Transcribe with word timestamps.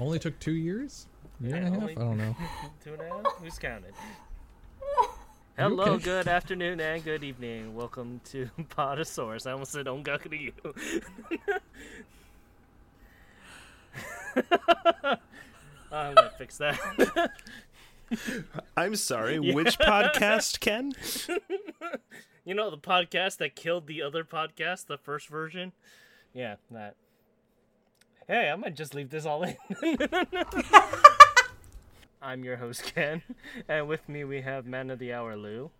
Only 0.00 0.18
took 0.18 0.38
two 0.38 0.52
years? 0.52 1.06
Year 1.42 1.56
and 1.56 1.66
a 1.66 1.70
half? 1.70 1.80
Only- 1.80 1.96
I 1.96 2.00
don't 2.00 2.16
know. 2.16 2.36
Two 2.84 2.94
and 2.94 3.02
a 3.02 3.08
half? 3.08 3.36
Who's 3.38 3.58
counted? 3.58 3.92
Hello, 5.58 5.84
okay? 5.84 6.04
good 6.04 6.26
afternoon 6.26 6.80
and 6.80 7.04
good 7.04 7.22
evening. 7.22 7.74
Welcome 7.74 8.22
to 8.26 8.48
Podosaurus. 8.76 9.46
I 9.46 9.52
almost 9.52 9.72
said 9.72 9.84
Ongaku 9.86 10.30
to 10.30 10.36
you. 10.36 10.52
I'm 15.92 16.14
gonna 16.14 16.32
fix 16.38 16.56
that. 16.58 17.30
I'm 18.76 18.96
sorry. 18.96 19.38
Which 19.38 19.78
podcast, 19.78 20.60
Ken? 20.60 20.92
you 22.46 22.54
know 22.54 22.70
the 22.70 22.78
podcast 22.78 23.36
that 23.38 23.54
killed 23.54 23.86
the 23.86 24.00
other 24.00 24.24
podcast, 24.24 24.86
the 24.86 24.96
first 24.98 25.28
version? 25.28 25.72
Yeah, 26.32 26.56
that. 26.70 26.94
Hey, 28.30 28.48
I 28.48 28.54
might 28.54 28.76
just 28.76 28.94
leave 28.94 29.10
this 29.10 29.26
all 29.26 29.42
in. 29.42 29.56
I'm 32.22 32.44
your 32.44 32.54
host, 32.54 32.84
Ken, 32.94 33.22
and 33.68 33.88
with 33.88 34.08
me 34.08 34.22
we 34.22 34.40
have 34.42 34.66
Man 34.66 34.88
of 34.90 35.00
the 35.00 35.12
Hour, 35.12 35.36
Lou. 35.36 35.72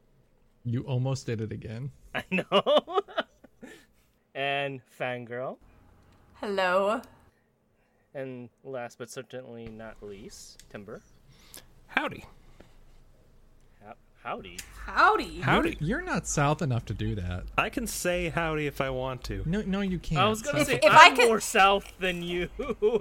You 0.65 0.83
almost 0.83 1.27
did 1.27 1.41
it 1.41 1.53
again. 1.53 1.93
I 2.13 2.25
know. 2.33 3.03
and 4.35 4.81
Fangirl. 4.99 5.59
Hello. 6.41 7.03
And 8.17 8.49
last 8.65 8.99
but 8.99 9.11
certainly 9.11 9.69
not 9.69 10.03
least, 10.03 10.61
Timber. 10.73 11.03
Howdy. 11.87 12.25
How- 14.23 14.37
howdy. 14.37 14.59
Howdy. 14.87 15.41
Howdy. 15.41 15.77
You're 15.81 16.03
not 16.03 16.27
south 16.27 16.63
enough 16.63 16.85
to 16.87 16.95
do 16.95 17.15
that. 17.15 17.45
I 17.57 17.69
can 17.71 17.87
say 17.87 18.29
howdy 18.29 18.67
if 18.67 18.81
I 18.81 18.91
want 18.91 19.23
to. 19.25 19.43
No, 19.47 19.63
no, 19.63 19.81
you 19.81 19.99
can't. 19.99 20.21
I 20.21 20.29
was 20.29 20.43
gonna 20.43 20.61
If- 20.61 20.67
say 20.67 20.81
if 20.83 20.93
I 20.93 21.07
I'm 21.09 21.17
could- 21.17 21.27
more 21.29 21.41
south 21.41 21.93
than 21.99 22.23
you 22.23 22.49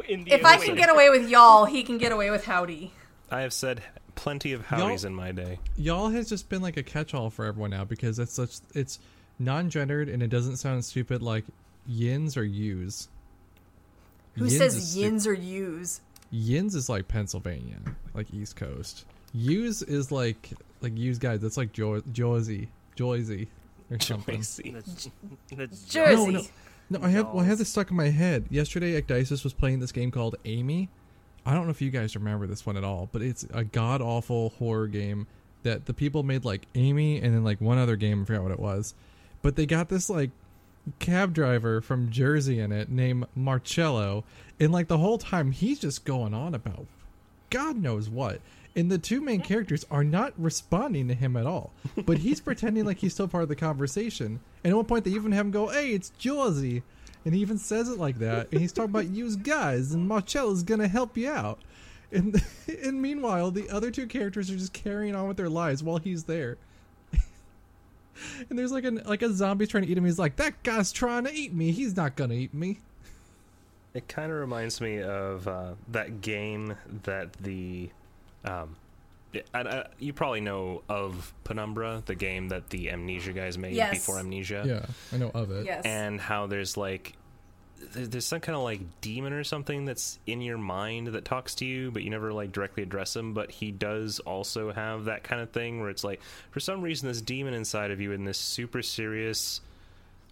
in 0.08 0.24
the 0.26 0.34
If 0.34 0.46
I 0.46 0.58
can 0.58 0.76
get 0.76 0.90
away 0.90 1.10
with 1.10 1.30
y'all, 1.30 1.66
he 1.66 1.84
can 1.84 1.98
get 1.98 2.12
away 2.12 2.30
with 2.30 2.46
howdy. 2.46 2.92
I 3.32 3.42
have 3.42 3.54
said 3.54 3.84
plenty 4.16 4.54
of 4.54 4.66
howdies 4.66 5.04
in 5.06 5.14
my 5.16 5.32
day. 5.32 5.60
Y'all 5.78 6.10
has 6.10 6.28
just 6.30 6.50
been 6.50 6.62
like 6.62 6.78
a 6.78 6.84
catch-all 6.84 7.30
for 7.30 7.46
everyone 7.46 7.72
now 7.72 7.86
because 7.86 8.20
it's 8.20 8.34
such 8.34 8.58
it's 8.74 9.00
non-gendered 9.40 10.10
and 10.10 10.22
it 10.24 10.28
doesn't 10.30 10.58
sound 10.58 10.84
stupid 10.86 11.22
like 11.22 11.46
yins 11.88 12.36
or 12.38 12.44
yous. 12.44 13.08
Who 14.36 14.46
Yins 14.46 14.54
is 14.54 14.58
says 14.60 14.92
stu- 14.92 15.00
yins 15.00 15.28
or 15.28 15.34
yous? 15.34 16.02
Yins 16.32 16.76
is 16.76 16.88
like 16.90 17.08
Pennsylvania, 17.08 17.78
like 18.14 18.32
East 18.34 18.56
Coast. 18.56 19.06
Yous 19.34 19.82
is 19.82 20.12
like 20.12 20.52
like 20.82 20.98
yous 20.98 21.18
guys. 21.18 21.42
That's 21.42 21.58
like 21.58 21.74
jo- 21.74 22.04
Jersey, 22.12 22.70
Jersey, 22.96 23.48
or 23.92 24.00
something. 24.00 24.36
Tracy. 24.36 24.72
That's, 24.72 25.10
that's 25.56 25.84
Jersey. 25.86 26.32
No, 26.32 26.42
no, 26.90 27.00
no. 27.00 27.06
I 27.06 27.10
have 27.10 27.28
well, 27.28 27.44
I 27.44 27.46
have 27.46 27.58
this 27.58 27.70
stuck 27.70 27.90
in 27.92 27.98
my 27.98 28.10
head. 28.10 28.46
Yesterday, 28.50 29.00
Ecdysis 29.00 29.44
was 29.44 29.54
playing 29.54 29.80
this 29.80 29.92
game 29.92 30.12
called 30.12 30.36
Amy. 30.46 30.90
I 31.46 31.54
don't 31.54 31.66
know 31.66 31.72
if 31.72 31.82
you 31.82 31.90
guys 31.90 32.16
remember 32.16 32.48
this 32.48 32.66
one 32.66 32.78
at 32.78 32.84
all, 32.84 33.10
but 33.12 33.22
it's 33.22 33.46
a 33.54 33.64
god 33.64 34.02
awful 34.02 34.50
horror 34.60 34.88
game 34.88 35.28
that 35.64 35.86
the 35.86 35.94
people 35.94 36.24
made 36.24 36.46
like 36.46 36.68
Amy 36.76 37.22
and 37.22 37.34
then 37.34 37.44
like 37.44 37.60
one 37.60 37.78
other 37.78 37.96
game. 37.96 38.22
I 38.22 38.26
forgot 38.26 38.44
what 38.44 38.52
it 38.52 38.60
was, 38.60 38.94
but 39.42 39.56
they 39.56 39.66
got 39.66 39.90
this 39.90 40.10
like 40.10 40.32
cab 41.00 41.34
driver 41.34 41.82
from 41.82 42.10
Jersey 42.10 42.60
in 42.60 42.72
it 42.72 42.90
named 42.90 43.26
Marcello, 43.36 44.24
and 44.60 44.72
like 44.72 44.88
the 44.88 44.98
whole 44.98 45.18
time 45.18 45.52
he's 45.52 45.80
just 45.80 46.06
going 46.06 46.34
on 46.34 46.54
about 46.54 46.86
God 47.50 47.78
knows 47.78 48.10
what. 48.10 48.42
And 48.76 48.92
the 48.92 48.98
two 48.98 49.20
main 49.22 49.42
characters 49.42 49.86
are 49.90 50.04
not 50.04 50.34
responding 50.38 51.08
to 51.08 51.14
him 51.14 51.36
at 51.36 51.46
all. 51.46 51.72
But 52.06 52.20
he's 52.20 52.40
pretending 52.40 52.86
like 52.86 53.00
he's 53.00 53.14
still 53.14 53.28
part 53.28 53.44
of 53.44 53.50
the 53.50 53.56
conversation. 53.56 54.40
And 54.64 54.72
at 54.72 54.76
one 54.76 54.86
point 54.86 55.06
they 55.06 55.12
even 55.12 55.32
have 55.32 55.48
him 55.48 55.52
go, 55.52 55.68
Hey, 55.68 55.92
it's 55.92 56.12
Jersey. 56.18 56.84
And 57.26 57.34
he 57.34 57.42
even 57.42 57.58
says 57.58 57.90
it 57.90 57.98
like 57.98 58.20
that. 58.20 58.52
And 58.52 58.62
he's 58.62 58.72
talking 58.72 58.92
about 58.92 59.08
you 59.08 59.36
guys 59.38 59.94
and 59.94 60.08
Marcello's 60.08 60.64
gonna 60.64 60.88
help 60.88 61.18
you 61.18 61.30
out. 61.30 61.60
And 62.12 62.42
and 62.84 63.02
meanwhile 63.02 63.52
the 63.52 63.70
other 63.70 63.92
two 63.92 64.08
characters 64.08 64.50
are 64.50 64.58
just 64.58 64.74
carrying 64.74 65.16
on 65.16 65.28
with 65.28 65.38
their 65.38 65.50
lives 65.50 65.84
while 65.84 65.98
he's 65.98 66.26
there. 66.26 66.58
and 68.50 68.58
there's 68.58 68.72
like 68.72 68.86
a 68.86 68.92
like 68.92 69.24
a 69.24 69.34
zombie 69.34 69.68
trying 69.68 69.84
to 69.84 69.90
eat 69.90 69.98
him. 69.98 70.06
He's 70.06 70.20
like, 70.20 70.36
That 70.36 70.62
guy's 70.64 70.92
trying 70.92 71.26
to 71.26 71.34
eat 71.34 71.54
me. 71.54 71.72
He's 71.72 71.98
not 71.98 72.16
gonna 72.16 72.36
eat 72.36 72.54
me. 72.54 72.80
It 73.94 74.08
kind 74.08 74.32
of 74.32 74.38
reminds 74.38 74.82
me 74.82 75.02
of 75.02 75.48
uh, 75.48 75.74
that 75.90 76.22
game 76.22 76.76
that 77.04 77.34
the. 77.34 77.90
Um, 78.46 78.76
yeah, 79.34 79.42
I, 79.54 79.62
I, 79.62 79.88
you 80.00 80.12
probably 80.14 80.42
know 80.42 80.82
of 80.90 81.34
Penumbra, 81.44 82.02
the 82.06 82.16
game 82.16 82.50
that 82.50 82.70
the 82.70 82.90
Amnesia 82.90 83.32
guys 83.34 83.58
made 83.58 83.74
Yes. 83.74 83.92
before 83.94 84.18
Amnesia. 84.20 84.64
Yeah, 84.66 84.86
I 85.14 85.18
know 85.18 85.30
of 85.34 85.52
it. 85.52 85.66
Yes. 85.66 85.84
and 85.86 86.20
how 86.20 86.48
there's 86.48 86.78
like 86.78 87.14
there's 87.94 88.26
some 88.26 88.42
kind 88.42 88.56
of 88.58 88.64
like 88.64 88.82
demon 89.02 89.32
or 89.34 89.44
something 89.44 89.86
that's 89.86 90.20
in 90.28 90.42
your 90.42 90.58
mind 90.58 91.08
that 91.08 91.24
talks 91.24 91.56
to 91.56 91.66
you 91.66 91.90
but 91.92 92.04
you 92.04 92.10
never 92.10 92.34
like 92.34 92.52
directly 92.52 92.84
address 92.84 93.16
him 93.16 93.34
but 93.34 93.50
he 93.50 93.72
does 93.72 94.20
also 94.20 94.74
have 94.74 95.06
that 95.06 95.24
kind 95.24 95.42
of 95.42 95.50
thing 95.52 95.80
where 95.80 95.90
it's 95.90 96.04
like 96.04 96.22
for 96.52 96.60
some 96.60 96.82
reason 96.82 97.08
this 97.08 97.22
demon 97.22 97.54
inside 97.54 97.90
of 97.90 98.02
you 98.02 98.12
in 98.12 98.26
this 98.26 98.38
super 98.38 98.82
serious 98.82 99.62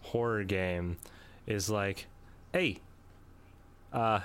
horror 0.01 0.43
game 0.43 0.97
is 1.47 1.69
like 1.69 2.07
hey 2.51 2.77
uh 3.93 4.19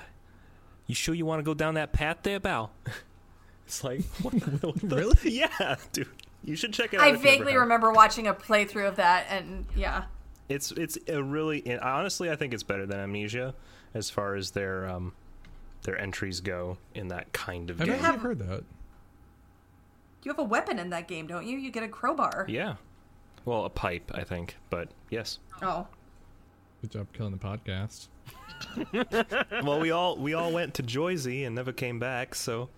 you 0.88 0.94
sure 0.94 1.14
you 1.14 1.24
want 1.24 1.38
to 1.38 1.44
go 1.44 1.54
down 1.54 1.74
that 1.74 1.92
path 1.92 2.18
there 2.24 2.40
bow 2.40 2.70
it's 3.72 3.82
like 3.84 4.02
what, 4.22 4.34
what 4.62 4.74
the- 4.80 4.96
Really? 4.96 5.16
yeah 5.30 5.76
dude 5.92 6.06
you 6.44 6.56
should 6.56 6.72
check 6.72 6.92
it 6.92 6.98
out 7.00 7.06
I 7.06 7.10
if 7.10 7.12
you 7.12 7.18
ever 7.30 7.38
vaguely 7.38 7.52
have. 7.52 7.60
remember 7.62 7.92
watching 7.92 8.26
a 8.26 8.34
playthrough 8.34 8.88
of 8.88 8.96
that, 8.96 9.26
and 9.30 9.64
yeah. 9.76 10.04
It's 10.48 10.72
it's 10.72 10.98
a 11.06 11.22
really 11.22 11.62
and 11.64 11.80
honestly 11.80 12.28
I 12.30 12.34
think 12.36 12.52
it's 12.52 12.64
better 12.64 12.84
than 12.84 12.98
Amnesia 12.98 13.54
as 13.94 14.10
far 14.10 14.34
as 14.34 14.50
their 14.50 14.88
um 14.88 15.12
their 15.84 15.96
entries 15.96 16.40
go 16.40 16.78
in 16.96 17.08
that 17.08 17.32
kind 17.32 17.70
of 17.70 17.78
game. 17.78 17.90
I've 17.90 17.96
game. 17.96 18.04
actually 18.04 18.12
have- 18.12 18.22
heard 18.22 18.38
that. 18.40 18.64
You 20.24 20.30
have 20.32 20.38
a 20.40 20.44
weapon 20.44 20.78
in 20.80 20.90
that 20.90 21.06
game, 21.08 21.26
don't 21.28 21.46
you? 21.46 21.56
You 21.58 21.70
get 21.70 21.84
a 21.84 21.88
crowbar. 21.88 22.46
Yeah. 22.48 22.74
Well, 23.44 23.64
a 23.64 23.70
pipe, 23.70 24.10
I 24.14 24.22
think, 24.24 24.56
but 24.70 24.88
yes. 25.10 25.38
Oh. 25.62 25.86
Good 26.80 26.90
job 26.90 27.06
killing 27.12 27.32
the 27.32 27.38
podcast. 27.38 28.08
well, 29.64 29.80
we 29.80 29.90
all 29.92 30.16
we 30.16 30.34
all 30.34 30.50
went 30.52 30.74
to 30.74 30.82
Joyzy 30.82 31.46
and 31.46 31.54
never 31.54 31.72
came 31.72 31.98
back, 32.00 32.34
so 32.34 32.68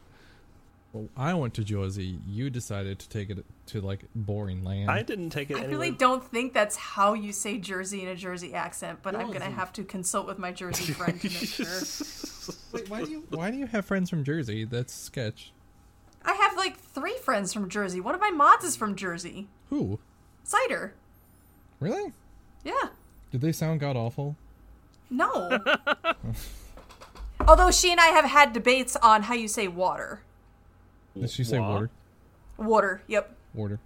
Well, 0.95 1.09
I 1.17 1.35
went 1.35 1.55
to 1.55 1.65
Jersey. 1.65 2.21
You 2.25 2.51
decided 2.51 3.01
to 3.01 3.09
take 3.09 3.29
it 3.29 3.45
to 3.67 3.81
like 3.81 4.05
boring 4.15 4.63
land. 4.63 4.89
I 4.89 5.03
didn't 5.03 5.31
take 5.31 5.51
it 5.51 5.55
I 5.57 5.65
anywhere. 5.65 5.71
really 5.71 5.91
don't 5.91 6.23
think 6.25 6.55
that's 6.55 6.77
how 6.77 7.15
you 7.15 7.33
say 7.33 7.59
Jersey 7.59 8.03
in 8.03 8.09
a 8.09 8.15
Jersey 8.15 8.55
accent, 8.55 9.01
but 9.03 9.17
I'm 9.17 9.33
gonna 9.33 9.51
have 9.51 9.73
to 9.73 9.83
consult 9.83 10.29
with 10.29 10.39
my 10.39 10.53
Jersey 10.53 10.93
friend 10.93 11.21
to 11.21 11.27
make 11.27 11.49
sure. 11.49 11.67
Wait, 12.73 12.89
why 12.89 13.05
do 13.05 13.11
you 13.11 13.27
why 13.31 13.51
do 13.51 13.57
you 13.57 13.67
have 13.67 13.85
friends 13.85 14.09
from 14.09 14.23
Jersey? 14.23 14.65
That's 14.65 14.95
sketch. 14.95 15.53
I 16.25 16.35
have 16.35 16.57
like 16.57 16.79
three 16.79 17.17
friends 17.19 17.53
from 17.53 17.69
Jersey. 17.69 18.01
One 18.01 18.15
of 18.15 18.21
my 18.21 18.31
mods 18.31 18.65
is 18.65 18.77
from 18.77 18.95
Jersey. 18.95 19.49
Who? 19.71 19.99
Cider. 20.45 20.95
Really? 21.81 22.13
Yeah. 22.63 22.91
Did 23.33 23.41
they 23.41 23.51
sound 23.51 23.81
god 23.81 23.97
awful? 23.97 24.37
No. 25.11 25.59
Although 27.49 27.73
she 27.73 27.91
and 27.91 28.01
I 28.01 28.07
have 28.07 28.27
had 28.27 28.53
debates 28.53 28.95
on 28.95 29.25
how 29.25 29.35
you 29.35 29.49
say 29.49 29.67
water. 29.67 30.21
Did 31.19 31.31
she 31.31 31.45
say 31.45 31.59
water? 31.59 31.91
Water. 32.57 33.03
Yep. 33.07 33.35
Water. 33.55 33.81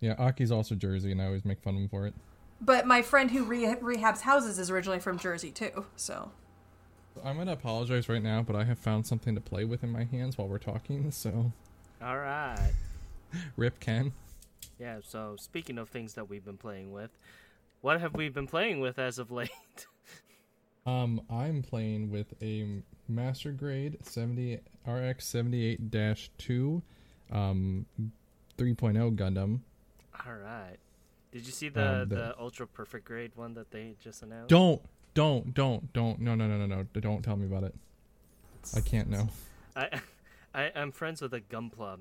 Yeah, 0.00 0.14
Aki's 0.18 0.52
also 0.52 0.74
Jersey, 0.74 1.12
and 1.12 1.22
I 1.22 1.26
always 1.26 1.44
make 1.44 1.60
fun 1.62 1.74
of 1.74 1.80
him 1.80 1.88
for 1.88 2.06
it. 2.06 2.14
But 2.60 2.86
my 2.86 3.02
friend 3.02 3.30
who 3.30 3.44
re- 3.44 3.76
rehabs 3.76 4.20
houses 4.20 4.58
is 4.58 4.70
originally 4.70 4.98
from 4.98 5.18
Jersey 5.18 5.50
too. 5.50 5.86
So 5.96 6.30
I'm 7.24 7.36
gonna 7.36 7.52
apologize 7.52 8.08
right 8.08 8.22
now, 8.22 8.42
but 8.42 8.56
I 8.56 8.64
have 8.64 8.78
found 8.78 9.06
something 9.06 9.34
to 9.34 9.40
play 9.40 9.64
with 9.64 9.82
in 9.82 9.90
my 9.90 10.04
hands 10.04 10.38
while 10.38 10.48
we're 10.48 10.58
talking. 10.58 11.10
So, 11.10 11.52
All 12.02 12.18
right. 12.18 12.72
rip 13.56 13.80
Ken. 13.80 14.12
Yeah, 14.78 14.98
so 15.02 15.36
speaking 15.38 15.78
of 15.78 15.88
things 15.88 16.14
that 16.14 16.28
we've 16.28 16.44
been 16.44 16.58
playing 16.58 16.92
with, 16.92 17.10
what 17.80 18.00
have 18.00 18.14
we 18.14 18.28
been 18.28 18.46
playing 18.46 18.80
with 18.80 18.98
as 18.98 19.18
of 19.18 19.30
late? 19.30 19.50
Um, 20.86 21.20
I'm 21.28 21.62
playing 21.62 22.10
with 22.10 22.34
a 22.40 22.82
Master 23.08 23.50
Grade 23.52 23.98
70 24.02 24.60
RX 24.86 25.26
78-2, 25.26 26.82
um, 27.32 27.86
3.0 28.56 29.16
Gundam. 29.16 29.60
All 30.24 30.34
right. 30.34 30.76
Did 31.32 31.44
you 31.44 31.52
see 31.52 31.68
the, 31.68 32.02
Um, 32.02 32.08
the, 32.08 32.14
the- 32.14 32.38
ultra 32.38 32.66
perfect 32.66 33.04
grade 33.04 33.32
one 33.34 33.54
that 33.54 33.70
they 33.72 33.96
just 34.00 34.22
announced? 34.22 34.48
Don't, 34.48 34.80
don't, 35.14 35.52
don't, 35.54 35.92
don't. 35.92 36.20
No, 36.20 36.34
no, 36.34 36.46
no, 36.46 36.56
no, 36.56 36.66
no. 36.66 36.86
Don't 37.00 37.22
tell 37.22 37.36
me 37.36 37.46
about 37.46 37.64
it. 37.64 37.74
I 38.74 38.80
can't 38.80 39.08
know. 39.10 39.28
I 39.74 40.00
I, 40.54 40.72
I'm 40.74 40.90
friends 40.92 41.20
with 41.20 41.34
a 41.34 41.40
Gunpla 41.40 41.98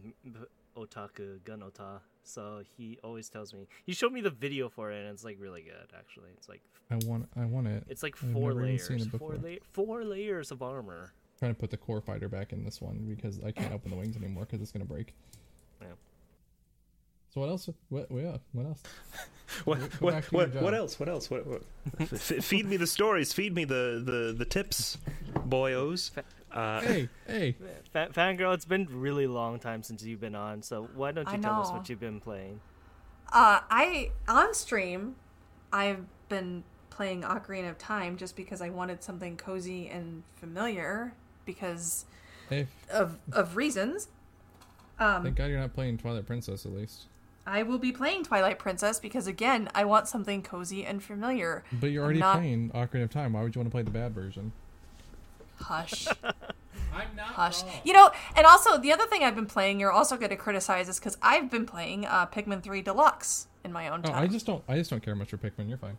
otaku, 0.77 1.43
gun 1.43 1.61
ota. 1.63 1.99
So 2.25 2.63
he 2.75 2.97
always 3.03 3.29
tells 3.29 3.53
me. 3.53 3.67
He 3.85 3.93
showed 3.93 4.11
me 4.11 4.21
the 4.21 4.29
video 4.31 4.67
for 4.67 4.91
it, 4.91 4.99
and 4.99 5.09
it's 5.09 5.23
like 5.23 5.37
really 5.39 5.61
good. 5.61 5.93
Actually, 5.97 6.31
it's 6.37 6.49
like 6.49 6.61
I 6.91 6.95
want 7.05 7.29
I 7.35 7.45
want 7.45 7.67
it. 7.67 7.83
it's 7.87 8.03
like 8.03 8.15
I've 8.21 8.31
four 8.31 8.53
layers, 8.53 8.89
it 8.89 9.11
four 9.17 9.35
la- 9.41 9.63
four 9.73 10.03
layers 10.03 10.51
of 10.51 10.61
armor. 10.61 11.13
trying 11.39 11.53
to 11.53 11.59
put 11.59 11.69
the 11.69 11.77
core 11.77 12.01
fighter 12.01 12.27
back 12.27 12.51
in 12.51 12.63
this 12.63 12.81
one 12.81 13.05
because 13.07 13.39
I 13.45 13.51
can't 13.51 13.73
open 13.73 13.91
the 13.91 13.97
wings 13.97 14.17
anymore 14.17 14.45
because 14.45 14.61
it's 14.61 14.71
gonna 14.71 14.85
break. 14.85 15.13
Yeah. 15.81 15.87
So 17.33 17.41
what 17.41 17.49
else? 17.49 17.69
What? 17.89 18.07
Yeah. 18.11 18.37
What 18.53 18.65
else? 18.65 18.83
What 19.63 19.79
what 20.01 20.13
back 20.13 20.27
to 20.29 20.37
your 20.37 20.47
what, 20.47 20.61
what 20.61 20.73
else? 20.73 20.99
What 20.99 21.07
else? 21.07 21.29
What, 21.29 21.45
what? 21.45 21.61
Feed 22.09 22.65
me 22.65 22.77
the 22.77 22.87
stories. 22.87 23.31
Feed 23.31 23.53
me 23.53 23.63
the 23.63 24.01
the 24.03 24.35
the 24.35 24.43
tips, 24.43 24.97
boyos. 25.47 26.11
Uh, 26.55 26.81
Hey, 26.81 27.09
hey. 27.27 27.55
Fa- 27.91 28.09
Fangirl, 28.13 28.53
it's 28.53 28.65
been 28.65 28.87
really 28.89 29.27
long 29.27 29.59
time 29.59 29.83
since 29.83 30.03
you've 30.03 30.21
been 30.21 30.35
on, 30.35 30.61
so 30.63 30.87
why 30.95 31.11
don't 31.11 31.27
you 31.27 31.33
I 31.35 31.37
tell 31.37 31.61
us 31.61 31.69
what 31.71 31.89
you've 31.89 31.99
been 31.99 32.19
playing? 32.19 32.61
Uh, 33.31 33.59
I 33.69 34.11
on 34.27 34.53
stream, 34.53 35.15
I've 35.73 36.05
been 36.29 36.63
playing 36.89 37.23
Ocarina 37.23 37.69
of 37.69 37.77
Time 37.77 38.15
just 38.17 38.35
because 38.35 38.61
I 38.61 38.69
wanted 38.69 39.03
something 39.03 39.35
cozy 39.35 39.89
and 39.89 40.23
familiar 40.37 41.13
because 41.45 42.05
Hey, 42.49 42.67
of 42.91 43.17
of 43.31 43.55
reasons. 43.57 44.07
Um, 44.97 45.23
thank 45.23 45.35
God 45.35 45.47
you're 45.47 45.59
not 45.59 45.73
playing 45.73 45.97
Twilight 45.97 46.25
Princess 46.25 46.65
at 46.65 46.71
least. 46.71 47.07
I 47.47 47.63
will 47.63 47.77
be 47.79 47.91
playing 47.91 48.23
Twilight 48.23 48.57
Princess 48.59 48.99
because 48.99 49.27
again, 49.27 49.69
I 49.75 49.83
want 49.85 50.07
something 50.07 50.41
cozy 50.41 50.85
and 50.85 51.03
familiar. 51.03 51.63
But 51.73 51.87
you're 51.91 52.03
already 52.05 52.19
not- 52.19 52.37
playing 52.37 52.69
Ocarina 52.71 53.03
of 53.03 53.09
Time. 53.11 53.33
Why 53.33 53.43
would 53.43 53.53
you 53.55 53.59
want 53.59 53.67
to 53.69 53.71
play 53.71 53.83
the 53.83 53.91
bad 53.91 54.13
version? 54.15 54.51
Hush. 55.59 56.07
I'm 56.93 57.15
not 57.15 57.27
Hush. 57.27 57.63
You 57.83 57.93
know, 57.93 58.09
and 58.37 58.45
also 58.45 58.77
the 58.77 58.91
other 58.93 59.05
thing 59.05 59.23
I've 59.23 59.35
been 59.35 59.45
playing, 59.45 59.79
you're 59.79 59.91
also 59.91 60.15
going 60.17 60.29
to 60.29 60.35
criticize 60.37 60.87
is 60.87 60.99
because 60.99 61.17
I've 61.21 61.51
been 61.51 61.65
playing 61.65 62.05
uh, 62.05 62.25
Pikmin 62.27 62.63
3 62.63 62.81
Deluxe 62.81 63.47
in 63.63 63.73
my 63.73 63.89
own 63.89 64.01
Oh, 64.05 64.09
time. 64.09 64.23
I 64.23 64.27
just 64.27 64.45
don't. 64.45 64.63
I 64.67 64.77
just 64.77 64.89
don't 64.89 65.03
care 65.03 65.15
much 65.15 65.29
for 65.29 65.37
Pikmin. 65.37 65.67
You're 65.67 65.77
fine. 65.77 65.97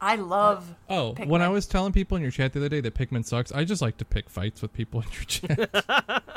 I 0.00 0.16
love. 0.16 0.76
Oh, 0.88 1.12
when 1.26 1.42
I 1.42 1.48
was 1.48 1.66
telling 1.66 1.92
people 1.92 2.16
in 2.16 2.22
your 2.22 2.30
chat 2.30 2.52
the 2.52 2.60
other 2.60 2.68
day 2.68 2.80
that 2.80 2.94
Pikmin 2.94 3.24
sucks, 3.24 3.52
I 3.52 3.64
just 3.64 3.82
like 3.82 3.96
to 3.98 4.04
pick 4.04 4.30
fights 4.30 4.62
with 4.62 4.72
people 4.72 5.00
in 5.02 5.08
your 5.12 5.24
chat. 5.24 6.24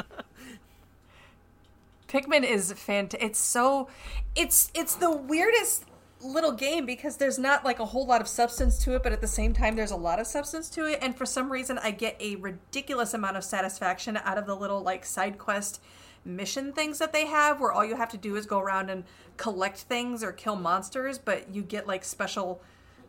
Pikmin 2.07 2.44
is 2.44 2.73
fant. 2.73 3.15
It's 3.19 3.39
so, 3.39 3.88
it's 4.35 4.69
it's 4.75 4.95
the 4.95 5.11
weirdest 5.11 5.85
little 6.23 6.51
game 6.51 6.85
because 6.85 7.17
there's 7.17 7.39
not 7.39 7.65
like 7.65 7.79
a 7.79 7.85
whole 7.85 8.05
lot 8.05 8.21
of 8.21 8.27
substance 8.27 8.77
to 8.83 8.95
it, 8.95 9.03
but 9.03 9.11
at 9.11 9.21
the 9.21 9.27
same 9.27 9.53
time 9.53 9.75
there's 9.75 9.91
a 9.91 9.95
lot 9.95 10.19
of 10.19 10.27
substance 10.27 10.69
to 10.71 10.85
it, 10.85 10.99
and 11.01 11.17
for 11.17 11.25
some 11.25 11.51
reason 11.51 11.77
I 11.77 11.91
get 11.91 12.15
a 12.19 12.35
ridiculous 12.37 13.13
amount 13.13 13.37
of 13.37 13.43
satisfaction 13.43 14.17
out 14.17 14.37
of 14.37 14.45
the 14.45 14.55
little 14.55 14.81
like 14.81 15.05
side 15.05 15.37
quest 15.37 15.81
mission 16.25 16.71
things 16.73 16.99
that 16.99 17.13
they 17.13 17.25
have, 17.25 17.59
where 17.59 17.71
all 17.71 17.85
you 17.85 17.95
have 17.95 18.09
to 18.09 18.17
do 18.17 18.35
is 18.35 18.45
go 18.45 18.59
around 18.59 18.89
and 18.89 19.03
collect 19.37 19.79
things 19.79 20.23
or 20.23 20.31
kill 20.31 20.55
monsters, 20.55 21.17
but 21.17 21.53
you 21.53 21.61
get 21.61 21.87
like 21.87 22.03
special 22.03 22.61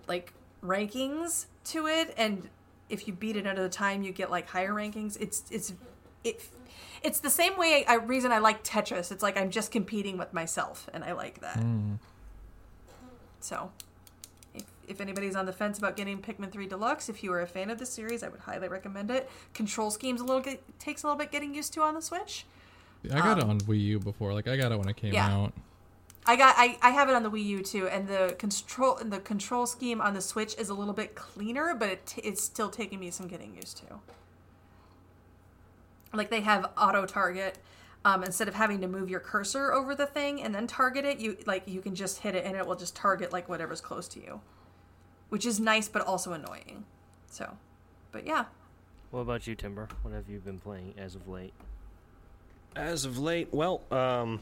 like 0.09 0.33
rankings 0.63 1.47
to 1.65 1.87
it, 1.87 2.13
and 2.17 2.49
if 2.89 3.07
you 3.07 3.13
beat 3.13 3.37
it 3.37 3.45
the 3.57 3.69
time, 3.69 4.03
you 4.03 4.13
get 4.13 4.31
like 4.31 4.49
higher 4.49 4.73
rankings. 4.73 5.21
It's 5.21 5.45
it's 5.51 5.73
it 6.23 6.49
it's 7.03 7.21
the 7.21 7.31
same 7.31 7.57
way 7.59 7.85
I 7.87 7.97
reason 7.97 8.33
I 8.33 8.39
like 8.39 8.65
Tetris. 8.65 9.13
It's 9.13 9.23
like 9.23 9.37
I'm 9.37 9.51
just 9.51 9.71
competing 9.71 10.19
with 10.19 10.33
myself, 10.33 10.89
and 10.93 11.05
I 11.05 11.13
like 11.13 11.41
that. 11.41 11.59
Mm-hmm. 11.59 11.95
So, 13.45 13.71
if, 14.55 14.63
if 14.89 15.01
anybody's 15.03 15.37
on 15.37 15.45
the 15.45 15.53
fence 15.53 15.77
about 15.77 15.97
getting 15.99 16.19
Pikmin 16.23 16.51
3 16.51 16.67
Deluxe, 16.67 17.11
if 17.11 17.23
you 17.23 17.31
are 17.35 17.43
a 17.43 17.47
fan 17.47 17.69
of 17.69 17.79
the 17.79 17.85
series, 17.85 18.23
I 18.23 18.29
would 18.29 18.41
highly 18.41 18.69
recommend 18.69 19.11
it. 19.11 19.29
Control 19.53 19.91
scheme's 19.91 20.23
a 20.23 20.25
little 20.25 20.41
get, 20.41 20.63
takes 20.79 21.03
a 21.03 21.07
little 21.07 21.19
bit 21.19 21.31
getting 21.31 21.55
used 21.55 21.75
to 21.75 21.83
on 21.83 21.93
the 21.93 22.01
Switch. 22.01 22.47
I 23.13 23.21
got 23.21 23.37
it 23.37 23.45
on 23.45 23.61
Wii 23.61 23.81
U 23.83 23.99
before. 24.01 24.33
Like 24.33 24.49
I 24.49 24.57
got 24.57 24.73
it 24.73 24.79
when 24.79 24.89
it 24.89 24.97
came 24.97 25.11
Um, 25.11 25.15
Yeah. 25.15 25.37
out. 25.37 25.53
I 26.27 26.37
got 26.37 26.55
I, 26.57 26.79
I 26.81 26.89
have 26.93 27.11
it 27.11 27.15
on 27.15 27.23
the 27.23 27.31
Wii 27.31 27.45
U 27.45 27.63
too, 27.63 27.87
and 27.87 28.09
the 28.09 28.35
control 28.39 28.97
and 28.97 29.13
the 29.13 29.19
control 29.21 29.67
scheme 29.67 30.01
on 30.01 30.15
the 30.15 30.23
Switch 30.23 30.57
is 30.57 30.71
a 30.71 30.75
little 30.75 30.95
bit 30.95 31.15
cleaner, 31.15 31.75
but 31.79 31.91
it, 31.91 32.15
it's 32.25 32.43
still 32.43 32.71
taking 32.71 32.99
me 32.99 33.11
some 33.11 33.27
getting 33.29 33.55
used 33.55 33.77
to. 33.77 33.97
Like 36.15 36.31
they 36.31 36.41
have 36.41 36.71
auto 36.79 37.05
target. 37.05 37.59
Um, 38.07 38.23
instead 38.23 38.49
of 38.49 38.55
having 38.55 38.83
to 38.83 38.87
move 38.89 39.09
your 39.09 39.21
cursor 39.21 39.73
over 39.73 39.95
the 39.95 40.05
thing 40.05 40.43
and 40.43 40.55
then 40.55 40.67
target 40.67 41.07
it, 41.07 41.21
you 41.21 41.39
like 41.47 41.63
you 41.67 41.81
can 41.81 41.95
just 41.95 42.19
hit 42.19 42.35
it 42.35 42.45
and 42.45 42.55
it 42.55 42.67
will 42.67 42.77
just 42.77 42.95
target 42.95 43.33
like 43.33 43.49
whatever's 43.49 43.81
close 43.81 44.07
to 44.09 44.21
you, 44.21 44.41
which 45.31 45.47
is 45.47 45.59
nice 45.59 45.89
but 45.89 46.03
also 46.03 46.33
annoying. 46.35 46.85
So, 47.31 47.57
but 48.13 48.27
yeah, 48.27 48.45
What 49.11 49.21
about 49.21 49.47
you, 49.47 49.55
Timber? 49.55 49.89
What 50.03 50.13
have 50.13 50.29
you 50.29 50.39
been 50.39 50.59
playing 50.59 50.95
as 50.99 51.15
of 51.15 51.27
late? 51.29 51.55
As 52.77 53.05
of 53.07 53.19
late, 53.19 53.49
well, 53.53 53.81
um, 53.91 54.41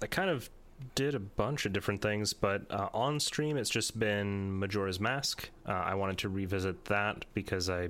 I 0.00 0.06
kind 0.06 0.30
of 0.30 0.48
did 0.94 1.14
a 1.14 1.20
bunch 1.20 1.66
of 1.66 1.72
different 1.72 2.00
things, 2.00 2.32
but 2.32 2.62
uh, 2.70 2.88
on 2.94 3.20
stream 3.20 3.56
it's 3.56 3.70
just 3.70 3.98
been 3.98 4.58
Majora's 4.58 5.00
Mask. 5.00 5.50
Uh, 5.66 5.72
I 5.72 5.94
wanted 5.94 6.18
to 6.18 6.28
revisit 6.28 6.86
that 6.86 7.24
because 7.34 7.68
I, 7.68 7.88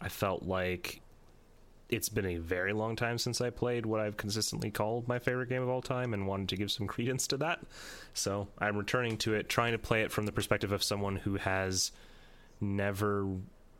I 0.00 0.08
felt 0.08 0.42
like 0.42 1.00
it's 1.88 2.08
been 2.08 2.26
a 2.26 2.36
very 2.36 2.72
long 2.72 2.96
time 2.96 3.18
since 3.18 3.40
I 3.40 3.50
played 3.50 3.86
what 3.86 4.00
I've 4.00 4.16
consistently 4.16 4.70
called 4.70 5.06
my 5.06 5.18
favorite 5.18 5.48
game 5.48 5.62
of 5.62 5.68
all 5.68 5.82
time, 5.82 6.14
and 6.14 6.26
wanted 6.26 6.48
to 6.50 6.56
give 6.56 6.70
some 6.70 6.86
credence 6.86 7.26
to 7.28 7.36
that. 7.38 7.60
So 8.14 8.48
I'm 8.58 8.76
returning 8.76 9.16
to 9.18 9.34
it, 9.34 9.48
trying 9.48 9.72
to 9.72 9.78
play 9.78 10.02
it 10.02 10.10
from 10.10 10.26
the 10.26 10.32
perspective 10.32 10.72
of 10.72 10.82
someone 10.82 11.16
who 11.16 11.36
has 11.36 11.92
never 12.60 13.28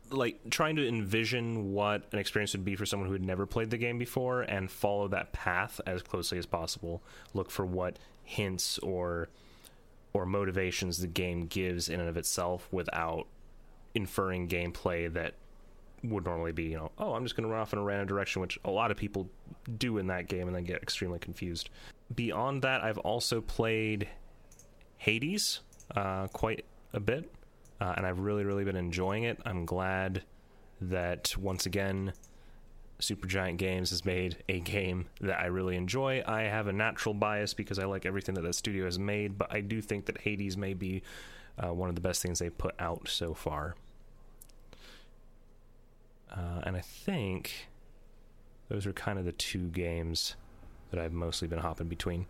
like 0.09 0.39
trying 0.49 0.77
to 0.77 0.87
envision 0.87 1.73
what 1.73 2.03
an 2.13 2.19
experience 2.19 2.53
would 2.53 2.63
be 2.63 2.75
for 2.75 2.85
someone 2.85 3.07
who 3.07 3.13
had 3.13 3.23
never 3.23 3.45
played 3.45 3.69
the 3.69 3.77
game 3.77 3.97
before 3.97 4.41
and 4.41 4.71
follow 4.71 5.09
that 5.09 5.33
path 5.33 5.81
as 5.85 6.01
closely 6.01 6.37
as 6.37 6.45
possible 6.45 7.01
look 7.33 7.51
for 7.51 7.65
what 7.65 7.97
hints 8.23 8.77
or 8.79 9.27
or 10.13 10.25
motivations 10.25 10.99
the 10.99 11.07
game 11.07 11.45
gives 11.47 11.89
in 11.89 11.99
and 11.99 12.07
of 12.07 12.15
itself 12.15 12.69
without 12.71 13.27
inferring 13.93 14.47
gameplay 14.47 15.11
that 15.11 15.33
would 16.09 16.25
normally 16.25 16.51
be 16.51 16.63
you 16.63 16.77
know 16.77 16.91
oh 16.97 17.13
i'm 17.13 17.23
just 17.23 17.35
going 17.35 17.47
to 17.47 17.49
run 17.49 17.61
off 17.61 17.73
in 17.73 17.79
a 17.79 17.83
random 17.83 18.07
direction 18.07 18.41
which 18.41 18.59
a 18.65 18.71
lot 18.71 18.91
of 18.91 18.97
people 18.97 19.29
do 19.77 19.97
in 19.97 20.07
that 20.07 20.27
game 20.27 20.47
and 20.47 20.55
then 20.55 20.63
get 20.63 20.81
extremely 20.81 21.19
confused 21.19 21.69
beyond 22.15 22.61
that 22.61 22.83
i've 22.83 22.97
also 22.99 23.41
played 23.41 24.07
hades 24.97 25.61
uh, 25.95 26.27
quite 26.27 26.65
a 26.93 26.99
bit 26.99 27.31
uh, 27.79 27.93
and 27.95 28.05
I've 28.05 28.19
really, 28.19 28.43
really 28.43 28.63
been 28.63 28.75
enjoying 28.75 29.23
it. 29.23 29.39
I'm 29.45 29.65
glad 29.65 30.23
that 30.81 31.35
once 31.37 31.65
again, 31.65 32.13
Supergiant 32.99 33.57
Games 33.57 33.91
has 33.91 34.03
made 34.03 34.37
a 34.49 34.59
game 34.59 35.07
that 35.21 35.39
I 35.39 35.45
really 35.45 35.75
enjoy. 35.75 36.23
I 36.25 36.43
have 36.43 36.67
a 36.67 36.73
natural 36.73 37.13
bias 37.13 37.53
because 37.53 37.77
I 37.77 37.85
like 37.85 38.05
everything 38.05 38.35
that 38.35 38.41
that 38.41 38.55
studio 38.55 38.85
has 38.85 38.97
made, 38.97 39.37
but 39.37 39.53
I 39.53 39.61
do 39.61 39.81
think 39.81 40.07
that 40.07 40.19
Hades 40.19 40.57
may 40.57 40.73
be 40.73 41.03
uh, 41.63 41.73
one 41.73 41.89
of 41.89 41.95
the 41.95 42.01
best 42.01 42.21
things 42.21 42.39
they've 42.39 42.57
put 42.57 42.75
out 42.79 43.07
so 43.07 43.33
far. 43.33 43.75
Uh, 46.31 46.61
and 46.63 46.75
I 46.75 46.81
think 46.81 47.67
those 48.69 48.85
are 48.85 48.93
kind 48.93 49.17
of 49.17 49.25
the 49.25 49.31
two 49.31 49.67
games 49.69 50.35
that 50.91 50.99
I've 50.99 51.13
mostly 51.13 51.47
been 51.47 51.59
hopping 51.59 51.87
between. 51.87 52.25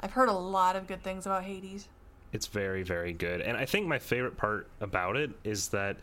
I've 0.00 0.12
heard 0.12 0.28
a 0.28 0.34
lot 0.34 0.76
of 0.76 0.86
good 0.86 1.02
things 1.02 1.26
about 1.26 1.44
Hades. 1.44 1.88
It's 2.32 2.46
very, 2.46 2.82
very 2.82 3.12
good. 3.12 3.40
And 3.40 3.56
I 3.56 3.66
think 3.66 3.86
my 3.86 3.98
favorite 3.98 4.36
part 4.36 4.68
about 4.80 5.16
it 5.16 5.30
is 5.44 5.68
that 5.68 5.96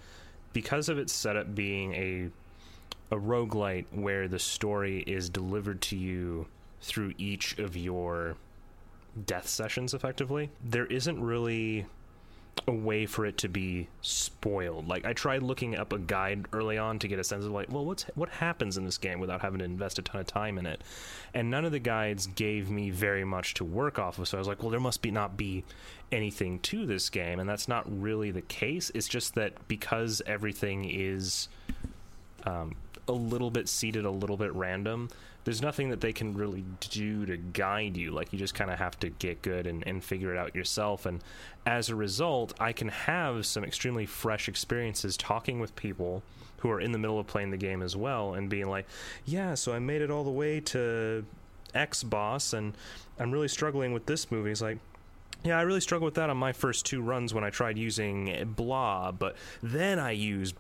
because 0.54 0.90
of 0.90 0.98
its 0.98 1.14
setup 1.14 1.56
being 1.56 1.94
a 1.94 2.30
a 3.10 3.16
roguelite 3.16 3.86
where 3.92 4.28
the 4.28 4.40
story 4.40 5.00
is 5.08 5.30
delivered 5.30 5.82
to 5.82 5.96
you 5.96 6.46
through 6.82 7.14
each 7.18 7.58
of 7.58 7.78
your 7.78 8.36
death 9.26 9.48
sessions 9.48 9.94
effectively, 9.94 10.50
there 10.64 10.86
isn't 10.88 11.22
really 11.22 11.86
a 12.68 12.72
way 12.72 13.06
for 13.06 13.26
it 13.26 13.38
to 13.40 13.48
be 13.48 13.88
spoiled. 14.02 14.88
Like 14.88 15.06
I 15.06 15.14
tried 15.14 15.44
looking 15.44 15.76
up 15.76 15.94
a 15.94 16.00
guide 16.00 16.46
early 16.54 16.78
on 16.78 17.00
to 17.00 17.08
get 17.08 17.20
a 17.20 17.24
sense 17.24 17.46
of 17.46 17.52
like, 17.52 17.72
well, 17.72 17.86
what's 17.86 18.04
what 18.16 18.30
happens 18.30 18.78
in 18.78 18.86
this 18.86 18.98
game 18.98 19.20
without 19.20 19.42
having 19.42 19.60
to 19.60 19.66
invest 19.66 20.00
a 20.00 20.02
ton 20.02 20.22
of 20.22 20.28
time 20.28 20.58
in 20.58 20.66
it. 20.66 20.82
And 21.34 21.50
none 21.50 21.66
of 21.66 21.72
the 21.72 21.80
guides 21.80 22.28
gave 22.28 22.70
me 22.70 22.90
very 22.90 23.24
much 23.24 23.54
to 23.56 23.66
work 23.66 24.00
off 24.00 24.20
of. 24.20 24.28
So 24.28 24.38
I 24.38 24.40
was 24.40 24.48
like, 24.48 24.62
well, 24.62 24.72
there 24.72 24.80
must 24.80 25.02
be 25.02 25.12
not 25.12 25.38
be 25.38 25.64
anything 26.12 26.60
to 26.60 26.86
this 26.86 27.10
game, 27.10 27.40
and 27.40 27.50
that's 27.50 27.68
not 27.68 27.86
really 27.88 28.32
the 28.32 28.42
case. 28.42 28.92
It's 28.94 29.08
just 29.08 29.36
that 29.36 29.68
because 29.68 30.22
everything 30.26 30.90
is 30.90 31.50
um, 32.46 32.76
a 33.08 33.14
little 33.14 33.52
bit 33.52 33.70
seeded, 33.70 34.06
a 34.06 34.12
little 34.12 34.38
bit 34.38 34.54
random. 34.54 35.10
There's 35.48 35.62
nothing 35.62 35.92
that 35.92 36.02
they 36.02 36.12
can 36.12 36.34
really 36.34 36.66
do 36.90 37.26
to 37.26 37.38
guide 37.38 37.96
you. 37.96 38.12
Like 38.12 38.34
you 38.34 38.38
just 38.38 38.54
kind 38.54 38.70
of 38.70 38.80
have 38.80 39.00
to 39.00 39.08
get 39.08 39.42
good 39.42 39.66
and, 39.66 39.82
and 39.88 40.04
figure 40.04 40.36
it 40.36 40.38
out 40.38 40.54
yourself. 40.54 41.06
And 41.06 41.24
as 41.66 41.88
a 41.88 41.96
result, 41.96 42.54
I 42.60 42.74
can 42.74 42.90
have 42.90 43.46
some 43.46 43.64
extremely 43.64 44.06
fresh 44.06 44.50
experiences 44.50 45.16
talking 45.16 45.62
with 45.62 45.74
people 45.78 46.22
who 46.58 46.70
are 46.70 46.82
in 46.82 46.92
the 46.92 46.98
middle 46.98 47.18
of 47.18 47.28
playing 47.28 47.52
the 47.52 47.58
game 47.58 47.82
as 47.82 47.96
well, 47.96 48.34
and 48.34 48.50
being 48.50 48.68
like, 48.68 48.88
"Yeah, 49.24 49.54
so 49.54 49.74
I 49.74 49.80
made 49.80 50.02
it 50.02 50.12
all 50.12 50.26
the 50.26 50.32
way 50.32 50.60
to 50.60 51.26
X 51.74 52.04
boss, 52.04 52.52
and 52.52 52.76
I'm 53.18 53.32
really 53.32 53.48
struggling 53.48 53.94
with 53.94 54.06
this 54.06 54.30
movie." 54.30 54.52
It's 54.52 54.62
like, 54.62 54.80
yeah, 55.46 55.58
I 55.58 55.62
really 55.62 55.80
struggled 55.80 56.08
with 56.08 56.16
that 56.16 56.30
on 56.30 56.36
my 56.36 56.52
first 56.52 56.86
two 56.86 57.02
runs 57.02 57.34
when 57.34 57.46
I 57.46 57.52
tried 57.52 57.78
using 57.78 58.54
blah, 58.58 59.14
but 59.14 59.38
then 59.64 59.98
I 59.98 60.12
used 60.12 60.56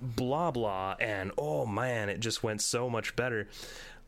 blah 0.00 0.50
blah 0.50 0.96
and 0.98 1.30
oh 1.36 1.66
man 1.66 2.08
it 2.08 2.20
just 2.20 2.42
went 2.42 2.62
so 2.62 2.88
much 2.88 3.14
better 3.16 3.46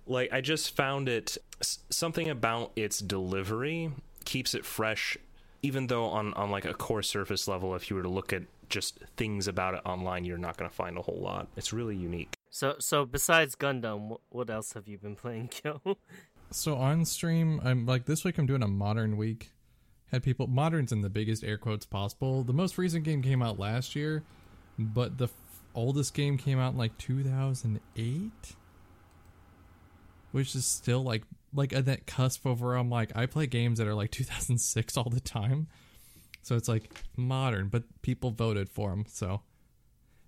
like 0.07 0.33
i 0.33 0.41
just 0.41 0.75
found 0.75 1.09
it 1.09 1.39
something 1.61 2.29
about 2.29 2.73
its 2.77 2.99
delivery 2.99 3.91
keeps 4.25 4.55
it 4.55 4.65
fresh 4.65 5.17
even 5.63 5.87
though 5.87 6.07
on 6.07 6.35
on 6.35 6.51
like 6.51 6.65
a 6.65 6.75
core 6.75 7.03
surface 7.03 7.47
level 7.47 7.75
if 7.75 7.89
you 7.91 7.97
were 7.97 8.03
to 8.03 8.09
look 8.09 8.33
at 8.33 8.43
just 8.69 8.99
things 9.17 9.47
about 9.47 9.75
it 9.75 9.81
online 9.85 10.25
you're 10.25 10.39
not 10.39 10.57
going 10.57 10.69
to 10.69 10.75
find 10.75 10.97
a 10.97 11.03
whole 11.03 11.21
lot 11.21 11.47
it's 11.57 11.73
really 11.73 11.95
unique 11.97 12.35
So 12.51 12.77
so 12.79 13.05
besides 13.07 13.55
Gundam, 13.55 14.17
what 14.31 14.51
else 14.51 14.73
have 14.75 14.87
you 14.89 14.99
been 14.99 15.17
playing, 15.17 15.51
Gil? 15.63 15.97
So 16.51 16.77
on 16.77 17.05
stream, 17.07 17.61
I'm 17.65 17.87
like 17.87 18.05
this 18.05 18.25
week 18.25 18.37
I'm 18.39 18.47
doing 18.47 18.63
a 18.63 18.69
modern 18.69 19.17
week. 19.17 19.53
Had 20.11 20.23
people 20.23 20.47
moderns 20.47 20.93
in 20.93 21.01
the 21.01 21.09
biggest 21.09 21.45
air 21.45 21.57
quotes 21.57 21.87
possible. 21.87 22.45
The 22.45 22.53
most 22.53 22.77
recent 22.77 23.05
game 23.05 23.23
came 23.23 23.41
out 23.43 23.59
last 23.59 23.97
year, 23.97 24.23
but 24.79 25.17
the 25.17 25.25
f- 25.25 25.33
oldest 25.75 26.13
game 26.13 26.37
came 26.37 26.59
out 26.59 26.73
in 26.73 26.79
like 26.79 26.97
2008, 26.99 28.31
which 30.33 30.55
is 30.55 30.67
still 30.67 31.03
like 31.03 31.23
like 31.55 31.73
at 31.73 31.85
that 31.87 32.07
cusp 32.07 32.47
over. 32.47 32.75
I'm 32.75 32.91
like 32.91 33.17
I 33.17 33.27
play 33.27 33.47
games 33.47 33.79
that 33.79 33.87
are 33.87 33.95
like 33.95 34.11
2006 34.13 34.97
all 34.97 35.09
the 35.11 35.21
time, 35.21 35.69
so 36.43 36.57
it's 36.57 36.69
like 36.69 36.91
modern, 37.17 37.69
but 37.69 37.85
people 38.03 38.31
voted 38.31 38.69
for 38.69 38.91
them. 38.91 39.05
So 39.09 39.43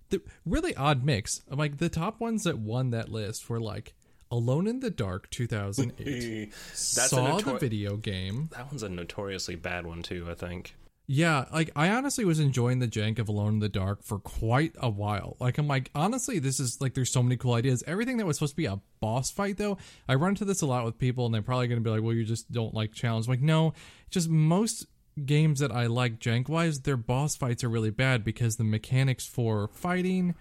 the 0.09 0.21
really 0.45 0.75
odd 0.75 1.03
mix. 1.03 1.41
Like 1.49 1.77
the 1.77 1.89
top 1.89 2.19
ones 2.19 2.43
that 2.43 2.57
won 2.59 2.91
that 2.91 3.09
list 3.09 3.49
were 3.49 3.59
like 3.59 3.93
Alone 4.31 4.67
in 4.67 4.79
the 4.79 4.89
Dark 4.89 5.29
2008. 5.29 6.49
That's 6.69 6.79
saw 7.09 7.37
a 7.37 7.41
the 7.41 7.57
video 7.57 7.95
game. 7.97 8.49
that 8.53 8.67
one's 8.67 8.83
a 8.83 8.89
notoriously 8.89 9.55
bad 9.55 9.85
one 9.85 10.01
too 10.01 10.27
i 10.29 10.33
think 10.33 10.75
Yeah, 11.07 11.45
like 11.53 11.69
I 11.75 11.89
honestly 11.89 12.25
was 12.25 12.39
enjoying 12.39 12.79
the 12.79 12.87
jank 12.87 13.19
of 13.19 13.29
Alone 13.29 13.53
in 13.53 13.59
the 13.59 13.69
Dark 13.69 14.03
for 14.03 14.17
quite 14.17 14.73
a 14.79 14.89
while. 14.89 15.37
Like 15.39 15.59
I'm 15.59 15.67
like 15.67 15.91
honestly, 15.93 16.39
this 16.39 16.59
is 16.59 16.81
like 16.81 16.95
there's 16.95 17.11
so 17.11 17.21
many 17.21 17.37
cool 17.37 17.53
ideas. 17.53 17.83
Everything 17.85 18.17
that 18.17 18.25
was 18.25 18.37
supposed 18.37 18.53
to 18.53 18.57
be 18.57 18.65
a 18.65 18.79
boss 19.01 19.29
fight 19.29 19.57
though, 19.57 19.77
I 20.07 20.15
run 20.15 20.31
into 20.31 20.45
this 20.45 20.61
a 20.61 20.65
lot 20.65 20.83
with 20.83 20.97
people, 20.97 21.25
and 21.25 21.33
they're 21.33 21.43
probably 21.43 21.67
to 21.67 21.79
be 21.79 21.89
like, 21.91 22.01
"Well, 22.01 22.13
you 22.13 22.25
just 22.25 22.51
don't 22.51 22.73
like 22.73 22.93
challenge." 22.93 23.27
I'm 23.27 23.33
like, 23.33 23.41
no, 23.41 23.73
just 24.09 24.29
most 24.29 24.87
games 25.23 25.59
that 25.59 25.71
I 25.71 25.85
like 25.85 26.19
jank 26.19 26.49
wise, 26.49 26.81
their 26.81 26.97
boss 26.97 27.35
fights 27.35 27.63
are 27.63 27.69
really 27.69 27.91
bad 27.91 28.23
because 28.23 28.55
the 28.55 28.63
mechanics 28.63 29.27
for 29.27 29.67
fighting 29.67 30.33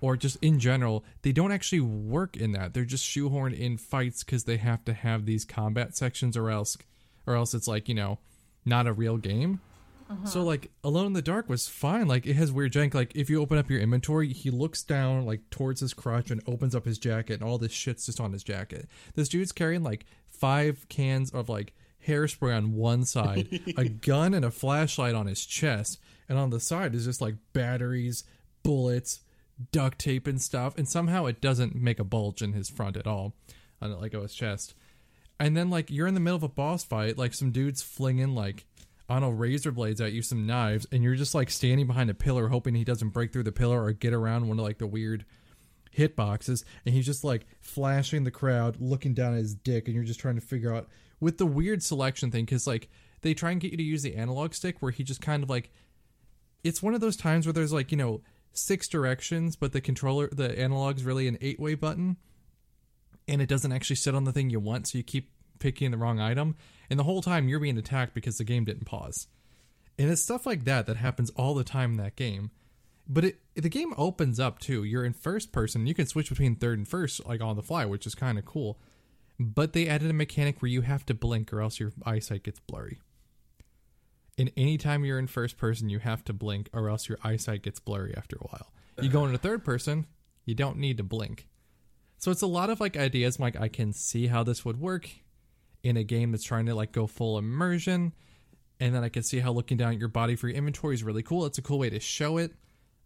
or 0.00 0.16
just 0.16 0.36
in 0.42 0.60
general, 0.60 1.04
they 1.22 1.32
don't 1.32 1.52
actually 1.52 1.80
work 1.80 2.36
in 2.36 2.52
that. 2.52 2.72
They're 2.72 2.84
just 2.84 3.04
shoehorned 3.04 3.58
in 3.58 3.78
fights 3.78 4.22
because 4.22 4.44
they 4.44 4.58
have 4.58 4.84
to 4.84 4.92
have 4.92 5.26
these 5.26 5.44
combat 5.44 5.96
sections, 5.96 6.36
or 6.36 6.50
else, 6.50 6.76
or 7.26 7.34
else 7.34 7.52
it's 7.52 7.66
like 7.66 7.88
you 7.88 7.94
know, 7.96 8.20
not 8.64 8.86
a 8.86 8.92
real 8.92 9.16
game. 9.16 9.60
Uh-huh. 10.10 10.26
So 10.26 10.42
like 10.42 10.70
Alone 10.82 11.06
in 11.06 11.12
the 11.14 11.22
Dark 11.22 11.48
was 11.48 11.66
fine. 11.66 12.06
Like 12.06 12.26
it 12.26 12.34
has 12.34 12.52
weird 12.52 12.72
jank. 12.72 12.94
Like 12.94 13.12
if 13.14 13.30
you 13.30 13.40
open 13.40 13.58
up 13.58 13.70
your 13.70 13.80
inventory, 13.80 14.32
he 14.32 14.50
looks 14.50 14.82
down 14.82 15.24
like 15.24 15.48
towards 15.50 15.80
his 15.80 15.94
crotch 15.94 16.30
and 16.30 16.42
opens 16.46 16.74
up 16.74 16.84
his 16.84 16.98
jacket, 16.98 17.34
and 17.34 17.42
all 17.42 17.58
this 17.58 17.72
shit's 17.72 18.06
just 18.06 18.20
on 18.20 18.32
his 18.32 18.44
jacket. 18.44 18.88
This 19.14 19.28
dude's 19.28 19.52
carrying 19.52 19.82
like 19.82 20.06
five 20.28 20.86
cans 20.88 21.30
of 21.30 21.48
like 21.48 21.72
hairspray 22.06 22.56
on 22.56 22.74
one 22.74 23.04
side, 23.04 23.60
a 23.76 23.88
gun 23.88 24.34
and 24.34 24.44
a 24.44 24.50
flashlight 24.50 25.14
on 25.14 25.26
his 25.26 25.44
chest, 25.46 25.98
and 26.28 26.38
on 26.38 26.50
the 26.50 26.60
side 26.60 26.94
is 26.94 27.06
just 27.06 27.20
like 27.20 27.36
batteries, 27.52 28.24
bullets, 28.62 29.20
duct 29.72 29.98
tape 29.98 30.26
and 30.26 30.40
stuff. 30.40 30.76
And 30.76 30.88
somehow 30.88 31.26
it 31.26 31.40
doesn't 31.40 31.74
make 31.74 31.98
a 31.98 32.04
bulge 32.04 32.42
in 32.42 32.52
his 32.52 32.68
front 32.68 32.96
at 32.96 33.06
all, 33.06 33.34
on 33.80 33.98
like 34.00 34.14
on 34.14 34.22
his 34.22 34.34
chest. 34.34 34.74
And 35.40 35.56
then 35.56 35.70
like 35.70 35.90
you're 35.90 36.06
in 36.06 36.14
the 36.14 36.20
middle 36.20 36.36
of 36.36 36.42
a 36.42 36.48
boss 36.48 36.84
fight, 36.84 37.18
like 37.18 37.34
some 37.34 37.50
dudes 37.50 37.82
flinging 37.82 38.34
like 38.34 38.66
Don't 39.08 39.20
know 39.20 39.30
razor 39.30 39.70
blades 39.70 40.00
at 40.00 40.12
you, 40.12 40.22
some 40.22 40.46
knives, 40.46 40.86
and 40.90 41.02
you're 41.02 41.14
just 41.14 41.34
like 41.34 41.50
standing 41.50 41.86
behind 41.86 42.10
a 42.10 42.14
pillar, 42.14 42.48
hoping 42.48 42.74
he 42.74 42.84
doesn't 42.84 43.10
break 43.10 43.32
through 43.32 43.42
the 43.42 43.52
pillar 43.52 43.82
or 43.82 43.92
get 43.92 44.14
around 44.14 44.48
one 44.48 44.58
of 44.58 44.64
like 44.64 44.78
the 44.78 44.86
weird 44.86 45.24
hitboxes, 45.96 46.64
and 46.84 46.94
he's 46.94 47.06
just 47.06 47.22
like 47.22 47.46
flashing 47.60 48.24
the 48.24 48.30
crowd, 48.30 48.80
looking 48.80 49.14
down 49.14 49.34
at 49.34 49.38
his 49.38 49.54
dick, 49.54 49.86
and 49.86 49.94
you're 49.94 50.04
just 50.04 50.20
trying 50.20 50.34
to 50.34 50.40
figure 50.40 50.74
out 50.74 50.88
with 51.20 51.38
the 51.38 51.46
weird 51.46 51.82
selection 51.82 52.30
thing, 52.30 52.44
because 52.44 52.66
like 52.66 52.88
they 53.20 53.34
try 53.34 53.50
and 53.50 53.60
get 53.60 53.70
you 53.70 53.76
to 53.76 53.82
use 53.82 54.02
the 54.02 54.16
analog 54.16 54.54
stick, 54.54 54.80
where 54.80 54.90
he 54.90 55.04
just 55.04 55.20
kind 55.20 55.42
of 55.42 55.50
like 55.50 55.70
it's 56.62 56.82
one 56.82 56.94
of 56.94 57.00
those 57.00 57.16
times 57.16 57.46
where 57.46 57.52
there's 57.52 57.72
like 57.72 57.90
you 57.90 57.98
know 57.98 58.22
six 58.52 58.88
directions, 58.88 59.54
but 59.54 59.72
the 59.72 59.80
controller, 59.80 60.28
the 60.32 60.58
analog's 60.58 61.04
really 61.04 61.28
an 61.28 61.36
eight 61.40 61.60
way 61.60 61.74
button, 61.74 62.16
and 63.28 63.42
it 63.42 63.48
doesn't 63.48 63.72
actually 63.72 63.96
sit 63.96 64.14
on 64.14 64.24
the 64.24 64.32
thing 64.32 64.50
you 64.50 64.60
want, 64.60 64.88
so 64.88 64.98
you 64.98 65.04
keep 65.04 65.30
picking 65.64 65.90
the 65.90 65.96
wrong 65.96 66.20
item, 66.20 66.56
and 66.90 66.98
the 66.98 67.04
whole 67.04 67.22
time 67.22 67.48
you're 67.48 67.58
being 67.58 67.78
attacked 67.78 68.12
because 68.12 68.36
the 68.36 68.44
game 68.44 68.66
didn't 68.66 68.84
pause. 68.84 69.28
And 69.98 70.10
it's 70.10 70.22
stuff 70.22 70.44
like 70.44 70.64
that 70.64 70.84
that 70.84 70.98
happens 70.98 71.30
all 71.30 71.54
the 71.54 71.64
time 71.64 71.92
in 71.92 71.96
that 71.96 72.16
game. 72.16 72.50
But 73.08 73.24
it 73.24 73.38
the 73.54 73.70
game 73.70 73.94
opens 73.96 74.38
up 74.38 74.58
too. 74.58 74.84
You're 74.84 75.06
in 75.06 75.14
first 75.14 75.52
person. 75.52 75.86
You 75.86 75.94
can 75.94 76.06
switch 76.06 76.28
between 76.28 76.56
third 76.56 76.76
and 76.76 76.86
first 76.86 77.24
like 77.24 77.40
on 77.40 77.56
the 77.56 77.62
fly, 77.62 77.86
which 77.86 78.06
is 78.06 78.14
kind 78.14 78.38
of 78.38 78.44
cool. 78.44 78.78
But 79.40 79.72
they 79.72 79.88
added 79.88 80.10
a 80.10 80.14
mechanic 80.14 80.60
where 80.60 80.70
you 80.70 80.82
have 80.82 81.06
to 81.06 81.14
blink 81.14 81.50
or 81.50 81.62
else 81.62 81.80
your 81.80 81.92
eyesight 82.04 82.42
gets 82.42 82.60
blurry. 82.60 83.00
And 84.36 84.52
anytime 84.54 85.04
you're 85.06 85.18
in 85.18 85.28
first 85.28 85.56
person, 85.56 85.88
you 85.88 86.00
have 86.00 86.24
to 86.24 86.34
blink 86.34 86.68
or 86.74 86.90
else 86.90 87.08
your 87.08 87.18
eyesight 87.24 87.62
gets 87.62 87.80
blurry 87.80 88.14
after 88.14 88.36
a 88.36 88.48
while. 88.48 88.70
You 89.00 89.08
go 89.08 89.24
into 89.24 89.38
third 89.38 89.64
person, 89.64 90.06
you 90.44 90.54
don't 90.54 90.76
need 90.76 90.98
to 90.98 91.04
blink. 91.04 91.48
So 92.18 92.30
it's 92.30 92.42
a 92.42 92.46
lot 92.46 92.68
of 92.68 92.80
like 92.80 92.98
ideas 92.98 93.40
like 93.40 93.58
I 93.58 93.68
can 93.68 93.92
see 93.94 94.26
how 94.26 94.42
this 94.42 94.64
would 94.64 94.78
work 94.78 95.08
in 95.84 95.98
a 95.98 96.02
game 96.02 96.32
that's 96.32 96.42
trying 96.42 96.66
to 96.66 96.74
like 96.74 96.90
go 96.90 97.06
full 97.06 97.38
immersion. 97.38 98.12
And 98.80 98.94
then 98.94 99.04
I 99.04 99.10
can 99.10 99.22
see 99.22 99.38
how 99.38 99.52
looking 99.52 99.76
down 99.76 99.92
at 99.92 99.98
your 99.98 100.08
body 100.08 100.34
for 100.34 100.48
your 100.48 100.56
inventory 100.56 100.94
is 100.94 101.04
really 101.04 101.22
cool. 101.22 101.46
It's 101.46 101.58
a 101.58 101.62
cool 101.62 101.78
way 101.78 101.90
to 101.90 102.00
show 102.00 102.38
it. 102.38 102.54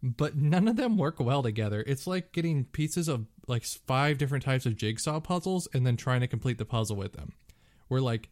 But 0.01 0.37
none 0.37 0.69
of 0.69 0.77
them 0.77 0.97
work 0.97 1.19
well 1.19 1.43
together. 1.43 1.83
It's 1.85 2.07
like 2.07 2.31
getting 2.31 2.63
pieces 2.63 3.09
of 3.09 3.25
like 3.47 3.65
five 3.65 4.17
different 4.17 4.45
types 4.45 4.65
of 4.65 4.77
jigsaw 4.77 5.19
puzzles 5.19 5.67
and 5.73 5.85
then 5.85 5.97
trying 5.97 6.21
to 6.21 6.27
complete 6.27 6.57
the 6.57 6.65
puzzle 6.65 6.95
with 6.95 7.13
them. 7.13 7.33
Where 7.89 7.99
like 7.99 8.29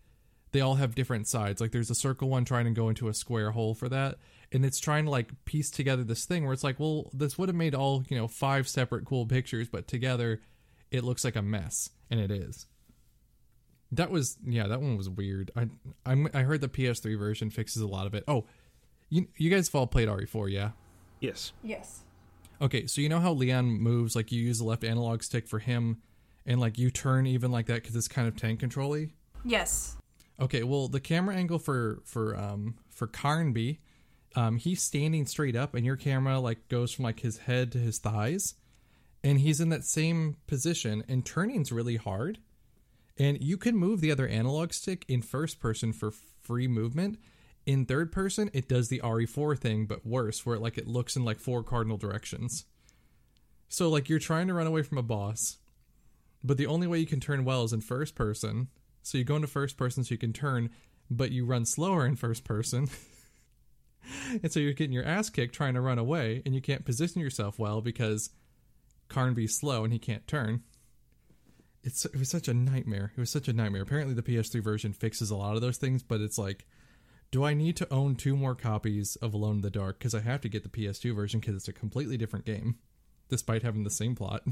they 0.53 0.61
all 0.61 0.75
have 0.75 0.95
different 0.95 1.27
sides. 1.27 1.59
Like 1.59 1.71
there's 1.71 1.89
a 1.89 1.95
circle 1.95 2.29
one 2.29 2.45
trying 2.45 2.65
to 2.65 2.71
go 2.71 2.87
into 2.87 3.09
a 3.09 3.13
square 3.13 3.51
hole 3.51 3.75
for 3.75 3.89
that. 3.89 4.17
And 4.53 4.65
it's 4.65 4.79
trying 4.79 5.03
to 5.05 5.11
like 5.11 5.43
piece 5.43 5.69
together 5.69 6.05
this 6.05 6.23
thing 6.23 6.45
where 6.45 6.53
it's 6.53 6.63
like, 6.63 6.79
well, 6.79 7.11
this 7.13 7.37
would 7.37 7.49
have 7.49 7.55
made 7.55 7.75
all, 7.75 8.05
you 8.07 8.17
know, 8.17 8.29
five 8.29 8.69
separate 8.69 9.03
cool 9.03 9.25
pictures, 9.25 9.67
but 9.67 9.89
together 9.89 10.41
it 10.89 11.03
looks 11.03 11.25
like 11.25 11.35
a 11.35 11.41
mess. 11.41 11.89
And 12.09 12.21
it 12.21 12.31
is. 12.31 12.65
That 13.91 14.11
was 14.11 14.37
yeah, 14.45 14.67
that 14.67 14.81
one 14.81 14.97
was 14.97 15.09
weird. 15.09 15.51
I 15.55 15.67
I'm, 16.05 16.27
I 16.33 16.41
heard 16.41 16.61
the 16.61 16.67
PS3 16.67 17.17
version 17.17 17.49
fixes 17.49 17.81
a 17.81 17.87
lot 17.87 18.05
of 18.07 18.13
it. 18.13 18.23
Oh, 18.27 18.45
you 19.09 19.27
you 19.37 19.49
guys 19.49 19.67
have 19.67 19.75
all 19.75 19.87
played 19.87 20.09
RE4, 20.09 20.51
yeah? 20.51 20.71
yes 21.19 21.53
Yes. 21.63 22.03
Okay, 22.59 22.87
so 22.87 23.01
you 23.01 23.09
know 23.09 23.19
how 23.19 23.33
Leon 23.33 23.65
moves? 23.65 24.15
Like 24.15 24.31
you 24.31 24.41
use 24.41 24.57
the 24.57 24.65
left 24.65 24.83
analog 24.83 25.23
stick 25.23 25.47
for 25.47 25.59
him, 25.59 26.01
and 26.45 26.59
like 26.59 26.77
you 26.77 26.89
turn 26.89 27.27
even 27.27 27.51
like 27.51 27.67
that 27.67 27.75
because 27.75 27.95
it's 27.95 28.07
kind 28.07 28.27
of 28.27 28.35
tank 28.35 28.59
controlly. 28.59 29.13
Yes. 29.45 29.95
Okay, 30.39 30.63
well 30.63 30.87
the 30.87 30.99
camera 30.99 31.35
angle 31.35 31.59
for 31.59 32.01
for 32.03 32.35
um 32.35 32.75
for 32.89 33.07
Carnby, 33.07 33.77
um 34.35 34.57
he's 34.57 34.81
standing 34.81 35.25
straight 35.25 35.55
up, 35.55 35.75
and 35.75 35.85
your 35.85 35.95
camera 35.95 36.39
like 36.39 36.67
goes 36.67 36.91
from 36.91 37.03
like 37.03 37.21
his 37.21 37.37
head 37.37 37.71
to 37.71 37.77
his 37.77 37.99
thighs, 37.99 38.55
and 39.23 39.39
he's 39.39 39.61
in 39.61 39.69
that 39.69 39.85
same 39.85 40.35
position, 40.47 41.03
and 41.07 41.25
turning's 41.25 41.71
really 41.71 41.95
hard. 41.95 42.39
And 43.19 43.41
you 43.41 43.57
can 43.57 43.75
move 43.75 44.01
the 44.01 44.11
other 44.11 44.27
analog 44.27 44.73
stick 44.73 45.05
in 45.07 45.21
first 45.21 45.59
person 45.59 45.91
for 45.91 46.11
free 46.11 46.67
movement. 46.67 47.19
In 47.65 47.85
third 47.85 48.11
person, 48.11 48.49
it 48.53 48.69
does 48.69 48.89
the 48.89 49.01
RE4 49.03 49.57
thing, 49.57 49.85
but 49.85 50.05
worse, 50.05 50.45
where 50.45 50.55
it, 50.55 50.61
like 50.61 50.77
it 50.77 50.87
looks 50.87 51.15
in 51.15 51.25
like 51.25 51.39
four 51.39 51.63
cardinal 51.63 51.97
directions. 51.97 52.65
So 53.69 53.89
like 53.89 54.07
you're 54.07 54.19
trying 54.19 54.47
to 54.47 54.53
run 54.53 54.67
away 54.67 54.83
from 54.83 54.97
a 54.97 55.03
boss, 55.03 55.57
but 56.43 56.57
the 56.57 56.67
only 56.67 56.87
way 56.87 56.99
you 56.99 57.05
can 57.05 57.19
turn 57.19 57.43
well 57.43 57.63
is 57.63 57.73
in 57.73 57.81
first 57.81 58.15
person. 58.15 58.69
So 59.03 59.17
you 59.17 59.23
go 59.23 59.35
into 59.35 59.47
first 59.47 59.77
person 59.77 60.03
so 60.03 60.13
you 60.13 60.17
can 60.17 60.33
turn, 60.33 60.69
but 61.09 61.31
you 61.31 61.45
run 61.45 61.65
slower 61.65 62.05
in 62.05 62.15
first 62.15 62.43
person. 62.43 62.87
and 64.43 64.51
so 64.51 64.59
you're 64.59 64.73
getting 64.73 64.93
your 64.93 65.05
ass 65.05 65.29
kicked 65.29 65.55
trying 65.55 65.73
to 65.73 65.81
run 65.81 65.97
away, 65.97 66.41
and 66.45 66.53
you 66.55 66.61
can't 66.61 66.85
position 66.85 67.21
yourself 67.21 67.59
well 67.59 67.81
because 67.81 68.29
Carnby's 69.09 69.57
slow 69.57 69.83
and 69.83 69.91
he 69.91 69.99
can't 69.99 70.27
turn. 70.27 70.63
It's 71.87 72.03
it 72.03 72.17
was 72.17 72.29
such 72.29 72.49
a 72.49 72.53
nightmare. 72.53 73.13
It 73.15 73.19
was 73.19 73.29
such 73.29 73.47
a 73.47 73.53
nightmare. 73.53 73.81
Apparently 73.81 74.13
the 74.13 74.21
PS3 74.21 74.61
version 74.61 74.91
fixes 74.91 75.31
a 75.31 75.37
lot 75.37 75.55
of 75.55 75.61
those 75.61 75.77
things, 75.77 76.03
but 76.03 76.19
it's 76.19 76.37
like 76.37 76.65
do 77.31 77.45
I 77.45 77.53
need 77.53 77.77
to 77.77 77.93
own 77.93 78.15
two 78.15 78.35
more 78.35 78.55
copies 78.55 79.15
of 79.17 79.33
Alone 79.33 79.55
in 79.55 79.61
the 79.61 79.69
Dark 79.69 79.97
because 79.97 80.13
I 80.13 80.19
have 80.19 80.41
to 80.41 80.49
get 80.49 80.63
the 80.63 80.69
PS2 80.69 81.15
version 81.15 81.39
because 81.39 81.55
it's 81.55 81.69
a 81.69 81.73
completely 81.73 82.17
different 82.17 82.45
game 82.45 82.75
despite 83.29 83.63
having 83.63 83.85
the 83.85 83.89
same 83.89 84.15
plot. 84.15 84.43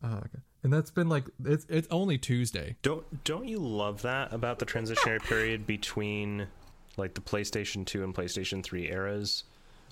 Uh, 0.00 0.06
okay. 0.18 0.38
And 0.62 0.72
that's 0.72 0.92
been 0.92 1.08
like 1.08 1.24
it's 1.44 1.66
it's 1.68 1.88
only 1.90 2.18
Tuesday. 2.18 2.76
Don't 2.82 3.24
don't 3.24 3.48
you 3.48 3.58
love 3.58 4.02
that 4.02 4.32
about 4.32 4.60
the 4.60 4.66
transitionary 4.66 5.20
period 5.24 5.66
between 5.66 6.46
like 6.96 7.14
the 7.14 7.20
PlayStation 7.20 7.84
2 7.84 8.04
and 8.04 8.14
PlayStation 8.14 8.62
3 8.62 8.92
eras 8.92 9.42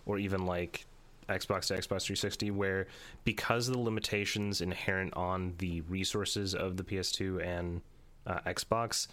or 0.04 0.16
even 0.16 0.46
like 0.46 0.87
Xbox 1.28 1.66
to 1.68 1.75
Xbox 1.75 2.04
360 2.06 2.50
where 2.52 2.87
because 3.25 3.68
of 3.68 3.75
the 3.75 3.80
limitations 3.80 4.61
inherent 4.61 5.14
on 5.14 5.54
the 5.59 5.80
resources 5.83 6.54
of 6.54 6.76
the 6.76 6.85
PS2 6.85 7.45
and 7.45 7.83
uh, 8.26 8.38
Xbox 8.47 9.09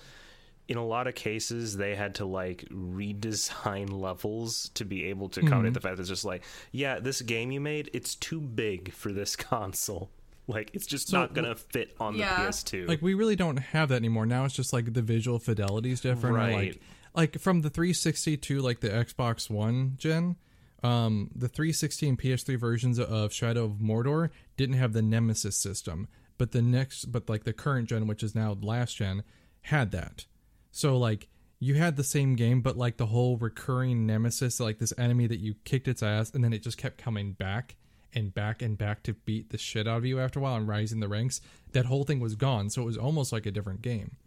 in 0.68 0.78
a 0.78 0.86
lot 0.86 1.08
of 1.08 1.16
cases 1.16 1.76
they 1.76 1.96
had 1.96 2.16
to 2.16 2.26
like 2.26 2.66
redesign 2.72 3.92
levels 4.02 4.70
to 4.76 4.86
be 4.86 5.06
able 5.06 5.30
to 5.30 5.42
accommodate 5.42 5.74
the 5.74 5.80
fact 5.82 5.96
that 5.98 6.02
it's 6.02 6.10
just 6.10 6.26
like 6.26 6.44
yeah 6.72 7.00
this 7.00 7.22
game 7.22 7.52
you 7.52 7.60
made 7.60 7.90
it's 7.94 8.16
too 8.16 8.40
big 8.40 8.92
for 8.94 9.12
this 9.12 9.36
console 9.36 10.10
like 10.48 10.70
it's 10.74 10.86
just 10.86 11.08
So, 11.10 11.20
not 11.20 11.34
gonna 11.34 11.56
fit 11.56 11.96
on 12.00 12.16
Yeah. 12.16 12.46
the 12.46 12.50
ps2 12.50 12.88
like 12.88 13.02
we 13.02 13.14
really 13.14 13.36
don't 13.36 13.58
have 13.58 13.90
that 13.90 13.96
anymore. 13.96 14.26
Now 14.26 14.46
it's 14.46 14.54
just 14.56 14.74
like 14.74 14.94
the 14.94 15.02
visual 15.02 15.40
fidelity 15.40 15.92
is 15.92 16.02
different. 16.02 16.36
Right. 16.36 16.54
like 16.56 16.82
like 17.16 17.40
from 17.40 17.62
the 17.62 17.70
360 17.70 18.38
to 18.38 18.60
like 18.62 18.80
the 18.82 18.90
Xbox 18.90 19.50
One 19.50 19.94
gen, 19.98 20.36
um, 20.84 21.32
the 21.34 21.48
360 21.48 22.10
and 22.10 22.20
PS3 22.20 22.60
versions 22.60 23.00
of 23.00 23.34
Shadow 23.34 23.66
of 23.66 23.74
Mordor 23.74 24.30
didn't 24.58 24.76
have 24.76 24.94
the 24.94 25.02
Nemesis 25.02 25.58
system, 25.58 26.08
but 26.38 26.52
the 26.52 26.62
next, 26.62 27.06
but 27.06 27.30
like 27.30 27.46
the 27.46 27.54
current 27.54 27.90
gen, 27.90 28.06
which 28.06 28.22
is 28.22 28.36
now 28.36 28.58
last 28.62 28.98
gen, 28.98 29.24
had 29.62 29.92
that. 29.92 30.26
So 30.72 30.98
like 30.98 31.30
you 31.60 31.76
had 31.76 31.96
the 31.96 32.04
same 32.04 32.36
game, 32.36 32.62
but 32.62 32.78
like 32.78 32.98
the 32.98 33.06
whole 33.06 33.38
recurring 33.38 34.06
nemesis, 34.06 34.60
like 34.60 34.80
this 34.80 34.94
enemy 34.98 35.28
that 35.28 35.40
you 35.40 35.56
kicked 35.64 35.88
its 35.88 36.04
ass, 36.04 36.32
and 36.32 36.44
then 36.44 36.52
it 36.52 36.64
just 36.64 36.78
kept 36.78 36.98
coming 36.98 37.32
back 37.32 37.76
and 38.14 38.34
back 38.34 38.62
and 38.62 38.78
back 38.78 39.02
to 39.04 39.14
beat 39.14 39.50
the 39.50 39.58
shit 39.58 39.88
out 39.88 39.98
of 39.98 40.06
you 40.06 40.20
after 40.20 40.40
a 40.40 40.42
while 40.42 40.56
and 40.56 40.68
rising 40.68 41.00
the 41.00 41.08
ranks. 41.08 41.40
That 41.72 41.86
whole 41.86 42.04
thing 42.04 42.20
was 42.20 42.36
gone, 42.36 42.70
so 42.70 42.82
it 42.82 42.86
was 42.86 42.98
almost 42.98 43.32
like 43.32 43.46
a 43.46 43.52
different 43.52 43.82
game. 43.82 44.18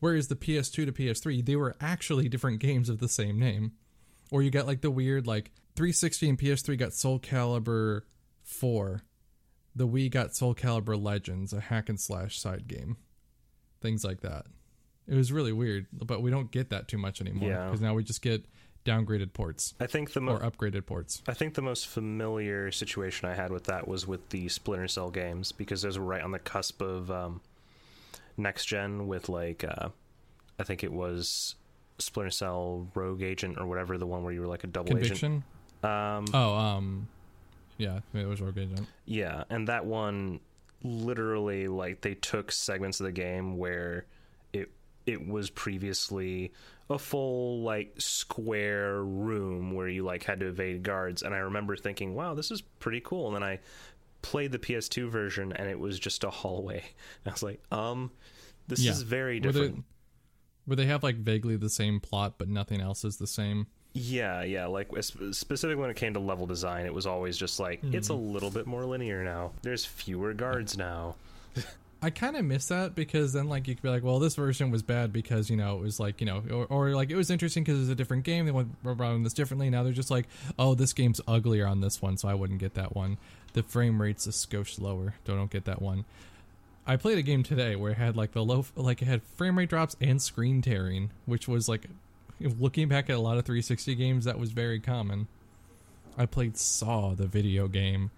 Whereas 0.00 0.28
the 0.28 0.36
PS2 0.36 0.86
to 0.86 0.92
PS3, 0.92 1.44
they 1.44 1.56
were 1.56 1.76
actually 1.80 2.28
different 2.28 2.58
games 2.60 2.88
of 2.88 2.98
the 2.98 3.08
same 3.08 3.38
name. 3.38 3.72
Or 4.30 4.42
you 4.42 4.50
got 4.50 4.66
like 4.66 4.80
the 4.80 4.90
weird 4.90 5.26
like 5.26 5.52
360 5.76 6.28
and 6.28 6.38
PS3 6.38 6.78
got 6.78 6.92
Soul 6.92 7.18
Calibur 7.18 8.02
4. 8.42 9.02
The 9.74 9.88
Wii 9.88 10.10
got 10.10 10.34
Soul 10.34 10.54
Calibur 10.54 11.02
Legends, 11.02 11.52
a 11.52 11.60
hack 11.60 11.88
and 11.88 11.98
slash 11.98 12.38
side 12.38 12.68
game. 12.68 12.96
Things 13.80 14.04
like 14.04 14.20
that. 14.20 14.44
It 15.08 15.14
was 15.16 15.32
really 15.32 15.52
weird, 15.52 15.86
but 15.92 16.22
we 16.22 16.30
don't 16.30 16.50
get 16.50 16.70
that 16.70 16.88
too 16.88 16.98
much 16.98 17.20
anymore 17.20 17.48
Yeah. 17.48 17.64
because 17.66 17.80
now 17.80 17.94
we 17.94 18.04
just 18.04 18.22
get 18.22 18.44
downgraded 18.84 19.32
ports 19.32 19.74
i 19.78 19.86
think 19.86 20.12
the 20.12 20.20
mo- 20.20 20.32
or 20.34 20.40
upgraded 20.40 20.84
ports. 20.86 21.22
I 21.28 21.34
think 21.34 21.54
the 21.54 21.62
most 21.62 21.86
familiar 21.86 22.72
situation 22.72 23.28
I 23.28 23.34
had 23.34 23.52
with 23.52 23.64
that 23.64 23.86
was 23.86 24.08
with 24.08 24.28
the 24.30 24.48
Splinter 24.48 24.88
Cell 24.88 25.10
games 25.10 25.52
because 25.52 25.82
those 25.82 25.98
were 25.98 26.04
right 26.04 26.20
on 26.22 26.32
the 26.32 26.40
cusp 26.40 26.82
of 26.82 27.08
um, 27.10 27.40
next 28.36 28.66
gen 28.66 29.06
with 29.06 29.28
like 29.28 29.64
uh, 29.64 29.90
I 30.58 30.64
think 30.64 30.82
it 30.82 30.92
was 30.92 31.54
Splinter 31.98 32.30
Cell 32.30 32.88
Rogue 32.94 33.22
Agent 33.22 33.56
or 33.58 33.66
whatever 33.66 33.98
the 33.98 34.06
one 34.06 34.24
where 34.24 34.32
you 34.32 34.40
were 34.40 34.48
like 34.48 34.64
a 34.64 34.68
double 34.68 34.98
agent. 34.98 35.44
Um, 35.82 36.24
Oh, 36.32 36.54
um 36.54 37.08
yeah, 37.78 38.00
it 38.14 38.26
was 38.26 38.40
Rogue 38.40 38.58
Agent. 38.58 38.86
yeah, 39.06 39.44
and 39.50 39.66
that 39.68 39.84
one 39.84 40.40
literally 40.84 41.68
like 41.68 42.00
they 42.00 42.14
took 42.14 42.50
segments 42.52 43.00
of 43.00 43.06
the 43.06 43.12
game 43.12 43.56
where 43.56 44.04
it 44.52 44.70
it 45.06 45.26
was 45.26 45.50
previously 45.50 46.52
a 46.90 46.98
full 46.98 47.62
like 47.62 47.94
square 47.98 49.02
room 49.02 49.72
where 49.72 49.88
you 49.88 50.04
like 50.04 50.24
had 50.24 50.40
to 50.40 50.46
evade 50.46 50.82
guards 50.82 51.22
and 51.22 51.34
I 51.34 51.38
remember 51.38 51.76
thinking, 51.76 52.14
"Wow, 52.14 52.34
this 52.34 52.50
is 52.50 52.60
pretty 52.60 53.00
cool." 53.00 53.26
And 53.28 53.36
then 53.36 53.42
I 53.42 53.60
played 54.22 54.52
the 54.52 54.58
PS2 54.58 55.08
version 55.10 55.52
and 55.52 55.68
it 55.68 55.78
was 55.78 55.98
just 55.98 56.22
a 56.22 56.30
hallway. 56.30 56.84
And 57.24 57.26
I 57.26 57.30
was 57.32 57.42
like, 57.42 57.60
"Um, 57.72 58.10
this 58.68 58.80
Yeah. 58.80 58.92
is 58.92 59.02
very 59.02 59.40
Where 59.40 59.52
they, 59.52 59.60
different." 59.60 59.84
where 60.66 60.76
they 60.76 60.86
have 60.86 61.02
like 61.02 61.16
vaguely 61.16 61.56
the 61.56 61.70
same 61.70 61.98
plot, 61.98 62.34
but 62.38 62.48
nothing 62.48 62.80
else 62.80 63.04
is 63.04 63.16
the 63.16 63.26
same. 63.26 63.66
Yeah, 63.94 64.42
yeah, 64.42 64.66
like 64.66 64.88
specifically 65.02 65.74
when 65.74 65.90
it 65.90 65.96
came 65.96 66.14
to 66.14 66.20
level 66.20 66.46
design, 66.46 66.86
it 66.86 66.94
was 66.94 67.06
always 67.06 67.36
just 67.36 67.60
like 67.60 67.80
it's 67.92 68.08
Hmm. 68.08 68.14
a 68.14 68.16
little 68.16 68.50
bit 68.50 68.66
more 68.66 68.84
linear 68.86 69.22
now. 69.22 69.52
There's 69.62 69.84
fewer 69.84 70.32
guards 70.32 70.78
now. 70.78 71.16
I 72.04 72.10
kind 72.10 72.36
of 72.36 72.44
miss 72.44 72.66
that 72.66 72.96
because 72.96 73.32
then 73.32 73.48
like 73.48 73.68
you 73.68 73.74
could 73.76 73.82
be 73.82 73.88
like, 73.90 74.02
well, 74.02 74.18
this 74.18 74.34
version 74.34 74.70
was 74.72 74.82
bad 74.82 75.12
because 75.12 75.48
you 75.50 75.56
know 75.56 75.76
it 75.76 75.82
was 75.82 76.00
like 76.00 76.20
you 76.20 76.26
know, 76.26 76.42
or, 76.50 76.66
or 76.66 76.90
like 76.96 77.10
it 77.10 77.16
was 77.16 77.30
interesting 77.30 77.62
because 77.64 77.76
it 77.76 77.80
was 77.82 77.88
a 77.90 77.94
different 77.94 78.24
game. 78.24 78.46
They 78.46 78.50
went 78.50 78.74
around 78.84 79.22
this 79.24 79.34
differently. 79.34 79.68
Now 79.70 79.82
they're 79.82 79.92
just 79.92 80.10
like, 80.10 80.26
oh, 80.58 80.74
this 80.74 80.92
game's 80.94 81.20
uglier 81.28 81.66
on 81.66 81.80
this 81.80 82.00
one, 82.02 82.16
so 82.16 82.28
I 82.28 82.34
wouldn't 82.34 82.60
get 82.60 82.74
that 82.74 82.96
one. 82.96 83.18
The 83.52 83.62
frame 83.62 84.00
rate's 84.00 84.26
a 84.26 84.30
skosh 84.30 84.80
lower, 84.80 85.14
I 85.28 85.30
don't 85.32 85.50
get 85.50 85.64
that 85.66 85.82
one. 85.82 86.06
I 86.86 86.96
played 86.96 87.18
a 87.18 87.22
game 87.22 87.42
today 87.44 87.76
where 87.76 87.92
it 87.92 87.98
had 87.98 88.16
like 88.16 88.32
the 88.32 88.42
low, 88.42 88.64
like 88.74 89.02
it 89.02 89.04
had 89.04 89.22
frame 89.22 89.56
rate 89.58 89.68
drops 89.68 89.94
and 90.00 90.20
screen 90.20 90.62
tearing, 90.62 91.10
which 91.26 91.46
was 91.46 91.68
like, 91.68 91.86
looking 92.46 92.88
back 92.88 93.08
at 93.10 93.16
a 93.16 93.20
lot 93.20 93.38
of 93.38 93.44
360 93.44 93.94
games, 93.94 94.24
that 94.24 94.38
was 94.38 94.52
very 94.52 94.80
common. 94.80 95.28
I 96.16 96.26
played 96.26 96.56
Saw, 96.56 97.14
the 97.14 97.26
video 97.26 97.68
game, 97.68 98.10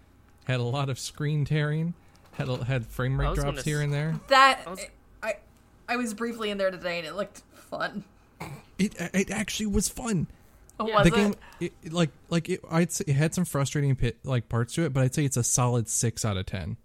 had 0.45 0.61
a 0.61 0.65
lot 0.65 0.89
of 0.89 0.99
screen 0.99 1.45
tearing, 1.45 1.95
had 2.33 2.49
a, 2.49 2.65
had 2.65 2.87
frame 2.87 3.19
rate 3.21 3.35
drops 3.35 3.63
here 3.65 3.79
s- 3.79 3.85
and 3.85 3.93
there. 3.93 4.19
That 4.29 4.61
I 4.67 4.71
was- 4.71 4.81
I 5.23 5.35
I 5.89 5.97
was 5.97 6.13
briefly 6.15 6.51
in 6.51 6.59
there 6.59 6.71
today 6.71 6.99
and 6.99 7.07
it 7.07 7.15
looked 7.15 7.43
fun. 7.55 8.05
It 8.79 8.95
it 9.15 9.31
actually 9.31 9.67
was 9.67 9.89
fun. 9.89 10.27
Oh, 10.81 10.89
Yeah. 10.89 11.03
was 11.03 11.11
the 11.11 11.15
it? 11.15 11.17
game, 11.17 11.35
it, 11.61 11.73
it- 11.85 11.93
like 11.93 12.11
like 12.31 12.49
it, 12.49 12.61
I'd 12.71 12.91
say 12.93 13.05
it 13.07 13.15
had 13.15 13.33
some 13.35 13.45
frustrating 13.45 13.95
pit, 13.95 14.19
like 14.25 14.49
parts 14.49 14.75
to 14.75 14.83
it, 14.85 14.93
but 14.93 15.03
I'd 15.05 15.15
say 15.15 15.25
it's 15.25 15.37
a 15.37 15.45
solid 15.45 15.89
six 15.89 16.25
out 16.25 16.37
of 16.37 16.47
ten. 16.47 16.77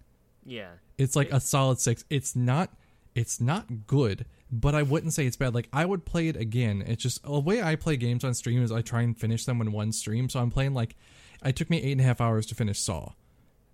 Yeah. 0.46 0.68
It's 0.96 1.16
like 1.16 1.32
a 1.32 1.40
solid 1.40 1.80
six. 1.80 2.04
It's 2.08 2.36
not 2.36 2.70
it's 3.16 3.40
not 3.40 3.86
good, 3.88 4.24
but 4.52 4.74
I 4.74 4.82
wouldn't 4.82 5.12
say 5.12 5.26
it's 5.26 5.36
bad. 5.36 5.54
Like 5.54 5.68
I 5.72 5.84
would 5.84 6.04
play 6.04 6.28
it 6.28 6.36
again. 6.36 6.82
It's 6.86 7.02
just 7.02 7.22
the 7.22 7.38
way 7.38 7.62
I 7.62 7.76
play 7.76 7.96
games 7.96 8.24
on 8.24 8.34
stream 8.34 8.62
is 8.62 8.72
I 8.72 8.82
try 8.82 9.02
and 9.02 9.16
finish 9.16 9.44
them 9.44 9.60
in 9.60 9.72
one 9.72 9.92
stream. 9.92 10.28
So 10.28 10.40
I'm 10.40 10.50
playing 10.50 10.74
like 10.74 10.96
it 11.44 11.56
took 11.56 11.70
me 11.70 11.82
eight 11.82 11.92
and 11.92 12.00
a 12.00 12.04
half 12.04 12.20
hours 12.20 12.46
to 12.46 12.54
finish 12.54 12.80
Saw. 12.80 13.12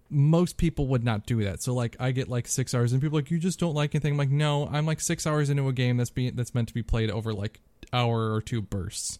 Most 0.08 0.56
people 0.56 0.86
would 0.88 1.02
not 1.02 1.26
do 1.26 1.42
that. 1.44 1.62
So 1.62 1.74
like 1.74 1.96
I 1.98 2.12
get 2.12 2.28
like 2.28 2.46
six 2.46 2.74
hours 2.74 2.92
and 2.92 3.00
people 3.00 3.18
are 3.18 3.22
like 3.22 3.30
you 3.30 3.38
just 3.38 3.58
don't 3.58 3.74
like 3.74 3.94
anything. 3.94 4.12
I'm 4.12 4.18
like 4.18 4.30
no, 4.30 4.68
I'm 4.68 4.86
like 4.86 5.00
six 5.00 5.26
hours 5.26 5.50
into 5.50 5.66
a 5.68 5.72
game 5.72 5.96
that's 5.96 6.10
being 6.10 6.36
that's 6.36 6.54
meant 6.54 6.68
to 6.68 6.74
be 6.74 6.82
played 6.82 7.10
over 7.10 7.32
like 7.32 7.60
hour 7.92 8.32
or 8.34 8.42
two 8.42 8.60
bursts. 8.60 9.18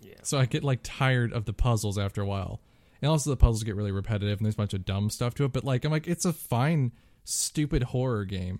Yeah. 0.00 0.14
So 0.22 0.38
I 0.38 0.46
get 0.46 0.64
like 0.64 0.80
tired 0.82 1.32
of 1.32 1.44
the 1.44 1.52
puzzles 1.52 1.98
after 1.98 2.22
a 2.22 2.26
while. 2.26 2.60
And 3.00 3.08
also 3.10 3.30
the 3.30 3.36
puzzles 3.36 3.62
get 3.62 3.76
really 3.76 3.92
repetitive 3.92 4.38
and 4.38 4.46
there's 4.46 4.56
a 4.56 4.58
bunch 4.58 4.74
of 4.74 4.84
dumb 4.84 5.10
stuff 5.10 5.34
to 5.36 5.44
it. 5.44 5.52
But 5.52 5.64
like 5.64 5.84
I'm 5.84 5.92
like, 5.92 6.08
it's 6.08 6.24
a 6.24 6.32
fine, 6.32 6.90
stupid 7.24 7.84
horror 7.84 8.24
game. 8.24 8.58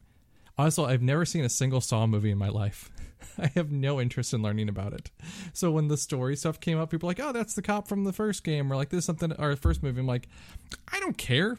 Also, 0.58 0.84
I've 0.84 1.02
never 1.02 1.24
seen 1.24 1.44
a 1.44 1.48
single 1.48 1.80
Saw 1.80 2.06
movie 2.06 2.30
in 2.30 2.38
my 2.38 2.48
life. 2.48 2.90
I 3.38 3.46
have 3.54 3.70
no 3.70 4.00
interest 4.00 4.34
in 4.34 4.42
learning 4.42 4.68
about 4.68 4.92
it. 4.92 5.10
So 5.52 5.70
when 5.70 5.88
the 5.88 5.96
story 5.96 6.36
stuff 6.36 6.60
came 6.60 6.78
up, 6.78 6.90
people 6.90 7.06
were 7.06 7.10
like, 7.10 7.20
"Oh, 7.20 7.32
that's 7.32 7.54
the 7.54 7.62
cop 7.62 7.86
from 7.88 8.04
the 8.04 8.12
first 8.12 8.42
game," 8.42 8.72
or 8.72 8.76
like 8.76 8.90
this 8.90 8.98
is 8.98 9.04
something, 9.04 9.32
or 9.38 9.54
first 9.56 9.82
movie. 9.82 10.00
I'm 10.00 10.06
like, 10.06 10.28
I 10.92 10.98
don't 11.00 11.16
care. 11.16 11.58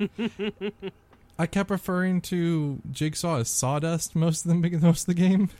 I 1.38 1.46
kept 1.46 1.70
referring 1.70 2.20
to 2.22 2.80
Jigsaw 2.90 3.40
as 3.40 3.48
Sawdust 3.48 4.14
most 4.14 4.46
of 4.46 4.50
the 4.50 4.78
most 4.82 5.02
of 5.02 5.14
the 5.14 5.20
game. 5.20 5.50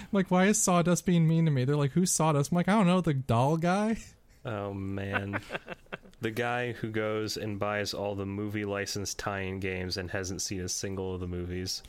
I'm 0.00 0.08
like, 0.12 0.30
why 0.30 0.46
is 0.46 0.60
Sawdust 0.60 1.06
being 1.06 1.26
mean 1.26 1.46
to 1.46 1.50
me? 1.50 1.64
They're 1.64 1.76
like, 1.76 1.92
who's 1.92 2.10
Sawdust? 2.10 2.52
I'm 2.52 2.56
like, 2.56 2.68
I 2.68 2.72
don't 2.72 2.86
know, 2.86 3.00
the 3.00 3.14
doll 3.14 3.56
guy. 3.56 3.98
Oh 4.44 4.72
man. 4.72 5.40
the 6.20 6.30
guy 6.30 6.72
who 6.72 6.88
goes 6.88 7.36
and 7.36 7.58
buys 7.58 7.94
all 7.94 8.14
the 8.14 8.26
movie 8.26 8.64
licensed 8.64 9.18
tie-in 9.18 9.60
games 9.60 9.96
and 9.96 10.10
hasn't 10.10 10.42
seen 10.42 10.60
a 10.60 10.68
single 10.68 11.14
of 11.14 11.20
the 11.20 11.26
movies. 11.26 11.82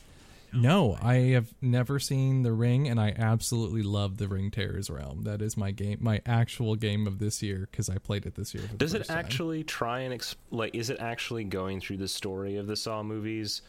Oh, 0.54 0.58
no, 0.58 0.98
I 1.00 1.14
have 1.14 1.54
never 1.60 1.98
seen 1.98 2.42
The 2.42 2.52
Ring, 2.52 2.88
and 2.88 3.00
I 3.00 3.14
absolutely 3.16 3.82
love 3.82 4.16
The 4.18 4.28
Ring 4.28 4.50
Terror's 4.50 4.90
Realm. 4.90 5.22
That 5.22 5.42
is 5.42 5.56
my 5.56 5.70
game, 5.70 5.98
my 6.00 6.20
actual 6.26 6.76
game 6.76 7.06
of 7.06 7.18
this 7.18 7.42
year 7.42 7.68
because 7.70 7.88
I 7.88 7.98
played 7.98 8.26
it 8.26 8.34
this 8.34 8.54
year. 8.54 8.64
Does 8.76 8.94
it 8.94 8.98
first 8.98 9.10
time. 9.10 9.18
actually 9.18 9.64
try 9.64 10.00
and 10.00 10.18
exp- 10.18 10.36
like 10.50 10.74
is 10.74 10.90
it 10.90 10.98
actually 11.00 11.44
going 11.44 11.80
through 11.80 11.98
the 11.98 12.08
story 12.08 12.56
of 12.56 12.66
the 12.66 12.76
Saw 12.76 13.02
movies 13.02 13.62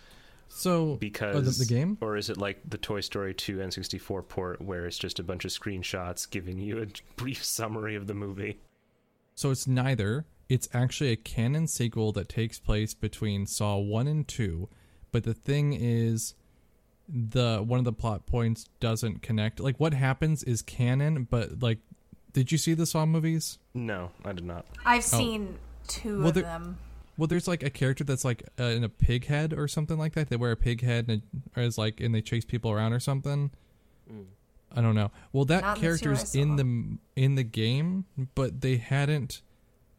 So 0.50 0.96
because 0.96 1.36
oh, 1.36 1.41
the, 1.41 1.52
the 1.52 1.65
game? 1.65 1.98
or 2.02 2.17
is 2.17 2.30
it 2.30 2.38
like 2.38 2.60
the 2.67 2.78
Toy 2.78 3.02
Story 3.02 3.34
2 3.34 3.58
N64 3.58 4.28
port 4.28 4.62
where 4.62 4.86
it's 4.86 4.98
just 4.98 5.20
a 5.20 5.24
bunch 5.24 5.46
of 5.46 5.52
screenshots 5.52 6.30
giving 6.30 6.58
you 6.60 6.82
a 6.82 6.88
brief 7.15 7.44
summary 7.44 7.96
of 7.96 8.08
the 8.08 8.13
movie? 8.13 8.60
So 9.36 9.52
it's 9.52 9.67
neither. 9.67 10.26
It's 10.50 10.67
actually 10.74 11.12
a 11.12 11.15
canon 11.15 11.67
sequel 11.67 12.12
that 12.12 12.28
takes 12.28 12.60
place 12.60 12.94
between 12.94 13.48
Saw 13.48 13.78
1 13.78 14.08
and 14.08 14.28
2, 14.28 14.67
but 15.13 15.24
the 15.24 15.34
thing 15.34 15.72
is 15.74 16.34
the 17.13 17.62
one 17.65 17.80
of 17.80 17.86
the 17.86 17.93
plot 17.93 18.26
points 18.26 18.65
doesn't 18.80 19.21
connect. 19.21 19.60
Like 19.60 19.80
what 19.80 19.93
happens 19.93 20.43
is 20.43 20.62
canon, 20.62 21.28
but 21.30 21.62
like 21.62 21.80
did 22.34 22.52
you 22.52 22.58
see 22.58 22.74
the 22.74 22.86
Saw 22.86 23.06
movies? 23.06 23.60
No, 23.74 24.12
I 24.24 24.32
did 24.32 24.45
not. 24.45 24.65
I've 24.86 25.04
seen 25.04 25.58
two 25.88 26.19
Well, 26.19 26.28
of 26.30 26.34
there- 26.36 26.43
them. 26.43 26.78
Well, 27.17 27.28
there's 27.28 27.47
like 27.47 27.62
a 27.62 27.69
character 27.69 28.04
that's 28.06 28.24
like 28.26 28.41
uh, 28.60 28.63
in 28.63 28.84
a 28.84 28.89
pig 28.89 29.26
head 29.28 29.54
or 29.54 29.67
something 29.67 29.97
like 30.00 30.13
that. 30.13 30.30
They 30.30 30.38
wear 30.38 30.52
a 30.54 30.56
pig 30.56 30.82
head 30.82 31.06
and 31.10 31.21
it, 31.21 31.24
or 31.60 31.63
is 31.63 31.78
like 31.78 32.00
and 32.00 32.15
they 32.15 32.21
chase 32.21 32.45
people 32.45 32.71
around 32.71 32.93
or 32.93 33.00
something. 33.00 33.52
I 34.74 34.82
don't 34.82 34.95
know. 34.95 35.12
Well, 35.34 35.43
that 35.45 35.62
Not 35.63 35.78
in 35.78 35.82
character's 35.84 36.34
in 36.34 36.56
the 36.56 36.97
in 37.21 37.36
the 37.36 37.43
game, 37.43 38.06
but 38.36 38.62
they 38.62 38.78
hadn't 38.78 39.41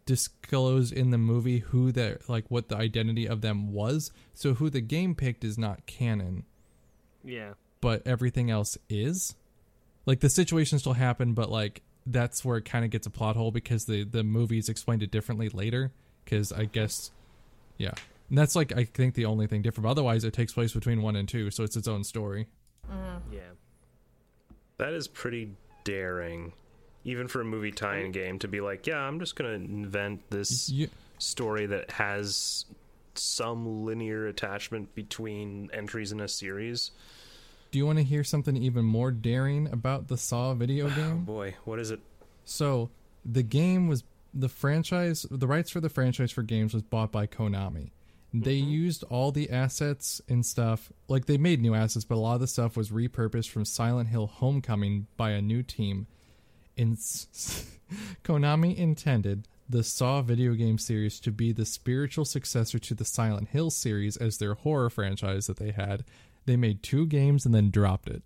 disclosed 0.06 0.92
in 0.92 1.10
the 1.10 1.18
movie 1.18 1.58
who 1.58 1.92
that 1.92 2.28
like 2.28 2.44
what 2.50 2.68
the 2.68 2.76
identity 2.76 3.26
of 3.26 3.40
them 3.42 3.72
was. 3.72 4.10
So 4.34 4.54
who 4.54 4.70
the 4.70 4.80
game 4.80 5.14
picked 5.14 5.44
is 5.44 5.58
not 5.58 5.86
canon, 5.86 6.44
Yeah. 7.24 7.54
but 7.80 8.06
everything 8.06 8.50
else 8.50 8.78
is. 8.88 9.34
Like 10.06 10.20
the 10.20 10.28
situation 10.28 10.78
still 10.78 10.94
happened, 10.94 11.34
but 11.34 11.50
like 11.50 11.82
that's 12.06 12.44
where 12.44 12.56
it 12.56 12.64
kind 12.64 12.84
of 12.84 12.90
gets 12.90 13.06
a 13.06 13.10
plot 13.10 13.36
hole 13.36 13.50
because 13.52 13.84
the 13.84 14.04
the 14.04 14.24
movies 14.24 14.68
explained 14.68 15.02
it 15.02 15.10
differently 15.10 15.48
later. 15.48 15.92
Because 16.24 16.52
I 16.52 16.64
guess, 16.66 17.10
yeah, 17.78 17.92
and 18.28 18.38
that's 18.38 18.54
like 18.56 18.72
I 18.76 18.84
think 18.84 19.14
the 19.14 19.24
only 19.26 19.46
thing 19.46 19.62
different. 19.62 19.84
But 19.84 19.90
otherwise, 19.90 20.24
it 20.24 20.32
takes 20.32 20.52
place 20.52 20.72
between 20.72 21.02
one 21.02 21.16
and 21.16 21.28
two, 21.28 21.50
so 21.50 21.62
it's 21.64 21.76
its 21.76 21.88
own 21.88 22.04
story. 22.04 22.48
Mm-hmm. 22.90 23.34
Yeah. 23.34 23.40
That 24.78 24.92
is 24.92 25.06
pretty 25.06 25.50
daring, 25.84 26.52
even 27.04 27.28
for 27.28 27.40
a 27.40 27.44
movie 27.44 27.70
tie-in 27.72 28.10
game 28.12 28.38
to 28.40 28.48
be 28.48 28.60
like, 28.60 28.86
yeah, 28.86 28.98
I'm 28.98 29.20
just 29.20 29.36
gonna 29.36 29.50
invent 29.50 30.28
this 30.30 30.68
You, 30.70 30.88
story 31.18 31.66
that 31.66 31.90
has 31.92 32.64
some 33.18 33.84
linear 33.84 34.26
attachment 34.26 34.94
between 34.94 35.70
entries 35.72 36.12
in 36.12 36.20
a 36.20 36.28
series. 36.28 36.90
do 37.70 37.78
you 37.78 37.86
want 37.86 37.98
to 37.98 38.04
hear 38.04 38.24
something 38.24 38.56
even 38.56 38.84
more 38.84 39.10
daring 39.10 39.68
about 39.68 40.08
the 40.08 40.16
Saw 40.16 40.54
video 40.54 40.86
oh, 40.90 40.90
game? 40.90 41.12
Oh 41.12 41.26
boy, 41.26 41.54
what 41.64 41.78
is 41.78 41.90
it? 41.90 42.00
So 42.44 42.90
the 43.24 43.42
game 43.42 43.88
was 43.88 44.04
the 44.34 44.48
franchise, 44.48 45.26
the 45.30 45.46
rights 45.46 45.70
for 45.70 45.80
the 45.80 45.88
franchise 45.88 46.32
for 46.32 46.42
games 46.42 46.74
was 46.74 46.82
bought 46.82 47.12
by 47.12 47.26
Konami. 47.26 47.90
They 48.34 48.60
mm-hmm. 48.60 48.70
used 48.70 49.04
all 49.04 49.30
the 49.30 49.50
assets 49.50 50.22
and 50.26 50.44
stuff, 50.44 50.90
like 51.06 51.26
they 51.26 51.36
made 51.36 51.60
new 51.60 51.74
assets, 51.74 52.06
but 52.06 52.14
a 52.14 52.16
lot 52.16 52.34
of 52.34 52.40
the 52.40 52.46
stuff 52.46 52.78
was 52.78 52.90
repurposed 52.90 53.50
from 53.50 53.66
Silent 53.66 54.08
Hill 54.08 54.26
Homecoming 54.26 55.06
by 55.18 55.32
a 55.32 55.42
new 55.42 55.62
team. 55.62 56.06
And 56.78 56.96
Konami 58.24 58.74
intended 58.74 59.46
the 59.68 59.82
Saw 59.84 60.22
video 60.22 60.54
game 60.54 60.78
series 60.78 61.18
to 61.20 61.30
be 61.30 61.52
the 61.52 61.64
spiritual 61.64 62.24
successor 62.24 62.78
to 62.78 62.94
the 62.94 63.04
Silent 63.04 63.48
Hill 63.48 63.70
series 63.70 64.16
as 64.16 64.38
their 64.38 64.54
horror 64.54 64.90
franchise 64.90 65.46
that 65.46 65.56
they 65.56 65.70
had. 65.70 66.04
They 66.46 66.56
made 66.56 66.82
two 66.82 67.06
games 67.06 67.46
and 67.46 67.54
then 67.54 67.70
dropped 67.70 68.08
it. 68.08 68.22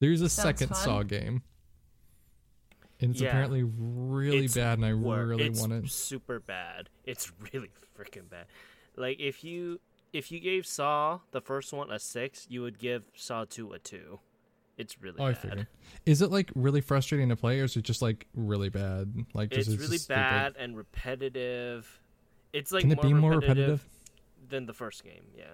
There's 0.00 0.20
a 0.20 0.28
Sounds 0.28 0.46
second 0.58 0.68
fun. 0.74 0.84
Saw 0.84 1.02
game. 1.02 1.42
And 3.00 3.12
it's 3.12 3.20
Yeah. 3.20 3.28
apparently 3.28 3.62
really 3.64 4.44
It's 4.44 4.54
bad, 4.54 4.78
and 4.78 4.84
I 4.84 4.92
wor- 4.94 5.26
really 5.26 5.50
want 5.50 5.72
it. 5.72 5.90
super 5.90 6.38
bad. 6.40 6.90
It's 7.04 7.32
really 7.52 7.70
freaking 7.98 8.28
bad. 8.28 8.46
Like 8.96 9.18
if 9.20 9.42
you 9.44 9.80
if 10.12 10.32
you 10.32 10.40
gave 10.40 10.66
Saw 10.66 11.20
the 11.30 11.40
first 11.40 11.72
one 11.72 11.90
a 11.92 11.98
six, 12.00 12.46
you 12.50 12.62
would 12.62 12.78
give 12.78 13.04
Saw 13.14 13.44
two 13.44 13.72
a 13.72 13.78
two. 13.78 14.18
It's 14.80 15.00
really 15.00 15.16
Oh, 15.20 15.24
I 15.26 15.32
bad. 15.32 15.40
figured. 15.42 15.66
Is 16.06 16.22
it 16.22 16.30
like 16.30 16.50
really 16.54 16.80
frustrating 16.80 17.28
to 17.28 17.36
play, 17.36 17.60
or 17.60 17.64
is 17.64 17.76
it 17.76 17.82
just 17.82 18.00
like 18.02 18.26
really 18.34 18.68
bad? 18.70 19.12
Like, 19.34 19.50
just, 19.50 19.68
It's 19.68 19.78
really 19.78 19.92
just 19.96 20.04
stupid? 20.04 20.16
bad 20.20 20.54
and 20.58 20.76
repetitive. 20.76 22.00
It's 22.52 22.72
like 22.72 22.82
Can 22.82 22.92
it 22.92 22.96
more 22.96 23.04
be 23.04 23.12
more 23.14 23.30
repetitive, 23.32 23.56
repetitive? 23.58 23.88
than 24.48 24.66
the 24.66 24.72
first 24.72 25.04
game. 25.04 25.24
Yeah. 25.36 25.44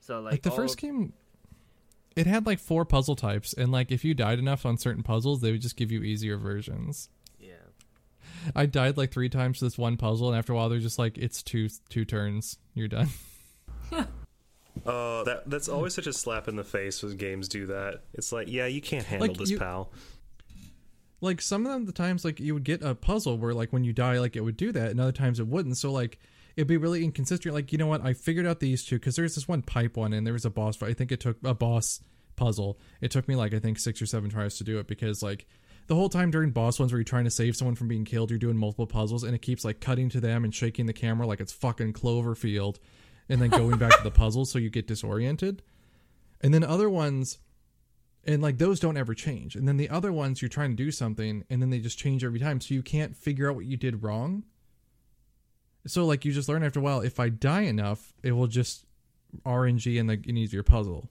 So 0.00 0.20
like, 0.20 0.32
Like, 0.32 0.42
the 0.42 0.50
first 0.50 0.74
of- 0.74 0.80
game, 0.80 1.12
it 2.16 2.26
had 2.26 2.44
like 2.44 2.58
four 2.58 2.84
puzzle 2.84 3.16
types, 3.16 3.52
and 3.54 3.70
like 3.72 3.90
if 3.92 4.04
you 4.04 4.12
died 4.14 4.38
enough 4.38 4.66
on 4.66 4.76
certain 4.76 5.02
puzzles, 5.02 5.40
they 5.40 5.52
would 5.52 5.62
just 5.62 5.76
give 5.76 5.90
you 5.92 6.02
easier 6.02 6.36
versions. 6.36 7.08
Yeah. 7.40 7.52
I 8.54 8.66
died 8.66 8.96
like 8.96 9.12
three 9.12 9.28
times 9.28 9.60
to 9.60 9.64
this 9.66 9.78
one 9.78 9.96
puzzle, 9.96 10.28
and 10.28 10.36
after 10.36 10.52
a 10.52 10.56
while, 10.56 10.68
they're 10.68 10.78
just 10.80 10.98
like, 10.98 11.16
"It's 11.16 11.42
two 11.42 11.68
two 11.88 12.04
turns, 12.04 12.58
you're 12.74 12.88
done." 12.88 13.08
Oh, 14.84 15.22
that 15.24 15.48
that's 15.48 15.68
always 15.68 15.94
such 15.94 16.06
a 16.06 16.12
slap 16.12 16.48
in 16.48 16.56
the 16.56 16.64
face 16.64 17.02
when 17.02 17.16
games 17.16 17.48
do 17.48 17.66
that. 17.66 18.02
It's 18.14 18.32
like, 18.32 18.48
yeah, 18.48 18.66
you 18.66 18.80
can't 18.80 19.04
handle 19.04 19.28
Like, 19.28 19.36
this, 19.36 19.50
you- 19.50 19.58
pal. 19.58 19.90
like 21.20 21.40
some 21.40 21.64
of 21.66 21.72
them 21.72 21.86
the 21.86 21.92
times 21.92 22.24
like 22.24 22.40
you 22.40 22.54
would 22.54 22.64
get 22.64 22.82
a 22.82 22.94
puzzle 22.94 23.38
where 23.38 23.54
like 23.54 23.72
when 23.72 23.84
you 23.84 23.92
die 23.92 24.18
like 24.18 24.34
it 24.36 24.40
would 24.40 24.56
do 24.56 24.72
that 24.72 24.90
and 24.90 25.00
other 25.00 25.12
times 25.12 25.38
it 25.38 25.46
wouldn't. 25.46 25.76
So 25.78 25.92
like 25.92 26.18
it'd 26.56 26.66
be 26.68 26.76
really 26.76 27.04
inconsistent. 27.04 27.54
Like 27.54 27.70
you 27.72 27.78
know 27.78 27.86
what? 27.86 28.04
I 28.04 28.12
figured 28.12 28.46
out 28.46 28.60
these 28.60 28.84
two 28.84 28.96
because 28.96 29.16
there's 29.16 29.34
this 29.34 29.46
one 29.46 29.62
pipe 29.62 29.96
one 29.96 30.12
and 30.12 30.26
there 30.26 30.32
was 30.34 30.44
a 30.44 30.50
boss 30.50 30.76
fight. 30.76 30.90
I 30.90 30.94
think 30.94 31.12
it 31.12 31.20
took 31.20 31.36
a 31.44 31.54
boss 31.54 32.00
puzzle. 32.34 32.78
It 33.00 33.10
took 33.10 33.28
me 33.28 33.36
like 33.36 33.52
i 33.54 33.58
think 33.58 33.78
six 33.78 34.00
or 34.02 34.06
seven 34.06 34.30
tries 34.30 34.56
to 34.56 34.64
do 34.64 34.78
it 34.78 34.86
because 34.88 35.22
like 35.22 35.46
the 35.86 35.94
whole 35.94 36.08
time 36.08 36.30
during 36.30 36.50
boss 36.50 36.78
ones 36.80 36.90
where 36.90 36.98
you're 36.98 37.04
trying 37.04 37.24
to 37.24 37.30
save 37.30 37.54
someone 37.56 37.74
from 37.74 37.88
being 37.88 38.04
killed 38.06 38.30
you're 38.30 38.38
doing 38.38 38.56
multiple 38.56 38.86
puzzles 38.86 39.22
and 39.22 39.34
it 39.34 39.42
keeps 39.42 39.64
like 39.66 39.80
cutting 39.80 40.08
to 40.08 40.18
them 40.20 40.42
and 40.42 40.54
shaking 40.54 40.86
the 40.86 40.92
camera 40.94 41.26
like 41.26 41.40
it's 41.40 41.52
fucking 41.52 41.92
cloverfield 41.92 42.78
and 43.32 43.40
then 43.40 43.48
going 43.48 43.78
back 43.78 43.96
to 43.96 44.02
the 44.04 44.10
puzzle 44.10 44.44
so 44.44 44.58
you 44.58 44.68
get 44.68 44.86
disoriented. 44.86 45.62
And 46.42 46.52
then 46.52 46.62
other 46.62 46.90
ones 46.90 47.38
and 48.24 48.42
like 48.42 48.58
those 48.58 48.78
don't 48.78 48.98
ever 48.98 49.14
change. 49.14 49.56
And 49.56 49.66
then 49.66 49.78
the 49.78 49.88
other 49.88 50.12
ones 50.12 50.42
you're 50.42 50.50
trying 50.50 50.70
to 50.72 50.76
do 50.76 50.90
something 50.90 51.42
and 51.48 51.62
then 51.62 51.70
they 51.70 51.78
just 51.78 51.98
change 51.98 52.24
every 52.24 52.38
time. 52.38 52.60
So 52.60 52.74
you 52.74 52.82
can't 52.82 53.16
figure 53.16 53.48
out 53.48 53.56
what 53.56 53.64
you 53.64 53.78
did 53.78 54.02
wrong. 54.02 54.44
So 55.86 56.04
like 56.04 56.26
you 56.26 56.32
just 56.32 56.46
learn 56.46 56.62
after 56.62 56.78
a 56.78 56.82
while 56.82 57.00
if 57.00 57.18
i 57.18 57.30
die 57.30 57.62
enough 57.62 58.12
it 58.22 58.32
will 58.32 58.48
just 58.48 58.84
rng 59.46 59.96
in 59.96 60.06
like 60.06 60.26
an 60.26 60.36
easier 60.36 60.62
puzzle. 60.62 61.08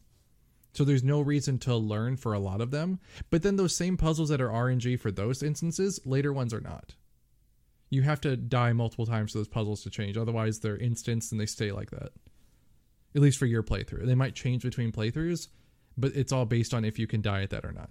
So 0.73 0.84
there's 0.84 1.03
no 1.03 1.21
reason 1.21 1.57
to 1.60 1.75
learn 1.75 2.17
for 2.17 2.34
a 2.34 2.39
lot 2.39 2.62
of 2.62 2.69
them. 2.69 2.99
But 3.31 3.41
then 3.41 3.55
those 3.55 3.75
same 3.75 3.97
puzzles 3.97 4.29
that 4.29 4.41
are 4.41 4.49
rng 4.49 4.99
for 4.99 5.10
those 5.10 5.41
instances 5.41 5.99
later 6.05 6.31
ones 6.31 6.53
are 6.53 6.62
not 6.62 6.93
you 7.91 8.01
have 8.01 8.19
to 8.19 8.36
die 8.36 8.73
multiple 8.73 9.06
times 9.06 9.32
for 9.32 9.38
those 9.38 9.47
puzzles 9.47 9.84
to 9.84 9.89
change 9.89 10.17
otherwise 10.17 10.60
they're 10.60 10.77
instanced 10.77 11.32
and 11.32 11.39
they 11.39 11.45
stay 11.45 11.71
like 11.71 11.91
that 11.91 12.12
at 13.15 13.21
least 13.21 13.38
for 13.38 13.45
your 13.45 13.62
playthrough 13.62 14.06
they 14.06 14.15
might 14.15 14.34
change 14.34 14.63
between 14.63 14.91
playthroughs 14.91 15.47
but 15.97 16.15
it's 16.15 16.32
all 16.32 16.45
based 16.45 16.73
on 16.73 16.86
if 16.86 16.97
you 16.99 17.08
can 17.08 17.21
die 17.21 17.43
at 17.43 17.49
that 17.51 17.65
or 17.65 17.71
not. 17.71 17.89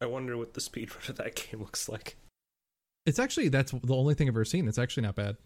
I 0.00 0.06
wonder 0.06 0.36
what 0.36 0.54
the 0.54 0.60
speedrun 0.60 1.08
of 1.08 1.16
that 1.16 1.34
game 1.36 1.60
looks 1.60 1.88
like. 1.88 2.16
It's 3.06 3.18
actually 3.18 3.48
that's 3.48 3.72
the 3.72 3.94
only 3.94 4.14
thing 4.14 4.28
I've 4.28 4.34
ever 4.34 4.44
seen. 4.44 4.68
It's 4.68 4.78
actually 4.78 5.04
not 5.04 5.14
bad. 5.14 5.36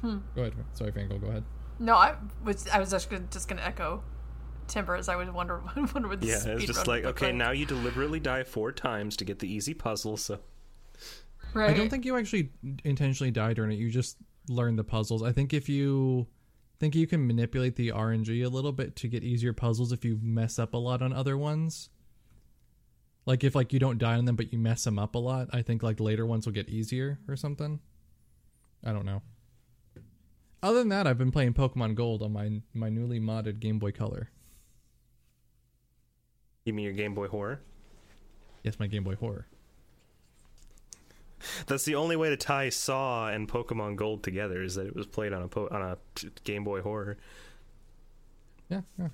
Hmm. 0.00 0.18
Go 0.34 0.42
ahead. 0.42 0.54
Sorry, 0.72 0.92
Fangle. 0.92 1.20
Go 1.20 1.28
ahead. 1.28 1.44
No, 1.78 1.94
I 1.94 2.16
was 2.44 2.68
I 2.68 2.78
was 2.78 2.90
just 2.90 3.10
gonna, 3.10 3.24
just 3.30 3.48
gonna 3.48 3.62
echo 3.62 4.02
Timbers. 4.68 5.08
I 5.08 5.16
would 5.16 5.32
wonder 5.32 5.60
wonder 5.76 6.08
what 6.08 6.20
the 6.20 6.28
Yeah, 6.28 6.44
it's 6.46 6.64
just 6.64 6.86
like, 6.86 7.02
would 7.02 7.08
look 7.08 7.22
okay, 7.22 7.32
now 7.32 7.50
you 7.50 7.66
deliberately 7.66 8.20
die 8.20 8.44
four 8.44 8.72
times 8.72 9.16
to 9.18 9.24
get 9.24 9.40
the 9.40 9.52
easy 9.52 9.74
puzzle, 9.74 10.16
so 10.16 10.38
right. 11.54 11.70
I 11.70 11.74
don't 11.74 11.88
think 11.88 12.04
you 12.04 12.16
actually 12.16 12.50
intentionally 12.84 13.30
die 13.30 13.54
during 13.54 13.72
it. 13.72 13.78
You 13.78 13.90
just 13.90 14.16
learn 14.48 14.76
the 14.76 14.84
puzzles. 14.84 15.22
I 15.22 15.32
think 15.32 15.52
if 15.52 15.68
you 15.68 16.26
think 16.78 16.94
you 16.94 17.06
can 17.06 17.26
manipulate 17.26 17.76
the 17.76 17.88
RNG 17.88 18.44
a 18.44 18.48
little 18.48 18.72
bit 18.72 18.96
to 18.96 19.08
get 19.08 19.22
easier 19.22 19.52
puzzles 19.52 19.92
if 19.92 20.04
you 20.04 20.18
mess 20.20 20.58
up 20.58 20.74
a 20.74 20.76
lot 20.76 21.02
on 21.02 21.12
other 21.12 21.38
ones. 21.38 21.88
Like 23.26 23.42
if 23.42 23.54
like 23.54 23.72
you 23.72 23.78
don't 23.78 23.98
die 23.98 24.16
on 24.16 24.26
them 24.26 24.36
but 24.36 24.52
you 24.52 24.58
mess 24.58 24.84
them 24.84 24.98
up 24.98 25.14
a 25.14 25.18
lot, 25.18 25.48
I 25.52 25.62
think 25.62 25.82
like 25.82 25.98
later 25.98 26.26
ones 26.26 26.46
will 26.46 26.52
get 26.52 26.68
easier 26.68 27.18
or 27.28 27.36
something. 27.36 27.80
I 28.84 28.92
don't 28.92 29.06
know. 29.06 29.22
Other 30.62 30.78
than 30.78 30.88
that, 30.90 31.06
I've 31.06 31.18
been 31.18 31.30
playing 31.30 31.54
Pokemon 31.54 31.94
Gold 31.94 32.22
on 32.22 32.32
my 32.32 32.60
my 32.74 32.90
newly 32.90 33.20
modded 33.20 33.60
Game 33.60 33.78
Boy 33.78 33.92
Color. 33.92 34.30
you 36.64 36.72
mean 36.72 36.84
your 36.84 36.94
Game 36.94 37.14
Boy 37.14 37.28
Horror? 37.28 37.60
Yes, 38.62 38.78
my 38.78 38.86
Game 38.86 39.04
Boy 39.04 39.14
Horror. 39.14 39.46
That's 41.66 41.84
the 41.84 41.94
only 41.94 42.16
way 42.16 42.30
to 42.30 42.36
tie 42.36 42.68
Saw 42.68 43.28
and 43.28 43.48
Pokemon 43.48 43.96
Gold 43.96 44.22
together 44.22 44.62
is 44.62 44.74
that 44.76 44.86
it 44.86 44.94
was 44.96 45.06
played 45.06 45.32
on 45.32 45.42
a 45.42 45.48
po- 45.48 45.68
on 45.70 45.82
a 45.82 45.98
t- 46.14 46.28
Game 46.44 46.64
Boy 46.64 46.80
Horror. 46.82 47.16
Yeah, 48.68 48.80
yeah. 48.98 49.08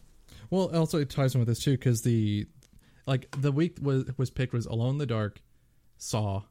Well, 0.50 0.74
also 0.76 0.98
it 0.98 1.10
ties 1.10 1.34
in 1.34 1.40
with 1.40 1.48
this 1.48 1.60
too 1.62 1.72
because 1.72 2.02
the 2.02 2.46
like 3.06 3.30
the 3.40 3.52
week 3.52 3.78
was 3.82 4.04
was 4.16 4.30
picked 4.30 4.52
was 4.52 4.66
Alone 4.66 4.92
in 4.92 4.98
the 4.98 5.06
Dark, 5.06 5.40
Saw, 5.98 6.42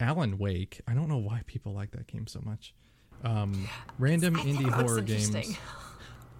Alan 0.00 0.38
Wake. 0.38 0.80
I 0.86 0.94
don't 0.94 1.08
know 1.08 1.18
why 1.18 1.42
people 1.46 1.72
like 1.72 1.90
that 1.92 2.06
game 2.06 2.26
so 2.26 2.40
much. 2.44 2.74
Um, 3.22 3.68
random 3.98 4.34
indie 4.36 4.68
horror 4.70 5.00
games. 5.00 5.34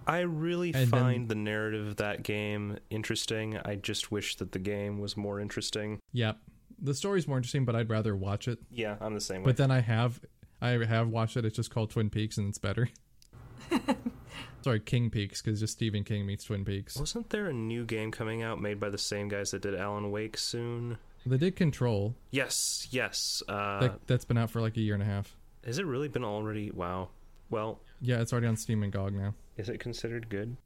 I 0.07 0.19
really 0.19 0.67
And 0.73 0.91
then- 0.91 1.01
find 1.01 1.29
the 1.29 1.35
narrative 1.35 1.87
of 1.87 1.95
that 1.97 2.21
game 2.21 2.77
interesting. 2.91 3.57
I 3.65 3.75
just 3.75 4.11
wish 4.11 4.35
that 4.35 4.51
the 4.51 4.59
game 4.59 4.99
was 4.99 5.17
more 5.17 5.39
interesting. 5.39 5.99
Yep, 6.13 6.37
the 6.81 6.93
story's 6.93 7.27
more 7.27 7.37
interesting, 7.37 7.65
but 7.65 7.75
I'd 7.75 7.89
rather 7.89 8.15
watch 8.15 8.47
it. 8.47 8.59
Yeah, 8.69 8.95
I'm 9.01 9.13
the 9.13 9.21
same 9.21 9.41
way. 9.41 9.45
But 9.45 9.57
then 9.57 9.71
I 9.71 9.79
have 9.81 10.19
I 10.61 10.69
have 10.69 11.09
watched 11.09 11.37
it. 11.37 11.45
It's 11.45 11.55
just 11.55 11.71
called 11.71 11.89
Twin 11.91 12.09
Peaks, 12.09 12.37
and 12.37 12.49
it's 12.49 12.57
better. 12.57 12.89
Sorry, 14.61 14.79
King 14.79 15.11
Peaks, 15.11 15.41
because 15.41 15.59
just 15.59 15.73
Stephen 15.73 16.03
King 16.03 16.25
meets 16.25 16.45
Twin 16.45 16.65
Peaks. 16.65 16.97
Wasn't 16.97 17.29
there 17.29 17.45
a 17.45 17.53
new 17.53 17.85
game 17.85 18.09
coming 18.11 18.41
out 18.41 18.59
made 18.59 18.79
by 18.79 18.89
the 18.89 18.97
same 18.97 19.27
guys 19.27 19.51
that 19.51 19.61
did 19.61 19.75
Alan 19.75 20.09
Wake 20.09 20.37
soon? 20.37 20.97
They 21.23 21.37
did 21.37 21.55
Control. 21.55 22.15
Yes, 22.31 22.87
yes. 22.91 23.43
Uh, 23.47 23.79
That, 23.79 24.07
that's 24.07 24.25
been 24.25 24.37
out 24.37 24.49
for 24.49 24.61
like 24.61 24.75
a 24.77 24.81
year 24.81 24.93
and 24.95 25.03
a 25.03 25.05
half. 25.05 25.35
has 25.65 25.77
it 25.77 25.85
really 25.85 26.07
been 26.07 26.23
already? 26.23 26.71
Wow. 26.71 27.09
Well, 27.51 27.79
Yeah, 28.01 28.21
it's 28.21 28.33
already 28.33 28.47
on 28.47 28.57
Steam 28.57 28.81
and 28.81 28.91
GOG 28.91 29.13
now. 29.13 29.35
is 29.57 29.69
it 29.69 29.79
considered 29.79 30.29
good? 30.29 30.57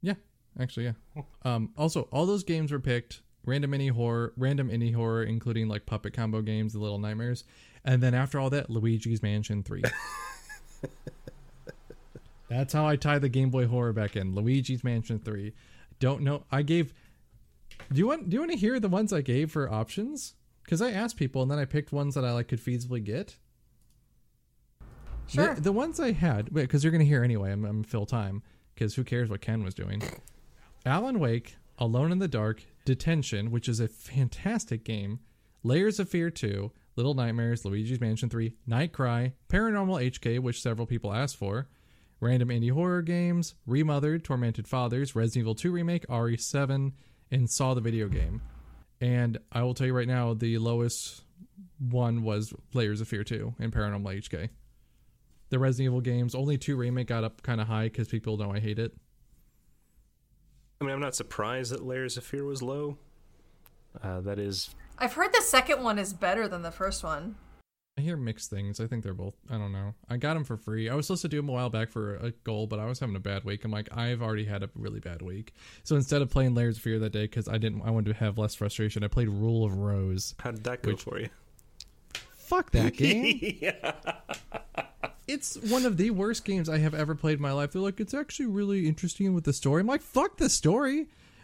Yeah, 0.00 0.14
actually, 0.60 0.84
yeah. 1.16 1.22
Um, 1.42 1.70
also, 1.76 2.02
all 2.12 2.26
those 2.26 2.44
games 2.44 2.70
were 2.70 2.78
picked 2.80 3.22
random 3.46 3.72
indie 3.72 3.90
horror, 3.90 4.34
random 4.36 4.68
indie 4.68 4.94
horror, 4.94 5.22
including 5.22 5.68
like 5.68 5.86
puppet 5.86 6.12
combo 6.12 6.42
games, 6.42 6.72
The 6.74 6.78
Little 6.78 6.98
Nightmares, 6.98 7.44
and 7.84 8.02
then 8.02 8.14
after 8.14 8.38
all 8.38 8.50
that, 8.50 8.68
Luigi's 8.68 9.22
Mansion 9.22 9.62
Three. 9.62 9.82
That's 12.48 12.72
how 12.72 12.86
I 12.86 12.96
tie 12.96 13.18
the 13.18 13.28
Game 13.28 13.50
Boy 13.50 13.66
horror 13.66 13.92
back 13.92 14.16
in. 14.16 14.34
Luigi's 14.34 14.84
Mansion 14.84 15.18
Three. 15.18 15.54
Don't 15.98 16.22
know. 16.22 16.44
I 16.50 16.62
gave. 16.62 16.92
Do 17.92 17.98
you 17.98 18.06
want? 18.06 18.28
Do 18.28 18.34
you 18.34 18.40
want 18.40 18.52
to 18.52 18.58
hear 18.58 18.78
the 18.78 18.88
ones 18.88 19.12
I 19.12 19.22
gave 19.22 19.50
for 19.50 19.72
options? 19.72 20.34
Because 20.64 20.82
I 20.82 20.90
asked 20.90 21.16
people, 21.16 21.42
and 21.42 21.50
then 21.50 21.60
I 21.60 21.64
picked 21.64 21.92
ones 21.92 22.14
that 22.16 22.24
I 22.24 22.32
like 22.32 22.48
could 22.48 22.60
feasibly 22.60 23.02
get. 23.02 23.36
Sure. 25.28 25.54
The, 25.54 25.60
the 25.60 25.72
ones 25.72 26.00
I 26.00 26.12
had, 26.12 26.52
because 26.52 26.82
you're 26.82 26.90
going 26.90 27.00
to 27.00 27.06
hear 27.06 27.22
anyway, 27.22 27.52
I'm, 27.52 27.64
I'm 27.64 27.82
fill 27.84 28.06
time, 28.06 28.42
because 28.74 28.94
who 28.94 29.04
cares 29.04 29.28
what 29.28 29.40
Ken 29.40 29.62
was 29.62 29.74
doing. 29.74 30.02
Alan 30.84 31.18
Wake, 31.18 31.56
Alone 31.78 32.12
in 32.12 32.18
the 32.18 32.28
Dark, 32.28 32.62
Detention, 32.86 33.50
which 33.50 33.68
is 33.68 33.80
a 33.80 33.88
fantastic 33.88 34.84
game, 34.84 35.18
Layers 35.62 35.98
of 35.98 36.08
Fear 36.08 36.30
2, 36.30 36.70
Little 36.94 37.14
Nightmares, 37.14 37.64
Luigi's 37.64 38.00
Mansion 38.00 38.30
3, 38.30 38.54
Night 38.66 38.92
Cry, 38.92 39.32
Paranormal 39.50 40.10
HK, 40.12 40.38
which 40.38 40.62
several 40.62 40.86
people 40.86 41.12
asked 41.12 41.36
for, 41.36 41.68
random 42.20 42.48
indie 42.48 42.70
horror 42.70 43.02
games, 43.02 43.56
Remothered, 43.66 44.24
Tormented 44.24 44.68
Fathers, 44.68 45.16
Resident 45.16 45.42
Evil 45.42 45.54
2 45.56 45.72
Remake, 45.72 46.06
RE7, 46.06 46.92
and 47.32 47.50
saw 47.50 47.74
the 47.74 47.80
video 47.80 48.08
game. 48.08 48.40
And 49.00 49.38
I 49.50 49.62
will 49.64 49.74
tell 49.74 49.88
you 49.88 49.92
right 49.92 50.06
now, 50.06 50.32
the 50.32 50.56
lowest 50.58 51.24
one 51.78 52.22
was 52.22 52.54
Layers 52.72 53.00
of 53.00 53.08
Fear 53.08 53.24
2 53.24 53.56
and 53.58 53.72
Paranormal 53.72 54.22
HK. 54.22 54.48
The 55.50 55.58
Resident 55.58 55.86
Evil 55.86 56.00
games, 56.00 56.34
only 56.34 56.56
two 56.56 56.76
remake 56.76 57.08
got 57.08 57.24
up 57.24 57.42
kind 57.42 57.60
of 57.60 57.66
high 57.66 57.84
because 57.84 58.08
people 58.08 58.36
know 58.36 58.52
I 58.52 58.60
hate 58.60 58.78
it. 58.78 58.92
I 60.80 60.84
mean, 60.84 60.92
I'm 60.92 61.00
not 61.00 61.14
surprised 61.14 61.72
that 61.72 61.84
Layers 61.84 62.16
of 62.16 62.24
Fear 62.24 62.44
was 62.44 62.62
low. 62.62 62.98
Uh, 64.02 64.20
that 64.20 64.38
is, 64.38 64.74
I've 64.98 65.14
heard 65.14 65.32
the 65.32 65.40
second 65.42 65.82
one 65.82 65.98
is 65.98 66.12
better 66.12 66.48
than 66.48 66.62
the 66.62 66.70
first 66.70 67.02
one. 67.02 67.36
I 67.98 68.02
hear 68.02 68.18
mixed 68.18 68.50
things. 68.50 68.78
I 68.78 68.86
think 68.86 69.02
they're 69.02 69.14
both. 69.14 69.34
I 69.48 69.54
don't 69.56 69.72
know. 69.72 69.94
I 70.06 70.18
got 70.18 70.34
them 70.34 70.44
for 70.44 70.58
free. 70.58 70.90
I 70.90 70.94
was 70.94 71.06
supposed 71.06 71.22
to 71.22 71.28
do 71.28 71.38
them 71.38 71.48
a 71.48 71.52
while 71.52 71.70
back 71.70 71.88
for 71.88 72.16
a 72.16 72.30
goal, 72.44 72.66
but 72.66 72.78
I 72.78 72.84
was 72.84 73.00
having 73.00 73.16
a 73.16 73.20
bad 73.20 73.44
week. 73.44 73.64
I'm 73.64 73.70
like, 73.70 73.88
I've 73.96 74.20
already 74.20 74.44
had 74.44 74.62
a 74.62 74.68
really 74.74 75.00
bad 75.00 75.22
week. 75.22 75.54
So 75.82 75.96
instead 75.96 76.20
of 76.20 76.28
playing 76.28 76.54
Layers 76.54 76.76
of 76.76 76.82
Fear 76.82 76.98
that 76.98 77.12
day, 77.14 77.22
because 77.22 77.48
I 77.48 77.56
didn't, 77.56 77.80
I 77.86 77.90
wanted 77.90 78.12
to 78.12 78.18
have 78.18 78.36
less 78.36 78.54
frustration. 78.54 79.02
I 79.02 79.08
played 79.08 79.30
Rule 79.30 79.64
of 79.64 79.78
Rose. 79.78 80.34
how 80.40 80.50
did 80.50 80.64
that 80.64 80.82
go 80.82 80.90
Which- 80.90 81.02
for 81.04 81.18
you? 81.18 81.30
Fuck 82.34 82.70
that 82.72 82.92
game. 82.98 83.40
yeah. 83.62 83.92
It's 85.26 85.56
one 85.56 85.84
of 85.84 85.96
the 85.96 86.10
worst 86.10 86.44
games 86.44 86.68
I 86.68 86.78
have 86.78 86.94
ever 86.94 87.14
played 87.14 87.36
in 87.38 87.42
my 87.42 87.52
life. 87.52 87.72
They're 87.72 87.82
like, 87.82 88.00
it's 88.00 88.14
actually 88.14 88.46
really 88.46 88.86
interesting 88.88 89.34
with 89.34 89.44
the 89.44 89.52
story. 89.52 89.80
I'm 89.80 89.86
like, 89.86 90.02
fuck 90.02 90.36
the 90.36 90.48
story. 90.48 90.98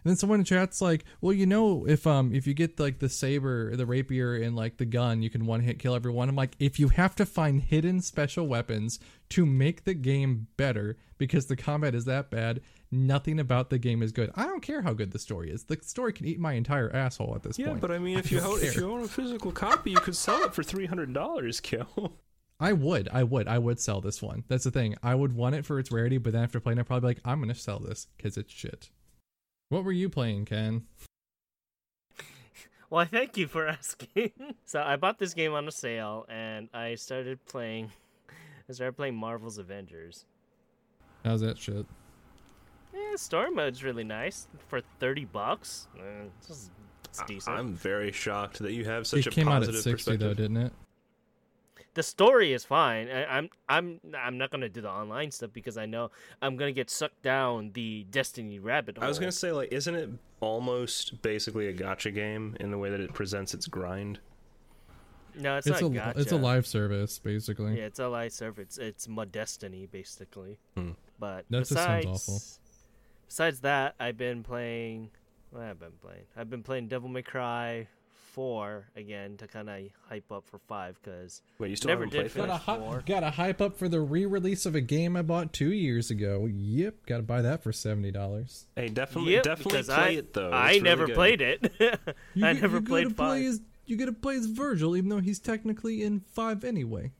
And 0.04 0.10
then 0.10 0.16
someone 0.16 0.40
in 0.40 0.44
chat's 0.44 0.80
like, 0.80 1.04
well, 1.20 1.32
you 1.32 1.46
know, 1.46 1.86
if 1.86 2.08
um 2.08 2.34
if 2.34 2.44
you 2.46 2.54
get 2.54 2.80
like 2.80 2.98
the 2.98 3.08
saber, 3.08 3.76
the 3.76 3.86
rapier, 3.86 4.34
and 4.34 4.56
like 4.56 4.76
the 4.78 4.84
gun, 4.84 5.22
you 5.22 5.30
can 5.30 5.46
one 5.46 5.60
hit 5.60 5.78
kill 5.78 5.94
everyone. 5.94 6.28
I'm 6.28 6.34
like, 6.34 6.56
if 6.58 6.80
you 6.80 6.88
have 6.88 7.14
to 7.16 7.24
find 7.26 7.60
hidden 7.62 8.00
special 8.00 8.48
weapons 8.48 8.98
to 9.30 9.46
make 9.46 9.84
the 9.84 9.94
game 9.94 10.48
better 10.56 10.96
because 11.18 11.46
the 11.46 11.54
combat 11.54 11.94
is 11.94 12.04
that 12.06 12.30
bad, 12.32 12.62
nothing 12.90 13.38
about 13.38 13.70
the 13.70 13.78
game 13.78 14.02
is 14.02 14.10
good. 14.10 14.32
I 14.34 14.46
don't 14.46 14.60
care 14.60 14.82
how 14.82 14.92
good 14.92 15.12
the 15.12 15.20
story 15.20 15.52
is. 15.52 15.62
The 15.64 15.78
story 15.82 16.12
can 16.12 16.26
eat 16.26 16.40
my 16.40 16.54
entire 16.54 16.90
asshole 16.92 17.36
at 17.36 17.44
this 17.44 17.56
Yeah, 17.56 17.68
point. 17.68 17.80
but 17.80 17.92
I 17.92 18.00
mean, 18.00 18.18
if 18.18 18.32
you 18.32 18.40
don't 18.40 18.54
own, 18.54 18.58
if 18.60 18.74
you 18.74 18.90
own 18.90 19.02
a 19.04 19.08
physical 19.08 19.52
copy, 19.52 19.92
you 19.92 19.98
could 19.98 20.16
sell 20.16 20.42
it 20.42 20.52
for 20.52 20.64
three 20.64 20.86
hundred 20.86 21.12
dollars, 21.14 21.60
Kill. 21.60 22.14
I 22.62 22.72
would, 22.72 23.08
I 23.12 23.24
would, 23.24 23.48
I 23.48 23.58
would 23.58 23.80
sell 23.80 24.00
this 24.00 24.22
one. 24.22 24.44
That's 24.46 24.62
the 24.62 24.70
thing. 24.70 24.94
I 25.02 25.16
would 25.16 25.34
want 25.34 25.56
it 25.56 25.66
for 25.66 25.80
its 25.80 25.90
rarity, 25.90 26.18
but 26.18 26.32
then 26.32 26.44
after 26.44 26.60
playing, 26.60 26.78
it, 26.78 26.82
I'd 26.82 26.86
probably 26.86 27.00
be 27.00 27.16
like, 27.16 27.22
I'm 27.24 27.40
gonna 27.40 27.56
sell 27.56 27.80
this 27.80 28.06
because 28.16 28.36
it's 28.36 28.52
shit. 28.52 28.88
What 29.68 29.82
were 29.84 29.90
you 29.92 30.08
playing, 30.08 30.44
Ken? 30.46 30.86
Well, 32.88 33.06
thank 33.06 33.38
you 33.38 33.46
for 33.48 33.66
asking. 33.68 34.32
so 34.66 34.82
I 34.82 34.96
bought 34.96 35.18
this 35.18 35.32
game 35.32 35.54
on 35.54 35.66
a 35.66 35.72
sale, 35.72 36.26
and 36.28 36.68
I 36.74 36.96
started 36.96 37.42
playing. 37.46 37.90
I 38.68 38.72
started 38.74 38.98
playing 38.98 39.16
Marvel's 39.16 39.56
Avengers. 39.56 40.26
How's 41.24 41.40
that 41.40 41.56
shit? 41.56 41.86
Yeah, 42.92 43.16
story 43.16 43.50
mode's 43.50 43.82
really 43.82 44.04
nice 44.04 44.46
for 44.68 44.82
thirty 45.00 45.24
bucks. 45.24 45.88
eh, 45.98 46.26
it's, 46.38 46.70
it's 47.06 47.22
decent. 47.22 47.56
I'm 47.56 47.72
very 47.72 48.12
shocked 48.12 48.58
that 48.58 48.72
you 48.74 48.84
have 48.84 49.06
such 49.06 49.20
it 49.20 49.26
a 49.28 49.30
came 49.30 49.48
out 49.48 49.62
at 49.66 49.74
sixty 49.74 50.16
though, 50.16 50.34
didn't 50.34 50.58
it? 50.58 50.72
The 51.94 52.02
story 52.02 52.52
is 52.52 52.64
fine. 52.64 53.08
I, 53.08 53.24
I'm 53.24 53.48
I'm 53.68 54.00
I'm 54.16 54.38
not 54.38 54.50
gonna 54.50 54.68
do 54.68 54.80
the 54.80 54.90
online 54.90 55.30
stuff 55.30 55.50
because 55.52 55.76
I 55.76 55.86
know 55.86 56.10
I'm 56.40 56.56
gonna 56.56 56.72
get 56.72 56.90
sucked 56.90 57.22
down 57.22 57.72
the 57.74 58.06
Destiny 58.10 58.58
rabbit 58.58 58.96
hole. 58.96 59.04
I 59.04 59.08
was 59.08 59.18
gonna 59.18 59.32
say, 59.32 59.52
like, 59.52 59.72
isn't 59.72 59.94
it 59.94 60.10
almost 60.40 61.20
basically 61.22 61.68
a 61.68 61.72
gotcha 61.72 62.10
game 62.10 62.56
in 62.60 62.70
the 62.70 62.78
way 62.78 62.90
that 62.90 63.00
it 63.00 63.12
presents 63.12 63.54
its 63.54 63.66
grind? 63.66 64.20
no, 65.34 65.56
it's, 65.56 65.66
It's, 65.66 65.80
not 65.80 65.90
a 65.90 65.94
gotcha. 65.94 66.20
it's 66.20 66.32
a 66.32 66.36
live 66.36 66.66
service 66.66 67.18
basically. 67.18 67.78
Yeah, 67.78 67.84
it's 67.84 67.98
a 67.98 68.08
live 68.08 68.32
service. 68.32 68.62
It's 68.62 68.78
it's 68.78 69.08
my 69.08 69.24
Destiny 69.24 69.86
basically. 69.90 70.58
Hmm. 70.76 70.90
But 71.18 71.44
That 71.50 71.60
just 71.60 71.70
besides, 71.70 72.04
sounds 72.06 72.28
awful. 72.28 72.40
Besides 73.28 73.60
that, 73.60 73.94
I've 74.00 74.18
been 74.18 74.42
playing. 74.42 75.10
I've 75.56 75.78
been 75.78 75.92
playing? 76.00 76.24
I've 76.36 76.50
been 76.50 76.62
playing 76.62 76.88
Devil 76.88 77.08
May 77.08 77.22
Cry 77.22 77.86
four 78.32 78.88
again 78.96 79.36
to 79.36 79.46
kind 79.46 79.68
of 79.70 79.80
hype 80.08 80.32
up 80.32 80.44
for 80.48 80.58
five 80.66 80.98
because 81.02 81.42
Wait, 81.58 81.70
you 81.70 81.76
still 81.76 81.90
Never 81.90 82.06
did 82.06 82.12
played 82.12 82.30
finish. 82.32 82.48
Gotta, 82.48 82.64
Four. 82.80 82.94
hy- 82.96 83.02
gotta 83.06 83.30
hype 83.30 83.60
up 83.60 83.78
for 83.78 83.88
the 83.88 84.00
re-release 84.00 84.66
of 84.66 84.74
a 84.74 84.80
game 84.80 85.16
I 85.16 85.22
bought 85.22 85.52
two 85.52 85.72
years 85.72 86.10
ago. 86.10 86.46
Yep, 86.50 87.06
gotta 87.06 87.22
buy 87.22 87.42
that 87.42 87.62
for 87.62 87.72
seventy 87.72 88.10
dollars. 88.10 88.66
Hey, 88.74 88.88
definitely, 88.88 89.34
yep, 89.34 89.44
definitely 89.44 89.82
play 89.84 89.94
I, 89.94 90.08
it 90.10 90.32
though. 90.32 90.50
I 90.50 90.68
really 90.70 90.80
never 90.80 91.06
good. 91.06 91.14
played 91.14 91.40
it. 91.40 91.72
You 92.34 92.46
I 92.46 92.52
get- 92.54 92.62
never 92.62 92.76
you 92.78 92.82
played 92.82 93.04
gotta 93.04 93.14
five. 93.14 93.28
Play 93.28 93.46
as, 93.46 93.60
you 93.86 93.96
get 93.96 94.06
to 94.06 94.12
play 94.12 94.36
as 94.36 94.46
Virgil, 94.46 94.96
even 94.96 95.08
though 95.10 95.20
he's 95.20 95.38
technically 95.38 96.02
in 96.02 96.20
five 96.20 96.64
anyway. 96.64 97.12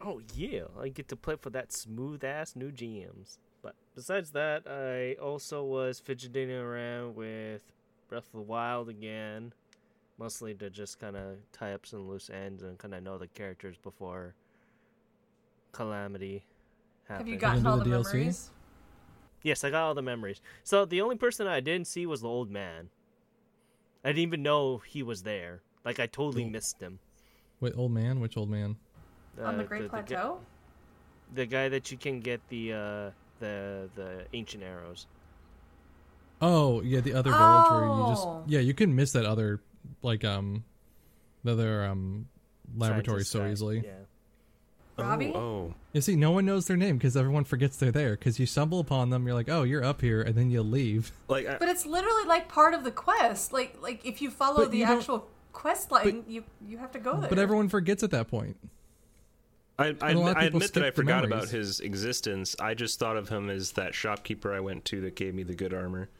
Oh 0.00 0.20
yeah, 0.34 0.62
I 0.80 0.88
get 0.88 1.08
to 1.08 1.16
play 1.16 1.36
for 1.36 1.50
that 1.50 1.72
smooth 1.72 2.24
ass 2.24 2.54
new 2.56 2.70
GMs. 2.70 3.38
But 3.62 3.74
besides 3.94 4.30
that, 4.30 4.62
I 4.66 5.20
also 5.22 5.62
was 5.64 5.98
fidgeting 6.00 6.50
around 6.50 7.16
with 7.16 7.62
Breath 8.08 8.24
of 8.26 8.32
the 8.32 8.40
Wild 8.40 8.88
again, 8.88 9.52
mostly 10.20 10.54
to 10.54 10.68
just 10.70 11.00
kind 11.00 11.16
of 11.16 11.38
tie 11.50 11.72
up 11.72 11.86
some 11.86 12.06
loose 12.08 12.28
ends 12.30 12.62
and 12.62 12.76
kind 12.78 12.94
of 12.94 13.02
know 13.02 13.16
the 13.18 13.26
characters 13.28 13.76
before 13.82 14.34
Calamity 15.72 16.44
Have 17.08 17.26
you 17.26 17.36
got- 17.36 17.62
gotten 17.62 17.62
do 17.64 17.68
all 17.70 17.78
the 17.78 17.84
the 17.84 17.90
DLC? 17.90 18.12
memories? 18.14 18.50
Yes, 19.42 19.64
I 19.64 19.70
got 19.70 19.82
all 19.84 19.94
the 19.94 20.02
memories. 20.02 20.40
So 20.62 20.84
the 20.84 21.00
only 21.00 21.16
person 21.16 21.46
I 21.46 21.60
didn't 21.60 21.86
see 21.86 22.04
was 22.06 22.20
the 22.20 22.28
old 22.28 22.50
man. 22.50 22.90
I 24.04 24.08
didn't 24.10 24.20
even 24.22 24.42
know 24.42 24.78
he 24.78 25.02
was 25.02 25.22
there. 25.22 25.62
Like 25.84 25.98
I 25.98 26.06
totally 26.06 26.42
Cool. 26.42 26.50
missed 26.52 26.80
him. 26.80 26.98
Wait, 27.60 27.72
old 27.76 27.92
man? 27.92 28.20
Which 28.20 28.36
old 28.36 28.50
man? 28.50 28.76
On 29.42 29.56
the 29.56 29.64
Uh, 29.64 29.66
Great 29.66 29.82
gu- 29.82 29.88
Plateau? 29.88 30.40
the 31.32 31.46
guy 31.46 31.68
that 31.70 31.90
you 31.90 31.96
can 31.96 32.20
get 32.20 32.40
the 32.48 32.72
uh 32.74 33.10
the 33.38 33.88
the 33.94 34.26
ancient 34.34 34.62
arrows. 34.62 35.06
Oh, 36.42 36.82
yeah, 36.82 37.00
the 37.00 37.12
other 37.14 37.30
village 37.30 37.70
where 37.70 37.84
you 37.84 37.90
Oh. 37.90 38.08
just 38.42 38.50
yeah, 38.50 38.60
you 38.60 38.74
can 38.74 38.94
miss 38.94 39.12
that 39.12 39.24
other 39.24 39.60
like 40.02 40.24
um 40.24 40.64
the 41.44 41.52
other 41.52 41.84
um 41.84 42.26
laboratory 42.76 43.24
Scientist 43.24 43.32
so 43.32 43.38
guy. 43.40 43.50
easily. 43.50 43.82
Yeah. 43.84 43.92
Robbie? 44.98 45.32
Oh, 45.34 45.38
oh. 45.40 45.74
You 45.94 46.02
see, 46.02 46.14
no 46.14 46.30
one 46.30 46.44
knows 46.44 46.66
their 46.66 46.76
name 46.76 46.98
because 46.98 47.16
everyone 47.16 47.44
forgets 47.44 47.78
they're 47.78 47.90
there. 47.90 48.10
Because 48.10 48.38
you 48.38 48.44
stumble 48.44 48.80
upon 48.80 49.08
them, 49.08 49.24
you're 49.26 49.34
like, 49.34 49.48
"Oh, 49.48 49.62
you're 49.62 49.82
up 49.84 50.02
here," 50.02 50.20
and 50.20 50.34
then 50.34 50.50
you 50.50 50.62
leave. 50.62 51.10
like 51.28 51.46
I, 51.46 51.56
But 51.56 51.68
it's 51.70 51.86
literally 51.86 52.26
like 52.26 52.48
part 52.48 52.74
of 52.74 52.84
the 52.84 52.90
quest. 52.90 53.52
Like 53.52 53.76
like 53.80 54.04
if 54.04 54.20
you 54.20 54.30
follow 54.30 54.58
But 54.64 54.72
the 54.72 54.78
you 54.78 54.86
don't- 54.86 54.98
actual 54.98 55.26
quest 55.52 55.90
line, 55.90 56.24
you 56.28 56.44
you 56.66 56.76
have 56.78 56.92
to 56.92 56.98
go 56.98 57.18
there. 57.18 57.30
But 57.30 57.38
everyone 57.38 57.68
forgets 57.70 58.02
at 58.02 58.10
that 58.10 58.28
point. 58.28 58.56
I, 59.78 59.96
I, 60.02 60.10
a 60.10 60.18
lot 60.18 60.32
of 60.32 60.36
I 60.36 60.40
people 60.42 60.58
admit 60.58 60.74
that 60.74 60.84
I 60.84 60.90
the 60.90 60.96
forgot 60.96 61.24
about 61.24 61.48
his 61.48 61.80
existence. 61.80 62.54
I 62.60 62.74
just 62.74 62.98
thought 62.98 63.16
of 63.16 63.30
him 63.30 63.48
as 63.48 63.72
that 63.72 63.94
shopkeeper 63.94 64.52
I 64.52 64.60
went 64.60 64.84
to 64.86 65.00
that 65.00 65.16
gave 65.16 65.34
me 65.34 65.42
the 65.42 65.54
good 65.54 65.72
armor. 65.72 66.10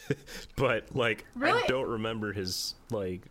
but 0.56 0.94
like, 0.94 1.24
Really? 1.34 1.62
I 1.62 1.66
don't 1.66 1.88
remember 1.88 2.32
his 2.32 2.74
like 2.90 3.22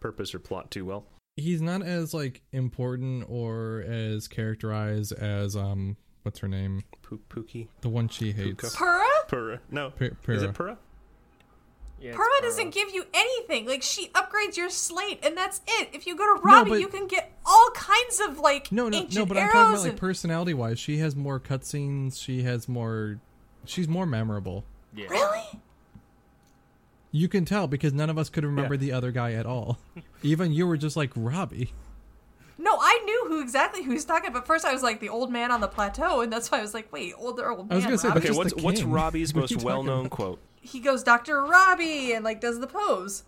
purpose 0.00 0.34
or 0.34 0.38
plot 0.38 0.70
too 0.70 0.84
well. 0.84 1.04
He's 1.36 1.60
not 1.62 1.82
as 1.82 2.14
like 2.14 2.42
important 2.52 3.24
or 3.28 3.84
as 3.88 4.28
characterized 4.28 5.12
as 5.12 5.56
um, 5.56 5.96
what's 6.22 6.38
her 6.40 6.48
name? 6.48 6.82
Pook 7.02 7.28
Pookie, 7.28 7.68
The 7.80 7.88
one 7.88 8.08
she 8.08 8.32
hates. 8.32 8.76
Purah? 8.76 9.04
Purah. 9.28 9.58
No, 9.70 9.90
Pi- 9.90 10.10
is 10.28 10.42
it 10.42 10.52
Purah? 10.52 10.76
Yeah, 12.00 12.10
it's 12.10 12.18
Purah 12.18 12.42
doesn't 12.42 12.70
give 12.74 12.90
you 12.92 13.04
anything. 13.14 13.66
Like 13.66 13.82
she 13.82 14.08
upgrades 14.08 14.56
your 14.56 14.68
slate, 14.70 15.24
and 15.24 15.36
that's 15.36 15.60
it. 15.66 15.88
If 15.92 16.06
you 16.06 16.16
go 16.16 16.36
to 16.36 16.44
No, 16.46 16.52
Robbie, 16.52 16.70
but- 16.70 16.80
you 16.80 16.88
can 16.88 17.06
get 17.06 17.32
all 17.46 17.70
kinds 17.74 18.20
of 18.20 18.38
like 18.38 18.70
No, 18.70 18.88
no, 18.88 18.98
ancient 18.98 19.14
no. 19.16 19.26
But 19.26 19.38
I'm 19.38 19.50
talking 19.50 19.74
about 19.74 19.84
like 19.88 19.96
personality 19.96 20.54
wise. 20.54 20.78
She 20.78 20.98
has 20.98 21.16
more 21.16 21.40
cutscenes. 21.40 22.20
She 22.22 22.42
has 22.42 22.68
more. 22.68 23.20
She's 23.64 23.88
more 23.88 24.06
memorable. 24.06 24.64
Yeah. 24.94 25.06
really? 25.08 25.42
You 27.16 27.28
can 27.28 27.44
tell 27.44 27.68
because 27.68 27.92
none 27.92 28.10
of 28.10 28.18
us 28.18 28.28
could 28.28 28.42
remember 28.44 28.74
Yeah. 28.74 28.80
the 28.80 28.92
other 28.92 29.12
guy 29.12 29.34
at 29.34 29.46
all. 29.46 29.78
Even 30.24 30.52
you 30.52 30.66
were 30.66 30.76
just 30.76 30.96
like 30.96 31.12
Robbie. 31.14 31.72
No, 32.58 32.76
I 32.80 33.00
knew 33.04 33.26
who 33.28 33.40
exactly 33.40 33.84
who 33.84 33.92
he's 33.92 34.04
talking. 34.04 34.32
But 34.32 34.48
first, 34.48 34.64
I 34.64 34.72
was 34.72 34.82
like 34.82 34.98
the 34.98 35.10
old 35.10 35.30
man 35.30 35.52
on 35.52 35.60
the 35.60 35.68
plateau, 35.68 36.22
and 36.22 36.32
that's 36.32 36.50
why 36.50 36.58
I 36.58 36.62
was 36.62 36.74
like, 36.74 36.92
wait, 36.92 37.14
older 37.16 37.48
old 37.52 37.68
man. 37.68 37.72
I 37.72 37.76
was 37.76 37.84
gonna 37.84 37.98
say, 37.98 38.08
Okay, 38.08 38.32
what's 38.32 38.52
what's. 38.56 38.82
Robbie's 38.82 39.32
What 39.32 39.42
most 39.52 39.62
well-known 39.62 40.06
about? 40.06 40.10
quote? 40.10 40.38
he 40.60 40.80
goes 40.80 41.04
Doctor 41.04 41.40
Robbie 41.44 42.14
and 42.14 42.24
like 42.24 42.40
does 42.40 42.58
the 42.58 42.66
pose. 42.66 43.22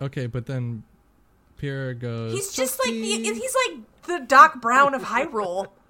Okay, 0.00 0.26
but 0.26 0.46
then 0.46 0.82
Pierre 1.58 1.92
goes. 1.92 2.32
He's 2.32 2.52
just 2.54 2.78
like 2.78 2.92
the, 2.94 3.00
he's 3.00 3.56
like 3.68 3.78
the 4.04 4.20
Doc 4.26 4.62
Brown 4.62 4.94
of 4.94 5.02
Hyrule. 5.02 5.66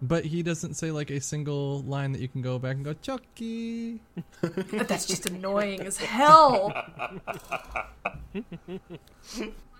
But 0.00 0.24
he 0.24 0.44
doesn't 0.44 0.74
say 0.74 0.92
like 0.92 1.10
a 1.10 1.20
single 1.20 1.82
line 1.82 2.12
that 2.12 2.20
you 2.20 2.28
can 2.28 2.40
go 2.40 2.58
back 2.58 2.76
and 2.76 2.84
go 2.84 2.94
Chucky. 2.94 4.00
But 4.40 4.86
that's 4.86 5.06
just 5.06 5.28
annoying 5.28 5.80
as 5.80 5.96
hell. 5.96 6.72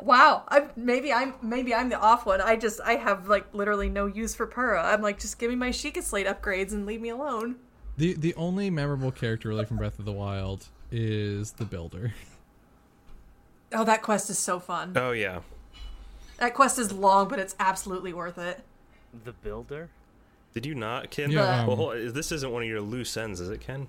wow, 0.00 0.42
I 0.48 0.66
maybe 0.76 1.12
I'm 1.12 1.34
maybe 1.40 1.72
I'm 1.72 1.88
the 1.88 1.98
off 1.98 2.26
one. 2.26 2.40
I 2.40 2.56
just 2.56 2.80
I 2.80 2.94
have 2.96 3.28
like 3.28 3.46
literally 3.54 3.88
no 3.88 4.06
use 4.06 4.34
for 4.34 4.46
Purah. 4.46 4.92
I'm 4.92 5.02
like 5.02 5.20
just 5.20 5.38
give 5.38 5.50
me 5.50 5.56
my 5.56 5.70
Sheikah 5.70 6.02
Slate 6.02 6.26
upgrades 6.26 6.72
and 6.72 6.84
leave 6.84 7.00
me 7.00 7.10
alone. 7.10 7.56
The 7.96 8.14
the 8.14 8.34
only 8.34 8.70
memorable 8.70 9.12
character 9.12 9.48
really 9.48 9.64
from 9.66 9.76
Breath 9.76 9.98
of 10.00 10.04
the 10.04 10.12
Wild 10.12 10.66
is 10.90 11.52
the 11.52 11.64
Builder. 11.64 12.12
Oh, 13.72 13.84
that 13.84 14.02
quest 14.02 14.30
is 14.30 14.38
so 14.38 14.58
fun. 14.58 14.94
Oh 14.96 15.12
yeah, 15.12 15.40
That 16.38 16.54
quest 16.54 16.78
is 16.78 16.90
long, 16.90 17.28
but 17.28 17.38
it's 17.38 17.54
absolutely 17.60 18.14
worth 18.14 18.38
it. 18.38 18.62
The 19.24 19.32
builder. 19.32 19.90
Did 20.54 20.66
you 20.66 20.74
not, 20.74 21.10
Ken? 21.10 21.30
Yeah, 21.30 21.64
well, 21.66 21.72
um, 21.72 21.76
hold- 21.78 22.14
this 22.14 22.32
isn't 22.32 22.50
one 22.50 22.62
of 22.62 22.68
your 22.68 22.80
loose 22.80 23.16
ends, 23.16 23.40
is 23.40 23.48
it, 23.50 23.60
Ken? 23.60 23.86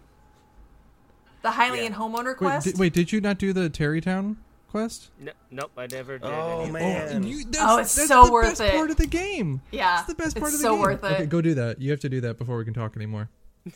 The 1.41 1.49
Hylian 1.49 1.89
Yeah. 1.89 1.95
homeowner 1.95 2.25
Wait 2.27 2.37
quest. 2.37 2.65
did, 2.67 2.77
wait, 2.77 2.93
did 2.93 3.11
you 3.11 3.21
not 3.21 3.37
do 3.37 3.53
the 3.53 3.69
Tarrey 3.69 4.01
Town 4.03 4.37
quest? 4.69 5.09
No, 5.19 5.31
nope, 5.51 5.71
I 5.77 5.87
never 5.87 6.17
did. 6.17 6.27
Oh, 6.27 6.61
any 6.63 6.71
man. 6.71 7.21
that. 7.21 7.27
You- 7.27 7.45
that's, 7.45 7.57
Oh, 7.61 7.77
it's 7.77 7.95
that's 7.95 8.07
so 8.09 8.25
the 8.25 8.31
worth 8.31 8.49
best 8.59 8.61
it. 8.61 8.71
part 8.73 8.91
of 8.91 8.97
the 8.97 9.07
game. 9.07 9.61
Yeah, 9.71 9.99
it's 9.99 10.07
the 10.07 10.15
best 10.15 10.35
it's 10.35 10.39
part 10.41 10.53
of 10.53 10.59
the 10.59 10.63
so 10.63 10.73
game. 10.73 10.81
worth 10.81 11.03
it. 11.03 11.11
Okay, 11.13 11.25
go 11.25 11.41
do 11.41 11.53
that. 11.55 11.81
You 11.81 11.91
have 11.91 12.01
to 12.01 12.09
do 12.09 12.21
that 12.21 12.37
before 12.37 12.57
we 12.57 12.65
can 12.65 12.73
talk 12.73 12.95
anymore. 12.95 13.29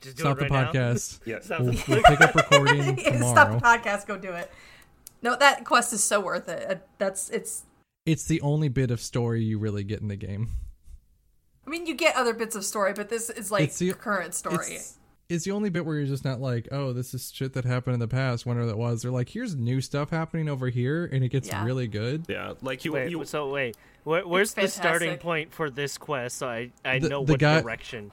Just 0.00 0.16
do 0.16 0.22
Stop 0.22 0.40
it 0.40 0.48
the 0.48 0.54
right 0.54 0.72
now. 0.74 0.80
podcast. 0.94 1.20
Yeah. 1.26 1.40
Stop 1.40 1.60
We'll, 1.60 1.72
the 1.72 1.84
we'll 1.88 2.02
pick 2.02 2.20
up 2.22 2.34
recording 2.50 2.98
Stop 3.18 3.50
the 3.50 3.58
podcast. 3.58 4.06
Go 4.06 4.16
do 4.16 4.32
it. 4.32 4.50
No, 5.22 5.36
that 5.36 5.64
quest 5.66 5.92
is 5.92 6.02
so 6.02 6.20
worth 6.20 6.48
it. 6.48 6.70
Uh, 6.70 6.74
That's 6.96 7.28
it's. 7.28 7.64
It's 8.06 8.24
the 8.24 8.40
only 8.40 8.68
bit 8.70 8.90
of 8.90 8.98
story 9.02 9.44
you 9.44 9.58
really 9.58 9.84
get 9.84 10.00
in 10.00 10.08
the 10.08 10.16
game. 10.16 10.48
I 11.66 11.70
mean, 11.70 11.86
you 11.86 11.94
get 11.94 12.16
other 12.16 12.32
bits 12.34 12.56
of 12.56 12.64
story, 12.64 12.92
but 12.94 13.08
this 13.08 13.30
is 13.30 13.50
like 13.50 13.64
It's 13.64 13.78
the- 13.78 13.92
current 13.92 14.34
story. 14.34 14.74
It's, 14.74 14.96
it's 15.28 15.44
the 15.44 15.52
only 15.52 15.70
bit 15.70 15.86
where 15.86 15.96
you're 15.96 16.06
just 16.06 16.24
not 16.24 16.40
like, 16.40 16.66
oh, 16.72 16.92
this 16.92 17.14
is 17.14 17.30
shit 17.32 17.52
that 17.52 17.64
happened 17.64 17.94
in 17.94 18.00
the 18.00 18.08
past. 18.08 18.46
Wonder 18.46 18.66
that 18.66 18.76
was. 18.76 19.02
They're 19.02 19.12
like, 19.12 19.28
here's 19.28 19.54
new 19.54 19.80
stuff 19.80 20.10
happening 20.10 20.48
over 20.48 20.68
here, 20.68 21.04
and 21.04 21.22
it 21.22 21.28
gets 21.28 21.46
Yeah. 21.48 21.64
really 21.64 21.86
good. 21.86 22.24
Yeah, 22.28 22.54
like 22.62 22.84
you, 22.84 22.92
Wait, 22.92 23.10
you 23.12 23.24
so 23.24 23.48
wait, 23.48 23.76
where, 24.02 24.26
where's 24.26 24.54
the 24.54 24.66
starting 24.66 25.18
point 25.18 25.52
for 25.54 25.70
this 25.70 25.98
quest? 25.98 26.38
So 26.38 26.48
I 26.48 26.72
I 26.84 26.98
The- 26.98 27.08
know 27.10 27.24
the 27.24 27.34
what 27.34 27.40
guy- 27.40 27.60
direction. 27.60 28.10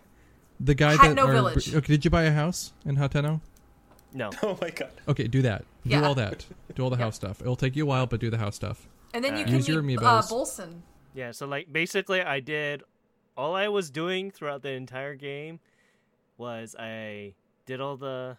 The 0.60 0.76
guy 0.76 0.96
Hateno 0.96 1.16
that. 1.16 1.26
or- 1.26 1.32
Village. 1.34 1.76
okay, 1.76 1.94
did 1.94 2.06
you 2.06 2.12
buy 2.12 2.24
a 2.24 2.32
house 2.32 2.74
in 2.86 2.98
Hateno? 2.98 3.42
No, 4.14 4.30
Oh 4.44 4.58
my 4.62 4.70
god. 4.70 4.92
Okay, 5.08 5.28
do 5.28 5.42
that. 5.44 5.66
Yeah. 5.84 6.02
Do 6.02 6.06
all 6.08 6.16
that. 6.16 6.46
Do 6.76 6.84
all 6.84 6.90
the 6.92 6.98
house 7.04 7.16
stuff. 7.16 7.42
It'll 7.42 7.56
take 7.56 7.76
you 7.76 7.84
a 7.84 7.88
while, 7.88 8.06
but 8.06 8.20
do 8.20 8.30
the 8.30 8.38
house 8.38 8.56
stuff. 8.56 8.88
and 9.14 9.24
then 9.24 9.36
you 9.38 9.42
uh, 9.44 9.46
can 9.46 9.56
Use 9.56 9.68
your 9.68 9.82
meet 9.82 10.00
uh. 10.00 10.22
Bolson. 10.22 10.82
yeah. 11.16 11.32
So 11.32 11.48
like 11.48 11.72
basically, 11.74 12.22
I 12.22 12.40
did 12.42 12.84
all 13.38 13.56
I 13.56 13.68
was 13.68 13.90
doing 13.90 14.32
throughout 14.32 14.62
the 14.64 14.72
entire 14.72 15.16
game 15.16 15.60
was 16.38 16.76
I 16.78 17.34
did 17.66 17.80
all 17.80 17.96
the 17.98 18.38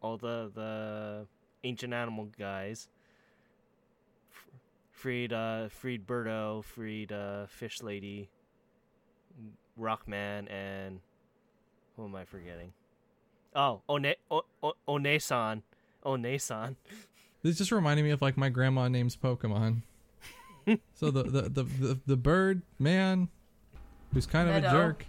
all 0.00 0.16
the 0.16 0.50
the 0.54 1.26
ancient 1.64 1.92
animal 1.92 2.28
guys. 2.38 2.88
F- 4.30 4.50
Freed 4.90 5.32
uh 5.32 5.68
freed 5.68 6.06
Birdo, 6.06 6.64
freed 6.64 7.12
uh 7.12 7.46
fish 7.46 7.82
lady, 7.82 8.28
Rockman, 9.78 10.50
and 10.50 11.00
who 11.96 12.04
am 12.04 12.14
I 12.14 12.24
forgetting? 12.24 12.72
Oh, 13.54 13.82
One 13.86 14.06
o- 14.30 14.44
o- 14.62 14.74
Onesan, 14.88 15.62
Onesan. 16.04 16.76
This 17.42 17.58
just 17.58 17.72
reminded 17.72 18.02
me 18.02 18.10
of 18.10 18.22
like 18.22 18.36
my 18.36 18.48
grandma 18.48 18.88
names 18.88 19.16
Pokemon. 19.16 19.82
so 20.94 21.10
the, 21.10 21.24
the 21.24 21.42
the, 21.42 21.62
the 21.64 22.00
the 22.06 22.16
bird 22.16 22.62
man, 22.78 23.28
who's 24.12 24.26
kind 24.26 24.48
of 24.48 24.54
Meadow. 24.54 24.68
a 24.68 24.70
jerk, 24.72 25.06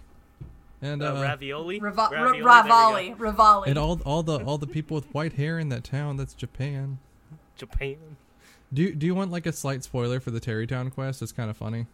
and 0.82 1.02
Uh, 1.02 1.14
uh, 1.16 1.22
ravioli, 1.22 1.80
Rava- 1.80 2.08
Ravioli, 2.12 2.42
Ra- 2.42 2.62
Ravali. 2.64 3.16
Ravali. 3.16 3.66
and 3.66 3.78
all 3.78 4.00
all 4.04 4.22
the 4.22 4.38
all 4.44 4.58
the 4.58 4.66
people 4.66 4.94
with 4.96 5.06
white 5.14 5.34
hair 5.34 5.58
in 5.58 5.68
that 5.70 5.84
town. 5.84 6.16
That's 6.16 6.34
Japan. 6.34 6.98
Japan. 7.56 7.96
Do 8.72 8.82
you, 8.82 8.94
do 8.94 9.06
you 9.06 9.14
want 9.14 9.30
like 9.30 9.46
a 9.46 9.52
slight 9.52 9.84
spoiler 9.84 10.18
for 10.18 10.30
the 10.32 10.40
Tarrey 10.40 10.68
Town 10.68 10.90
quest? 10.90 11.22
It's 11.22 11.30
kind 11.32 11.48
of 11.48 11.56
funny. 11.56 11.86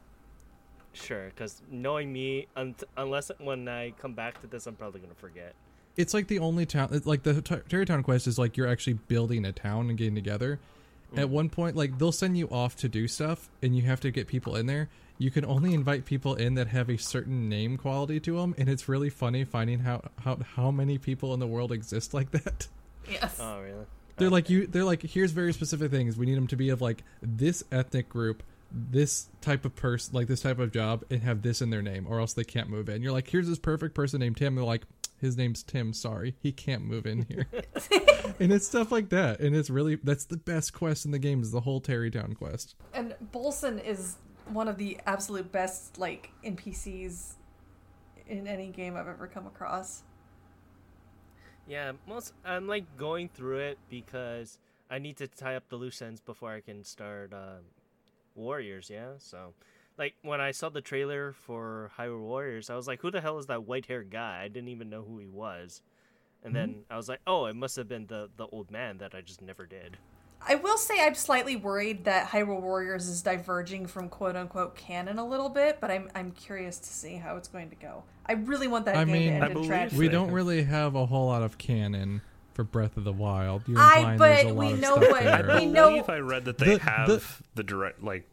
Sure, 0.92 1.27
because 1.27 1.61
knowing 1.70 2.12
me, 2.12 2.46
un- 2.57 2.75
unless 2.96 3.31
when 3.38 3.68
I 3.68 3.90
come 3.92 4.14
back 4.14 4.40
to 4.40 4.46
this, 4.46 4.66
I'm 4.66 4.75
probably 4.77 5.01
gonna 5.01 5.14
forget. 5.14 5.55
It's 5.96 6.14
like 6.14 6.29
the 6.29 6.38
only 6.38 6.64
town. 6.66 7.01
Like 7.05 7.23
the 7.23 7.42
Ter- 7.42 7.62
Tarrey 7.68 7.87
Town 7.87 8.03
quest 8.03 8.27
is 8.27 8.38
like 8.38 8.57
you're 8.57 8.66
actually 8.66 8.94
building 8.94 9.44
a 9.44 9.53
town 9.53 9.88
and 9.90 9.99
getting 9.99 10.14
together. 10.14 10.59
At 11.16 11.27
mm. 11.27 11.31
one 11.31 11.49
point, 11.49 11.77
like 11.77 11.99
they'll 11.99 12.12
send 12.12 12.38
you 12.38 12.49
off 12.49 12.77
to 12.77 12.88
do 12.88 13.09
stuff, 13.09 13.51
and 13.62 13.77
you 13.77 13.83
have 13.83 14.01
to 14.01 14.11
get 14.11 14.27
people 14.27 14.57
in 14.57 14.66
there. 14.66 14.88
You 15.18 15.31
can 15.31 15.44
only 15.44 15.75
invite 15.75 16.07
people 16.07 16.35
in 16.35 16.55
that 16.55 16.68
have 16.68 16.88
a 16.88 16.96
certain 16.96 17.49
name 17.49 17.77
quality 17.77 18.20
to 18.20 18.37
them, 18.37 18.55
and 18.57 18.68
it's 18.68 18.88
really 18.88 19.11
funny 19.11 19.44
finding 19.44 19.81
how 19.81 20.03
how 20.23 20.38
how 20.57 20.70
many 20.70 20.99
people 20.99 21.35
in 21.35 21.40
the 21.40 21.46
world 21.46 21.73
exist 21.73 22.14
like 22.14 22.31
that. 22.33 22.68
yes. 23.09 23.38
Oh, 23.40 23.61
really? 23.61 23.87
They're 24.16 24.29
oh, 24.29 24.31
like 24.31 24.51
you. 24.51 24.66
They're 24.66 24.85
like 24.85 25.03
here's 25.03 25.33
very 25.33 25.53
specific 25.53 25.90
things. 25.90 26.16
We 26.16 26.27
need 26.27 26.37
them 26.37 26.46
to 26.49 26.57
be 26.57 26.70
of 26.70 26.81
like 26.81 27.03
this 27.23 27.64
ethnic 27.73 28.09
group, 28.09 28.42
this 28.70 29.29
type 29.40 29.64
of 29.64 29.75
person, 29.75 30.14
like 30.14 30.29
this 30.29 30.40
type 30.40 30.59
of 30.59 30.73
job, 30.73 31.05
and 31.11 31.23
have 31.23 31.42
this 31.42 31.61
in 31.61 31.70
their 31.70 31.83
name, 31.83 32.07
or 32.09 32.20
else 32.20 32.35
they 32.35 32.44
can't 32.44 32.68
move 32.68 32.88
in. 32.88 33.03
You're 33.03 33.12
like, 33.12 33.29
here's 33.29 33.49
this 33.49 33.59
perfect 33.59 33.94
person 33.94 34.20
named 34.20 34.37
Tim. 34.37 34.55
They're 34.55 34.64
like, 34.64 34.87
his 35.20 35.37
name's 35.37 35.62
Tim. 35.62 35.92
Sorry, 35.92 36.37
he 36.40 36.52
can't 36.52 36.83
move 36.85 37.06
in 37.06 37.22
here. 37.22 37.46
and 38.40 38.52
it's 38.52 38.66
stuff 38.66 38.90
like 38.90 39.09
that, 39.11 39.40
and 39.40 39.54
it's 39.54 39.70
really 39.70 39.96
that's 39.96 40.24
the 40.24 40.37
best 40.37 40.72
quest 40.72 41.04
in 41.04 41.11
the 41.11 41.18
game 41.18 41.42
is 41.42 41.50
the 41.50 41.61
whole 41.61 41.80
Tarrey 41.80 42.12
Town 42.12 42.35
quest. 42.35 42.74
And 42.92 43.14
Bolson 43.33 43.85
is 43.85 44.16
one 44.48 44.68
of 44.68 44.76
the 44.76 44.98
absolute 45.06 45.50
best 45.52 45.98
like 45.98 46.30
NPCs 46.44 47.35
in 48.26 48.46
any 48.46 48.68
game 48.68 48.96
I've 48.96 49.09
ever 49.09 49.26
come 49.26 49.46
across. 49.46 50.02
Yeah, 51.68 51.92
most 52.06 52.33
I'm 52.44 52.66
like 52.66 52.96
going 52.96 53.28
through 53.28 53.59
it 53.59 53.78
because 53.88 54.59
I 54.90 54.98
need 54.98 55.16
to 55.18 55.28
tie 55.28 55.56
up 55.56 55.68
the 55.68 55.76
loose 55.76 56.02
ends 56.02 56.20
before 56.20 56.52
I 56.52 56.61
can 56.61 56.83
start 56.85 57.33
um, 57.33 57.62
Warriors. 58.35 58.90
Yeah, 58.90 59.12
so 59.18 59.54
like 60.00 60.14
when 60.22 60.40
I 60.40 60.50
saw 60.50 60.70
the 60.70 60.80
trailer 60.80 61.32
for 61.32 61.92
Hyrule 61.98 62.22
Warriors, 62.22 62.70
I 62.70 62.74
was 62.74 62.88
like, 62.88 63.02
"Who 63.02 63.10
the 63.10 63.20
hell 63.20 63.38
is 63.38 63.46
that 63.46 63.64
white-haired 63.64 64.10
guy?" 64.10 64.40
I 64.42 64.48
didn't 64.48 64.70
even 64.70 64.88
know 64.90 65.02
who 65.02 65.18
he 65.18 65.26
was, 65.28 65.82
and 66.42 66.54
mm-hmm. 66.54 66.72
then 66.72 66.84
I 66.90 66.96
was 66.96 67.08
like, 67.08 67.20
"Oh, 67.26 67.44
it 67.44 67.54
must 67.54 67.76
have 67.76 67.86
been 67.86 68.06
the 68.06 68.30
the 68.36 68.46
old 68.46 68.70
man 68.70 68.98
that 68.98 69.14
I 69.14 69.20
just 69.20 69.42
never 69.42 69.66
did." 69.66 69.98
I 70.48 70.54
will 70.54 70.78
say 70.78 71.04
I'm 71.04 71.14
slightly 71.14 71.54
worried 71.54 72.04
that 72.06 72.30
Hyrule 72.30 72.62
Warriors 72.62 73.08
is 73.08 73.20
diverging 73.20 73.86
from 73.88 74.08
quote 74.08 74.36
unquote 74.36 74.74
canon 74.74 75.18
a 75.18 75.26
little 75.26 75.50
bit, 75.50 75.78
but 75.80 75.90
I'm 75.90 76.10
I'm 76.14 76.32
curious 76.32 76.78
to 76.78 76.88
see 76.88 77.16
how 77.16 77.36
it's 77.36 77.48
going 77.48 77.68
to 77.68 77.76
go. 77.76 78.04
I 78.24 78.32
really 78.32 78.68
want 78.68 78.86
that 78.86 78.96
I 78.96 79.04
game 79.04 79.12
mean, 79.12 79.28
to 79.28 79.34
end 79.34 79.44
I 79.44 79.46
in 79.48 79.52
believe 79.52 79.68
tragedy. 79.68 79.98
We 79.98 80.08
don't 80.08 80.30
really 80.32 80.62
have 80.62 80.94
a 80.94 81.04
whole 81.04 81.26
lot 81.26 81.42
of 81.42 81.58
canon 81.58 82.22
for 82.54 82.64
Breath 82.64 82.96
of 82.96 83.04
the 83.04 83.12
Wild. 83.12 83.64
You're 83.66 83.78
I- 83.78 84.16
but 84.16 84.46
a 84.46 84.54
we 84.54 84.70
lot 84.70 84.78
know 84.78 84.96
stuff 84.96 85.10
what- 85.10 85.22
there. 85.24 85.46
we 85.46 85.52
I 85.52 85.64
know- 85.66 85.90
believe 85.90 86.08
I 86.08 86.18
read 86.20 86.46
that 86.46 86.56
they 86.56 86.76
The- 86.76 86.84
have 86.84 87.08
the- 87.08 87.22
the, 87.54 87.62
direct 87.62 88.02
like 88.02 88.26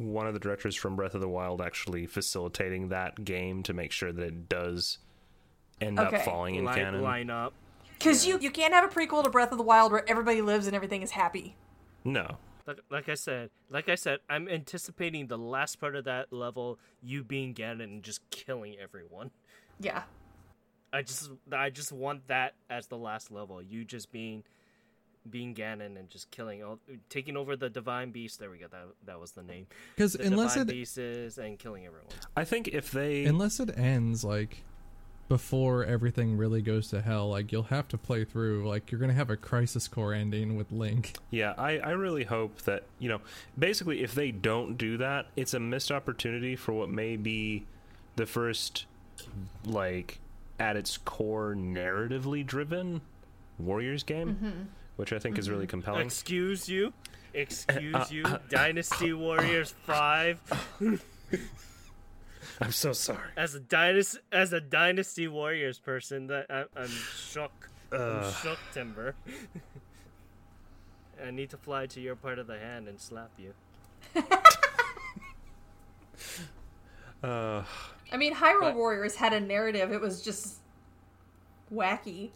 one 0.00 0.26
of 0.26 0.34
the 0.34 0.40
directors 0.40 0.74
from 0.74 0.96
Breath 0.96 1.14
of 1.14 1.20
the 1.20 1.28
Wild 1.28 1.60
actually 1.60 2.06
facilitating 2.06 2.88
that 2.88 3.24
game 3.24 3.62
to 3.64 3.72
make 3.72 3.92
sure 3.92 4.12
that 4.12 4.22
it 4.22 4.48
does 4.48 4.98
end 5.80 5.98
Okay. 5.98 6.16
up 6.16 6.22
falling 6.24 6.54
in 6.56 6.64
line, 6.64 6.74
canon. 6.76 7.02
line 7.02 7.30
up. 7.30 7.52
Because 7.98 8.26
you 8.26 8.38
you 8.38 8.50
can't 8.50 8.72
have 8.72 8.84
a 8.84 8.94
prequel 8.94 9.22
to 9.24 9.30
Breath 9.30 9.52
of 9.52 9.58
the 9.58 9.64
Wild 9.64 9.92
where 9.92 10.08
everybody 10.08 10.40
lives 10.40 10.66
and 10.66 10.74
everything 10.74 11.02
is 11.02 11.10
happy. 11.10 11.54
No. 12.04 12.38
Like, 12.66 12.80
like 12.90 13.08
I 13.08 13.14
said, 13.14 13.50
like 13.68 13.88
I 13.88 13.94
said, 13.94 14.20
I'm 14.28 14.48
anticipating 14.48 15.26
the 15.26 15.38
last 15.38 15.80
part 15.80 15.96
of 15.96 16.04
that 16.04 16.32
level, 16.32 16.78
you 17.02 17.24
being 17.24 17.52
Ganon 17.54 17.82
and 17.84 18.02
just 18.02 18.28
killing 18.30 18.76
everyone. 18.80 19.30
Yeah. 19.80 20.02
I 20.92 21.02
just, 21.02 21.30
I 21.52 21.70
just 21.70 21.92
want 21.92 22.26
that 22.28 22.54
as 22.68 22.86
the 22.86 22.96
last 22.98 23.30
level. 23.30 23.62
You 23.62 23.84
just 23.84 24.10
being, 24.12 24.44
being 25.28 25.54
Ganon 25.54 25.98
and 25.98 26.08
just 26.08 26.30
killing 26.30 26.62
all, 26.62 26.78
taking 27.08 27.36
over 27.36 27.56
the 27.56 27.68
divine 27.68 28.10
beast. 28.10 28.38
There 28.38 28.50
we 28.50 28.58
go. 28.58 28.66
That 28.70 28.86
that 29.06 29.20
was 29.20 29.32
the 29.32 29.42
name. 29.42 29.66
Because 29.94 30.14
unless 30.14 30.54
divine 30.54 30.68
it 30.68 30.72
beasts 30.72 31.38
and 31.38 31.58
killing 31.58 31.86
everyone. 31.86 32.08
I 32.36 32.44
think 32.44 32.68
if 32.68 32.90
they 32.90 33.24
unless 33.24 33.60
it 33.60 33.76
ends 33.76 34.24
like 34.24 34.62
before 35.28 35.84
everything 35.84 36.36
really 36.36 36.60
goes 36.60 36.88
to 36.88 37.00
hell 37.00 37.28
like 37.30 37.52
you'll 37.52 37.62
have 37.62 37.86
to 37.86 37.96
play 37.96 38.24
through 38.24 38.68
like 38.68 38.90
you're 38.90 39.00
gonna 39.00 39.12
have 39.12 39.30
a 39.30 39.36
crisis 39.36 39.86
core 39.86 40.12
ending 40.12 40.56
with 40.56 40.72
link 40.72 41.14
Yeah, 41.30 41.54
I, 41.56 41.78
I 41.78 41.90
really 41.90 42.24
hope 42.24 42.62
that, 42.62 42.82
you 42.98 43.08
know, 43.08 43.20
basically, 43.58 44.02
if 44.02 44.14
they 44.14 44.32
don't 44.32 44.76
do 44.76 44.96
that, 44.98 45.26
it's 45.36 45.54
a 45.54 45.60
missed 45.60 45.92
opportunity 45.92 46.56
for 46.56 46.72
what 46.72 46.90
may 46.90 47.16
be 47.16 47.64
the 48.16 48.26
first, 48.26 48.86
like, 49.64 50.18
at 50.58 50.76
its 50.76 50.98
core, 50.98 51.54
narratively 51.54 52.44
driven 52.44 53.00
Warriors 53.58 54.02
game, 54.02 54.28
mm-hmm. 54.34 54.62
Which 55.00 55.14
I 55.14 55.18
think 55.18 55.38
is 55.38 55.48
really 55.48 55.62
mm-hmm. 55.64 55.70
compelling. 55.70 56.04
Excuse 56.04 56.68
you, 56.68 56.92
excuse 57.32 57.94
uh, 57.94 58.06
you. 58.10 58.22
Uh, 58.24 58.34
uh, 58.34 58.38
dynasty 58.50 59.14
Warriors 59.14 59.74
Five. 59.86 60.38
I'm 62.60 62.72
so 62.72 62.92
sorry. 62.92 63.30
As 63.34 63.54
a 63.54 63.60
dynasty, 63.60 64.18
as 64.30 64.52
a 64.52 64.60
Dynasty 64.60 65.26
Warriors 65.26 65.78
person, 65.78 66.26
that 66.26 66.46
I, 66.50 66.64
I'm 66.76 66.88
shook. 66.88 67.70
I'm 67.90 68.30
shook, 68.42 68.58
Timber. 68.74 69.14
I 71.26 71.30
need 71.30 71.48
to 71.50 71.56
fly 71.56 71.86
to 71.86 72.00
your 72.00 72.16
part 72.16 72.38
of 72.38 72.46
the 72.46 72.58
hand 72.58 72.86
and 72.86 73.00
slap 73.00 73.30
you. 73.38 73.54
Uh, 77.22 77.62
I 78.10 78.16
mean, 78.16 78.34
Hyrule 78.34 78.60
But- 78.60 78.76
Warriors 78.76 79.14
had 79.14 79.34
a 79.34 79.40
narrative. 79.40 79.92
It 79.92 80.00
was 80.00 80.22
just 80.22 80.56
wacky. 81.70 82.30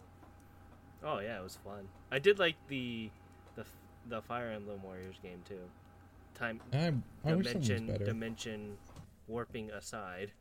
Oh 1.05 1.19
yeah, 1.19 1.39
it 1.39 1.43
was 1.43 1.57
fun. 1.63 1.87
I 2.11 2.19
did 2.19 2.39
like 2.39 2.55
the 2.67 3.09
the 3.55 3.63
the 4.09 4.21
Fire 4.21 4.49
Emblem 4.51 4.81
Warriors 4.83 5.15
game 5.21 5.41
too. 5.47 5.59
Time 6.33 6.59
i, 6.73 6.91
I 7.23 7.29
dimension 7.31 7.97
dimension 8.03 8.77
warping 9.27 9.71
aside. 9.71 10.31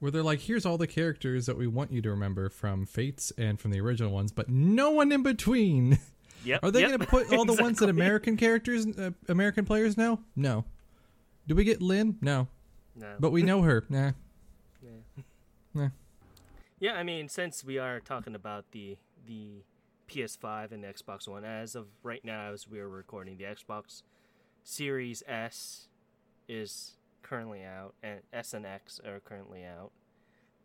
where 0.00 0.10
they're 0.10 0.22
like 0.22 0.40
here's 0.40 0.66
all 0.66 0.76
the 0.78 0.86
characters 0.88 1.46
that 1.46 1.56
we 1.56 1.66
want 1.68 1.92
you 1.92 2.02
to 2.02 2.10
remember 2.10 2.48
from 2.48 2.86
fates 2.86 3.32
and 3.38 3.60
from 3.60 3.70
the 3.70 3.80
original 3.80 4.10
ones 4.10 4.32
but 4.32 4.48
no 4.48 4.90
one 4.90 5.12
in 5.12 5.22
between 5.22 5.98
Yep. 6.44 6.60
are 6.64 6.70
they 6.72 6.80
yep. 6.80 6.90
gonna 6.90 7.06
put 7.06 7.32
all 7.32 7.44
the 7.44 7.54
ones 7.62 7.78
that 7.78 7.88
american 7.98 8.36
characters 8.36 8.84
uh, 8.98 9.10
american 9.28 9.64
players 9.64 9.96
know 9.96 10.20
no 10.34 10.64
do 11.46 11.54
we 11.54 11.62
get 11.64 11.80
Lyn 11.80 12.16
no 12.20 12.48
No. 12.96 13.14
but 13.20 13.30
we 13.30 13.42
know 13.42 13.62
her 13.62 13.84
nah 13.90 14.10
Yeah. 14.82 15.22
nah 15.72 15.88
Yeah, 16.80 16.94
I 16.94 17.02
mean, 17.04 17.28
since 17.28 17.62
we 17.62 17.78
are 17.78 18.00
talking 18.00 18.34
about 18.34 18.64
the 18.72 18.96
the 19.26 19.62
PS5 20.08 20.72
and 20.72 20.82
the 20.84 20.88
Xbox 20.88 21.28
One. 21.28 21.44
As 21.44 21.74
of 21.74 21.86
right 22.02 22.24
now, 22.24 22.52
as 22.52 22.68
we 22.68 22.78
are 22.80 22.88
recording, 22.88 23.36
the 23.36 23.44
Xbox 23.44 24.02
Series 24.64 25.22
S 25.26 25.88
is 26.48 26.96
currently 27.22 27.62
out, 27.62 27.94
and 28.02 28.20
S 28.32 28.54
and 28.54 28.66
X 28.66 29.00
are 29.06 29.20
currently 29.20 29.64
out. 29.64 29.92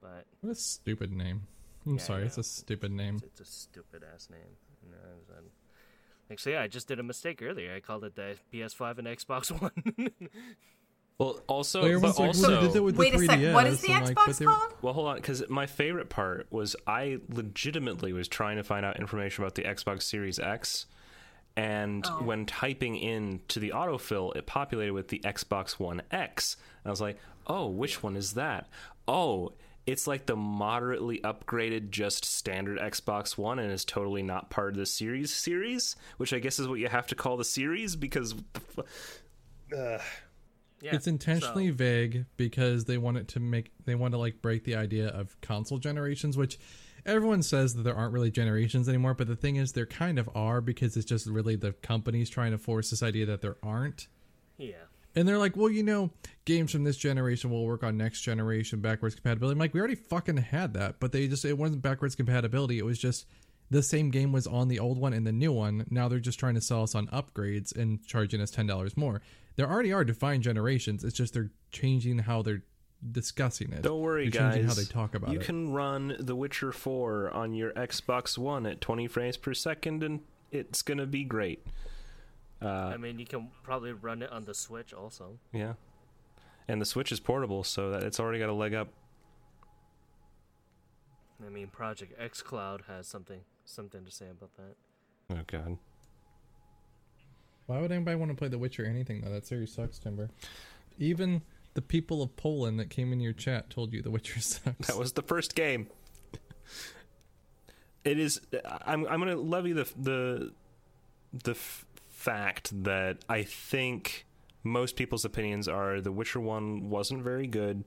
But 0.02 0.26
What 0.42 0.52
a 0.52 0.56
stupid 0.56 1.12
name. 1.12 1.48
I'm 1.86 1.94
Yeah, 1.98 2.02
sorry, 2.04 2.24
it's 2.26 2.38
a 2.38 2.44
stupid 2.44 2.92
name. 2.92 3.16
it's, 3.18 3.40
it's 3.40 3.42
a 3.42 3.46
stupid 3.52 4.04
ass 4.14 4.30
name. 4.30 4.40
I 4.92 5.16
was, 5.18 5.38
um, 5.38 5.46
Actually, 6.32 6.58
I 6.58 6.68
just 6.68 6.88
did 6.88 7.00
a 7.00 7.04
mistake 7.04 7.42
earlier. 7.44 7.74
I 7.76 7.80
called 7.80 8.04
it 8.04 8.16
the 8.16 8.36
PS5 8.52 8.98
and 8.98 9.08
Xbox 9.08 9.52
One. 9.62 10.10
Well, 11.18 11.40
also, 11.48 11.82
Well, 11.84 12.00
but 12.02 12.20
like, 12.20 12.28
also, 12.28 12.62
did 12.62 12.74
that 12.74 12.84
with 12.84 12.98
Wait 12.98 13.12
the 13.14 13.18
a 13.18 13.22
3DS. 13.22 13.26
second. 13.28 13.54
What 13.54 13.68
is 13.68 13.82
the 13.82 13.94
I'm 13.94 14.04
like, 14.04 14.16
Xbox 14.18 14.46
called? 14.46 14.74
well, 14.82 14.94
hold 14.94 15.08
on, 15.08 15.16
because 15.16 15.48
my 15.50 15.66
favorite 15.66 16.10
part 16.10 16.48
was 16.52 16.76
I 16.86 17.20
legitimately 17.30 18.12
was 18.12 18.28
trying 18.28 18.58
to 18.58 18.64
find 18.66 18.86
out 18.86 19.00
information 19.00 19.44
about 19.44 19.56
the 19.56 19.64
Xbox 19.64 20.02
Series 20.04 20.40
X, 20.40 20.88
and 21.56 22.06
Oh. 22.06 22.24
when 22.24 22.46
typing 22.46 22.98
in 22.98 23.40
to 23.48 23.62
the 23.62 23.70
autofill, 23.74 24.36
it 24.36 24.46
populated 24.46 24.92
with 24.92 25.08
the 25.08 25.20
Xbox 25.20 25.80
One 25.80 26.02
X, 26.12 26.58
and 26.84 26.90
I 26.90 26.92
was 26.92 27.00
like, 27.00 27.18
oh, 27.48 27.68
which 27.68 28.04
one 28.04 28.18
is 28.18 28.34
that? 28.34 28.68
Oh. 29.08 29.54
It's 29.88 30.08
like 30.08 30.26
the 30.26 30.36
moderately 30.36 31.20
upgraded, 31.20 31.92
just 31.92 32.26
standard 32.26 32.80
Xbox 32.80 33.38
One, 33.38 33.60
and 33.60 33.72
is 33.72 33.86
totally 33.86 34.24
not 34.24 34.50
part 34.50 34.70
of 34.74 34.78
the 34.80 34.86
series 34.88 35.32
series, 35.32 35.96
which 36.18 36.34
I 36.34 36.40
guess 36.40 36.58
is 36.58 36.68
what 36.68 36.80
you 36.80 36.88
have 36.88 37.06
to 37.08 37.16
call 37.16 37.38
the 37.38 37.46
series 37.46 37.96
because. 37.96 38.34
Uh, 39.76 40.00
yeah, 40.82 40.94
it's 40.96 41.08
intentionally 41.08 41.70
so- 41.70 41.74
vague 41.76 42.26
because 42.38 42.86
they 42.86 42.98
want 42.98 43.18
it 43.18 43.28
to 43.30 43.40
make 43.40 43.72
they 43.86 43.96
want 43.96 44.14
to 44.14 44.18
like 44.18 44.42
break 44.42 44.64
the 44.64 44.76
idea 44.76 45.08
of 45.08 45.40
console 45.42 45.78
generations 45.78 46.38
which 46.38 46.60
everyone 47.06 47.42
says 47.42 47.76
that 47.76 47.84
there 47.84 47.96
aren't 47.96 48.14
really 48.14 48.32
generations 48.32 48.90
anymore 48.90 49.14
but 49.14 49.28
the 49.28 49.36
thing 49.36 49.56
is 49.56 49.72
there 49.74 49.86
kind 49.86 50.20
of 50.20 50.30
are 50.36 50.62
because 50.62 50.98
it's 50.98 51.06
just 51.06 51.28
really 51.28 51.56
the 51.56 51.72
companies 51.74 52.30
trying 52.30 52.52
to 52.52 52.58
force 52.58 52.90
this 52.90 53.04
idea 53.04 53.26
that 53.26 53.42
there 53.42 53.58
aren't. 53.64 54.08
Yeah. 54.58 54.76
and 55.16 55.28
they're 55.28 55.38
like 55.38 55.56
well 55.58 55.70
you 55.70 55.84
know 55.84 56.12
games 56.46 56.72
from 56.72 56.84
this 56.84 56.98
generation 56.98 57.50
will 57.50 57.66
work 57.66 57.84
on 57.84 57.98
next 57.98 58.22
generation 58.22 58.80
backwards 58.80 59.16
compatibility. 59.16 59.54
I'm 59.54 59.60
like 59.60 59.74
we 59.74 59.80
already 59.80 59.96
fucking 59.96 60.38
had 60.38 60.74
that 60.74 61.00
but 61.00 61.12
they 61.12 61.28
just 61.28 61.46
it 61.46 61.58
wasn't 61.58 61.82
backwards 61.82 62.16
compatibility 62.16 62.80
it 62.80 62.86
was 62.86 63.00
just 63.00 63.26
the 63.72 63.82
same 63.82 64.12
game 64.12 64.32
was 64.32 64.46
on 64.46 64.68
the 64.68 64.80
old 64.80 65.00
one 65.00 65.12
and 65.14 65.26
the 65.26 65.32
new 65.32 65.52
one. 65.52 65.86
Now 65.90 66.08
they're 66.08 66.20
just 66.20 66.40
trying 66.40 66.54
to 66.56 66.62
sell 66.62 66.84
us 66.84 66.94
on 66.94 67.08
upgrades 67.08 67.76
and 67.76 68.06
charging 68.06 68.40
us 68.40 68.52
$10 68.52 68.96
more 68.96 69.22
there 69.56 69.70
already 69.70 69.92
are 69.94 70.04
defined 70.04 70.44
generations 70.44 71.04
it's 71.04 71.16
just 71.16 71.34
they're 71.34 71.52
changing 71.72 72.20
how 72.20 72.42
they're 72.42 72.64
discussing 73.12 73.72
it 73.74 73.82
Don't 73.84 74.02
worry, 74.02 74.30
they're 74.30 74.42
guys. 74.42 74.54
changing 74.56 74.68
how 74.70 74.74
they 74.74 74.84
talk 74.86 75.14
about 75.16 75.30
you 75.30 75.36
it 75.38 75.42
You 75.42 75.46
can 75.46 75.72
run 75.72 76.16
The 76.20 76.36
Witcher 76.36 76.72
4 76.72 77.30
on 77.32 77.54
your 77.54 77.72
Xbox 77.74 78.38
One 78.38 78.66
at 78.66 78.82
20 78.82 79.08
frames 79.08 79.38
per 79.38 79.54
second, 79.54 80.02
and 80.02 80.22
it's 80.52 80.82
gonna 80.82 81.06
be 81.06 81.24
great. 81.24 81.64
Uh, 82.62 82.68
I 82.68 82.98
mean, 82.98 83.20
you 83.20 83.26
can 83.28 83.50
probably 83.62 83.92
run 83.92 84.24
it 84.24 84.32
on 84.32 84.46
the 84.46 84.54
Switch 84.56 84.92
also. 84.94 85.38
yeah, 85.52 85.74
and 86.68 86.82
the 86.82 86.86
Switch 86.86 87.12
is 87.12 87.20
portable, 87.20 87.64
so 87.64 87.92
that 87.92 88.02
it's 88.02 88.20
already 88.20 88.40
got 88.40 88.50
a 88.50 88.54
leg 88.54 88.74
up. 88.74 88.88
I 91.46 91.50
mean, 91.50 91.68
Project 91.68 92.20
xCloud 92.20 92.86
has 92.88 93.08
something 93.08 93.42
something 93.66 94.06
to 94.06 94.12
say 94.12 94.28
about 94.30 94.52
that. 94.56 94.76
Oh 95.36 95.42
god, 95.48 95.78
why 97.68 97.80
would 97.82 97.92
anybody 97.92 98.16
want 98.16 98.32
to 98.32 98.36
play 98.36 98.48
the 98.48 98.58
witcher 98.58 98.84
or 98.84 98.88
anything 98.88 99.22
though 99.22 99.32
that 99.32 99.46
series 99.46 99.72
sucks 99.74 99.98
timber 100.00 100.30
even 100.98 101.42
the 101.74 101.82
people 101.82 102.22
of 102.22 102.36
poland 102.38 102.80
that 102.80 102.90
came 102.90 103.12
in 103.12 103.20
your 103.20 103.34
chat 103.34 103.70
told 103.70 103.94
you 103.94 104.02
the 104.02 104.12
witcher 104.12 104.40
sucks 104.42 104.88
that 104.88 104.98
was 104.98 105.14
the 105.14 105.22
first 105.22 105.56
game. 105.56 105.88
It 108.04 108.20
is. 108.20 108.40
I'm. 108.86 109.08
I'm 109.08 109.20
gonna 109.20 109.36
levy 109.36 109.74
the 109.74 109.90
the 109.98 110.52
the 111.34 111.52
f- 111.52 111.86
fact 112.10 112.84
that 112.84 113.26
I 113.28 113.42
think 113.42 114.28
most 114.64 114.96
people's 114.96 115.26
opinions 115.26 115.68
are 115.68 116.00
The 116.02 116.12
Witcher 116.12 116.40
One 116.40 116.90
wasn't 116.92 117.24
very 117.24 117.48
good. 117.48 117.84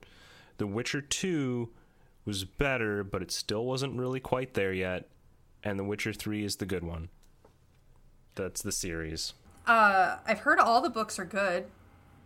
The 0.57 0.67
Witcher 0.67 1.01
Two 1.01 1.71
was 2.25 2.45
better, 2.45 3.05
but 3.05 3.23
it 3.23 3.31
still 3.31 3.65
wasn't 3.65 3.97
really 3.97 4.19
quite 4.21 4.55
there 4.55 4.73
yet. 4.73 5.09
And 5.63 5.79
The 5.79 5.85
Witcher 5.85 6.13
Three 6.13 6.45
is 6.45 6.57
the 6.57 6.67
good 6.67 6.83
one. 6.83 7.11
That's 8.35 8.61
the 8.63 8.73
series. 8.73 9.35
Uh, 9.69 10.17
I've 10.27 10.41
heard 10.41 10.59
all 10.59 10.81
the 10.81 10.91
books 10.91 11.19
are 11.19 11.25
good. 11.25 11.67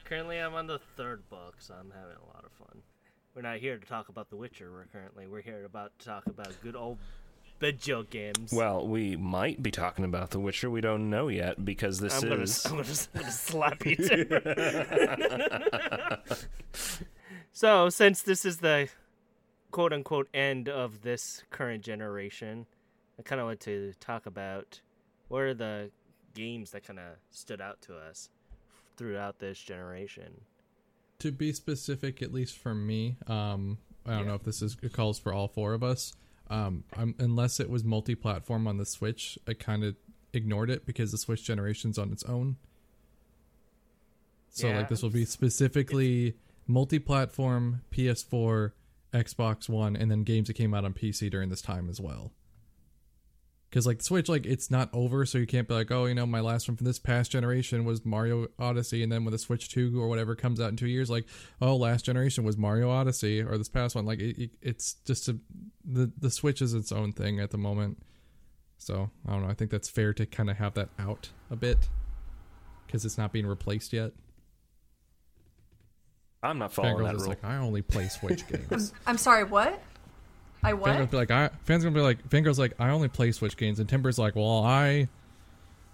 Currently, 0.05 0.37
I'm 0.37 0.55
on 0.55 0.67
the 0.67 0.79
third 0.97 1.29
book, 1.29 1.55
so 1.59 1.73
I'm 1.73 1.91
having 1.91 2.17
a 2.17 2.25
lot 2.33 2.43
of 2.43 2.51
fun. 2.53 2.81
We're 3.35 3.41
not 3.41 3.57
here 3.57 3.77
to 3.77 3.85
talk 3.85 4.09
about 4.09 4.29
The 4.29 4.35
Witcher. 4.35 4.71
We're 4.71 4.85
currently 4.85 5.25
we're 5.27 5.41
here 5.41 5.63
about 5.65 5.97
to 5.99 6.05
talk 6.05 6.27
about 6.27 6.49
good 6.61 6.75
old 6.75 6.97
video 7.59 8.03
games. 8.03 8.51
Well, 8.51 8.85
we 8.87 9.15
might 9.15 9.63
be 9.63 9.71
talking 9.71 10.03
about 10.03 10.31
The 10.31 10.39
Witcher. 10.39 10.69
We 10.69 10.81
don't 10.81 11.09
know 11.09 11.29
yet 11.29 11.63
because 11.63 11.99
this 11.99 12.21
I'm 12.21 12.29
gonna, 12.29 12.41
is. 12.41 12.65
I'm 12.65 12.77
gonna, 12.77 12.89
I'm 13.15 13.21
gonna 13.21 13.31
slap 13.31 13.85
you. 13.85 13.97
So, 17.53 17.89
since 17.89 18.21
this 18.21 18.45
is 18.45 18.57
the 18.57 18.87
quote 19.71 19.91
unquote 19.91 20.29
end 20.33 20.69
of 20.69 21.01
this 21.01 21.43
current 21.49 21.83
generation, 21.83 22.65
I 23.19 23.23
kind 23.23 23.41
of 23.41 23.47
want 23.47 23.59
to 23.61 23.93
talk 23.99 24.25
about 24.25 24.79
what 25.27 25.41
are 25.41 25.53
the 25.53 25.91
games 26.33 26.71
that 26.71 26.83
kind 26.83 26.97
of 26.97 27.17
stood 27.29 27.59
out 27.59 27.81
to 27.83 27.97
us 27.97 28.29
throughout 28.95 29.39
this 29.39 29.59
generation. 29.59 30.41
To 31.21 31.31
be 31.31 31.53
specific, 31.53 32.21
at 32.21 32.33
least 32.33 32.57
for 32.57 32.73
me, 32.75 33.17
um, 33.27 33.77
I 34.05 34.11
don't 34.11 34.19
Yeah. 34.21 34.25
know 34.27 34.35
if 34.35 34.43
this 34.43 34.61
is 34.61 34.77
it 34.81 34.93
calls 34.93 35.19
for 35.19 35.33
all 35.33 35.47
four 35.47 35.73
of 35.73 35.83
us. 35.83 36.13
Um, 36.49 36.83
I'm, 36.97 37.15
unless 37.17 37.59
it 37.59 37.69
was 37.69 37.83
multi-platform 37.83 38.67
on 38.67 38.77
the 38.77 38.85
Switch, 38.85 39.39
I 39.47 39.53
kind 39.53 39.83
of 39.83 39.95
ignored 40.33 40.69
it 40.69 40.85
because 40.85 41.11
the 41.11 41.17
Switch 41.17 41.43
generation's 41.43 41.97
on 41.97 42.11
its 42.11 42.23
own. 42.23 42.57
So 44.49 44.67
Yeah, 44.69 44.77
like 44.79 44.89
this 44.89 45.01
will 45.01 45.09
be 45.11 45.23
specifically 45.25 46.35
multi-platform, 46.67 47.81
PS4, 47.91 48.73
Xbox 49.13 49.69
One, 49.69 49.95
and 49.95 50.09
then 50.11 50.23
games 50.23 50.47
that 50.47 50.55
came 50.55 50.73
out 50.73 50.83
on 50.85 50.93
PC 50.93 51.29
during 51.29 51.49
this 51.49 51.61
time 51.61 51.89
as 51.89 51.99
well. 52.01 52.31
Because 53.71 53.87
like 53.87 53.99
the 53.99 54.03
Switch, 54.03 54.27
like 54.27 54.45
it's 54.45 54.69
not 54.69 54.89
over, 54.91 55.25
so 55.25 55.37
you 55.37 55.47
can't 55.47 55.65
be 55.65 55.73
like, 55.73 55.89
oh, 55.91 56.05
you 56.05 56.13
know, 56.13 56.25
my 56.25 56.41
last 56.41 56.67
one 56.67 56.75
from 56.75 56.85
this 56.85 56.99
past 56.99 57.31
generation 57.31 57.85
was 57.85 58.05
Mario 58.05 58.49
Odyssey, 58.59 59.01
and 59.01 59.09
then 59.09 59.23
when 59.23 59.31
the 59.31 59.37
Switch 59.37 59.69
Two 59.69 59.97
or 60.01 60.09
whatever 60.09 60.35
comes 60.35 60.59
out 60.59 60.71
in 60.71 60.75
two 60.75 60.89
years, 60.89 61.09
like, 61.09 61.25
oh, 61.61 61.77
last 61.77 62.03
generation 62.03 62.43
was 62.43 62.57
Mario 62.57 62.89
Odyssey, 62.89 63.41
or 63.41 63.57
this 63.57 63.69
past 63.69 63.95
one, 63.95 64.05
like 64.05 64.19
it, 64.19 64.37
it- 64.37 64.51
it's 64.61 64.95
just 65.05 65.29
a 65.29 65.37
the 65.85 66.11
the 66.19 66.29
Switch 66.29 66.61
is 66.61 66.73
its 66.73 66.91
own 66.91 67.13
thing 67.13 67.39
at 67.39 67.51
the 67.51 67.57
moment. 67.57 67.97
So 68.77 69.09
I 69.25 69.31
don't 69.31 69.43
know. 69.43 69.47
I 69.49 69.53
think 69.53 69.71
that's 69.71 69.87
fair 69.89 70.13
to 70.15 70.25
kind 70.25 70.49
of 70.49 70.57
have 70.57 70.73
that 70.73 70.89
out 70.99 71.29
a 71.49 71.55
bit 71.55 71.87
because 72.87 73.05
it's 73.05 73.17
not 73.17 73.31
being 73.31 73.47
replaced 73.47 73.93
yet. 73.93 74.11
I'm 76.43 76.57
not 76.57 76.73
following 76.73 76.97
Fangirls 76.97 77.03
that 77.05 77.15
is 77.15 77.21
rule. 77.21 77.29
like, 77.29 77.43
I 77.45 77.57
only 77.57 77.81
play 77.83 78.07
Switch 78.07 78.45
games. 78.69 78.91
I'm 79.05 79.17
sorry, 79.17 79.43
what? 79.43 79.81
I 80.63 80.73
what? 80.73 80.91
Fangirls 80.95 81.11
be 81.11 81.17
like, 81.17 81.31
I 81.31 81.49
fans 81.63 81.83
gonna 81.83 81.95
be 81.95 82.01
like, 82.01 82.27
Fangirls 82.29 82.57
like, 82.57 82.73
I 82.79 82.89
only 82.89 83.07
play 83.07 83.31
Switch 83.31 83.57
games, 83.57 83.79
and 83.79 83.87
Timber's 83.89 84.19
like, 84.19 84.35
well, 84.35 84.63
I, 84.63 85.07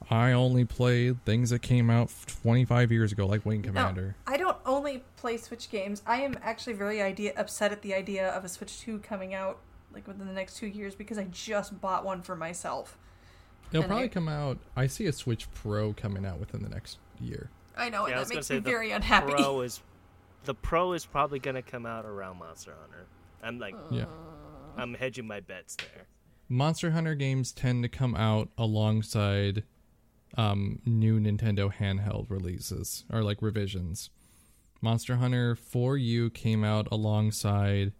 I 0.09 0.32
only 0.34 0.65
play 0.65 1.13
things 1.26 1.49
that 1.51 1.61
came 1.61 1.89
out 1.89 2.11
25 2.43 2.91
years 2.91 3.11
ago, 3.11 3.26
like 3.28 3.45
Wing 3.45 3.61
No, 3.61 3.68
Commander. 3.70 4.15
I 4.26 4.38
don't 4.38 4.57
only 4.65 5.03
play 5.15 5.38
Switch 5.38 5.70
games. 5.70 6.01
I 6.05 6.22
am 6.22 6.38
actually 6.41 6.74
very 6.74 7.01
idea 7.01 7.34
upset 7.38 7.72
at 7.72 7.82
the 7.82 7.93
idea 7.93 8.30
of 8.30 8.43
a 8.45 8.49
Switch 8.49 8.80
2 8.82 8.99
coming 8.99 9.34
out 9.34 9.59
like 9.93 10.07
within 10.07 10.28
the 10.28 10.34
next 10.34 10.57
two 10.57 10.68
years 10.68 10.95
because 10.95 11.18
I 11.18 11.24
just 11.26 11.80
bought 11.82 12.05
one 12.05 12.22
for 12.22 12.36
myself. 12.36 12.97
It'll 13.72 13.84
and 13.84 13.89
probably 13.89 14.05
I- 14.05 14.09
come 14.09 14.30
out. 14.30 14.57
I 14.76 14.88
see 14.88 15.07
a 15.07 15.13
Switch 15.13 15.51
Pro 15.53 15.93
coming 15.93 16.26
out 16.26 16.39
within 16.39 16.61
the 16.61 16.70
next 16.70 16.99
year. 17.20 17.49
I 17.76 17.89
know, 17.89 18.05
Yeah, 18.07 18.13
and 18.13 18.20
was 18.20 18.28
that 18.30 18.34
gonna 18.34 18.38
makes 18.39 18.47
say 18.47 18.53
me 18.55 18.59
the 18.61 18.70
very 18.70 18.91
unhappy. 18.91 19.34
Pro 19.34 19.61
is 19.61 19.82
the 20.45 20.53
Pro 20.53 20.93
is 20.93 21.05
probably 21.05 21.39
gonna 21.39 21.61
come 21.61 21.86
out 21.86 22.05
around 22.05 22.39
Monster 22.39 22.74
Hunter. 22.80 23.05
I'm 23.43 23.59
like, 23.59 23.76
Yeah. 23.91 24.05
I'm 24.78 24.93
hedging 24.93 25.28
my 25.28 25.39
bets 25.39 25.75
there. 25.75 26.05
Monster 26.49 26.91
Hunter 26.91 27.15
games 27.15 27.51
tend 27.51 27.84
to 27.84 27.89
come 27.89 28.15
out 28.15 28.49
alongside 28.57 29.63
um, 30.38 30.80
new 30.86 31.19
Nintendo 31.19 31.73
handheld 31.73 32.30
releases 32.30 33.03
or 33.11 33.21
like 33.23 33.41
revisions. 33.41 34.09
Monster 34.82 35.15
Hunter 35.17 35.55
4U 35.55 36.34
came 36.34 36.63
out 36.63 36.88
alongside 36.91 37.91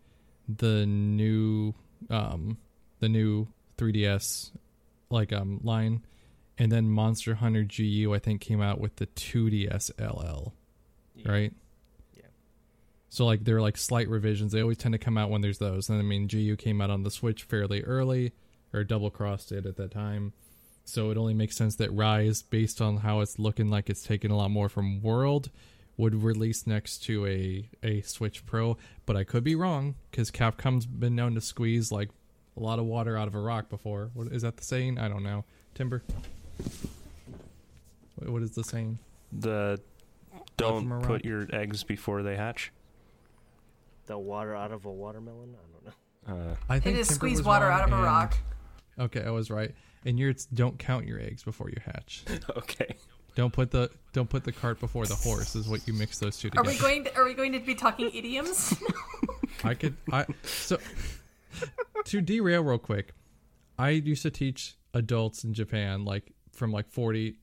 the 0.48 0.86
new 0.86 1.74
um, 2.10 2.58
the 3.00 3.10
new 3.10 3.48
3DS 3.78 4.52
like 5.10 5.32
um 5.34 5.60
line 5.64 6.04
and 6.58 6.72
then 6.72 6.90
Monster 6.90 7.36
Hunter 7.36 7.64
GU 7.64 8.14
I 8.14 8.20
think 8.20 8.42
came 8.42 8.62
out 8.62 8.80
with 8.80 8.96
the 8.98 9.08
2DS 9.08 9.92
LL, 10.00 10.54
Yeah. 11.16 11.32
right? 11.32 11.54
So 13.18 13.26
like 13.26 13.44
they're 13.44 13.62
like 13.62 13.78
slight 13.78 14.08
revisions. 14.10 14.52
They 14.52 14.62
always 14.62 14.78
tend 14.78 14.94
to 14.94 15.00
come 15.00 15.18
out 15.18 15.32
when 15.32 15.42
there's 15.42 15.58
those. 15.58 15.90
And 15.90 15.98
I 15.98 16.04
mean 16.04 16.28
GU 16.28 16.56
came 16.56 16.80
out 16.82 16.92
on 16.92 17.02
the 17.02 17.10
Switch 17.10 17.42
fairly 17.42 17.82
early, 17.82 18.34
or 18.72 18.84
double 18.84 19.10
crossed 19.10 19.52
it 19.52 19.66
at 19.66 19.76
that 19.78 19.90
time. 19.90 20.34
So 20.86 21.10
it 21.10 21.18
only 21.18 21.34
makes 21.34 21.58
sense 21.58 21.78
that 21.78 21.92
Rise, 21.92 22.44
based 22.44 22.80
on 22.80 22.98
how 22.98 23.22
it's 23.22 23.40
looking 23.40 23.72
like 23.72 23.90
it's 23.90 24.04
taking 24.04 24.30
a 24.30 24.38
lot 24.38 24.52
more 24.52 24.70
from 24.70 25.02
World, 25.02 25.50
would 25.98 26.14
release 26.22 26.68
next 26.68 27.00
to 27.06 27.26
a 27.26 27.68
a 27.82 28.02
Switch 28.02 28.46
Pro. 28.46 28.78
But 29.08 29.18
I 29.18 29.24
could 29.24 29.44
be 29.44 29.56
wrong 29.56 29.96
because 30.12 30.30
Capcom's 30.30 30.86
been 30.86 31.16
known 31.16 31.34
to 31.34 31.42
squeeze 31.42 31.92
like 31.92 32.10
a 32.56 32.60
lot 32.60 32.78
of 32.78 32.86
water 32.86 33.18
out 33.18 33.28
of 33.28 33.34
a 33.34 33.40
rock 33.42 33.68
before. 33.68 34.12
What 34.14 34.28
is 34.28 34.44
that 34.44 34.58
the 34.58 34.64
saying? 34.64 35.00
I 35.00 35.08
don't 35.08 35.24
know. 35.24 35.44
Timber. 35.74 36.04
What- 38.18 38.30
What 38.30 38.44
is 38.44 38.52
the 38.52 38.64
saying? 38.64 39.00
The 39.32 39.82
don't 40.56 41.02
put 41.02 41.26
your 41.26 41.48
eggs 41.52 41.84
before 41.84 42.22
they 42.22 42.36
hatch. 42.36 42.72
The 44.08 44.18
water 44.18 44.56
out 44.56 44.72
of 44.72 44.86
a 44.86 44.92
watermelon? 44.92 45.56
I 45.56 45.72
don't 45.72 45.86
know. 45.86 46.52
Uh, 46.52 46.56
I 46.68 46.80
think 46.80 46.96
it 46.96 47.00
is 47.00 47.08
Timber 47.08 47.20
squeeze 47.20 47.42
water 47.44 47.70
out 47.72 47.88
of 47.88 47.98
a 47.98 48.02
rock. 48.02 48.38
Okay, 49.00 49.22
I 49.24 49.30
was 49.30 49.50
right. 49.52 49.74
And 50.06 50.18
yours 50.18 50.46
don't 50.54 50.80
count 50.80 51.06
your 51.06 51.20
eggs 51.20 51.44
before 51.44 51.70
you 51.70 51.78
hatch. 51.86 52.24
okay. 52.58 52.96
Don't 53.36 53.54
put 53.54 53.70
the 53.70 53.92
don't 54.14 54.30
put 54.30 54.44
the 54.44 54.52
cart 54.52 54.80
before 54.80 55.06
the 55.06 55.16
horse 55.16 55.56
is 55.56 55.68
what 55.68 55.88
you 55.88 55.94
mix 55.94 56.18
those 56.18 56.38
two 56.38 56.50
together. 56.50 56.68
Are 56.68 56.74
we 56.74 56.80
going 56.80 57.04
to 57.04 57.16
are 57.16 57.26
we 57.26 57.36
going 57.36 57.52
to 57.52 57.60
be 57.60 57.76
talking 57.76 58.10
idioms? 58.12 58.76
I 59.64 59.76
could 59.76 59.96
I 60.12 60.26
so 60.44 60.80
to 62.06 62.22
derail 62.22 62.64
real 62.64 62.80
quick. 62.80 63.14
I 63.78 63.90
used 63.90 64.24
to 64.24 64.32
teach 64.32 64.76
adults 64.96 65.44
in 65.44 65.54
Japan 65.54 66.04
like 66.04 66.32
from 66.52 66.72
like 66.72 66.90
40 66.90 67.38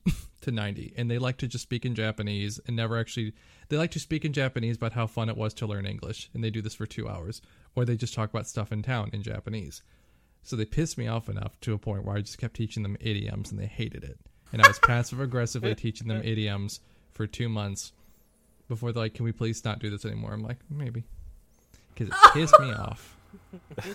to 0.45 0.51
90 0.51 0.93
and 0.95 1.11
they 1.11 1.17
like 1.17 1.37
to 1.37 1.47
just 1.47 1.63
speak 1.63 1.85
in 1.85 1.93
Japanese 1.93 2.59
and 2.65 2.75
never 2.75 2.97
actually 2.97 3.33
they 3.69 3.77
like 3.77 3.91
to 3.91 3.99
speak 3.99 4.23
in 4.23 4.33
Japanese 4.33 4.77
about 4.77 4.93
how 4.93 5.05
fun 5.05 5.29
it 5.29 5.37
was 5.37 5.53
to 5.55 5.67
learn 5.67 5.85
English 5.85 6.29
and 6.33 6.43
they 6.43 6.49
do 6.49 6.61
this 6.61 6.75
for 6.75 6.85
2 6.85 7.07
hours 7.07 7.41
or 7.75 7.83
they 7.83 7.97
just 7.97 8.13
talk 8.13 8.29
about 8.29 8.47
stuff 8.47 8.71
in 8.71 8.81
town 8.81 9.09
in 9.13 9.21
Japanese. 9.21 9.83
So 10.43 10.55
they 10.55 10.65
pissed 10.65 10.97
me 10.97 11.07
off 11.07 11.27
enough 11.27 11.59
to 11.61 11.73
a 11.73 11.77
point 11.77 12.05
where 12.05 12.15
I 12.15 12.21
just 12.21 12.37
kept 12.37 12.55
teaching 12.55 12.83
them 12.83 12.97
idioms 12.99 13.51
and 13.51 13.59
they 13.59 13.65
hated 13.65 14.03
it. 14.03 14.17
And 14.53 14.61
I 14.61 14.67
was 14.67 14.79
passive 14.79 15.19
aggressively 15.19 15.75
teaching 15.85 16.07
them 16.07 16.21
idioms 16.23 16.79
for 17.11 17.27
2 17.27 17.49
months 17.49 17.91
before 18.67 18.91
they're 18.91 19.03
like, 19.03 19.13
"Can 19.13 19.25
we 19.25 19.31
please 19.31 19.63
not 19.65 19.79
do 19.79 19.89
this 19.89 20.05
anymore?" 20.05 20.33
I'm 20.33 20.43
like, 20.43 20.57
"Maybe." 20.69 21.03
Cuz 21.95 22.07
it 22.07 22.13
pissed 22.33 22.59
me 22.59 22.71
off. 22.85 23.17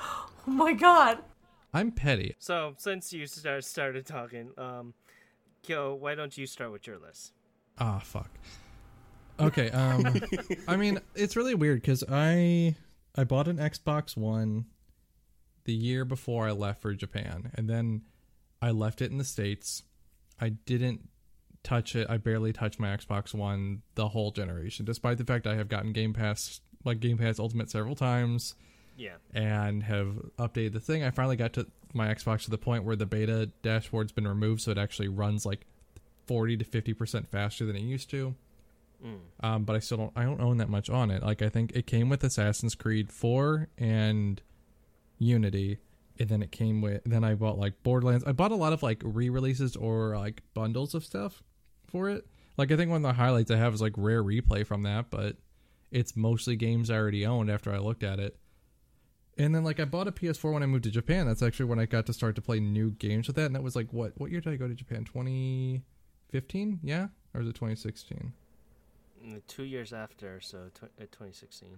oh 0.00 0.30
my 0.46 0.72
god. 0.72 1.18
I'm 1.72 1.92
petty. 1.92 2.34
So 2.38 2.74
since 2.78 3.12
you 3.12 3.26
start, 3.26 3.64
started 3.64 4.06
talking, 4.06 4.50
um, 4.56 4.94
Kyo, 5.62 5.94
why 5.94 6.14
don't 6.14 6.36
you 6.36 6.46
start 6.46 6.72
with 6.72 6.86
your 6.86 6.98
list? 6.98 7.32
Ah, 7.78 8.00
fuck. 8.02 8.30
Okay, 9.40 9.70
um 9.70 10.04
I 10.66 10.76
mean, 10.76 10.98
it's 11.14 11.36
really 11.36 11.54
weird 11.54 11.82
cuz 11.84 12.02
I 12.08 12.74
I 13.14 13.24
bought 13.24 13.46
an 13.46 13.58
Xbox 13.58 14.16
1 14.16 14.66
the 15.64 15.74
year 15.74 16.04
before 16.04 16.48
I 16.48 16.52
left 16.52 16.82
for 16.82 16.92
Japan 16.94 17.52
and 17.54 17.68
then 17.70 18.02
I 18.60 18.72
left 18.72 19.00
it 19.00 19.12
in 19.12 19.18
the 19.18 19.24
states. 19.24 19.84
I 20.40 20.48
didn't 20.50 21.08
touch 21.62 21.94
it. 21.94 22.08
I 22.10 22.16
barely 22.16 22.52
touched 22.52 22.80
my 22.80 22.88
Xbox 22.96 23.32
One 23.32 23.82
the 23.94 24.08
whole 24.08 24.32
generation 24.32 24.84
despite 24.84 25.18
the 25.18 25.24
fact 25.24 25.46
I 25.46 25.54
have 25.54 25.68
gotten 25.68 25.92
Game 25.92 26.14
Pass 26.14 26.60
like 26.84 26.98
Game 26.98 27.18
Pass 27.18 27.38
Ultimate 27.38 27.70
several 27.70 27.94
times 27.94 28.56
Yeah. 28.98 29.16
and 29.32 29.82
have 29.84 30.16
updated 30.38 30.72
the 30.74 30.80
thing. 30.80 31.02
I 31.04 31.10
finally 31.10 31.36
got 31.36 31.54
to 31.54 31.66
my 31.94 32.12
Xbox 32.12 32.44
to 32.44 32.50
the 32.50 32.58
point 32.58 32.84
where 32.84 32.96
the 32.96 33.06
beta 33.06 33.50
dashboard's 33.62 34.12
been 34.12 34.28
removed, 34.28 34.60
so 34.60 34.70
it 34.72 34.78
actually 34.78 35.08
runs 35.08 35.46
like 35.46 35.66
forty 36.26 36.56
to 36.56 36.64
fifty 36.64 36.92
percent 36.92 37.28
faster 37.28 37.64
than 37.64 37.76
it 37.76 37.82
used 37.82 38.10
to. 38.10 38.34
Mm. 39.04 39.18
Um, 39.40 39.64
but 39.64 39.76
I 39.76 39.78
still 39.78 39.98
don't. 39.98 40.12
I 40.16 40.24
don't 40.24 40.40
own 40.40 40.58
that 40.58 40.68
much 40.68 40.90
on 40.90 41.10
it. 41.10 41.22
Like 41.22 41.40
I 41.40 41.48
think 41.48 41.72
it 41.74 41.86
came 41.86 42.08
with 42.08 42.24
Assassin's 42.24 42.74
Creed 42.74 43.10
Four 43.12 43.68
and 43.78 44.42
Unity, 45.18 45.78
and 46.18 46.28
then 46.28 46.42
it 46.42 46.50
came 46.50 46.80
with. 46.80 47.02
Then 47.04 47.24
I 47.24 47.34
bought 47.34 47.58
like 47.58 47.82
Borderlands. 47.82 48.24
I 48.24 48.32
bought 48.32 48.52
a 48.52 48.56
lot 48.56 48.72
of 48.72 48.82
like 48.82 49.00
re-releases 49.04 49.76
or 49.76 50.16
like 50.16 50.42
bundles 50.52 50.94
of 50.94 51.04
stuff 51.04 51.42
for 51.86 52.10
it. 52.10 52.26
Like 52.56 52.72
I 52.72 52.76
think 52.76 52.90
one 52.90 53.04
of 53.04 53.08
the 53.08 53.12
highlights 53.12 53.50
I 53.52 53.56
have 53.56 53.72
is 53.72 53.80
like 53.80 53.94
rare 53.96 54.22
replay 54.22 54.66
from 54.66 54.82
that, 54.82 55.10
but 55.10 55.36
it's 55.90 56.16
mostly 56.16 56.56
games 56.56 56.90
I 56.90 56.96
already 56.96 57.24
owned 57.24 57.50
after 57.50 57.72
I 57.72 57.78
looked 57.78 58.02
at 58.02 58.18
it. 58.18 58.36
And 59.38 59.54
then 59.54 59.62
like 59.64 59.78
I 59.80 59.84
bought 59.84 60.08
a 60.08 60.12
PS4 60.12 60.52
when 60.52 60.62
I 60.62 60.66
moved 60.66 60.84
to 60.84 60.90
Japan. 60.90 61.26
That's 61.26 61.42
actually 61.42 61.66
when 61.66 61.78
I 61.78 61.86
got 61.86 62.06
to 62.06 62.12
start 62.12 62.34
to 62.36 62.42
play 62.42 62.58
new 62.60 62.90
games 62.90 63.26
with 63.28 63.36
that. 63.36 63.46
And 63.46 63.54
that 63.54 63.62
was 63.62 63.76
like 63.76 63.92
what 63.92 64.12
what 64.18 64.30
year 64.30 64.40
did 64.40 64.52
I 64.52 64.56
go 64.56 64.66
to 64.68 64.74
Japan? 64.74 65.04
2015? 65.04 66.80
Yeah, 66.82 67.08
or 67.34 67.40
was 67.40 67.48
it 67.48 67.54
2016? 67.54 68.32
Mm, 69.24 69.42
Two 69.46 69.64
years 69.64 69.92
after, 69.92 70.40
so 70.40 70.70
tw- 70.74 70.84
uh, 70.84 71.06
2016. 71.10 71.68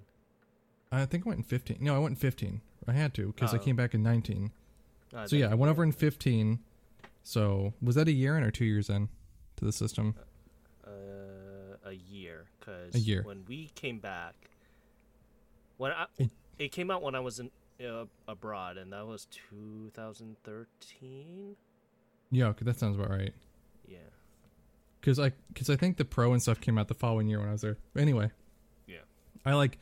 I 0.93 1.05
think 1.07 1.27
I 1.27 1.29
went 1.29 1.39
in 1.39 1.45
15. 1.45 1.79
No, 1.81 1.95
I 1.95 1.99
went 1.99 2.13
in 2.13 2.17
15. 2.17 2.61
I 2.89 2.93
had 2.93 3.15
to 3.15 3.27
because 3.29 3.55
I 3.55 3.59
Oh. 3.59 3.61
came 3.61 3.77
back 3.77 3.95
in 3.95 4.03
19. 4.03 4.51
Uh, 5.15 5.27
So 5.27 5.37
yeah, 5.37 5.51
I 5.51 5.55
went 5.55 5.71
over 5.71 5.83
in 5.85 5.93
15. 5.93 6.59
So 7.23 7.75
was 7.83 7.95
that 7.97 8.09
a 8.09 8.13
year 8.13 8.37
in 8.37 8.43
or 8.43 8.51
two 8.51 8.65
years 8.65 8.89
in 8.91 9.09
to 9.57 9.65
the 9.65 9.73
system? 9.73 10.15
uh, 10.87 10.91
a 11.85 11.93
year 11.93 12.47
because 12.59 12.95
when 13.25 13.45
we 13.47 13.71
came 13.75 13.99
back 13.99 14.35
when 15.77 15.93
I, 15.93 16.07
It- 16.19 16.31
it 16.61 16.71
came 16.73 16.91
out 16.91 17.03
when 17.03 17.15
I 17.17 17.21
was 17.21 17.41
in 17.41 17.51
uh, 17.85 18.05
abroad 18.29 18.77
and 18.77 18.93
that 18.93 19.07
was 19.07 19.27
2013 19.51 21.57
Yeah, 22.31 22.47
okay, 22.49 22.65
that 22.65 22.79
sounds 22.79 22.97
about 22.97 23.11
right. 23.11 23.33
yeah 23.89 23.99
Because 25.01 25.19
I 25.19 25.33
because 25.53 25.71
I 25.71 25.77
think 25.77 25.97
the 25.97 26.05
pro 26.05 26.33
and 26.33 26.41
stuff 26.43 26.61
came 26.61 26.79
out 26.79 26.89
the 26.89 26.95
following 26.95 27.27
year 27.29 27.39
when 27.41 27.49
I 27.49 27.53
was 27.53 27.63
there. 27.63 27.79
Anyway, 27.97 28.31
yeah 28.87 28.99
I 29.45 29.55
like 29.55 29.79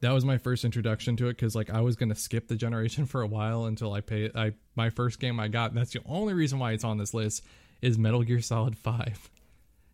that 0.00 0.10
was 0.12 0.24
my 0.24 0.38
first 0.38 0.64
introduction 0.64 1.16
to 1.18 1.26
it 1.28 1.36
because 1.36 1.54
like 1.54 1.70
I 1.70 1.80
was 1.82 1.96
gonna 1.96 2.14
skip 2.14 2.48
the 2.48 2.56
generation 2.56 3.04
for 3.12 3.20
a 3.22 3.26
while 3.26 3.66
until 3.66 3.92
I 3.92 4.00
pay 4.00 4.30
I 4.34 4.52
my 4.74 4.90
first 4.90 5.20
game 5.20 5.38
I 5.38 5.48
got. 5.48 5.74
That's 5.74 5.92
the 5.92 6.00
only 6.06 6.34
reason 6.34 6.58
why 6.58 6.72
it's 6.72 6.84
on 6.84 6.96
this 6.98 7.12
list 7.14 7.44
is 7.82 7.98
Metal 7.98 8.22
Gear 8.22 8.40
Solid 8.40 8.76
Five 8.78 9.30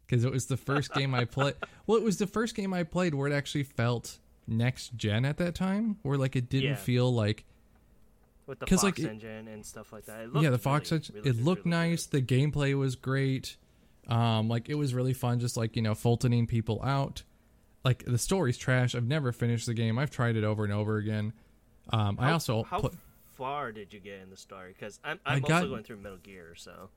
because 0.07 0.24
it 0.24 0.30
was 0.32 0.47
the 0.47 0.57
first 0.57 0.93
game 0.95 1.14
I 1.14 1.24
played. 1.24 1.55
Well, 1.86 1.99
it 1.99 2.05
was 2.05 2.18
the 2.18 2.26
first 2.26 2.55
game 2.55 2.72
I 2.72 2.84
played 2.84 3.14
where 3.14 3.28
it 3.28 3.34
actually 3.34 3.64
felt 3.64 4.18
next 4.49 4.96
gen 4.96 5.24
at 5.24 5.36
that 5.38 5.55
time, 5.55 5.99
where 6.03 6.18
like 6.18 6.34
it 6.36 6.49
didn't 6.49 6.70
Yeah. 6.70 6.74
feel 6.76 7.12
like 7.14 7.44
with 8.46 8.59
the 8.61 8.66
'Cause, 8.66 8.82
like, 8.82 8.99
it- 8.99 9.05
engine 9.07 9.46
and 9.49 9.64
stuff 9.64 9.92
like 9.92 10.07
that. 10.07 10.24
It 10.24 10.30
yeah, 10.40 10.49
the 10.51 10.59
Fox 10.59 10.90
really, 10.90 11.03
Edge. 11.03 11.11
really, 11.14 11.30
it 11.30 11.36
looked 11.36 11.64
really 11.66 11.76
nice. 11.90 12.07
The 12.07 12.22
gameplay 12.22 12.74
was 12.76 12.96
great. 12.96 13.57
Um, 14.09 14.49
like 14.49 14.70
it 14.70 14.74
was 14.76 14.94
really 14.94 15.12
fun, 15.12 15.38
just 15.38 15.57
like 15.57 15.76
you 15.76 15.82
know, 15.82 15.92
fultoning 15.92 16.49
people 16.49 16.80
out. 16.82 17.22
Like 17.84 18.05
the 18.07 18.16
story's 18.18 18.57
trash. 18.57 18.94
I've 18.94 19.07
never 19.07 19.32
finished 19.32 19.66
the 19.66 19.74
game. 19.74 19.99
I've 19.99 20.11
tried 20.11 20.34
it 20.36 20.44
over 20.44 20.64
and 20.64 20.72
over 20.72 20.96
again. 20.96 21.32
Um, 21.90 22.16
good. 22.16 22.22
I 22.22 22.26
How- 22.28 22.32
also 22.32 22.62
how 22.62 22.80
put, 22.80 22.94
far 23.34 23.70
did 23.70 23.92
you 23.92 24.01
get 24.01 24.20
in 24.22 24.30
the 24.30 24.36
story? 24.36 24.72
Because 24.72 24.99
I'm 25.05 25.20
I 25.26 25.34
I'm 25.34 25.42
got- 25.42 25.51
also 25.62 25.68
going 25.68 25.84
through 25.84 25.99
Metal 25.99 26.18
Gear, 26.18 26.55
so 26.57 26.88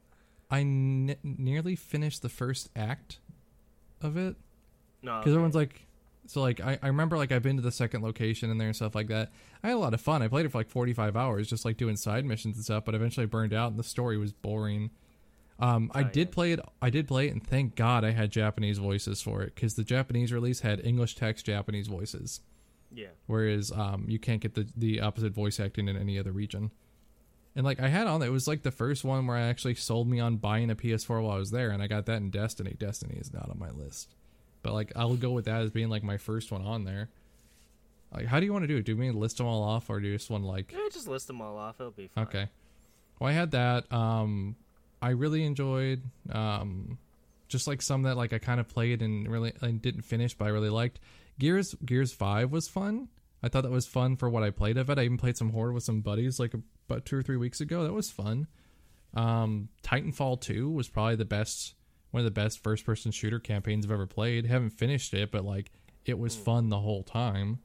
I 0.50 0.62
n- 0.62 1.16
nearly 1.24 1.76
finished 1.76 2.22
the 2.22 2.30
first 2.30 2.70
act 2.76 3.20
of 4.02 4.16
it 4.18 4.36
no. 5.02 5.20
because 5.20 5.32
everyone's 5.34 5.56
like, 5.56 5.86
so 6.32 6.42
like 6.42 6.60
I, 6.62 6.80
I 6.82 6.88
remember 6.88 7.18
like 7.18 7.32
I've 7.32 7.44
been 7.44 7.58
to 7.58 7.62
the 7.62 7.72
second 7.72 8.04
location 8.04 8.50
in 8.50 8.58
there 8.58 8.68
and 8.68 8.76
stuff 8.76 8.96
like 8.96 9.08
that. 9.08 9.32
I 9.64 9.68
had 9.68 9.76
a 9.76 9.80
lot 9.80 9.94
of 9.94 10.02
fun. 10.02 10.22
I 10.22 10.28
played 10.28 10.46
it 10.46 10.52
for 10.52 10.58
like 10.60 10.70
forty 10.70 10.94
five 10.94 11.16
hours, 11.16 11.48
just 11.50 11.66
like 11.66 11.78
doing 11.78 11.96
side 11.98 12.26
missions 12.26 12.56
and 12.56 12.64
stuff. 12.64 12.86
But 12.86 12.96
eventually 12.96 13.24
I 13.26 13.28
burned 13.28 13.54
out, 13.54 13.72
and 13.72 13.80
the 13.80 13.84
story 13.84 14.18
was 14.18 14.32
boring. 14.32 14.92
Um, 15.60 15.92
I 15.94 16.02
Oh, 16.02 16.04
did 16.06 16.30
yeah. 16.30 16.34
play 16.34 16.52
it. 16.54 16.60
I 16.82 16.90
did 16.90 17.08
play 17.08 17.28
it, 17.28 17.32
and 17.32 17.46
thank 17.46 17.76
God 17.76 18.04
I 18.04 18.12
had 18.12 18.32
Japanese 18.32 18.80
voices 18.80 19.22
for 19.22 19.44
it 19.44 19.54
because 19.54 19.76
the 19.76 19.84
Japanese 19.84 20.34
release 20.34 20.62
had 20.62 20.84
English 20.86 21.16
text, 21.16 21.46
Japanese 21.46 21.88
voices, 21.88 22.42
Yeah. 22.92 23.10
whereas 23.28 23.72
um, 23.72 24.06
you 24.08 24.18
can't 24.18 24.42
get 24.42 24.56
the 24.56 24.68
the 24.76 25.02
opposite 25.02 25.34
voice 25.34 25.60
acting 25.60 25.88
in 25.88 25.96
any 25.98 26.18
other 26.18 26.32
region. 26.32 26.72
And 27.56 27.66
like 27.66 27.82
I 27.82 27.90
had 27.90 28.08
on, 28.08 28.22
it 28.24 28.30
was 28.32 28.48
like 28.48 28.64
the 28.64 28.72
first 28.72 29.04
one 29.04 29.28
where 29.28 29.36
I 29.36 29.42
actually 29.42 29.76
sold 29.76 30.08
me 30.08 30.22
on 30.22 30.38
buying 30.38 30.72
a 30.72 30.76
PS4 30.76 31.22
while 31.22 31.36
I 31.36 31.38
was 31.38 31.52
there, 31.52 31.70
and 31.70 31.84
I 31.84 31.88
got 31.88 32.06
that 32.06 32.18
in 32.22 32.30
Destiny. 32.30 32.76
Destiny 32.80 33.18
is 33.18 33.34
not 33.34 33.50
on 33.50 33.60
my 33.60 33.70
list, 33.72 34.16
but 34.64 34.74
like 34.74 34.92
I'll 34.96 35.16
go 35.16 35.32
with 35.32 35.46
that 35.46 35.62
as 35.62 35.72
being 35.72 35.90
like 35.90 36.04
my 36.04 36.18
first 36.18 36.52
one 36.52 36.62
on 36.62 36.86
there. 36.86 37.10
Like, 38.14 38.26
how 38.26 38.40
do 38.40 38.46
you 38.46 38.52
want 38.52 38.64
to 38.64 38.68
do 38.68 38.78
it? 38.78 38.86
Do 38.86 38.98
we 38.98 39.10
list 39.12 39.38
them 39.38 39.48
all 39.48 39.64
off, 39.64 39.90
or 39.90 40.00
do 40.00 40.08
you 40.08 40.18
just 40.18 40.30
want 40.30 40.44
to 40.44 40.48
like? 40.48 40.72
Yeah, 40.72 40.80
just 40.92 41.08
list 41.08 41.28
them 41.28 41.42
all 41.42 41.58
off. 41.58 41.80
It'll 41.80 41.92
be 41.92 42.08
fine. 42.08 42.26
Okay. 42.26 42.50
Well, 43.20 43.30
I 43.30 43.34
had 43.34 43.52
that. 43.52 43.92
Um, 43.92 44.56
I 45.02 45.12
really 45.12 45.44
enjoyed. 45.46 46.04
Um, 46.32 46.98
just 47.48 47.68
like 47.68 47.82
some 47.82 48.04
that 48.04 48.18
like 48.18 48.34
I 48.34 48.40
kind 48.40 48.60
of 48.60 48.68
played 48.68 49.02
and 49.02 49.28
really 49.30 49.54
I 49.62 49.72
didn't 49.72 50.04
finish, 50.04 50.34
but 50.34 50.46
I 50.46 50.50
really 50.50 50.70
liked. 50.70 51.00
Gears 51.40 51.76
Gears 51.86 52.14
Five 52.14 52.52
was 52.52 52.68
fun. 52.68 53.10
I 53.44 53.50
thought 53.50 53.64
that 53.64 53.72
was 53.72 53.88
fun 53.88 54.18
for 54.18 54.30
what 54.30 54.44
I 54.44 54.52
played 54.52 54.78
of 54.78 54.90
it. 54.90 55.00
I 55.00 55.04
even 55.04 55.18
played 55.18 55.38
some 55.38 55.50
Horde 55.50 55.74
with 55.74 55.84
some 55.84 56.02
buddies 56.02 56.40
like 56.40 56.54
about 56.90 57.06
two 57.06 57.18
or 57.18 57.24
three 57.24 57.38
weeks 57.38 57.60
ago. 57.60 57.84
That 57.84 57.94
was 57.94 58.10
fun. 58.12 58.48
Um, 59.14 59.70
Titanfall 59.84 60.42
Two 60.42 60.70
was 60.70 60.88
probably 60.88 61.16
the 61.16 61.26
best, 61.26 61.76
one 62.12 62.20
of 62.20 62.26
the 62.26 62.32
best 62.32 62.62
first 62.64 62.86
person 62.86 63.12
shooter 63.12 63.40
campaigns 63.40 63.86
I've 63.86 63.92
ever 63.92 64.06
played. 64.08 64.46
Haven't 64.46 64.72
finished 64.72 65.14
it, 65.14 65.32
but 65.32 65.44
like 65.44 65.72
it 66.06 66.18
was 66.18 66.36
fun 66.36 66.70
the 66.70 66.80
whole 66.80 67.04
time. 67.04 67.60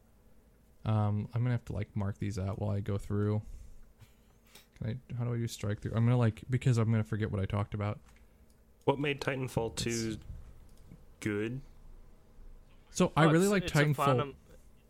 Um, 0.85 1.29
I'm 1.35 1.43
gonna 1.43 1.53
have 1.53 1.65
to 1.67 1.73
like 1.73 1.89
mark 1.95 2.19
these 2.19 2.39
out 2.39 2.61
while 2.61 2.71
I 2.71 2.81
go 2.81 2.97
through. 2.97 3.43
Can 4.79 4.91
I? 5.11 5.15
How 5.19 5.25
do 5.25 5.35
I 5.35 5.37
do 5.37 5.47
strike 5.49 5.81
through? 5.81 5.93
I'm 5.95 6.05
gonna 6.05 6.17
like 6.17 6.43
because 6.49 6.79
I'm 6.79 6.91
gonna 6.91 7.05
forget 7.05 7.31
what 7.31 7.41
I 7.41 7.45
talked 7.45 7.75
about. 7.75 7.99
What 8.85 9.01
made 9.01 9.21
Titanfall 9.21 9.75
2 9.75 10.17
good? 11.19 11.61
So 12.91 13.11
I 13.17 13.25
really 13.25 13.49
like 13.49 13.65
it's 13.65 13.73
a 13.73 13.79
Titanfall. 13.79 13.95
phenom- 13.97 14.35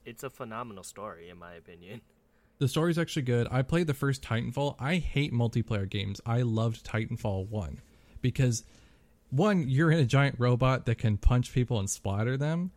it's 0.04 0.22
a 0.22 0.28
phenomenal 0.30 0.84
story, 0.84 1.30
in 1.30 1.38
my 1.38 1.54
opinion. 1.54 2.00
The 2.58 2.68
story's 2.68 2.96
actually 2.96 3.22
good. 3.22 3.48
I 3.50 3.60
played 3.60 3.86
the 3.86 3.92
first 3.92 4.22
Titanfall. 4.22 4.76
I 4.78 4.96
hate 4.96 5.30
multiplayer 5.30 5.86
games. 5.86 6.22
I 6.24 6.40
loved 6.40 6.86
Titanfall 6.86 7.50
1 7.50 7.82
because 8.22 8.64
one, 9.30 9.68
you're 9.68 9.90
in 9.90 9.98
a 9.98 10.04
giant 10.04 10.36
robot 10.38 10.86
that 10.86 10.98
can 10.98 11.16
punch 11.16 11.52
people 11.52 11.78
and 11.78 11.90
splatter 11.90 12.36
them. 12.36 12.70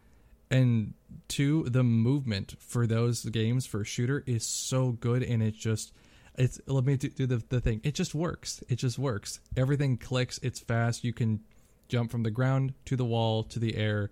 And 0.52 0.93
two, 1.28 1.64
the 1.66 1.84
movement 1.84 2.56
for 2.60 2.88
those 2.88 3.24
games 3.26 3.66
for 3.66 3.82
a 3.82 3.86
shooter 3.86 4.24
is 4.26 4.45
so 4.45 4.93
good 4.93 5.22
and 5.22 5.43
it 5.43 5.54
just 5.54 5.93
it's 6.36 6.60
let 6.68 6.86
me 6.86 6.95
do, 6.95 7.10
do 7.10 7.28
the, 7.28 7.43
the 7.50 7.62
thing. 7.62 7.82
It 7.84 7.93
just 7.93 8.16
works. 8.16 8.64
It 8.70 8.78
just 8.78 8.97
works. 8.97 9.39
Everything 9.58 9.97
clicks, 9.97 10.39
it's 10.41 10.60
fast. 10.60 11.04
You 11.04 11.14
can 11.14 11.41
jump 11.89 12.12
from 12.12 12.24
the 12.24 12.32
ground 12.32 12.74
to 12.86 12.95
the 12.95 13.06
wall 13.06 13.43
to 13.43 13.60
the 13.60 13.76
air 13.76 14.12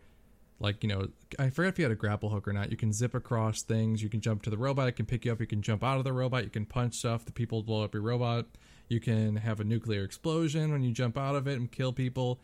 like 0.59 0.83
you 0.83 0.89
know 0.89 1.07
i 1.39 1.49
forget 1.49 1.73
if 1.73 1.79
you 1.79 1.85
had 1.85 1.91
a 1.91 1.95
grapple 1.95 2.29
hook 2.29 2.47
or 2.47 2.53
not 2.53 2.71
you 2.71 2.77
can 2.77 2.91
zip 2.91 3.13
across 3.13 3.61
things 3.61 4.01
you 4.01 4.09
can 4.09 4.19
jump 4.19 4.41
to 4.41 4.49
the 4.49 4.57
robot 4.57 4.87
it 4.87 4.93
can 4.93 5.05
pick 5.05 5.25
you 5.25 5.31
up 5.31 5.39
you 5.39 5.45
can 5.45 5.61
jump 5.61 5.83
out 5.83 5.99
of 5.99 6.03
the 6.03 6.11
robot 6.11 6.43
you 6.43 6.49
can 6.49 6.65
punch 6.65 6.95
stuff 6.95 7.25
the 7.25 7.31
people 7.31 7.61
blow 7.61 7.83
up 7.83 7.93
your 7.93 8.01
robot 8.01 8.45
you 8.87 8.99
can 8.99 9.37
have 9.37 9.59
a 9.59 9.63
nuclear 9.63 10.03
explosion 10.03 10.71
when 10.71 10.83
you 10.83 10.91
jump 10.91 11.17
out 11.17 11.35
of 11.35 11.47
it 11.47 11.57
and 11.57 11.71
kill 11.71 11.93
people. 11.93 12.39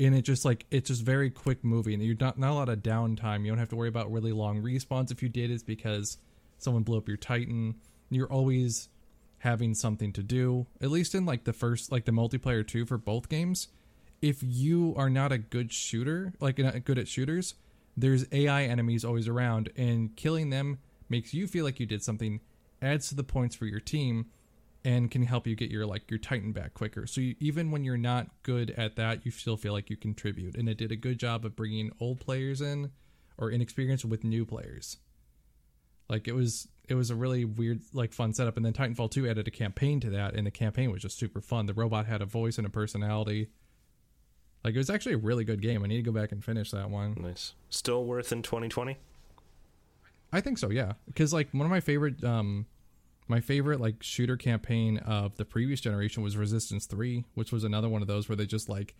And 0.00 0.14
it 0.14 0.22
just 0.22 0.44
like 0.44 0.64
it's 0.70 0.88
just 0.88 1.02
very 1.02 1.28
quick 1.30 1.64
moving. 1.64 2.00
You're 2.00 2.16
not 2.18 2.38
not 2.38 2.52
a 2.52 2.54
lot 2.54 2.68
of 2.68 2.78
downtime. 2.78 3.44
You 3.44 3.50
don't 3.50 3.58
have 3.58 3.70
to 3.70 3.76
worry 3.76 3.88
about 3.88 4.12
really 4.12 4.32
long 4.32 4.62
respawns 4.62 5.10
if 5.10 5.22
you 5.22 5.28
did 5.28 5.50
it's 5.50 5.62
because 5.62 6.18
someone 6.58 6.84
blew 6.84 6.98
up 6.98 7.08
your 7.08 7.16
titan. 7.16 7.74
You're 8.10 8.30
always 8.32 8.88
having 9.38 9.74
something 9.74 10.12
to 10.12 10.22
do 10.22 10.66
at 10.80 10.90
least 10.90 11.14
in 11.14 11.24
like 11.24 11.44
the 11.44 11.52
first 11.52 11.92
like 11.92 12.04
the 12.04 12.12
multiplayer 12.12 12.66
2 12.66 12.86
for 12.86 12.98
both 12.98 13.28
games. 13.28 13.68
If 14.20 14.38
you 14.42 14.94
are 14.96 15.10
not 15.10 15.30
a 15.30 15.38
good 15.38 15.72
shooter, 15.72 16.32
like 16.40 16.58
not 16.58 16.84
good 16.84 16.98
at 16.98 17.06
shooters, 17.06 17.54
there's 17.96 18.26
AI 18.30 18.64
enemies 18.64 19.04
always 19.04 19.26
around, 19.26 19.70
and 19.76 20.14
killing 20.14 20.50
them 20.50 20.78
makes 21.08 21.34
you 21.34 21.46
feel 21.46 21.64
like 21.64 21.80
you 21.80 21.86
did 21.86 22.02
something, 22.02 22.40
adds 22.80 23.08
to 23.08 23.14
the 23.14 23.24
points 23.24 23.56
for 23.56 23.66
your 23.66 23.80
team, 23.80 24.26
and 24.88 25.10
can 25.10 25.22
help 25.22 25.46
you 25.46 25.54
get 25.54 25.70
your 25.70 25.84
like 25.84 26.10
your 26.10 26.18
Titan 26.18 26.52
back 26.52 26.72
quicker. 26.72 27.06
So 27.06 27.20
you, 27.20 27.36
even 27.40 27.70
when 27.70 27.84
you're 27.84 27.98
not 27.98 28.28
good 28.42 28.70
at 28.70 28.96
that, 28.96 29.26
you 29.26 29.30
still 29.30 29.58
feel 29.58 29.74
like 29.74 29.90
you 29.90 29.98
contribute, 29.98 30.56
and 30.56 30.66
it 30.66 30.78
did 30.78 30.90
a 30.90 30.96
good 30.96 31.18
job 31.18 31.44
of 31.44 31.54
bringing 31.54 31.90
old 32.00 32.20
players 32.20 32.62
in 32.62 32.90
or 33.36 33.50
inexperienced 33.50 34.06
with 34.06 34.24
new 34.24 34.46
players. 34.46 34.96
Like 36.08 36.26
it 36.26 36.32
was, 36.32 36.68
it 36.88 36.94
was 36.94 37.10
a 37.10 37.14
really 37.14 37.44
weird, 37.44 37.82
like 37.92 38.14
fun 38.14 38.32
setup, 38.32 38.56
and 38.56 38.64
then 38.64 38.72
Titanfall 38.72 39.10
2 39.10 39.28
added 39.28 39.46
a 39.46 39.50
campaign 39.50 40.00
to 40.00 40.08
that, 40.08 40.32
and 40.32 40.46
the 40.46 40.50
campaign 40.50 40.90
was 40.90 41.02
just 41.02 41.18
super 41.18 41.42
fun. 41.42 41.66
The 41.66 41.74
robot 41.74 42.06
had 42.06 42.22
a 42.22 42.26
voice 42.26 42.56
and 42.56 42.66
a 42.66 42.70
personality. 42.70 43.48
Like 44.64 44.74
it 44.74 44.78
was 44.78 44.88
actually 44.88 45.16
a 45.16 45.18
really 45.18 45.44
good 45.44 45.60
game. 45.60 45.84
I 45.84 45.86
need 45.86 45.98
to 45.98 46.10
go 46.10 46.18
back 46.18 46.32
and 46.32 46.42
finish 46.42 46.70
that 46.70 46.88
one. 46.88 47.14
Nice. 47.20 47.52
Still 47.68 48.06
worth 48.06 48.32
in 48.32 48.40
2020? 48.40 48.96
I 50.32 50.40
think 50.40 50.56
so, 50.56 50.70
yeah. 50.70 50.94
Because 51.06 51.34
like 51.34 51.48
one 51.52 51.66
of 51.66 51.70
my 51.70 51.80
favorite, 51.80 52.24
um, 52.24 52.64
my 53.28 53.40
favorite 53.40 53.80
like 53.80 54.02
shooter 54.02 54.36
campaign 54.36 54.98
of 54.98 55.36
the 55.36 55.44
previous 55.44 55.80
generation 55.80 56.22
was 56.22 56.36
Resistance 56.36 56.86
Three, 56.86 57.24
which 57.34 57.52
was 57.52 57.64
another 57.64 57.88
one 57.88 58.02
of 58.02 58.08
those 58.08 58.28
where 58.28 58.36
they 58.36 58.46
just 58.46 58.68
like 58.68 58.94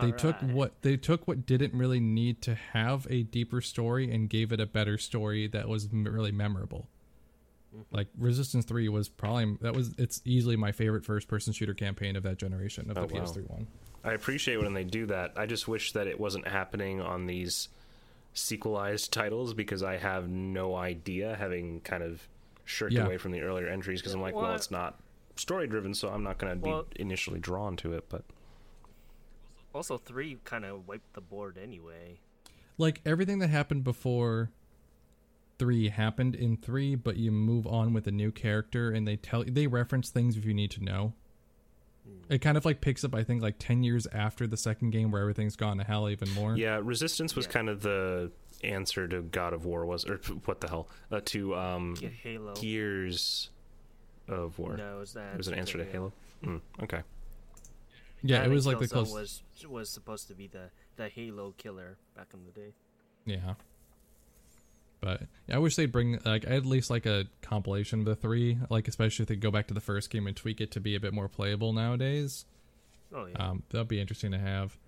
they 0.00 0.10
took 0.10 0.36
what 0.40 0.80
they 0.82 0.96
took 0.96 1.28
what 1.28 1.46
didn't 1.46 1.74
really 1.74 2.00
need 2.00 2.42
to 2.42 2.54
have 2.54 3.06
a 3.10 3.22
deeper 3.22 3.60
story 3.60 4.10
and 4.12 4.28
gave 4.28 4.52
it 4.52 4.60
a 4.60 4.66
better 4.66 4.98
story 4.98 5.46
that 5.48 5.68
was 5.68 5.88
really 5.92 6.32
memorable. 6.32 6.88
Mm-hmm. 7.74 7.94
Like 7.94 8.08
Resistance 8.18 8.64
Three 8.64 8.88
was 8.88 9.08
probably 9.08 9.56
that 9.60 9.74
was 9.74 9.94
it's 9.98 10.20
easily 10.24 10.56
my 10.56 10.72
favorite 10.72 11.04
first 11.04 11.28
person 11.28 11.52
shooter 11.52 11.74
campaign 11.74 12.16
of 12.16 12.22
that 12.22 12.38
generation 12.38 12.90
of 12.90 12.98
Oh, 12.98 13.06
the 13.06 13.14
wow. 13.14 13.20
PS3 13.20 13.50
one. 13.50 13.66
I 14.04 14.12
appreciate 14.12 14.60
when 14.60 14.74
they 14.74 14.84
do 14.84 15.06
that. 15.06 15.34
I 15.36 15.46
just 15.46 15.68
wish 15.68 15.92
that 15.92 16.06
it 16.06 16.18
wasn't 16.18 16.48
happening 16.48 17.00
on 17.00 17.26
these 17.26 17.68
sequelized 18.34 19.12
titles 19.12 19.54
because 19.54 19.82
I 19.82 19.98
have 19.98 20.28
no 20.28 20.74
idea, 20.74 21.36
having 21.38 21.80
kind 21.80 22.02
of 22.02 22.26
shirked 22.64 22.92
Yeah. 22.94 23.04
away 23.06 23.18
from 23.18 23.32
the 23.32 23.40
earlier 23.42 23.66
entries 23.68 24.00
because 24.00 24.14
I'm 24.14 24.20
like, 24.20 24.34
well, 24.34 24.44
Well, 24.44 24.54
it's 24.54 24.70
not 24.70 25.00
story 25.36 25.66
driven, 25.66 25.94
so 25.94 26.08
I'm 26.10 26.22
not 26.22 26.38
going 26.38 26.60
to 26.60 26.68
Well- 26.68 26.82
be 26.94 27.00
initially 27.00 27.40
drawn 27.40 27.76
to 27.78 27.92
it. 27.94 28.08
But 28.08 28.24
Also, 29.74 29.96
three 29.96 30.38
kind 30.44 30.64
of 30.64 30.86
wiped 30.86 31.14
the 31.14 31.20
board 31.20 31.56
anyway. 31.58 32.18
like 32.78 33.00
everything 33.06 33.38
that 33.38 33.48
happened 33.48 33.84
before 33.84 34.50
three 35.58 35.88
happened 35.88 36.34
in 36.34 36.56
three, 36.56 36.94
but 36.94 37.16
you 37.16 37.30
move 37.30 37.66
on 37.66 37.92
with 37.92 38.06
a 38.06 38.10
new 38.10 38.32
character 38.32 38.90
and 38.90 39.06
they 39.06 39.16
tell 39.16 39.44
they 39.44 39.66
reference 39.66 40.10
things 40.10 40.36
if 40.36 40.44
you 40.44 40.52
need 40.54 40.70
to 40.72 40.82
know. 40.82 41.12
Hmm. 42.04 42.32
It 42.32 42.38
kind 42.40 42.56
of 42.56 42.64
like 42.64 42.80
picks 42.80 43.04
up, 43.04 43.14
I 43.14 43.22
think, 43.22 43.42
like 43.42 43.56
ten 43.58 43.82
years 43.84 44.06
after 44.08 44.46
the 44.46 44.56
second 44.56 44.90
game, 44.90 45.10
where 45.10 45.20
everything's 45.20 45.54
gone 45.56 45.78
to 45.78 45.84
hell 45.84 46.08
even 46.08 46.30
more. 46.30 46.56
yeah, 46.56 46.80
Resistance 46.82 47.36
was 47.36 47.46
Yeah. 47.46 47.52
kind 47.52 47.68
of 47.68 47.82
the 47.82 48.32
answer 48.62 49.08
to 49.08 49.22
God 49.22 49.52
of 49.52 49.64
War 49.64 49.84
was, 49.86 50.04
or 50.04 50.16
what 50.44 50.60
the 50.60 50.68
hell, 50.68 50.88
uh, 51.10 51.20
to 51.26 51.54
um, 51.56 51.94
Get 51.94 52.12
Halo. 52.12 52.54
Gears 52.54 53.50
of 54.28 54.58
War. 54.58 54.76
No, 54.76 54.96
it 54.96 55.00
was 55.00 55.12
that. 55.14 55.34
It 55.34 55.38
was 55.38 55.48
an 55.48 55.54
answer 55.54 55.78
to 55.78 55.84
Halo. 55.84 56.12
Mm, 56.44 56.60
okay. 56.82 57.02
yeah, 58.22 58.44
it 58.44 58.50
was 58.50 58.66
like 58.66 58.78
the 58.78 58.88
close. 58.88 59.12
was 59.12 59.42
was 59.68 59.88
supposed 59.88 60.28
to 60.28 60.34
be 60.34 60.46
the 60.46 60.70
the 60.96 61.08
Halo 61.08 61.54
killer 61.56 61.96
back 62.16 62.28
in 62.34 62.44
the 62.44 62.50
day. 62.50 62.74
Yeah. 63.24 63.54
But 65.00 65.22
yeah, 65.48 65.56
I 65.56 65.58
wish 65.58 65.74
they'd 65.74 65.90
bring 65.90 66.20
like 66.24 66.44
at 66.46 66.64
least 66.64 66.88
like 66.88 67.06
a 67.06 67.26
compilation 67.42 68.00
of 68.00 68.04
the 68.04 68.14
three, 68.14 68.58
like 68.70 68.86
especially 68.86 69.24
if 69.24 69.28
they 69.28 69.36
go 69.36 69.50
back 69.50 69.66
to 69.66 69.74
the 69.74 69.80
first 69.80 70.10
game 70.10 70.28
and 70.28 70.36
tweak 70.36 70.60
it 70.60 70.70
to 70.72 70.80
be 70.80 70.94
a 70.94 71.00
bit 71.00 71.12
more 71.12 71.28
playable 71.28 71.72
nowadays. 71.72 72.46
Oh 73.12 73.26
yeah. 73.26 73.36
Um, 73.36 73.64
that'd 73.70 73.88
be 73.88 74.00
interesting 74.00 74.30
to 74.30 74.38
have. 74.38 74.78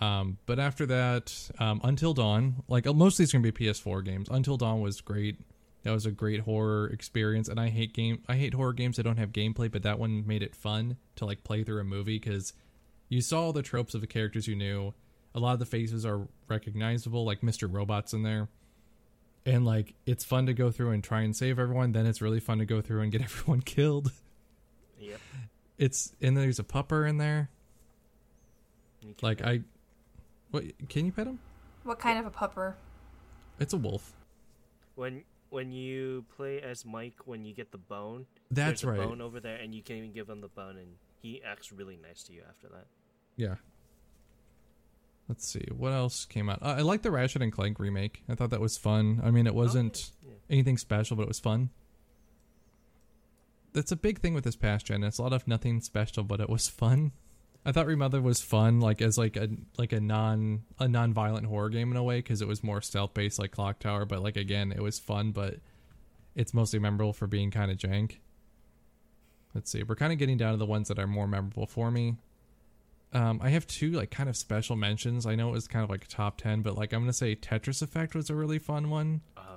Um, 0.00 0.38
but 0.46 0.58
after 0.58 0.86
that, 0.86 1.50
um, 1.58 1.80
Until 1.84 2.14
Dawn, 2.14 2.62
like 2.68 2.86
most 2.86 3.14
of 3.14 3.18
these 3.18 3.32
are 3.34 3.38
gonna 3.38 3.52
be 3.52 3.66
PS4 3.66 4.04
games. 4.04 4.28
Until 4.30 4.56
Dawn 4.56 4.80
was 4.80 5.00
great. 5.00 5.38
That 5.84 5.92
was 5.92 6.06
a 6.06 6.10
great 6.10 6.40
horror 6.40 6.88
experience, 6.88 7.48
and 7.48 7.60
I 7.60 7.68
hate 7.68 7.92
game. 7.92 8.22
I 8.26 8.36
hate 8.36 8.54
horror 8.54 8.72
games 8.72 8.96
that 8.96 9.02
don't 9.02 9.18
have 9.18 9.32
gameplay, 9.32 9.70
but 9.70 9.82
that 9.82 9.98
one 9.98 10.26
made 10.26 10.42
it 10.42 10.56
fun 10.56 10.96
to 11.16 11.26
like 11.26 11.44
play 11.44 11.62
through 11.62 11.80
a 11.80 11.84
movie 11.84 12.18
because 12.18 12.54
you 13.08 13.20
saw 13.20 13.42
all 13.42 13.52
the 13.52 13.62
tropes 13.62 13.94
of 13.94 14.00
the 14.00 14.06
characters 14.06 14.48
you 14.48 14.56
knew. 14.56 14.94
A 15.34 15.40
lot 15.40 15.52
of 15.52 15.58
the 15.58 15.66
faces 15.66 16.06
are 16.06 16.26
recognizable, 16.48 17.24
like 17.24 17.42
Mr. 17.42 17.72
Robot's 17.72 18.12
in 18.14 18.22
there. 18.22 18.48
And 19.46 19.66
like 19.66 19.94
it's 20.06 20.24
fun 20.24 20.46
to 20.46 20.54
go 20.54 20.70
through 20.70 20.90
and 20.92 21.04
try 21.04 21.20
and 21.20 21.36
save 21.36 21.58
everyone. 21.58 21.92
Then 21.92 22.06
it's 22.06 22.22
really 22.22 22.40
fun 22.40 22.58
to 22.58 22.64
go 22.64 22.80
through 22.80 23.02
and 23.02 23.12
get 23.12 23.20
everyone 23.22 23.60
killed. 23.60 24.10
yep. 24.98 25.20
It's 25.76 26.14
and 26.22 26.36
there's 26.36 26.58
a 26.58 26.64
pupper 26.64 27.08
in 27.08 27.18
there. 27.18 27.50
Like 29.20 29.42
I, 29.42 29.60
what 30.54 30.88
can 30.88 31.04
you 31.06 31.12
pet 31.12 31.26
him? 31.26 31.38
What 31.82 31.98
kind 31.98 32.18
of 32.18 32.26
a 32.26 32.30
pupper? 32.30 32.74
It's 33.58 33.72
a 33.72 33.76
wolf. 33.76 34.12
when 34.94 35.24
when 35.50 35.70
you 35.70 36.24
play 36.36 36.60
as 36.60 36.84
Mike, 36.84 37.14
when 37.26 37.44
you 37.44 37.54
get 37.54 37.70
the 37.70 37.78
bone, 37.78 38.26
That's 38.50 38.82
there's 38.82 38.84
a 38.96 38.98
right. 38.98 39.08
bone 39.08 39.20
over 39.20 39.38
there, 39.40 39.56
and 39.56 39.74
you 39.74 39.82
can 39.82 39.96
even 39.96 40.12
give 40.12 40.28
him 40.28 40.40
the 40.40 40.48
bone, 40.48 40.76
and 40.78 40.94
he 41.22 41.42
acts 41.44 41.70
really 41.72 41.96
nice 42.02 42.22
to 42.24 42.32
you 42.32 42.42
after 42.48 42.68
that. 42.68 42.86
Yeah. 43.36 43.56
Let's 45.28 45.46
see 45.48 45.64
what 45.76 45.92
else 45.92 46.24
came 46.24 46.48
out. 46.50 46.60
Uh, 46.62 46.74
I 46.78 46.80
like 46.82 47.02
the 47.02 47.10
Ratchet 47.10 47.40
and 47.40 47.52
Clank 47.52 47.78
remake. 47.78 48.22
I 48.28 48.34
thought 48.34 48.50
that 48.50 48.60
was 48.60 48.76
fun. 48.76 49.20
I 49.24 49.30
mean, 49.30 49.46
it 49.46 49.54
wasn't 49.54 50.10
yeah. 50.22 50.32
anything 50.50 50.76
special, 50.76 51.16
but 51.16 51.22
it 51.22 51.28
was 51.28 51.40
fun. 51.40 51.70
That's 53.72 53.90
a 53.92 53.96
big 53.96 54.20
thing 54.20 54.34
with 54.34 54.44
this 54.44 54.56
past 54.56 54.86
gen. 54.86 55.02
It's 55.02 55.18
a 55.18 55.22
lot 55.22 55.32
of 55.32 55.48
nothing 55.48 55.80
special, 55.80 56.24
but 56.24 56.40
it 56.40 56.48
was 56.48 56.68
fun. 56.68 57.12
I 57.66 57.72
thought 57.72 57.86
Remother 57.86 58.20
was 58.20 58.42
fun, 58.42 58.80
like 58.80 59.00
as 59.00 59.16
like 59.16 59.36
a 59.36 59.48
like 59.78 59.92
a 59.92 60.00
non 60.00 60.62
a 60.78 60.86
non 60.86 61.14
violent 61.14 61.46
horror 61.46 61.70
game 61.70 61.90
in 61.90 61.96
a 61.96 62.02
way 62.02 62.18
because 62.18 62.42
it 62.42 62.48
was 62.48 62.62
more 62.62 62.80
stealth 62.82 63.14
based, 63.14 63.38
like 63.38 63.52
Clock 63.52 63.78
Tower. 63.78 64.04
But 64.04 64.22
like 64.22 64.36
again, 64.36 64.72
it 64.72 64.82
was 64.82 64.98
fun, 64.98 65.32
but 65.32 65.56
it's 66.34 66.52
mostly 66.52 66.78
memorable 66.78 67.12
for 67.12 67.26
being 67.26 67.50
kind 67.50 67.70
of 67.70 67.78
jank. 67.78 68.16
Let's 69.54 69.70
see, 69.70 69.82
we're 69.82 69.94
kind 69.94 70.12
of 70.12 70.18
getting 70.18 70.36
down 70.36 70.52
to 70.52 70.58
the 70.58 70.66
ones 70.66 70.88
that 70.88 70.98
are 70.98 71.06
more 71.06 71.28
memorable 71.28 71.66
for 71.66 71.90
me. 71.90 72.16
Um, 73.12 73.40
I 73.42 73.50
have 73.50 73.66
two 73.66 73.92
like 73.92 74.10
kind 74.10 74.28
of 74.28 74.36
special 74.36 74.74
mentions. 74.76 75.24
I 75.24 75.36
know 75.36 75.48
it 75.48 75.52
was 75.52 75.68
kind 75.68 75.84
of 75.84 75.90
like 75.90 76.04
a 76.04 76.08
top 76.08 76.38
ten, 76.38 76.62
but 76.62 76.76
like 76.76 76.92
I'm 76.92 77.00
gonna 77.00 77.12
say 77.12 77.36
Tetris 77.36 77.80
Effect 77.80 78.14
was 78.14 78.28
a 78.28 78.34
really 78.34 78.58
fun 78.58 78.90
one. 78.90 79.20
yeah. 79.36 79.53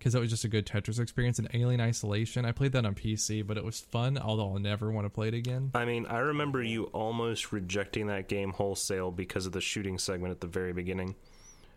Because 0.00 0.14
that 0.14 0.20
was 0.20 0.30
just 0.30 0.44
a 0.44 0.48
good 0.48 0.64
Tetris 0.64 0.98
experience. 0.98 1.38
And 1.38 1.46
Alien 1.52 1.78
Isolation, 1.78 2.46
I 2.46 2.52
played 2.52 2.72
that 2.72 2.86
on 2.86 2.94
PC, 2.94 3.46
but 3.46 3.58
it 3.58 3.64
was 3.64 3.80
fun. 3.80 4.16
Although 4.16 4.54
I'll 4.54 4.58
never 4.58 4.90
want 4.90 5.04
to 5.04 5.10
play 5.10 5.28
it 5.28 5.34
again. 5.34 5.70
I 5.74 5.84
mean, 5.84 6.06
I 6.06 6.18
remember 6.20 6.62
you 6.62 6.84
almost 6.84 7.52
rejecting 7.52 8.06
that 8.06 8.26
game 8.26 8.52
wholesale 8.52 9.10
because 9.10 9.44
of 9.44 9.52
the 9.52 9.60
shooting 9.60 9.98
segment 9.98 10.30
at 10.30 10.40
the 10.40 10.46
very 10.46 10.72
beginning, 10.72 11.16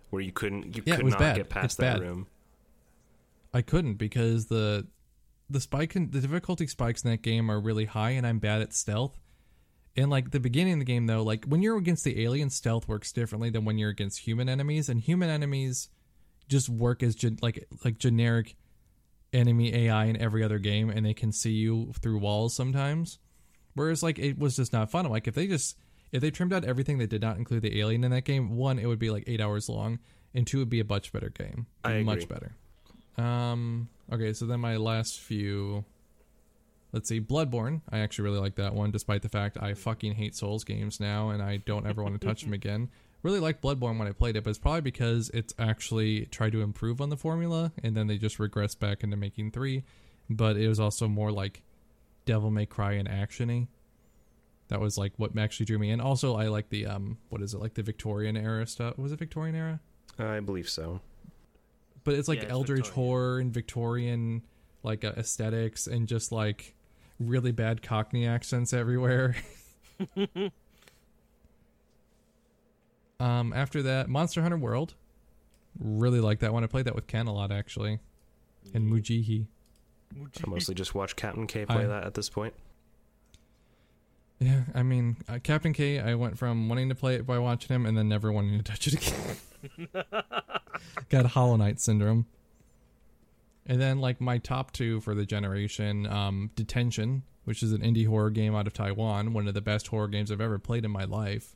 where 0.10 0.22
you 0.22 0.32
couldn't, 0.32 0.74
you 0.74 0.84
Yeah, 0.86 0.96
could 0.96 1.06
not 1.08 1.20
bad. 1.20 1.36
get 1.36 1.50
past 1.50 1.66
It's 1.66 1.76
that 1.76 2.00
bad. 2.00 2.02
room. 2.02 2.28
I 3.54 3.62
couldn't 3.62 3.96
because 3.96 4.46
the 4.46 4.88
the 5.50 5.60
spike 5.60 5.96
in, 5.98 6.10
the 6.12 6.22
difficulty 6.22 6.66
spikes 6.66 7.04
in 7.04 7.12
that 7.12 7.22
game 7.22 7.52
are 7.52 7.60
really 7.60 7.86
high, 7.86 8.12
and 8.12 8.26
I'm 8.26 8.40
bad 8.40 8.62
at 8.62 8.74
stealth. 8.74 9.20
And 9.98 10.10
like 10.10 10.32
the 10.32 10.40
beginning 10.40 10.74
of 10.74 10.80
the 10.80 10.86
game, 10.86 11.06
though, 11.08 11.22
like 11.24 11.44
when 11.46 11.62
you're 11.62 11.78
against 11.78 12.06
the 12.06 12.24
alien, 12.24 12.50
stealth 12.50 12.88
works 12.88 13.12
differently 13.12 13.50
than 13.50 13.66
when 13.66 13.78
you're 13.78 13.90
against 13.90 14.20
human 14.20 14.48
enemies, 14.48 14.88
and 14.88 15.02
human 15.02 15.30
enemies 15.30 15.90
just 16.48 16.70
work 16.70 17.04
as 17.04 17.16
gen- 17.16 17.40
like 17.42 17.68
like 17.84 17.98
generic 17.98 18.56
enemy 19.34 19.74
AI 19.74 20.06
in 20.06 20.18
every 20.18 20.44
other 20.44 20.60
game, 20.60 20.90
and 20.90 21.06
they 21.06 21.14
can 21.14 21.32
see 21.32 21.52
you 21.52 21.92
through 22.00 22.20
walls 22.20 22.54
sometimes. 22.56 23.20
Whereas 23.76 24.04
like 24.04 24.20
it 24.20 24.38
was 24.38 24.56
just 24.56 24.74
not 24.74 24.92
fun. 24.92 25.06
Like 25.10 25.28
if 25.28 25.36
they 25.36 25.48
just 25.48 25.78
if 26.12 26.22
they 26.22 26.32
trimmed 26.32 26.54
out 26.54 26.64
everything 26.64 27.00
that 27.00 27.10
did 27.10 27.22
not 27.22 27.38
include 27.38 27.64
the 27.64 27.80
alien 27.80 28.04
in 28.04 28.12
that 28.12 28.24
game, 28.24 28.56
one 28.56 28.80
it 28.80 28.86
would 28.86 29.00
be 29.00 29.10
like 29.10 29.24
eight 29.28 29.42
hours 29.42 29.68
long, 29.68 30.00
and 30.34 30.46
two 30.46 30.58
it 30.58 30.62
would 30.62 30.70
be 30.70 30.80
a 30.80 30.86
much 30.86 31.12
better 31.12 31.30
game. 31.30 31.66
I 31.84 32.04
much 32.04 32.24
agree. 32.24 32.38
better. 33.16 33.28
Um. 33.28 33.90
Okay, 34.12 34.34
so 34.34 34.46
then 34.46 34.60
my 34.60 34.78
last 34.78 35.20
few. 35.20 35.86
Let's 36.92 37.10
see, 37.10 37.20
Bloodborne. 37.20 37.82
I 37.92 38.00
actually 38.00 38.26
really 38.26 38.40
like 38.40 38.56
that 38.56 38.76
one, 38.76 38.92
despite 38.92 39.24
the 39.24 39.30
fact 39.30 39.58
I 39.60 39.74
fucking 39.74 40.14
hate 40.14 40.36
Souls 40.36 40.64
games 40.64 41.00
now, 41.00 41.30
and 41.30 41.42
I 41.42 41.58
don't 41.58 41.88
ever 41.88 42.04
want 42.04 42.20
to 42.20 42.28
touch 42.28 42.44
them 42.44 42.54
again. 42.62 42.90
Really 43.24 43.40
liked 43.40 43.62
Bloodborne 43.64 43.98
when 43.98 44.08
I 44.08 44.12
played 44.12 44.36
it, 44.36 44.44
but 44.44 44.50
it's 44.52 44.60
probably 44.60 44.82
because 44.82 45.30
it's 45.34 45.54
actually 45.58 46.26
tried 46.26 46.52
to 46.52 46.62
improve 46.62 47.00
on 47.02 47.10
the 47.10 47.18
formula, 47.18 47.72
and 47.82 47.96
then 47.96 48.08
they 48.08 48.18
just 48.18 48.38
regress 48.38 48.76
back 48.76 49.02
into 49.04 49.16
making 49.18 49.52
three. 49.52 49.84
But 50.30 50.58
it 50.58 50.68
was 50.68 50.80
also 50.80 51.08
more 51.08 51.32
like 51.32 51.62
Devil 52.26 52.52
May 52.52 52.66
Cry 52.66 52.94
and 52.94 53.08
actiony. 53.08 53.68
That 54.68 54.80
was 54.82 54.98
like 54.98 55.14
what 55.18 55.38
actually 55.38 55.66
drew 55.66 55.80
me 55.80 55.90
in. 55.90 56.02
Also, 56.02 56.36
I 56.36 56.48
like 56.48 56.70
the 56.70 56.86
um, 56.86 57.18
what 57.30 57.42
is 57.42 57.54
it 57.54 57.60
like 57.60 57.74
the 57.76 57.84
Victorian 57.84 58.36
era 58.36 58.68
stuff? 58.68 58.98
Was 58.98 59.12
it 59.12 59.20
Victorian 59.20 59.56
era? 59.56 59.80
I 60.20 60.40
believe 60.42 60.70
so. 60.70 61.00
but 62.04 62.14
it's 62.16 62.28
like 62.28 62.40
Yeah, 62.40 62.44
it's 62.44 62.52
eldritch 62.52 62.86
Victorian. 62.88 63.10
horror 63.10 63.40
and 63.40 63.54
victorian 63.54 64.42
like 64.84 65.04
uh, 65.06 65.14
aesthetics 65.18 65.88
and 65.88 66.08
just 66.08 66.32
like 66.32 66.76
really 67.20 67.52
bad 67.52 67.82
cockney 67.82 68.28
accents 68.28 68.74
everywhere 68.74 69.36
um 73.24 73.54
after 73.54 73.82
that 73.84 74.10
monster 74.10 74.42
hunter 74.42 74.58
world. 74.58 74.96
Really 75.80 76.20
like 76.20 76.40
that 76.40 76.54
one. 76.54 76.64
I 76.64 76.68
played 76.68 76.86
that 76.86 76.96
with 76.96 77.08
ken 77.08 77.26
a 77.28 77.34
lot 77.34 77.52
actually 77.52 78.00
and 78.74 78.92
mujihi. 78.92 79.48
I 80.16 80.48
mostly 80.50 80.76
just 80.76 80.94
watch 80.94 81.16
Captain 81.16 81.48
K 81.48 81.66
play 81.66 81.84
I- 81.86 81.88
that 81.88 82.04
at 82.06 82.14
this 82.14 82.30
point. 82.30 82.54
yeah 84.40 84.62
i 84.76 84.84
mean 84.84 85.16
uh, 85.30 85.40
captain 85.42 85.72
k 85.74 86.00
i 86.00 86.14
went 86.16 86.38
from 86.38 86.68
wanting 86.68 86.90
to 86.90 86.96
play 86.96 87.16
it 87.16 87.26
by 87.26 87.38
watching 87.40 87.74
him 87.74 87.86
and 87.86 87.98
then 87.98 88.10
never 88.10 88.32
wanting 88.32 88.58
to 88.58 88.64
touch 88.64 88.88
it 88.88 88.94
again. 88.96 90.04
Got 91.10 91.26
hollow 91.28 91.56
knight 91.56 91.80
syndrome. 91.80 92.26
And 93.66 93.80
then 93.80 94.00
like 94.00 94.20
my 94.20 94.40
top 94.40 94.72
two 94.74 95.00
for 95.02 95.16
the 95.16 95.26
generation 95.26 96.06
um 96.08 96.52
detention 96.56 97.24
which 97.46 97.64
is 97.64 97.72
an 97.72 97.82
indie 97.82 98.08
horror 98.08 98.30
game 98.30 98.54
out 98.56 98.68
of 98.68 98.74
taiwan 98.74 99.34
one 99.34 99.48
of 99.48 99.54
the 99.54 99.62
best 99.62 99.88
horror 99.88 100.08
games 100.10 100.32
i've 100.32 100.42
ever 100.42 100.60
played 100.60 100.84
in 100.84 100.92
my 100.92 101.06
life 101.06 101.56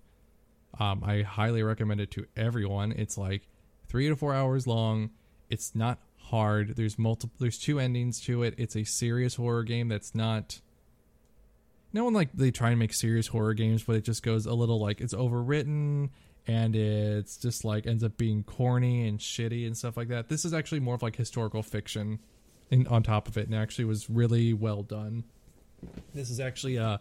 um 0.80 1.04
i 1.04 1.22
highly 1.22 1.64
recommend 1.64 2.00
it 2.02 2.12
to 2.12 2.26
everyone 2.36 2.92
it's 2.92 3.18
like 3.18 3.48
three 3.88 4.08
to 4.08 4.16
four 4.16 4.34
hours 4.34 4.68
long 4.68 5.10
it's 5.50 5.76
not 5.76 6.00
hard 6.18 6.76
there's 6.76 7.00
multiple 7.00 7.36
there's 7.40 7.58
two 7.58 7.80
endings 7.80 8.20
to 8.20 8.44
it 8.44 8.54
it's 8.58 8.76
a 8.76 8.84
serious 8.84 9.36
horror 9.36 9.64
game 9.64 9.88
that's 9.88 10.14
not 10.14 10.60
no 11.94 12.04
one 12.04 12.14
like 12.14 12.32
they 12.34 12.52
try 12.52 12.70
and 12.70 12.80
make 12.80 12.94
serious 12.94 13.28
horror 13.28 13.54
games, 13.54 13.84
but 13.84 13.96
it 13.96 14.04
just 14.04 14.24
goes 14.24 14.46
a 14.46 14.54
little 14.54 14.80
like 14.80 15.02
it's 15.02 15.14
overwritten 15.14 16.10
and 16.46 16.76
it's 16.76 17.38
just 17.38 17.66
like 17.66 17.88
ends 17.88 18.04
up 18.04 18.18
being 18.18 18.44
corny 18.44 19.08
and 19.08 19.20
shitty 19.20 19.66
and 19.66 19.76
stuff 19.76 19.98
like 19.98 20.08
that. 20.10 20.30
This 20.30 20.46
is 20.46 20.54
actually 20.54 20.80
more 20.80 20.96
of 20.96 21.02
like 21.02 21.16
historical 21.16 21.64
fiction 21.64 22.20
in, 22.70 22.88
on 22.88 23.04
top 23.04 23.28
of 23.28 23.38
it, 23.38 23.48
and 23.48 23.56
actually 23.56 23.86
was 23.86 24.10
really 24.10 24.54
well 24.54 24.84
done. 24.84 25.24
This 26.14 26.30
is 26.30 26.40
actually 26.40 26.78
uh 26.78 26.98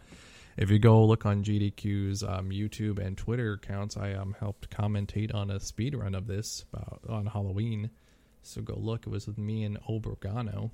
if 0.56 0.70
you 0.70 0.78
go 0.78 1.04
look 1.04 1.26
on 1.26 1.44
GDQ's 1.44 2.22
um, 2.22 2.50
YouTube 2.50 2.98
and 2.98 3.16
Twitter 3.16 3.54
accounts, 3.54 3.96
I 3.96 4.12
um 4.14 4.34
helped 4.38 4.70
commentate 4.70 5.34
on 5.34 5.50
a 5.50 5.60
speed 5.60 5.94
run 5.94 6.14
of 6.14 6.26
this 6.26 6.64
about 6.72 7.00
on 7.08 7.26
Halloween. 7.26 7.90
So 8.42 8.62
go 8.62 8.76
look. 8.76 9.06
It 9.06 9.10
was 9.10 9.26
with 9.26 9.38
me 9.38 9.64
and 9.64 9.78
Obergano 9.88 10.70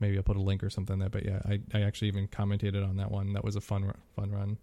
maybe 0.00 0.16
I'll 0.16 0.22
put 0.22 0.36
a 0.36 0.42
link 0.42 0.62
or 0.62 0.70
something 0.70 0.98
there. 0.98 1.08
But 1.08 1.24
yeah, 1.24 1.40
I, 1.44 1.60
I 1.74 1.82
actually 1.82 2.08
even 2.08 2.28
commented 2.28 2.76
on 2.76 2.96
that 2.96 3.10
one. 3.10 3.32
That 3.32 3.44
was 3.44 3.56
a 3.56 3.60
fun 3.60 3.84
ru- 3.84 3.92
fun 4.14 4.30
run. 4.30 4.58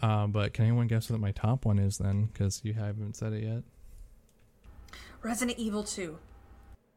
Uh, 0.00 0.26
but 0.26 0.54
can 0.54 0.66
anyone 0.66 0.86
guess 0.86 1.10
what 1.10 1.20
my 1.20 1.32
top 1.32 1.64
one 1.64 1.78
is 1.78 1.98
then? 1.98 2.26
Because 2.26 2.60
you 2.64 2.72
haven't 2.72 3.16
said 3.16 3.32
it 3.32 3.42
yet. 3.42 3.62
Resident 5.22 5.58
Evil 5.58 5.82
2. 5.82 6.16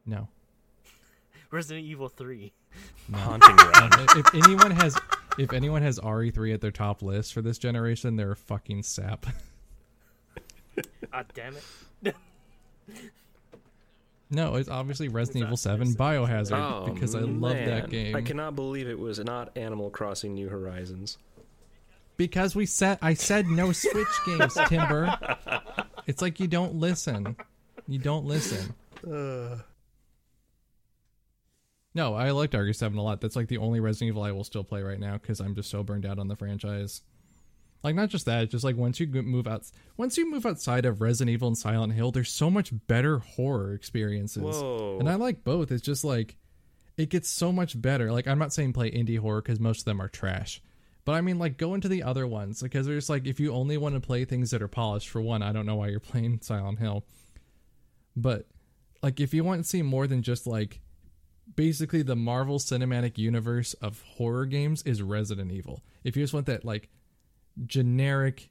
No. 0.05 0.27
Resident 1.51 1.85
Evil 1.85 2.07
3. 2.09 2.51
Haunting 3.13 3.55
ground. 3.57 3.93
If 3.99 4.17
if 4.17 4.45
anyone 4.45 4.71
has 4.71 4.97
if 5.37 5.53
anyone 5.53 5.81
has 5.81 5.99
RE3 5.99 6.53
at 6.53 6.61
their 6.61 6.71
top 6.71 7.01
list 7.01 7.33
for 7.33 7.41
this 7.41 7.57
generation, 7.57 8.15
they're 8.15 8.31
a 8.31 8.35
fucking 8.35 8.83
sap. 8.83 9.25
Ah, 11.13 11.23
damn 11.33 11.55
it. 12.03 12.15
no, 14.29 14.55
it's 14.55 14.69
obviously 14.69 15.09
Resident 15.09 15.43
Evil 15.43 15.53
It's 15.55 15.65
not 15.65 15.79
7 15.79 15.93
Biohazard 15.95 16.87
Oh, 16.87 16.93
because 16.93 17.15
I 17.15 17.19
love 17.19 17.57
that 17.57 17.89
game. 17.89 18.15
I 18.15 18.21
cannot 18.21 18.55
believe 18.55 18.87
it 18.87 18.97
was 18.97 19.19
not 19.19 19.55
Animal 19.57 19.89
Crossing 19.89 20.33
New 20.33 20.47
Horizons. 20.47 21.17
Because 22.15 22.55
we 22.55 22.65
said 22.65 22.97
I 23.01 23.13
said 23.13 23.47
no 23.47 23.73
Switch 23.73 24.07
games, 24.25 24.57
Timber. 24.67 25.17
It's 26.07 26.21
like 26.21 26.39
you 26.39 26.47
don't 26.47 26.75
listen. 26.75 27.35
You 27.87 27.99
don't 27.99 28.25
listen. 28.25 28.73
No, 31.93 32.13
I 32.13 32.31
liked 32.31 32.53
RE7 32.53 32.95
a 32.97 33.01
lot. 33.01 33.19
That's 33.19 33.35
like 33.35 33.47
the 33.47 33.57
only 33.57 33.79
Resident 33.79 34.09
Evil 34.09 34.23
I 34.23 34.31
will 34.31 34.43
still 34.43 34.63
play 34.63 34.81
right 34.81 34.99
now 34.99 35.13
because 35.13 35.39
I'm 35.41 35.55
just 35.55 35.69
so 35.69 35.83
burned 35.83 36.05
out 36.05 36.19
on 36.19 36.27
the 36.27 36.35
franchise. 36.35 37.01
Like 37.83 37.95
not 37.95 38.09
just 38.09 38.25
that, 38.27 38.49
just 38.49 38.63
like 38.63 38.77
once 38.77 38.99
you 38.99 39.07
move 39.07 39.47
out, 39.47 39.63
once 39.97 40.17
you 40.17 40.29
move 40.29 40.45
outside 40.45 40.85
of 40.85 41.01
Resident 41.01 41.33
Evil 41.33 41.47
and 41.47 41.57
Silent 41.57 41.93
Hill, 41.93 42.11
there's 42.11 42.29
so 42.29 42.49
much 42.49 42.71
better 42.87 43.19
horror 43.19 43.73
experiences. 43.73 44.43
Whoa. 44.43 44.97
And 44.99 45.09
I 45.09 45.15
like 45.15 45.43
both. 45.43 45.71
It's 45.71 45.81
just 45.81 46.03
like 46.03 46.35
it 46.95 47.09
gets 47.09 47.29
so 47.29 47.51
much 47.51 47.79
better. 47.81 48.11
Like 48.11 48.27
I'm 48.27 48.39
not 48.39 48.53
saying 48.53 48.73
play 48.73 48.91
indie 48.91 49.17
horror 49.17 49.41
because 49.41 49.59
most 49.59 49.79
of 49.79 49.85
them 49.85 50.01
are 50.01 50.07
trash, 50.07 50.61
but 51.05 51.13
I 51.13 51.21
mean 51.21 51.39
like 51.39 51.57
go 51.57 51.73
into 51.73 51.87
the 51.87 52.03
other 52.03 52.27
ones 52.27 52.61
because 52.61 52.85
there's 52.85 53.09
like 53.09 53.25
if 53.25 53.39
you 53.39 53.51
only 53.51 53.77
want 53.77 53.95
to 53.95 54.01
play 54.01 54.25
things 54.25 54.51
that 54.51 54.61
are 54.61 54.67
polished. 54.67 55.09
For 55.09 55.19
one, 55.19 55.41
I 55.41 55.51
don't 55.51 55.65
know 55.65 55.77
why 55.77 55.87
you're 55.87 55.99
playing 55.99 56.39
Silent 56.41 56.79
Hill, 56.79 57.03
but 58.15 58.45
like 59.01 59.19
if 59.19 59.33
you 59.33 59.43
want 59.43 59.63
to 59.63 59.69
see 59.69 59.81
more 59.81 60.05
than 60.05 60.21
just 60.21 60.45
like 60.45 60.81
basically 61.55 62.01
the 62.01 62.15
Marvel 62.15 62.59
Cinematic 62.59 63.17
Universe 63.17 63.73
of 63.75 64.01
horror 64.15 64.45
games 64.45 64.81
is 64.83 65.01
Resident 65.01 65.51
Evil. 65.51 65.83
If 66.03 66.15
you 66.15 66.23
just 66.23 66.33
want 66.33 66.45
that 66.47 66.65
like 66.65 66.89
generic 67.65 68.49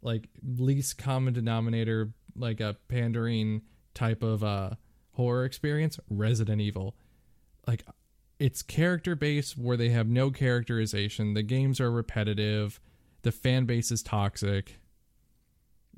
like 0.00 0.28
least 0.42 0.96
common 0.96 1.34
denominator 1.34 2.12
like 2.36 2.60
a 2.60 2.76
pandering 2.88 3.62
type 3.94 4.22
of 4.22 4.44
uh 4.44 4.70
horror 5.12 5.44
experience, 5.44 5.98
Resident 6.08 6.60
Evil. 6.60 6.94
Like 7.66 7.84
it's 8.38 8.62
character 8.62 9.16
based 9.16 9.58
where 9.58 9.76
they 9.76 9.90
have 9.90 10.08
no 10.08 10.30
characterization. 10.30 11.34
The 11.34 11.42
games 11.42 11.80
are 11.80 11.90
repetitive. 11.90 12.80
The 13.22 13.32
fan 13.32 13.66
base 13.66 13.90
is 13.90 14.02
toxic. 14.02 14.80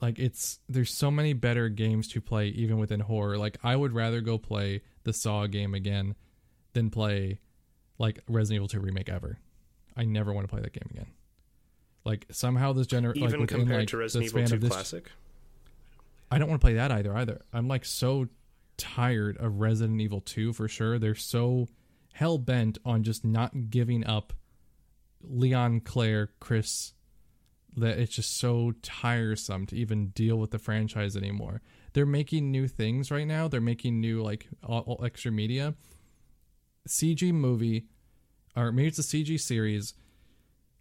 Like 0.01 0.19
it's 0.19 0.61
there's 0.69 0.93
so 0.93 1.11
many 1.11 1.35
better 1.35 1.69
games 1.69 2.09
to 2.09 2.23
play 2.23 2.49
even 2.49 2.79
within 2.79 3.01
horror. 3.01 3.37
Like 3.37 3.59
I 3.63 3.77
would 3.77 3.93
rather 3.93 4.23
go 4.23 4.39
play 4.39 4.81
the 5.05 5.13
Saw 5.13 5.47
game 5.47 5.75
again 5.75 6.15
than 6.73 6.91
play 6.91 7.39
like 7.99 8.21
Resident 8.29 8.57
Evil 8.57 8.69
2 8.69 8.81
remake 8.81 9.09
ever. 9.09 9.39
I 9.97 10.05
never 10.05 10.33
want 10.33 10.49
to 10.49 10.53
play 10.53 10.63
that 10.63 10.73
game 10.73 10.89
again. 10.91 11.07
Like 12.05 12.27
somehow 12.31 12.73
this 12.73 12.87
gener 12.87 13.09
like 13.09 13.17
Even 13.17 13.41
within, 13.41 13.59
compared 13.61 13.81
like, 13.81 13.89
to 13.89 13.97
Resident 13.99 14.31
Evil 14.31 14.47
2 14.47 14.55
of 14.55 14.61
this- 14.61 14.71
Classic. 14.71 15.11
I 16.31 16.39
don't 16.39 16.49
want 16.49 16.61
to 16.61 16.65
play 16.65 16.75
that 16.75 16.93
either. 16.93 17.15
Either 17.15 17.43
I'm 17.53 17.67
like 17.69 17.85
so 17.85 18.29
tired 18.77 19.37
of 19.39 19.61
Resident 19.61 20.01
Evil 20.01 20.21
2 20.21 20.53
for 20.53 20.69
sure. 20.69 20.99
They're 20.99 21.15
so 21.15 21.69
hell 22.13 22.39
bent 22.39 22.79
on 22.85 23.03
just 23.03 23.25
not 23.25 23.71
giving 23.71 24.07
up 24.07 24.33
Leon, 25.23 25.81
Claire, 25.81 26.31
Chris 26.41 26.93
that 27.77 27.99
it's 27.99 28.17
just 28.17 28.37
so 28.39 28.73
tiresome 28.83 29.67
to 29.67 29.77
even 29.77 30.09
deal 30.09 30.37
with 30.37 30.51
the 30.51 30.59
franchise 30.59 31.17
anymore. 31.17 31.63
They're 31.93 32.07
making 32.07 32.51
new 32.51 32.69
things 32.69 33.11
right 33.11 33.27
now. 33.27 33.49
They're 33.49 33.61
making 33.61 34.01
new 34.01 34.23
like 34.23 34.49
all, 34.65 34.81
all 34.81 35.05
extra 35.05 35.31
media. 35.31 35.75
CG 36.89 37.33
movie, 37.33 37.87
or 38.57 38.73
maybe 38.73 38.89
it's 38.89 38.99
a 38.99 39.03
CG 39.03 39.39
series 39.41 39.95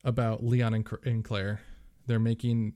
about 0.03 0.43
Leon 0.43 0.73
and, 0.73 0.87
and 1.03 1.23
Claire. 1.23 1.61
They're 2.07 2.19
making 2.19 2.73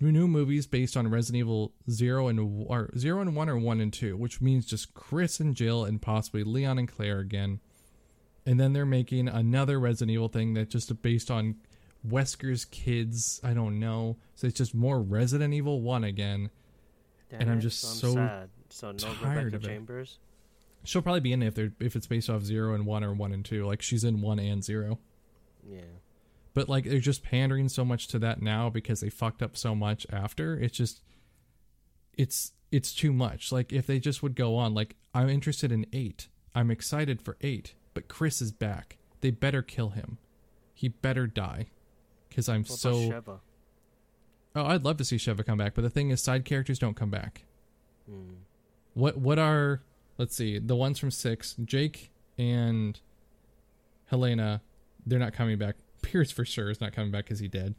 new 0.00 0.26
movies 0.26 0.66
based 0.66 0.96
on 0.96 1.08
Resident 1.08 1.40
Evil 1.40 1.74
Zero 1.90 2.28
and 2.28 2.64
or 2.66 2.90
Zero 2.96 3.20
and 3.20 3.36
One 3.36 3.50
or 3.50 3.58
One 3.58 3.78
and 3.78 3.92
Two, 3.92 4.16
which 4.16 4.40
means 4.40 4.64
just 4.64 4.94
Chris 4.94 5.38
and 5.38 5.54
Jill 5.54 5.84
and 5.84 6.00
possibly 6.00 6.44
Leon 6.44 6.78
and 6.78 6.88
Claire 6.88 7.18
again. 7.18 7.60
And 8.46 8.58
then 8.58 8.72
they're 8.72 8.86
making 8.86 9.28
another 9.28 9.78
Resident 9.78 10.12
Evil 10.12 10.28
thing 10.28 10.54
that 10.54 10.70
just 10.70 11.02
based 11.02 11.30
on 11.30 11.56
Wesker's 12.08 12.64
kids. 12.64 13.38
I 13.44 13.52
don't 13.52 13.78
know. 13.78 14.16
So 14.34 14.46
it's 14.46 14.56
just 14.56 14.74
more 14.74 15.00
Resident 15.00 15.52
Evil 15.52 15.82
One 15.82 16.04
again. 16.04 16.48
Damn 17.28 17.42
And 17.42 17.50
I'm 17.50 17.60
just 17.60 17.84
I'm 17.84 17.96
so 17.96 18.14
sad. 18.14 18.48
So 18.70 18.92
no 18.92 18.96
tired 18.96 19.52
Rebecca 19.52 19.56
of 19.56 19.64
it. 20.00 20.16
She'll 20.84 21.02
probably 21.02 21.20
be 21.20 21.32
in 21.32 21.42
it 21.42 21.48
if 21.48 21.54
they're 21.54 21.72
if 21.80 21.96
it's 21.96 22.06
based 22.06 22.30
off 22.30 22.42
zero 22.42 22.74
and 22.74 22.86
one 22.86 23.04
or 23.04 23.12
one 23.12 23.32
and 23.32 23.44
two. 23.44 23.66
Like 23.66 23.82
she's 23.82 24.04
in 24.04 24.20
one 24.20 24.38
and 24.38 24.64
zero. 24.64 24.98
Yeah. 25.68 25.80
But 26.54 26.68
like 26.68 26.84
they're 26.84 26.98
just 27.00 27.22
pandering 27.22 27.68
so 27.68 27.84
much 27.84 28.08
to 28.08 28.18
that 28.20 28.42
now 28.42 28.70
because 28.70 29.00
they 29.00 29.10
fucked 29.10 29.42
up 29.42 29.56
so 29.56 29.74
much 29.74 30.06
after. 30.10 30.58
It's 30.58 30.76
just 30.76 31.02
it's 32.16 32.52
it's 32.72 32.94
too 32.94 33.12
much. 33.12 33.52
Like 33.52 33.72
if 33.72 33.86
they 33.86 33.98
just 33.98 34.22
would 34.22 34.34
go 34.34 34.56
on, 34.56 34.74
like 34.74 34.96
I'm 35.14 35.28
interested 35.28 35.70
in 35.70 35.86
eight. 35.92 36.28
I'm 36.54 36.70
excited 36.70 37.20
for 37.20 37.36
eight. 37.40 37.74
But 37.92 38.08
Chris 38.08 38.40
is 38.40 38.52
back. 38.52 38.98
They 39.20 39.30
better 39.30 39.62
kill 39.62 39.90
him. 39.90 40.18
He 40.72 40.88
better 40.88 41.26
die. 41.26 41.66
Cause 42.34 42.48
I'm 42.48 42.62
What 42.62 42.78
so 42.78 42.94
Sheva? 42.94 43.40
Oh, 44.54 44.64
I'd 44.64 44.84
love 44.84 44.96
to 44.98 45.04
see 45.04 45.16
Sheva 45.16 45.44
come 45.44 45.58
back, 45.58 45.74
but 45.74 45.82
the 45.82 45.90
thing 45.90 46.10
is 46.10 46.22
side 46.22 46.44
characters 46.44 46.78
don't 46.78 46.96
come 46.96 47.10
back. 47.10 47.44
Hmm. 48.08 48.34
What 48.94 49.16
what 49.16 49.38
are 49.38 49.82
let's 50.20 50.36
see, 50.36 50.58
the 50.58 50.76
ones 50.76 50.98
from 50.98 51.10
six, 51.10 51.56
Jake 51.64 52.10
and 52.36 53.00
Helena, 54.06 54.60
they're 55.06 55.18
not 55.18 55.32
coming 55.32 55.56
back. 55.56 55.76
Pierce 56.02 56.30
for 56.30 56.44
sure 56.44 56.68
is 56.68 56.78
not 56.78 56.92
coming 56.92 57.10
back 57.10 57.24
because 57.24 57.38
he 57.38 57.48
dead. 57.48 57.74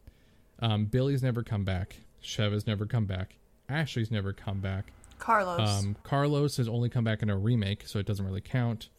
Um, 0.60 0.86
Billy's 0.86 1.22
never 1.22 1.44
come 1.44 1.64
back. 1.64 1.98
Sheva's 2.24 2.66
never 2.66 2.88
come 2.88 3.06
back. 3.06 3.36
Ashley's 3.70 4.10
never 4.10 4.34
come 4.34 4.60
back. 4.60 4.92
Carlos. 5.20 5.70
Um, 5.70 5.96
Carlos 6.02 6.58
has 6.58 6.68
only 6.68 6.90
come 6.90 7.04
back 7.04 7.22
in 7.22 7.30
a 7.30 7.38
remake, 7.38 7.84
so 7.88 8.00
it 8.00 8.08
doesn't 8.08 8.26
really 8.26 8.42
count. 8.42 8.90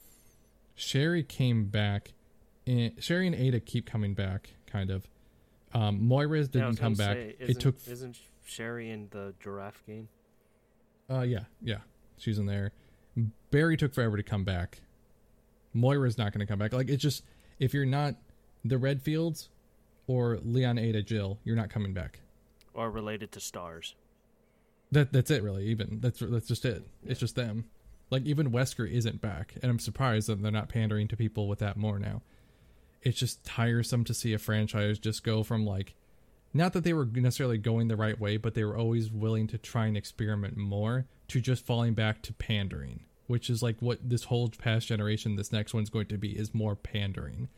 Sherry 0.76 1.24
came 1.24 1.64
back. 1.64 2.12
And, 2.64 2.93
Sherry 3.03 3.26
and 3.26 3.34
Ada 3.34 3.59
keep 3.59 3.86
coming 3.86 4.14
back, 4.14 4.51
kind 4.66 4.88
of. 4.90 5.09
Um, 5.74 6.07
Moira's 6.07 6.49
didn't 6.49 6.76
come 6.76 6.95
back. 6.95 7.16
say, 7.16 7.36
it 7.40 7.51
isn't- 7.51 7.61
took 7.61 7.74
Isn't 7.88 8.18
Sherry 8.45 8.88
in 8.90 9.09
the 9.11 9.34
giraffe 9.40 9.82
game? 9.84 10.09
Uh, 11.11 11.22
yeah, 11.22 11.45
yeah, 11.61 11.78
she's 12.18 12.38
in 12.38 12.47
there. 12.47 12.70
Barry 13.50 13.76
took 13.76 13.94
forever 13.94 14.16
to 14.16 14.22
come 14.22 14.44
back. 14.44 14.80
Moira's 15.74 16.18
not 16.18 16.32
going 16.32 16.40
to 16.40 16.46
come 16.46 16.58
back. 16.58 16.72
Like 16.72 16.88
it's 16.88 17.02
just 17.02 17.24
if 17.58 17.74
you're 17.74 17.86
not 17.86 18.16
the 18.64 18.76
Redfields 18.76 19.48
or 20.06 20.38
Leon, 20.42 20.78
Ada, 20.78 21.02
Jill, 21.02 21.38
you're 21.44 21.56
not 21.56 21.70
coming 21.70 21.92
back. 21.92 22.20
Or 22.74 22.90
related 22.90 23.32
to 23.32 23.40
stars? 23.40 23.94
That 24.90 25.12
that's 25.12 25.30
it, 25.30 25.42
really. 25.42 25.66
Even 25.66 25.98
that's 26.00 26.20
that's 26.20 26.48
just 26.48 26.64
it. 26.64 26.86
It's 27.06 27.20
just 27.20 27.36
them. 27.36 27.64
Like 28.10 28.24
even 28.24 28.52
Wesker 28.52 28.90
isn't 28.90 29.22
back, 29.22 29.54
and 29.62 29.70
I'm 29.70 29.78
surprised 29.78 30.28
that 30.28 30.42
they're 30.42 30.52
not 30.52 30.68
pandering 30.68 31.08
to 31.08 31.16
people 31.16 31.48
with 31.48 31.60
that 31.60 31.76
more 31.78 31.98
now. 31.98 32.20
It's 33.02 33.18
just 33.18 33.42
tiresome 33.42 34.04
to 34.04 34.14
see 34.14 34.34
a 34.34 34.38
franchise 34.38 34.98
just 34.98 35.24
go 35.24 35.42
from 35.42 35.64
like, 35.66 35.94
not 36.55 36.72
that 36.74 36.84
they 36.84 36.92
were 36.92 37.07
necessarily 37.07 37.59
going 37.59 37.88
the 37.88 37.96
right 37.96 38.18
way, 38.18 38.36
but 38.36 38.55
they 38.55 38.64
were 38.64 38.76
always 38.76 39.11
willing 39.11 39.46
to 39.48 39.59
try 39.59 39.86
and 39.86 39.96
experiment 39.96 40.57
more 40.57 41.07
to 41.28 41.40
just 41.40 41.64
falling 41.64 41.94
back 41.94 42.22
to 42.22 42.32
pandering, 42.34 43.00
which 43.26 43.48
is 43.48 43.62
like 43.62 43.80
what 43.80 43.98
this 44.09 44.24
whole 44.24 44.50
past 44.50 44.86
generation, 44.86 45.36
this 45.36 45.53
next 45.53 45.72
one's 45.72 45.90
going 45.90 46.07
to 46.07 46.18
be, 46.18 46.38
is 46.38 46.55
more 46.55 46.76
pandering. 46.76 47.48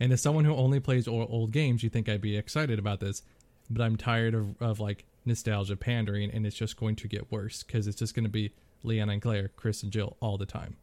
And 0.00 0.12
as 0.12 0.22
someone 0.22 0.44
who 0.44 0.54
only 0.54 0.80
plays 0.80 1.06
old, 1.06 1.52
games, 1.52 1.82
you 1.82 1.90
think 1.90 2.08
I'd 2.08 2.20
be 2.20 2.36
excited 2.36 2.78
about 2.78 3.00
this, 3.00 3.22
but 3.68 3.82
I'm 3.82 3.96
tired 3.96 4.34
of, 4.34 4.60
of 4.60 4.80
like 4.80 5.04
nostalgia 5.24 5.76
pandering, 5.76 6.30
and 6.30 6.46
it's 6.46 6.56
just 6.56 6.76
going 6.76 6.96
to 6.96 7.08
get 7.08 7.30
worse 7.30 7.62
because 7.62 7.86
it's 7.86 7.98
just 7.98 8.14
going 8.14 8.24
to 8.24 8.30
be 8.30 8.52
Leon 8.82 9.10
and 9.10 9.22
Claire, 9.22 9.48
Chris 9.56 9.82
and 9.82 9.92
Jill 9.92 10.16
all 10.20 10.38
the 10.38 10.46
time. 10.46 10.76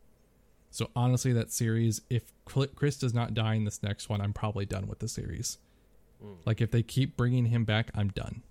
So 0.69 0.89
honestly, 0.95 1.33
that 1.33 1.51
series, 1.51 2.01
if 2.09 2.31
Chris 2.45 2.97
does 2.97 3.13
not 3.13 3.33
die 3.33 3.55
in 3.55 3.65
this 3.65 3.81
next 3.81 4.09
one, 4.09 4.21
I'm 4.21 4.33
probably 4.33 4.65
done 4.65 4.87
with 4.87 4.99
the 4.99 5.07
series. 5.07 5.57
Like 6.45 6.61
if 6.61 6.71
they 6.71 6.83
keep 6.83 7.17
bringing 7.17 7.45
him 7.45 7.65
back, 7.65 7.91
I'm 7.95 8.09
done. 8.09 8.43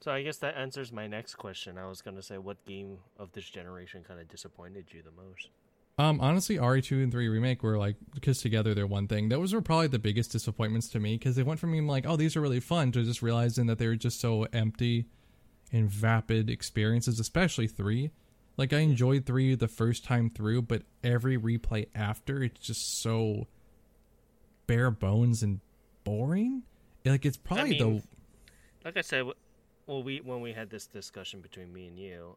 So 0.00 0.10
I 0.10 0.22
guess 0.22 0.38
that 0.38 0.56
answers 0.56 0.92
my 0.92 1.06
next 1.06 1.36
question. 1.36 1.78
I 1.78 1.86
was 1.86 2.02
gonna 2.02 2.22
say, 2.22 2.38
what 2.38 2.64
game 2.66 2.98
of 3.18 3.32
this 3.32 3.48
generation 3.48 4.04
kind 4.06 4.20
of 4.20 4.28
disappointed 4.28 4.86
you 4.90 5.02
the 5.02 5.12
most? 5.12 5.50
Um, 5.98 6.20
honestly, 6.20 6.56
RE2 6.56 7.02
and 7.02 7.12
3 7.12 7.28
remake 7.28 7.62
were 7.62 7.78
like 7.78 7.96
because 8.14 8.40
together 8.40 8.74
they're 8.74 8.86
one 8.86 9.06
thing. 9.06 9.28
Those 9.28 9.52
were 9.52 9.60
probably 9.60 9.88
the 9.88 9.98
biggest 9.98 10.32
disappointments 10.32 10.88
to 10.90 11.00
me 11.00 11.16
because 11.16 11.36
they 11.36 11.42
went 11.42 11.60
from 11.60 11.72
being 11.72 11.86
like, 11.86 12.06
oh, 12.06 12.16
these 12.16 12.36
are 12.36 12.40
really 12.40 12.60
fun 12.60 12.92
to 12.92 13.04
just 13.04 13.22
realizing 13.22 13.66
that 13.66 13.78
they 13.78 13.86
were 13.86 13.96
just 13.96 14.20
so 14.20 14.46
empty 14.52 15.06
and 15.70 15.88
vapid 15.88 16.50
experiences, 16.50 17.20
especially 17.20 17.66
3. 17.66 18.10
Like 18.56 18.72
I 18.72 18.78
enjoyed 18.78 19.26
3 19.26 19.54
the 19.54 19.68
first 19.68 20.04
time 20.04 20.30
through, 20.30 20.62
but 20.62 20.82
every 21.04 21.38
replay 21.38 21.86
after 21.94 22.42
it's 22.42 22.66
just 22.66 23.00
so 23.00 23.46
bare 24.66 24.90
bones 24.90 25.42
and 25.42 25.60
boring. 26.04 26.62
Like 27.04 27.24
it's 27.24 27.36
probably 27.36 27.78
mean, 27.78 27.96
the 27.96 28.02
Like 28.84 28.96
I 28.96 29.00
said, 29.00 29.24
well, 29.86 30.02
we 30.02 30.20
when 30.20 30.40
we 30.40 30.52
had 30.52 30.70
this 30.70 30.86
discussion 30.86 31.40
between 31.40 31.72
me 31.72 31.86
and 31.86 31.98
you, 31.98 32.36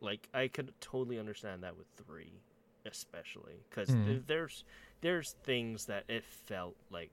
like 0.00 0.28
I 0.34 0.48
could 0.48 0.72
totally 0.80 1.18
understand 1.18 1.62
that 1.62 1.76
with 1.76 1.86
three, 1.96 2.40
especially 2.86 3.64
because 3.68 3.88
Mhm. 3.90 4.26
there's 4.26 4.64
there's 5.00 5.32
things 5.44 5.86
that 5.86 6.04
it 6.08 6.24
felt 6.24 6.76
like 6.90 7.10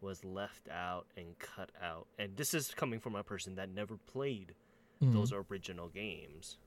was 0.00 0.24
left 0.24 0.68
out 0.68 1.06
and 1.16 1.38
cut 1.38 1.70
out, 1.80 2.06
and 2.18 2.36
this 2.36 2.52
is 2.54 2.74
coming 2.74 2.98
from 3.00 3.14
a 3.14 3.22
person 3.22 3.54
that 3.54 3.68
never 3.70 3.96
played 3.96 4.54
Mhm. 5.00 5.12
those 5.12 5.32
original 5.32 5.88
games. 5.88 6.58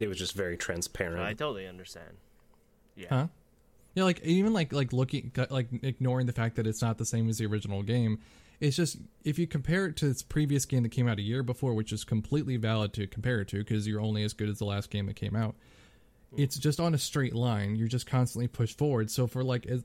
It 0.00 0.08
was 0.08 0.18
just 0.18 0.34
very 0.34 0.56
transparent. 0.56 1.20
I 1.20 1.32
totally 1.34 1.66
understand. 1.66 2.18
Yeah. 2.96 3.08
Huh? 3.08 3.28
Yeah, 3.94 4.04
like 4.04 4.24
even 4.24 4.52
like 4.52 4.72
like 4.72 4.92
looking 4.92 5.32
like 5.50 5.68
ignoring 5.82 6.26
the 6.26 6.32
fact 6.32 6.56
that 6.56 6.66
it's 6.66 6.82
not 6.82 6.98
the 6.98 7.06
same 7.06 7.28
as 7.28 7.38
the 7.38 7.46
original 7.46 7.82
game. 7.82 8.18
It's 8.60 8.76
just 8.76 8.98
if 9.24 9.38
you 9.38 9.46
compare 9.46 9.86
it 9.86 9.96
to 9.96 10.08
its 10.08 10.22
previous 10.22 10.64
game 10.64 10.82
that 10.82 10.90
came 10.90 11.08
out 11.08 11.18
a 11.18 11.22
year 11.22 11.42
before, 11.42 11.74
which 11.74 11.92
is 11.92 12.04
completely 12.04 12.56
valid 12.56 12.92
to 12.94 13.06
compare 13.06 13.40
it 13.40 13.48
to 13.48 13.58
because 13.58 13.86
you're 13.86 14.00
only 14.00 14.24
as 14.24 14.32
good 14.32 14.48
as 14.48 14.58
the 14.58 14.64
last 14.64 14.90
game 14.90 15.06
that 15.06 15.16
came 15.16 15.36
out. 15.36 15.54
It's 16.36 16.58
just 16.58 16.80
on 16.80 16.94
a 16.94 16.98
straight 16.98 17.34
line. 17.34 17.76
You're 17.76 17.86
just 17.86 18.06
constantly 18.06 18.48
pushed 18.48 18.76
forward. 18.76 19.10
So 19.10 19.28
for 19.28 19.44
like 19.44 19.66
as 19.66 19.84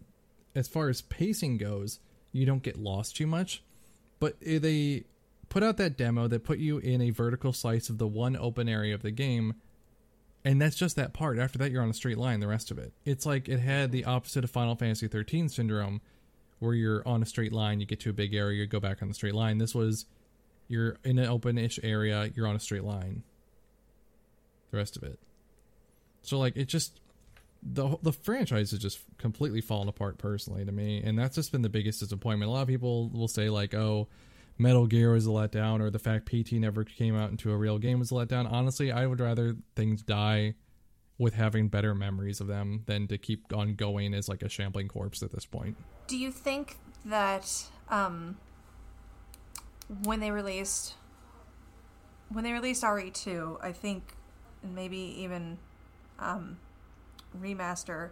as 0.55 0.68
far 0.68 0.89
as 0.89 1.01
pacing 1.01 1.57
goes, 1.57 1.99
you 2.32 2.45
don't 2.45 2.64
get 2.64 2.80
lost 2.80 3.16
too 3.16 3.28
much. 3.28 3.64
But 4.20 4.38
eh, 4.43 4.57
they 4.57 5.03
put 5.49 5.64
out 5.64 5.78
that 5.78 5.97
demo 5.97 6.28
that 6.28 6.43
put 6.43 6.60
you 6.60 6.80
in 6.80 7.01
a 7.01 7.10
vertical 7.12 7.53
slice 7.53 7.89
of 7.89 7.97
the 7.97 8.07
one 8.07 8.36
open 8.36 8.68
area 8.68 8.95
of 8.95 9.01
the 9.01 9.12
game 9.12 9.55
and 10.46 10.62
that's 10.62 10.76
just 10.76 10.96
that 10.96 11.14
part. 11.14 11.38
After 11.38 11.58
that, 11.60 11.72
you're 11.72 11.82
on 11.82 11.90
a 11.90 11.94
straight 11.94 12.18
line. 12.18 12.40
The 12.40 12.48
rest 12.48 12.72
of 12.72 12.78
it, 12.78 12.94
it's 13.06 13.26
like 13.26 13.50
it 13.50 13.60
had 13.60 13.92
the 13.92 14.06
opposite 14.06 14.44
of 14.44 14.52
Final 14.52 14.76
Fantasy 14.76 15.08
13 15.08 15.50
syndrome, 15.50 16.02
where 16.60 16.74
you're 16.74 17.08
on 17.08 17.22
a 17.22 17.26
straight 17.26 17.54
line. 17.54 17.80
You 17.80 17.86
get 17.86 18.00
to 18.02 18.10
a 18.10 18.14
big 18.14 18.34
area, 18.34 18.62
you 18.62 18.68
go 18.68 18.80
back 18.80 19.02
on 19.02 19.08
the 19.08 19.14
straight 19.14 19.36
line. 19.36 19.58
This 19.58 19.76
was 19.76 20.06
you're 20.68 20.98
in 21.04 21.20
an 21.20 21.26
open-ish 21.26 21.80
area. 21.84 22.32
You're 22.36 22.48
on 22.48 22.56
a 22.56 22.60
straight 22.60 22.84
line. 22.84 23.24
The 24.72 24.78
rest 24.78 24.96
of 24.96 25.04
it. 25.04 25.20
So 26.22 26.38
like 26.38 26.56
it 26.56 26.66
just 26.66 27.00
the 27.62 27.98
the 28.02 28.14
franchise 28.14 28.72
has 28.72 28.80
just 28.80 29.00
completely 29.18 29.62
fallen 29.62 29.90
apart 29.90 30.18
personally 30.18 30.64
to 30.64 30.72
me, 30.72 31.02
and 31.04 31.18
that's 31.18 31.36
just 31.36 31.52
been 31.52 31.64
the 31.64 31.70
biggest 31.70 32.00
disappointment. 32.00 32.50
A 32.50 32.54
lot 32.54 32.62
of 32.62 32.68
people 32.68 33.10
will 33.10 33.28
say 33.28 33.50
like, 33.50 33.74
"Oh, 33.74 34.08
Metal 34.62 34.88
Gear 34.88 35.14
was 35.14 35.26
a 35.26 35.30
letdown, 35.30 35.80
or 35.80 35.89
the 35.89 35.99
fact 35.99 36.26
PT 36.26 36.53
never 36.53 36.84
came 36.84 37.16
out 37.16 37.32
into 37.32 37.49
a 37.51 37.57
real 37.57 37.78
game 37.78 37.97
was 37.97 38.12
a 38.12 38.16
letdown. 38.16 38.51
Honestly, 38.51 38.91
I 38.91 39.07
would 39.07 39.22
rather 39.22 39.55
things 39.76 40.03
die 40.03 40.55
with 41.18 41.34
having 41.34 41.70
better 41.70 41.95
memories 41.95 42.41
of 42.41 42.47
them 42.47 42.84
than 42.86 43.07
to 43.07 43.18
keep 43.18 43.53
on 43.53 43.76
going 43.76 44.14
as 44.14 44.28
like 44.28 44.43
a 44.43 44.49
shambling 44.49 44.89
corpse 44.89 45.24
at 45.24 45.32
this 45.32 45.45
point. 45.45 45.78
Do 46.07 46.18
you 46.18 46.30
think 46.30 46.78
that 47.05 47.70
um, 47.89 48.38
when 50.03 50.20
they 50.20 50.32
released 50.32 50.95
when 52.28 52.43
they 52.43 52.51
released 52.51 52.84
RE2, 52.84 53.57
I 53.64 53.72
think 53.72 54.14
and 54.62 54.76
maybe 54.76 54.97
even 54.97 55.57
um, 56.20 56.57
remaster, 57.41 58.10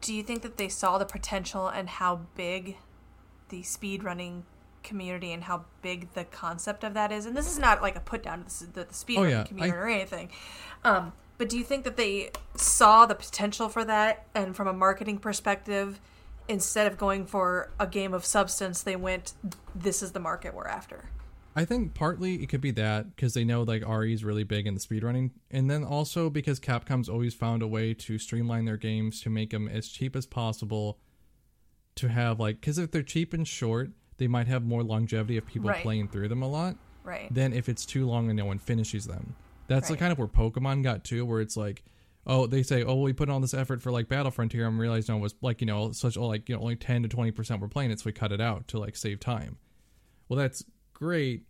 do 0.00 0.14
you 0.14 0.22
think 0.22 0.42
that 0.42 0.56
they 0.56 0.68
saw 0.68 0.96
the 0.96 1.04
potential 1.04 1.68
and 1.68 1.88
how 1.88 2.22
big 2.34 2.76
the 3.50 3.62
speedrunning 3.62 4.42
community 4.82 5.32
and 5.32 5.44
how 5.44 5.64
big 5.82 6.12
the 6.14 6.24
concept 6.24 6.84
of 6.84 6.94
that 6.94 7.12
is? 7.12 7.26
And 7.26 7.36
this 7.36 7.50
is 7.50 7.58
not 7.58 7.82
like 7.82 7.96
a 7.96 8.00
put 8.00 8.22
down 8.22 8.44
to 8.44 8.66
the, 8.66 8.84
the 8.84 8.84
speedrunning 8.86 9.18
Oh, 9.18 9.22
yeah, 9.24 9.44
community 9.44 9.76
I- 9.76 9.80
or 9.80 9.88
anything. 9.88 10.30
Um, 10.84 11.12
but 11.38 11.48
do 11.48 11.58
you 11.58 11.64
think 11.64 11.84
that 11.84 11.96
they 11.96 12.30
saw 12.56 13.06
the 13.06 13.14
potential 13.14 13.68
for 13.68 13.84
that 13.84 14.26
and 14.34 14.54
from 14.54 14.68
a 14.68 14.72
marketing 14.72 15.18
perspective 15.18 16.00
instead 16.48 16.86
of 16.86 16.98
going 16.98 17.24
for 17.26 17.70
a 17.80 17.86
game 17.86 18.12
of 18.14 18.24
substance, 18.24 18.82
they 18.82 18.96
went, 18.96 19.32
"This 19.74 20.02
is 20.02 20.12
the 20.12 20.20
market 20.20 20.54
we're 20.54 20.66
after." 20.66 21.08
I 21.54 21.64
think 21.64 21.94
partly 21.94 22.42
it 22.42 22.48
could 22.48 22.60
be 22.60 22.70
that 22.72 23.14
because 23.14 23.34
they 23.34 23.44
know 23.44 23.62
like 23.62 23.86
RE 23.86 24.12
is 24.12 24.24
really 24.24 24.42
big 24.44 24.66
in 24.66 24.74
the 24.74 24.80
speedrunning, 24.80 25.30
and 25.50 25.70
then 25.70 25.84
also 25.84 26.30
because 26.30 26.58
Capcom's 26.58 27.08
always 27.08 27.34
found 27.34 27.62
a 27.62 27.66
way 27.66 27.92
to 27.94 28.18
streamline 28.18 28.64
their 28.64 28.76
games 28.76 29.20
to 29.22 29.30
make 29.30 29.50
them 29.50 29.68
as 29.68 29.88
cheap 29.88 30.16
as 30.16 30.26
possible. 30.26 30.98
To 31.96 32.08
have 32.08 32.40
like, 32.40 32.60
because 32.60 32.78
if 32.78 32.90
they're 32.90 33.02
cheap 33.02 33.34
and 33.34 33.46
short, 33.46 33.90
they 34.18 34.28
might 34.28 34.46
have 34.46 34.64
more 34.64 34.82
longevity 34.82 35.36
of 35.36 35.46
people 35.46 35.70
Right. 35.70 35.82
playing 35.82 36.08
through 36.08 36.28
them 36.28 36.42
a 36.42 36.48
lot. 36.48 36.76
Right. 37.04 37.32
Than 37.32 37.52
if 37.52 37.68
it's 37.68 37.84
too 37.84 38.06
long 38.06 38.28
and 38.28 38.36
no 38.36 38.44
one 38.44 38.58
finishes 38.58 39.06
them. 39.06 39.34
That's 39.68 39.88
the 39.88 39.96
kind 39.96 40.12
of 40.12 40.18
where 40.18 40.28
Pokemon 40.28 40.82
got 40.82 41.02
to, 41.04 41.24
where 41.24 41.40
it's 41.40 41.56
like, 41.56 41.82
oh, 42.26 42.46
they 42.46 42.62
say, 42.62 42.84
oh, 42.84 43.00
we 43.00 43.12
put 43.12 43.28
all 43.30 43.40
this 43.40 43.54
effort 43.54 43.80
for 43.82 43.90
like 43.90 44.08
Battle 44.08 44.30
Frontier, 44.30 44.66
and 44.66 44.78
realized 44.78 45.08
no, 45.08 45.16
it 45.16 45.20
was 45.20 45.34
like 45.40 45.60
you 45.60 45.66
know 45.66 45.92
such 45.92 46.16
oh, 46.16 46.26
like 46.26 46.48
you 46.48 46.54
know 46.54 46.60
only 46.60 46.76
ten 46.76 47.02
to 47.02 47.08
twenty 47.08 47.30
percent 47.30 47.60
were 47.60 47.68
playing 47.68 47.90
it, 47.90 48.00
so 48.00 48.04
we 48.06 48.12
cut 48.12 48.32
it 48.32 48.40
out 48.40 48.68
to 48.68 48.78
like 48.78 48.96
save 48.96 49.18
time. 49.18 49.58
Well, 50.28 50.38
that's 50.38 50.64
great 50.92 51.44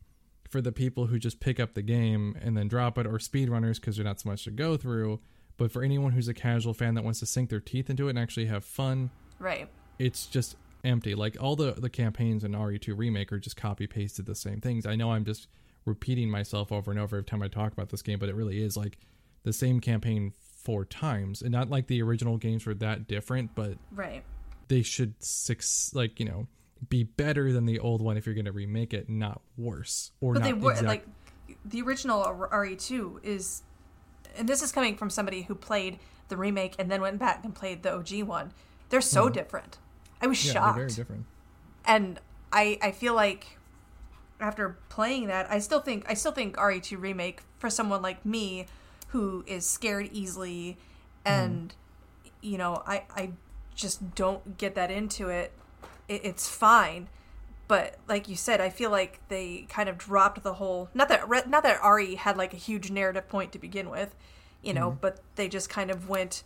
for 0.49 0.61
the 0.61 0.73
people 0.73 1.07
who 1.07 1.19
just 1.19 1.41
pick 1.41 1.59
up 1.59 1.75
the 1.75 1.83
game 1.83 2.37
and 2.41 2.57
then 2.57 2.69
drop 2.69 2.97
it, 2.97 3.07
or 3.07 3.15
speedrunners 3.15 3.77
because 3.77 3.97
there's 3.97 4.07
not 4.07 4.21
so 4.21 4.29
much 4.31 4.45
to 4.45 4.51
go 4.51 4.77
through. 4.77 5.21
But 5.57 5.71
for 5.71 5.83
anyone 5.83 6.13
who's 6.13 6.29
a 6.29 6.35
casual 6.35 6.75
fan 6.75 6.95
that 6.95 7.05
wants 7.05 7.21
to 7.21 7.27
sink 7.27 7.51
their 7.51 7.61
teeth 7.61 7.91
into 7.91 8.07
it 8.07 8.11
and 8.11 8.19
actually 8.19 8.47
have 8.47 8.65
fun, 8.65 9.11
right. 9.39 9.69
it's 9.99 10.27
just 10.27 10.57
empty. 10.85 11.15
Like 11.15 11.37
all 11.41 11.57
the 11.57 11.73
the 11.73 11.91
campaigns 11.91 12.45
in 12.45 12.53
RE2 12.53 12.97
remake 12.97 13.33
are 13.33 13.39
just 13.39 13.57
copy 13.57 13.87
pasted 13.87 14.27
the 14.27 14.35
same 14.35 14.61
things. 14.61 14.87
I 14.87 14.97
know 14.97 15.13
I'm 15.13 15.25
just 15.25 15.49
repeating 15.85 16.31
myself 16.31 16.71
over 16.71 16.91
and 16.91 17.01
over 17.01 17.17
every 17.17 17.25
time 17.25 17.43
I 17.43 17.49
talk 17.49 17.73
about 17.73 17.91
this 17.91 18.03
game, 18.03 18.19
but 18.19 18.29
it 18.29 18.35
really 18.35 18.63
is 18.63 18.77
like 18.77 18.99
the 19.43 19.53
same 19.53 19.81
campaign 19.81 20.33
four 20.39 20.85
times, 20.85 21.43
and 21.43 21.51
not 21.51 21.71
like 21.71 21.89
the 21.89 22.01
original 22.03 22.37
games 22.39 22.65
were 22.67 22.75
that 22.75 23.09
different, 23.09 23.55
but 23.55 23.79
Right. 23.91 24.23
they 24.69 24.83
should 24.83 25.15
six 25.19 25.93
like 25.95 26.21
you 26.21 26.27
know 26.27 26.47
be 26.89 27.05
better 27.05 27.53
than 27.53 27.67
the 27.67 27.79
old 27.79 28.03
one 28.03 28.17
if 28.17 28.27
you're 28.27 28.35
going 28.35 28.45
to 28.45 28.53
remake 28.53 28.93
it, 28.93 29.09
not 29.09 29.41
worse 29.57 30.13
or 30.21 30.35
But 30.35 30.41
not 30.41 30.47
they 30.47 30.53
were 30.53 30.73
exact- 30.73 30.89
like 30.89 31.07
the 31.65 31.83
original 31.83 32.25
RE2 32.25 33.25
is, 33.25 33.63
and 34.37 34.49
this 34.49 34.63
is 34.63 34.73
coming 34.73 34.97
from 34.97 35.11
somebody 35.11 35.43
who 35.43 35.55
played 35.55 35.99
the 36.29 36.37
remake 36.37 36.75
and 36.79 36.91
then 36.91 37.01
went 37.01 37.19
back 37.19 37.45
and 37.45 37.55
played 37.55 37.83
the 37.83 37.93
OG 37.93 38.23
one. 38.23 38.53
They're 38.89 39.01
so 39.01 39.25
mm-hmm. 39.25 39.35
different. 39.35 39.79
I 40.23 40.27
was 40.27 40.45
yeah, 40.47 40.53
shocked. 40.53 40.77
very 40.77 40.91
different. 40.91 41.27
and 41.85 42.21
I 42.53 42.79
I 42.81 42.93
feel 42.93 43.15
like 43.15 43.59
after 44.41 44.77
playing 44.89 45.27
that, 45.29 45.51
I 45.51 45.59
still 45.59 45.81
think 45.81 46.05
I 46.09 46.15
still 46.15 46.33
think 46.33 46.57
RE2 46.57 47.01
remake 47.01 47.41
for 47.59 47.69
someone 47.71 48.03
like 48.03 48.25
me 48.25 48.67
who 49.09 49.45
is 49.47 49.67
scared 49.67 50.11
easily 50.13 50.79
mm-hmm. 51.25 51.45
and 51.45 51.75
you 52.41 52.59
know, 52.59 52.83
I 52.87 53.05
I 53.15 53.31
just 53.75 54.15
don't 54.15 54.59
get 54.59 54.75
that 54.75 54.91
into 54.91 55.29
it. 55.29 55.53
it. 56.09 56.23
It's 56.25 56.49
fine. 56.49 57.09
But 57.69 57.97
like 58.07 58.29
you 58.29 58.37
said, 58.37 58.61
I 58.61 58.69
feel 58.69 58.91
like 58.91 59.21
they 59.29 59.67
kind 59.69 59.89
of 59.89 59.97
dropped 59.97 60.43
the 60.43 60.55
whole 60.55 60.91
not 60.93 61.09
that 61.09 61.49
not 61.49 61.63
that 61.63 61.81
RE 61.83 62.17
had 62.17 62.37
like 62.37 62.53
a 62.53 62.57
huge 62.57 62.91
narrative 62.91 63.29
point 63.29 63.53
to 63.53 63.59
begin 63.59 63.89
with, 63.89 64.15
you 64.63 64.75
know, 64.75 64.91
mm-hmm. 64.91 64.99
but 65.01 65.21
they 65.37 65.49
just 65.49 65.71
kind 65.71 65.91
of 65.91 66.09
went 66.09 66.43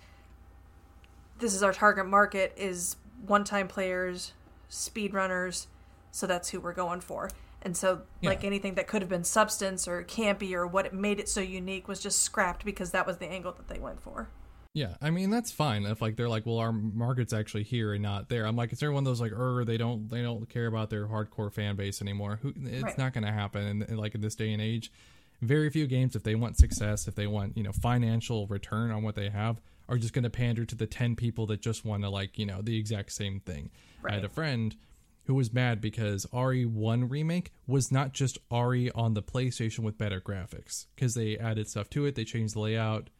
this 1.38 1.54
is 1.54 1.62
our 1.62 1.72
target 1.72 2.06
market 2.06 2.52
is 2.56 2.96
one-time 3.26 3.68
players, 3.68 4.32
speedrunners, 4.70 5.66
so 6.10 6.26
that's 6.26 6.50
who 6.50 6.60
we're 6.60 6.72
going 6.72 7.00
for. 7.00 7.30
And 7.62 7.76
so, 7.76 8.02
like 8.22 8.44
anything 8.44 8.74
that 8.74 8.86
could 8.86 9.02
have 9.02 9.08
been 9.08 9.24
substance 9.24 9.88
or 9.88 10.02
campy 10.04 10.52
or 10.52 10.66
what 10.66 10.86
it 10.86 10.94
made 10.94 11.18
it 11.18 11.28
so 11.28 11.40
unique 11.40 11.88
was 11.88 12.00
just 12.00 12.22
scrapped 12.22 12.64
because 12.64 12.92
that 12.92 13.06
was 13.06 13.18
the 13.18 13.26
angle 13.26 13.52
that 13.52 13.68
they 13.68 13.78
went 13.78 14.00
for. 14.00 14.28
Yeah, 14.72 14.94
I 15.00 15.08
mean 15.10 15.30
that's 15.30 15.50
fine 15.50 15.86
if 15.86 16.02
like 16.02 16.16
they're 16.16 16.28
like, 16.28 16.44
well, 16.44 16.58
our 16.58 16.70
market's 16.70 17.32
actually 17.32 17.62
here 17.64 17.94
and 17.94 18.02
not 18.02 18.28
there. 18.28 18.46
I'm 18.46 18.56
like, 18.56 18.72
it's 18.72 18.82
everyone 18.82 19.04
those 19.04 19.22
like, 19.22 19.32
er, 19.32 19.64
they 19.64 19.78
don't 19.78 20.08
they 20.10 20.20
don't 20.22 20.48
care 20.48 20.66
about 20.66 20.90
their 20.90 21.06
hardcore 21.06 21.50
fan 21.50 21.76
base 21.76 22.02
anymore. 22.02 22.38
Who, 22.42 22.52
it's 22.62 22.82
Right. 22.82 22.98
not 22.98 23.14
going 23.14 23.24
to 23.24 23.32
happen. 23.32 23.62
And, 23.66 23.82
and, 23.82 23.98
like 23.98 24.14
in 24.14 24.20
this 24.20 24.34
day 24.34 24.52
and 24.52 24.60
age, 24.60 24.92
very 25.40 25.70
few 25.70 25.86
games, 25.86 26.14
if 26.14 26.24
they 26.24 26.34
want 26.34 26.58
success, 26.58 27.08
if 27.08 27.14
they 27.14 27.26
want 27.26 27.56
you 27.56 27.62
know 27.62 27.72
financial 27.72 28.46
return 28.48 28.90
on 28.90 29.02
what 29.02 29.14
they 29.14 29.30
have, 29.30 29.60
are 29.88 29.98
just 29.98 30.12
going 30.12 30.24
to 30.24 30.30
pander 30.30 30.64
to 30.64 30.74
the 30.74 30.86
ten 30.86 31.16
people 31.16 31.46
that 31.46 31.60
just 31.60 31.84
want 31.84 32.02
to 32.02 32.08
like 32.10 32.38
you 32.38 32.46
know 32.46 32.60
the 32.62 32.78
exact 32.78 33.12
same 33.12 33.40
thing. 33.40 33.70
I 34.04 34.12
had 34.12 34.22
Right. 34.22 34.24
a 34.24 34.28
friend 34.28 34.76
who 35.24 35.34
was 35.34 35.52
mad 35.52 35.80
because 35.80 36.24
RE1 36.32 37.10
remake 37.10 37.52
was 37.66 37.90
not 37.90 38.12
just 38.12 38.38
RE 38.50 38.90
on 38.92 39.14
the 39.14 39.22
PlayStation 39.22 39.80
with 39.80 39.98
better 39.98 40.20
graphics 40.20 40.86
because 40.94 41.14
they 41.14 41.36
added 41.36 41.68
stuff 41.68 41.90
to 41.90 42.04
it, 42.06 42.14
they 42.14 42.24
changed 42.24 42.54
the 42.54 42.60
layout 42.60 43.10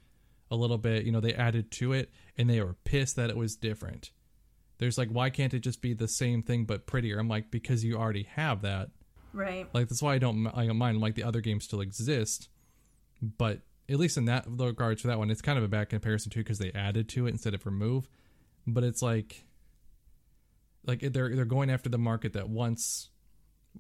a 0.49 0.55
little 0.55 0.79
bit, 0.79 1.05
you 1.05 1.11
know, 1.11 1.19
they 1.21 1.35
added 1.35 1.73
to 1.73 1.93
it 1.93 2.11
and 2.39 2.49
they 2.49 2.61
were 2.61 2.77
pissed 2.85 3.17
that 3.17 3.31
it 3.31 3.37
was 3.37 3.57
different. 3.57 4.13
There's 4.79 4.97
like 4.99 5.09
why 5.09 5.31
can't 5.31 5.55
it 5.55 5.61
just 5.61 5.83
be 5.83 5.95
the 5.95 6.07
same 6.07 6.43
thing 6.43 6.65
but 6.65 6.87
prettier? 6.87 7.19
I'm 7.19 7.29
like 7.29 7.51
because 7.51 7.83
you 7.85 7.97
already 7.97 8.25
have 8.35 8.63
that. 8.63 8.91
Right. 9.33 9.67
Like 9.73 9.89
that's 9.89 10.03
why 10.03 10.15
I 10.15 10.19
don't 10.19 10.47
I 10.47 10.67
don't 10.67 10.77
mind 10.77 11.01
like 11.01 11.17
the 11.17 11.25
other 11.25 11.41
games 11.41 11.65
still 11.65 11.81
exist, 11.81 12.49
but 13.21 13.63
at 13.89 13.99
least 13.99 14.17
in 14.17 14.25
that 14.27 14.45
regards 14.49 15.03
for 15.03 15.09
that 15.09 15.19
one, 15.19 15.31
it's 15.31 15.43
kind 15.43 15.59
of 15.59 15.65
a 15.65 15.69
bad 15.69 15.89
comparison 15.89 16.31
too 16.31 16.41
because 16.41 16.59
they 16.59 16.73
added 16.73 17.09
to 17.11 17.27
it 17.27 17.31
instead 17.31 17.55
of 17.55 17.65
remove. 17.67 18.09
But 18.67 18.85
it's 18.85 19.03
like, 19.03 19.45
like 20.85 21.01
they're 21.01 21.35
they're 21.35 21.45
going 21.45 21.71
after 21.71 21.89
the 21.89 21.99
market 21.99 22.33
that 22.33 22.49
once 22.49 23.11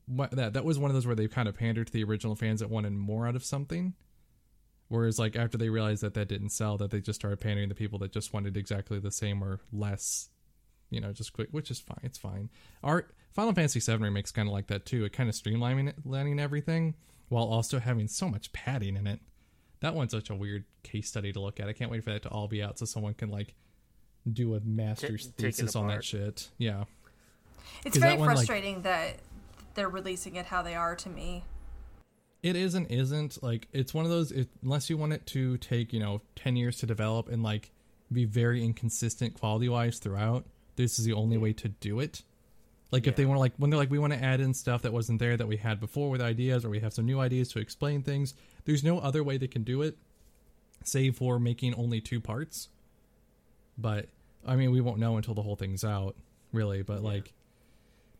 that 0.08 0.52
that 0.52 0.64
was 0.64 0.78
one 0.78 0.90
of 0.90 0.94
those 0.94 1.06
where 1.06 1.16
they 1.16 1.28
kind 1.28 1.48
of 1.48 1.56
pandered 1.56 1.88
to 1.88 1.92
the 1.92 2.04
original 2.04 2.36
fans 2.36 2.60
that 2.60 2.70
wanted 2.70 2.92
more 2.92 3.26
out 3.26 3.36
of 3.36 3.44
something. 3.44 3.94
Whereas 4.88 5.18
like 5.18 5.34
after 5.34 5.58
they 5.58 5.68
realized 5.68 6.02
that 6.02 6.14
that 6.14 6.28
didn't 6.28 6.50
sell, 6.50 6.76
that 6.76 6.90
they 6.90 7.00
just 7.00 7.18
started 7.18 7.40
pandering 7.40 7.68
to 7.70 7.74
people 7.74 7.98
that 8.00 8.12
just 8.12 8.32
wanted 8.32 8.56
exactly 8.56 9.00
the 9.00 9.10
same 9.10 9.42
or 9.42 9.60
less, 9.72 10.28
you 10.90 11.00
know, 11.00 11.12
just 11.12 11.32
quick, 11.32 11.48
which 11.50 11.72
is 11.72 11.80
fine. 11.80 11.98
It's 12.04 12.18
fine. 12.18 12.50
Our 12.84 13.08
Final 13.32 13.52
Fantasy 13.52 13.80
VII 13.80 13.98
remake's 13.98 14.30
kind 14.30 14.48
of 14.48 14.52
like 14.52 14.68
that 14.68 14.86
too. 14.86 15.04
It 15.04 15.12
kind 15.12 15.28
of 15.28 15.34
streamlining 15.34 16.40
everything 16.40 16.94
while 17.28 17.44
also 17.44 17.80
having 17.80 18.06
so 18.06 18.28
much 18.28 18.52
padding 18.52 18.96
in 18.96 19.08
it. 19.08 19.20
That 19.80 19.94
one's 19.94 20.10
such 20.12 20.30
a 20.30 20.34
weird 20.34 20.64
case 20.82 21.08
study 21.08 21.32
to 21.32 21.40
look 21.40 21.60
at. 21.60 21.68
I 21.68 21.72
can't 21.72 21.90
wait 21.90 22.02
for 22.04 22.10
that 22.12 22.22
to 22.22 22.28
all 22.30 22.48
be 22.48 22.62
out 22.62 22.78
so 22.78 22.84
someone 22.86 23.14
can 23.14 23.30
like 23.30 23.54
do 24.30 24.54
a 24.54 24.60
master's 24.60 25.26
take 25.26 25.32
it 25.38 25.42
thesis 25.56 25.76
on 25.76 25.88
that 25.88 26.02
shit. 26.04 26.48
Yeah. 26.58 26.84
It's 27.84 27.96
very 27.96 28.12
that 28.14 28.18
one, 28.18 28.28
like- 28.28 28.36
frustrating 28.36 28.82
that 28.82 29.16
they're 29.74 29.88
releasing 29.88 30.36
it 30.36 30.46
how 30.46 30.62
they 30.62 30.74
are 30.74 30.96
to 30.96 31.08
me. 31.10 31.44
It 32.42 32.54
is 32.56 32.74
and 32.74 32.90
isn't 32.90 33.42
like 33.42 33.66
it's 33.72 33.92
one 33.92 34.04
of 34.04 34.10
those 34.10 34.30
it, 34.32 34.48
unless 34.62 34.88
you 34.88 34.96
want 34.96 35.12
it 35.12 35.26
to 35.28 35.56
take 35.58 35.92
you 35.92 35.98
know 36.00 36.22
ten 36.36 36.54
years 36.56 36.76
to 36.78 36.86
develop 36.86 37.28
and 37.28 37.42
like 37.42 37.72
be 38.12 38.24
very 38.24 38.64
inconsistent 38.64 39.34
quality 39.34 39.68
wise 39.68 39.98
throughout. 39.98 40.44
This 40.76 40.98
is 40.98 41.04
the 41.04 41.12
only 41.12 41.38
way 41.38 41.52
to 41.54 41.68
do 41.68 41.98
it. 42.00 42.22
Like 42.92 43.06
if 43.08 43.16
they 43.16 43.24
Yeah. 43.24 43.30
want 43.30 43.38
to 43.38 43.40
like 43.40 43.52
when 43.56 43.70
they're 43.70 43.78
like 43.78 43.90
we 43.90 43.98
want 43.98 44.12
to 44.12 44.22
add 44.22 44.40
in 44.40 44.54
stuff 44.54 44.82
that 44.82 44.92
wasn't 44.92 45.18
there 45.18 45.36
that 45.36 45.48
we 45.48 45.56
had 45.56 45.80
before 45.80 46.08
with 46.08 46.20
ideas 46.20 46.64
or 46.64 46.70
we 46.70 46.78
have 46.80 46.92
some 46.92 47.04
new 47.04 47.18
ideas 47.18 47.48
to 47.50 47.58
explain 47.58 48.02
things. 48.02 48.34
There's 48.66 48.84
no 48.84 48.98
other 48.98 49.24
way 49.24 49.38
they 49.38 49.48
can 49.48 49.62
do 49.62 49.80
it, 49.80 49.96
save 50.84 51.16
for 51.16 51.38
making 51.38 51.74
only 51.74 52.00
two 52.00 52.20
parts. 52.20 52.68
But 53.78 54.08
I 54.46 54.56
mean 54.56 54.70
we 54.70 54.80
won't 54.80 54.98
know 54.98 55.16
until 55.16 55.34
the 55.34 55.42
whole 55.42 55.56
thing's 55.56 55.84
out, 55.84 56.16
really. 56.52 56.82
But 56.82 57.02
like 57.02 57.32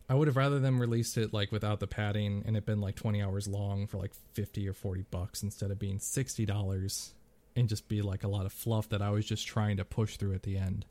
I 0.09 0.15
would 0.15 0.29
have 0.29 0.37
rather 0.37 0.61
them 0.61 0.81
released 0.81 1.19
it 1.19 1.33
like 1.33 1.51
without 1.51 1.81
the 1.81 1.87
padding 1.87 2.45
and 2.47 2.57
it 2.57 2.65
been 2.65 2.81
like 2.81 2.95
20 2.95 3.21
hours 3.21 3.49
long 3.49 3.87
for 3.89 3.99
like 3.99 4.13
50 4.35 4.69
or 4.69 4.73
40 4.73 5.05
bucks 5.11 5.43
instead 5.43 5.73
of 5.73 5.81
being 5.81 5.99
$60 5.99 7.13
and 7.57 7.69
just 7.69 7.89
be 7.89 8.03
like 8.03 8.23
a 8.23 8.29
lot 8.29 8.47
of 8.47 8.53
fluff 8.53 8.89
that 8.91 9.03
I 9.03 9.11
was 9.11 9.27
just 9.27 9.47
trying 9.47 9.79
to 9.79 9.85
push 9.85 10.17
through 10.17 10.35
at 10.35 10.45
the 10.45 10.57
end. 10.57 10.87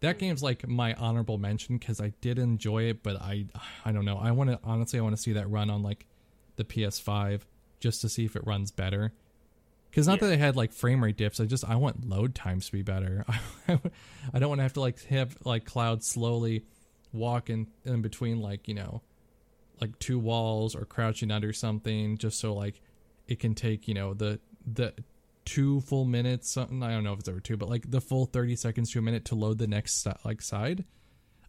That 0.00 0.16
mm. 0.16 0.20
game's 0.20 0.42
like 0.42 0.66
my 0.66 0.94
honorable 0.94 1.38
mention 1.38 1.78
cuz 1.78 2.00
I 2.00 2.12
did 2.20 2.38
enjoy 2.40 2.84
it, 2.84 3.04
but 3.04 3.20
I 3.22 3.46
I 3.84 3.92
don't 3.92 4.04
know. 4.04 4.18
I 4.18 4.32
want 4.32 4.50
to 4.50 4.58
honestly 4.64 4.98
I 4.98 5.02
want 5.02 5.14
to 5.14 5.22
see 5.22 5.34
that 5.34 5.48
run 5.48 5.70
on 5.70 5.82
like 5.82 6.06
the 6.56 6.64
PS5 6.64 7.42
just 7.80 8.00
to 8.02 8.08
see 8.08 8.24
if 8.24 8.36
it 8.36 8.46
runs 8.46 8.70
better. 8.70 9.12
Cuz 9.92 10.06
not 10.06 10.20
Yeah. 10.20 10.28
that 10.28 10.34
I 10.34 10.36
had 10.36 10.54
like 10.56 10.72
frame 10.72 11.02
rate 11.02 11.16
dips, 11.16 11.40
I 11.40 11.46
just 11.46 11.64
I 11.68 11.74
want 11.76 12.08
load 12.08 12.34
times 12.34 12.66
to 12.66 12.72
be 12.72 12.82
better. 12.82 13.24
I 13.68 14.38
don't 14.38 14.48
want 14.48 14.58
to 14.60 14.62
have 14.62 14.74
to 14.74 14.80
like 14.80 15.02
have 15.06 15.36
like 15.44 15.64
cloud 15.64 16.04
slowly 16.04 16.64
walk 17.12 17.50
in, 17.50 17.66
in 17.84 18.02
between 18.02 18.40
like 18.40 18.68
you 18.68 18.74
know 18.74 19.02
like 19.80 19.98
two 19.98 20.18
walls 20.18 20.76
or 20.76 20.84
crouching 20.84 21.30
under 21.32 21.52
something 21.52 22.16
just 22.18 22.38
so 22.38 22.54
like 22.54 22.80
it 23.26 23.40
can 23.40 23.54
take 23.54 23.88
you 23.88 23.94
know 23.94 24.14
the 24.14 24.38
the 24.64 24.94
two 25.44 25.80
full 25.80 26.04
minutes 26.04 26.48
something 26.50 26.82
i 26.84 26.90
don't 26.92 27.02
know 27.02 27.12
if 27.14 27.18
it's 27.18 27.28
over 27.28 27.40
two 27.40 27.56
but 27.56 27.68
like 27.68 27.90
the 27.90 28.00
full 28.00 28.26
30 28.26 28.54
seconds 28.54 28.92
to 28.92 28.98
a 28.98 29.02
minute 29.02 29.24
to 29.24 29.34
load 29.34 29.58
the 29.58 29.66
next 29.66 30.06
like 30.24 30.40
side 30.42 30.84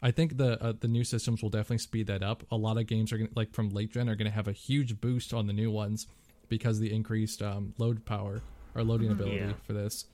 i 0.01 0.09
think 0.09 0.37
the 0.37 0.59
uh, 0.63 0.73
the 0.79 0.87
new 0.87 1.03
systems 1.03 1.43
will 1.43 1.49
definitely 1.49 1.77
speed 1.77 2.07
that 2.07 2.23
up 2.23 2.43
a 2.49 2.55
lot 2.57 2.77
of 2.77 2.87
games 2.87 3.11
are 3.11 3.17
gonna 3.17 3.29
like 3.35 3.51
from 3.53 3.69
late 3.69 3.91
gen 3.91 4.09
are 4.09 4.15
gonna 4.15 4.31
have 4.31 4.47
a 4.47 4.53
huge 4.53 4.99
boost 5.01 5.33
on 5.33 5.45
the 5.45 5.53
new 5.53 5.69
ones 5.69 6.07
because 6.51 6.77
of 6.77 6.83
the 6.83 6.93
increased 6.93 7.41
um, 7.41 7.73
load 7.79 8.05
power 8.05 8.43
or 8.75 8.83
loading 8.83 9.09
ability 9.11 9.37
Yeah. 9.37 9.53
for 9.65 9.73
this 9.73 10.05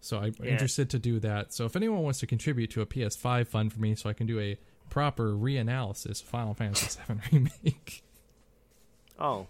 so 0.00 0.18
I'm 0.18 0.32
Yeah. 0.42 0.52
interested 0.52 0.88
to 0.90 0.98
do 1.00 1.18
that. 1.20 1.52
So 1.52 1.64
if 1.66 1.74
anyone 1.74 2.02
wants 2.02 2.20
to 2.20 2.26
contribute 2.26 2.70
to 2.70 2.80
a 2.82 2.86
PS5 2.86 3.48
fund 3.48 3.72
for 3.72 3.80
me, 3.80 3.96
so 3.96 4.08
I 4.08 4.12
can 4.12 4.28
do 4.28 4.38
a 4.38 4.56
proper 4.90 5.32
reanalysis 5.34 6.22
of 6.22 6.28
Final 6.28 6.54
Fantasy 6.54 6.98
VII 7.08 7.20
remake. 7.32 8.04
Oh, 9.18 9.48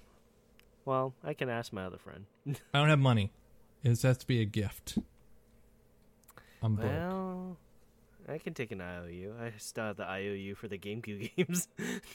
well, 0.86 1.12
I 1.22 1.34
can 1.34 1.50
ask 1.50 1.70
my 1.72 1.84
other 1.84 1.98
friend. 1.98 2.24
I 2.72 2.78
don't 2.78 2.88
have 2.88 2.98
money. 2.98 3.30
It 3.84 4.00
has 4.00 4.16
to 4.16 4.26
be 4.26 4.40
a 4.40 4.46
gift. 4.46 4.96
I'm 6.62 6.76
broke. 6.76 6.90
Well, 6.90 7.56
I 8.26 8.38
can 8.38 8.54
take 8.54 8.72
an 8.72 8.80
IOU. 8.80 9.34
I 9.40 9.52
still 9.58 9.84
have 9.84 9.96
the 9.98 10.04
IOU 10.08 10.54
for 10.54 10.66
the 10.66 10.78
GameCube 10.78 11.30
games. 11.36 11.68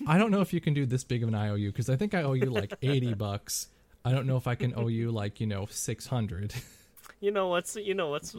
I 0.08 0.18
don't 0.18 0.32
know 0.32 0.42
if 0.42 0.54
you 0.54 0.60
can 0.60 0.74
do 0.74 0.88
this 0.88 1.04
big 1.04 1.22
of 1.22 1.30
an 1.30 1.36
IOU 1.36 1.72
because 1.72 1.88
I 1.90 1.96
think 1.98 2.16
I 2.16 2.24
owe 2.24 2.34
you 2.34 2.46
like 2.48 2.74
eighty 2.82 3.14
bucks. 3.14 3.68
I 4.06 4.12
don't 4.12 4.28
know 4.28 4.38
if 4.38 4.48
I 4.48 4.56
can 4.56 4.74
owe 4.76 4.88
you 4.88 5.12
like 5.12 5.40
you 5.40 5.48
know 5.48 5.68
six 5.70 6.08
hundred. 6.08 6.54
you 7.22 7.32
know 7.32 7.48
what's 7.48 7.76
you 7.76 7.94
know 7.94 8.10
what's 8.10 8.36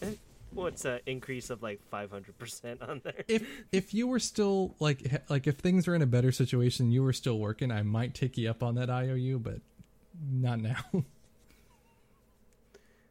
what's 0.52 0.84
an 0.84 1.00
increase 1.06 1.48
of 1.50 1.62
like 1.62 1.80
five 1.90 2.10
hundred 2.10 2.36
percent 2.38 2.82
on 2.82 3.00
there? 3.02 3.24
if 3.28 3.46
if 3.72 3.94
you 3.94 4.06
were 4.06 4.18
still 4.18 4.74
like 4.78 5.22
like 5.30 5.46
if 5.46 5.56
things 5.56 5.86
were 5.86 5.94
in 5.94 6.02
a 6.02 6.06
better 6.06 6.32
situation, 6.32 6.90
you 6.90 7.02
were 7.02 7.14
still 7.14 7.38
working, 7.38 7.70
I 7.70 7.82
might 7.82 8.14
take 8.14 8.36
you 8.36 8.50
up 8.50 8.62
on 8.62 8.74
that 8.74 8.90
IOU, 8.90 9.38
but 9.38 9.60
not 10.30 10.60
now. 10.60 10.84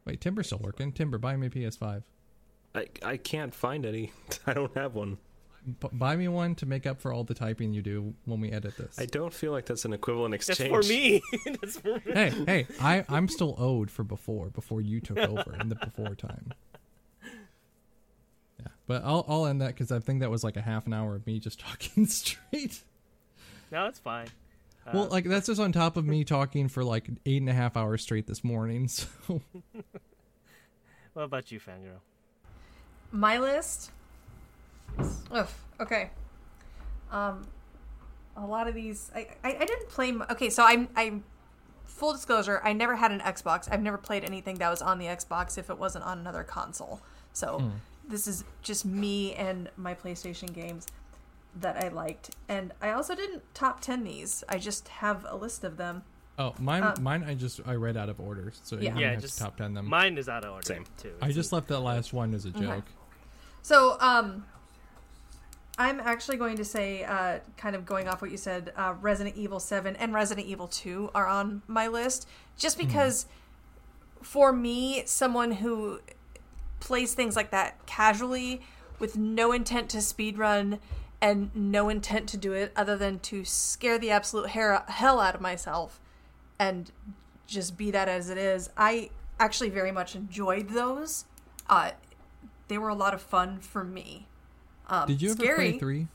Wait, 0.04 0.20
Timber's 0.20 0.46
still 0.46 0.60
working. 0.62 0.92
Timber, 0.92 1.18
buy 1.18 1.36
me 1.36 1.48
a 1.48 1.50
PS5. 1.50 2.04
I 2.74 2.86
I 3.02 3.16
can't 3.16 3.52
find 3.54 3.84
any. 3.84 4.12
I 4.46 4.54
don't 4.54 4.76
have 4.76 4.94
one. 4.94 5.18
B- 5.80 5.88
buy 5.92 6.14
me 6.16 6.28
one 6.28 6.54
to 6.56 6.66
make 6.66 6.86
up 6.86 7.00
for 7.00 7.12
all 7.12 7.24
the 7.24 7.34
typing 7.34 7.72
you 7.72 7.82
do 7.82 8.14
when 8.24 8.40
we 8.40 8.52
edit 8.52 8.76
this. 8.76 8.96
I 8.98 9.06
don't 9.06 9.34
feel 9.34 9.50
like 9.52 9.66
that's 9.66 9.84
an 9.84 9.92
equivalent 9.92 10.32
That's 10.32 10.48
exchange. 10.48 10.70
for 10.70 10.88
me. 10.88 11.22
That's 11.60 11.78
for 11.78 11.94
me. 11.94 12.00
hey, 12.12 12.30
hey, 12.46 12.66
I 12.80 13.04
I'm 13.08 13.28
still 13.28 13.54
owed 13.58 13.90
for 13.90 14.04
before 14.04 14.50
before 14.50 14.80
you 14.80 15.00
took 15.00 15.18
over 15.18 15.56
in 15.60 15.68
the 15.68 15.74
before 15.74 16.14
time. 16.14 16.52
Yeah, 18.60 18.66
but 18.86 19.02
I'll 19.04 19.24
I'll 19.28 19.46
end 19.46 19.60
that 19.60 19.68
because 19.68 19.90
I 19.92 19.98
think 19.98 20.20
that 20.20 20.30
was 20.30 20.44
like 20.44 20.56
a 20.56 20.62
half 20.62 20.86
an 20.86 20.92
hour 20.92 21.14
of 21.16 21.26
me 21.26 21.38
just 21.40 21.58
talking 21.66 22.06
straight. 22.06 22.82
No, 23.72 23.86
it's 23.86 23.98
fine. 23.98 24.28
Uh, 24.86 24.90
well, 24.94 25.08
like 25.08 25.24
that's 25.24 25.48
just 25.48 25.60
on 25.60 25.72
top 25.72 25.96
of 25.96 26.06
me 26.06 26.22
talking 26.22 26.68
for 26.68 26.84
like 26.84 27.08
eight 27.26 27.40
and 27.42 27.50
a 27.50 27.52
half 27.52 27.76
hours 27.76 28.02
straight 28.02 28.26
this 28.26 28.44
morning. 28.44 28.88
So 29.26 29.42
What 31.14 31.22
about 31.22 31.50
you, 31.50 31.58
fangirl? 31.58 32.00
My 33.10 33.38
list. 33.38 33.90
Ugh, 35.30 35.48
okay. 35.80 36.10
Um, 37.10 37.46
a 38.36 38.44
lot 38.44 38.68
of 38.68 38.74
these, 38.74 39.10
I, 39.14 39.28
I, 39.44 39.56
I 39.56 39.64
didn't 39.64 39.88
play. 39.88 40.08
m- 40.10 40.24
Okay, 40.30 40.50
so 40.50 40.64
I'm, 40.64 40.88
I'm. 40.96 41.24
Full 41.84 42.12
disclosure, 42.12 42.60
I 42.62 42.74
never 42.74 42.94
had 42.96 43.10
an 43.10 43.20
Xbox. 43.20 43.72
I've 43.72 43.80
never 43.80 43.96
played 43.96 44.22
anything 44.22 44.56
that 44.56 44.68
was 44.68 44.82
on 44.82 44.98
the 44.98 45.06
Xbox 45.06 45.56
if 45.56 45.70
it 45.70 45.78
wasn't 45.78 46.04
on 46.04 46.18
another 46.18 46.42
console. 46.42 47.00
So 47.32 47.70
this 48.06 48.26
is 48.26 48.44
just 48.60 48.84
me 48.84 49.32
and 49.34 49.70
my 49.78 49.94
PlayStation 49.94 50.52
games 50.52 50.86
that 51.58 51.82
I 51.82 51.88
liked. 51.88 52.36
And 52.50 52.74
I 52.82 52.90
also 52.90 53.14
didn't 53.14 53.42
top 53.54 53.80
ten 53.80 54.04
these. 54.04 54.44
I 54.46 54.58
just 54.58 54.88
have 54.88 55.24
a 55.26 55.36
list 55.36 55.64
of 55.64 55.78
them. 55.78 56.02
oh, 56.38 56.54
mine 56.58 56.92
mine 57.00 57.24
I 57.26 57.32
just 57.34 57.60
I 57.66 57.74
read 57.76 57.96
out 57.96 58.10
of 58.10 58.20
order, 58.20 58.52
so 58.62 58.76
Yeah. 58.76 58.98
Yeah, 58.98 59.12
have 59.12 59.22
just 59.22 59.38
to 59.38 59.44
top 59.44 59.56
ten 59.56 59.72
them. 59.72 59.86
Mine 59.88 60.18
is 60.18 60.28
out 60.28 60.44
of 60.44 60.52
order 60.52 60.66
Same. 60.66 60.84
too. 60.98 61.14
I 61.22 61.30
just 61.32 61.50
left 61.50 61.68
that 61.68 61.80
last 61.80 62.12
one 62.12 62.34
as 62.34 62.44
a 62.44 62.48
Okay. 62.50 62.60
joke. 62.60 62.84
So, 63.62 63.96
um, 64.00 64.44
I'm 65.78 66.00
actually 66.00 66.38
going 66.38 66.56
to 66.56 66.64
say, 66.64 67.04
uh, 67.04 67.40
kind 67.56 67.76
of 67.76 67.84
going 67.84 68.08
off 68.08 68.22
what 68.22 68.30
you 68.30 68.38
said, 68.38 68.72
uh, 68.76 68.94
Resident 69.00 69.36
Evil 69.36 69.60
7 69.60 69.94
and 69.96 70.14
Resident 70.14 70.46
Evil 70.46 70.68
2 70.68 71.10
are 71.14 71.26
on 71.26 71.62
my 71.66 71.86
list. 71.86 72.26
Just 72.56 72.78
because, 72.78 73.26
for 74.22 74.52
me, 74.52 75.02
someone 75.04 75.52
who 75.52 76.00
plays 76.80 77.14
things 77.14 77.36
like 77.36 77.50
that 77.50 77.84
casually 77.86 78.62
with 78.98 79.16
no 79.18 79.52
intent 79.52 79.90
to 79.90 79.98
speedrun 79.98 80.78
and 81.20 81.54
no 81.54 81.88
intent 81.90 82.28
to 82.30 82.36
do 82.36 82.52
it 82.52 82.72
other 82.74 82.96
than 82.96 83.18
to 83.18 83.44
scare 83.44 83.98
the 83.98 84.10
absolute 84.10 84.50
hair, 84.50 84.82
hell 84.88 85.20
out 85.20 85.34
of 85.34 85.40
myself 85.40 86.00
and 86.58 86.90
just 87.46 87.76
be 87.76 87.90
that 87.90 88.08
as 88.08 88.30
it 88.30 88.38
is, 88.38 88.70
I 88.76 89.10
actually 89.38 89.70
very 89.70 89.92
much 89.92 90.14
enjoyed 90.14 90.70
those. 90.70 91.26
Uh, 91.68 91.92
they 92.68 92.78
were 92.78 92.88
a 92.88 92.94
lot 92.94 93.14
of 93.14 93.20
fun 93.20 93.60
for 93.60 93.84
me. 93.84 94.26
Um, 94.88 95.06
Did 95.08 95.20
you 95.22 95.30
ever 95.32 95.42
scary. 95.42 95.70
play 95.72 95.78
three? 95.78 96.08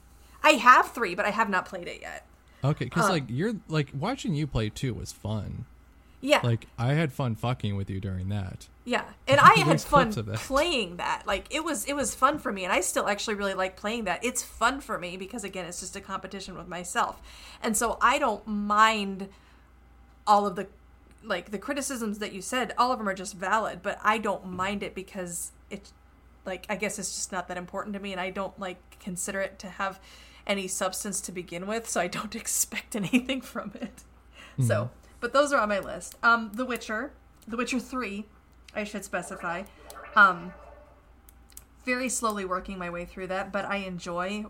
I 0.44 0.52
have 0.52 0.92
three, 0.92 1.14
but 1.16 1.26
I 1.26 1.30
have 1.32 1.50
not 1.50 1.66
played 1.66 1.88
it 1.88 2.02
yet. 2.02 2.26
Okay, 2.64 2.86
because 2.86 3.06
Uh, 3.06 3.14
like 3.14 3.24
you're 3.28 3.54
like 3.68 3.90
watching 3.98 4.34
you 4.36 4.48
play 4.48 4.70
two 4.70 4.94
was 4.94 5.12
fun. 5.12 5.66
Yeah, 6.24 6.40
Like 6.44 6.68
I 6.78 6.94
had 6.94 7.12
fun 7.12 7.34
fucking 7.36 7.76
with 7.76 7.90
you 7.90 8.00
during 8.00 8.30
that. 8.30 8.68
yeah, 8.86 9.06
and 9.28 9.40
I 9.40 9.56
had 9.56 9.82
fun 9.82 10.12
that. 10.12 10.36
playing 10.36 10.98
that. 10.98 11.24
Like 11.26 11.48
it 11.50 11.64
was, 11.64 11.84
it 11.86 11.94
was 11.94 12.14
fun 12.14 12.38
for 12.38 12.52
me, 12.52 12.64
and 12.64 12.72
I 12.72 12.82
still 12.82 13.08
actually 13.08 13.34
really 13.34 13.56
like 13.56 13.76
playing 13.76 14.04
that. 14.04 14.24
It's 14.24 14.44
fun 14.44 14.82
for 14.82 15.00
me 15.00 15.18
because 15.18 15.44
again, 15.44 15.66
it's 15.66 15.80
just 15.80 15.96
a 15.96 16.02
competition 16.02 16.56
with 16.56 16.68
myself, 16.68 17.20
and 17.64 17.76
so 17.76 17.98
I 18.02 18.20
don't 18.20 18.46
mind 18.46 19.30
all 20.28 20.46
of 20.46 20.56
the 20.56 20.68
like 21.24 21.50
the 21.50 21.58
criticisms 21.58 22.20
that 22.20 22.34
you 22.34 22.42
said. 22.44 22.74
All 22.78 22.92
of 22.92 23.00
them 23.00 23.10
are 23.10 23.16
just 23.16 23.34
valid, 23.36 23.80
but 23.82 23.98
I 24.04 24.20
don't 24.20 24.46
mind 24.52 24.84
it 24.84 24.94
because 24.94 25.52
it's 25.72 25.92
like 26.46 26.66
I 26.70 26.76
guess 26.76 26.98
it's 27.00 27.14
just 27.16 27.32
not 27.32 27.48
that 27.48 27.58
important 27.58 27.94
to 27.94 28.00
me, 28.00 28.12
and 28.12 28.22
I 28.22 28.30
don't 28.30 28.58
like 28.60 29.00
consider 29.00 29.42
it 29.42 29.60
to 29.60 29.68
have 29.70 30.00
any 30.48 30.68
substance 30.68 31.22
to 31.22 31.32
begin 31.32 31.68
with, 31.68 31.88
so 31.88 32.02
I 32.02 32.08
don't 32.08 32.36
expect 32.44 32.96
anything 32.96 33.42
from 33.42 33.72
it. 33.82 34.04
So, 34.60 34.90
but 35.20 35.34
those 35.34 35.52
are 35.54 35.60
on 35.60 35.70
my 35.70 35.80
list. 35.80 36.16
Um, 36.24 36.52
The 36.54 36.66
Witcher, 36.66 37.12
The 37.48 37.58
Witcher 37.58 37.80
Three, 37.80 38.26
I 38.76 38.84
should 38.84 39.04
specify. 39.06 39.64
Um, 40.16 40.54
very 41.86 42.10
slowly 42.10 42.46
working 42.46 42.78
my 42.78 42.90
way 42.90 43.06
through 43.06 43.28
that, 43.28 43.52
but 43.52 43.66
I 43.66 43.78
enjoy 43.78 44.46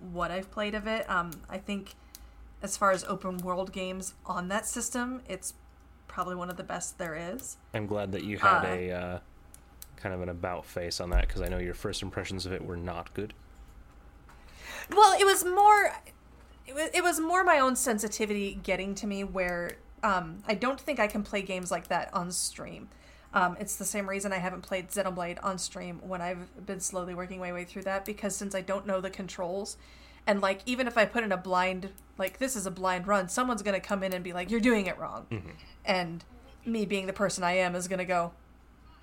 what 0.00 0.30
I've 0.30 0.50
played 0.50 0.74
of 0.74 0.86
it. 0.86 1.08
Um, 1.08 1.30
I 1.48 1.56
think 1.58 1.94
as 2.62 2.76
far 2.76 2.90
as 2.90 3.04
open 3.04 3.38
world 3.38 3.72
games 3.72 4.14
on 4.26 4.48
that 4.48 4.66
system, 4.66 5.22
it's 5.28 5.54
probably 6.08 6.34
one 6.34 6.50
of 6.50 6.56
the 6.56 6.64
best 6.64 6.98
there 6.98 7.14
is. 7.14 7.56
I'm 7.72 7.86
glad 7.86 8.12
that 8.12 8.24
you 8.24 8.38
had 8.38 8.64
Uh, 8.64 8.68
a 8.68 8.90
uh, 8.92 9.18
kind 9.96 10.14
of 10.14 10.22
an 10.22 10.28
about 10.28 10.64
face 10.64 11.00
on 11.00 11.10
that 11.10 11.26
because 11.26 11.42
I 11.42 11.48
know 11.48 11.58
your 11.58 11.74
first 11.74 12.02
impressions 12.02 12.46
of 12.46 12.52
it 12.52 12.64
were 12.64 12.76
not 12.76 13.12
good. 13.14 13.34
Well, 14.90 15.18
it 15.18 15.24
was 15.24 15.44
more 15.44 15.94
it 16.66 16.74
was, 16.74 16.90
it 16.94 17.02
was 17.02 17.20
more 17.20 17.44
my 17.44 17.58
own 17.58 17.76
sensitivity 17.76 18.58
getting 18.62 18.94
to 18.96 19.06
me 19.06 19.24
where 19.24 19.76
um, 20.02 20.42
I 20.46 20.54
don't 20.54 20.80
think 20.80 21.00
I 21.00 21.06
can 21.06 21.22
play 21.22 21.42
games 21.42 21.70
like 21.70 21.88
that 21.88 22.12
on 22.12 22.30
stream. 22.30 22.88
Um, 23.32 23.56
it's 23.58 23.76
the 23.76 23.84
same 23.84 24.08
reason 24.08 24.32
I 24.32 24.38
haven't 24.38 24.62
played 24.62 24.90
Xenoblade 24.90 25.38
on 25.42 25.58
stream 25.58 26.00
when 26.02 26.20
I've 26.22 26.66
been 26.66 26.80
slowly 26.80 27.14
working 27.14 27.40
my 27.40 27.52
way 27.52 27.64
through 27.64 27.82
that 27.82 28.04
because 28.04 28.36
since 28.36 28.54
I 28.54 28.60
don't 28.60 28.86
know 28.86 29.00
the 29.00 29.10
controls 29.10 29.76
and 30.26 30.40
like 30.40 30.60
even 30.66 30.86
if 30.86 30.96
I 30.96 31.04
put 31.04 31.24
in 31.24 31.32
a 31.32 31.36
blind 31.36 31.90
like 32.16 32.38
this 32.38 32.56
is 32.56 32.66
a 32.66 32.70
blind 32.70 33.06
run, 33.06 33.28
someone's 33.28 33.62
gonna 33.62 33.80
come 33.80 34.02
in 34.02 34.12
and 34.12 34.22
be 34.22 34.32
like, 34.32 34.50
You're 34.50 34.60
doing 34.60 34.86
it 34.86 34.98
wrong. 34.98 35.26
And 35.84 36.24
me 36.64 36.86
being 36.86 37.06
the 37.06 37.12
person 37.12 37.44
I 37.44 37.52
am 37.52 37.74
is 37.74 37.88
gonna 37.88 38.04
go, 38.04 38.32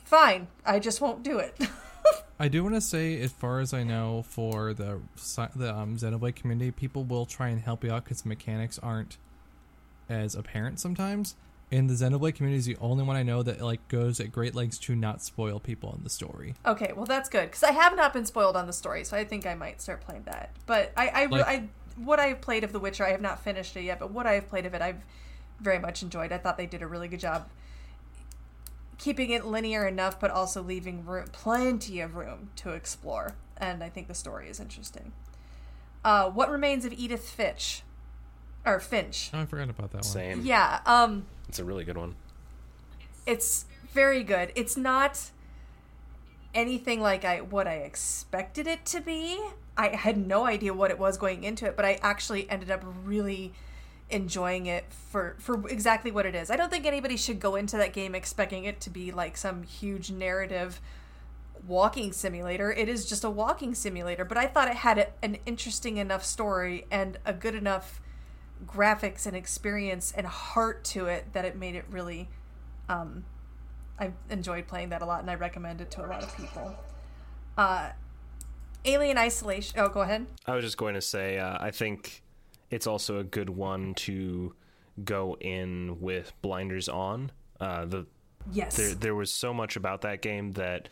Fine, 0.04 0.48
I 0.66 0.80
just 0.80 1.02
won't 1.02 1.24
do 1.24 1.40
it. 1.40 1.56
I 2.40 2.48
do 2.48 2.64
want 2.64 2.74
to 2.76 2.82
say, 2.82 3.22
as 3.22 3.32
far 3.32 3.60
as 3.60 3.74
I 3.74 3.84
know, 3.84 4.24
for 4.28 4.74
the 4.74 5.00
the 5.56 5.76
um, 5.76 5.98
Xenoblade 5.98 6.36
community, 6.36 6.72
people 6.72 7.04
will 7.04 7.26
try 7.28 7.50
and 7.50 7.62
help 7.62 7.84
you 7.84 7.92
out 7.92 8.04
because 8.04 8.26
mechanics 8.26 8.80
aren't 8.80 9.18
as 10.10 10.34
apparent 10.36 10.80
sometimes. 10.80 11.36
And 11.72 11.90
the 11.90 11.94
Xenoblade 11.94 12.36
community 12.36 12.58
is 12.60 12.66
the 12.66 12.78
only 12.82 13.04
one 13.04 13.16
I 13.16 13.24
know 13.24 13.44
that 13.44 13.62
like 13.62 13.88
goes 13.88 14.20
at 14.20 14.32
great 14.32 14.56
lengths 14.56 14.78
to 14.80 14.96
not 14.96 15.22
spoil 15.22 15.60
people 15.60 15.94
in 15.96 16.04
the 16.04 16.10
story. 16.10 16.56
Okay, 16.66 16.92
well 16.96 17.06
that's 17.06 17.30
good 17.30 17.46
because 17.46 17.64
I 17.64 17.72
have 17.72 17.96
not 17.96 18.12
been 18.12 18.26
spoiled 18.26 18.58
on 18.58 18.68
the 18.68 18.74
story, 18.74 19.04
so 19.06 19.16
I 19.16 19.24
think 19.24 19.46
I 19.46 19.54
might 19.54 19.82
start 19.82 20.02
playing 20.02 20.24
that. 20.24 20.50
But 20.66 20.92
I, 20.98 21.08
I, 21.10 21.26
Like- 21.28 21.46
I 21.48 21.64
what 21.96 22.20
I've 22.20 22.42
played 22.42 22.64
of 22.64 22.74
The 22.74 22.80
Witcher, 22.80 23.06
I 23.06 23.12
have 23.12 23.22
not 23.22 23.40
finished 23.44 23.78
it 23.78 23.84
yet, 23.84 24.00
but 24.00 24.12
what 24.12 24.26
I've 24.26 24.50
played 24.50 24.66
of 24.66 24.74
it, 24.74 24.82
I've 24.82 25.02
very 25.60 25.78
much 25.80 26.02
enjoyed. 26.02 26.32
I 26.32 26.40
thought 26.40 26.58
they 26.58 26.66
did 26.66 26.82
a 26.82 26.88
really 26.88 27.08
good 27.08 27.20
job 27.20 27.48
keeping 29.02 29.32
it 29.32 29.44
linear 29.46 29.88
enough, 29.88 30.20
but 30.20 30.30
also 30.30 30.62
leaving 30.62 31.04
room, 31.06 31.26
plenty 31.32 32.00
of 32.00 32.16
room 32.16 32.52
to 32.56 32.70
explore. 32.70 33.34
And 33.58 33.84
I 33.84 33.90
think 33.90 34.08
the 34.08 34.14
story 34.14 34.48
is 34.48 34.60
interesting. 34.60 35.12
Uh, 36.06 36.30
what 36.30 36.52
remains 36.52 36.86
of 36.86 36.94
Edith 36.94 37.28
Finch, 37.28 37.82
or 38.64 38.80
Finch? 38.80 39.32
Oh, 39.34 39.42
I 39.42 39.46
forgot 39.46 39.70
about 39.70 39.90
that 39.92 39.98
one. 39.98 40.04
Same. 40.04 40.42
Yeah, 40.46 40.82
um, 40.86 41.26
It's 41.50 41.58
a 41.60 41.64
really 41.64 41.84
good 41.84 41.98
one. 41.98 42.16
it's 43.26 43.66
very 43.92 44.24
good. 44.24 44.52
It's 44.56 44.78
not 44.78 45.32
anything 46.54 47.02
like 47.02 47.26
I 47.26 47.42
what 47.42 47.68
I 47.68 47.76
expected 47.78 48.68
it 48.68 48.86
to 48.88 49.02
be. 49.02 49.40
I 49.78 49.90
had 49.96 50.18
no 50.18 50.46
idea 50.46 50.74
what 50.74 50.92
it 50.92 51.00
was 51.00 51.18
going 51.18 51.44
into 51.44 51.66
it, 51.66 51.76
but 51.76 51.86
I 51.86 51.98
actually 52.04 52.50
ended 52.50 52.70
up 52.70 52.84
really 53.04 53.54
enjoying 54.12 54.66
it 54.66 54.86
for 55.12 55.36
for 55.40 55.68
exactly 55.68 56.12
what 56.12 56.26
it 56.26 56.36
is. 56.36 56.50
I 56.52 56.56
don't 56.56 56.70
think 56.70 56.86
anybody 56.86 57.18
should 57.18 57.40
go 57.40 57.56
into 57.56 57.78
that 57.78 57.94
game 57.94 58.16
expecting 58.16 58.66
it 58.66 58.80
to 58.82 58.90
be 58.90 59.12
like 59.12 59.38
some 59.38 59.64
huge 59.64 60.12
narrative 60.12 60.82
walking 61.68 62.12
simulator. 62.12 62.72
It 62.72 62.90
is 62.90 63.06
just 63.06 63.24
a 63.24 63.30
walking 63.30 63.76
simulator, 63.76 64.26
but 64.26 64.38
I 64.38 64.48
thought 64.48 64.68
it 64.68 64.78
had 64.78 65.10
an 65.22 65.38
interesting 65.46 65.98
enough 65.98 66.26
story 66.26 66.86
and 66.90 67.18
a 67.26 67.34
good 67.34 67.56
enough 67.56 68.02
graphics 68.66 69.26
and 69.26 69.36
experience 69.36 70.12
and 70.16 70.28
heart 70.28 70.84
to 70.84 71.06
it 71.08 71.34
that 71.34 71.46
it 71.46 71.56
made 71.56 71.76
it 71.76 71.86
really 71.90 72.30
um, 72.90 73.24
I 74.00 74.12
enjoyed 74.30 74.68
playing 74.68 74.90
that 74.90 75.02
a 75.02 75.06
lot, 75.06 75.22
and 75.22 75.30
I 75.30 75.36
recommend 75.36 75.80
it 75.80 75.92
to 75.92 76.06
a 76.06 76.08
lot 76.08 76.24
of 76.24 76.36
people. 76.36 76.76
Uh, 77.58 77.92
Alien 78.84 79.18
Isolation. 79.18 79.80
Oh, 79.80 79.90
go 79.90 80.02
ahead. 80.02 80.26
I 80.48 80.56
was 80.56 80.66
just 80.66 80.78
going 80.78 80.96
to 80.96 81.02
say, 81.02 81.38
uh, 81.38 81.58
I 81.60 81.70
think 81.70 82.24
it's 82.72 82.88
also 82.88 83.20
a 83.20 83.24
good 83.24 83.50
one 83.50 83.94
to 83.94 84.56
go 85.04 85.38
in 85.40 86.02
with 86.02 86.34
blinders 86.42 86.90
on. 86.90 87.32
Uh, 87.60 87.86
the 87.86 88.08
Yes. 88.52 88.76
there 88.76 88.96
there 88.96 89.16
was 89.16 89.32
so 89.32 89.54
much 89.54 89.76
about 89.76 90.02
that 90.02 90.24
game 90.24 90.54
that 90.54 90.90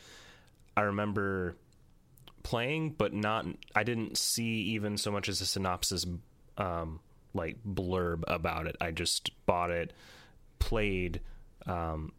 I 0.78 0.82
remember 0.82 1.56
playing, 2.44 2.92
but 2.92 3.12
not. 3.14 3.46
I 3.74 3.84
didn't 3.84 4.18
see 4.20 4.62
even 4.74 4.98
so 4.98 5.10
much 5.12 5.28
as 5.28 5.42
a 5.42 5.46
synopsis, 5.48 6.06
um, 6.58 7.00
like 7.34 7.58
blurb 7.68 8.24
about 8.28 8.68
it. 8.68 8.76
I 8.80 8.92
just 8.92 9.32
bought 9.48 9.72
it, 9.72 9.94
played, 10.60 11.22
um, 11.66 12.12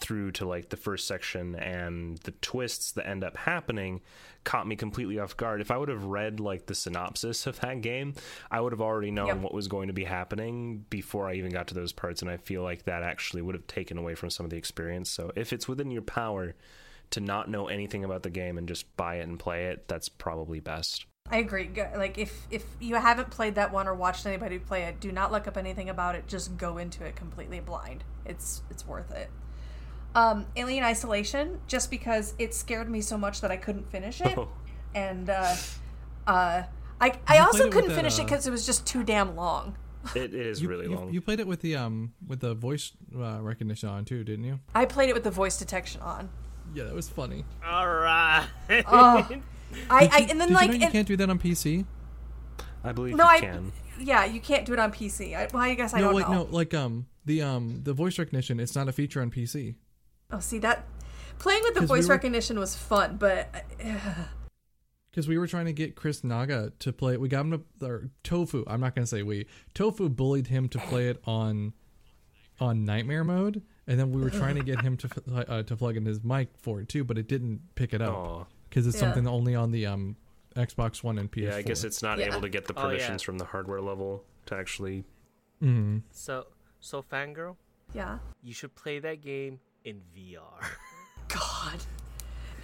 through 0.00 0.32
to 0.32 0.46
like 0.46 0.70
the 0.70 0.76
first 0.76 1.06
section, 1.06 1.54
and 1.54 2.18
the 2.18 2.30
twists 2.32 2.92
that 2.92 3.06
end 3.06 3.22
up 3.22 3.36
happening 3.36 4.00
caught 4.44 4.66
me 4.66 4.74
completely 4.76 5.18
off 5.18 5.36
guard. 5.36 5.60
If 5.60 5.70
I 5.70 5.76
would 5.76 5.88
have 5.90 6.04
read 6.04 6.40
like 6.40 6.66
the 6.66 6.74
synopsis 6.74 7.46
of 7.46 7.60
that 7.60 7.82
game, 7.82 8.14
I 8.50 8.60
would 8.60 8.72
have 8.72 8.80
already 8.80 9.10
known 9.10 9.26
Yep. 9.28 9.38
what 9.38 9.54
was 9.54 9.68
going 9.68 9.88
to 9.88 9.92
be 9.94 10.04
happening 10.04 10.84
before 10.90 11.28
I 11.28 11.34
even 11.34 11.52
got 11.52 11.68
to 11.68 11.74
those 11.74 11.92
parts, 11.92 12.22
and 12.22 12.30
I 12.30 12.38
feel 12.38 12.62
like 12.62 12.84
that 12.84 13.02
actually 13.02 13.42
would 13.42 13.54
have 13.54 13.66
taken 13.66 13.98
away 13.98 14.14
from 14.14 14.30
some 14.30 14.44
of 14.44 14.50
the 14.50 14.56
experience. 14.56 15.10
So 15.10 15.30
if 15.36 15.52
it's 15.52 15.68
within 15.68 15.90
your 15.90 16.02
power 16.02 16.54
to 17.10 17.20
not 17.20 17.50
know 17.50 17.66
anything 17.68 18.04
about 18.04 18.22
the 18.22 18.30
game 18.30 18.56
and 18.56 18.66
just 18.68 18.96
buy 18.96 19.16
it 19.16 19.22
and 19.28 19.38
play 19.38 19.66
it, 19.66 19.88
that's 19.88 20.08
probably 20.08 20.60
best. 20.60 21.06
I 21.30 21.36
agree. 21.38 21.70
Like 21.94 22.18
if 22.18 22.46
if 22.50 22.64
you 22.80 22.96
haven't 22.96 23.30
played 23.30 23.54
that 23.56 23.72
one 23.72 23.86
or 23.86 23.94
watched 23.94 24.26
anybody 24.26 24.58
play 24.58 24.82
it, 24.84 24.98
do 25.00 25.12
not 25.12 25.30
look 25.30 25.46
up 25.46 25.56
anything 25.56 25.88
about 25.88 26.14
it. 26.16 26.26
Just 26.26 26.56
go 26.56 26.78
into 26.78 27.04
it 27.04 27.14
completely 27.14 27.60
blind. 27.60 28.02
It's 28.24 28.62
it's 28.70 28.86
worth 28.86 29.12
it. 29.12 29.30
Um, 30.14 30.46
Alien 30.56 30.84
Isolation, 30.84 31.60
just 31.68 31.90
because 31.90 32.34
it 32.38 32.52
scared 32.54 32.90
me 32.90 33.00
so 33.00 33.16
much 33.16 33.40
that 33.42 33.50
I 33.50 33.56
couldn't 33.56 33.90
finish 33.90 34.20
it, 34.20 34.36
and 34.94 35.30
uh, 35.30 35.54
uh, 36.26 36.62
I 37.00 37.06
I 37.06 37.10
played 37.10 37.40
also 37.40 37.70
couldn't 37.70 37.90
that, 37.90 37.94
finish 37.96 38.18
it 38.18 38.22
uh, 38.22 38.24
because 38.24 38.46
it 38.46 38.50
was 38.50 38.66
just 38.66 38.86
too 38.86 39.04
damn 39.04 39.36
long. 39.36 39.76
It, 40.16 40.34
it 40.34 40.34
is 40.34 40.62
You, 40.62 40.68
really 40.68 40.86
you, 40.88 40.96
long. 40.96 41.12
you 41.12 41.20
played 41.20 41.40
it 41.40 41.46
with 41.46 41.60
the 41.60 41.76
um 41.76 42.12
with 42.26 42.40
the 42.40 42.54
voice 42.54 42.92
uh, 43.14 43.38
recognition 43.40 43.88
on 43.88 44.04
too, 44.04 44.24
didn't 44.24 44.44
you? 44.44 44.58
I 44.74 44.84
played 44.86 45.10
it 45.10 45.14
with 45.14 45.24
the 45.24 45.30
voice 45.30 45.58
detection 45.58 46.00
on. 46.00 46.28
Yeah, 46.74 46.84
that 46.84 46.94
was 46.94 47.08
funny. 47.08 47.44
All 47.64 47.86
right. 47.86 48.46
Oh, 48.86 49.28
I, 49.90 50.08
I 50.12 50.26
and 50.30 50.40
then 50.40 50.48
Did 50.48 50.54
like 50.54 50.66
you 50.66 50.72
know 50.72 50.78
you 50.78 50.84
and- 50.84 50.92
can't 50.92 51.06
do 51.06 51.16
that 51.18 51.30
on 51.30 51.38
PC? 51.38 51.84
I 52.82 52.92
believe 52.92 53.14
no, 53.14 53.24
you 53.24 53.30
I 53.30 53.40
can. 53.40 53.72
yeah, 54.00 54.24
you 54.24 54.40
can't 54.40 54.64
do 54.64 54.72
it 54.72 54.78
on 54.78 54.90
PC. 54.90 55.36
I, 55.36 55.48
well, 55.52 55.62
I 55.62 55.74
guess 55.74 55.92
I 55.94 55.98
no, 56.00 56.06
don't 56.06 56.14
like 56.14 56.28
know. 56.28 56.44
no, 56.44 56.48
like 56.50 56.74
um 56.74 57.06
the 57.26 57.42
um 57.42 57.80
the 57.84 57.92
voice 57.92 58.18
recognition. 58.18 58.58
It's 58.58 58.74
not 58.74 58.88
a 58.88 58.92
feature 58.92 59.20
on 59.20 59.30
PC. 59.30 59.74
Oh, 60.32 60.38
see 60.40 60.58
that 60.60 60.86
playing 61.38 61.62
with 61.64 61.74
the 61.74 61.80
'Cause 61.80 61.90
we 61.90 61.98
voice 61.98 62.08
were- 62.08 62.14
recognition 62.14 62.58
was 62.58 62.76
fun, 62.76 63.16
but 63.16 63.64
Because 65.10 65.26
we 65.26 65.38
were 65.38 65.48
trying 65.48 65.64
to 65.66 65.72
get 65.72 65.96
Chris 65.96 66.22
Naga 66.22 66.72
to 66.78 66.92
play 66.92 67.14
it. 67.14 67.20
We 67.20 67.28
got 67.28 67.40
him 67.44 67.64
to, 67.80 67.84
or 67.86 68.10
Tofu. 68.22 68.62
I'm 68.68 68.80
not 68.80 68.94
going 68.94 69.02
to 69.02 69.08
say 69.08 69.24
we. 69.24 69.46
Tofu 69.74 70.08
bullied 70.08 70.46
him 70.46 70.68
to 70.68 70.78
play 70.78 71.08
it 71.08 71.20
on 71.24 71.72
on 72.60 72.84
Nightmare 72.84 73.24
mode, 73.24 73.62
and 73.88 73.98
then 73.98 74.12
we 74.12 74.20
were 74.20 74.30
trying 74.30 74.54
to 74.54 74.62
get 74.62 74.82
him 74.82 74.96
to 74.98 75.08
uh, 75.48 75.62
to 75.64 75.76
plug 75.76 75.96
in 75.96 76.04
his 76.06 76.22
mic 76.22 76.50
for 76.58 76.80
it 76.82 76.88
too, 76.88 77.02
but 77.02 77.18
it 77.18 77.26
didn't 77.26 77.60
pick 77.74 77.92
it 77.92 78.00
up 78.02 78.48
because 78.68 78.86
it's 78.86 78.96
Yeah. 78.96 79.00
something 79.00 79.26
only 79.26 79.54
on 79.56 79.72
the 79.72 79.86
um 79.86 80.14
Xbox 80.54 81.02
One 81.02 81.18
and 81.18 81.28
PS4. 81.32 81.42
Yeah, 81.50 81.56
I 81.56 81.62
guess 81.62 81.82
it's 81.82 82.02
not 82.02 82.18
Yeah. 82.18 82.26
able 82.26 82.42
to 82.42 82.48
get 82.48 82.66
the 82.66 82.74
Oh, 82.76 82.82
yeah. 82.82 82.86
permissions 82.90 83.22
from 83.22 83.38
the 83.38 83.46
hardware 83.46 83.80
level 83.80 84.24
to 84.46 84.54
actually. 84.54 85.04
hmm 85.58 85.98
so, 86.12 86.46
so 86.80 87.02
fangirl, 87.02 87.56
yeah. 87.94 88.18
you 88.44 88.52
should 88.54 88.74
play 88.76 88.98
that 89.00 89.20
game 89.22 89.58
in 89.84 90.00
VR. 90.16 90.64
God. 91.28 91.80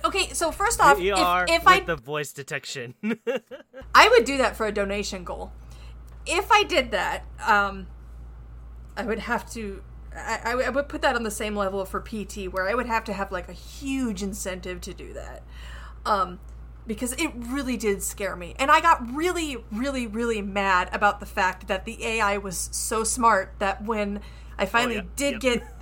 Okay, 0.04 0.32
so 0.32 0.52
first 0.52 0.80
off, 0.80 0.98
if, 0.98 1.04
VR 1.04 1.46
if 1.48 1.64
with 1.64 1.68
I 1.68 1.80
the 1.80 1.96
voice 1.96 2.32
detection. 2.32 2.94
I 3.94 4.08
would 4.08 4.24
do 4.24 4.36
that 4.38 4.56
for 4.56 4.66
a 4.66 4.72
donation 4.72 5.24
goal. 5.24 5.52
If 6.26 6.50
I 6.50 6.62
did 6.62 6.90
that, 6.90 7.24
um, 7.44 7.86
I 8.96 9.04
would 9.04 9.20
have 9.20 9.50
to. 9.52 9.82
I, 10.14 10.52
I 10.52 10.70
would 10.70 10.88
put 10.88 11.02
that 11.02 11.14
on 11.14 11.24
the 11.24 11.30
same 11.30 11.54
level 11.54 11.84
for 11.84 12.00
PT, 12.00 12.46
where 12.50 12.68
I 12.68 12.74
would 12.74 12.86
have 12.86 13.04
to 13.04 13.12
have 13.12 13.30
like 13.30 13.48
a 13.48 13.52
huge 13.52 14.22
incentive 14.22 14.80
to 14.82 14.94
do 14.94 15.12
that, 15.12 15.42
um, 16.06 16.38
because 16.86 17.12
it 17.12 17.32
really 17.34 17.76
did 17.76 18.02
scare 18.02 18.34
me, 18.34 18.54
and 18.58 18.70
I 18.70 18.80
got 18.80 19.14
really, 19.14 19.58
really, 19.70 20.06
really 20.06 20.40
mad 20.40 20.88
about 20.92 21.20
the 21.20 21.26
fact 21.26 21.68
that 21.68 21.84
the 21.84 22.02
AI 22.04 22.38
was 22.38 22.70
so 22.72 23.04
smart 23.04 23.54
that 23.58 23.84
when 23.84 24.20
I 24.58 24.66
finally 24.66 24.96
yeah. 24.96 25.02
did 25.16 25.32
Yep. 25.32 25.40
get, 25.40 25.75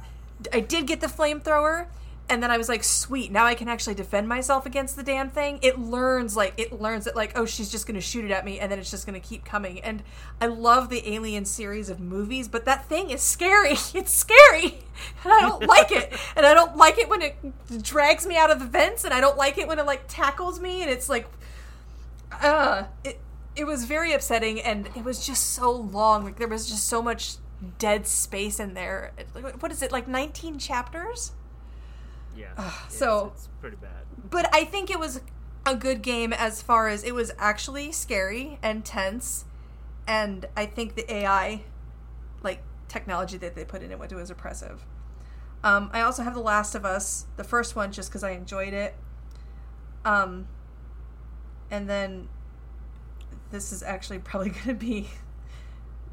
I 0.53 0.61
did 0.61 0.87
get 0.87 1.01
the 1.01 1.07
flamethrower. 1.07 1.87
And 2.27 2.43
then 2.43 2.51
I 2.51 2.57
was 2.57 2.71
like, 2.71 2.83
sweet, 2.83 3.31
now 3.31 3.45
I 3.45 3.55
can 3.55 3.69
actually 3.69 3.97
defend 3.97 4.29
myself 4.29 4.65
against 4.65 4.97
the 4.97 5.03
damn 5.03 5.29
thing. 5.29 5.59
It 5.61 5.79
learns, 5.79 6.35
like, 6.35 6.55
it 6.57 6.81
learns 6.81 7.05
that, 7.05 7.15
like, 7.15 7.33
oh, 7.37 7.45
she's 7.45 7.71
just 7.71 7.87
gonna 7.87 8.01
shoot 8.01 8.25
it 8.25 8.31
at 8.31 8.47
me, 8.47 8.59
and 8.59 8.73
then 8.73 8.79
it's 8.79 8.91
just 8.91 9.05
gonna 9.05 9.21
keep 9.21 9.45
coming. 9.45 9.79
And 9.81 10.03
I 10.41 10.47
love 10.47 10.89
the 10.89 11.07
Alien 11.07 11.45
series 11.45 11.91
of 11.91 12.01
movies, 12.01 12.49
but 12.49 12.65
that 12.65 12.87
thing 12.87 13.11
is 13.11 13.21
scary. 13.21 13.77
It's 13.95 14.13
scary. 14.13 14.79
And 15.23 15.33
I 15.35 15.41
don't 15.43 15.67
like 15.67 15.93
it. 15.93 16.15
And 16.37 16.47
I 16.47 16.55
don't 16.55 16.77
like 16.79 16.97
it 16.99 17.11
when 17.11 17.21
it 17.21 17.37
drags 17.83 18.27
me 18.27 18.39
out 18.39 18.51
of 18.51 18.59
the 18.59 18.67
vents, 18.67 19.05
and 19.05 19.13
I 19.13 19.21
don't 19.21 19.37
like 19.37 19.59
it 19.59 19.69
when 19.69 19.79
it, 19.79 19.85
like, 19.85 20.05
tackles 20.09 20.59
me, 20.61 20.81
and 20.81 20.91
it's 20.91 21.11
like, 21.11 21.29
uh, 22.41 22.85
it, 23.05 23.21
it 23.55 23.67
was 23.67 23.85
very 23.85 24.15
upsetting, 24.15 24.63
and 24.63 24.89
it 24.97 25.05
was 25.05 25.27
just 25.27 25.51
so 25.51 25.71
long. 25.71 26.25
Like, 26.25 26.39
there 26.39 26.49
was 26.49 26.71
just 26.71 26.89
so 26.89 27.03
much 27.03 27.37
dead 27.79 28.07
space 28.07 28.59
in 28.61 28.75
there. 28.75 29.13
What 29.61 29.71
is 29.73 29.83
it, 29.83 29.93
like 29.93 30.09
19 30.09 30.59
chapters? 30.59 31.33
yeah. 32.37 32.53
it's- 32.53 32.95
so- 32.99 33.33
it's 33.35 33.49
pretty 33.61 33.77
bad. 33.77 33.91
but 34.31 34.53
I 34.55 34.65
think 34.65 34.91
it 34.91 34.99
was 34.99 35.21
a 35.67 35.75
good 35.77 36.03
game 36.03 36.33
as 36.33 36.61
far 36.61 36.89
as 36.89 37.03
it 37.05 37.15
was 37.15 37.33
actually 37.39 37.91
scary 37.93 38.59
and 38.63 38.85
tense, 38.85 39.45
and 40.07 40.47
I 40.57 40.67
think 40.67 40.95
the 40.95 41.11
AI, 41.13 41.63
like 42.43 42.63
technology 42.89 43.39
that 43.39 43.55
they 43.55 43.65
put 43.65 43.83
in 43.83 43.91
it, 43.91 43.99
it 44.01 44.15
was 44.15 44.31
impressive. 44.31 44.85
Um, 45.63 45.89
I 45.95 46.03
also 46.03 46.23
have 46.23 46.35
The 46.35 46.41
Last 46.41 46.75
of 46.75 46.85
Us, 46.85 47.25
the 47.37 47.45
first 47.45 47.75
one, 47.75 47.91
just 47.93 48.11
because 48.11 48.23
I 48.23 48.33
enjoyed 48.33 48.75
it. 48.75 48.95
Um, 50.05 50.47
and 51.71 51.89
then 51.89 52.29
this 53.51 53.73
is 53.73 53.83
actually 53.83 54.19
probably 54.31 54.51
going 54.51 54.67
to 54.67 54.75
be 54.75 55.09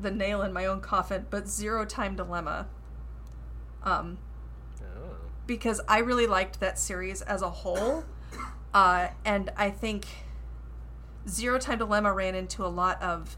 the 0.02 0.11
nail 0.11 0.41
in 0.41 0.53
my 0.53 0.65
own 0.65 0.82
coffin, 0.82 1.26
but 1.30 1.48
Zero 1.48 1.86
Time 1.86 2.15
Dilemma. 2.15 2.68
Um, 3.84 4.18
Oh. 4.82 5.15
because 5.48 5.82
I 5.88 5.99
really 5.99 6.28
liked 6.28 6.60
that 6.60 6.78
series 6.80 7.22
as 7.22 7.41
a 7.41 7.49
whole. 7.49 8.03
Uh, 8.73 9.10
and 9.26 9.52
I 9.57 9.69
think 9.69 10.06
Zero 11.28 11.60
Time 11.60 11.78
Dilemma 11.78 12.14
ran 12.14 12.36
into 12.36 12.65
a 12.65 12.69
lot 12.72 13.02
of 13.02 13.36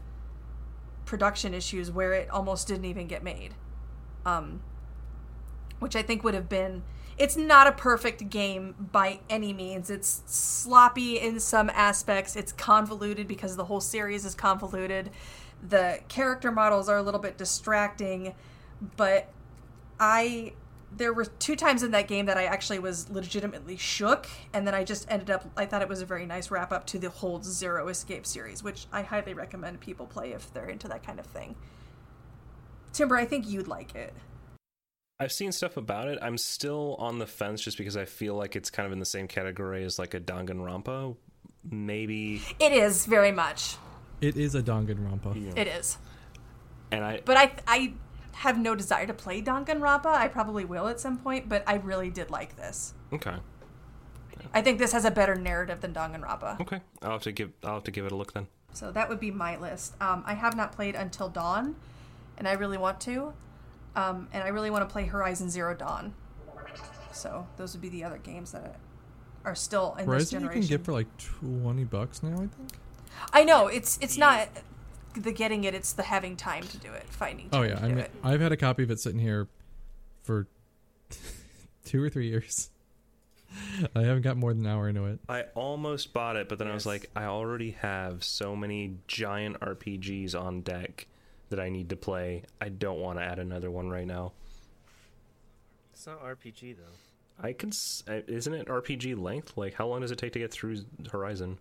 production 1.06 1.52
issues 1.54 1.90
where 1.90 2.12
it 2.12 2.30
almost 2.30 2.68
didn't 2.68 2.84
even 2.84 3.08
get 3.08 3.24
made. 3.24 3.54
Um, 4.24 4.60
which 5.80 5.96
I 5.96 6.02
think 6.02 6.22
would 6.22 6.34
have 6.34 6.48
been. 6.48 6.84
It's 7.18 7.36
not 7.36 7.66
a 7.66 7.72
perfect 7.72 8.30
game 8.30 8.74
by 8.92 9.18
any 9.28 9.52
means. 9.52 9.90
It's 9.90 10.22
sloppy 10.26 11.18
in 11.18 11.40
some 11.40 11.68
aspects. 11.70 12.36
It's 12.36 12.52
convoluted 12.52 13.26
because 13.26 13.56
the 13.56 13.64
whole 13.64 13.80
series 13.80 14.24
is 14.24 14.36
convoluted. 14.36 15.10
The 15.66 16.00
character 16.08 16.52
models 16.52 16.88
are 16.88 16.96
a 16.96 17.02
little 17.02 17.20
bit 17.20 17.38
distracting, 17.38 18.34
but 18.96 19.32
I 19.98 20.52
there 20.96 21.12
were 21.12 21.24
two 21.24 21.56
times 21.56 21.82
in 21.82 21.90
that 21.90 22.06
game 22.06 22.26
that 22.26 22.36
I 22.36 22.44
actually 22.44 22.78
was 22.78 23.10
legitimately 23.10 23.76
shook, 23.76 24.28
and 24.52 24.66
then 24.66 24.74
I 24.74 24.84
just 24.84 25.10
ended 25.10 25.30
up. 25.30 25.44
I 25.56 25.66
thought 25.66 25.82
it 25.82 25.88
was 25.88 26.02
a 26.02 26.06
very 26.06 26.26
nice 26.26 26.50
wrap 26.50 26.72
up 26.72 26.86
to 26.88 26.98
the 26.98 27.10
whole 27.10 27.42
Zero 27.42 27.88
Escape 27.88 28.26
series, 28.26 28.62
which 28.62 28.86
I 28.92 29.02
highly 29.02 29.34
recommend 29.34 29.80
people 29.80 30.06
play 30.06 30.32
if 30.32 30.52
they're 30.52 30.68
into 30.68 30.88
that 30.88 31.04
kind 31.04 31.18
of 31.18 31.26
thing. 31.26 31.56
Timber, 32.92 33.16
I 33.16 33.24
think 33.24 33.48
you'd 33.48 33.68
like 33.68 33.94
it. 33.94 34.14
I've 35.18 35.32
seen 35.32 35.52
stuff 35.52 35.76
about 35.76 36.08
it. 36.08 36.18
I'm 36.22 36.38
still 36.38 36.96
on 36.98 37.18
the 37.18 37.26
fence 37.26 37.62
just 37.62 37.78
because 37.78 37.96
I 37.96 38.04
feel 38.04 38.34
like 38.34 38.56
it's 38.56 38.70
kind 38.70 38.86
of 38.86 38.92
in 38.92 38.98
the 38.98 39.04
same 39.04 39.28
category 39.28 39.84
as 39.84 39.98
like 39.98 40.14
a 40.14 40.20
Danganronpa. 40.20 41.16
Maybe, 41.70 42.42
It 42.60 42.72
is 42.72 43.06
very 43.06 43.32
much. 43.32 43.76
It 44.24 44.36
is 44.36 44.54
a 44.54 44.62
Danganronpa. 44.62 45.56
It 45.56 45.68
is, 45.68 45.98
and 46.90 47.04
I 47.04 47.20
but 47.24 47.36
I 47.36 47.52
I 47.66 47.94
have 48.32 48.58
no 48.58 48.74
desire 48.74 49.06
to 49.06 49.14
play 49.14 49.40
Danganronpa. 49.42 50.06
I 50.06 50.28
probably 50.28 50.64
will 50.64 50.88
at 50.88 50.98
some 51.00 51.18
point, 51.18 51.48
but 51.48 51.62
I 51.66 51.74
really 51.76 52.10
did 52.10 52.30
like 52.30 52.56
this. 52.56 52.94
okay, 53.12 53.36
I 54.52 54.60
think 54.62 54.78
this 54.78 54.92
has 54.92 55.04
a 55.04 55.10
better 55.10 55.34
narrative 55.34 55.80
than 55.80 55.92
Danganronpa. 55.92 56.60
okay. 56.60 56.80
I'll 57.02 57.12
have 57.12 57.22
to 57.22 57.32
give 57.32 57.52
I'll 57.62 57.74
have 57.74 57.84
to 57.84 57.90
give 57.90 58.06
it 58.06 58.12
a 58.12 58.16
look 58.16 58.32
then. 58.32 58.46
So 58.72 58.90
that 58.90 59.08
would 59.08 59.20
be 59.20 59.30
my 59.30 59.56
list. 59.56 59.94
Um, 60.00 60.24
I 60.26 60.34
have 60.34 60.56
not 60.56 60.72
played 60.72 60.94
Until 60.96 61.28
Dawn, 61.28 61.76
and 62.38 62.48
I 62.48 62.52
really 62.52 62.78
want 62.78 63.00
to. 63.02 63.32
Um, 63.94 64.28
and 64.32 64.42
I 64.42 64.48
really 64.48 64.70
want 64.70 64.88
to 64.88 64.92
play 64.92 65.04
Horizon 65.06 65.48
Zero 65.50 65.74
Dawn. 65.74 66.14
So 67.12 67.46
those 67.56 67.72
would 67.74 67.80
be 67.82 67.88
the 67.88 68.02
other 68.02 68.18
games 68.18 68.50
that 68.50 68.80
are 69.44 69.54
still 69.54 69.92
in 69.92 69.98
this 69.98 70.32
Horizon 70.32 70.42
you 70.42 70.48
can 70.48 70.62
get 70.62 70.84
for 70.84 70.92
like 70.92 71.06
twenty 71.18 71.84
bucks 71.84 72.22
now, 72.24 72.34
I 72.34 72.48
think. 72.48 72.72
I 73.32 73.44
know 73.44 73.66
it's 73.68 73.98
it's 74.00 74.16
not 74.18 74.48
the 75.14 75.32
getting 75.32 75.64
it; 75.64 75.74
it's 75.74 75.92
the 75.92 76.02
having 76.04 76.36
time 76.36 76.64
to 76.64 76.76
do 76.78 76.92
it, 76.92 77.04
finding 77.08 77.50
time 77.50 77.60
Oh 77.60 77.64
yeah, 77.64 77.76
to 77.76 77.84
I 77.84 77.88
do 77.88 77.94
mean, 77.94 78.04
it. 78.04 78.10
I've 78.22 78.40
had 78.40 78.52
a 78.52 78.56
copy 78.56 78.82
of 78.82 78.90
it 78.90 79.00
sitting 79.00 79.20
here 79.20 79.48
for 80.22 80.46
two 81.84 82.02
or 82.02 82.08
three 82.10 82.28
years. 82.28 82.70
I 83.94 84.02
haven't 84.02 84.22
got 84.22 84.36
more 84.36 84.52
than 84.52 84.66
an 84.66 84.72
hour 84.72 84.88
into 84.88 85.04
it. 85.04 85.20
I 85.28 85.42
almost 85.54 86.12
bought 86.12 86.34
it, 86.36 86.48
but 86.48 86.58
then 86.58 86.66
I 86.68 86.74
was 86.74 86.86
like, 86.86 87.08
I 87.14 87.24
already 87.26 87.72
have 87.72 88.24
so 88.24 88.56
many 88.56 88.96
giant 89.06 89.60
RPGs 89.60 90.34
on 90.38 90.62
deck 90.62 91.06
that 91.50 91.60
I 91.60 91.68
need 91.68 91.90
to 91.90 91.96
play. 91.96 92.42
I 92.60 92.68
don't 92.68 92.98
want 92.98 93.18
to 93.18 93.24
add 93.24 93.38
another 93.38 93.70
one 93.70 93.90
right 93.90 94.06
now. 94.06 94.32
It's 95.92 96.06
not 96.06 96.20
RPG 96.24 96.76
though. 96.76 97.44
I 97.46 97.52
can. 97.52 97.68
s- 97.70 98.02
uh, 98.08 98.20
Isn't 98.26 98.54
it 98.54 98.66
RPG 98.66 99.20
length? 99.20 99.56
Like, 99.56 99.74
how 99.74 99.86
long 99.86 100.00
does 100.00 100.10
it 100.10 100.18
take 100.18 100.32
to 100.32 100.38
get 100.40 100.52
through 100.52 100.78
Horizon? 101.12 101.58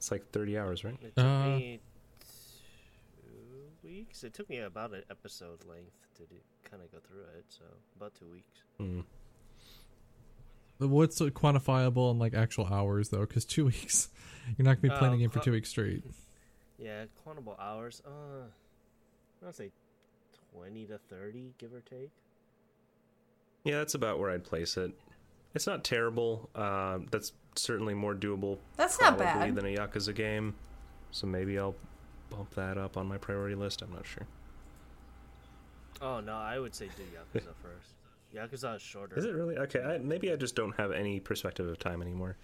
It's 0.00 0.10
like 0.10 0.30
thirty 0.30 0.56
hours, 0.56 0.82
right? 0.82 0.96
It 1.02 1.14
took 1.14 1.24
Uh, 1.26 1.46
me 1.58 1.80
two 3.22 3.86
weeks. 3.86 4.24
It 4.24 4.32
took 4.32 4.48
me 4.48 4.56
about 4.60 4.94
an 4.94 5.02
episode 5.10 5.62
length 5.68 5.92
to 6.16 6.22
kind 6.64 6.82
of 6.82 6.90
go 6.90 6.98
through 7.06 7.24
it, 7.36 7.44
so 7.48 7.64
about 7.98 8.14
two 8.14 8.24
weeks. 8.30 8.62
Hmm. 8.78 9.00
What's 10.78 11.20
uh, 11.20 11.26
quantifiable 11.26 12.10
in 12.12 12.18
like 12.18 12.32
actual 12.32 12.64
hours 12.64 13.10
though? 13.10 13.20
Because 13.26 13.44
two 13.44 13.66
weeks, 13.74 14.08
you're 14.56 14.64
not 14.64 14.80
gonna 14.80 14.94
be 14.94 14.98
playing 14.98 15.12
Uh, 15.12 15.16
a 15.16 15.18
game 15.18 15.28
for 15.30 15.40
two 15.40 15.52
weeks 15.52 15.68
straight. 15.68 16.02
Yeah, 16.82 17.04
quantable 17.26 17.60
hours. 17.60 18.00
Uh, 18.06 18.46
I'd 19.46 19.54
say 19.54 19.70
twenty 20.54 20.86
to 20.86 20.96
thirty, 21.10 21.52
give 21.58 21.74
or 21.74 21.82
take. 21.82 22.08
Yeah, 23.64 23.76
that's 23.80 23.92
about 23.92 24.18
where 24.18 24.30
I'd 24.30 24.44
place 24.44 24.78
it. 24.78 24.92
It's 25.54 25.66
not 25.66 25.84
terrible. 25.84 26.48
Uh, 26.54 27.00
that's 27.10 27.32
certainly 27.56 27.94
more 27.94 28.14
doable. 28.14 28.58
That's 28.76 29.00
not 29.00 29.18
bad. 29.18 29.54
than 29.54 29.66
a 29.66 29.76
Yakuza 29.76 30.14
game. 30.14 30.54
So 31.10 31.26
maybe 31.26 31.58
I'll 31.58 31.74
bump 32.30 32.54
that 32.54 32.78
up 32.78 32.96
on 32.96 33.08
my 33.08 33.18
priority 33.18 33.56
list. 33.56 33.82
I'm 33.82 33.92
not 33.92 34.06
sure. 34.06 34.26
Oh 36.00 36.20
no, 36.20 36.34
I 36.34 36.58
would 36.58 36.74
say 36.74 36.88
do 36.96 37.02
Yakuza 37.02 37.52
first. 37.62 37.94
Yakuza 38.34 38.76
is 38.76 38.82
shorter. 38.82 39.18
Is 39.18 39.24
it 39.24 39.34
really 39.34 39.56
okay? 39.58 39.80
I, 39.82 39.98
maybe 39.98 40.32
I 40.32 40.36
just 40.36 40.54
don't 40.54 40.74
have 40.76 40.92
any 40.92 41.18
perspective 41.20 41.66
of 41.66 41.78
time 41.78 42.00
anymore. 42.00 42.36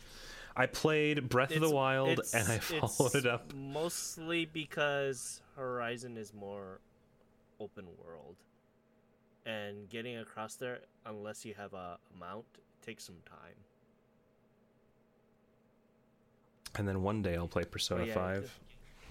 I 0.57 0.67
played 0.67 1.29
Breath 1.29 1.53
of 1.55 1.61
the 1.61 1.71
Wild 1.71 2.21
and 2.35 2.49
I 2.51 2.59
followed 2.59 3.15
it 3.15 3.27
up. 3.27 3.53
mostly 3.55 4.47
because 4.47 5.43
Horizon 5.55 6.17
is 6.17 6.33
more 6.35 6.81
open 7.61 7.85
world, 8.05 8.37
and 9.45 9.89
getting 9.89 10.17
across 10.19 10.55
there, 10.57 10.81
unless 11.05 11.45
you 11.45 11.55
have 11.55 11.73
a 11.75 11.99
mount, 12.19 12.47
takes 12.85 13.05
some 13.05 13.17
time. 13.29 13.55
And 16.77 16.87
then 16.87 17.03
one 17.03 17.23
day 17.23 17.37
I'll 17.37 17.49
play 17.49 17.65
Persona 17.65 18.03
Oh, 18.03 18.07
yeah, 18.07 18.15
5. 18.15 18.59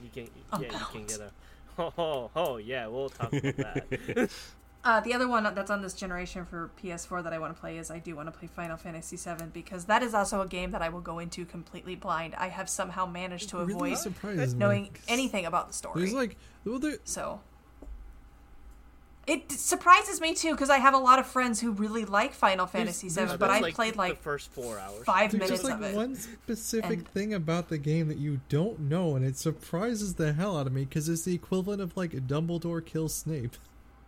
You 0.03 0.09
can, 0.13 0.29
A 0.53 0.61
yeah, 0.61 0.79
you 0.79 0.85
can 0.91 1.05
get 1.05 1.19
a. 1.19 1.31
Oh, 1.77 1.91
oh, 1.97 2.31
oh, 2.37 2.55
yeah, 2.55 2.87
we'll 2.87 3.09
talk 3.09 3.33
about 3.33 3.57
that. 3.57 4.29
Uh, 4.85 4.99
the 4.99 5.15
other 5.15 5.27
one 5.27 5.43
that's 5.55 5.71
on 5.71 5.81
this 5.81 5.95
generation 5.95 6.45
for 6.45 6.69
PS4 6.81 7.23
that 7.23 7.33
I 7.33 7.39
want 7.39 7.55
to 7.55 7.59
play 7.59 7.79
is 7.79 7.89
I 7.89 7.97
do 7.97 8.15
want 8.15 8.31
to 8.31 8.31
play 8.31 8.47
Final 8.47 8.77
Fantasy 8.77 9.17
VII 9.17 9.45
because 9.51 9.85
that 9.85 10.03
is 10.03 10.13
also 10.13 10.41
a 10.41 10.47
game 10.47 10.69
that 10.71 10.83
I 10.83 10.89
will 10.89 11.01
go 11.01 11.17
into 11.17 11.43
completely 11.43 11.95
blind. 11.95 12.35
I 12.35 12.49
have 12.49 12.69
somehow 12.69 13.07
managed 13.07 13.49
to 13.49 13.57
Really 13.57 13.93
avoid 13.93 14.55
knowing 14.55 14.83
me, 14.83 14.91
anything 15.07 15.47
about 15.47 15.69
the 15.69 15.73
story. 15.73 16.01
There's 16.01 16.13
like, 16.13 16.37
well, 16.65 16.77
there, 16.77 16.99
So 17.03 17.41
it 19.27 19.51
surprises 19.51 20.21
me 20.21 20.33
too 20.35 20.51
because 20.51 20.69
I 20.69 20.77
have 20.77 20.93
a 20.93 20.97
lot 20.99 21.17
of 21.19 21.25
friends 21.25 21.59
who 21.59 21.71
really 21.71 22.05
like 22.05 22.33
Final 22.33 22.67
Fantasy 22.67 23.09
there's- 23.09 23.31
VII, 23.31 23.37
but 23.37 23.47
That's 23.47 23.59
I 23.59 23.63
like 23.63 23.73
played 23.75 23.93
the 23.93 23.97
like 23.97 24.21
first 24.21 24.51
four 24.51 24.77
hours. 24.79 25.03
five 25.05 25.31
there's 25.31 25.41
minutes 25.41 25.49
just 25.51 25.63
like 25.63 25.73
of 25.75 25.81
it. 25.83 25.95
one 25.95 26.15
specific 26.15 26.91
And- 26.99 27.07
thing 27.07 27.33
about 27.33 27.69
the 27.69 27.77
game 27.77 28.07
that 28.09 28.17
you 28.17 28.41
don't 28.49 28.81
know, 28.81 29.15
and 29.15 29.25
it 29.25 29.37
surprises 29.37 30.15
the 30.15 30.33
hell 30.33 30.57
out 30.57 30.67
of 30.67 30.73
me 30.73 30.85
because 30.85 31.09
it's 31.09 31.23
the 31.23 31.33
equivalent 31.33 31.81
of 31.81 31.97
like 31.97 32.11
Dumbledore 32.27 32.85
kills 32.85 33.13
Snape. 33.15 33.55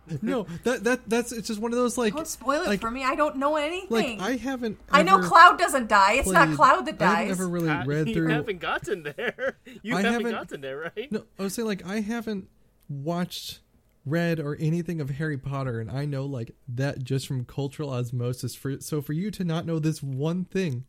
no, 0.22 0.46
that 0.64 0.84
that 0.84 1.00
that's 1.10 1.32
it's 1.32 1.48
just 1.48 1.60
one 1.60 1.70
of 1.70 1.76
those 1.78 1.98
like 1.98 2.14
Don't 2.14 2.26
spoil 2.26 2.62
it 2.62 2.66
like- 2.68 2.80
for 2.80 2.90
me. 2.90 3.04
I 3.04 3.14
don't 3.14 3.36
know 3.36 3.56
anything. 3.56 3.90
like 3.90 4.20
I 4.20 4.36
haven't. 4.36 4.78
I 4.90 5.02
know 5.02 5.18
Cloud 5.18 5.58
doesn't 5.58 5.88
die. 5.88 6.14
It's 6.14 6.30
not 6.30 6.54
Cloud 6.56 6.86
that 6.86 6.96
dies. 6.98 7.22
I've 7.32 7.38
never 7.38 7.46
really 7.48 7.68
Uh, 7.68 7.84
read 7.84 8.08
you 8.08 8.14
through. 8.14 8.28
haven't 8.28 8.60
gotten 8.60 9.02
there. 9.02 9.58
You 9.82 9.94
I 9.96 10.02
haven't, 10.02 10.12
haven't- 10.12 10.32
gotten 10.32 10.60
there, 10.62 10.92
right? 10.96 11.12
No, 11.12 11.24
I 11.38 11.42
was 11.42 11.52
saying 11.54 11.68
like 11.68 11.84
I 11.86 12.00
haven't 12.00 12.48
watched, 12.88 13.60
read, 14.06 14.40
or 14.40 14.56
anything 14.60 15.00
of 15.00 15.10
Harry 15.10 15.36
Potter, 15.38 15.80
and 15.80 15.90
I 15.90 16.04
know 16.04 16.24
like 16.24 16.54
that 16.68 17.04
just 17.04 17.26
from 17.26 17.44
cultural 17.44 17.90
osmosis. 17.90 18.54
For 18.54 18.80
so 18.80 19.00
for 19.02 19.12
you 19.12 19.30
to 19.32 19.44
not 19.44 19.66
know 19.66 19.78
this 19.78 20.02
one 20.02 20.44
thing, 20.44 20.84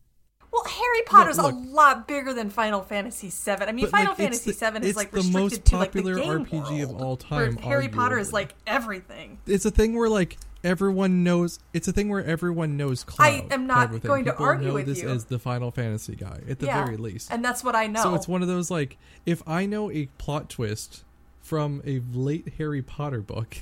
Well, 0.51 0.63
Harry 0.65 1.01
Potter's 1.05 1.37
look. 1.37 1.53
a 1.53 1.57
lot 1.57 2.07
bigger 2.07 2.33
than 2.33 2.49
Final 2.49 2.81
Fantasy 2.81 3.29
VII. 3.29 3.63
I 3.65 3.71
mean, 3.71 3.87
Final 3.87 4.09
like, 4.11 4.17
Fantasy 4.17 4.51
the- 4.51 4.71
VII 4.79 4.87
is 4.87 4.95
like 4.95 5.11
the 5.11 5.23
most 5.23 5.65
to 5.65 5.77
like 5.77 5.91
the 5.91 6.01
popular 6.01 6.39
RPG 6.39 6.83
of 6.83 6.89
world, 6.91 7.01
all 7.01 7.37
where 7.37 7.47
time, 7.51 7.57
Harry 7.57 7.87
Potter 7.89 8.17
is 8.17 8.31
like 8.33 8.55
everything. 8.65 9.39
it's 9.45 9.65
a 9.65 9.71
thing 9.71 9.95
where 9.95 10.09
like 10.09 10.37
everyone 10.63 11.23
knows. 11.23 11.59
It's 11.73 11.87
a 11.87 11.93
thing 11.93 12.09
where 12.09 12.23
everyone 12.23 12.75
knows 12.77 13.03
Cloud. 13.03 13.25
I 13.25 13.45
am 13.53 13.65
not 13.67 13.93
of 13.93 14.01
going 14.03 14.25
to 14.25 14.31
People 14.31 14.45
argue 14.45 14.67
know 14.69 14.73
with 14.75 14.85
this 14.87 15.01
you. 15.01 15.09
as 15.09 15.25
the 15.25 15.39
Final 15.39 15.71
Fantasy 15.71 16.15
guy 16.15 16.39
at 16.49 16.59
the 16.59 16.65
yeah, 16.67 16.83
very 16.83 16.97
least. 16.97 17.31
and 17.31 17.43
that's 17.45 17.63
what 17.63 17.75
I 17.75 17.87
know. 17.87 18.01
So 18.03 18.15
it's 18.15 18.27
one 18.27 18.41
of 18.41 18.47
those 18.47 18.69
like 18.71 18.97
if 19.25 19.41
I 19.47 19.65
know 19.65 19.89
a 19.91 20.07
plot 20.17 20.49
twist 20.49 21.03
from 21.49 21.81
a 21.83 21.99
late 22.13 22.53
Harry 22.59 22.83
Potter 22.83 23.21
book, 23.21 23.57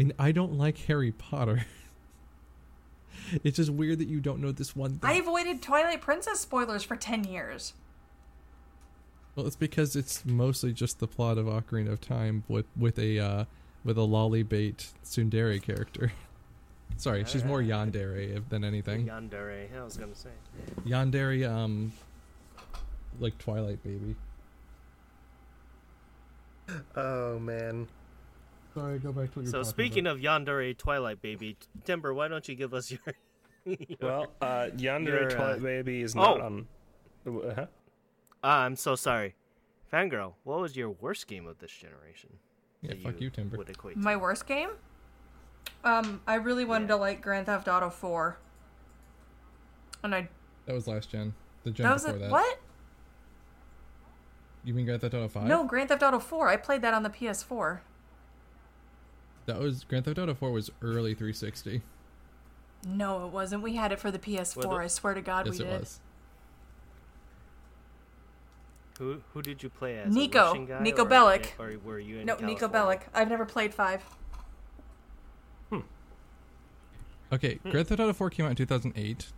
and 0.00 0.12
I 0.18 0.32
don't 0.32 0.58
like 0.58 0.76
Harry 0.86 1.12
Potter. 1.12 1.64
It's 3.42 3.56
just 3.56 3.70
weird 3.70 4.00
that 4.00 4.08
you 4.08 4.20
don't 4.20 4.40
know 4.40 4.52
this 4.52 4.76
one 4.76 4.98
thing. 4.98 5.08
I 5.08 5.14
avoided 5.14 5.62
Twilight 5.62 6.02
Princess 6.02 6.40
spoilers 6.40 6.82
for 6.82 6.94
ten 6.94 7.24
years. 7.24 7.72
Well, 9.34 9.46
it's 9.46 9.56
because 9.56 9.96
it's 9.96 10.26
mostly 10.26 10.72
just 10.74 10.98
the 10.98 11.06
plot 11.06 11.38
of 11.38 11.46
Ocarina 11.46 11.92
of 11.92 12.02
Time 12.02 12.42
with 12.48 12.66
with 12.76 12.98
a 12.98 13.18
uh, 13.18 13.44
with 13.82 13.96
a 13.96 14.02
lolly 14.02 14.42
bait 14.42 14.88
tsundere 15.04 15.62
character. 15.62 16.12
Sorry, 16.98 17.24
she's 17.24 17.44
more 17.44 17.62
yandere 17.62 18.42
than 18.50 18.62
anything. 18.62 19.06
Yandere. 19.08 19.74
I 19.74 19.84
was 19.84 19.96
gonna 19.96 20.14
say. 20.14 20.30
Yandere, 20.84 21.48
um, 21.50 21.92
like 23.20 23.38
Twilight 23.38 23.82
baby. 23.82 24.16
Oh, 26.96 27.38
man. 27.38 27.88
Sorry, 28.74 28.98
go 28.98 29.12
back 29.12 29.32
to 29.34 29.40
what 29.40 29.48
So 29.48 29.62
speaking 29.62 30.06
of 30.06 30.18
Yandere 30.18 30.76
Twilight 30.76 31.22
Baby, 31.22 31.56
Timber, 31.84 32.12
why 32.12 32.28
don't 32.28 32.48
you 32.48 32.54
give 32.54 32.74
us 32.74 32.90
your? 32.90 33.00
your- 33.64 33.76
Well, 34.00 34.26
uh, 34.40 34.70
Yandere 34.76 35.06
Your, 35.06 35.26
uh, 35.26 35.34
Twilight 35.34 35.62
Baby 35.62 36.02
is 36.02 36.14
not 36.14 36.40
oh. 36.40 36.44
on. 36.44 36.66
Uh, 37.26 37.54
huh? 37.54 37.66
Ah, 38.42 38.64
I'm 38.64 38.76
so 38.76 38.94
sorry, 38.96 39.34
Fangirl. 39.92 40.34
What 40.44 40.60
was 40.60 40.76
your 40.76 40.90
worst 40.90 41.26
game 41.26 41.46
of 41.46 41.58
this 41.58 41.70
generation? 41.72 42.30
yeah, 42.82 42.94
fuck 43.02 43.20
you, 43.20 43.30
Timber. 43.30 43.56
Would 43.56 43.70
equate 43.70 43.94
to? 43.94 44.00
My 44.00 44.16
worst 44.16 44.46
game? 44.46 44.70
Um, 45.84 46.20
I 46.26 46.34
really 46.34 46.64
wanted 46.64 46.84
Yeah. 46.88 46.96
to 46.96 47.00
like 47.00 47.22
Grand 47.22 47.46
Theft 47.46 47.68
Auto 47.68 47.90
4. 47.90 48.38
And 50.02 50.14
I 50.14 50.28
That 50.66 50.74
was 50.74 50.86
last 50.86 51.10
gen. 51.10 51.34
The 51.62 51.70
gen 51.70 51.84
that 51.84 51.92
was 51.94 52.02
before 52.04 52.16
a 52.16 52.20
that. 52.20 52.30
what? 52.30 52.58
You 54.64 54.72
mean 54.74 54.86
Grand 54.86 55.00
Theft 55.00 55.14
Auto 55.14 55.28
Five? 55.28 55.44
No, 55.44 55.64
Grand 55.64 55.88
Theft 55.90 56.02
Auto 56.02 56.18
4. 56.18 56.48
I 56.48 56.56
played 56.56 56.82
that 56.82 56.94
on 56.94 57.02
the 57.02 57.10
PS4. 57.10 57.80
that 59.46 59.58
was 59.58 59.84
Grand 59.84 60.04
Theft 60.06 60.18
Auto 60.18 60.34
Four 60.34 60.52
was 60.52 60.70
early 60.80 61.12
360. 61.14 61.82
No, 62.86 63.26
it 63.26 63.30
wasn't. 63.32 63.62
We 63.62 63.76
had 63.76 63.92
it 63.92 63.98
for 64.00 64.10
the 64.10 64.18
PS4. 64.18 64.56
Well, 64.56 64.70
the- 64.78 64.84
I 64.84 64.86
swear 64.86 65.14
to 65.14 65.20
God, 65.22 65.46
yes, 65.46 65.58
we 65.58 65.64
it 65.64 65.68
did. 65.68 65.80
was. 65.80 66.00
Who 68.98 69.20
who 69.32 69.42
did 69.42 69.62
you 69.62 69.68
play 69.70 69.98
as? 69.98 70.14
a 70.14 70.18
Niko. 70.18 70.68
Guy 70.68 70.80
Niko 70.80 71.00
or- 71.00 71.04
Bellic. 71.06 71.58
Or 71.58 71.76
were 71.84 71.98
you 71.98 72.18
in 72.20 72.26
No, 72.26 72.36
Niko 72.36 72.70
Bellic. 72.70 73.00
I've 73.12 73.28
never 73.28 73.44
played 73.44 73.74
five. 73.74 74.02
Okay, 77.32 77.56
Hmm. 77.56 77.70
Grand 77.70 77.88
Theft 77.88 78.00
Auto 78.00 78.12
4 78.12 78.30
came 78.30 78.46
out 78.46 78.50
in 78.50 78.56
2008. 78.56 79.32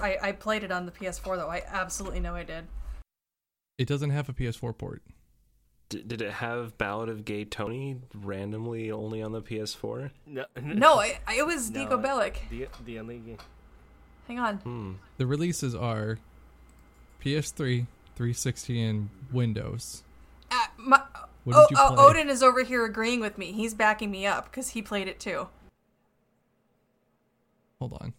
I 0.00 0.18
I 0.22 0.32
played 0.32 0.64
it 0.64 0.72
on 0.72 0.86
the 0.86 0.92
PS4 0.92 1.36
though. 1.36 1.48
I 1.50 1.62
absolutely 1.68 2.20
know 2.20 2.34
I 2.34 2.42
did. 2.44 2.66
It 3.78 3.88
doesn't 3.88 4.10
have 4.10 4.28
a 4.28 4.32
PS4 4.32 4.76
port. 4.76 5.02
D- 5.88 6.02
did 6.06 6.22
it 6.22 6.32
have 6.34 6.76
Ballad 6.78 7.08
of 7.08 7.24
Gay 7.24 7.44
Tony 7.44 7.96
randomly 8.14 8.90
only 8.90 9.22
on 9.22 9.32
the 9.32 9.42
PS4? 9.42 10.10
No, 10.26 10.44
No, 10.62 10.94
I, 11.00 11.18
I, 11.26 11.34
it 11.36 11.46
was 11.46 11.70
No, 11.70 11.86
Niko 11.86 11.98
I- 11.98 12.02
Bellic. 12.02 12.34
The 12.50 12.68
the 12.84 12.98
only 12.98 13.18
game. 13.18 13.38
Hang 14.28 14.38
on. 14.38 14.56
Hmm. 14.58 14.92
The 15.18 15.26
releases 15.26 15.74
are 15.74 16.18
PS3, 17.24 17.86
360, 18.16 18.82
and 18.82 19.08
Windows. 19.32 20.02
Uh, 20.50 20.56
my, 20.76 21.02
What 21.44 21.56
oh, 21.56 21.66
did 21.68 21.70
you 21.70 21.76
play? 21.76 22.04
Odin 22.04 22.28
is 22.30 22.42
over 22.42 22.62
here 22.62 22.84
agreeing 22.84 23.20
with 23.20 23.36
me. 23.38 23.52
He's 23.52 23.74
backing 23.74 24.10
me 24.10 24.26
up 24.26 24.44
because 24.50 24.70
he 24.70 24.82
played 24.82 25.08
it 25.08 25.18
too. 25.18 25.48
Hold 27.80 27.94
on. 27.94 28.12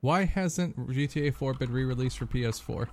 Why 0.00 0.24
hasn't 0.24 0.76
GTA 0.88 1.34
4 1.34 1.54
been 1.54 1.72
re-released 1.72 2.18
for 2.18 2.26
PS4? 2.26 2.88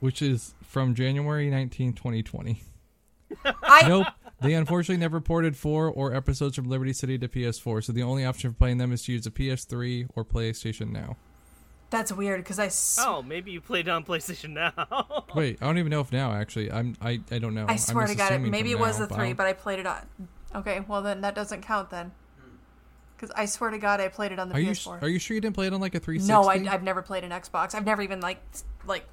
Which 0.00 0.22
is 0.22 0.54
from 0.62 0.94
January 0.94 1.50
19, 1.50 1.92
2020. 1.94 2.62
I 3.44 3.88
nope. 3.88 4.06
They 4.40 4.54
unfortunately 4.54 5.00
never 5.00 5.20
ported 5.20 5.56
4 5.56 5.88
or 5.90 6.14
episodes 6.14 6.54
from 6.54 6.68
Liberty 6.68 6.92
City 6.92 7.18
to 7.18 7.26
PS4, 7.26 7.82
so 7.82 7.92
the 7.92 8.02
only 8.04 8.24
option 8.24 8.52
for 8.52 8.58
playing 8.58 8.78
them 8.78 8.92
is 8.92 9.02
to 9.04 9.12
use 9.12 9.26
a 9.26 9.30
PS3 9.30 10.08
or 10.14 10.24
PlayStation 10.24 10.90
Now. 10.92 11.16
That's 11.90 12.12
weird 12.12 12.40
because 12.44 12.58
I. 12.58 12.66
s- 12.66 12.98
Oh, 13.00 13.22
maybe 13.22 13.50
you 13.50 13.62
played 13.62 13.88
on 13.88 14.04
PlayStation 14.04 14.50
now. 14.50 15.24
Wait, 15.34 15.56
I 15.62 15.64
don't 15.66 15.78
even 15.78 15.88
know 15.90 16.00
if 16.00 16.12
now 16.12 16.32
actually. 16.34 16.70
I'm 16.70 16.94
I, 17.00 17.18
I 17.30 17.38
don't 17.38 17.54
know. 17.54 17.64
I 17.66 17.76
swear 17.76 18.04
I'm 18.04 18.10
to 18.10 18.14
God, 18.14 18.32
it, 18.32 18.38
maybe 18.40 18.70
it 18.72 18.78
was 18.78 19.00
now, 19.00 19.06
the 19.06 19.14
three, 19.14 19.28
I'll- 19.28 19.34
but 19.34 19.46
I 19.46 19.54
played 19.54 19.78
it 19.78 19.86
on. 19.86 20.06
Okay, 20.54 20.84
well 20.86 21.00
then 21.00 21.22
that 21.22 21.34
doesn't 21.34 21.62
count 21.62 21.88
then. 21.88 22.12
Because 23.18 23.32
I 23.36 23.46
swear 23.46 23.70
to 23.70 23.78
God, 23.78 24.00
I 24.00 24.06
played 24.06 24.30
it 24.30 24.38
on 24.38 24.48
the 24.48 24.54
Are 24.54 24.60
PS4. 24.60 25.02
are 25.02 25.08
you 25.08 25.18
sure 25.18 25.34
you 25.34 25.40
didn't 25.40 25.56
play 25.56 25.66
it 25.66 25.72
on 25.72 25.80
like 25.80 25.96
a 25.96 26.00
360? 26.00 26.32
no, 26.32 26.48
I, 26.48 26.72
I've 26.72 26.84
never 26.84 27.02
played 27.02 27.24
an 27.24 27.30
Xbox. 27.30 27.74
I've 27.74 27.84
never 27.84 28.00
even 28.00 28.20
like 28.20 28.40
like 28.86 29.06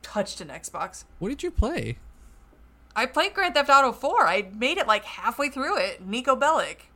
touched 0.00 0.40
an 0.40 0.48
Xbox. 0.48 1.04
What 1.18 1.28
did 1.28 1.42
you 1.42 1.50
play? 1.50 1.98
I 2.96 3.06
played 3.06 3.34
Grand 3.34 3.54
Theft 3.54 3.68
Auto 3.70 3.92
4. 3.92 4.26
I 4.26 4.48
made 4.54 4.78
it 4.78 4.86
like 4.86 5.04
halfway 5.04 5.50
through 5.50 5.78
it. 5.78 6.08
Niko 6.08 6.38
Bellic. 6.38 6.88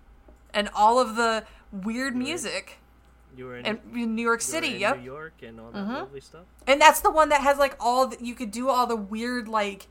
And 0.54 0.68
all 0.74 0.98
of 0.98 1.16
the 1.16 1.44
weird 1.70 2.16
music. 2.16 2.78
You 3.36 3.46
were 3.46 3.56
in, 3.56 3.66
And 3.66 3.78
in 3.94 4.14
New 4.14 4.22
York 4.22 4.40
you 4.40 4.46
were 4.46 4.52
City, 4.52 4.74
in 4.74 4.80
yep. 4.80 4.98
New 4.98 5.04
York 5.04 5.34
and 5.42 5.60
all 5.60 5.70
that 5.70 5.78
mm-hmm. 5.78 5.92
lovely 5.92 6.20
stuff. 6.20 6.44
And 6.66 6.80
that's 6.80 7.00
the 7.00 7.10
one 7.10 7.28
that 7.28 7.42
has 7.42 7.58
like 7.58 7.76
all 7.78 8.08
the, 8.08 8.16
you 8.24 8.34
could 8.34 8.50
do 8.50 8.68
all 8.68 8.86
the 8.86 8.96
weird 8.96 9.46
like 9.46 9.88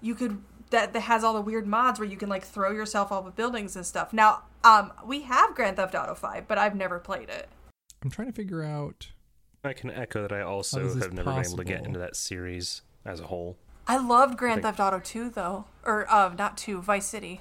you 0.00 0.14
could 0.14 0.42
that 0.70 0.92
that 0.92 1.00
has 1.00 1.22
all 1.22 1.34
the 1.34 1.40
weird 1.40 1.66
mods 1.66 2.00
where 2.00 2.08
you 2.08 2.16
can 2.16 2.28
like 2.28 2.44
throw 2.44 2.70
yourself 2.72 3.12
off 3.12 3.26
of 3.26 3.36
buildings 3.36 3.76
and 3.76 3.86
stuff. 3.86 4.12
Now, 4.12 4.42
um 4.64 4.92
we 5.04 5.22
have 5.22 5.54
Grand 5.54 5.76
Theft 5.76 5.94
Auto 5.94 6.14
5, 6.14 6.46
but 6.48 6.58
I've 6.58 6.74
never 6.74 6.98
played 6.98 7.28
it. 7.28 7.48
I'm 8.02 8.10
trying 8.10 8.28
to 8.28 8.34
figure 8.34 8.62
out. 8.62 9.08
I 9.64 9.72
can 9.72 9.90
echo 9.90 10.22
that 10.22 10.32
I 10.32 10.40
also 10.42 10.80
have 10.88 11.12
never 11.12 11.30
been 11.32 11.44
able 11.44 11.56
to 11.56 11.64
get 11.64 11.84
into 11.86 11.98
that 12.00 12.16
series 12.16 12.82
as 13.04 13.20
a 13.20 13.24
whole. 13.28 13.56
I 13.86 13.96
loved 13.96 14.36
Grand 14.36 14.62
think- 14.62 14.76
Theft 14.76 14.80
Auto 14.80 14.98
2 15.00 15.30
though, 15.30 15.66
or 15.84 16.10
uh 16.12 16.34
not 16.36 16.56
2, 16.56 16.80
Vice 16.82 17.06
City. 17.06 17.40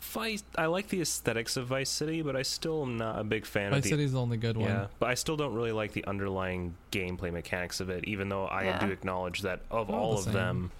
Vice, 0.00 0.44
I 0.56 0.66
like 0.66 0.88
the 0.88 1.00
aesthetics 1.00 1.56
of 1.56 1.66
Vice 1.66 1.90
City, 1.90 2.22
but 2.22 2.36
I 2.36 2.42
still 2.42 2.82
am 2.82 2.96
not 2.96 3.18
a 3.18 3.24
big 3.24 3.44
fan 3.44 3.70
Vice 3.70 3.78
of 3.78 3.82
the 3.84 3.88
City's 3.90 4.12
the 4.12 4.20
only 4.20 4.36
good 4.36 4.56
one. 4.56 4.68
Yeah, 4.68 4.86
but 5.00 5.08
I 5.08 5.14
still 5.14 5.36
don't 5.36 5.54
really 5.54 5.72
like 5.72 5.92
the 5.92 6.04
underlying 6.06 6.76
gameplay 6.92 7.32
mechanics 7.32 7.80
of 7.80 7.90
it, 7.90 8.04
even 8.04 8.28
though 8.28 8.46
I 8.46 8.64
Yeah. 8.64 8.78
do 8.86 8.92
acknowledge 8.92 9.42
that 9.42 9.60
of 9.70 9.88
They're 9.88 9.96
all 9.96 10.02
all 10.04 10.12
the 10.12 10.18
of 10.18 10.24
same. 10.26 10.32
them, 10.34 10.70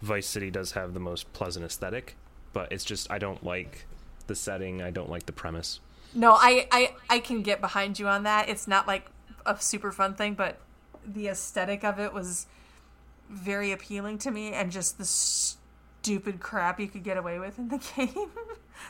Vice 0.00 0.26
City 0.26 0.50
does 0.50 0.72
have 0.72 0.94
the 0.94 1.00
most 1.00 1.30
pleasant 1.34 1.64
aesthetic. 1.66 2.16
But 2.54 2.72
it's 2.72 2.84
just 2.84 3.10
I 3.10 3.18
don't 3.18 3.44
like 3.44 3.84
the 4.26 4.34
setting. 4.34 4.82
I 4.82 4.90
don't 4.90 5.10
like 5.10 5.26
the 5.26 5.32
premise. 5.32 5.80
No, 6.14 6.32
I, 6.32 6.68
I 6.70 6.94
I 7.10 7.18
can 7.18 7.42
get 7.42 7.60
behind 7.60 7.98
you 7.98 8.06
on 8.08 8.22
that. 8.22 8.48
It's 8.48 8.68
not 8.68 8.86
like 8.86 9.06
a 9.46 9.58
super 9.60 9.90
fun 9.92 10.14
thing, 10.14 10.34
but 10.34 10.58
the 11.06 11.28
aesthetic 11.28 11.84
of 11.84 11.98
it 11.98 12.12
was 12.12 12.46
very 13.28 13.72
appealing 13.72 14.18
to 14.18 14.30
me, 14.30 14.52
and 14.52 14.70
just 14.70 14.98
the 14.98 15.04
stupid 15.04 16.40
crap 16.40 16.78
you 16.78 16.86
could 16.88 17.02
get 17.02 17.16
away 17.16 17.38
with 17.38 17.58
in 17.58 17.68
the 17.68 17.78
game. 17.96 18.30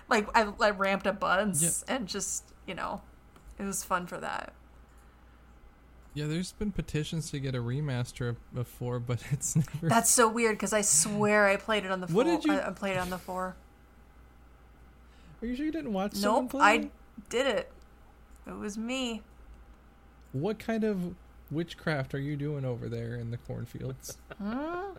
like 0.09 0.29
I, 0.37 0.53
I 0.61 0.71
ramped 0.71 1.07
up 1.07 1.21
buttons 1.21 1.85
and 1.89 2.07
just 2.07 2.45
you 2.67 2.75
know, 2.75 3.01
it 3.59 3.65
was 3.65 3.85
fun 3.85 4.07
for 4.07 4.19
that. 4.19 4.53
Yeah, 6.15 6.27
there's 6.27 6.53
been 6.53 6.71
petitions 6.71 7.31
to 7.33 7.41
get 7.41 7.57
a 7.57 7.59
remaster 7.59 8.29
of, 8.29 8.37
of 8.57 9.07
but 9.07 9.23
it's 9.33 9.57
never. 9.57 9.89
That's 9.89 10.11
so 10.11 10.29
weird 10.29 10.57
because 10.57 10.73
I 10.73 10.83
swear 10.83 11.49
I 11.49 11.57
played 11.57 11.85
it 11.85 11.91
on 11.91 12.01
the 12.01 12.07
four. 12.07 12.17
What 12.17 12.27
did 12.27 12.45
you- 12.45 12.53
I, 12.53 12.69
I 12.69 12.71
played 12.71 12.93
it 12.93 12.99
on 12.99 13.11
the 13.11 13.19
four. 13.19 13.57
Are 15.45 15.47
you 15.47 15.57
sure 15.57 15.67
you 15.67 15.73
didn't 15.73 15.93
watch 15.93 16.15
someone 16.15 16.45
Nope. 16.45 16.63
I 16.63 16.89
did 17.29 17.47
it. 17.47 17.71
It 18.47 18.57
was 18.57 18.79
me. 18.79 19.21
What 20.33 20.59
kind 20.59 20.85
of 20.85 21.15
witchcraft 21.51 22.15
are 22.15 22.19
you 22.19 22.35
doing 22.35 22.65
over 22.65 22.89
there 22.89 23.15
in 23.17 23.31
the 23.31 23.37
cornfields? 23.37 24.17
Hmm? 24.39 24.95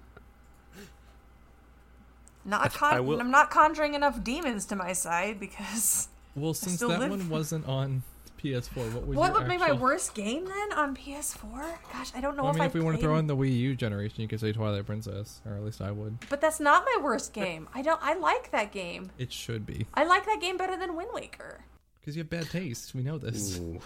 Not 2.45 2.71
con- 2.75 2.93
I 2.93 2.99
will- 2.99 3.19
I'm 3.19 3.31
not 3.31 3.49
conjuring 3.49 3.95
enough 3.95 4.23
demons 4.23 4.65
to 4.67 4.75
my 4.75 4.93
side 4.93 5.39
because 5.39 6.09
Well, 6.35 6.53
since 6.53 6.79
that 6.79 6.89
live. 6.89 7.09
one 7.09 7.27
wasn't 7.27 7.67
on 7.67 8.03
PS4, 8.45 8.93
what 8.93 9.07
was 9.07 9.17
what 9.17 9.31
your 9.31 9.39
would 9.39 9.49
be 9.49 9.57
my 9.57 9.65
actual- 9.65 9.77
worst 9.79 10.13
game 10.13 10.45
then 10.45 10.73
on 10.73 10.95
PS4? 10.95 11.77
Gosh, 11.91 12.11
I 12.15 12.21
don't 12.21 12.37
know 12.37 12.43
Well, 12.43 12.47
I 12.47 12.49
if 12.51 12.55
mean, 12.55 12.61
I 12.61 12.65
if 12.67 12.73
we 12.73 12.81
want 12.81 12.97
to 12.97 13.01
throw 13.01 13.17
in 13.17 13.27
the 13.27 13.35
Wii 13.35 13.55
U 13.57 13.75
generation, 13.75 14.21
you 14.21 14.27
could 14.27 14.39
say 14.39 14.51
Twilight 14.53 14.85
Princess, 14.85 15.41
or 15.45 15.53
at 15.55 15.63
least 15.63 15.81
I 15.81 15.91
would. 15.91 16.17
But 16.29 16.41
that's 16.41 16.59
not 16.59 16.85
my 16.85 17.01
worst 17.03 17.33
game. 17.33 17.67
I 17.73 17.81
don't. 17.81 17.99
I 18.03 18.13
like 18.15 18.51
that 18.51 18.71
game. 18.71 19.11
It 19.17 19.31
should 19.33 19.65
be 19.65 19.87
I 19.93 20.03
like 20.05 20.25
that 20.25 20.39
game 20.41 20.57
better 20.57 20.77
than 20.77 20.95
Wind 20.95 21.09
Waker. 21.13 21.61
because 21.99 22.15
you 22.15 22.21
have 22.21 22.29
bad 22.29 22.49
taste. 22.49 22.93
We 22.95 23.01
know 23.03 23.17
this. 23.17 23.57
Ooh. 23.59 23.79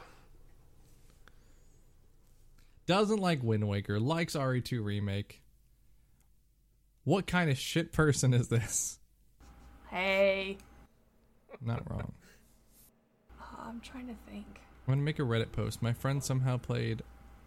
Doesn't 2.86 3.20
like 3.20 3.44
Wind 3.44 3.68
Waker. 3.68 4.00
Likes 4.00 4.36
RE2 4.36 4.84
remake. 4.84 5.42
What 7.04 7.28
kind 7.28 7.50
of 7.50 7.58
shit 7.58 7.92
person 7.92 8.34
is 8.34 8.48
this? 8.50 9.00
Hey, 9.90 10.58
Not 11.62 11.90
wrong. 11.90 12.12
I'm 13.70 13.80
trying 13.82 14.08
to 14.08 14.16
think. 14.30 14.46
I'm 14.88 14.94
gonna 14.94 15.02
make 15.04 15.20
a 15.20 15.24
Reddit 15.24 15.52
post. 15.52 15.82
My 15.82 15.94
friend 15.94 16.24
somehow 16.24 16.58
played 16.58 17.04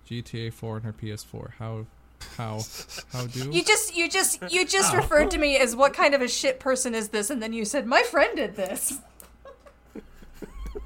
GTA 0.09 0.53
4 0.53 0.77
on 0.77 0.83
her 0.83 0.93
PS4. 0.93 1.55
How? 1.59 1.87
How? 2.37 2.61
How 3.13 3.27
do? 3.27 3.51
You 3.51 3.65
just, 3.65 3.97
you 3.97 4.09
just, 4.09 4.41
you 4.53 4.65
just 4.65 4.95
referred 4.95 5.33
to 5.33 5.39
me 5.39 5.57
as 5.57 5.75
what 5.75 5.93
kind 5.93 6.15
of 6.15 6.23
a 6.23 6.29
shit 6.29 6.61
person 6.61 6.95
is 6.95 7.09
this, 7.09 7.31
and 7.31 7.43
then 7.43 7.53
you 7.53 7.65
said 7.65 7.87
my 7.87 8.03
friend 8.03 8.37
did 8.37 8.55
this. 8.55 9.01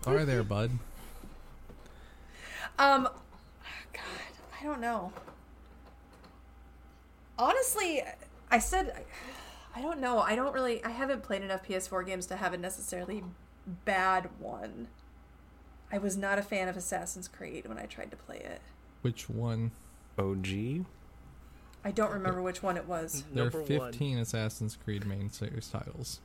Sorry 0.03 0.25
there, 0.25 0.43
bud. 0.43 0.71
Um, 2.79 3.05
God, 3.93 4.03
I 4.59 4.65
don't 4.65 4.81
know. 4.81 5.13
Honestly, 7.39 8.03
I 8.51 8.59
said, 8.59 9.05
I 9.75 9.83
don't 9.83 10.01
know. 10.01 10.21
I 10.21 10.35
don't 10.35 10.55
really. 10.55 10.83
I 10.83 10.91
haven't 10.91 11.23
played 11.23 11.43
enough 11.43 11.67
PS4 11.67 12.07
games 12.07 12.25
to 12.27 12.37
have 12.37 12.55
a 12.55 12.57
necessarily 12.57 13.23
bad 13.85 14.31
one. 14.39 14.89
I 15.93 15.99
was 15.99 16.17
not 16.17 16.39
a 16.39 16.43
fan 16.43 16.69
of 16.69 16.77
Assassin's 16.77 17.29
Creed 17.29 17.67
when 17.67 17.79
I 17.79 17.87
tried 17.87 18.11
to 18.11 18.17
play 18.17 18.39
it. 18.39 18.61
Which 19.03 19.29
one? 19.29 19.71
OG. 20.19 20.85
I 21.85 21.91
don't 21.93 22.11
remember 22.11 22.43
which 22.43 22.63
one 22.63 22.77
it 22.77 22.87
was. 22.87 23.23
There 23.33 23.47
are 23.47 23.51
Number 23.51 23.65
15 23.65 24.19
Assassin's 24.19 24.77
Creed 24.83 25.07
main 25.07 25.31
series 25.31 25.69
titles. 25.69 26.21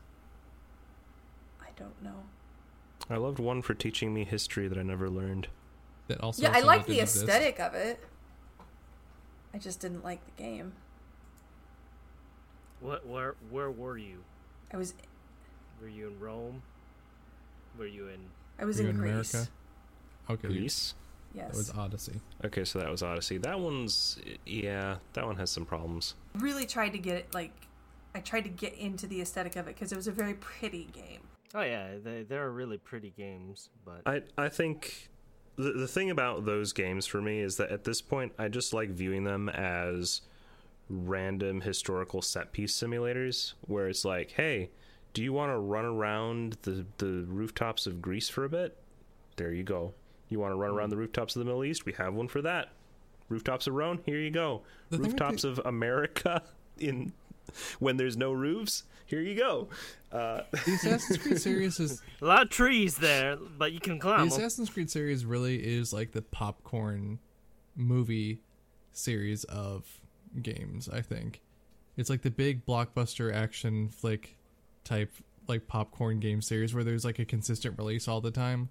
I 1.61 1.67
don't 1.75 2.01
know. 2.01 2.23
I 3.09 3.17
loved 3.17 3.39
one 3.39 3.61
for 3.61 3.73
teaching 3.73 4.13
me 4.13 4.23
history 4.23 4.67
that 4.67 4.77
I 4.77 4.83
never 4.83 5.09
learned. 5.09 5.47
That 6.07 6.19
also. 6.21 6.41
Yeah, 6.41 6.51
I 6.51 6.61
said 6.61 6.65
like 6.65 6.85
the 6.85 6.93
didn't 6.93 7.03
exist. 7.03 7.25
aesthetic 7.25 7.59
of 7.59 7.75
it. 7.75 7.99
I 9.53 9.57
just 9.57 9.79
didn't 9.79 10.03
like 10.03 10.25
the 10.25 10.41
game. 10.41 10.73
What? 12.79 13.05
Where? 13.05 13.35
Where 13.49 13.69
were 13.69 13.97
you? 13.97 14.23
I 14.73 14.77
was 14.77 14.93
Were 15.81 15.88
you 15.88 16.07
in 16.07 16.19
Rome? 16.19 16.63
Were 17.77 17.85
you 17.85 18.07
in? 18.07 18.19
I 18.61 18.65
was 18.65 18.77
Were 18.77 18.83
you 18.83 18.89
in 18.89 18.95
in 18.95 19.01
Greece. 19.01 19.33
America? 19.33 19.51
Okay, 20.29 20.47
Greece. 20.47 20.93
Yes. 21.33 21.47
that 21.47 21.57
was 21.57 21.71
Odyssey. 21.71 22.19
Okay, 22.45 22.65
so 22.65 22.79
that 22.79 22.89
was 22.89 23.01
Odyssey. 23.01 23.38
That 23.38 23.59
one's 23.59 24.19
yeah, 24.45 24.97
that 25.13 25.25
one 25.25 25.38
has 25.38 25.49
some 25.49 25.65
problems. 25.65 26.15
really 26.35 26.65
tried 26.65 26.89
to 26.89 26.97
get 26.97 27.15
it 27.15 27.33
like 27.33 27.51
I 28.13 28.19
tried 28.19 28.43
to 28.43 28.49
get 28.49 28.73
into 28.75 29.07
the 29.07 29.21
aesthetic 29.21 29.55
of 29.55 29.67
it 29.67 29.75
because 29.75 29.91
it 29.91 29.95
was 29.95 30.07
a 30.07 30.11
very 30.11 30.33
pretty 30.35 30.85
game. 30.93 31.21
Oh 31.53 31.61
yeah, 31.61 31.91
they 32.03 32.23
they 32.23 32.38
are 32.38 32.51
really 32.51 32.77
pretty 32.77 33.11
games, 33.15 33.69
but 33.85 34.01
I 34.05 34.21
I 34.38 34.49
think 34.49 35.09
the 35.55 35.71
the 35.71 35.88
thing 35.88 36.11
about 36.11 36.45
those 36.45 36.73
games 36.73 37.05
for 37.05 37.21
me 37.21 37.39
is 37.39 37.57
that 37.57 37.71
at 37.71 37.83
this 37.85 38.01
point 38.01 38.33
I 38.38 38.47
just 38.49 38.73
like 38.73 38.89
viewing 38.89 39.23
them 39.23 39.47
as 39.49 40.21
random 40.89 41.61
historical 41.61 42.21
set 42.21 42.51
piece 42.51 42.77
simulators 42.77 43.53
where 43.61 43.88
it's 43.88 44.03
like, 44.03 44.31
hey, 44.31 44.69
do 45.13 45.23
you 45.23 45.33
want 45.33 45.51
to 45.51 45.57
run 45.59 45.85
around 45.85 46.57
the 46.63 46.85
the 46.97 47.25
rooftops 47.27 47.85
of 47.88 48.01
Greece 48.01 48.29
for 48.29 48.43
a 48.45 48.49
bit? 48.49 48.77
There 49.38 49.51
you 49.53 49.63
go. 49.63 49.93
You 50.29 50.39
want 50.39 50.51
to 50.51 50.55
run 50.55 50.71
around 50.71 50.89
the 50.91 50.97
rooftops 50.97 51.35
of 51.35 51.39
the 51.39 51.45
Middle 51.45 51.63
East? 51.63 51.85
We 51.85 51.93
have 51.93 52.13
one 52.13 52.27
for 52.27 52.41
that. 52.41 52.69
Rooftops 53.29 53.67
of 53.67 53.73
Rome? 53.73 53.99
Here 54.05 54.19
you 54.19 54.29
go. 54.31 54.61
The 54.89 54.97
rooftops 54.99 55.41
the- 55.43 55.49
of 55.49 55.61
America 55.65 56.41
in 56.79 57.11
when 57.79 57.97
there's 57.97 58.15
no 58.17 58.31
roofs? 58.31 58.83
Here 59.05 59.21
you 59.21 59.35
go. 59.35 59.67
Uh, 60.11 60.41
The 60.65 60.73
Assassin's 60.73 61.17
Creed 61.17 61.41
series 61.41 61.79
is 61.81 62.01
a 62.21 62.25
lot 62.25 62.43
of 62.43 62.49
trees 62.49 62.95
there, 62.95 63.35
but 63.57 63.73
you 63.73 63.81
can 63.81 63.99
climb. 63.99 64.29
the. 64.29 64.35
Assassin's 64.35 64.69
Creed 64.69 64.89
series 64.89 65.25
really 65.25 65.57
is 65.57 65.91
like 65.91 66.11
the 66.11 66.21
popcorn 66.21 67.19
movie 67.75 68.39
series 68.93 69.43
of 69.45 69.85
games. 70.41 70.88
I 70.88 71.01
think 71.01 71.41
it's 71.97 72.09
like 72.09 72.21
the 72.21 72.31
big 72.31 72.65
blockbuster 72.65 73.33
action 73.33 73.89
flick 73.89 74.38
type 74.83 75.11
like 75.47 75.67
popcorn 75.67 76.19
game 76.19 76.41
series 76.41 76.73
where 76.73 76.83
there's 76.83 77.03
like 77.05 77.19
a 77.19 77.25
consistent 77.25 77.77
release 77.77 78.07
all 78.07 78.21
the 78.21 78.31
time, 78.31 78.69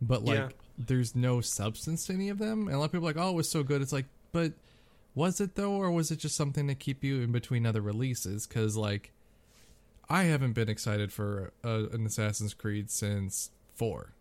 but 0.00 0.24
like 0.24 0.38
Yeah. 0.38 0.48
there's 0.78 1.14
no 1.14 1.40
substance 1.40 2.06
to 2.06 2.12
any 2.12 2.28
of 2.28 2.38
them. 2.38 2.66
And 2.66 2.74
a 2.74 2.78
lot 2.78 2.86
of 2.86 2.92
people 2.92 3.06
are 3.08 3.12
like, 3.12 3.22
oh, 3.22 3.30
it 3.30 3.34
was 3.36 3.50
so 3.50 3.62
good. 3.62 3.82
It's 3.82 3.92
like, 3.92 4.06
but 4.32 4.52
was 5.14 5.40
it 5.40 5.54
though, 5.56 5.72
or 5.72 5.90
was 5.90 6.10
it 6.10 6.16
just 6.18 6.36
something 6.36 6.66
to 6.68 6.74
keep 6.74 7.02
you 7.02 7.20
in 7.22 7.32
between 7.32 7.66
other 7.66 7.80
releases? 7.82 8.46
Because 8.46 8.76
like. 8.76 9.12
I 10.10 10.22
haven't 10.22 10.54
been 10.54 10.70
excited 10.70 11.12
for 11.12 11.52
uh, 11.62 11.88
an 11.92 12.06
Assassin's 12.06 12.54
Creed 12.54 12.90
since 12.90 13.50
four, 13.74 14.14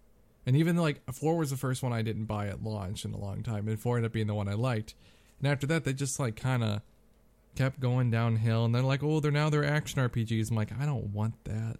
and 0.45 0.53
even 0.53 0.75
like 0.75 0.99
four 1.13 1.37
was 1.37 1.49
the 1.49 1.55
first 1.55 1.81
one 1.81 1.93
I 1.93 2.01
didn't 2.01 2.25
buy 2.25 2.47
at 2.49 2.61
launch 2.61 3.05
in 3.05 3.13
a 3.13 3.17
long 3.17 3.41
time, 3.41 3.69
and 3.69 3.79
four 3.79 3.95
ended 3.95 4.09
up 4.09 4.13
being 4.13 4.27
the 4.27 4.33
one 4.33 4.49
I 4.49 4.53
liked. 4.55 4.95
And 5.39 5.47
after 5.49 5.65
that, 5.67 5.85
they 5.85 5.93
just 5.93 6.19
like 6.19 6.35
kind 6.35 6.61
of 6.61 6.81
kept 7.57 7.79
going 7.79 8.11
downhill, 8.11 8.65
and 8.65 8.73
they're 8.73 8.81
like, 8.81 9.03
"Oh, 9.03 9.19
they're 9.19 9.31
now 9.31 9.49
they're 9.49 9.65
action 9.65 9.99
RPGs." 10.01 10.49
I'm 10.49 10.55
like, 10.55 10.71
I 10.79 10.85
don't 10.85 11.13
want 11.13 11.33
that 11.45 11.77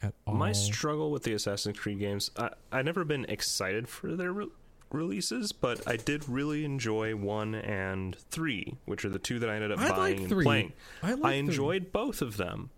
at 0.00 0.14
all. 0.26 0.34
My 0.34 0.52
struggle 0.52 1.10
with 1.10 1.24
the 1.24 1.32
Assassin's 1.34 1.78
Creed 1.78 1.98
games, 1.98 2.30
I 2.36 2.50
I 2.70 2.82
never 2.82 3.04
been 3.04 3.24
excited 3.28 3.88
for 3.88 4.14
their 4.14 4.32
re- 4.32 4.48
releases, 4.90 5.52
but 5.52 5.86
I 5.86 5.96
did 5.96 6.28
really 6.28 6.64
enjoy 6.64 7.14
one 7.16 7.54
and 7.54 8.16
three, 8.30 8.76
which 8.84 9.04
are 9.04 9.10
the 9.10 9.18
two 9.18 9.38
that 9.40 9.48
I 9.50 9.54
ended 9.56 9.72
up 9.72 9.78
I 9.80 9.88
like 9.88 9.96
buying 9.96 10.18
and 10.18 10.28
three. 10.28 10.44
playing. 10.44 10.72
I 11.02 11.14
like 11.14 11.24
I 11.24 11.30
three. 11.30 11.38
enjoyed 11.38 11.92
both 11.92 12.22
of 12.22 12.36
them. 12.36 12.70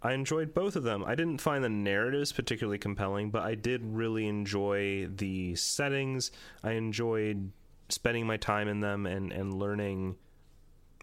I 0.00 0.12
enjoyed 0.12 0.54
both 0.54 0.76
of 0.76 0.84
them. 0.84 1.04
I 1.04 1.16
didn't 1.16 1.40
find 1.40 1.64
the 1.64 1.68
narratives 1.68 2.30
particularly 2.30 2.78
compelling, 2.78 3.30
but 3.30 3.42
I 3.42 3.56
did 3.56 3.82
really 3.84 4.28
enjoy 4.28 5.08
the 5.08 5.56
settings. 5.56 6.30
I 6.62 6.72
enjoyed 6.72 7.50
spending 7.88 8.24
my 8.24 8.36
time 8.36 8.68
in 8.68 8.78
them 8.78 9.06
and, 9.06 9.32
and 9.32 9.52
learning 9.54 10.14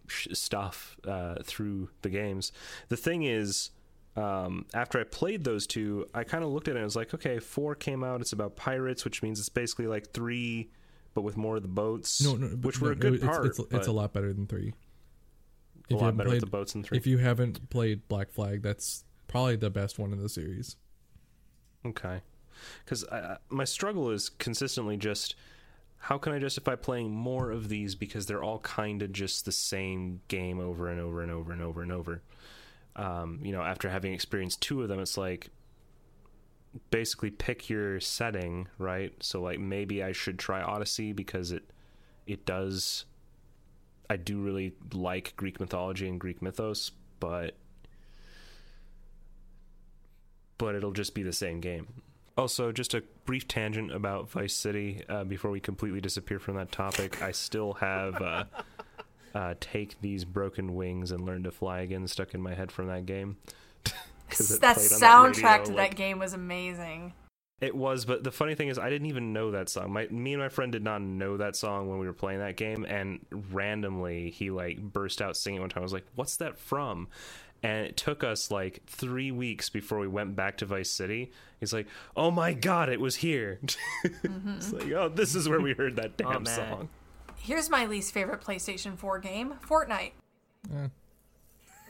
sh- 0.07 0.27
stuff 0.33 0.97
uh, 1.07 1.35
through 1.43 1.89
the 2.01 2.09
games. 2.09 2.51
The 2.89 2.97
thing 2.97 3.23
is, 3.23 3.71
um, 4.15 4.65
after 4.73 4.99
I 4.99 5.03
played 5.03 5.43
those 5.43 5.67
two, 5.67 6.07
I 6.13 6.23
kind 6.23 6.43
of 6.43 6.49
looked 6.49 6.67
at 6.67 6.75
it 6.75 6.77
and 6.77 6.85
was 6.85 6.95
like, 6.95 7.13
okay, 7.13 7.39
four 7.39 7.75
came 7.75 8.03
out. 8.03 8.21
It's 8.21 8.33
about 8.33 8.55
pirates, 8.55 9.03
which 9.03 9.21
means 9.21 9.39
it's 9.39 9.49
basically 9.49 9.87
like 9.87 10.11
three, 10.11 10.69
but 11.13 11.21
with 11.21 11.35
more 11.35 11.57
of 11.57 11.61
the 11.61 11.67
boats. 11.67 12.23
No, 12.23 12.35
no, 12.35 12.47
which 12.47 12.79
were 12.79 12.91
a 12.91 12.95
good 12.95 13.15
it's, 13.15 13.25
part. 13.25 13.45
It's, 13.45 13.59
it's, 13.71 13.87
a 13.87 13.91
lot 13.91 14.13
better 14.13 14.31
than 14.31 14.47
three. 14.47 14.73
a 15.91 15.95
lot 15.95 16.15
better 16.15 16.29
played, 16.29 16.41
with 16.41 16.45
the 16.45 16.57
boats 16.57 16.75
in 16.75 16.83
three. 16.83 16.97
If 16.97 17.05
you 17.05 17.17
haven't 17.17 17.69
played 17.69 18.07
Black 18.07 18.31
Flag, 18.31 18.61
that's 18.61 19.03
probably 19.27 19.57
the 19.57 19.69
best 19.69 19.99
one 19.99 20.13
in 20.13 20.21
the 20.21 20.29
series. 20.29 20.77
Okay. 21.85 22.21
Because 22.83 23.05
my 23.49 23.65
struggle 23.65 24.11
is 24.11 24.29
consistently 24.29 24.95
just 24.95 25.35
how 26.05 26.19
can 26.19 26.33
I 26.33 26.37
justify 26.37 26.75
playing 26.75 27.09
more 27.09 27.49
of 27.49 27.67
these 27.67 27.95
because 27.95 28.27
they're 28.27 28.43
all 28.43 28.59
kind 28.59 29.01
of 29.01 29.11
just 29.11 29.43
the 29.45 29.51
same 29.51 30.21
game 30.27 30.59
over 30.59 30.87
and 30.87 31.01
over 31.01 31.23
and 31.23 31.31
over 31.31 31.51
and 31.51 31.63
over 31.63 31.81
and 31.81 31.91
over. 31.91 32.21
Um, 32.95 33.39
you 33.41 33.51
know, 33.51 33.63
after 33.63 33.89
having 33.89 34.13
experienced 34.13 34.61
two 34.61 34.83
of 34.83 34.87
them, 34.87 34.99
it's 34.99 35.17
like 35.17 35.49
basically 36.91 37.31
pick 37.31 37.71
your 37.71 37.99
setting, 37.99 38.67
right? 38.77 39.13
So 39.23 39.41
like 39.41 39.59
maybe 39.59 40.03
I 40.03 40.11
should 40.11 40.37
try 40.37 40.61
Odyssey 40.61 41.11
because 41.11 41.51
it 41.51 41.71
it 42.27 42.45
does 42.45 43.05
I 44.07 44.17
do 44.17 44.39
really 44.39 44.73
like 44.93 45.33
Greek 45.37 45.59
mythology 45.59 46.07
and 46.07 46.19
Greek 46.19 46.39
mythos, 46.39 46.91
but 47.19 47.55
but 50.59 50.75
it'll 50.75 50.91
just 50.91 51.15
be 51.15 51.23
the 51.23 51.33
same 51.33 51.61
game. 51.61 51.87
Also, 52.37 52.71
just 52.71 52.93
a 52.93 53.01
brief 53.25 53.47
tangent 53.47 53.93
about 53.93 54.29
Vice 54.29 54.53
City 54.53 55.03
uh, 55.07 55.23
before 55.23 55.51
we 55.51 55.59
completely 55.61 56.01
disappear 56.01 56.37
from 56.37 56.55
that 56.55 56.71
topic. 56.71 57.21
I 57.21 57.31
still 57.31 57.73
have 57.73 58.21
uh, 58.21 58.43
uh, 59.33 59.53
"Take 59.61 60.01
These 60.01 60.25
Broken 60.25 60.75
Wings 60.75 61.11
and 61.11 61.25
Learn 61.25 61.43
to 61.43 61.51
Fly 61.51 61.79
Again" 61.81 62.07
stuck 62.07 62.33
in 62.33 62.41
my 62.41 62.53
head 62.53 62.71
from 62.73 62.87
that 62.87 63.05
game. 63.05 63.37
that 63.83 64.77
soundtrack 64.77 65.43
radio, 65.43 65.63
to 65.65 65.71
like- 65.73 65.91
that 65.91 65.95
game 65.95 66.19
was 66.19 66.33
amazing. 66.33 67.13
It 67.61 67.73
was, 67.73 68.03
but 68.03 68.25
the 68.25 68.33
funny 68.33 68.53
thing 68.53 68.67
is, 68.67 68.77
I 68.77 68.89
didn't 68.89 69.07
even 69.07 69.31
know 69.31 69.51
that 69.51 69.69
song. 69.69 69.93
My 69.93 70.07
me 70.07 70.33
and 70.33 70.41
my 70.41 70.49
friend 70.49 70.73
did 70.73 70.83
not 70.83 71.01
know 71.01 71.37
that 71.37 71.55
song 71.55 71.87
when 71.89 71.99
we 71.99 72.05
were 72.05 72.13
playing 72.13 72.39
that 72.39 72.57
game, 72.57 72.85
and 72.85 73.25
randomly 73.31 74.29
he 74.29 74.51
like 74.51 74.77
burst 74.81 75.21
out 75.21 75.37
singing 75.37 75.61
one 75.61 75.69
time. 75.69 75.81
I 75.81 75.83
was 75.83 75.93
like, 75.93 76.05
"What's 76.15 76.35
that 76.37 76.57
from?" 76.57 77.07
And 77.63 77.87
it 77.87 77.95
took 77.95 78.25
us 78.25 78.51
like 78.51 78.81
three 78.85 79.31
weeks 79.31 79.69
before 79.69 79.99
we 79.99 80.07
went 80.07 80.35
back 80.35 80.57
to 80.57 80.65
Vice 80.65 80.91
City. 80.91 81.31
He's 81.65 81.73
like, 81.73 81.87
"Oh 82.15 82.29
my 82.29 82.53
god, 82.53 82.89
it 82.89 82.99
was 82.99 83.15
here!" 83.15 83.59
it's 84.03 84.71
like, 84.71 84.91
"Oh, 84.91 85.09
this 85.09 85.33
is 85.33 85.49
where 85.49 85.59
we 85.59 85.73
heard 85.73 85.95
that 85.95 86.15
damn 86.17 86.43
man. 86.43 86.45
song." 86.45 86.89
Here's 87.37 87.69
my 87.69 87.85
least 87.85 88.13
favorite 88.13 88.41
PlayStation 88.41 88.97
4 88.97 89.19
game 89.19 89.53
Fortnite. 89.67 90.11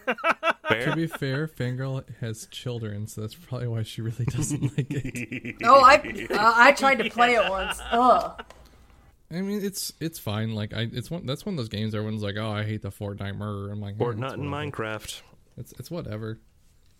To 0.07 0.93
be 0.95 1.07
fair, 1.07 1.47
Fangirl 1.47 2.03
has 2.19 2.47
children, 2.47 3.07
so 3.07 3.21
that's 3.21 3.35
probably 3.35 3.67
why 3.67 3.83
she 3.83 4.01
really 4.01 4.25
doesn't 4.25 4.61
like 4.77 4.87
it. 4.89 5.55
Oh, 5.63 5.81
I 5.81 5.95
uh, 6.31 6.53
I 6.55 6.71
tried 6.73 6.99
to 6.99 7.09
play 7.09 7.35
it 7.35 7.49
once. 7.49 7.79
Ugh. 7.91 8.43
I 9.31 9.41
mean, 9.41 9.63
it's 9.63 9.93
it's 9.99 10.19
fine. 10.19 10.53
Like, 10.53 10.73
I 10.73 10.87
it's 10.91 11.09
one 11.09 11.25
that's 11.25 11.45
one 11.45 11.53
of 11.55 11.57
those 11.57 11.69
games 11.69 11.95
everyone's 11.95 12.23
like, 12.23 12.35
"Oh, 12.37 12.49
I 12.51 12.63
hate 12.63 12.81
the 12.81 12.91
Fortnite 12.91 13.35
murder." 13.37 13.71
I'm 13.71 13.81
like, 13.81 13.95
"Eh, 13.95 14.03
Fortnite 14.03 14.23
it's 14.25 14.33
and. 14.33 14.43
Minecraft. 14.43 15.21
It's 15.57 15.73
it's 15.79 15.89
whatever. 15.89 16.39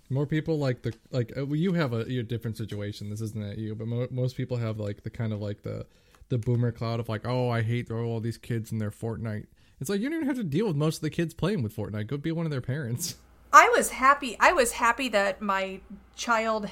More 0.10 0.26
people 0.26 0.60
like 0.60 0.84
the 0.84 0.94
like 1.12 1.34
uh, 1.38 1.46
well, 1.46 1.56
you 1.56 1.74
have 1.74 1.94
a, 1.94 2.02
a 2.02 2.24
different 2.24 2.58
situation. 2.58 3.10
This 3.10 3.22
isn't 3.22 3.44
at 3.44 3.58
you, 3.58 3.76
but 3.76 3.88
mo- 3.88 4.08
most 4.12 4.38
people 4.38 4.58
have 4.58 4.80
like 4.80 5.04
the 5.04 5.10
kind 5.10 5.34
of 5.34 5.42
like 5.42 5.64
the 5.64 5.86
the 6.30 6.38
boomer 6.38 6.72
cloud 6.72 7.00
of 7.00 7.10
like, 7.10 7.26
oh, 7.26 7.50
I 7.50 7.62
hate 7.62 7.92
all 7.92 8.20
these 8.20 8.38
kids 8.38 8.72
and 8.72 8.80
their 8.80 8.92
Fortnite. 8.92 9.46
It's 9.80 9.90
like 9.90 10.00
you 10.00 10.10
don't 10.10 10.18
even 10.18 10.28
have 10.28 10.38
to 10.38 10.44
deal 10.44 10.68
with 10.68 10.76
most 10.76 10.98
of 10.98 11.02
the 11.02 11.10
kids 11.10 11.34
playing 11.34 11.64
with 11.64 11.76
Fortnite. 11.76 12.08
Go 12.08 12.18
be 12.18 12.32
one 12.32 12.46
of 12.46 12.52
their 12.52 12.62
parents. 12.62 13.16
I 13.54 13.72
was 13.76 13.90
happy. 13.90 14.36
I 14.40 14.54
was 14.54 14.74
happy 14.74 15.10
that 15.10 15.42
my 15.42 15.80
child 16.16 16.70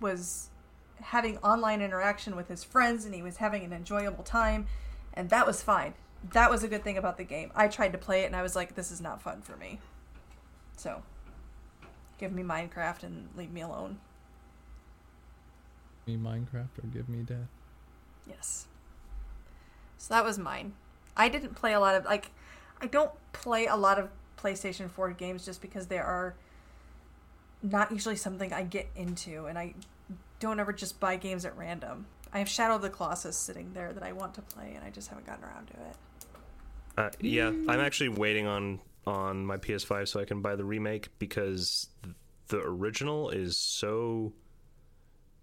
was 0.00 0.50
having 1.00 1.38
online 1.38 1.80
interaction 1.80 2.34
with 2.34 2.48
his 2.48 2.64
friends 2.64 3.04
and 3.04 3.14
he 3.14 3.22
was 3.22 3.36
having 3.36 3.64
an 3.64 3.72
enjoyable 3.72 4.24
time, 4.24 4.66
and 5.12 5.30
that 5.30 5.46
was 5.46 5.62
fine. 5.62 5.94
That 6.32 6.50
was 6.50 6.62
a 6.62 6.68
good 6.68 6.82
thing 6.82 6.98
about 6.98 7.18
the 7.18 7.24
game. 7.24 7.52
I 7.54 7.68
tried 7.68 7.92
to 7.92 7.98
play 7.98 8.22
it 8.22 8.26
and 8.26 8.36
I 8.36 8.42
was 8.42 8.56
like, 8.56 8.74
this 8.74 8.90
is 8.90 9.00
not 9.00 9.20
fun 9.20 9.42
for 9.42 9.56
me. 9.56 9.80
So, 10.76 11.02
give 12.18 12.32
me 12.32 12.42
Minecraft 12.42 13.02
and 13.02 13.28
leave 13.36 13.52
me 13.52 13.60
alone. 13.60 13.98
Give 16.06 16.20
me 16.20 16.30
Minecraft 16.30 16.82
or 16.82 16.86
give 16.92 17.08
me 17.08 17.22
death. 17.22 17.48
Yes. 18.26 18.66
So 19.98 20.14
that 20.14 20.24
was 20.24 20.38
mine. 20.38 20.74
I 21.16 21.28
didn't 21.28 21.54
play 21.54 21.72
a 21.72 21.80
lot 21.80 21.94
of 21.94 22.04
like 22.04 22.30
I 22.80 22.86
don't 22.86 23.12
play 23.32 23.66
a 23.66 23.76
lot 23.76 23.98
of 23.98 24.08
PlayStation 24.38 24.90
4 24.90 25.12
games 25.12 25.44
just 25.44 25.62
because 25.62 25.86
they 25.86 25.98
are 25.98 26.34
not 27.62 27.90
usually 27.90 28.16
something 28.16 28.52
I 28.52 28.62
get 28.62 28.88
into 28.94 29.46
and 29.46 29.58
I 29.58 29.74
don't 30.40 30.60
ever 30.60 30.72
just 30.72 31.00
buy 31.00 31.16
games 31.16 31.44
at 31.44 31.56
random. 31.56 32.06
I 32.32 32.38
have 32.38 32.48
Shadow 32.48 32.74
of 32.74 32.82
the 32.82 32.90
Colossus 32.90 33.36
sitting 33.36 33.72
there 33.72 33.92
that 33.92 34.02
I 34.02 34.12
want 34.12 34.34
to 34.34 34.42
play 34.42 34.72
and 34.74 34.84
I 34.84 34.90
just 34.90 35.08
haven't 35.08 35.26
gotten 35.26 35.44
around 35.44 35.68
to 35.68 35.74
it. 35.74 35.96
Uh, 36.96 37.10
yeah, 37.20 37.48
I'm 37.48 37.80
actually 37.80 38.10
waiting 38.10 38.46
on 38.46 38.80
on 39.06 39.44
my 39.44 39.56
PS5 39.56 40.08
so 40.08 40.20
I 40.20 40.24
can 40.24 40.40
buy 40.40 40.56
the 40.56 40.64
remake 40.64 41.08
because 41.18 41.88
the 42.48 42.58
original 42.58 43.30
is 43.30 43.56
so 43.56 44.32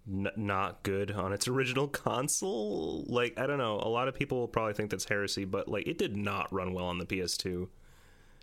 n- 0.08 0.30
not 0.36 0.82
good 0.82 1.10
on 1.10 1.32
its 1.32 1.48
original 1.48 1.88
console. 1.88 3.04
Like 3.08 3.38
I 3.38 3.46
don't 3.46 3.58
know, 3.58 3.76
a 3.76 3.88
lot 3.88 4.08
of 4.08 4.14
people 4.14 4.38
will 4.38 4.48
probably 4.48 4.74
think 4.74 4.90
that's 4.90 5.08
heresy, 5.08 5.44
but 5.44 5.68
like 5.68 5.86
it 5.86 5.98
did 5.98 6.16
not 6.16 6.52
run 6.52 6.72
well 6.72 6.86
on 6.86 6.98
the 6.98 7.06
PS2. 7.06 7.68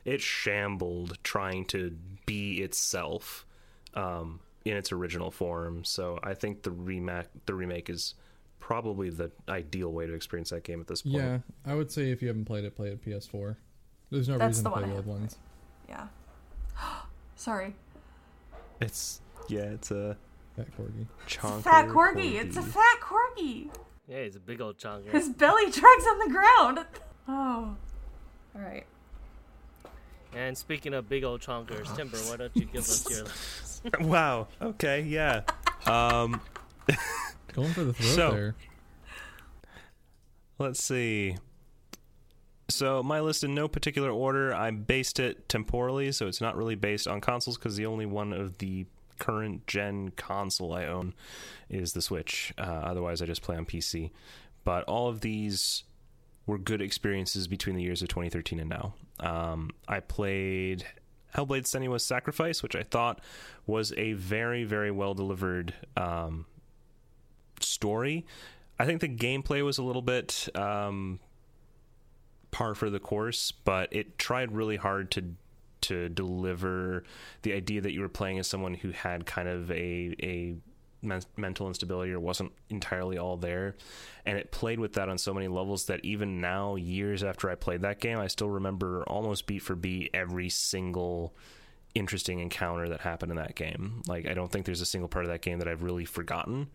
It 0.05 0.21
shambled 0.21 1.17
trying 1.23 1.65
to 1.65 1.95
be 2.25 2.61
itself 2.61 3.45
um, 3.93 4.39
in 4.65 4.77
its 4.77 4.91
original 4.91 5.31
form. 5.31 5.83
So 5.83 6.19
I 6.23 6.33
think 6.33 6.63
the 6.63 6.71
remake 6.71 7.27
the 7.45 7.53
remake 7.53 7.89
is 7.89 8.15
probably 8.59 9.09
the 9.09 9.31
ideal 9.47 9.91
way 9.91 10.05
to 10.05 10.13
experience 10.13 10.51
that 10.51 10.63
game 10.63 10.79
at 10.79 10.87
this 10.87 11.01
point. 11.01 11.15
Yeah, 11.15 11.39
I 11.65 11.75
would 11.75 11.91
say 11.91 12.11
if 12.11 12.21
you 12.21 12.27
haven't 12.27 12.45
played 12.45 12.65
it, 12.65 12.75
play 12.75 12.89
it 12.89 13.03
PS4. 13.03 13.55
There's 14.11 14.27
no 14.29 14.37
That's 14.37 14.57
reason 14.57 14.63
the 14.65 14.69
to 14.71 14.75
play 14.75 14.81
one 14.83 14.89
the 14.91 14.95
old 14.97 15.05
ones. 15.05 15.37
Yeah. 15.87 16.07
Sorry. 17.35 17.75
It's 18.81 19.21
yeah, 19.47 19.61
it's 19.61 19.91
a 19.91 20.17
Fat 20.55 20.67
corgi. 20.77 21.05
chonker 21.27 21.63
Fat 21.63 21.87
corgi. 21.87 22.33
It's 22.41 22.57
a 22.57 22.61
fat 22.61 22.99
corgi. 23.01 23.69
Yeah, 24.07 24.23
he's 24.23 24.35
a 24.35 24.39
big 24.39 24.59
old 24.61 24.77
chonker. 24.77 25.09
His 25.11 25.29
belly 25.29 25.69
drags 25.71 26.05
on 26.07 26.19
the 26.19 26.29
ground. 26.29 26.85
Oh. 27.27 27.75
All 28.55 28.61
right. 28.61 28.85
And 30.35 30.57
speaking 30.57 30.93
of 30.93 31.07
big 31.09 31.23
old 31.23 31.41
chonkers, 31.41 31.95
Timber, 31.95 32.17
why 32.17 32.37
don't 32.37 32.55
you 32.55 32.65
give 32.65 32.81
us 32.81 33.09
your 33.09 33.23
list? 33.23 33.81
wow. 34.01 34.47
Okay. 34.61 35.01
Yeah. 35.01 35.41
Um. 35.85 36.41
Going 37.53 37.73
for 37.73 37.83
the 37.83 37.93
throat 37.93 38.15
So- 38.15 38.31
there. 38.31 38.55
Let's 40.59 40.83
see. 40.83 41.37
So 42.69 43.01
my 43.01 43.19
list 43.19 43.43
in 43.43 43.55
no 43.55 43.67
particular 43.67 44.11
order. 44.11 44.53
I 44.53 44.71
based 44.71 45.19
it 45.19 45.49
temporally, 45.49 46.11
so 46.11 46.27
it's 46.27 46.41
not 46.41 46.55
really 46.55 46.75
based 46.75 47.07
on 47.07 47.19
consoles 47.19 47.57
because 47.57 47.75
the 47.75 47.85
only 47.85 48.05
one 48.05 48.31
of 48.31 48.59
the 48.59 48.85
current 49.17 49.67
gen 49.67 50.11
console 50.15 50.73
I 50.73 50.85
own 50.85 51.13
is 51.69 51.93
the 51.93 52.01
Switch. 52.01 52.53
Uh, 52.57 52.61
otherwise, 52.61 53.21
I 53.21 53.25
just 53.25 53.41
play 53.41 53.57
on 53.57 53.65
PC. 53.65 54.11
But 54.63 54.83
all 54.85 55.09
of 55.09 55.21
these 55.21 55.83
were 56.45 56.57
good 56.57 56.81
experiences 56.81 57.47
between 57.47 57.75
the 57.75 57.83
years 57.83 58.01
of 58.01 58.09
2013 58.09 58.59
and 58.59 58.69
now. 58.69 58.93
Um, 59.19 59.71
I 59.87 59.99
played 59.99 60.85
Hellblade: 61.35 61.63
Senua's 61.63 62.05
Sacrifice, 62.05 62.63
which 62.63 62.75
I 62.75 62.83
thought 62.83 63.19
was 63.65 63.93
a 63.97 64.13
very, 64.13 64.63
very 64.63 64.91
well 64.91 65.13
delivered 65.13 65.73
um, 65.97 66.45
story. 67.59 68.25
I 68.77 68.85
think 68.85 69.01
the 69.01 69.09
gameplay 69.09 69.63
was 69.63 69.77
a 69.77 69.83
little 69.83 70.01
bit 70.01 70.47
um, 70.55 71.19
par 72.51 72.75
for 72.75 72.89
the 72.89 72.99
course, 72.99 73.51
but 73.51 73.89
it 73.91 74.17
tried 74.17 74.51
really 74.51 74.77
hard 74.77 75.11
to 75.11 75.35
to 75.81 76.09
deliver 76.09 77.03
the 77.43 77.53
idea 77.53 77.79
that 77.81 77.93
you 77.93 78.01
were 78.01 78.09
playing 78.09 78.37
as 78.37 78.47
someone 78.47 78.73
who 78.73 78.91
had 78.91 79.25
kind 79.25 79.47
of 79.47 79.71
a 79.71 80.15
a 80.21 80.55
men- 81.01 81.21
mental 81.37 81.67
instability 81.67 82.11
or 82.11 82.19
wasn't 82.19 82.51
entirely 82.69 83.17
all 83.17 83.37
there. 83.37 83.75
And 84.25 84.37
it 84.37 84.51
played 84.51 84.79
with 84.79 84.93
that 84.93 85.09
on 85.09 85.17
so 85.17 85.33
many 85.33 85.47
levels 85.47 85.85
that 85.85 86.03
even 86.03 86.41
now 86.41 86.75
years 86.75 87.23
after 87.23 87.49
I 87.49 87.55
played 87.55 87.81
that 87.81 87.99
game 87.99 88.19
I 88.19 88.27
still 88.27 88.49
remember 88.49 89.03
almost 89.03 89.47
beat 89.47 89.61
for 89.61 89.75
beat 89.75 90.11
every 90.13 90.49
single 90.49 91.33
interesting 91.95 92.39
encounter 92.39 92.89
that 92.89 93.01
happened 93.01 93.31
in 93.31 93.37
that 93.37 93.55
game. 93.55 94.03
Like 94.07 94.27
I 94.27 94.33
don't 94.33 94.51
think 94.51 94.65
there's 94.65 94.81
a 94.81 94.85
single 94.85 95.09
part 95.09 95.25
of 95.25 95.31
that 95.31 95.41
game 95.41 95.59
that 95.59 95.67
I've 95.67 95.83
really 95.83 96.05
forgotten 96.05 96.67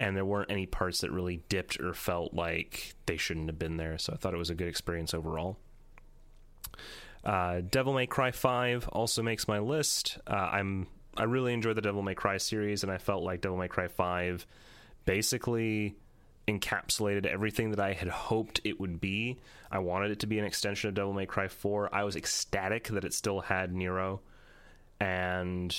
and 0.00 0.16
there 0.16 0.24
weren't 0.24 0.50
any 0.50 0.66
parts 0.66 1.00
that 1.00 1.10
really 1.10 1.42
dipped 1.48 1.80
or 1.80 1.92
felt 1.92 2.32
like 2.34 2.94
they 3.06 3.16
shouldn't 3.16 3.48
have 3.48 3.58
been 3.58 3.76
there 3.76 3.98
so 3.98 4.12
I 4.12 4.16
thought 4.16 4.34
it 4.34 4.38
was 4.38 4.50
a 4.50 4.54
good 4.54 4.68
experience 4.68 5.14
overall 5.14 5.58
uh, 7.24 7.60
Devil 7.68 7.92
May 7.92 8.06
Cry 8.06 8.30
5 8.30 8.88
also 8.88 9.22
makes 9.22 9.48
my 9.48 9.58
list. 9.58 10.18
Uh, 10.26 10.34
I'm 10.34 10.86
I 11.16 11.24
really 11.24 11.52
enjoy 11.52 11.72
the 11.72 11.82
Devil 11.82 12.02
May 12.02 12.14
Cry 12.14 12.36
series, 12.38 12.84
and 12.84 12.92
I 12.92 12.98
felt 12.98 13.24
like 13.24 13.40
Devil 13.40 13.58
May 13.58 13.68
Cry 13.68 13.88
5 13.88 14.46
basically 15.04 15.96
encapsulated 16.46 17.26
everything 17.26 17.70
that 17.70 17.80
I 17.80 17.92
had 17.92 18.08
hoped 18.08 18.60
it 18.64 18.78
would 18.78 19.00
be. 19.00 19.38
I 19.70 19.80
wanted 19.80 20.12
it 20.12 20.20
to 20.20 20.26
be 20.26 20.38
an 20.38 20.44
extension 20.44 20.88
of 20.88 20.94
Devil 20.94 21.12
May 21.12 21.26
Cry 21.26 21.48
4. 21.48 21.92
I 21.92 22.04
was 22.04 22.14
ecstatic 22.14 22.88
that 22.88 23.04
it 23.04 23.12
still 23.12 23.40
had 23.40 23.74
Nero, 23.74 24.20
and 25.00 25.74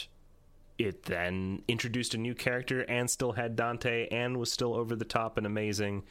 it 0.79 1.03
then 1.03 1.61
introduced 1.67 2.13
a 2.13 2.17
new 2.17 2.33
character 2.33 2.81
and 2.81 3.09
still 3.09 3.33
had 3.33 3.55
Dante 3.55 4.07
and 4.07 4.37
was 4.37 4.51
still 4.51 4.73
over 4.73 4.95
the 4.95 5.05
top 5.05 5.37
and 5.37 5.45
amazing. 5.45 6.03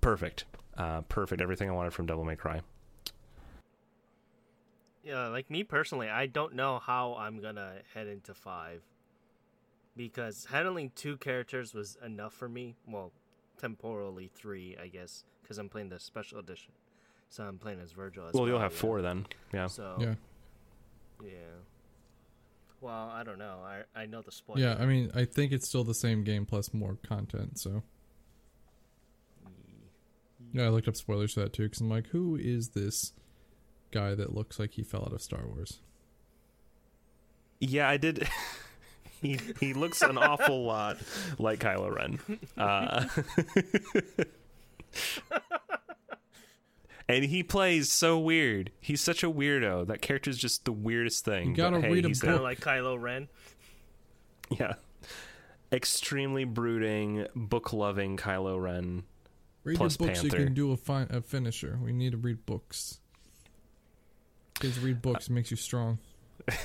Perfect. 0.00 0.44
Uh, 0.76 1.00
perfect. 1.02 1.42
Everything 1.42 1.68
I 1.68 1.72
wanted 1.72 1.92
from 1.92 2.06
Devil 2.06 2.24
May 2.24 2.36
Cry. 2.36 2.62
Yeah, 5.02 5.28
like 5.28 5.50
me 5.50 5.64
personally, 5.64 6.08
I 6.08 6.26
don't 6.26 6.54
know 6.54 6.78
how 6.78 7.14
I'm 7.14 7.40
gonna 7.40 7.72
head 7.94 8.06
into 8.06 8.34
five. 8.34 8.82
Because 9.96 10.44
handling 10.44 10.92
two 10.94 11.16
characters 11.16 11.74
was 11.74 11.96
enough 12.04 12.32
for 12.32 12.48
me. 12.48 12.76
Well, 12.86 13.10
temporally 13.58 14.30
three, 14.32 14.76
I 14.80 14.86
guess, 14.86 15.24
because 15.42 15.58
I'm 15.58 15.68
playing 15.68 15.88
the 15.88 15.98
special 15.98 16.38
edition. 16.38 16.70
So 17.30 17.42
I'm 17.42 17.58
playing 17.58 17.80
as 17.80 17.90
Virgil 17.92 18.26
as 18.28 18.34
Well, 18.34 18.42
well. 18.44 18.52
you'll 18.52 18.60
have 18.60 18.72
yeah. 18.72 18.78
four 18.78 19.02
then. 19.02 19.26
Yeah. 19.52 19.66
So 19.66 19.96
Yeah. 19.98 20.14
yeah. 21.24 21.30
Well, 22.80 23.10
I 23.12 23.24
don't 23.24 23.38
know. 23.38 23.58
I 23.64 24.02
I 24.02 24.06
know 24.06 24.22
the 24.22 24.32
spoiler. 24.32 24.60
Yeah, 24.60 24.76
I 24.78 24.86
mean, 24.86 25.10
I 25.14 25.24
think 25.24 25.52
it's 25.52 25.68
still 25.68 25.84
the 25.84 25.94
same 25.94 26.22
game 26.24 26.46
plus 26.46 26.72
more 26.72 26.96
content. 27.06 27.58
So 27.58 27.82
yeah, 30.52 30.64
I 30.64 30.68
looked 30.68 30.88
up 30.88 30.96
spoilers 30.96 31.34
for 31.34 31.40
that 31.40 31.52
too 31.52 31.64
because 31.64 31.80
I'm 31.80 31.90
like, 31.90 32.08
who 32.08 32.36
is 32.36 32.70
this 32.70 33.12
guy 33.90 34.14
that 34.14 34.34
looks 34.34 34.58
like 34.58 34.72
he 34.72 34.82
fell 34.82 35.02
out 35.02 35.12
of 35.12 35.22
Star 35.22 35.46
Wars? 35.46 35.80
Yeah, 37.60 37.88
I 37.88 37.96
did. 37.96 38.28
he 39.20 39.38
he 39.58 39.74
looks 39.74 40.02
an 40.02 40.16
awful 40.16 40.64
lot 40.64 40.98
like 41.38 41.58
Kylo 41.58 41.94
Ren. 41.94 42.20
Uh, 42.56 43.06
and 47.08 47.24
he 47.24 47.42
plays 47.42 47.90
so 47.90 48.18
weird. 48.18 48.70
He's 48.80 49.00
such 49.00 49.22
a 49.22 49.30
weirdo. 49.30 49.86
That 49.86 50.02
character's 50.02 50.38
just 50.38 50.64
the 50.64 50.72
weirdest 50.72 51.24
thing. 51.24 51.50
You 51.50 51.54
gotta 51.56 51.76
but 51.76 51.84
hey, 51.86 51.92
read 51.92 52.04
a 52.04 52.08
he's 52.08 52.20
kind 52.20 52.32
book. 52.34 52.40
of 52.40 52.44
like 52.44 52.60
Kylo 52.60 53.00
Ren. 53.00 53.28
Yeah. 54.50 54.74
Extremely 55.72 56.44
brooding, 56.44 57.26
book 57.36 57.72
loving 57.72 58.16
Kylo 58.16 58.60
Ren. 58.60 59.02
Read 59.64 59.76
Plus 59.76 59.96
the 59.96 60.04
books. 60.06 60.22
Panther. 60.22 60.38
You 60.38 60.44
can 60.46 60.54
do 60.54 60.72
a, 60.72 60.76
fi- 60.76 61.06
a 61.10 61.20
finisher. 61.20 61.78
We 61.82 61.92
need 61.92 62.12
to 62.12 62.18
read 62.18 62.46
books. 62.46 63.00
Kids 64.60 64.78
read 64.80 65.02
books. 65.02 65.28
It 65.28 65.32
makes 65.32 65.50
you 65.50 65.56
strong 65.58 65.98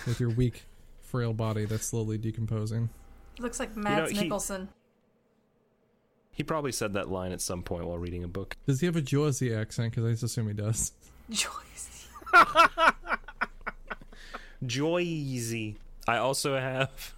with 0.08 0.20
your 0.20 0.30
weak, 0.30 0.64
frail 1.02 1.34
body 1.34 1.66
that's 1.66 1.86
slowly 1.86 2.18
decomposing. 2.18 2.90
Looks 3.40 3.60
like 3.60 3.76
Mads 3.76 4.12
he- 4.12 4.22
Nicholson. 4.22 4.68
He 4.68 4.83
probably 6.42 6.72
said 6.72 6.94
that 6.94 7.12
line 7.12 7.32
at 7.32 7.42
some 7.42 7.62
point 7.62 7.86
while 7.86 8.00
reading 8.00 8.24
a 8.24 8.28
book. 8.28 8.58
Does 8.66 8.80
he 8.80 8.88
have 8.88 8.96
a 8.96 9.02
Jersey 9.02 9.54
accent? 9.54 9.92
Because 9.92 10.06
I 10.06 10.10
just 10.12 10.24
assume 10.24 10.48
he 10.48 10.56
does. 10.56 10.94
Joyce. 11.30 12.08
Joyzy. 14.66 15.76
I 16.08 16.18
also 16.18 16.58
have 16.58 17.14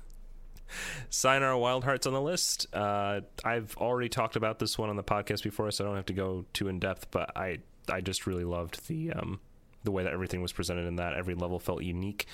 Sayonara 1.10 1.58
Wild 1.58 1.84
Hearts 1.84 2.06
on 2.08 2.14
the 2.14 2.22
list. 2.22 2.68
Uh, 2.74 3.22
I've 3.44 3.76
already 3.78 4.10
talked 4.10 4.36
about 4.36 4.60
this 4.60 4.78
one 4.78 4.90
on 4.90 4.96
the 4.96 5.04
podcast 5.04 5.44
before, 5.44 5.72
so 5.72 5.84
I 5.84 5.88
don't 5.88 5.96
have 5.96 6.06
to 6.08 6.14
go 6.14 6.46
too 6.54 6.68
in 6.68 6.80
depth. 6.80 7.12
But 7.12 7.36
I 7.36 7.60
I 7.90 8.02
just 8.02 8.28
really 8.28 8.44
loved 8.44 8.88
the 8.88 9.14
um, 9.14 9.40
the 9.84 9.92
way 9.92 10.04
that 10.04 10.14
everything 10.14 10.42
was 10.42 10.52
presented 10.52 10.86
in 10.86 10.98
that. 10.98 11.14
Every 11.14 11.36
level 11.36 11.60
felt 11.60 11.84
unique 11.84 12.26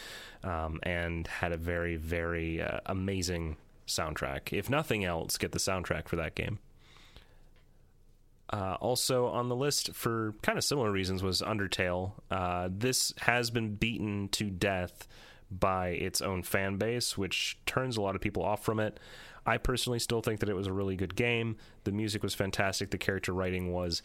um, 0.43 0.79
and 0.83 1.27
had 1.27 1.51
a 1.51 1.57
very 1.57 1.95
very 1.95 2.61
uh, 2.61 2.79
amazing 2.85 3.57
soundtrack. 3.87 4.53
If 4.53 4.69
nothing 4.69 5.05
else, 5.05 5.37
get 5.37 5.51
the 5.51 5.59
soundtrack 5.59 6.07
for 6.07 6.15
that 6.17 6.35
game. 6.35 6.59
Uh, 8.51 8.75
also 8.81 9.27
on 9.27 9.47
the 9.47 9.55
list 9.55 9.93
for 9.93 10.35
kind 10.41 10.57
of 10.57 10.63
similar 10.63 10.91
reasons 10.91 11.23
was 11.23 11.41
Undertale. 11.41 12.11
Uh, 12.29 12.67
this 12.69 13.13
has 13.21 13.49
been 13.49 13.75
beaten 13.75 14.27
to 14.29 14.49
death 14.49 15.07
by 15.49 15.89
its 15.89 16.21
own 16.21 16.43
fan 16.43 16.77
base, 16.77 17.17
which 17.17 17.57
turns 17.65 17.95
a 17.95 18.01
lot 18.01 18.15
of 18.15 18.21
people 18.21 18.43
off 18.43 18.63
from 18.63 18.79
it. 18.79 18.99
I 19.45 19.57
personally 19.57 19.99
still 19.99 20.21
think 20.21 20.41
that 20.41 20.49
it 20.49 20.55
was 20.55 20.67
a 20.67 20.73
really 20.73 20.95
good 20.95 21.15
game. 21.15 21.57
The 21.85 21.91
music 21.91 22.23
was 22.23 22.33
fantastic. 22.33 22.91
The 22.91 22.97
character 22.97 23.33
writing 23.33 23.71
was 23.71 24.01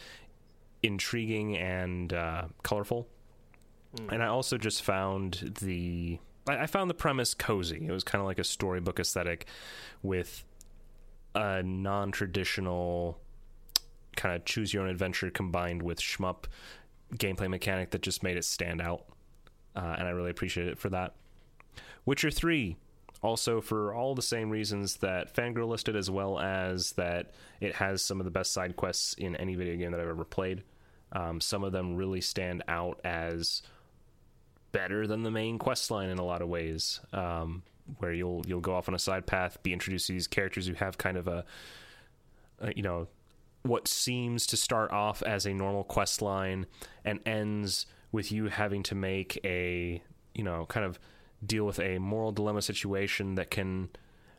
intriguing 0.83 1.57
and 1.57 2.13
uh, 2.13 2.45
colorful. 2.63 3.09
And 4.11 4.23
I 4.23 4.27
also 4.27 4.59
just 4.59 4.83
found 4.83 5.55
the 5.63 6.19
I 6.47 6.59
I 6.59 6.67
found 6.67 6.91
the 6.91 6.95
premise 6.95 7.33
cozy. 7.35 7.87
It 7.87 7.93
was 7.93 8.05
kind 8.05 8.21
of 8.21 8.27
like 8.27 8.39
a 8.39 8.45
storybook 8.45 9.01
aesthetic 9.01 9.47
with 10.03 10.45
a 11.35 11.63
non-traditional 11.63 13.19
kind 14.27 14.37
of 14.37 14.45
choose 14.45 14.75
your 14.75 14.83
own 14.83 14.89
adventure 14.89 15.31
combined 15.31 15.81
with 15.81 16.01
shmup 16.01 16.47
gameplay 17.15 17.49
mechanic 17.49 17.91
that 17.91 18.03
just 18.03 18.25
made 18.25 18.37
it 18.37 18.45
stand 18.45 18.81
out. 18.81 19.05
Uh, 19.77 19.95
and 19.99 20.09
I 20.09 20.11
really 20.11 20.31
appreciate 20.31 20.67
it 20.67 20.79
for 20.79 20.89
that. 20.89 21.15
Witcher 22.07 22.33
3, 22.33 22.77
also 23.23 23.61
for 23.61 23.95
all 23.95 24.17
the 24.17 24.23
same 24.23 24.51
reasons 24.51 24.97
that 24.97 25.33
Fangirl 25.33 25.69
listed, 25.69 25.95
as 25.95 26.11
well 26.11 26.41
as 26.41 26.93
that 26.93 27.35
it 27.61 27.77
has 27.77 28.03
some 28.03 28.19
of 28.21 28.25
the 28.25 28.31
best 28.33 28.53
side 28.53 28.75
quests 28.75 29.15
in 29.15 29.37
any 29.37 29.55
video 29.55 29.77
game 29.77 29.93
that 29.93 30.01
I've 30.01 30.09
ever 30.09 30.25
played. 30.25 30.65
Um, 31.13 31.41
some 31.41 31.63
of 31.63 31.71
them 31.71 31.95
really 31.95 32.21
stand 32.21 32.65
out 32.67 33.01
as 33.05 33.63
better 34.73 35.07
than 35.07 35.23
the 35.23 35.31
main 35.31 35.57
quest 35.59 35.89
line 35.93 36.09
in 36.09 36.19
a 36.19 36.25
lot 36.25 36.43
of 36.43 36.49
ways. 36.49 36.99
Um, 37.13 37.63
where 37.99 38.13
you'll 38.13 38.43
you'll 38.49 38.61
go 38.61 38.75
off 38.75 38.89
on 38.89 38.97
a 38.97 38.99
side 38.99 39.25
path, 39.25 39.63
be 39.63 39.73
introduced 39.73 40.09
to 40.09 40.13
these 40.13 40.27
characters 40.27 40.67
who 40.67 40.75
have 40.75 40.99
kind 40.99 41.17
of 41.17 41.29
a, 41.29 41.45
a 42.59 42.73
you 42.75 42.83
know 42.83 43.07
what 43.67 43.89
seems 43.89 44.47
to 44.47 44.57
start 44.57 44.91
off 44.93 45.23
as 45.23 45.47
a 45.47 45.55
normal 45.55 45.85
quest 45.85 46.23
line 46.23 46.67
and 47.05 47.21
ends 47.27 47.87
with 48.13 48.33
you 48.33 48.49
having 48.49 48.83
to 48.83 48.95
make 48.95 49.39
a 49.45 50.03
you 50.35 50.45
know 50.45 50.67
kind 50.67 50.87
of 50.87 50.99
deal 51.45 51.65
with 51.65 51.79
a 51.81 51.99
moral 51.99 52.33
dilemma 52.33 52.63
situation 52.63 53.35
that 53.35 53.51
can 53.51 53.89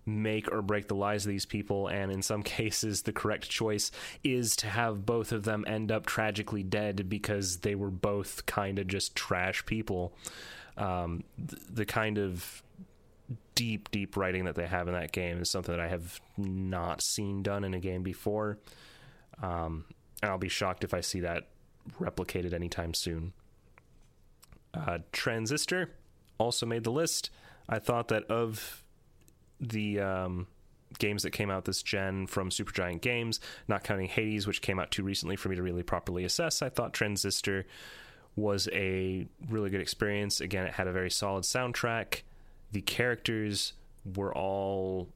make 0.05 0.51
or 0.51 0.61
break 0.61 0.87
the 0.87 0.95
lives 0.95 1.25
of 1.25 1.29
these 1.29 1.45
people. 1.45 1.87
And 1.87 2.11
in 2.11 2.21
some 2.21 2.41
cases 2.59 3.03
the 3.03 3.13
correct 3.13 3.49
choice 3.49 3.91
is 4.23 4.55
to 4.57 4.67
have 4.67 5.05
both 5.05 5.31
of 5.31 5.43
them 5.43 5.65
end 5.67 5.91
up 5.91 6.05
tragically 6.05 6.63
dead 6.63 7.09
because 7.09 7.57
they 7.57 7.75
were 7.75 7.91
both 7.91 8.45
kind 8.45 8.79
of 8.79 8.87
just 8.87 9.15
trash 9.15 9.65
people. 9.65 10.13
Um, 10.77 11.23
th- 11.37 11.61
the 11.69 11.85
kind 11.85 12.17
of 12.17 12.63
deep 13.55 13.89
deep 13.91 14.15
writing 14.15 14.45
that 14.45 14.55
they 14.55 14.67
have 14.67 14.87
in 14.87 14.93
that 14.93 15.11
game 15.11 15.41
is 15.41 15.49
something 15.49 15.75
that 15.75 15.83
I 15.83 15.89
have 15.89 16.21
not 16.37 17.01
seen 17.01 17.41
done 17.41 17.63
in 17.63 17.73
a 17.73 17.79
game 17.79 18.03
before 18.03 18.59
um, 19.41 19.85
and 20.21 20.31
I'll 20.31 20.37
be 20.37 20.49
shocked 20.49 20.83
if 20.83 20.93
I 20.93 21.01
see 21.01 21.19
that 21.21 21.47
replicated 21.99 22.53
anytime 22.53 22.93
soon. 22.93 23.33
Uh, 24.73 24.99
Transistor 25.11 25.91
also 26.37 26.65
made 26.65 26.83
the 26.83 26.91
list. 26.91 27.29
I 27.69 27.79
thought 27.79 28.09
that 28.09 28.23
of 28.25 28.83
the 29.59 29.99
um, 29.99 30.47
games 30.99 31.23
that 31.23 31.31
came 31.31 31.49
out 31.49 31.65
this 31.65 31.81
gen 31.81 32.27
from 32.27 32.49
Supergiant 32.49 33.01
Games, 33.01 33.39
not 33.67 33.83
counting 33.83 34.07
Hades, 34.07 34.47
which 34.47 34.61
came 34.61 34.79
out 34.79 34.91
too 34.91 35.03
recently 35.03 35.35
for 35.35 35.49
me 35.49 35.55
to 35.55 35.63
really 35.63 35.83
properly 35.83 36.23
assess, 36.23 36.61
I 36.61 36.69
thought 36.69 36.93
Transistor 36.93 37.65
was 38.35 38.69
a 38.71 39.27
really 39.49 39.69
good 39.69 39.81
experience. 39.81 40.39
Again, 40.41 40.65
it 40.65 40.73
had 40.73 40.87
a 40.87 40.91
very 40.91 41.09
solid 41.09 41.43
soundtrack. 41.43 42.21
The 42.71 42.81
characters 42.81 43.73
were 44.15 44.33
all 44.33 45.09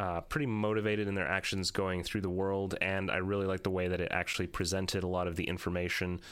uh, 0.00 0.22
pretty 0.22 0.46
motivated 0.46 1.08
in 1.08 1.14
their 1.14 1.28
actions 1.28 1.70
going 1.70 2.02
through 2.02 2.22
the 2.22 2.30
world, 2.30 2.74
and 2.80 3.10
I 3.10 3.18
really 3.18 3.44
like 3.44 3.64
the 3.64 3.70
way 3.70 3.88
that 3.88 4.00
it 4.00 4.08
actually 4.10 4.46
presented 4.46 5.02
a 5.02 5.06
lot 5.06 5.28
of 5.28 5.36
the 5.36 5.44
information 5.44 6.22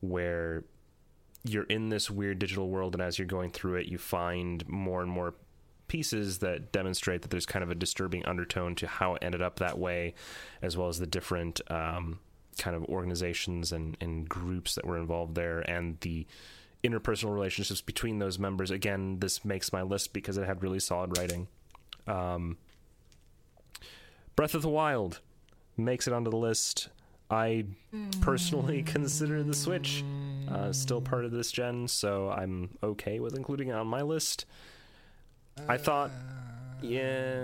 where 0.00 0.64
you're 1.44 1.64
in 1.64 1.90
this 1.90 2.10
weird 2.10 2.38
digital 2.38 2.70
world, 2.70 2.94
and 2.94 3.02
as 3.02 3.18
you're 3.18 3.26
going 3.26 3.50
through 3.50 3.74
it, 3.74 3.88
you 3.88 3.98
find 3.98 4.66
more 4.66 5.02
and 5.02 5.10
more 5.10 5.34
pieces 5.86 6.38
that 6.38 6.72
demonstrate 6.72 7.20
that 7.20 7.30
there's 7.30 7.44
kind 7.44 7.62
of 7.62 7.70
a 7.70 7.74
disturbing 7.74 8.24
undertone 8.24 8.74
to 8.76 8.86
how 8.86 9.16
it 9.16 9.22
ended 9.22 9.42
up 9.42 9.58
that 9.58 9.78
way, 9.78 10.14
as 10.62 10.78
well 10.78 10.88
as 10.88 10.98
the 10.98 11.06
different 11.06 11.60
um, 11.70 12.20
kind 12.56 12.74
of 12.74 12.82
organizations 12.86 13.70
and, 13.70 13.98
and 14.00 14.30
groups 14.30 14.76
that 14.76 14.86
were 14.86 14.96
involved 14.96 15.34
there, 15.34 15.60
and 15.70 16.00
the 16.00 16.26
interpersonal 16.82 17.34
relationships 17.34 17.82
between 17.82 18.18
those 18.18 18.38
members. 18.38 18.70
Again, 18.70 19.18
this 19.18 19.44
makes 19.44 19.74
my 19.74 19.82
list 19.82 20.14
because 20.14 20.38
it 20.38 20.46
had 20.46 20.62
really 20.62 20.80
solid 20.80 21.18
writing. 21.18 21.48
Um, 22.06 22.56
Breath 24.40 24.54
of 24.54 24.62
the 24.62 24.70
Wild 24.70 25.20
makes 25.76 26.06
it 26.06 26.14
onto 26.14 26.30
the 26.30 26.36
list. 26.38 26.88
I 27.30 27.66
personally 28.22 28.82
consider 28.86 29.42
the 29.42 29.52
Switch 29.52 30.02
uh, 30.50 30.72
still 30.72 31.02
part 31.02 31.26
of 31.26 31.30
this 31.30 31.52
gen, 31.52 31.86
so 31.88 32.30
I'm 32.30 32.70
okay 32.82 33.20
with 33.20 33.36
including 33.36 33.68
it 33.68 33.72
on 33.74 33.86
my 33.86 34.00
list. 34.00 34.46
I 35.68 35.76
thought, 35.76 36.10
yeah, 36.80 37.42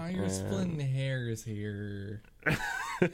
Ah, 0.00 0.08
you're 0.08 0.24
uh, 0.24 0.28
splitting 0.28 0.80
hairs 0.80 1.44
here. 1.44 2.22
it 3.00 3.12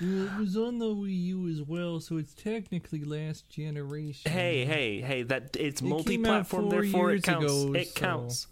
was 0.00 0.56
on 0.56 0.78
the 0.78 0.86
Wii 0.86 1.22
U 1.24 1.48
as 1.48 1.60
well, 1.60 2.00
so 2.00 2.16
it's 2.16 2.32
technically 2.32 3.04
last 3.04 3.50
generation. 3.50 4.32
Hey, 4.32 4.64
hey, 4.64 5.02
hey! 5.02 5.22
That 5.22 5.54
it's 5.60 5.82
It 5.82 5.86
multi-platform, 5.86 6.70
therefore 6.70 7.10
it 7.10 7.24
counts. 7.24 7.44
ago, 7.44 7.74
it 7.74 7.88
so- 7.88 8.00
counts. 8.00 8.46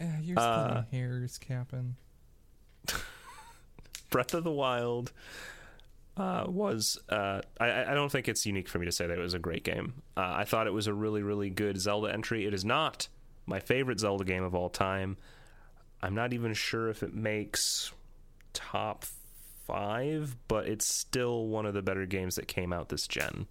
Ah, 0.00 0.04
you're 0.22 0.36
splitting 0.36 0.76
Uh, 0.76 0.84
hairs, 0.92 1.38
Captain. 1.38 1.96
Breath 4.10 4.34
of 4.34 4.44
the 4.44 4.50
Wild 4.50 5.12
uh, 6.16 6.44
was. 6.46 6.98
Uh, 7.08 7.40
I, 7.58 7.84
I 7.84 7.94
don't 7.94 8.10
think 8.10 8.28
it's 8.28 8.44
unique 8.44 8.68
for 8.68 8.78
me 8.78 8.86
to 8.86 8.92
say 8.92 9.06
that 9.06 9.18
it 9.18 9.22
was 9.22 9.34
a 9.34 9.38
great 9.38 9.64
game. 9.64 10.02
Uh, 10.16 10.32
I 10.36 10.44
thought 10.44 10.66
it 10.66 10.72
was 10.72 10.86
a 10.86 10.94
really, 10.94 11.22
really 11.22 11.50
good 11.50 11.80
Zelda 11.80 12.12
entry. 12.12 12.46
It 12.46 12.54
is 12.54 12.64
not 12.64 13.08
my 13.46 13.60
favorite 13.60 14.00
Zelda 14.00 14.24
game 14.24 14.44
of 14.44 14.54
all 14.54 14.68
time. 14.68 15.16
I'm 16.02 16.14
not 16.14 16.32
even 16.32 16.54
sure 16.54 16.88
if 16.88 17.02
it 17.02 17.14
makes 17.14 17.92
top 18.52 19.04
five, 19.66 20.36
but 20.48 20.66
it's 20.66 20.86
still 20.86 21.46
one 21.46 21.66
of 21.66 21.74
the 21.74 21.82
better 21.82 22.06
games 22.06 22.36
that 22.36 22.48
came 22.48 22.72
out 22.72 22.88
this 22.88 23.06
gen. 23.06 23.46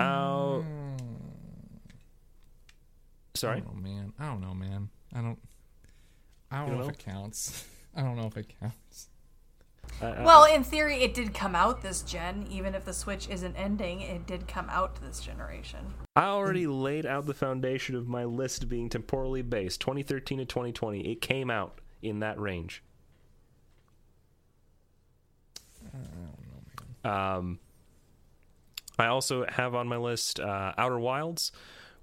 Out. 0.00 0.64
Sorry. 3.34 3.58
I 3.58 3.60
don't 3.60 3.76
know, 3.76 3.88
man. 3.88 4.12
I 4.18 4.26
don't 4.26 4.40
know, 4.40 4.54
man. 4.54 4.88
I 5.14 5.20
don't. 5.20 5.38
I 6.50 6.58
don't 6.60 6.68
You 6.68 6.72
know, 6.74 6.80
don't 6.82 6.90
if 6.90 6.96
it 7.00 7.04
counts. 7.04 7.64
I 7.96 8.02
don't 8.02 8.16
know 8.16 8.26
if 8.26 8.36
it 8.36 8.52
counts. 8.60 9.08
I- 10.02 10.06
I- 10.06 10.24
Well, 10.24 10.44
in 10.44 10.62
theory, 10.64 11.02
it 11.02 11.14
did 11.14 11.32
come 11.34 11.54
out 11.54 11.82
this 11.82 12.02
gen. 12.02 12.46
Even 12.50 12.74
if 12.74 12.84
the 12.84 12.92
Switch 12.92 13.28
isn't 13.28 13.56
ending, 13.56 14.00
it 14.02 14.26
did 14.26 14.46
come 14.48 14.68
out 14.70 14.96
this 15.00 15.20
generation. 15.20 15.94
I 16.14 16.24
already 16.26 16.66
laid 16.66 17.06
out 17.06 17.26
the 17.26 17.34
foundation 17.34 17.94
of 17.94 18.06
my 18.08 18.24
list 18.24 18.68
being 18.68 18.88
temporally 18.88 19.42
based 19.42 19.80
2013 19.80 20.38
to 20.38 20.44
2020. 20.44 21.00
It 21.12 21.20
came 21.20 21.50
out 21.50 21.80
in 22.02 22.20
that 22.20 22.38
range. 22.38 22.82
Um, 27.04 27.58
I 28.98 29.06
also 29.06 29.44
have 29.48 29.74
on 29.74 29.86
my 29.88 29.96
list 29.96 30.40
uh, 30.40 30.72
Outer 30.76 30.98
Wilds, 30.98 31.52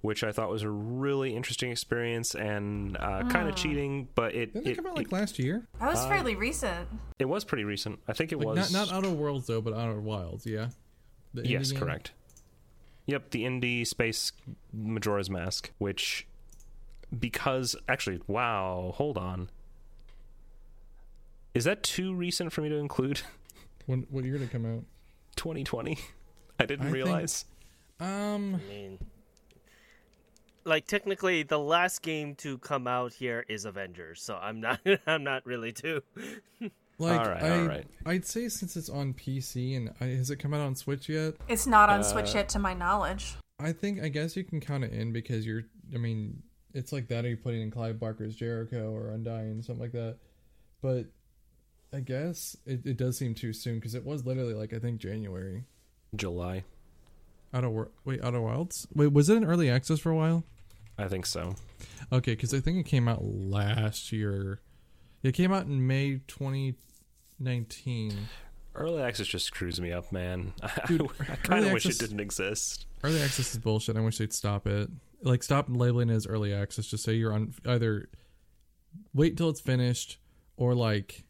which 0.04 0.22
I 0.22 0.32
thought 0.32 0.50
was 0.50 0.62
a 0.62 0.68
really 0.68 1.34
interesting 1.34 1.70
experience 1.70 2.34
and 2.34 2.94
uh, 2.98 3.22
kind 3.30 3.48
of 3.48 3.56
cheating, 3.56 4.06
but 4.14 4.34
it 4.34 4.52
Didn't 4.52 4.66
it, 4.66 4.70
it, 4.72 4.76
come 4.76 4.86
out 4.88 4.96
like 4.98 5.06
it, 5.06 5.12
last 5.12 5.38
year? 5.38 5.66
That 5.80 5.88
was 5.88 6.04
fairly 6.04 6.34
recent. 6.34 6.86
it 7.18 7.24
was 7.24 7.42
pretty 7.42 7.64
recent. 7.64 8.00
I 8.06 8.12
think 8.12 8.30
it 8.30 8.38
Like 8.38 8.48
was 8.56 8.70
not 8.70 8.88
not 8.90 8.94
Outer 8.98 9.08
Worlds 9.10 9.46
though, 9.46 9.62
but 9.62 9.72
Outer 9.72 9.98
Wilds. 10.02 10.44
Yeah. 10.44 10.68
The 11.32 11.48
Yes, 11.48 11.72
game? 11.72 11.80
correct. 11.80 12.12
Yep, 13.06 13.30
the 13.30 13.44
indie 13.44 13.86
space 13.86 14.32
Majora's 14.74 15.30
Mask, 15.30 15.70
which 15.78 16.26
because 17.18 17.74
actually, 17.88 18.20
wow, 18.26 18.92
hold 18.96 19.16
on. 19.16 19.48
Is 21.54 21.64
that 21.64 21.82
too 21.82 22.14
recent 22.14 22.52
for 22.52 22.60
me 22.60 22.68
to 22.68 22.76
include? 22.76 23.22
When 23.86 24.06
what 24.10 24.24
year 24.24 24.34
did 24.38 24.42
it 24.44 24.50
come 24.50 24.64
out? 24.64 24.84
2020. 25.36 25.98
I 26.60 26.64
didn't 26.66 26.80
I 26.80 26.84
think- 26.84 26.94
realize. 26.94 27.44
Um, 28.00 28.54
I 28.54 28.68
mean, 28.72 28.98
like 30.64 30.86
technically, 30.86 31.42
the 31.42 31.58
last 31.58 32.02
game 32.02 32.34
to 32.36 32.58
come 32.58 32.86
out 32.86 33.12
here 33.12 33.44
is 33.48 33.64
Avengers, 33.64 34.22
so 34.22 34.36
I'm 34.36 34.60
not. 34.60 34.80
I'm 35.06 35.24
not 35.24 35.44
really 35.46 35.72
too. 35.72 36.02
like 36.98 37.20
Alright, 37.20 37.42
I, 37.42 37.50
alright. 37.50 37.86
I'd 38.06 38.26
say 38.26 38.48
since 38.48 38.76
it's 38.76 38.88
on 38.88 39.14
PC 39.14 39.76
and 39.76 39.90
I, 40.00 40.06
has 40.16 40.30
it 40.30 40.36
come 40.36 40.54
out 40.54 40.60
on 40.60 40.74
Switch 40.74 41.08
yet? 41.08 41.34
It's 41.48 41.66
not 41.66 41.90
on 41.90 42.00
Uh, 42.00 42.04
Switch 42.04 42.34
yet, 42.34 42.48
to 42.50 42.58
my 42.58 42.74
knowledge. 42.74 43.34
I 43.58 43.72
think 43.72 44.02
I 44.02 44.08
guess 44.08 44.36
you 44.36 44.44
can 44.44 44.60
count 44.60 44.84
it 44.84 44.92
in 44.92 45.12
because 45.12 45.46
you're. 45.46 45.64
I 45.94 45.98
mean, 45.98 46.42
it's 46.72 46.92
like 46.92 47.08
that. 47.08 47.24
Or 47.24 47.28
you 47.28 47.36
putting 47.36 47.62
in 47.62 47.70
Clive 47.70 47.98
Barker's 47.98 48.34
Jericho 48.34 48.90
or 48.92 49.10
Undying, 49.10 49.62
something 49.62 49.82
like 49.82 49.92
that. 49.92 50.16
But 50.82 51.06
I 51.92 52.00
guess 52.00 52.56
it, 52.66 52.84
it 52.84 52.96
does 52.96 53.16
seem 53.16 53.34
too 53.34 53.52
soon 53.52 53.76
because 53.76 53.94
it 53.94 54.04
was 54.04 54.24
literally 54.26 54.54
like 54.54 54.72
I 54.72 54.78
think 54.78 55.00
January. 55.00 55.64
July. 56.16 56.64
Out 57.52 57.64
of 57.64 57.72
wait, 58.04 58.22
Out 58.22 58.34
of 58.34 58.42
Wilds. 58.42 58.88
Wait, 58.94 59.12
was 59.12 59.28
it 59.28 59.36
in 59.36 59.44
early 59.44 59.70
access 59.70 60.00
for 60.00 60.10
a 60.10 60.16
while? 60.16 60.44
I 60.98 61.08
think 61.08 61.26
so. 61.26 61.54
Okay, 62.12 62.32
because 62.32 62.54
I 62.54 62.60
think 62.60 62.78
it 62.78 62.88
came 62.88 63.08
out 63.08 63.24
last 63.24 64.12
year. 64.12 64.60
It 65.22 65.32
came 65.32 65.52
out 65.52 65.66
in 65.66 65.86
May 65.86 66.20
2019. 66.28 68.28
Early 68.74 69.02
access 69.02 69.26
just 69.26 69.46
screws 69.46 69.80
me 69.80 69.92
up, 69.92 70.12
man. 70.12 70.52
Dude, 70.86 71.08
I 71.20 71.36
kind 71.36 71.64
of 71.64 71.72
wish 71.72 71.86
it 71.86 71.98
didn't 71.98 72.20
exist. 72.20 72.86
Early 73.02 73.22
access 73.22 73.52
is 73.52 73.58
bullshit. 73.58 73.96
I 73.96 74.00
wish 74.00 74.18
they'd 74.18 74.32
stop 74.32 74.66
it. 74.66 74.90
Like, 75.22 75.42
stop 75.42 75.66
labeling 75.68 76.10
it 76.10 76.14
as 76.14 76.26
early 76.26 76.52
access. 76.52 76.86
Just 76.86 77.04
say 77.04 77.14
you're 77.14 77.32
on 77.32 77.54
either 77.66 78.08
wait 79.12 79.36
till 79.36 79.48
it's 79.48 79.60
finished 79.60 80.18
or 80.56 80.74
like 80.74 81.24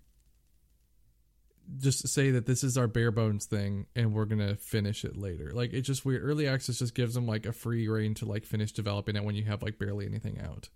just 1.79 2.09
say 2.09 2.31
that 2.31 2.47
this 2.47 2.63
is 2.63 2.77
our 2.77 2.87
bare 2.87 3.11
bones 3.11 3.47
thing 3.47 3.87
and 3.97 4.13
we're 4.15 4.25
gonna 4.25 4.57
finish 4.57 5.05
it 5.05 5.17
later. 5.17 5.51
Like 5.53 5.73
it's 5.73 5.87
just 5.87 6.05
weird. 6.05 6.23
Early 6.23 6.47
access 6.47 6.79
just 6.79 6.95
gives 6.95 7.15
them 7.15 7.27
like 7.27 7.47
a 7.47 7.53
free 7.53 7.89
reign 7.89 8.15
to 8.15 8.27
like 8.27 8.45
finish 8.45 8.73
developing 8.73 9.17
it 9.17 9.25
when 9.25 9.35
you 9.35 9.45
have 9.45 9.63
like 9.63 9.79
barely 9.79 10.07
anything 10.07 10.41
out. 10.41 10.69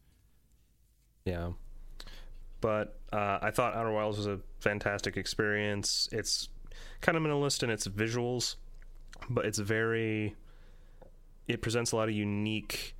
Yeah. 1.24 1.50
But 2.60 2.98
uh, 3.12 3.38
I 3.40 3.50
thought 3.50 3.74
Outer 3.74 3.92
Wilds 3.92 4.16
was 4.16 4.26
a 4.26 4.40
fantastic 4.60 5.16
experience. 5.16 6.08
It's 6.10 6.48
kind 7.00 7.16
of 7.16 7.22
minimalist 7.22 7.62
in 7.62 7.70
its 7.70 7.86
visuals, 7.86 8.56
but 9.30 9.46
it's 9.46 9.58
very. 9.58 10.34
It 11.46 11.62
presents 11.62 11.92
a 11.92 11.96
lot 11.96 12.08
of 12.08 12.14
unique, 12.14 12.94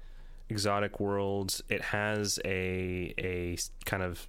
exotic 0.48 1.00
worlds. 1.00 1.62
It 1.68 1.82
has 1.82 2.38
a 2.44 3.14
a 3.18 3.56
kind 3.84 4.02
of 4.02 4.28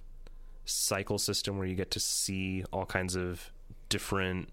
cycle 0.70 1.18
system 1.18 1.58
where 1.58 1.66
you 1.66 1.74
get 1.74 1.90
to 1.92 2.00
see 2.00 2.64
all 2.72 2.86
kinds 2.86 3.16
of 3.16 3.50
different 3.88 4.48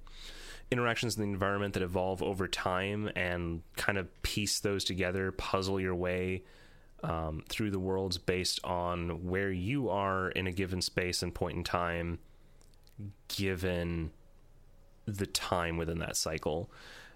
interactions 0.72 1.16
in 1.16 1.24
the 1.24 1.30
environment 1.30 1.74
that 1.74 1.84
evolve 1.84 2.22
over 2.22 2.48
time 2.48 3.10
and 3.16 3.62
kind 3.76 3.98
of 3.98 4.22
piece 4.22 4.60
those 4.60 4.84
together, 4.84 5.32
puzzle 5.32 5.80
your 5.80 5.96
way 5.96 6.44
um, 7.04 7.44
through 7.48 7.72
the 7.72 7.80
worlds 7.80 8.18
based 8.18 8.60
on 8.64 9.28
where 9.28 9.52
you 9.52 9.90
are 9.90 10.30
in 10.30 10.48
a 10.48 10.52
given 10.52 10.82
space 10.82 11.24
and 11.24 11.34
point 11.34 11.56
in 11.58 11.64
time, 11.64 12.20
given 13.28 14.12
the 15.06 15.26
time 15.28 15.78
within 15.78 16.00
that 16.00 16.18
cycle. 16.18 16.70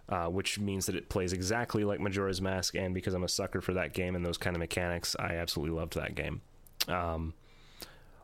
Uh, 0.10 0.28
which 0.28 0.60
means 0.60 0.88
that 0.88 0.96
it 0.96 1.08
plays 1.08 1.32
exactly 1.32 1.86
like 1.86 2.02
Majora's 2.02 2.42
Mask, 2.42 2.76
and 2.76 2.94
because 2.94 3.14
I'm 3.14 3.24
a 3.24 3.30
sucker 3.30 3.62
for 3.62 3.76
that 3.76 3.94
game 3.94 4.14
and 4.14 4.26
those 4.26 4.38
kind 4.38 4.58
of 4.58 4.60
mechanics, 4.60 5.16
I 5.18 5.36
absolutely 5.36 5.74
loved 5.78 5.94
that 5.94 6.16
game. 6.16 6.42
Um, 6.90 7.34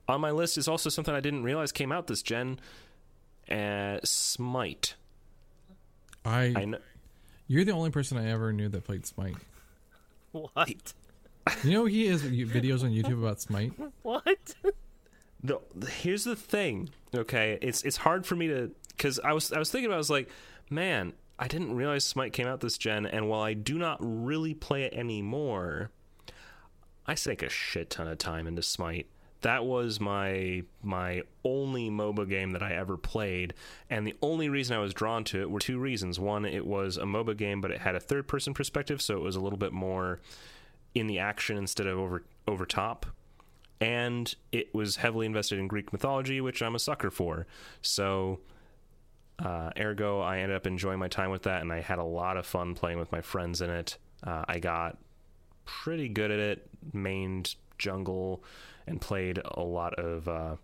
on 0.08 0.22
my 0.22 0.32
list 0.32 0.58
is 0.58 0.68
also 0.68 0.90
something 0.90 1.14
I 1.14 1.20
didn't 1.20 1.44
realize 1.44 1.72
came 1.72 1.92
out 1.92 2.08
this 2.08 2.22
gen, 2.22 2.60
uh, 3.50 4.00
Smite. 4.04 4.96
I, 6.26 6.54
I 6.56 6.66
know, 6.66 6.80
you're 7.48 7.66
the 7.66 7.72
only 7.72 7.90
person 7.92 8.18
I 8.18 8.30
ever 8.30 8.52
knew 8.52 8.70
that 8.70 8.84
played 8.84 9.06
Smite. 9.06 9.38
What? 10.32 10.94
You 11.64 11.72
know 11.72 11.86
he 11.86 12.08
has 12.08 12.22
videos 12.22 12.84
on 12.84 12.92
YouTube 12.92 13.20
about 13.20 13.40
Smite. 13.42 13.72
What? 14.04 14.56
the, 15.44 15.60
here's 15.88 16.24
the 16.24 16.36
thing 16.36 16.90
okay 17.16 17.58
it's 17.62 17.84
it's 17.84 17.98
hard 17.98 18.26
for 18.26 18.36
me 18.36 18.48
to 18.48 18.72
because 18.90 19.20
i 19.24 19.32
was 19.32 19.52
i 19.52 19.60
was 19.60 19.70
thinking 19.72 19.88
about 19.88 19.96
I 19.96 20.00
was 20.00 20.10
like 20.10 20.30
man 20.70 21.14
i 21.40 21.48
didn't 21.48 21.76
realize 21.76 22.04
smite 22.04 22.34
came 22.34 22.48
out 22.48 22.60
this 22.60 22.78
gen 22.78 23.06
and 23.06 23.30
while 23.30 23.42
i 23.42 23.54
do 23.54 23.78
not 23.78 23.98
really 24.02 24.54
play 24.54 24.84
it 24.84 24.94
anymore 24.94 25.92
i 27.06 27.16
sink 27.16 27.42
a 27.42 27.50
shit 27.50 27.90
ton 27.90 28.08
of 28.08 28.18
time 28.18 28.48
into 28.48 28.62
smite 28.64 29.08
that 29.42 29.66
was 29.66 30.00
my 30.00 30.64
my 30.84 31.24
only 31.44 31.90
MOBA 31.90 32.28
game 32.30 32.52
that 32.52 32.64
I 32.64 32.74
ever 32.74 32.98
played, 32.98 33.54
and 33.90 34.06
the 34.06 34.16
only 34.22 34.50
reason 34.50 34.76
I 34.76 34.80
was 34.80 34.94
drawn 34.94 35.24
to 35.26 35.42
it 35.42 35.50
were 35.50 35.60
two 35.60 35.80
reasons. 35.80 36.20
One, 36.20 36.46
it 36.46 36.66
was 36.66 36.98
a 36.98 37.04
MOBA 37.04 37.38
game, 37.38 37.62
but 37.62 37.72
it 37.72 37.80
had 37.80 37.96
a 37.96 38.00
third 38.00 38.28
person 38.28 38.54
perspective, 38.54 39.02
so 39.02 39.16
it 39.18 39.22
was 39.22 39.36
a 39.36 39.40
little 39.40 39.60
bit 39.60 39.74
more 39.74 40.20
in 40.96 41.08
the 41.08 41.20
action 41.20 41.58
instead 41.58 41.88
of 41.88 41.98
over 42.00 42.24
over 42.48 42.66
top 42.66 43.06
and 43.80 44.36
it 44.52 44.74
was 44.74 44.98
heavily 44.98 45.26
invested 45.26 45.60
in 45.60 45.68
Greek 45.68 45.92
mythology, 45.94 46.42
which 46.42 46.62
I'm 46.62 46.76
a 46.76 46.80
sucker 46.80 47.12
for. 47.12 47.46
So, 47.82 48.40
uh, 49.40 49.70
ergo, 49.78 50.20
I 50.20 50.40
ended 50.40 50.56
up 50.56 50.66
enjoying 50.66 51.00
my 51.00 51.08
time 51.08 51.30
with 51.30 51.44
that, 51.44 51.62
and 51.62 51.72
I 51.72 51.82
had 51.82 52.00
a 52.00 52.04
lot 52.04 52.38
of 52.38 52.46
fun 52.46 52.74
playing 52.74 52.98
with 52.98 53.12
my 53.12 53.22
friends 53.22 53.62
in 53.62 53.70
it. 53.70 53.98
Uh, 54.24 54.46
I 54.48 54.60
got 54.60 54.98
pretty 55.66 56.10
good 56.10 56.32
at 56.32 56.40
it, 56.40 56.70
mained 56.92 57.56
jungle, 57.78 58.44
and 58.88 59.02
played 59.02 59.40
a 59.44 59.62
lot 59.62 59.94
of 59.96 60.28
uh, 60.28 60.56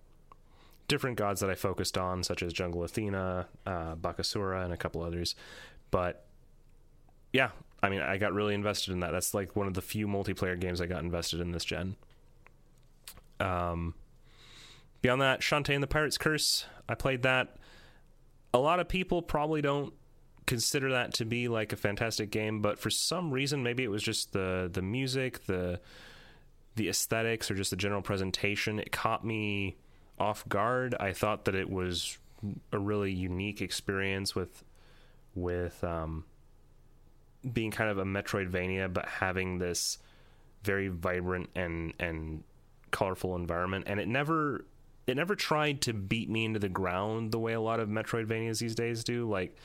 different 0.87 1.17
gods 1.17 1.41
that 1.41 1.49
I 1.49 1.55
focused 1.55 1.97
on, 1.97 2.23
such 2.23 2.43
as 2.43 2.53
Jungle 2.53 2.83
Athena, 2.83 3.47
uh, 3.65 3.95
Bakasura, 3.95 4.63
and 4.63 4.73
a 4.73 4.77
couple 4.77 5.01
others. 5.01 5.35
But 5.91 6.25
yeah, 7.31 7.49
I 7.81 7.89
mean, 7.89 8.01
I 8.01 8.17
got 8.17 8.33
really 8.33 8.53
invested 8.53 8.93
in 8.93 9.01
that. 9.01 9.11
That's 9.11 9.33
like 9.33 9.55
one 9.55 9.67
of 9.67 9.73
the 9.73 9.81
few 9.81 10.07
multiplayer 10.07 10.59
games 10.59 10.79
I 10.79 10.85
got 10.85 11.03
invested 11.03 11.39
in 11.41 11.51
this 11.51 11.65
gen. 11.65 11.95
Um, 13.39 13.95
beyond 15.01 15.21
that, 15.21 15.41
Shantae 15.41 15.73
and 15.73 15.83
the 15.83 15.87
Pirate's 15.87 16.17
Curse. 16.17 16.65
I 16.87 16.95
played 16.95 17.23
that. 17.23 17.57
A 18.53 18.59
lot 18.59 18.79
of 18.79 18.87
people 18.87 19.21
probably 19.21 19.61
don't 19.61 19.93
consider 20.45 20.91
that 20.91 21.13
to 21.15 21.25
be 21.25 21.47
like 21.47 21.73
a 21.73 21.75
fantastic 21.75 22.29
game, 22.29 22.61
but 22.61 22.77
for 22.77 22.89
some 22.89 23.31
reason, 23.31 23.63
maybe 23.63 23.83
it 23.83 23.89
was 23.89 24.03
just 24.03 24.31
the 24.33 24.69
the 24.71 24.81
music, 24.81 25.45
the 25.45 25.79
the 26.75 26.89
aesthetics, 26.89 27.51
or 27.51 27.55
just 27.55 27.71
the 27.71 27.77
general 27.77 28.01
presentation. 28.01 28.79
It 28.79 28.91
caught 28.91 29.25
me 29.25 29.77
off 30.19 30.47
guard. 30.47 30.95
I 30.99 31.13
thought 31.13 31.45
that 31.45 31.55
it 31.55 31.69
was 31.69 32.17
a 32.71 32.79
really 32.79 33.11
unique 33.11 33.61
experience 33.61 34.35
with 34.35 34.63
with 35.35 35.83
um, 35.83 36.25
being 37.51 37.71
kind 37.71 37.89
of 37.89 37.97
a 37.97 38.05
Metroidvania, 38.05 38.91
but 38.91 39.07
having 39.07 39.57
this 39.57 39.97
very 40.63 40.87
vibrant 40.87 41.49
and 41.55 41.93
and 41.99 42.43
colorful 42.91 43.35
environment, 43.35 43.85
and 43.87 43.99
it 43.99 44.07
never 44.07 44.65
it 45.05 45.17
never 45.17 45.35
tried 45.35 45.81
to 45.81 45.93
beat 45.93 46.29
me 46.29 46.45
into 46.45 46.59
the 46.59 46.69
ground 46.69 47.31
the 47.31 47.39
way 47.39 47.53
a 47.53 47.61
lot 47.61 47.79
of 47.79 47.89
Metroidvanias 47.89 48.59
these 48.59 48.75
days 48.75 49.03
do. 49.03 49.29
Like 49.29 49.55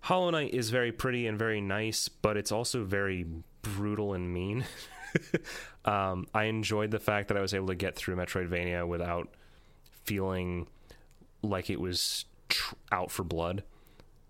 Hollow 0.00 0.30
Knight 0.30 0.54
is 0.54 0.70
very 0.70 0.92
pretty 0.92 1.26
and 1.26 1.38
very 1.38 1.60
nice, 1.60 2.08
but 2.08 2.36
it's 2.36 2.52
also 2.52 2.84
very 2.84 3.26
brutal 3.62 4.14
and 4.14 4.32
mean. 4.32 4.64
um, 5.84 6.26
I 6.34 6.44
enjoyed 6.44 6.90
the 6.90 6.98
fact 6.98 7.28
that 7.28 7.36
I 7.36 7.40
was 7.40 7.54
able 7.54 7.68
to 7.68 7.74
get 7.74 7.96
through 7.96 8.16
Metroidvania 8.16 8.86
without 8.86 9.28
feeling 10.04 10.66
like 11.42 11.70
it 11.70 11.80
was 11.80 12.24
tr- 12.48 12.74
out 12.92 13.10
for 13.10 13.24
blood. 13.24 13.62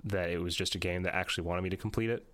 That 0.05 0.31
it 0.31 0.40
was 0.40 0.55
just 0.57 0.74
a 0.74 0.78
game 0.78 1.02
that 1.02 1.15
actually 1.15 1.44
wanted 1.44 1.62
me 1.62 1.70
to 1.70 1.77
complete 1.77 2.11
it. 2.11 2.27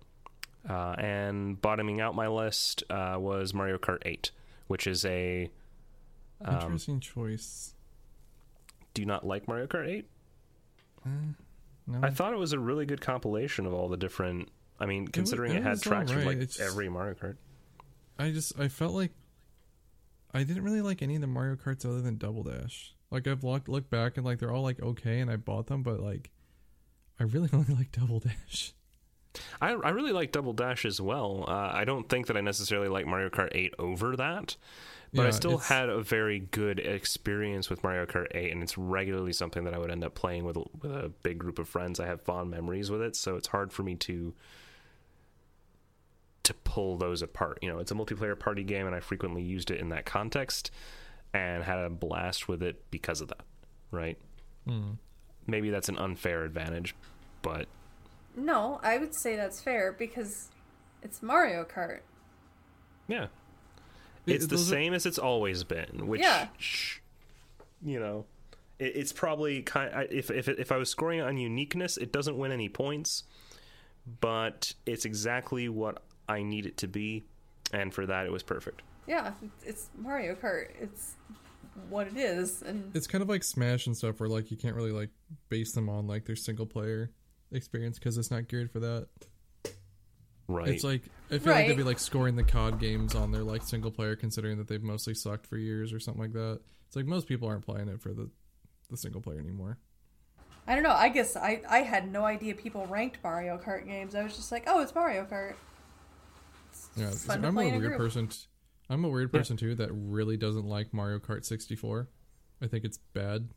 Uh, 0.69 0.95
and 0.97 1.61
bottoming 1.61 2.01
out 2.01 2.15
my 2.15 2.27
list 2.27 2.83
uh, 2.89 3.15
was 3.19 3.53
Mario 3.53 3.77
Kart 3.77 3.99
8, 4.05 4.31
which 4.67 4.87
is 4.87 5.05
a. 5.05 5.49
Um, 6.43 6.55
Interesting 6.55 6.99
choice. 6.99 7.73
do 8.93 9.01
you 9.01 9.05
not 9.05 9.25
like 9.25 9.47
Mario 9.47 9.67
Kart 9.67 9.87
8? 9.87 10.07
No, 11.05 11.99
I 12.03 12.09
thought 12.09 12.33
it 12.33 12.37
was 12.39 12.51
a 12.53 12.59
really 12.59 12.85
good 12.85 12.99
compilation 13.01 13.65
of 13.65 13.73
all 13.73 13.87
the 13.87 13.97
different. 13.97 14.49
I 14.79 14.85
mean, 14.85 15.07
considering 15.07 15.53
it, 15.53 15.57
it 15.57 15.63
had 15.63 15.69
was 15.71 15.81
tracks 15.81 16.11
from 16.11 16.25
like 16.25 16.37
it's- 16.37 16.59
every 16.59 16.89
Mario 16.89 17.15
Kart. 17.15 17.37
I 18.19 18.31
just 18.31 18.57
I 18.59 18.67
felt 18.67 18.93
like 18.93 19.11
I 20.33 20.43
didn't 20.43 20.63
really 20.63 20.81
like 20.81 21.01
any 21.01 21.15
of 21.15 21.21
the 21.21 21.27
Mario 21.27 21.55
Karts 21.55 21.85
other 21.85 22.01
than 22.01 22.17
Double 22.17 22.43
Dash. 22.43 22.93
Like 23.11 23.27
I've 23.27 23.43
looked 23.43 23.69
looked 23.69 23.89
back 23.89 24.17
and 24.17 24.25
like 24.25 24.39
they're 24.39 24.51
all 24.51 24.63
like 24.63 24.81
okay, 24.81 25.19
and 25.19 25.31
I 25.31 25.35
bought 25.37 25.67
them, 25.67 25.83
but 25.83 25.99
like 25.99 26.29
I 27.19 27.23
really 27.23 27.49
only 27.53 27.73
like 27.73 27.91
Double 27.91 28.19
Dash. 28.19 28.73
I, 29.61 29.69
I 29.71 29.89
really 29.89 30.13
like 30.13 30.31
Double 30.31 30.53
Dash 30.53 30.83
as 30.83 30.99
well. 30.99 31.45
Uh, 31.47 31.69
I 31.71 31.85
don't 31.85 32.09
think 32.09 32.25
that 32.27 32.37
I 32.37 32.41
necessarily 32.41 32.87
like 32.87 33.05
Mario 33.05 33.29
Kart 33.29 33.49
8 33.51 33.75
over 33.77 34.15
that, 34.15 34.57
but 35.13 35.27
I 35.27 35.29
still 35.29 35.51
it's- 35.51 35.67
had 35.67 35.89
a 35.89 36.01
very 36.01 36.39
good 36.39 36.79
experience 36.79 37.69
with 37.69 37.83
Mario 37.83 38.07
Kart 38.07 38.27
8, 38.33 38.51
and 38.51 38.63
it's 38.63 38.79
regularly 38.79 39.33
something 39.33 39.63
that 39.65 39.75
I 39.75 39.77
would 39.77 39.91
end 39.91 40.03
up 40.03 40.15
playing 40.15 40.43
with 40.43 40.57
with 40.81 40.91
a 40.91 41.09
big 41.21 41.37
group 41.37 41.59
of 41.59 41.69
friends. 41.69 41.99
I 41.99 42.07
have 42.07 42.21
fond 42.21 42.49
memories 42.49 42.89
with 42.89 43.01
it, 43.01 43.15
so 43.15 43.35
it's 43.35 43.49
hard 43.49 43.71
for 43.71 43.83
me 43.83 43.93
to 43.95 44.33
to 46.47 46.53
pull 46.53 46.97
those 46.97 47.21
apart. 47.21 47.59
You 47.61 47.69
know, 47.69 47.79
it's 47.79 47.91
a 47.91 47.95
multiplayer 47.95 48.37
party 48.37 48.63
game, 48.63 48.85
and 48.87 48.95
I 48.95 48.99
frequently 48.99 49.41
used 49.43 49.71
it 49.71 49.79
in 49.79 49.89
that 49.89 50.05
context, 50.05 50.71
and 51.33 51.63
had 51.63 51.77
a 51.79 51.89
blast 51.89 52.47
with 52.47 52.61
it 52.63 52.89
because 52.91 53.21
of 53.21 53.27
that. 53.29 53.41
Right? 53.91 54.17
Hmm. 54.65 54.93
Maybe 55.45 55.69
that's 55.69 55.87
an 55.89 55.97
unfair 55.97 56.43
advantage, 56.43 56.93
but 57.41 57.67
No, 58.35 58.79
I 58.83 58.97
would 58.97 59.15
say 59.15 59.35
that's 59.35 59.61
fair 59.61 59.91
because 59.93 60.49
it's 61.01 61.23
Mario 61.23 61.63
Kart. 61.63 62.01
Yeah. 63.07 63.27
It- 64.25 64.35
It's 64.35 64.45
the 64.47 64.57
those 64.57 64.67
are- 64.67 64.75
same 64.75 64.93
as 64.93 65.05
it's 65.05 65.17
always 65.17 65.63
been, 65.63 66.05
which, 66.07 66.21
Yeah. 66.21 66.49
sh- 66.57 66.97
you 67.81 67.99
know, 67.99 68.25
it, 68.77 68.95
it's 68.97 69.13
probably 69.13 69.61
kind. 69.63 69.93
I- 69.95 70.07
If 70.11 70.29
if 70.29 70.47
if 70.49 70.71
I 70.71 70.77
was 70.77 70.89
scoring 70.89 71.21
on 71.21 71.37
uniqueness, 71.37 71.95
it 71.97 72.11
doesn't 72.11 72.37
win 72.37 72.51
any 72.51 72.67
points, 72.69 73.23
but 74.19 74.73
it's 74.85 75.05
exactly 75.05 75.69
what 75.69 76.03
I 76.27 76.43
need 76.43 76.65
it 76.65 76.77
to 76.77 76.87
be, 76.87 77.23
and 77.71 77.93
for 77.93 78.05
that, 78.05 78.25
it 78.25 78.31
was 78.31 78.43
perfect. 78.43 78.81
Yeah, 79.07 79.31
it's 79.63 79.89
Mario 79.97 80.35
Kart. 80.35 80.69
It's 80.79 81.15
what 81.89 82.07
it 82.07 82.17
is, 82.17 82.61
and 82.61 82.95
It's 82.95 83.07
kind 83.07 83.21
of 83.21 83.29
like 83.29 83.43
Smash 83.43 83.87
and 83.87 83.95
stuff, 83.95 84.19
where 84.19 84.29
like 84.29 84.51
you 84.51 84.57
can't 84.57 84.75
really 84.75 84.91
like 84.91 85.09
base 85.49 85.73
them 85.73 85.89
on 85.89 86.07
like 86.07 86.25
their 86.25 86.35
single 86.35 86.65
player 86.65 87.11
experience 87.51 87.97
because 87.97 88.17
it's 88.17 88.31
not 88.31 88.47
geared 88.47 88.71
for 88.71 88.79
that. 88.79 89.07
Right. 90.49 90.69
It's 90.69 90.83
like 90.83 91.03
I 91.29 91.39
feel 91.39 91.53
like 91.53 91.67
they'd 91.67 91.77
be 91.77 91.83
like 91.83 91.99
scoring 91.99 92.35
the 92.35 92.43
COD 92.43 92.79
games 92.79 93.15
on 93.15 93.31
their 93.31 93.43
like 93.43 93.63
single 93.63 93.91
player, 93.91 94.15
considering 94.15 94.57
that 94.57 94.67
they've 94.67 94.83
mostly 94.83 95.13
sucked 95.13 95.45
for 95.45 95.57
years 95.57 95.91
or 95.91 95.99
something 95.99 96.21
like 96.21 96.33
that. 96.33 96.61
It's 96.87 96.95
like 96.95 97.05
most 97.05 97.27
people 97.27 97.47
aren't 97.49 97.65
playing 97.65 97.89
it 97.89 98.01
for 98.01 98.13
the 98.13 98.29
the 98.89 98.97
single 98.97 99.21
player 99.21 99.39
anymore. 99.39 99.77
I 100.65 100.73
don't 100.73 100.83
know. 100.83 100.93
I 100.93 101.09
guess 101.09 101.35
I 101.35 101.61
I 101.69 101.79
had 101.79 102.11
no 102.11 102.23
idea 102.23 102.55
people 102.55 102.85
ranked 102.87 103.19
Mario 103.23 103.57
Kart 103.57 103.85
games. 103.85 104.15
I 104.15 104.23
was 104.23 104.35
just 104.35 104.51
like, 104.51 104.63
oh, 104.67 104.81
it's 104.81 104.95
Mario 104.95 105.25
Kart. 105.25 105.55
It's 106.97 107.01
Yeah, 107.01 107.09
fun 107.33 107.37
so 107.37 107.41
to 107.41 107.47
I'm 107.47 107.53
play 107.53 107.65
a 107.65 107.67
in 107.69 107.75
a 107.75 107.77
weird 107.79 107.89
group. 107.91 107.99
person. 108.01 108.27
T- 108.27 108.37
I'm 108.89 109.03
a 109.05 109.09
weird 109.09 109.31
person 109.31 109.57
too 109.57 109.75
that 109.75 109.89
really 109.91 110.37
doesn't 110.37 110.65
like 110.65 110.93
Mario 110.93 111.19
Kart 111.19 111.45
64. 111.45 112.07
I 112.61 112.67
think 112.67 112.85
it's 112.85 112.97
bad. 113.13 113.49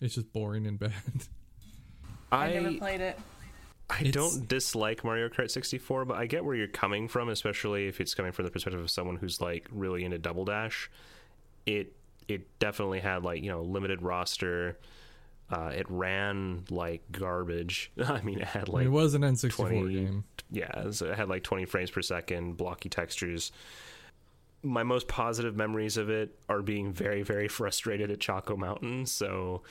It's 0.00 0.14
just 0.14 0.32
boring 0.32 0.66
and 0.66 0.78
bad. 0.80 0.92
I, 2.30 2.50
never 2.54 2.72
played 2.78 3.00
it. 3.00 3.18
I 3.90 4.00
It's- 4.00 4.12
don't 4.14 4.48
dislike 4.48 5.04
Mario 5.04 5.28
Kart 5.28 5.50
64, 5.50 6.04
but 6.06 6.16
I 6.16 6.26
get 6.26 6.44
where 6.44 6.54
you're 6.54 6.66
coming 6.68 7.08
from, 7.08 7.28
especially 7.28 7.88
if 7.88 8.00
it's 8.00 8.14
coming 8.14 8.32
from 8.32 8.44
the 8.46 8.50
perspective 8.50 8.80
of 8.80 8.90
someone 8.90 9.16
who's 9.16 9.40
like 9.40 9.68
really 9.70 10.04
into 10.04 10.18
Double 10.18 10.44
Dash. 10.44 10.90
It 11.66 11.94
it 12.28 12.58
definitely 12.58 13.00
had 13.00 13.22
like 13.24 13.42
you 13.42 13.50
know 13.50 13.62
limited 13.62 14.00
roster. 14.02 14.78
Uh, 15.52 15.70
it 15.76 15.84
ran 15.90 16.64
like 16.70 17.02
garbage. 17.12 17.92
I 18.02 18.22
mean, 18.22 18.38
it 18.38 18.46
had 18.48 18.68
like 18.70 18.86
it 18.86 18.88
was 18.88 19.12
an 19.12 19.20
N64 19.20 19.92
game. 19.92 20.24
yeah, 20.50 20.90
so 20.90 21.06
it 21.06 21.14
had 21.16 21.28
like 21.28 21.42
20 21.42 21.66
frames 21.66 21.90
per 21.90 22.00
second, 22.00 22.56
blocky 22.56 22.88
textures. 22.88 23.52
My 24.62 24.82
most 24.82 25.08
positive 25.08 25.54
memories 25.54 25.98
of 25.98 26.08
it 26.08 26.34
are 26.48 26.62
being 26.62 26.92
very, 26.92 27.22
very 27.22 27.48
frustrated 27.48 28.10
at 28.10 28.18
Choco 28.20 28.56
Mountain. 28.56 29.04
So 29.06 29.62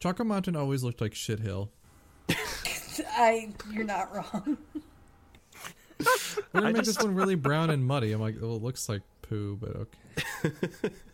Choco 0.00 0.24
Mountain 0.24 0.56
always 0.56 0.82
looked 0.82 1.00
like 1.02 1.14
shit 1.14 1.40
hill. 1.40 1.70
I 3.10 3.50
you're 3.70 3.84
not 3.84 4.14
wrong. 4.14 4.56
We're 5.98 6.06
gonna 6.54 6.68
I 6.68 6.72
make 6.72 6.84
just- 6.84 6.98
this 6.98 7.04
one 7.04 7.14
really 7.14 7.34
brown 7.34 7.68
and 7.70 7.84
muddy. 7.84 8.12
I'm 8.12 8.20
like, 8.20 8.36
well, 8.40 8.56
it 8.56 8.62
looks 8.62 8.88
like 8.88 9.02
poo, 9.22 9.58
but 9.60 9.76
okay. 9.76 10.90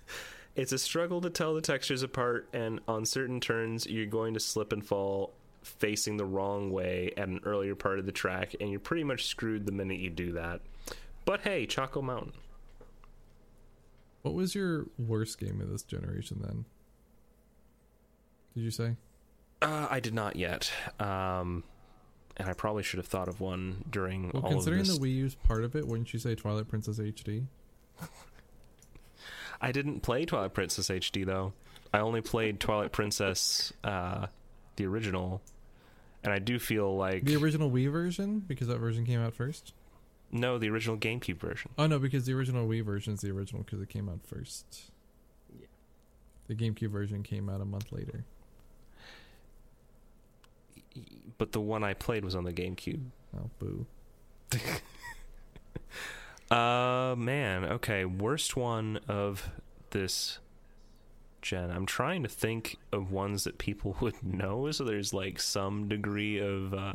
it's 0.59 0.73
a 0.73 0.79
struggle 0.79 1.21
to 1.23 1.31
tell 1.31 1.55
the 1.55 1.61
textures 1.63 2.03
apart, 2.03 2.49
and 2.53 2.81
on 2.87 3.07
certain 3.07 3.41
turns, 3.41 3.87
you're 3.87 4.07
going 4.07 4.35
to 4.35 4.41
slip 4.41 4.73
and 4.73 4.85
fall 4.85 5.33
facing 5.63 6.17
the 6.17 6.25
wrong 6.25 6.71
way 6.71 7.13
at 7.17 7.29
an 7.29 7.41
earlier 7.45 7.75
part 7.75 7.99
of 7.99 8.07
the 8.07 8.13
track, 8.13 8.55
and 8.61 8.71
you're 8.71 8.81
pretty 8.81 9.05
much 9.05 9.27
screwed 9.27 9.65
the 9.67 9.73
minute 9.73 9.99
you 10.01 10.11
do 10.11 10.33
that. 10.33 10.61
But 11.25 11.41
hey, 11.43 11.65
Choco 11.67 12.03
Mountain. 12.03 12.33
What 14.23 14.35
was 14.35 14.55
your 14.55 14.87
worst 14.99 15.39
game 15.39 15.61
of 15.61 15.71
this 15.71 15.83
generation 15.83 16.41
then? 16.45 16.65
Did 18.55 18.63
you 18.65 18.71
say? 18.71 18.97
Uh, 19.63 19.87
I 19.91 20.01
did 20.01 20.15
not 20.15 20.37
yet. 20.37 20.71
Um, 20.99 21.63
and 22.37 22.49
I 22.49 22.53
probably 22.53 22.83
should 22.83 22.99
have 22.99 23.07
thought 23.07 23.29
of 23.29 23.41
one 23.41 23.85
during 23.91 24.31
Well, 24.33 24.43
all 24.43 24.59
of 24.59 24.65
this. 24.65 24.65
considering 24.65 24.85
the 25.01 25.07
Wii 25.07 25.15
U's 25.19 25.35
part 25.35 25.65
of 25.65 25.77
it, 25.77 25.87
wouldn't 25.87 26.13
you 26.13 26.19
say 26.19 26.35
Twilight 26.35 26.69
Princess 26.69 26.99
HD? 26.99 27.47
I 29.61 29.73
didn't 29.73 30.01
play 30.01 30.25
Twilight 30.25 30.55
Princess 30.55 30.89
HD 30.89 31.25
though. 31.27 31.53
I 31.93 31.99
only 32.01 32.21
played 32.21 32.61
Twilight 32.61 32.93
Princess, 32.93 33.73
uh, 33.83 34.27
the 34.77 34.87
original, 34.87 35.41
and 36.23 36.33
I 36.33 36.39
do 36.39 36.59
feel 36.59 36.95
like 36.97 37.25
The 37.25 37.37
original 37.37 37.71
Wii 37.71 37.91
version, 37.91 38.41
because 38.47 38.69
that 38.69 38.79
version 38.79 39.05
came 39.07 39.21
out 39.21 39.35
first. 39.35 39.73
no, 40.31 40.59
the 40.59 40.69
original 40.69 40.97
GameCube 40.99 41.39
version. 41.39 41.71
Oh 41.79 41.87
no, 41.87 41.99
because 41.99 42.27
the 42.27 42.35
original 42.35 42.69
Wii 42.69 42.85
version 42.85 43.15
is 43.15 43.21
the 43.23 43.31
original 43.31 43.63
because 43.63 43.81
it 43.81 43.89
came 43.89 44.09
out 44.09 44.21
first. 44.27 44.91
Yeah. 45.59 45.67
The 46.47 46.55
GameCube 46.55 46.91
version 46.91 47.23
came 47.23 47.49
out 47.49 47.61
a 47.61 47.65
month 47.65 47.91
later. 47.91 48.25
But 51.39 51.53
the 51.53 51.61
one 51.61 51.83
I 51.85 51.95
played 51.95 52.25
was 52.25 52.35
on 52.35 52.45
the 52.45 52.53
GameCube. 52.53 53.01
Oh 53.37 53.49
boo! 53.59 53.87
Uh, 56.51 57.15
man. 57.17 57.65
Okay, 57.65 58.05
worst 58.05 58.57
one 58.57 59.01
of 59.09 59.51
this 59.91 60.39
gen. 61.43 61.71
I'm 61.71 61.87
trying 61.87 62.23
to 62.23 62.29
think 62.29 62.77
of 62.93 63.11
ones 63.11 63.45
that 63.45 63.59
people 63.59 63.97
would 64.01 64.23
know, 64.23 64.71
so 64.71 64.85
there's 64.85 65.13
like 65.13 65.41
some 65.41 65.89
degree 65.89 66.39
of 66.39 66.73
uh, 66.75 66.95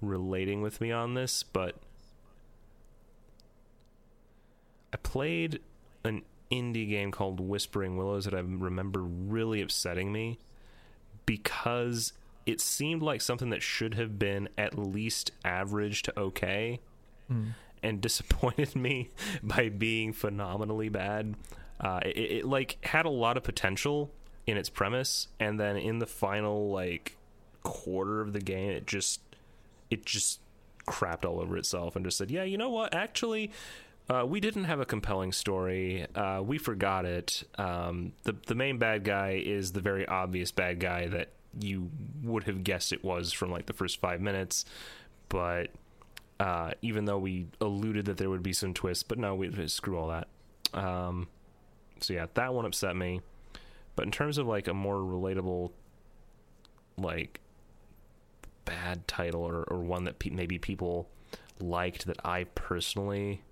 relating 0.00 0.62
with 0.62 0.80
me 0.80 0.92
on 0.92 1.14
this. 1.14 1.42
But 1.42 1.76
I 4.92 4.96
played 4.98 5.60
an 6.04 6.22
indie 6.50 6.88
game 6.88 7.10
called 7.10 7.40
Whispering 7.40 7.96
Willows 7.96 8.24
that 8.24 8.34
I 8.34 8.40
remember 8.40 9.00
really 9.02 9.60
upsetting 9.60 10.12
me 10.12 10.38
because 11.26 12.14
it 12.46 12.60
seemed 12.60 13.02
like 13.02 13.20
something 13.20 13.50
that 13.50 13.62
should 13.62 13.94
have 13.94 14.18
been 14.18 14.48
at 14.56 14.78
least 14.78 15.30
average 15.44 16.02
to 16.04 16.18
okay 16.18 16.80
and 17.82 18.00
disappointed 18.02 18.76
me 18.76 19.10
by 19.42 19.68
being 19.68 20.12
phenomenally 20.12 20.88
bad. 20.88 21.34
Uh, 21.80 22.00
it, 22.04 22.18
it 22.18 22.44
like 22.44 22.84
had 22.84 23.06
a 23.06 23.10
lot 23.10 23.36
of 23.36 23.42
potential 23.42 24.10
in 24.46 24.56
its 24.56 24.68
premise, 24.68 25.28
and 25.38 25.60
then 25.60 25.76
in 25.76 25.98
the 25.98 26.06
final 26.06 26.70
like 26.70 27.16
quarter 27.62 28.20
of 28.20 28.32
the 28.32 28.40
game, 28.40 28.70
it 28.70 28.86
just 28.86 29.20
it 29.90 30.04
just 30.04 30.40
crapped 30.86 31.24
all 31.24 31.40
over 31.40 31.56
itself 31.56 31.94
and 31.94 32.04
just 32.04 32.16
said, 32.16 32.30
"Yeah, 32.30 32.44
you 32.44 32.58
know 32.58 32.70
what? 32.70 32.94
Actually, 32.94 33.52
uh, 34.08 34.24
we 34.26 34.40
didn't 34.40 34.64
have 34.64 34.80
a 34.80 34.86
compelling 34.86 35.32
story. 35.32 36.06
Uh, 36.14 36.42
we 36.42 36.58
forgot 36.58 37.04
it. 37.04 37.44
Um, 37.58 38.12
the 38.24 38.34
the 38.46 38.54
main 38.54 38.78
bad 38.78 39.04
guy 39.04 39.42
is 39.44 39.72
the 39.72 39.80
very 39.80 40.06
obvious 40.06 40.50
bad 40.50 40.80
guy 40.80 41.06
that 41.08 41.28
you 41.58 41.90
would 42.22 42.44
have 42.44 42.64
guessed 42.64 42.92
it 42.92 43.04
was 43.04 43.32
from 43.32 43.50
like 43.50 43.66
the 43.66 43.72
first 43.72 44.00
five 44.00 44.20
minutes, 44.20 44.64
but." 45.28 45.70
Uh, 46.40 46.70
even 46.82 47.04
though 47.04 47.18
we 47.18 47.46
alluded 47.60 48.06
that 48.06 48.16
there 48.16 48.30
would 48.30 48.42
be 48.42 48.52
some 48.52 48.74
twists, 48.74 49.02
but 49.02 49.18
no, 49.18 49.34
we 49.34 49.68
screw 49.68 49.98
all 49.98 50.08
that. 50.08 50.28
Um, 50.72 51.28
so 52.00 52.12
yeah, 52.12 52.26
that 52.34 52.54
one 52.54 52.64
upset 52.64 52.94
me. 52.94 53.20
But 53.96 54.06
in 54.06 54.12
terms 54.12 54.38
of 54.38 54.46
like 54.46 54.68
a 54.68 54.74
more 54.74 54.96
relatable, 54.96 55.72
like 56.96 57.40
bad 58.64 59.08
title 59.08 59.42
or, 59.42 59.64
or 59.64 59.78
one 59.78 60.04
that 60.04 60.18
pe- 60.18 60.30
maybe 60.30 60.58
people 60.58 61.08
liked 61.58 62.06
that 62.06 62.24
I 62.24 62.44
personally 62.44 63.42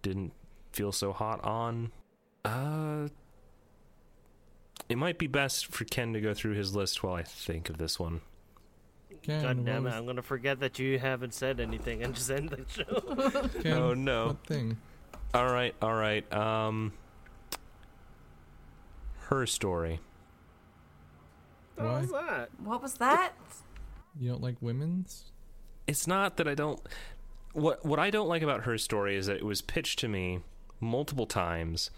didn't 0.00 0.32
feel 0.72 0.92
so 0.92 1.12
hot 1.12 1.44
on, 1.44 1.92
uh, 2.44 3.08
it 4.88 4.96
might 4.96 5.18
be 5.18 5.26
best 5.26 5.66
for 5.66 5.84
Ken 5.84 6.14
to 6.14 6.20
go 6.20 6.32
through 6.32 6.54
his 6.54 6.74
list 6.74 7.02
while 7.02 7.14
I 7.14 7.22
think 7.22 7.68
of 7.68 7.76
this 7.76 7.98
one. 7.98 8.22
Ken, 9.22 9.42
God 9.42 9.64
damn 9.64 9.76
it! 9.78 9.88
was- 9.90 9.94
I'm 9.94 10.06
gonna 10.06 10.22
forget 10.22 10.60
that 10.60 10.78
you 10.78 10.98
haven't 10.98 11.34
said 11.34 11.60
anything 11.60 12.02
and 12.02 12.14
just 12.14 12.30
end 12.30 12.50
the 12.50 12.64
show. 12.68 13.48
Ken, 13.62 13.72
Oh, 13.72 13.94
no. 13.94 14.28
What 14.28 14.46
thing? 14.46 14.76
All 15.34 15.46
right, 15.52 15.74
all 15.82 15.94
right. 15.94 16.30
Um, 16.32 16.92
her 19.28 19.46
story. 19.46 20.00
what 21.76 21.86
Why? 21.86 22.00
was 22.00 22.10
that? 22.12 22.48
What 22.62 22.82
was 22.82 22.94
that? 22.94 23.32
You 24.18 24.30
don't 24.30 24.42
like 24.42 24.56
women's? 24.60 25.24
it's 25.86 26.06
not 26.06 26.36
that 26.36 26.46
I 26.46 26.54
don't 26.54 26.80
what 27.54 27.82
what 27.84 27.98
I 27.98 28.10
don't 28.10 28.28
like 28.28 28.42
about 28.42 28.64
her 28.64 28.76
story 28.76 29.16
is 29.16 29.24
that 29.26 29.36
it 29.36 29.44
was 29.46 29.62
pitched 29.62 29.98
to 30.00 30.08
me 30.08 30.40
multiple 30.80 31.24
times 31.24 31.90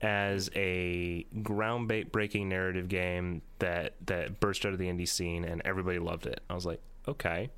as 0.00 0.48
a 0.54 1.26
groundbreaking 1.38 2.46
narrative 2.46 2.88
game 2.88 3.42
that 3.58 3.94
that 4.06 4.38
burst 4.40 4.64
out 4.64 4.72
of 4.72 4.78
the 4.78 4.86
indie 4.86 5.08
scene 5.08 5.44
and 5.44 5.60
everybody 5.64 5.98
loved 5.98 6.26
it. 6.26 6.40
I 6.48 6.54
was 6.54 6.64
like, 6.64 6.80
okay. 7.06 7.50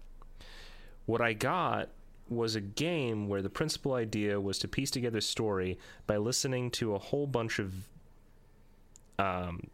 What 1.06 1.20
I 1.20 1.32
got 1.32 1.90
was 2.28 2.54
a 2.54 2.60
game 2.60 3.28
where 3.28 3.42
the 3.42 3.50
principal 3.50 3.94
idea 3.94 4.40
was 4.40 4.58
to 4.60 4.68
piece 4.68 4.90
together 4.90 5.20
story 5.20 5.78
by 6.06 6.16
listening 6.16 6.70
to 6.70 6.94
a 6.94 6.98
whole 6.98 7.26
bunch 7.26 7.58
of 7.58 7.72
um 9.18 9.68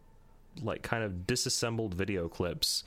like 0.61 0.81
kind 0.81 1.03
of 1.03 1.27
disassembled 1.27 1.93
video 1.93 2.27
clips 2.27 2.83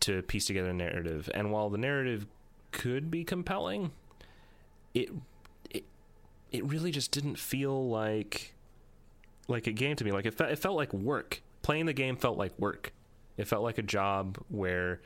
to 0.00 0.22
piece 0.22 0.46
together 0.46 0.70
a 0.70 0.74
narrative. 0.74 1.30
And 1.34 1.52
while 1.52 1.70
the 1.70 1.78
narrative 1.78 2.26
could 2.72 3.10
be 3.10 3.22
compelling, 3.22 3.92
it 4.94 5.10
it 5.70 5.84
it 6.50 6.64
really 6.64 6.90
just 6.90 7.12
didn't 7.12 7.38
feel 7.38 7.88
like 7.88 8.54
like 9.48 9.66
a 9.66 9.72
game 9.72 9.96
to 9.96 10.04
me. 10.04 10.12
Like 10.12 10.26
it, 10.26 10.34
fe- 10.34 10.52
it 10.52 10.58
felt 10.58 10.76
like 10.76 10.92
work. 10.92 11.42
Playing 11.62 11.86
the 11.86 11.92
game 11.92 12.16
felt 12.16 12.38
like 12.38 12.58
work. 12.58 12.92
It 13.36 13.46
felt 13.46 13.62
like 13.62 13.78
a 13.78 13.82
job 13.82 14.38
where 14.48 15.00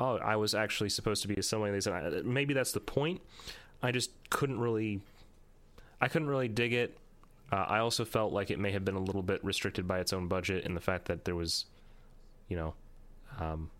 oh, 0.00 0.16
I 0.16 0.36
was 0.36 0.54
actually 0.54 0.90
supposed 0.90 1.22
to 1.22 1.28
be 1.28 1.34
assembling 1.34 1.72
these. 1.72 1.86
And 1.86 1.96
I, 1.96 2.22
maybe 2.22 2.54
that's 2.54 2.72
the 2.72 2.80
point. 2.80 3.20
I 3.82 3.92
just 3.92 4.10
couldn't 4.30 4.60
really 4.60 5.00
I 6.02 6.08
couldn't 6.08 6.28
really 6.28 6.48
dig 6.48 6.72
it. 6.72 6.98
Uh, 7.52 7.64
I 7.68 7.78
also 7.78 8.04
felt 8.04 8.32
like 8.32 8.50
it 8.50 8.58
may 8.58 8.72
have 8.72 8.84
been 8.84 8.96
a 8.96 9.00
little 9.00 9.22
bit 9.22 9.42
restricted 9.44 9.86
by 9.86 10.00
its 10.00 10.12
own 10.12 10.26
budget 10.26 10.64
and 10.64 10.76
the 10.76 10.80
fact 10.80 11.04
that 11.06 11.24
there 11.24 11.36
was, 11.36 11.66
you 12.48 12.56
know, 12.56 12.74
um, 13.38 13.70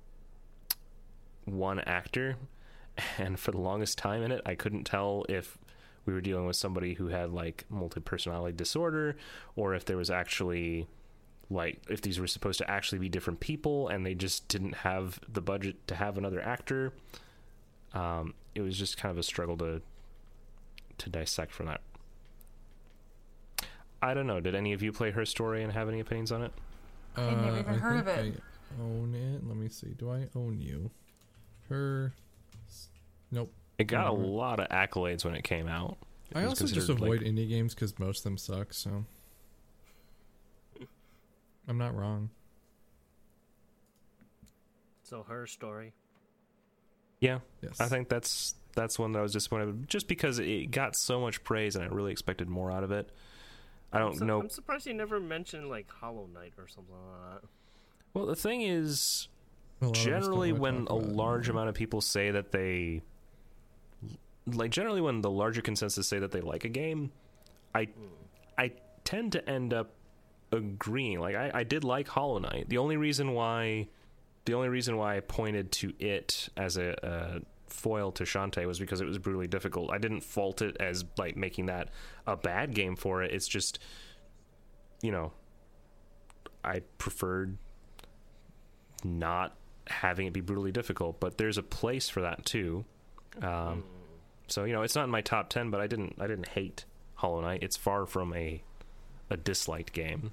one 1.47 1.81
actor, 1.81 2.37
and 3.19 3.41
for 3.41 3.51
the 3.51 3.59
longest 3.59 3.99
time 3.99 4.23
in 4.23 4.31
it, 4.31 4.41
I 4.47 4.55
couldn't 4.55 4.85
tell 4.85 5.27
if 5.29 5.59
we 6.07 6.13
were 6.13 6.21
dealing 6.21 6.47
with 6.47 6.57
somebody 6.57 6.95
who 6.95 7.09
had 7.09 7.31
like 7.33 7.65
multi 7.69 8.01
personality 8.01 8.57
disorder 8.57 9.17
or 9.57 9.75
if 9.75 9.85
there 9.85 9.97
was 9.97 10.11
actually 10.11 10.87
like 11.51 11.81
if 11.89 12.01
these 12.01 12.19
were 12.19 12.27
supposed 12.27 12.59
to 12.59 12.71
actually 12.71 12.99
be 12.99 13.09
different 13.09 13.41
people 13.41 13.89
and 13.89 14.05
they 14.05 14.15
just 14.15 14.49
didn't 14.49 14.75
have 14.77 15.21
the 15.31 15.41
budget 15.41 15.87
to 15.87 15.95
have 15.95 16.17
another 16.19 16.41
actor. 16.41 16.93
Um, 17.95 18.35
it 18.55 18.63
was 18.63 18.79
just 18.79 18.97
kind 18.97 19.11
of 19.11 19.19
a 19.19 19.23
struggle 19.23 19.57
to 19.59 19.83
to 20.99 21.11
dissect 21.11 21.53
from 21.53 21.67
that. 21.67 21.81
I 24.01 24.15
don't 24.15 24.27
know. 24.27 24.41
Did 24.41 24.55
any 24.55 24.73
of 24.73 24.83
you 24.83 24.93
play 24.93 25.13
her 25.13 25.25
story 25.25 25.63
and 25.63 25.73
have 25.73 25.89
any 25.89 26.01
opinions 26.01 26.33
on 26.33 26.43
it? 26.43 26.53
Uh, 27.17 27.23
I'd 27.23 27.43
never 27.43 27.59
even 27.61 27.75
I 27.75 27.79
heard 27.79 27.99
of 28.01 28.07
think 28.07 28.35
it. 28.37 28.43
I 28.79 28.83
own 28.83 29.15
it. 29.15 29.47
Let 29.47 29.57
me 29.57 29.69
see. 29.69 29.89
Do 29.99 30.11
I 30.11 30.29
own 30.35 30.61
you? 30.61 30.91
Her. 31.69 32.13
Nope. 33.31 33.53
It 33.83 33.87
got 33.87 34.07
a 34.07 34.11
Mhm. 34.17 34.33
lot 34.35 34.61
of 34.61 34.69
accolades 34.69 35.25
when 35.25 35.35
it 35.35 35.43
came 35.43 35.67
out. 35.67 35.99
It 36.31 36.37
I 36.37 36.43
was 36.43 36.51
also 36.51 36.65
just 36.67 36.87
considered, 36.87 37.01
like- 37.01 37.21
avoid 37.21 37.27
indie 37.35 37.49
games 37.49 37.75
because 37.75 37.99
most 37.99 38.19
of 38.21 38.25
them 38.25 38.39
suck. 38.39 38.73
So 38.73 39.05
I'm 41.69 41.79
not 41.79 41.95
wrong. 41.97 42.31
So 45.03 45.23
her 45.25 45.47
story. 45.47 45.93
Yes. 47.21 47.43
I 47.81 47.87
think 47.89 48.09
that's 48.09 48.55
that's 48.75 48.99
one 48.99 49.13
that 49.13 49.19
I 49.19 49.23
was 49.23 49.33
disappointed 49.33 49.67
with, 49.67 49.87
just 49.89 50.09
because 50.09 50.39
it 50.39 50.71
got 50.71 50.97
so 50.97 51.21
much 51.21 51.45
praise 51.45 51.77
and 51.77 51.85
I 51.85 51.89
really 51.89 52.11
expected 52.11 52.49
more 52.49 52.71
out 52.73 52.83
of 52.85 52.91
it. 52.91 53.11
I 53.93 53.99
don't 53.99 54.13
I'm 54.13 54.19
su- 54.19 54.25
know. 54.25 54.41
I'm 54.41 54.49
surprised 54.49 54.87
you 54.87 54.95
never 54.95 55.21
mentioned 55.21 55.69
like 55.69 55.91
Hollow 55.91 56.27
Knight 56.33 56.55
or 56.57 56.67
something 56.67 56.95
like 56.95 57.43
that. 57.43 57.49
Well, 58.15 58.27
the 58.27 58.35
thing 58.37 58.63
is, 58.63 59.29
A 59.81 59.85
lot 59.87 59.91
of 59.91 59.97
us 59.99 60.05
don't 60.05 60.13
generally, 60.13 60.53
when 60.53 60.87
a 60.87 60.95
large 60.95 61.49
amount 61.51 61.69
of 61.69 61.75
people 61.75 62.01
say 62.01 62.31
that 62.31 62.51
they 62.53 63.03
like, 64.47 64.71
generally 64.71 65.01
when 65.01 65.21
the 65.21 65.31
larger 65.31 65.63
consensus 65.63 66.09
say 66.09 66.19
that 66.19 66.33
they 66.33 66.41
like 66.41 66.65
a 66.65 66.69
game, 66.69 67.13
I 67.75 67.89
I 68.59 68.73
tend 69.05 69.33
to 69.33 69.49
end 69.49 69.73
up 69.73 69.93
agreeing. 70.51 71.21
Like, 71.21 71.35
I, 71.35 71.51
I 71.55 71.65
did 71.65 71.85
like 71.85 72.09
Hollow 72.09 72.39
Knight. 72.39 72.69
The 72.69 72.79
only 72.79 72.97
reason 72.97 73.33
why 73.33 73.89
the 74.45 74.55
only 74.55 74.69
reason 74.69 74.97
why 74.97 75.17
I 75.17 75.21
pointed 75.21 75.71
to 75.73 75.93
it 75.99 76.49
as 76.57 76.77
a, 76.77 76.95
a 77.03 77.41
foil 77.69 78.13
to 78.13 78.25
Shantae 78.25 78.67
was 78.67 78.79
because 78.79 79.01
it 79.01 79.07
was 79.07 79.19
brutally 79.19 79.47
difficult. 79.47 79.91
I 79.91 79.99
didn't 79.99 80.23
fault 80.23 80.63
it 80.63 80.77
as 80.81 81.05
like 81.17 81.37
making 81.37 81.67
that 81.67 81.91
a 82.27 82.37
bad 82.37 82.75
game 82.75 82.97
for 82.97 83.23
it. 83.23 83.33
It's 83.33 83.47
just, 83.47 83.79
you 85.01 85.13
know, 85.13 85.33
I 86.65 86.81
preferred 86.99 87.57
not 89.05 89.57
having 89.87 90.27
it 90.27 90.33
be 90.33 90.41
brutally 90.41 90.73
difficult. 90.73 91.21
But 91.21 91.39
there's 91.39 91.59
a 91.59 91.63
place 91.63 92.09
for 92.09 92.23
that 92.23 92.45
too. 92.45 92.85
Um, 93.41 93.85
so 94.53 94.65
you 94.65 94.73
know, 94.73 94.83
it's 94.83 94.95
not 94.95 95.05
in 95.05 95.11
my 95.11 95.21
top 95.21 95.49
ten, 95.49 95.71
but 95.71 95.81
I 95.81 95.87
didn't 95.87 96.17
I 96.19 96.27
didn't 96.27 96.49
hate 96.49 96.85
Hollow 97.15 97.41
Knight. 97.41 97.63
It's 97.63 97.77
far 97.77 98.07
from 98.07 98.35
a 98.35 98.63
a 99.31 99.37
disliked 99.37 99.93
game. 99.93 100.33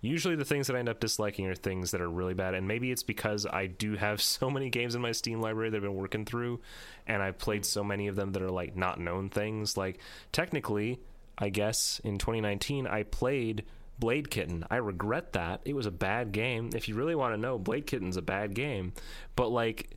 Usually, 0.00 0.36
the 0.36 0.44
things 0.44 0.66
that 0.66 0.76
I 0.76 0.78
end 0.78 0.88
up 0.88 1.00
disliking 1.00 1.46
are 1.46 1.54
things 1.54 1.90
that 1.90 2.00
are 2.00 2.08
really 2.08 2.34
bad, 2.34 2.54
and 2.54 2.68
maybe 2.68 2.90
it's 2.90 3.02
because 3.02 3.46
I 3.46 3.66
do 3.66 3.96
have 3.96 4.20
so 4.22 4.50
many 4.50 4.70
games 4.70 4.94
in 4.94 5.02
my 5.02 5.12
Steam 5.12 5.40
library 5.40 5.70
that 5.70 5.76
I've 5.76 5.82
been 5.82 5.94
working 5.94 6.24
through, 6.24 6.60
and 7.06 7.22
I've 7.22 7.38
played 7.38 7.64
so 7.64 7.82
many 7.82 8.08
of 8.08 8.16
them 8.16 8.32
that 8.32 8.42
are 8.42 8.50
like 8.50 8.76
not 8.76 9.00
known 9.00 9.28
things. 9.28 9.76
Like, 9.76 9.98
technically, 10.32 11.00
I 11.38 11.48
guess 11.48 12.00
in 12.04 12.18
2019, 12.18 12.86
I 12.86 13.02
played 13.02 13.64
Blade 13.98 14.30
Kitten. 14.30 14.64
I 14.70 14.76
regret 14.76 15.32
that. 15.32 15.60
It 15.64 15.74
was 15.74 15.86
a 15.86 15.90
bad 15.90 16.32
game. 16.32 16.70
If 16.74 16.88
you 16.88 16.94
really 16.94 17.14
want 17.14 17.34
to 17.34 17.40
know, 17.40 17.58
Blade 17.58 17.86
Kitten's 17.86 18.16
a 18.16 18.22
bad 18.22 18.54
game, 18.54 18.92
but 19.34 19.48
like 19.48 19.96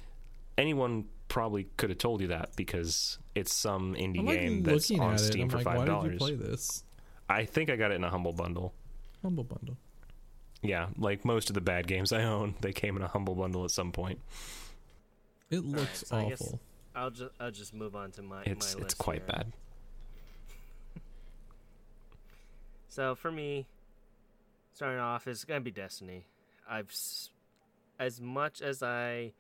anyone 0.58 1.06
probably 1.30 1.68
could 1.78 1.90
have 1.90 2.00
told 2.00 2.20
you 2.22 2.28
that 2.28 2.56
because 2.58 3.18
it's 3.36 3.54
some 3.54 3.96
indie 3.96 4.20
I'm 4.20 4.26
like 4.26 4.40
game 4.40 4.64
that's 4.64 4.90
looking 4.90 5.02
on 5.04 5.14
at. 5.14 5.20
Steam 5.22 5.44
I'm 5.44 5.50
for 5.50 5.58
like, 5.58 5.66
five 5.66 5.86
dollars. 5.86 6.18
play 6.18 6.36
this? 6.36 6.84
I 7.30 7.46
think 7.46 7.70
I 7.70 7.76
got 7.78 7.92
it 7.92 7.96
in 7.96 8.04
a 8.04 8.10
humble 8.10 8.34
bundle. 8.34 8.74
Humble 9.22 9.44
bundle. 9.46 9.78
Yeah, 10.62 10.88
like 10.98 11.24
most 11.24 11.50
of 11.50 11.54
the 11.54 11.62
bad 11.62 11.88
games 11.88 12.12
I 12.12 12.24
own, 12.24 12.56
they 12.60 12.74
came 12.74 12.98
in 12.98 13.02
a 13.04 13.08
humble 13.08 13.36
bundle 13.36 13.64
at 13.64 13.72
some 13.72 13.92
point. 13.94 14.20
It 15.50 15.64
looks 15.64 16.04
so 16.08 16.18
I 16.18 16.30
guess- 16.30 16.42
awful. 16.42 16.60
I'll 16.96 17.12
just 17.12 17.32
I'll 17.40 17.52
just 17.52 17.74
move 17.74 17.96
on 17.96 18.12
to 18.14 18.22
my 18.22 18.42
It's 18.42 18.76
my 18.76 18.82
it's 18.82 18.84
list 18.84 18.98
quite 18.98 19.20
here. 19.20 19.28
bad. 19.28 19.54
So 22.90 23.16
for 23.16 23.32
me, 23.32 23.68
starting 24.74 25.00
off 25.00 25.28
is 25.28 25.44
gonna 25.46 25.62
be 25.62 25.72
Destiny. 25.72 26.26
I've 26.70 26.92
as 28.00 28.20
much 28.22 28.62
as 28.62 28.82
I 28.84 29.34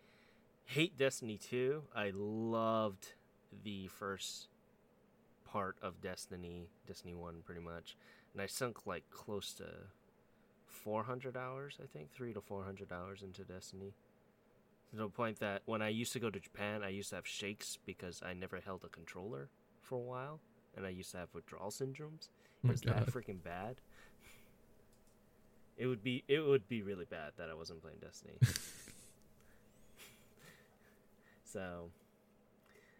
hate 0.69 0.95
Destiny 0.99 1.37
2, 1.37 1.81
I 1.95 2.11
loved 2.13 3.13
the 3.63 3.87
first 3.87 4.49
part 5.43 5.77
of 5.81 5.99
Destiny, 5.99 6.69
Destiny 6.87 7.15
1 7.15 7.41
pretty 7.43 7.61
much. 7.61 7.97
And 8.33 8.41
I 8.41 8.45
sunk 8.45 8.85
like 8.85 9.09
close 9.09 9.51
to 9.53 9.65
400 10.67 11.35
hours, 11.35 11.79
I 11.83 11.87
think, 11.87 12.11
3 12.11 12.33
to 12.33 12.41
400 12.41 12.91
hours 12.91 13.23
into 13.23 13.43
Destiny. 13.43 13.93
To 14.91 14.97
the 14.97 15.09
point 15.09 15.39
that 15.39 15.63
when 15.65 15.81
I 15.81 15.89
used 15.89 16.13
to 16.13 16.19
go 16.19 16.29
to 16.29 16.39
Japan, 16.39 16.83
I 16.83 16.89
used 16.89 17.09
to 17.09 17.15
have 17.15 17.25
shakes 17.27 17.79
because 17.83 18.21
I 18.23 18.33
never 18.33 18.59
held 18.59 18.83
a 18.83 18.89
controller 18.89 19.49
for 19.81 19.95
a 19.95 20.03
while 20.03 20.39
and 20.77 20.85
I 20.85 20.89
used 20.89 21.11
to 21.11 21.17
have 21.17 21.29
withdrawal 21.33 21.71
syndromes. 21.71 22.29
Oh 22.63 22.67
It 22.67 22.71
was 22.71 22.81
that 22.81 23.07
freaking 23.07 23.41
bad. 23.43 23.77
It 25.77 25.87
would 25.87 26.03
be 26.03 26.23
it 26.27 26.41
would 26.41 26.67
be 26.67 26.83
really 26.83 27.05
bad 27.05 27.31
that 27.37 27.49
I 27.49 27.55
wasn't 27.55 27.81
playing 27.81 27.99
Destiny. 28.01 28.37
so, 31.51 31.89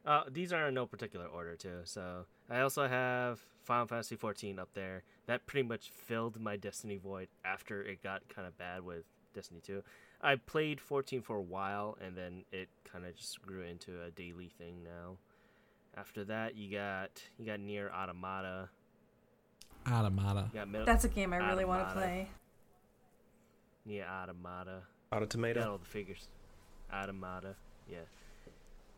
uh, 0.06 0.24
these 0.30 0.52
are 0.54 0.68
in 0.68 0.74
no 0.74 0.86
particular 0.86 1.26
order 1.26 1.56
too. 1.56 1.82
So 1.84 2.26
I 2.50 2.62
also 2.62 2.88
have 2.88 3.40
Final 3.64 3.88
Fantasy 3.88 4.16
14 4.16 4.60
up 4.60 4.70
there. 4.74 5.04
That 5.28 5.46
pretty 5.46 5.68
much 5.68 5.92
filled 5.92 6.40
my 6.40 6.58
Destiny 6.58 6.98
void 6.98 7.28
after 7.46 7.84
it 7.84 8.02
got 8.02 8.28
kind 8.30 8.48
of 8.48 8.58
bad 8.58 8.84
with 8.84 9.04
Destiny 9.34 9.62
2. 9.64 9.84
I 10.22 10.36
played 10.36 10.82
14 10.82 11.22
for 11.22 11.38
a 11.38 11.42
while 11.42 11.98
and 12.04 12.16
then 12.18 12.44
it 12.52 12.70
kind 12.92 13.06
of 13.06 13.16
just 13.16 13.42
grew 13.42 13.62
into 13.62 14.02
a 14.02 14.12
daily 14.12 14.52
thing 14.58 14.84
now. 14.84 15.18
After 15.96 16.24
that, 16.26 16.56
you 16.56 16.72
got 16.72 17.10
you 17.38 17.46
got 17.46 17.60
NieR 17.60 17.92
Automata, 17.92 18.70
Automata. 19.88 20.50
You 20.54 20.60
got 20.60 20.70
Metal, 20.70 20.86
That's 20.86 21.04
a 21.04 21.10
game 21.10 21.34
I 21.34 21.38
really 21.38 21.66
want 21.66 21.88
to 21.90 21.94
play. 21.94 22.30
NieR 23.88 24.08
Automata. 24.08 24.84
Automata. 25.12 25.60
got 25.60 25.70
all 25.70 25.78
the 25.78 25.86
figures. 25.86 26.28
Automata, 26.94 27.56
yeah. 27.90 28.00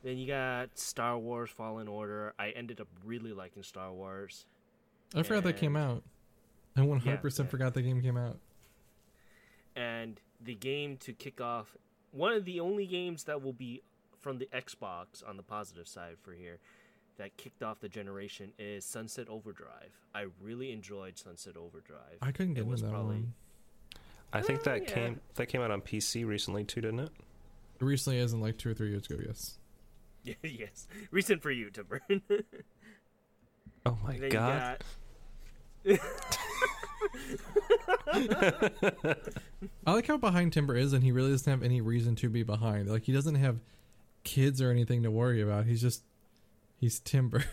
Then 0.04 0.18
you 0.18 0.28
got 0.28 0.78
Star 0.78 1.18
Wars 1.18 1.50
Fallen 1.50 1.88
Order. 1.88 2.34
I 2.40 2.50
ended 2.50 2.82
up 2.82 2.88
really 3.06 3.34
liking 3.34 3.64
Star 3.64 3.92
Wars. 3.92 4.46
I 5.14 5.24
forgot 5.24 5.44
that 5.44 5.58
came 5.58 5.76
out. 5.76 6.04
I 6.76 6.82
100% 6.82 7.40
yeah. 7.40 7.46
forgot 7.46 7.74
the 7.74 7.82
game 7.82 8.02
came 8.02 8.18
out. 8.18 8.40
And 9.76 10.20
the 10.42 10.56
game 10.56 10.98
to 10.98 11.14
kick 11.14 11.40
off, 11.40 11.76
one 12.12 12.34
of 12.34 12.46
the 12.46 12.60
only 12.60 12.86
games 12.88 13.26
that 13.26 13.42
will 13.42 13.54
be 13.54 13.82
from 14.20 14.38
the 14.38 14.48
Xbox 14.54 15.28
on 15.28 15.38
the 15.38 15.44
positive 15.44 15.88
side 15.88 16.16
for 16.22 16.34
here, 16.34 16.60
that 17.18 17.36
kicked 17.38 17.62
off 17.62 17.80
the 17.80 17.90
generation 17.90 18.52
is 18.58 18.86
Sunset 18.86 19.28
Overdrive. 19.30 20.00
I 20.16 20.26
really 20.42 20.72
enjoyed 20.72 21.18
Sunset 21.18 21.58
Overdrive. 21.58 22.18
I 22.22 22.32
couldn't 22.32 22.56
get 22.56 22.62
It 22.62 22.68
was 22.68 22.82
into 22.82 22.92
that 22.92 22.98
probably- 22.98 23.16
one. 23.18 23.34
I 24.34 24.42
think 24.42 24.64
that 24.64 24.78
eh, 24.78 24.84
yeah. 24.88 24.94
came 24.94 25.22
that 25.36 25.48
came 25.48 25.60
out 25.62 25.72
on 25.72 25.82
PC 25.82 26.26
recently 26.26 26.64
too, 26.64 26.80
didn't 26.80 27.02
it? 27.02 27.12
Recently, 27.80 28.20
as 28.20 28.32
in 28.32 28.40
like 28.40 28.58
two 28.58 28.70
or 28.70 28.74
three 28.74 28.90
years 28.92 29.06
ago, 29.08 29.22
yes. 29.26 29.58
yes, 30.44 30.88
recent 31.12 31.42
for 31.42 31.52
you, 31.52 31.70
Timber. 31.70 32.02
Oh 33.84 33.98
my 34.04 34.16
Then 34.16 34.30
god. 34.30 34.84
got- 35.84 36.00
I 39.86 39.94
like 39.94 40.06
how 40.08 40.18
behind 40.18 40.54
Timber 40.54 40.76
is, 40.76 40.94
and 40.94 41.04
he 41.04 41.12
really 41.12 41.32
doesn't 41.32 41.50
have 41.50 41.64
any 41.64 41.82
reason 41.82 42.16
to 42.18 42.30
be 42.30 42.44
behind. 42.44 42.88
Like 42.90 43.04
he 43.04 43.12
doesn't 43.12 43.36
have 43.36 43.60
kids 44.24 44.62
or 44.62 44.70
anything 44.70 45.02
to 45.04 45.10
worry 45.12 45.42
about. 45.42 45.66
He's 45.66 45.82
just 45.82 46.04
he's 46.78 47.00
Timber. 47.00 47.44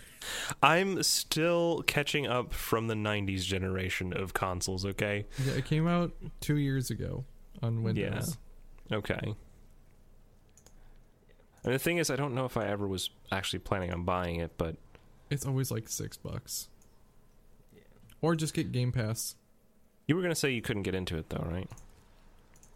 I'm 0.63 1.03
still 1.03 1.83
catching 1.87 2.27
up 2.27 2.53
from 2.53 2.89
the 2.89 2.95
90s 2.95 3.45
generation 3.45 4.13
of 4.13 4.35
consoles, 4.35 4.85
okay? 4.85 5.27
yeah, 5.47 5.53
it 5.55 5.65
came 5.65 5.87
out 5.87 6.13
two 6.41 6.57
years 6.59 6.91
ago 6.91 7.25
on 7.63 7.83
Windows. 7.83 8.37
Yeah. 8.91 8.97
Okay. 8.99 9.35
And 11.65 11.75
the 11.75 11.79
thing 11.79 11.99
is, 11.99 12.11
I 12.11 12.17
don't 12.17 12.35
know 12.35 12.45
if 12.45 12.57
I 12.57 12.67
ever 12.67 12.87
was 12.87 13.11
actually 13.33 13.59
planning 13.61 13.93
on 13.93 14.05
buying 14.05 14.37
it, 14.37 14.53
but 14.59 14.77
It's 15.31 15.45
always 15.45 15.71
like 15.71 15.89
six 15.89 16.17
bucks, 16.17 16.69
Yeah. 17.75 17.81
or 18.23 18.35
just 18.35 18.55
get 18.55 18.73
Game 18.73 18.93
Pass. 18.93 19.35
you 20.07 20.15
were 20.17 20.23
going 20.23 20.33
to 20.33 20.39
say 20.41 20.51
you 20.53 20.63
couldn't 20.63 20.85
get 20.85 20.95
into 20.95 21.19
it, 21.19 21.29
though, 21.29 21.47
right? 21.51 21.69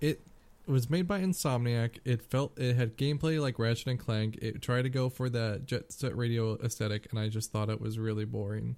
It 0.00 0.20
was 0.66 0.90
made 0.90 1.08
by 1.08 1.20
Insomniac. 1.22 1.98
It 2.04 2.22
felt 2.22 2.58
it 2.58 2.76
had 2.76 2.96
gameplay 2.98 3.40
like 3.40 3.58
Ratchet 3.58 3.86
and 3.86 3.98
Clank. 3.98 4.36
It 4.42 4.60
tried 4.60 4.82
to 4.82 4.90
go 4.90 5.08
for 5.08 5.30
that 5.30 5.64
Jet 5.64 5.90
Set 5.92 6.14
Radio 6.16 6.56
aesthetic, 6.62 7.06
and 7.10 7.18
I 7.18 7.28
just 7.28 7.50
thought 7.52 7.70
it 7.70 7.80
was 7.80 7.98
really 7.98 8.24
boring. 8.26 8.76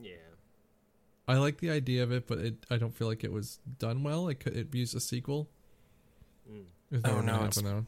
yeah. 0.00 0.12
I 1.28 1.38
like 1.38 1.58
the 1.58 1.70
idea 1.70 2.02
of 2.04 2.12
it, 2.12 2.26
but 2.28 2.38
it 2.38 2.54
I 2.70 2.76
don't 2.76 2.94
feel 2.94 3.08
like 3.08 3.24
it 3.24 3.32
was 3.32 3.58
done 3.78 4.02
well. 4.04 4.28
It 4.28 4.38
could 4.40 4.54
it 4.56 4.72
used 4.74 4.94
a 4.94 5.00
sequel. 5.00 5.48
Mm. 6.48 6.66
Oh, 7.04 7.20
no, 7.20 7.34
it's- 7.36 7.60
though. 7.60 7.86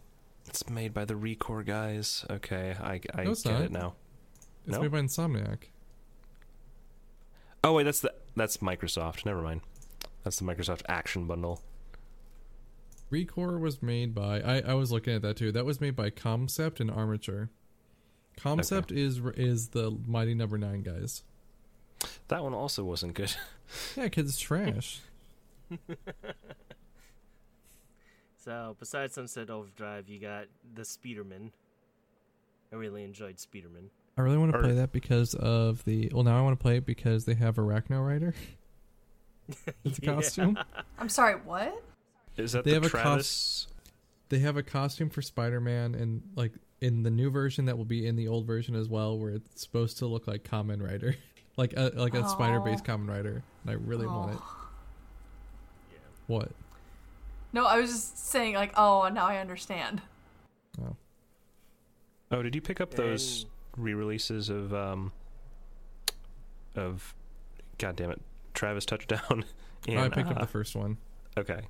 It's 0.49 0.69
made 0.69 0.95
by 0.95 1.05
the 1.05 1.15
Recore 1.15 1.65
guys. 1.65 2.25
Okay, 2.31 2.75
I, 2.81 3.01
I 3.15 3.25
No, 3.25 3.35
get 3.35 3.45
not. 3.47 3.63
it 3.63 3.71
now. 3.73 3.95
It's 4.67 4.77
No? 4.77 4.83
made 4.83 4.91
by 4.93 5.01
Insomniac. 5.01 5.65
Oh 7.63 7.75
wait, 7.75 7.83
that's 7.85 8.01
the 8.01 8.13
that's 8.37 8.59
Microsoft. 8.59 9.27
Never 9.27 9.43
mind. 9.43 9.61
That's 10.25 10.39
the 10.39 10.45
Microsoft 10.45 10.83
Action 10.89 11.27
Bundle. 11.27 11.61
Recore 13.11 13.59
was 13.61 13.83
made 13.83 14.15
by 14.15 14.41
I, 14.41 14.61
I 14.61 14.75
was 14.75 14.93
looking 14.93 15.15
at 15.15 15.23
that 15.23 15.37
too. 15.37 15.51
That 15.53 15.65
was 15.65 15.81
made 15.81 15.97
by 15.97 16.11
Comcept 16.11 16.81
and 16.81 16.91
Armature. 16.91 17.51
Comcept 18.39 18.93
is 18.93 19.19
is 19.37 19.69
the 19.69 19.91
Mighty 20.07 20.35
Number 20.35 20.57
Nine 20.59 20.83
guys. 20.83 21.25
That 22.29 22.43
one 22.45 22.55
also 22.55 22.85
wasn't 22.85 23.15
good. 23.15 23.35
Yeah, 23.97 24.09
kids, 24.09 24.31
it's 24.31 24.39
trash. 24.39 25.01
So 28.49 28.77
besides 28.81 29.13
Sunset 29.13 29.51
Overdrive, 29.51 30.09
you 30.09 30.19
got 30.19 30.47
the 30.75 30.81
Speederman. 30.81 31.51
I 32.73 32.77
really 32.77 33.05
enjoyed 33.05 33.37
Speederman. 33.37 33.91
I 34.17 34.23
really 34.23 34.39
want 34.39 34.53
to 34.53 34.59
play 34.59 34.73
that 34.73 34.91
because 34.91 35.35
of 35.35 35.85
the. 35.85 36.11
Well, 36.15 36.25
now 36.25 36.39
I 36.39 36.41
want 36.41 36.59
to 36.59 36.63
play 36.63 36.79
it 36.79 36.87
because 36.87 37.27
they 37.27 37.35
have 37.35 37.57
Arachno 37.57 38.05
Rider. 38.07 38.35
It's 39.85 39.99
a 39.99 40.03
Yeah. 40.03 40.15
costume. 40.15 40.59
I'm 40.99 41.09
sorry, 41.11 41.35
what? 41.35 41.75
Is 42.39 42.53
that 42.53 42.65
They 42.65 42.71
the 42.71 42.77
have 42.77 42.85
a 42.85 42.89
Travis? 42.89 43.67
They 44.31 44.39
have 44.39 44.57
a 44.57 44.63
costume 44.63 45.11
for 45.11 45.21
Spider-Man, 45.21 45.95
and 45.95 46.23
like 46.35 46.53
in 46.81 47.03
the 47.03 47.11
new 47.11 47.31
version 47.31 47.67
that 47.67 47.77
will 47.77 47.85
be 47.87 48.07
in 48.07 48.17
the 48.17 48.29
old 48.29 48.47
version 48.47 48.75
as 48.75 48.89
well, 48.89 49.19
where 49.19 49.31
it's 49.33 49.61
supposed 49.63 49.99
to 49.99 50.07
look 50.07 50.27
like 50.27 50.43
Kamen 50.43 50.83
Rider, 50.87 51.17
like 51.59 51.75
a 51.77 51.93
like 51.97 52.15
a 52.15 52.21
Aw. 52.23 52.27
spider-based 52.27 52.85
Kamen 52.85 53.09
Rider. 53.09 53.43
And 53.63 53.71
I 53.71 53.75
really 53.75 54.07
want 54.07 54.33
it. 54.37 54.41
Yeah. 55.93 55.99
What? 56.27 56.53
No, 57.53 57.65
I 57.65 57.79
was 57.81 57.91
just 57.91 58.27
saying, 58.29 58.55
like, 58.55 58.73
oh, 58.77 59.09
now 59.13 59.27
I 59.27 59.39
understand. 59.39 60.03
Oh, 60.81 60.97
Oh, 62.31 62.43
did 62.43 62.55
you 62.55 62.61
pick 62.61 62.81
up 62.81 62.93
those 62.95 63.45
And- 63.45 63.85
re-releases 63.85 64.49
of 64.51 64.75
um 64.75 65.13
of 66.77 67.15
God 67.79 67.97
damn 67.97 68.11
it, 68.11 68.21
Travis 68.55 68.85
Touchdown? 68.85 69.45
In, 69.87 69.97
I 69.97 70.09
picked 70.09 70.29
up 70.29 70.37
uh, 70.37 70.41
the 70.41 70.47
first 70.47 70.75
one. 70.77 70.99
Okay. 71.37 71.61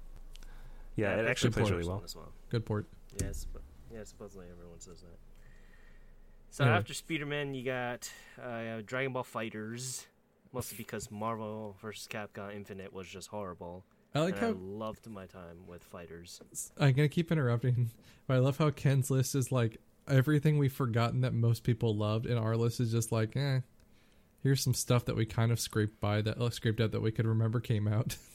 Yeah, 0.96 1.10
I 1.10 1.14
it 1.20 1.28
actually 1.28 1.48
up 1.48 1.54
plays 1.54 1.68
the 1.68 1.76
really 1.76 1.88
well. 1.88 2.02
as 2.04 2.16
well. 2.16 2.32
Good 2.48 2.64
port. 2.66 2.86
Yeah, 3.20 3.28
suppo- 3.28 3.60
yeah, 3.92 4.02
supposedly 4.04 4.46
everyone 4.50 4.80
says 4.80 5.00
that. 5.02 5.18
So 6.50 6.64
Anyway. 6.64 6.78
after 6.78 6.94
Speederman, 6.94 7.54
you 7.56 7.64
got 7.64 8.10
uh, 8.42 8.80
Dragon 8.84 9.12
Ball 9.12 9.22
FighterZ, 9.24 10.06
mostly 10.52 10.76
because 10.78 11.10
Marvel 11.10 11.76
vs. 11.80 12.08
Capcom 12.10 12.52
Infinite 12.54 12.92
was 12.92 13.06
just 13.06 13.28
horrible. 13.28 13.84
I 14.14 14.20
like 14.20 14.40
and 14.40 14.46
I 14.46 14.50
loved 14.58 15.08
my 15.08 15.26
time 15.26 15.66
with 15.66 15.90
FighterZ. 15.90 16.70
I'm 16.78 16.92
gonna 16.92 17.08
keep 17.08 17.30
interrupting, 17.30 17.90
but 18.26 18.34
I 18.34 18.38
love 18.38 18.58
how 18.58 18.70
Ken's 18.70 19.10
list 19.10 19.34
is 19.34 19.52
like 19.52 19.78
everything 20.08 20.58
we've 20.58 20.72
forgotten 20.72 21.20
that 21.20 21.34
most 21.34 21.62
people 21.62 21.94
loved, 21.94 22.26
and 22.26 22.38
our 22.38 22.56
list 22.56 22.80
is 22.80 22.90
just 22.90 23.12
like, 23.12 23.36
eh, 23.36 23.60
here's 24.42 24.62
some 24.62 24.74
stuff 24.74 25.04
that 25.04 25.16
we 25.16 25.26
kind 25.26 25.52
of 25.52 25.60
scraped 25.60 26.00
by 26.00 26.22
that 26.22 26.38
uh, 26.38 26.50
scraped 26.50 26.80
out 26.80 26.92
that 26.92 27.02
we 27.02 27.12
could 27.12 27.26
remember 27.26 27.60
came 27.60 27.86
out. 27.86 28.16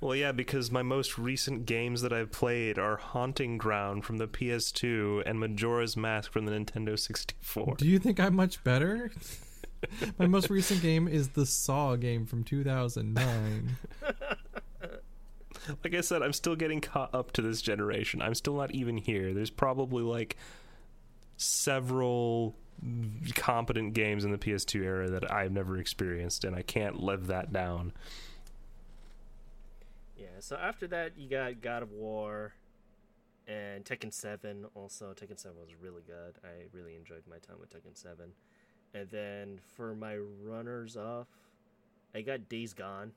Well, 0.00 0.16
yeah, 0.16 0.32
because 0.32 0.70
my 0.70 0.82
most 0.82 1.18
recent 1.18 1.66
games 1.66 2.00
that 2.02 2.12
I've 2.12 2.32
played 2.32 2.78
are 2.78 2.96
Haunting 2.96 3.58
Ground 3.58 4.04
from 4.04 4.16
the 4.16 4.26
PS2 4.26 5.22
and 5.26 5.38
Majora's 5.38 5.96
Mask 5.96 6.32
from 6.32 6.46
the 6.46 6.52
Nintendo 6.52 6.98
64. 6.98 7.74
Do 7.76 7.86
you 7.86 7.98
think 7.98 8.18
I'm 8.18 8.34
much 8.34 8.62
better? 8.64 9.10
My 10.18 10.26
most 10.26 10.50
recent 10.50 10.82
game 10.82 11.08
is 11.08 11.30
the 11.30 11.46
Saw 11.46 11.96
game 11.96 12.26
from 12.26 12.44
2009. 12.44 13.76
Like 15.84 15.94
I 15.94 16.00
said, 16.00 16.22
I'm 16.22 16.32
still 16.32 16.56
getting 16.56 16.80
caught 16.80 17.14
up 17.14 17.32
to 17.32 17.42
this 17.42 17.60
generation. 17.60 18.22
I'm 18.22 18.34
still 18.34 18.56
not 18.56 18.72
even 18.72 18.96
here. 18.96 19.34
There's 19.34 19.50
probably 19.50 20.02
like 20.02 20.36
several 21.36 22.56
competent 23.34 23.94
games 23.94 24.24
in 24.24 24.32
the 24.32 24.38
PS2 24.38 24.82
era 24.82 25.10
that 25.10 25.30
I've 25.30 25.52
never 25.52 25.76
experienced, 25.78 26.44
and 26.44 26.56
I 26.56 26.62
can't 26.62 27.00
live 27.00 27.26
that 27.26 27.52
down. 27.52 27.92
Yeah, 30.16 30.26
so 30.40 30.56
after 30.56 30.86
that, 30.88 31.16
you 31.16 31.28
got 31.28 31.60
God 31.60 31.82
of 31.82 31.92
War 31.92 32.54
and 33.46 33.84
Tekken 33.84 34.12
7. 34.12 34.66
Also, 34.74 35.12
Tekken 35.14 35.38
7 35.38 35.56
was 35.58 35.70
really 35.80 36.02
good. 36.06 36.36
I 36.44 36.66
really 36.72 36.94
enjoyed 36.96 37.22
my 37.28 37.38
time 37.38 37.56
with 37.58 37.70
Tekken 37.70 37.94
7. 37.96 38.32
And 38.94 39.08
then 39.10 39.60
for 39.76 39.94
my 39.94 40.16
runners 40.16 40.96
off, 40.96 41.28
I 42.14 42.22
got 42.22 42.48
Days 42.48 42.72
Gone. 42.72 43.12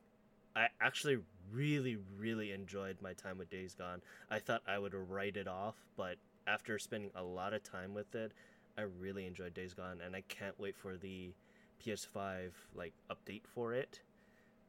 I 0.56 0.68
actually 0.80 1.18
really, 1.52 1.98
really 2.18 2.52
enjoyed 2.52 2.98
my 3.02 3.14
time 3.14 3.38
with 3.38 3.50
Days 3.50 3.74
Gone. 3.74 4.02
I 4.30 4.40
thought 4.40 4.62
I 4.68 4.78
would 4.78 4.94
write 4.94 5.36
it 5.36 5.48
off, 5.48 5.76
but 5.98 6.18
after 6.46 6.78
spending 6.78 7.10
a 7.16 7.24
lot 7.24 7.54
of 7.54 7.64
time 7.64 7.94
with 7.94 8.14
it, 8.14 8.32
I 8.78 8.82
really 8.82 9.26
enjoyed 9.26 9.54
Days 9.54 9.74
Gone, 9.74 10.00
and 10.06 10.16
I 10.16 10.22
can't 10.28 10.60
wait 10.60 10.76
for 10.76 10.96
the 10.96 11.32
PS5 11.84 12.52
like 12.76 12.94
update 13.10 13.46
for 13.46 13.74
it. 13.74 14.00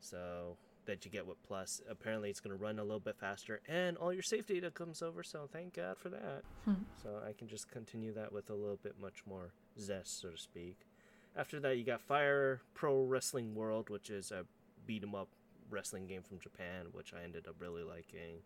So 0.00 0.56
that 0.86 1.04
you 1.04 1.10
get 1.10 1.26
with 1.26 1.42
Plus. 1.42 1.80
Apparently, 1.88 2.30
it's 2.30 2.40
going 2.40 2.56
to 2.56 2.62
run 2.62 2.78
a 2.78 2.82
little 2.82 3.00
bit 3.00 3.16
faster, 3.16 3.60
and 3.68 3.96
all 3.96 4.12
your 4.12 4.22
save 4.22 4.46
data 4.46 4.70
comes 4.70 5.02
over. 5.02 5.22
So 5.22 5.48
thank 5.52 5.74
God 5.74 5.98
for 5.98 6.08
that. 6.10 6.42
Hmm. 6.64 6.74
So 7.02 7.20
I 7.26 7.32
can 7.32 7.48
just 7.48 7.70
continue 7.70 8.12
that 8.14 8.32
with 8.32 8.50
a 8.50 8.54
little 8.54 8.78
bit 8.82 8.94
much 9.00 9.22
more 9.26 9.52
zest, 9.78 10.20
so 10.20 10.30
to 10.30 10.38
speak. 10.38 10.78
After 11.36 11.58
that, 11.60 11.76
you 11.76 11.84
got 11.84 12.00
Fire 12.00 12.60
Pro 12.74 13.02
Wrestling 13.02 13.54
World, 13.54 13.90
which 13.90 14.08
is 14.08 14.30
a 14.30 14.46
beat 14.86 15.02
'em 15.02 15.14
up 15.14 15.28
wrestling 15.68 16.06
game 16.06 16.22
from 16.22 16.38
Japan, 16.38 16.86
which 16.92 17.12
I 17.12 17.22
ended 17.22 17.48
up 17.48 17.56
really 17.58 17.82
liking. 17.82 18.42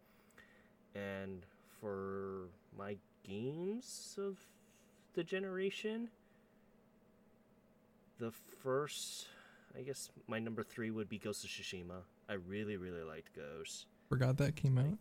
And 0.95 1.45
for 1.81 2.49
my 2.77 2.97
games 3.23 4.17
of 4.19 4.39
the 5.13 5.23
generation, 5.23 6.11
the 8.19 8.31
first, 8.31 9.29
I 9.77 9.83
guess 9.83 10.11
my 10.27 10.39
number 10.39 10.63
three 10.63 10.91
would 10.91 11.09
be 11.09 11.19
Ghost 11.19 11.45
of 11.45 11.51
Tsushima. 11.51 12.03
I 12.29 12.35
really, 12.35 12.77
really 12.77 13.03
liked 13.03 13.35
Ghost. 13.35 13.87
Forgot 14.09 14.39
that 14.39 14.57
came 14.57 14.79
out. 14.79 14.99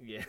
Yeah. 0.00 0.24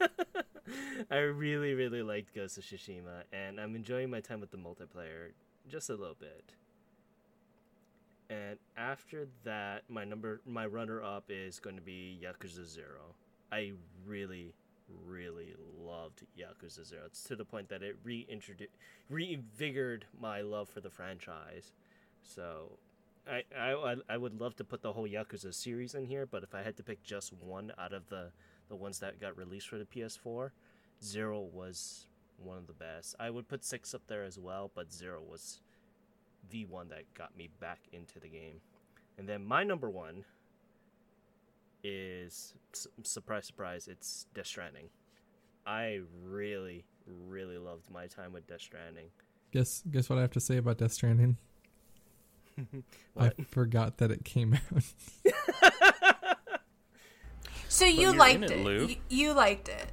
I 1.10 1.18
really, 1.18 1.74
really 1.74 2.02
liked 2.02 2.34
Ghost 2.34 2.56
of 2.56 2.64
Tsushima, 2.64 3.24
and 3.32 3.60
I'm 3.60 3.76
enjoying 3.76 4.10
my 4.10 4.20
time 4.20 4.40
with 4.40 4.50
the 4.50 4.56
multiplayer 4.56 5.32
just 5.68 5.90
a 5.90 5.94
little 5.94 6.16
bit. 6.18 6.52
And 8.30 8.58
after 8.76 9.28
that, 9.44 9.82
my 9.88 10.04
number, 10.04 10.40
my 10.46 10.66
runner-up 10.66 11.24
is 11.28 11.60
going 11.60 11.76
to 11.76 11.82
be 11.82 12.18
Yakuza 12.22 12.66
Zero. 12.66 13.14
I 13.52 13.72
really, 14.06 14.54
really 15.06 15.54
loved 15.78 16.22
Yakuza 16.38 16.84
Zero. 16.86 17.02
It's 17.06 17.22
to 17.24 17.36
the 17.36 17.44
point 17.44 17.68
that 17.68 17.82
it 17.82 17.96
reintroduced, 18.02 18.70
reinvigorated 19.10 20.06
my 20.18 20.40
love 20.40 20.68
for 20.68 20.80
the 20.80 20.90
franchise. 20.90 21.72
So, 22.22 22.78
I, 23.30 23.42
I, 23.58 23.96
I 24.08 24.16
would 24.16 24.40
love 24.40 24.56
to 24.56 24.64
put 24.64 24.82
the 24.82 24.92
whole 24.92 25.08
Yakuza 25.08 25.54
series 25.54 25.94
in 25.94 26.06
here, 26.06 26.26
but 26.26 26.42
if 26.42 26.54
I 26.54 26.62
had 26.62 26.76
to 26.78 26.82
pick 26.82 27.02
just 27.02 27.32
one 27.32 27.72
out 27.78 27.92
of 27.92 28.08
the, 28.08 28.30
the 28.68 28.76
ones 28.76 28.98
that 29.00 29.20
got 29.20 29.36
released 29.36 29.68
for 29.68 29.78
the 29.78 29.84
PS4, 29.84 30.50
Zero 31.02 31.40
was 31.40 32.06
one 32.38 32.58
of 32.58 32.66
the 32.66 32.72
best. 32.72 33.14
I 33.18 33.30
would 33.30 33.48
put 33.48 33.64
six 33.64 33.94
up 33.94 34.02
there 34.06 34.24
as 34.24 34.38
well, 34.38 34.70
but 34.74 34.92
Zero 34.92 35.20
was 35.26 35.60
the 36.50 36.64
one 36.66 36.88
that 36.88 37.02
got 37.14 37.36
me 37.36 37.48
back 37.60 37.80
into 37.92 38.20
the 38.20 38.28
game. 38.28 38.60
And 39.18 39.28
then 39.28 39.44
my 39.44 39.64
number 39.64 39.88
one 39.88 40.24
is 41.82 42.54
surprise, 43.02 43.46
surprise, 43.46 43.88
it's 43.88 44.26
Death 44.34 44.46
Stranding. 44.46 44.88
I 45.66 46.00
really, 46.22 46.84
really 47.06 47.58
loved 47.58 47.90
my 47.90 48.06
time 48.06 48.32
with 48.32 48.46
Death 48.46 48.62
Stranding. 48.62 49.06
Guess 49.52 49.84
guess 49.90 50.08
what 50.08 50.18
I 50.18 50.22
have 50.22 50.32
to 50.32 50.40
say 50.40 50.56
about 50.56 50.78
Death 50.78 50.92
Stranding? 50.92 51.36
I 53.16 53.30
forgot 53.48 53.98
that 53.98 54.10
it 54.10 54.24
came 54.24 54.54
out. 54.54 54.84
so 57.68 57.84
you 57.84 58.12
liked 58.16 58.44
it, 58.44 58.50
it. 58.50 58.90
You, 58.90 58.96
you 59.08 59.32
liked 59.32 59.68
it. 59.68 59.86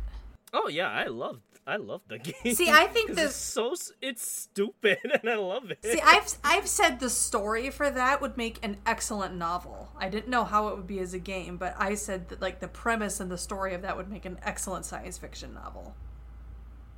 Oh 0.53 0.67
yeah, 0.67 0.89
I 0.89 1.05
loved 1.07 1.41
I 1.71 1.77
love 1.77 2.01
the 2.09 2.17
game. 2.43 2.53
See, 2.55 2.69
I 2.69 2.87
think 2.87 3.11
this 3.15 3.27
it's 3.31 3.35
so 3.35 3.73
it's 4.01 4.29
stupid 4.29 4.97
and 5.21 5.29
I 5.29 5.35
love 5.35 5.71
it. 5.71 5.79
See, 5.83 6.01
I've 6.03 6.27
I've 6.43 6.67
said 6.67 6.99
the 6.99 7.09
story 7.09 7.69
for 7.69 7.89
that 7.89 8.21
would 8.21 8.35
make 8.35 8.59
an 8.63 8.77
excellent 8.85 9.35
novel. 9.35 9.89
I 9.97 10.09
didn't 10.09 10.27
know 10.29 10.43
how 10.43 10.67
it 10.67 10.75
would 10.75 10.87
be 10.87 10.99
as 10.99 11.13
a 11.13 11.19
game, 11.19 11.55
but 11.57 11.73
I 11.79 11.95
said 11.95 12.27
that 12.29 12.41
like 12.41 12.59
the 12.59 12.67
premise 12.67 13.19
and 13.21 13.31
the 13.31 13.37
story 13.37 13.73
of 13.73 13.81
that 13.83 13.95
would 13.95 14.09
make 14.09 14.25
an 14.25 14.37
excellent 14.43 14.85
science 14.85 15.17
fiction 15.17 15.53
novel. 15.53 15.95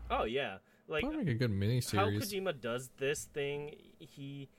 oh 0.09 0.23
yeah, 0.23 0.57
like 0.87 1.03
Probably 1.03 1.23
make 1.23 1.35
a 1.35 1.37
good 1.37 1.51
miniseries. 1.51 1.95
how. 1.95 2.07
Kojima 2.07 2.59
does 2.59 2.89
this 2.97 3.25
thing, 3.33 3.75
he 3.99 4.49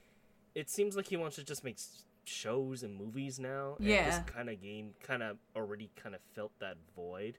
it 0.54 0.70
seems 0.70 0.96
like 0.96 1.06
he 1.08 1.16
wants 1.16 1.34
to 1.36 1.42
just 1.44 1.64
make 1.64 1.78
shows 2.24 2.82
and 2.84 2.96
movies 2.96 3.40
now. 3.40 3.74
And 3.78 3.88
Yeah. 3.88 4.04
this 4.20 4.30
kind 4.30 4.48
of 4.48 4.62
game 4.62 4.94
kind 5.02 5.22
of 5.22 5.38
already 5.56 5.90
kind 5.96 6.14
of 6.14 6.20
felt 6.34 6.52
that 6.60 6.76
void. 6.94 7.38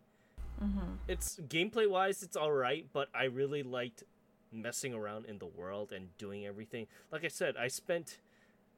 Mm-hmm. 0.64 0.94
It's 1.08 1.40
gameplay 1.48 1.90
wise, 1.90 2.24
it's 2.24 2.38
all 2.38 2.52
right, 2.52 2.86
but 2.94 3.10
I 3.14 3.26
really 3.26 3.64
liked 3.64 4.04
messing 4.52 4.94
around 4.94 5.26
in 5.26 5.38
the 5.38 5.46
world 5.46 5.92
and 5.92 6.16
doing 6.18 6.46
everything. 6.46 6.88
Like 7.12 7.26
I 7.26 7.30
said, 7.30 7.56
I 7.58 7.68
spent 7.68 8.20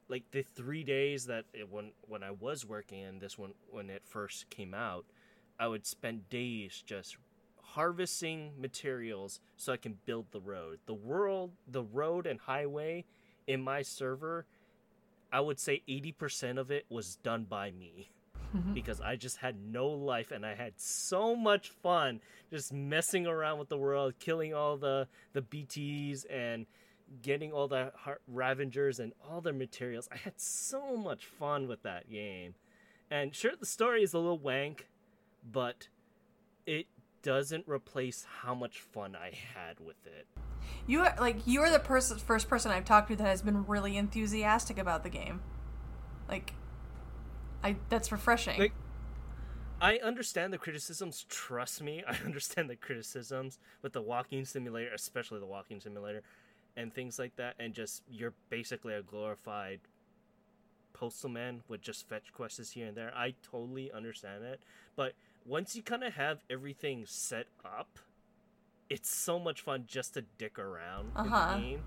like 0.09 0.23
the 0.31 0.41
three 0.41 0.83
days 0.83 1.25
that 1.25 1.45
it, 1.53 1.71
when 1.71 1.91
when 2.07 2.23
I 2.23 2.31
was 2.31 2.65
working 2.65 3.03
and 3.03 3.21
this 3.21 3.37
one 3.37 3.53
when 3.69 3.89
it 3.89 4.03
first 4.05 4.49
came 4.49 4.73
out, 4.73 5.05
I 5.59 5.67
would 5.67 5.85
spend 5.85 6.29
days 6.29 6.83
just 6.85 7.17
harvesting 7.61 8.53
materials 8.59 9.39
so 9.57 9.73
I 9.73 9.77
can 9.77 9.97
build 10.05 10.25
the 10.31 10.39
road. 10.41 10.79
The 10.85 10.93
world, 10.93 11.51
the 11.67 11.83
road 11.83 12.25
and 12.25 12.39
highway 12.39 13.05
in 13.45 13.61
my 13.61 13.81
server, 13.81 14.45
I 15.31 15.41
would 15.41 15.59
say 15.59 15.83
80% 15.87 16.57
of 16.57 16.71
it 16.71 16.85
was 16.89 17.17
done 17.17 17.43
by 17.43 17.71
me 17.71 18.09
Mm-hmm. 18.57 18.73
because 18.73 19.01
I 19.01 19.15
just 19.15 19.37
had 19.37 19.55
no 19.71 19.87
life 19.87 20.31
and 20.31 20.45
I 20.45 20.55
had 20.55 20.73
so 20.77 21.35
much 21.35 21.69
fun 21.69 22.21
just 22.49 22.73
messing 22.73 23.27
around 23.27 23.59
with 23.59 23.69
the 23.69 23.77
world, 23.77 24.15
killing 24.19 24.53
all 24.53 24.77
the 24.77 25.07
the 25.33 25.41
BTs 25.41 26.25
and 26.29 26.65
getting 27.21 27.51
all 27.51 27.67
the 27.67 27.91
Ravengers 28.27 28.99
and 28.99 29.13
all 29.29 29.41
their 29.41 29.53
materials. 29.53 30.09
I 30.11 30.17
had 30.17 30.39
so 30.39 30.97
much 30.97 31.25
fun 31.25 31.67
with 31.67 31.83
that 31.83 32.09
game. 32.09 32.55
And 33.09 33.33
sure 33.33 33.51
the 33.57 33.65
story 33.65 34.03
is 34.03 34.13
a 34.13 34.19
little 34.19 34.37
wank, 34.37 34.87
but 35.49 35.87
it 36.65 36.87
doesn't 37.21 37.67
replace 37.67 38.25
how 38.41 38.53
much 38.53 38.81
fun 38.81 39.15
I 39.15 39.31
had 39.55 39.79
with 39.79 40.05
it. 40.05 40.27
You 40.85 41.01
are 41.01 41.15
like 41.19 41.45
you 41.45 41.61
are 41.61 41.69
the 41.69 41.79
person 41.79 42.17
first 42.17 42.49
person 42.49 42.71
I've 42.71 42.85
talked 42.85 43.09
to 43.09 43.15
that 43.15 43.27
has 43.27 43.41
been 43.41 43.65
really 43.65 43.97
enthusiastic 43.97 44.77
about 44.77 45.03
the 45.03 45.09
game. 45.09 45.41
Like 46.29 46.53
I 47.63 47.75
that's 47.89 48.11
refreshing. 48.11 48.59
Like, 48.59 48.73
I 49.79 49.97
understand 49.97 50.51
the 50.53 50.57
criticisms. 50.57 51.25
Trust 51.29 51.81
me, 51.83 52.03
I 52.07 52.17
understand 52.25 52.69
the 52.69 52.75
criticisms 52.75 53.59
with 53.81 53.93
the 53.93 54.01
walking 54.01 54.45
simulator, 54.45 54.91
especially 54.93 55.39
the 55.39 55.45
walking 55.45 55.79
simulator, 55.79 56.21
and 56.75 56.93
things 56.93 57.19
like 57.19 57.35
that. 57.37 57.55
And 57.59 57.73
just 57.73 58.03
you're 58.09 58.33
basically 58.49 58.93
a 58.93 59.01
glorified 59.01 59.79
postal 60.93 61.29
man 61.29 61.61
with 61.67 61.81
just 61.81 62.07
fetch 62.09 62.33
quests 62.33 62.71
here 62.71 62.87
and 62.87 62.97
there. 62.97 63.11
I 63.15 63.35
totally 63.43 63.91
understand 63.91 64.43
it, 64.43 64.59
but 64.95 65.13
once 65.45 65.75
you 65.75 65.81
kind 65.83 66.03
of 66.03 66.13
have 66.15 66.39
everything 66.49 67.05
set 67.05 67.45
up, 67.63 67.99
it's 68.89 69.09
so 69.13 69.37
much 69.39 69.61
fun 69.61 69.83
just 69.87 70.15
to 70.15 70.23
dick 70.37 70.57
around 70.57 71.11
Uh-huh. 71.15 71.53
in 71.55 71.61
the 71.61 71.67
game. 71.67 71.83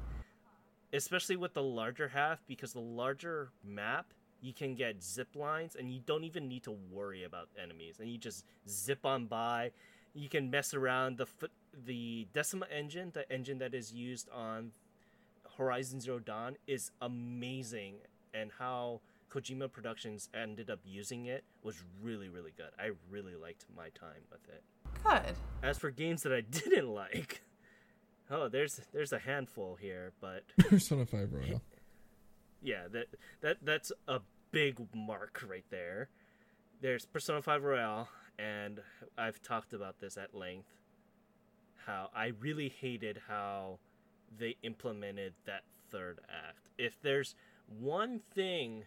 Especially 0.92 1.36
with 1.36 1.54
the 1.54 1.62
larger 1.62 2.08
half, 2.08 2.40
because 2.48 2.72
the 2.72 2.80
larger 2.80 3.50
map, 3.64 4.06
you 4.40 4.52
can 4.52 4.74
get 4.74 5.02
zip 5.02 5.34
lines 5.34 5.76
and 5.78 5.92
you 5.92 6.00
don't 6.04 6.24
even 6.24 6.48
need 6.48 6.62
to 6.64 6.76
worry 6.90 7.24
about 7.24 7.48
enemies. 7.62 7.96
And 8.00 8.08
you 8.08 8.18
just 8.18 8.44
zip 8.68 9.04
on 9.04 9.26
by. 9.26 9.72
You 10.14 10.28
can 10.28 10.50
mess 10.50 10.74
around. 10.74 11.18
The 11.18 11.26
foot, 11.26 11.52
the 11.86 12.26
Decima 12.32 12.66
engine, 12.74 13.10
the 13.14 13.30
engine 13.32 13.58
that 13.58 13.74
is 13.74 13.92
used 13.92 14.28
on 14.30 14.72
Horizon 15.56 16.00
Zero 16.00 16.18
Dawn, 16.18 16.56
is 16.66 16.90
amazing. 17.00 17.96
And 18.34 18.50
how 18.58 19.00
Kojima 19.30 19.70
Productions 19.70 20.28
ended 20.34 20.70
up 20.70 20.80
using 20.84 21.26
it 21.26 21.44
was 21.62 21.82
really, 22.02 22.28
really 22.28 22.52
good. 22.56 22.70
I 22.78 22.90
really 23.10 23.36
liked 23.36 23.66
my 23.76 23.88
time 23.90 24.22
with 24.30 24.40
it. 24.48 24.62
Good. 25.04 25.36
As 25.62 25.78
for 25.78 25.90
games 25.90 26.22
that 26.22 26.32
I 26.32 26.40
didn't 26.50 26.88
like, 26.88 27.42
oh, 28.30 28.48
there's 28.48 28.80
there's 28.92 29.12
a 29.12 29.18
handful 29.18 29.76
here, 29.80 30.12
but 30.20 30.44
Persona 30.58 31.06
5 31.06 31.32
Royal. 31.32 31.62
Yeah, 32.62 32.88
that 32.92 33.06
that 33.40 33.58
that's 33.62 33.92
a 34.06 34.20
big 34.50 34.94
mark 34.94 35.42
right 35.48 35.64
there. 35.70 36.08
There's 36.80 37.04
Persona 37.06 37.42
5 37.42 37.62
Royal, 37.62 38.08
and 38.38 38.80
I've 39.18 39.42
talked 39.42 39.72
about 39.72 40.00
this 40.00 40.16
at 40.16 40.34
length. 40.34 40.68
How 41.86 42.10
I 42.14 42.32
really 42.40 42.68
hated 42.68 43.22
how 43.28 43.78
they 44.36 44.56
implemented 44.62 45.34
that 45.46 45.62
third 45.90 46.20
act. 46.28 46.68
If 46.78 47.00
there's 47.02 47.34
one 47.66 48.20
thing 48.34 48.84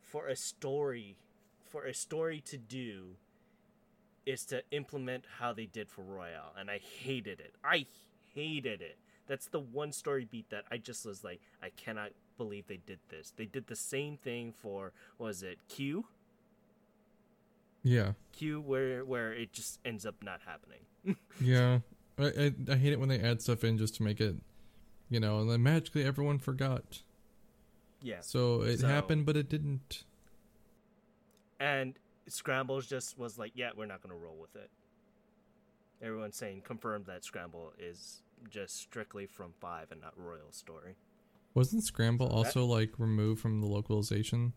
for 0.00 0.28
a 0.28 0.36
story, 0.36 1.16
for 1.64 1.84
a 1.84 1.94
story 1.94 2.40
to 2.46 2.58
do, 2.58 3.16
is 4.26 4.44
to 4.46 4.62
implement 4.70 5.24
how 5.38 5.52
they 5.52 5.66
did 5.66 5.88
for 5.88 6.02
Royal, 6.02 6.52
and 6.58 6.70
I 6.70 6.78
hated 6.78 7.40
it. 7.40 7.54
I 7.64 7.86
hated 8.34 8.82
it. 8.82 8.98
That's 9.26 9.46
the 9.46 9.60
one 9.60 9.92
story 9.92 10.26
beat 10.28 10.50
that 10.50 10.64
I 10.70 10.76
just 10.78 11.06
was 11.06 11.22
like, 11.22 11.40
I 11.62 11.70
cannot 11.70 12.10
believe 12.40 12.66
they 12.68 12.80
did 12.86 13.00
this. 13.10 13.34
They 13.36 13.44
did 13.44 13.66
the 13.66 13.76
same 13.76 14.16
thing 14.16 14.54
for 14.62 14.92
was 15.18 15.42
it 15.42 15.58
Q? 15.68 16.06
Yeah. 17.82 18.12
Q, 18.32 18.60
where 18.62 19.04
where 19.04 19.32
it 19.34 19.52
just 19.52 19.78
ends 19.84 20.06
up 20.06 20.14
not 20.22 20.40
happening. 20.46 21.16
Yeah. 21.40 21.80
I, 22.18 22.24
I 22.26 22.52
I 22.72 22.76
hate 22.76 22.92
it 22.94 23.00
when 23.00 23.08
they 23.10 23.20
add 23.20 23.40
stuff 23.42 23.62
in 23.64 23.76
just 23.78 23.94
to 23.96 24.02
make 24.02 24.20
it, 24.20 24.36
you 25.10 25.20
know, 25.20 25.40
and 25.40 25.50
then 25.50 25.62
magically 25.62 26.04
everyone 26.04 26.38
forgot. 26.38 27.02
Yeah. 28.02 28.20
So 28.22 28.62
it 28.62 28.80
So- 28.80 28.86
happened, 28.88 29.26
but 29.26 29.36
it 29.36 29.48
didn't. 29.50 30.04
And 31.58 31.94
Scrambles 32.26 32.86
just 32.86 33.18
was 33.18 33.38
like, 33.38 33.52
yeah, 33.54 33.70
we're 33.76 33.84
not 33.86 34.02
gonna 34.02 34.14
roll 34.14 34.36
with 34.40 34.56
it. 34.56 34.70
Everyone's 36.02 36.36
saying 36.36 36.62
confirmed 36.64 37.04
that 37.06 37.22
Scramble 37.24 37.72
is 37.78 38.22
just 38.48 38.76
strictly 38.78 39.26
from 39.26 39.52
five 39.60 39.90
and 39.92 40.00
not 40.00 40.14
Royal 40.16 40.50
story. 40.52 40.94
Wasn't 41.54 41.82
Scramble 41.84 42.28
that- 42.28 42.34
also 42.34 42.64
like 42.64 42.98
removed 42.98 43.40
from 43.40 43.60
the 43.60 43.66
localization? 43.66 44.52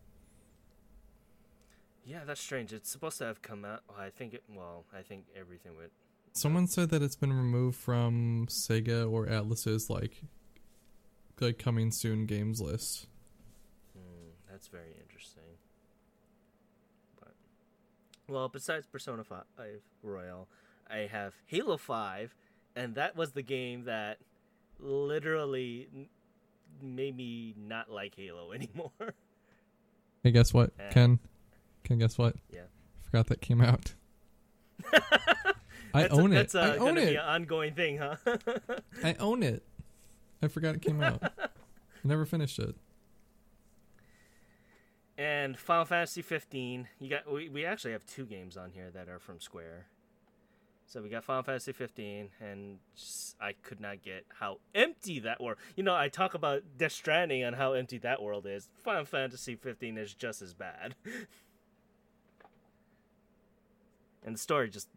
Yeah, 2.06 2.24
that's 2.24 2.40
strange. 2.40 2.72
It's 2.72 2.90
supposed 2.90 3.18
to 3.18 3.24
have 3.24 3.40
come 3.40 3.64
out. 3.64 3.80
I 3.98 4.10
think 4.10 4.34
it. 4.34 4.44
Well, 4.48 4.84
I 4.92 5.00
think 5.02 5.24
everything 5.34 5.74
would. 5.76 5.90
Someone 6.32 6.66
said 6.66 6.90
that 6.90 7.00
it's 7.02 7.16
been 7.16 7.32
removed 7.32 7.76
from 7.76 8.46
Sega 8.48 9.10
or 9.10 9.26
Atlus's 9.26 9.88
like 9.88 10.22
like 11.40 11.58
coming 11.58 11.90
soon 11.90 12.26
games 12.26 12.60
list. 12.60 13.06
Hmm, 13.96 14.28
that's 14.50 14.68
very 14.68 14.94
interesting. 15.00 15.44
But 17.18 17.34
well, 18.28 18.48
besides 18.48 18.86
Persona 18.86 19.24
Five 19.24 19.80
Royal, 20.02 20.48
I 20.90 21.08
have 21.10 21.32
Halo 21.46 21.78
Five, 21.78 22.34
and 22.76 22.94
that 22.96 23.16
was 23.16 23.32
the 23.32 23.42
game 23.42 23.84
that 23.84 24.18
literally 24.78 25.88
made 26.82 27.16
me 27.16 27.54
not 27.56 27.90
like 27.90 28.14
Halo 28.16 28.52
anymore. 28.54 28.90
Hey, 30.22 30.30
guess 30.30 30.52
what, 30.54 30.72
Eh. 30.78 30.90
Ken? 30.90 31.18
Ken, 31.84 31.98
guess 31.98 32.16
what? 32.18 32.36
Yeah. 32.52 32.60
I 32.62 33.04
forgot 33.10 33.26
that 33.28 33.40
came 33.40 33.60
out. 33.60 33.94
I 35.94 36.08
own 36.08 36.32
a, 36.32 36.36
it. 36.36 36.50
That's 36.50 36.54
uh, 36.54 36.76
own 36.80 36.94
gonna 36.94 37.00
be 37.02 37.06
it. 37.14 37.16
an 37.16 37.24
ongoing 37.24 37.74
thing, 37.74 37.98
huh? 37.98 38.16
I 39.04 39.14
own 39.20 39.42
it. 39.42 39.62
I 40.42 40.48
forgot 40.48 40.74
it 40.74 40.82
came 40.82 41.00
out. 41.02 41.22
I 41.22 41.48
never 42.02 42.26
finished 42.26 42.58
it. 42.58 42.74
and 45.16 45.56
Final 45.58 45.84
Fantasy 45.84 46.22
15. 46.22 46.88
You 46.98 47.10
got 47.10 47.30
we, 47.32 47.48
we 47.48 47.64
actually 47.64 47.92
have 47.92 48.04
two 48.06 48.26
games 48.26 48.56
on 48.56 48.70
here 48.72 48.90
that 48.92 49.08
are 49.08 49.18
from 49.20 49.40
Square. 49.40 49.86
So 50.86 51.02
we 51.02 51.08
got 51.08 51.24
Final 51.24 51.42
Fantasy 51.42 51.72
15, 51.72 52.28
and 52.40 52.78
just, 52.94 53.36
I 53.40 53.52
could 53.52 53.80
not 53.80 54.02
get 54.02 54.26
how 54.38 54.58
empty 54.74 55.18
that 55.20 55.40
world. 55.40 55.56
You 55.76 55.82
know, 55.82 55.94
I 55.94 56.08
talk 56.08 56.34
about 56.34 56.62
Death 56.78 56.92
Stranding 56.92 57.42
and 57.42 57.56
how 57.56 57.72
empty 57.72 57.98
that 57.98 58.22
world 58.22 58.46
is. 58.46 58.68
Final 58.84 59.04
Fantasy 59.04 59.56
15 59.56 59.98
is 59.98 60.14
just 60.14 60.40
as 60.42 60.54
bad. 60.54 60.94
and 64.24 64.34
the 64.34 64.38
story 64.38 64.68
just 64.70 64.88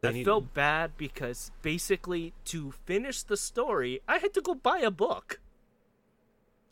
They 0.00 0.08
I 0.08 0.12
need- 0.12 0.24
felt 0.24 0.54
bad 0.54 0.96
because 0.96 1.50
basically 1.62 2.32
to 2.46 2.72
finish 2.84 3.22
the 3.22 3.36
story, 3.36 4.00
I 4.08 4.18
had 4.18 4.32
to 4.34 4.40
go 4.40 4.54
buy 4.54 4.78
a 4.78 4.90
book. 4.90 5.40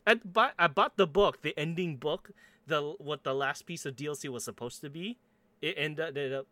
I 0.05 0.15
buy, 0.15 0.51
I 0.57 0.67
bought 0.67 0.95
the 0.97 1.07
book, 1.07 1.41
the 1.41 1.57
ending 1.59 1.97
book, 1.97 2.31
the 2.65 2.95
what 2.97 3.23
the 3.23 3.33
last 3.35 3.65
piece 3.65 3.85
of 3.85 3.95
DLC 3.95 4.29
was 4.29 4.43
supposed 4.45 4.79
to 4.81 4.89
be. 4.89 5.17
It 5.61 5.75
ended 5.77 6.33
up 6.33 6.47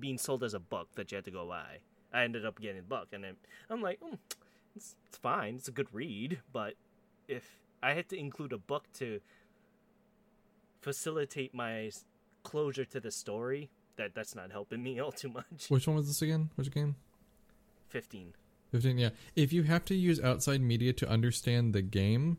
being 0.00 0.18
sold 0.18 0.42
as 0.42 0.54
a 0.54 0.60
book 0.60 0.88
that 0.94 1.10
you 1.10 1.16
had 1.16 1.24
to 1.24 1.30
go 1.30 1.46
buy. 1.46 1.78
I 2.12 2.24
ended 2.24 2.46
up 2.46 2.60
getting 2.60 2.76
the 2.76 2.82
book, 2.82 3.08
and 3.12 3.22
then 3.22 3.36
I'm 3.68 3.82
like, 3.82 4.00
mm, 4.00 4.18
it's, 4.74 4.96
it's 5.08 5.18
fine, 5.18 5.56
it's 5.56 5.68
a 5.68 5.72
good 5.72 5.88
read, 5.92 6.40
but 6.52 6.74
if 7.26 7.60
I 7.82 7.92
had 7.92 8.08
to 8.10 8.18
include 8.18 8.52
a 8.52 8.58
book 8.58 8.84
to 8.94 9.20
facilitate 10.80 11.54
my 11.54 11.90
closure 12.42 12.84
to 12.86 13.00
the 13.00 13.10
story, 13.10 13.68
that 13.96 14.14
that's 14.14 14.34
not 14.34 14.52
helping 14.52 14.82
me 14.82 14.98
all 15.00 15.12
too 15.12 15.28
much. 15.28 15.66
Which 15.68 15.86
one 15.86 15.96
was 15.96 16.06
this 16.06 16.22
again? 16.22 16.50
Which 16.56 16.70
game? 16.70 16.96
15. 17.88 18.34
15 18.70 18.98
yeah 18.98 19.10
if 19.34 19.50
you 19.52 19.62
have 19.62 19.84
to 19.86 19.94
use 19.94 20.20
outside 20.20 20.60
media 20.60 20.92
to 20.92 21.08
understand 21.08 21.72
the 21.72 21.80
game 21.80 22.36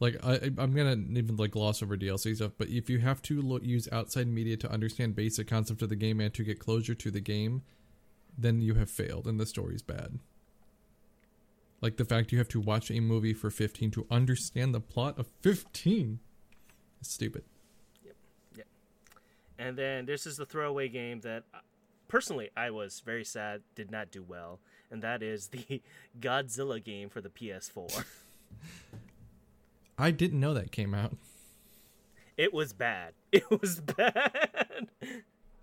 like 0.00 0.16
I, 0.24 0.50
i'm 0.58 0.72
gonna 0.74 0.96
even 1.12 1.36
like 1.36 1.52
gloss 1.52 1.82
over 1.82 1.96
dlc 1.96 2.34
stuff 2.36 2.52
but 2.58 2.68
if 2.68 2.90
you 2.90 2.98
have 2.98 3.22
to 3.22 3.40
lo- 3.40 3.60
use 3.62 3.88
outside 3.92 4.26
media 4.26 4.56
to 4.56 4.70
understand 4.70 5.14
basic 5.14 5.46
concept 5.46 5.82
of 5.82 5.88
the 5.88 5.96
game 5.96 6.20
and 6.20 6.34
to 6.34 6.42
get 6.42 6.58
closure 6.58 6.94
to 6.94 7.10
the 7.10 7.20
game 7.20 7.62
then 8.36 8.60
you 8.60 8.74
have 8.74 8.90
failed 8.90 9.26
and 9.26 9.38
the 9.38 9.46
story's 9.46 9.82
bad 9.82 10.18
like 11.80 11.96
the 11.96 12.04
fact 12.04 12.32
you 12.32 12.38
have 12.38 12.48
to 12.48 12.60
watch 12.60 12.90
a 12.90 13.00
movie 13.00 13.32
for 13.34 13.50
15 13.50 13.90
to 13.92 14.06
understand 14.10 14.74
the 14.74 14.80
plot 14.80 15.18
of 15.18 15.26
15 15.42 16.18
is 17.00 17.08
stupid 17.08 17.44
Yep. 18.04 18.14
Yep. 18.56 18.66
And 19.58 19.76
then 19.76 20.06
this 20.06 20.26
is 20.26 20.36
the 20.36 20.46
throwaway 20.46 20.88
game 20.88 21.20
that 21.20 21.44
uh, 21.54 21.58
personally 22.08 22.50
I 22.56 22.70
was 22.70 23.02
very 23.04 23.24
sad 23.24 23.60
did 23.74 23.90
not 23.90 24.10
do 24.10 24.22
well, 24.22 24.60
and 24.90 25.02
that 25.02 25.22
is 25.22 25.48
the 25.48 25.82
Godzilla 26.20 26.82
game 26.82 27.08
for 27.10 27.20
the 27.20 27.28
PS4. 27.28 28.04
i 30.00 30.10
didn't 30.10 30.40
know 30.40 30.54
that 30.54 30.72
came 30.72 30.94
out 30.94 31.16
it 32.36 32.54
was 32.54 32.72
bad. 32.72 33.12
It 33.32 33.44
was 33.60 33.80
bad. 33.80 34.88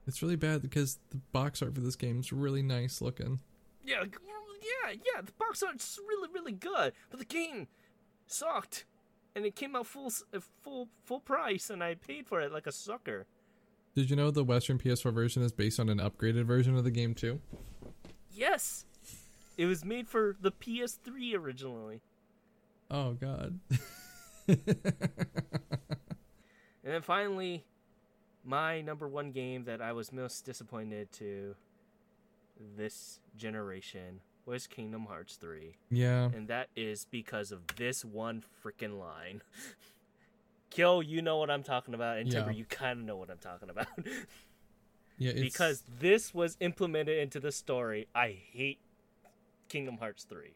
it's 0.08 0.22
really 0.22 0.36
bad 0.36 0.62
because 0.62 1.00
the 1.10 1.18
box 1.34 1.62
art 1.62 1.74
for 1.74 1.82
this 1.82 1.96
game 1.96 2.20
is 2.20 2.32
really 2.32 2.62
nice 2.62 3.02
looking 3.02 3.40
yeah, 3.84 4.04
yeah, 4.04 4.92
yeah. 4.92 5.22
The 5.22 5.32
box 5.40 5.64
art's 5.64 6.00
really, 6.08 6.30
really 6.34 6.52
good, 6.52 6.94
but 7.10 7.20
the 7.20 7.26
game 7.26 7.68
sucked, 8.28 8.86
and 9.36 9.46
it 9.46 9.56
came 9.56 9.76
out 9.76 9.88
full, 9.88 10.12
uh, 10.34 10.40
full, 10.62 10.90
full 11.06 11.20
price, 11.20 11.70
and 11.70 11.84
I 11.84 11.96
paid 11.96 12.28
for 12.28 12.42
it 12.42 12.52
like 12.52 12.68
a 12.68 12.72
sucker. 12.72 13.26
did 13.96 14.10
you 14.10 14.16
know 14.16 14.30
the 14.30 14.44
western 14.44 14.78
ps4 14.78 15.14
version 15.14 15.42
is 15.44 15.52
based 15.52 15.80
on 15.80 15.90
an 15.90 16.00
upgraded 16.00 16.46
version 16.46 16.76
of 16.78 16.84
the 16.84 16.92
game 16.92 17.14
too 17.16 17.40
Yes, 18.32 18.86
it 19.58 19.66
was 19.66 19.84
made 19.84 20.08
for 20.08 20.36
the 20.40 20.52
PS3 20.52 21.34
originally. 21.36 22.02
Oh 22.92 23.14
God. 23.14 23.60
And 26.84 26.94
then 26.94 27.02
finally, 27.02 27.66
my 28.46 28.80
number 28.80 29.10
one 29.10 29.32
game 29.32 29.66
that 29.66 29.82
I 29.82 29.92
was 29.92 30.14
most 30.14 30.46
disappointed 30.46 31.12
to 31.14 31.56
this 32.78 33.20
generation 33.36 34.22
was 34.46 34.68
Kingdom 34.68 35.08
Hearts 35.08 35.36
3. 35.36 35.76
yeah. 35.90 36.30
And 36.34 36.48
that 36.48 36.70
is 36.78 37.06
because 37.12 37.52
of 37.52 37.68
this 37.76 38.06
one 38.06 38.42
freaking 38.64 38.98
line. 38.98 39.42
Kill, 40.70 41.04
you 41.04 41.22
know 41.22 41.36
what 41.38 41.50
I'm 41.50 41.64
talking 41.64 41.94
about, 41.94 42.20
and 42.20 42.32
Yeah. 42.32 42.40
Timber, 42.40 42.52
you 42.54 42.64
kind 42.64 43.00
of 43.00 43.06
know 43.06 43.18
what 43.18 43.30
I'm 43.30 43.38
talking 43.40 43.70
about. 43.70 43.88
Yeah. 45.20 45.32
It's, 45.32 45.42
because 45.42 45.84
this 46.00 46.32
was 46.32 46.58
implemented 46.60 47.18
into 47.18 47.40
the 47.40 47.52
story. 47.52 48.08
I 48.14 48.38
hate 48.52 48.78
Kingdom 49.68 49.98
Hearts 49.98 50.26
3. 50.26 50.54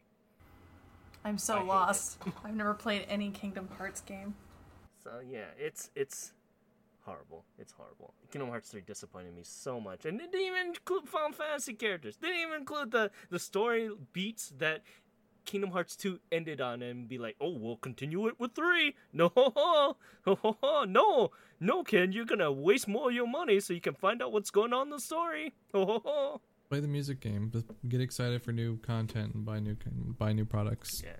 I'm 1.24 1.38
so 1.38 1.58
hate 1.58 1.66
lost. 1.66 2.18
I've 2.44 2.54
never 2.54 2.74
played 2.74 3.06
any 3.08 3.30
Kingdom 3.30 3.68
Hearts 3.78 4.00
game. 4.00 4.34
So 5.02 5.10
yeah, 5.28 5.46
it's 5.58 5.90
it's 5.94 6.32
horrible. 7.04 7.44
It's 7.58 7.72
horrible. 7.72 8.14
Kingdom 8.30 8.48
Hearts 8.48 8.70
3 8.70 8.82
disappointed 8.82 9.34
me 9.34 9.42
so 9.44 9.80
much. 9.80 10.04
And 10.06 10.20
it 10.20 10.30
didn't 10.32 10.46
even 10.46 10.66
include 10.68 11.08
Final 11.08 11.32
Fantasy 11.32 11.74
characters. 11.74 12.16
Didn't 12.16 12.40
even 12.40 12.60
include 12.60 12.92
the, 12.92 13.10
the 13.30 13.38
story 13.38 13.90
beats 14.12 14.52
that 14.58 14.82
Kingdom 15.44 15.70
Hearts 15.70 15.96
2 15.96 16.20
ended 16.30 16.60
on 16.60 16.82
and 16.82 17.08
be 17.08 17.18
like, 17.18 17.36
oh, 17.40 17.50
we'll 17.50 17.76
continue 17.76 18.28
it 18.28 18.38
with 18.38 18.54
3. 18.54 18.94
No, 19.12 19.96
no, 20.86 21.30
no, 21.60 21.84
Ken, 21.84 22.12
you're 22.12 22.24
gonna 22.24 22.50
waste 22.50 22.88
more 22.88 23.10
of 23.10 23.14
your 23.14 23.26
money 23.26 23.60
so 23.60 23.74
you 23.74 23.80
can 23.80 23.94
find 23.94 24.22
out 24.22 24.32
what's 24.32 24.50
going 24.50 24.72
on 24.72 24.86
in 24.86 24.90
the 24.90 25.00
story. 25.00 25.52
Play 26.72 26.80
the 26.80 26.88
music 26.88 27.20
game, 27.20 27.50
but 27.52 27.64
get 27.90 28.00
excited 28.00 28.42
for 28.42 28.50
new 28.50 28.78
content 28.78 29.34
and 29.34 29.44
buy 29.44 29.60
new 29.60 29.76
buy 30.18 30.32
new 30.32 30.46
products. 30.46 31.02
yeah. 31.04 31.10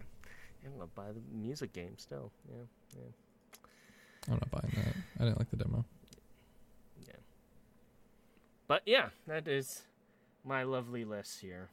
I'm 0.65 0.73
gonna 0.73 0.87
buy 0.95 1.12
the 1.12 1.20
music 1.31 1.74
game 1.74 1.99
still. 1.99 2.33
Yeah, 2.49 2.65
yeah. 2.97 4.31
I'm 4.31 4.35
not 4.35 4.51
buying 4.51 4.73
that. 4.77 4.95
I 5.20 5.24
didn't 5.24 5.39
like 5.39 5.51
the 5.51 5.57
demo. 5.57 5.85
Yeah. 7.07 7.16
But 8.66 8.81
yeah, 8.87 9.11
that 9.27 9.47
is 9.47 9.83
my 10.43 10.62
lovely 10.62 11.05
list 11.05 11.41
here. 11.41 11.69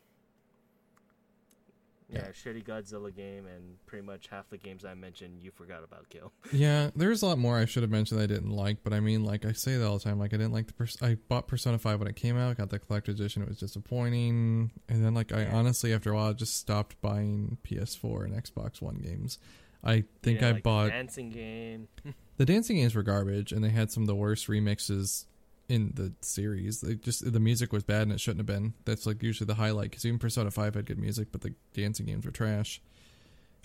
Yeah, 2.12 2.24
Yeah. 2.26 2.32
shitty 2.32 2.64
Godzilla 2.66 3.16
game 3.16 3.46
and 3.46 3.78
pretty 3.86 4.06
much 4.06 4.28
half 4.28 4.50
the 4.50 4.58
games 4.58 4.84
I 4.84 4.94
mentioned 4.96 5.44
you 5.44 5.52
forgot 5.52 5.84
about 5.84 6.10
Kill. 6.10 6.32
Yeah, 6.52 6.90
there's 6.96 7.22
a 7.22 7.28
lot 7.28 7.38
more 7.38 7.58
I 7.58 7.66
should 7.66 7.84
have 7.84 7.92
mentioned 7.92 8.20
I 8.20 8.26
didn't 8.26 8.50
like, 8.52 8.78
but 8.84 8.94
I 8.94 9.00
mean, 9.00 9.24
like 9.24 9.46
I 9.46 9.52
say 9.52 9.78
that 9.78 9.86
all 9.86 9.98
the 10.00 10.04
time. 10.04 10.18
Like 10.20 10.34
I 10.34 10.38
didn't 10.38 10.54
like 10.54 10.68
the. 10.68 10.74
Pers- 10.74 11.02
I 11.02 11.16
bought 11.28 11.48
Persona 11.48 11.78
Five 11.78 12.00
when 12.00 12.08
it 12.08 12.16
came 12.16 12.38
out. 12.38 12.58
Got 12.58 12.70
the 12.72 12.80
collector's 12.80 13.20
edition. 13.20 13.42
It 13.44 13.48
was 13.50 13.60
disappointing, 13.60 14.72
and 14.88 15.06
then 15.06 15.14
like 15.14 15.32
I 15.32 15.44
Yeah. 15.44 15.56
honestly, 15.56 15.94
after 15.94 16.12
a 16.12 16.16
while, 16.16 16.34
just 16.34 16.58
stopped 16.58 17.00
buying 17.02 17.58
PS4 17.64 18.26
and 18.26 18.34
Xbox 18.34 18.82
One 18.82 18.96
games. 18.98 19.38
I 19.84 20.04
think 20.24 20.42
Yeah, 20.42 20.50
I 20.50 20.52
like 20.54 20.64
bought 20.64 20.90
dancing 20.90 21.30
game. 21.30 21.88
the 22.38 22.46
dancing 22.46 22.78
games 22.78 22.96
were 22.96 23.04
garbage, 23.04 23.52
and 23.52 23.64
they 23.64 23.70
had 23.70 23.92
some 23.92 24.04
of 24.04 24.08
the 24.08 24.16
worst 24.16 24.48
remixes 24.48 25.26
in 25.70 25.92
the 25.94 26.12
series. 26.22 26.82
They 26.82 26.96
just 26.96 27.32
the 27.32 27.40
music 27.40 27.72
was 27.72 27.84
bad, 27.84 28.02
and 28.02 28.12
it 28.12 28.20
shouldn't 28.20 28.40
have 28.40 28.46
been. 28.62 28.74
That's 28.84 29.06
like 29.06 29.24
usually 29.24 29.46
the 29.46 29.54
highlight 29.56 29.92
because 29.92 30.06
even 30.06 30.20
Persona 30.20 30.52
Five 30.52 30.76
had 30.76 30.86
good 30.86 31.00
music, 31.00 31.30
but 31.32 31.42
the 31.42 31.54
dancing 31.74 32.08
games 32.08 32.26
were 32.26 32.32
trash. 32.32 32.82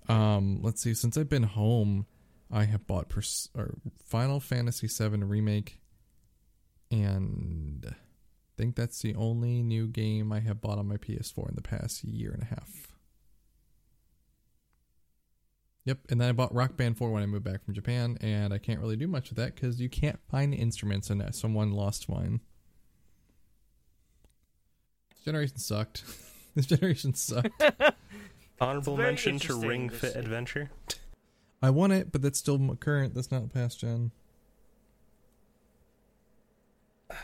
Um, 0.08 0.60
let's 0.62 0.82
see. 0.82 0.94
Since 0.94 1.16
I've 1.16 1.30
been 1.30 1.44
home, 1.44 2.06
I 2.52 2.64
have 2.64 2.86
bought 2.86 3.08
Pers- 3.08 3.48
or 3.56 3.74
Final 4.04 4.38
Fantasy 4.38 4.86
VII 4.86 5.24
remake, 5.24 5.80
and 6.90 7.84
I 7.88 7.96
think 8.56 8.76
that's 8.76 9.00
the 9.00 9.14
only 9.14 9.62
new 9.62 9.88
game 9.88 10.30
I 10.30 10.40
have 10.40 10.60
bought 10.60 10.78
on 10.78 10.86
my 10.86 10.98
PS4 10.98 11.48
in 11.48 11.54
the 11.54 11.62
past 11.62 12.04
year 12.04 12.32
and 12.32 12.42
a 12.42 12.46
half. 12.46 12.93
Yep, 15.86 15.98
and 16.08 16.20
then 16.20 16.30
I 16.30 16.32
bought 16.32 16.54
Rock 16.54 16.76
Band 16.78 16.96
4 16.96 17.10
when 17.10 17.22
I 17.22 17.26
moved 17.26 17.44
back 17.44 17.62
from 17.64 17.74
Japan, 17.74 18.16
and 18.22 18.54
I 18.54 18.58
can't 18.58 18.80
really 18.80 18.96
do 18.96 19.06
much 19.06 19.28
with 19.28 19.36
that 19.36 19.54
because 19.54 19.80
you 19.80 19.90
can't 19.90 20.18
find 20.30 20.54
instruments, 20.54 21.10
and 21.10 21.34
someone 21.34 21.72
lost 21.72 22.08
mine. 22.08 22.40
This 25.10 25.24
generation 25.26 25.58
sucked. 25.58 26.04
this 26.54 26.66
generation 26.66 27.12
sucked. 27.14 27.62
Honorable 28.60 28.96
mention 28.96 29.38
to 29.40 29.60
Ring 29.60 29.90
Fit 29.90 30.14
see. 30.14 30.18
Adventure. 30.18 30.70
I 31.60 31.68
want 31.70 31.92
it, 31.92 32.12
but 32.12 32.22
that's 32.22 32.38
still 32.38 32.76
current. 32.76 33.14
That's 33.14 33.30
not 33.30 33.52
past 33.52 33.80
gen. 33.80 34.10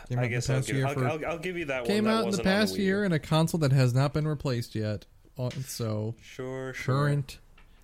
Came 0.07 0.19
out 0.19 0.21
I 0.21 0.25
in 0.25 0.29
the 0.31 0.35
guess 0.35 0.49
I'll 0.49 0.55
past 0.57 0.67
give, 0.67 0.75
year 0.77 0.87
I'll, 0.87 0.93
for- 0.93 1.07
I'll, 1.07 1.25
I'll 1.25 1.37
give 1.39 1.57
you 1.57 1.65
that 1.65 1.85
came 1.85 2.05
one. 2.05 2.11
That 2.11 2.11
out 2.11 2.17
in 2.17 2.21
the 2.21 2.25
wasn't 2.27 2.47
on 2.47 2.53
past 2.53 2.77
year 2.77 3.03
in 3.03 3.11
a 3.11 3.19
console 3.19 3.59
that 3.61 3.71
has 3.71 3.93
not 3.93 4.13
been 4.13 4.27
replaced 4.27 4.75
yet. 4.75 5.05
Uh, 5.37 5.49
So 5.65 6.15
Sure, 6.21 6.73
sure. 6.73 6.95
current. 6.95 7.39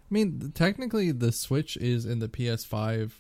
I 0.09 0.13
mean, 0.13 0.51
technically, 0.55 1.11
the 1.11 1.31
Switch 1.31 1.75
is 1.77 2.05
in 2.05 2.19
the 2.19 2.29
PS5, 2.29 3.11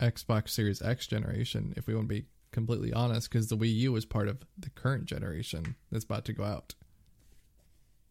Xbox 0.00 0.50
Series 0.50 0.82
X 0.82 1.06
generation. 1.06 1.72
If 1.76 1.86
we 1.86 1.94
want 1.94 2.08
to 2.08 2.14
be 2.14 2.26
completely 2.52 2.92
honest, 2.92 3.30
because 3.30 3.48
the 3.48 3.56
Wii 3.56 3.74
U 3.76 3.96
is 3.96 4.04
part 4.04 4.28
of 4.28 4.38
the 4.58 4.70
current 4.70 5.06
generation 5.06 5.76
that's 5.90 6.04
about 6.04 6.24
to 6.26 6.32
go 6.32 6.44
out. 6.44 6.74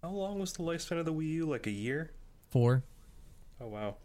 How 0.02 0.10
long 0.10 0.40
was 0.40 0.54
the 0.54 0.64
lifespan 0.64 1.00
of 1.00 1.06
the 1.06 1.14
Wii 1.14 1.28
U? 1.34 1.46
Like 1.46 1.68
a 1.68 1.72
year? 1.72 2.12
Four. 2.50 2.84
Oh 3.62 3.68
wow. 3.68 3.96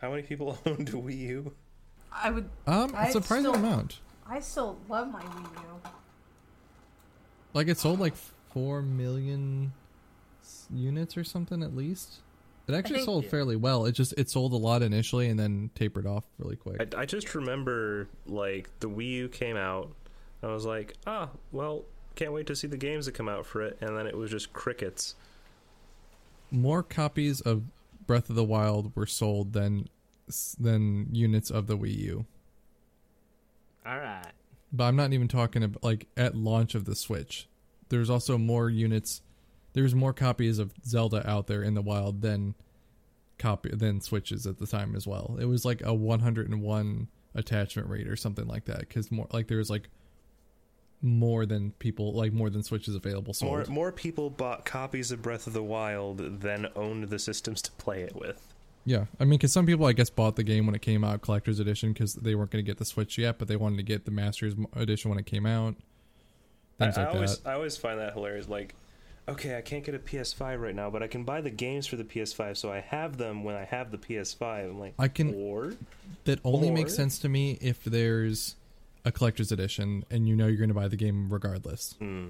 How 0.00 0.10
many 0.10 0.22
people 0.22 0.58
owned 0.66 0.88
a 0.88 0.92
Wii 0.92 1.18
U? 1.18 1.52
I 2.12 2.30
would. 2.30 2.48
Um, 2.66 2.92
a 2.96 3.10
surprising 3.12 3.52
still- 3.52 3.54
amount. 3.54 4.00
I 4.28 4.40
still 4.40 4.78
love 4.88 5.10
my 5.12 5.20
Wii 5.22 5.52
U. 5.62 5.90
Like 7.54 7.68
it 7.68 7.78
sold 7.78 8.00
like 8.00 8.14
four 8.52 8.82
million 8.82 9.72
units 10.72 11.16
or 11.16 11.24
something 11.24 11.62
at 11.62 11.76
least. 11.76 12.20
It 12.68 12.74
actually 12.74 12.96
think- 12.96 13.06
sold 13.06 13.26
fairly 13.26 13.56
well. 13.56 13.86
It 13.86 13.92
just 13.92 14.14
it 14.16 14.30
sold 14.30 14.52
a 14.52 14.56
lot 14.56 14.82
initially 14.82 15.28
and 15.28 15.38
then 15.38 15.70
tapered 15.74 16.06
off 16.06 16.24
really 16.38 16.56
quick. 16.56 16.94
I, 16.94 17.02
I 17.02 17.06
just 17.06 17.34
remember 17.34 18.08
like 18.26 18.68
the 18.80 18.88
Wii 18.88 19.10
U 19.10 19.28
came 19.28 19.56
out. 19.56 19.92
I 20.42 20.48
was 20.48 20.64
like, 20.64 20.94
ah, 21.06 21.28
well, 21.52 21.84
can't 22.16 22.32
wait 22.32 22.46
to 22.48 22.56
see 22.56 22.66
the 22.66 22.76
games 22.76 23.06
that 23.06 23.12
come 23.12 23.28
out 23.28 23.46
for 23.46 23.62
it, 23.62 23.78
and 23.80 23.96
then 23.96 24.06
it 24.06 24.16
was 24.16 24.30
just 24.30 24.52
crickets. 24.52 25.14
More 26.50 26.82
copies 26.82 27.40
of 27.40 27.62
Breath 28.06 28.28
of 28.28 28.36
the 28.36 28.44
Wild 28.44 28.94
were 28.96 29.06
sold 29.06 29.52
than 29.52 29.88
than 30.58 31.08
units 31.12 31.50
of 31.50 31.66
the 31.66 31.76
Wii 31.76 31.96
U. 31.98 32.26
All 33.84 33.98
right. 33.98 34.30
But 34.72 34.84
I'm 34.84 34.96
not 34.96 35.12
even 35.12 35.28
talking 35.28 35.62
about 35.62 35.82
like 35.82 36.06
at 36.16 36.34
launch 36.34 36.74
of 36.74 36.84
the 36.84 36.94
Switch. 36.94 37.48
There's 37.88 38.08
also 38.10 38.38
more 38.38 38.70
units. 38.70 39.22
There's 39.72 39.94
more 39.94 40.12
copies 40.12 40.58
of 40.58 40.72
Zelda 40.84 41.28
out 41.28 41.46
there 41.46 41.62
in 41.62 41.74
the 41.74 41.82
wild 41.82 42.20
than 42.22 42.54
copy 43.38 43.70
than 43.70 44.00
Switches 44.00 44.46
at 44.46 44.58
the 44.58 44.66
time 44.66 44.94
as 44.94 45.06
well. 45.06 45.36
It 45.40 45.46
was 45.46 45.64
like 45.64 45.82
a 45.84 45.94
101 45.94 47.08
attachment 47.34 47.88
rate 47.88 48.06
or 48.06 48.16
something 48.16 48.46
like 48.46 48.66
that 48.66 48.80
because 48.80 49.10
more 49.10 49.26
like 49.32 49.48
there 49.48 49.58
was 49.58 49.70
like 49.70 49.88
more 51.00 51.46
than 51.46 51.72
people 51.78 52.12
like 52.12 52.32
more 52.32 52.50
than 52.50 52.62
Switches 52.62 52.94
available 52.94 53.34
sold. 53.34 53.52
More 53.52 53.64
more 53.74 53.92
people 53.92 54.30
bought 54.30 54.64
copies 54.64 55.10
of 55.10 55.22
Breath 55.22 55.46
of 55.46 55.52
the 55.52 55.62
Wild 55.62 56.40
than 56.40 56.68
owned 56.76 57.04
the 57.04 57.18
systems 57.18 57.60
to 57.62 57.72
play 57.72 58.02
it 58.02 58.14
with. 58.14 58.52
Yeah, 58.84 59.04
I 59.20 59.24
mean, 59.24 59.38
because 59.38 59.52
some 59.52 59.64
people, 59.64 59.86
I 59.86 59.92
guess, 59.92 60.10
bought 60.10 60.34
the 60.34 60.42
game 60.42 60.66
when 60.66 60.74
it 60.74 60.82
came 60.82 61.04
out, 61.04 61.22
collector's 61.22 61.60
edition, 61.60 61.92
because 61.92 62.14
they 62.14 62.34
weren't 62.34 62.50
going 62.50 62.64
to 62.64 62.68
get 62.68 62.78
the 62.78 62.84
Switch 62.84 63.16
yet, 63.16 63.38
but 63.38 63.46
they 63.46 63.54
wanted 63.54 63.76
to 63.76 63.84
get 63.84 64.06
the 64.06 64.10
Masters 64.10 64.54
edition 64.74 65.08
when 65.08 65.20
it 65.20 65.26
came 65.26 65.46
out. 65.46 65.76
Things 66.78 66.98
I, 66.98 67.04
like 67.04 67.10
I 67.10 67.14
always 67.14 67.38
that. 67.38 67.50
I 67.50 67.52
always 67.54 67.76
find 67.76 68.00
that 68.00 68.14
hilarious. 68.14 68.48
Like, 68.48 68.74
okay, 69.28 69.56
I 69.56 69.60
can't 69.60 69.84
get 69.84 69.94
a 69.94 69.98
PS5 69.98 70.60
right 70.60 70.74
now, 70.74 70.90
but 70.90 71.02
I 71.02 71.06
can 71.06 71.24
buy 71.24 71.40
the 71.40 71.50
games 71.50 71.86
for 71.86 71.96
the 71.96 72.04
PS5, 72.04 72.56
so 72.56 72.72
I 72.72 72.80
have 72.80 73.16
them 73.16 73.44
when 73.44 73.54
I 73.54 73.64
have 73.64 73.90
the 73.90 73.98
PS5. 73.98 74.70
I'm 74.70 74.78
like, 74.78 74.94
I 74.98 75.08
can- 75.08 75.34
or 75.34 75.74
That 76.24 76.40
only 76.44 76.70
makes 76.70 76.94
sense 76.94 77.18
to 77.20 77.28
me 77.28 77.58
if 77.60 77.82
there's 77.84 78.56
a 79.04 79.10
collector's 79.10 79.50
edition 79.50 80.04
and 80.10 80.28
you 80.28 80.36
know 80.36 80.46
you're 80.46 80.56
going 80.58 80.68
to 80.68 80.74
buy 80.74 80.88
the 80.88 80.96
game 80.96 81.28
regardless. 81.32 81.94
hmm. 81.98 82.26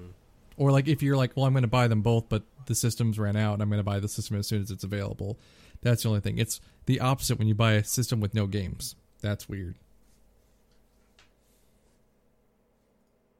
Or 0.55 0.71
like 0.71 0.87
if 0.87 1.01
you're 1.01 1.17
like, 1.17 1.31
well, 1.35 1.45
I'm 1.45 1.53
going 1.53 1.63
to 1.63 1.67
buy 1.67 1.87
them 1.87 2.01
both, 2.01 2.29
but 2.29 2.43
the 2.67 2.75
systems 2.75 3.17
ran 3.17 3.35
out, 3.35 3.53
and 3.53 3.61
I'm 3.63 3.69
going 3.69 3.79
to 3.79 3.83
buy 3.83 3.99
the 3.99 4.07
system 4.07 4.37
as 4.37 4.47
soon 4.47 4.61
as 4.61 4.69
it's 4.71 4.83
available. 4.83 5.37
That's 5.81 6.03
the 6.03 6.09
only 6.09 6.21
thing. 6.21 6.37
It's 6.37 6.61
the 6.85 6.99
opposite 6.99 7.39
when 7.39 7.47
you 7.47 7.55
buy 7.55 7.73
a 7.73 7.83
system 7.83 8.19
with 8.19 8.33
no 8.35 8.45
games. 8.45 8.95
That's 9.21 9.49
weird. 9.49 9.75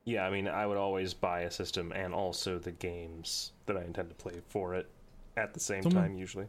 Yeah, 0.06 0.26
I 0.26 0.30
mean, 0.30 0.48
I 0.48 0.66
would 0.66 0.78
always 0.78 1.14
buy 1.14 1.42
a 1.42 1.52
system 1.52 1.92
and 1.92 2.14
also 2.14 2.60
the 2.60 2.72
games 2.72 3.52
that 3.66 3.78
I 3.78 3.84
intend 3.84 4.10
to 4.10 4.16
play 4.16 4.42
for 4.50 4.76
it 4.76 4.88
at 5.38 5.54
the 5.54 5.60
same 5.60 5.84
Someone- 5.84 6.04
time. 6.04 6.16
Usually, 6.18 6.48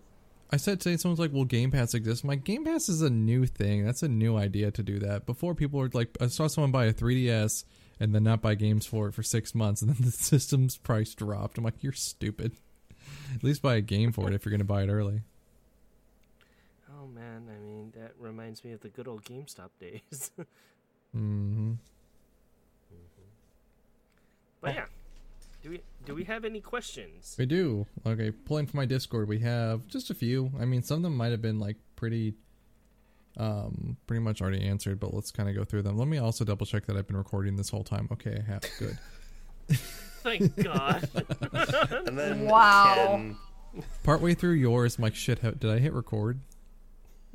I 0.50 0.56
said 0.56 0.80
today 0.80 0.96
someone's 0.96 1.18
like, 1.20 1.32
"Well, 1.32 1.44
Game 1.44 1.70
Pass 1.70 1.94
exists." 1.94 2.24
My 2.24 2.34
Game 2.36 2.64
Pass 2.64 2.88
is 2.88 3.00
a 3.02 3.10
new 3.10 3.46
thing. 3.46 3.84
That's 3.84 4.02
a 4.02 4.08
new 4.08 4.36
idea 4.36 4.70
to 4.70 4.82
do 4.82 4.98
that. 5.00 5.26
Before 5.26 5.54
people 5.54 5.80
were 5.80 5.90
like, 5.92 6.16
I 6.20 6.26
saw 6.26 6.46
someone 6.46 6.70
buy 6.70 6.84
a 6.86 6.92
3DS 6.92 7.64
and 8.00 8.14
then 8.14 8.24
not 8.24 8.42
buy 8.42 8.54
games 8.56 8.86
for 8.86 9.08
it 9.08 9.14
for 9.14 9.22
six 9.22 9.54
months, 9.54 9.80
and 9.82 9.90
then 9.90 10.04
the 10.04 10.10
system's 10.12 10.76
price 10.76 11.14
dropped. 11.14 11.58
I'm 11.58 11.64
like, 11.64 11.82
you're 11.82 11.92
stupid. 11.92 12.52
At 13.34 13.42
least 13.44 13.62
buy 13.62 13.76
a 13.76 13.80
game 13.80 14.12
for 14.12 14.28
it 14.28 14.34
if 14.34 14.44
you're 14.44 14.50
going 14.50 14.58
to 14.58 14.64
buy 14.64 14.82
it 14.82 14.88
early. 14.88 15.22
Oh 16.90 17.06
man, 17.06 17.48
I 17.54 17.58
mean 17.64 17.92
that 17.96 18.12
reminds 18.18 18.64
me 18.64 18.72
of 18.72 18.80
the 18.80 18.88
good 18.88 19.08
old 19.08 19.24
GameStop 19.24 19.70
days. 19.80 20.30
hmm 21.12 21.74
but 24.64 24.74
yeah, 24.74 24.84
do 25.62 25.70
we 25.70 25.80
do 26.04 26.14
we 26.14 26.24
have 26.24 26.44
any 26.44 26.60
questions? 26.60 27.36
We 27.38 27.46
do. 27.46 27.86
Okay, 28.06 28.30
pulling 28.30 28.66
from 28.66 28.78
my 28.78 28.86
Discord, 28.86 29.28
we 29.28 29.38
have 29.40 29.86
just 29.86 30.10
a 30.10 30.14
few. 30.14 30.50
I 30.60 30.64
mean, 30.64 30.82
some 30.82 30.96
of 30.98 31.02
them 31.02 31.16
might 31.16 31.30
have 31.30 31.40
been 31.42 31.58
like 31.60 31.76
pretty, 31.96 32.34
um, 33.36 33.96
pretty 34.06 34.20
much 34.20 34.42
already 34.42 34.62
answered, 34.66 35.00
but 35.00 35.14
let's 35.14 35.30
kind 35.30 35.48
of 35.48 35.54
go 35.54 35.64
through 35.64 35.82
them. 35.82 35.96
Let 35.96 36.08
me 36.08 36.18
also 36.18 36.44
double 36.44 36.66
check 36.66 36.86
that 36.86 36.96
I've 36.96 37.06
been 37.06 37.16
recording 37.16 37.56
this 37.56 37.70
whole 37.70 37.84
time. 37.84 38.08
Okay, 38.12 38.42
I 38.46 38.50
have. 38.50 38.62
Good. 38.78 38.98
Thank 40.22 40.56
God. 40.62 41.08
and 42.06 42.18
then 42.18 42.46
Wow. 42.46 43.16
Ken- 43.16 43.36
Partway 44.04 44.34
through 44.34 44.52
yours, 44.54 44.98
I'm 44.98 45.02
like, 45.02 45.14
shit, 45.14 45.42
did 45.42 45.70
I 45.70 45.78
hit 45.78 45.92
record? 45.92 46.40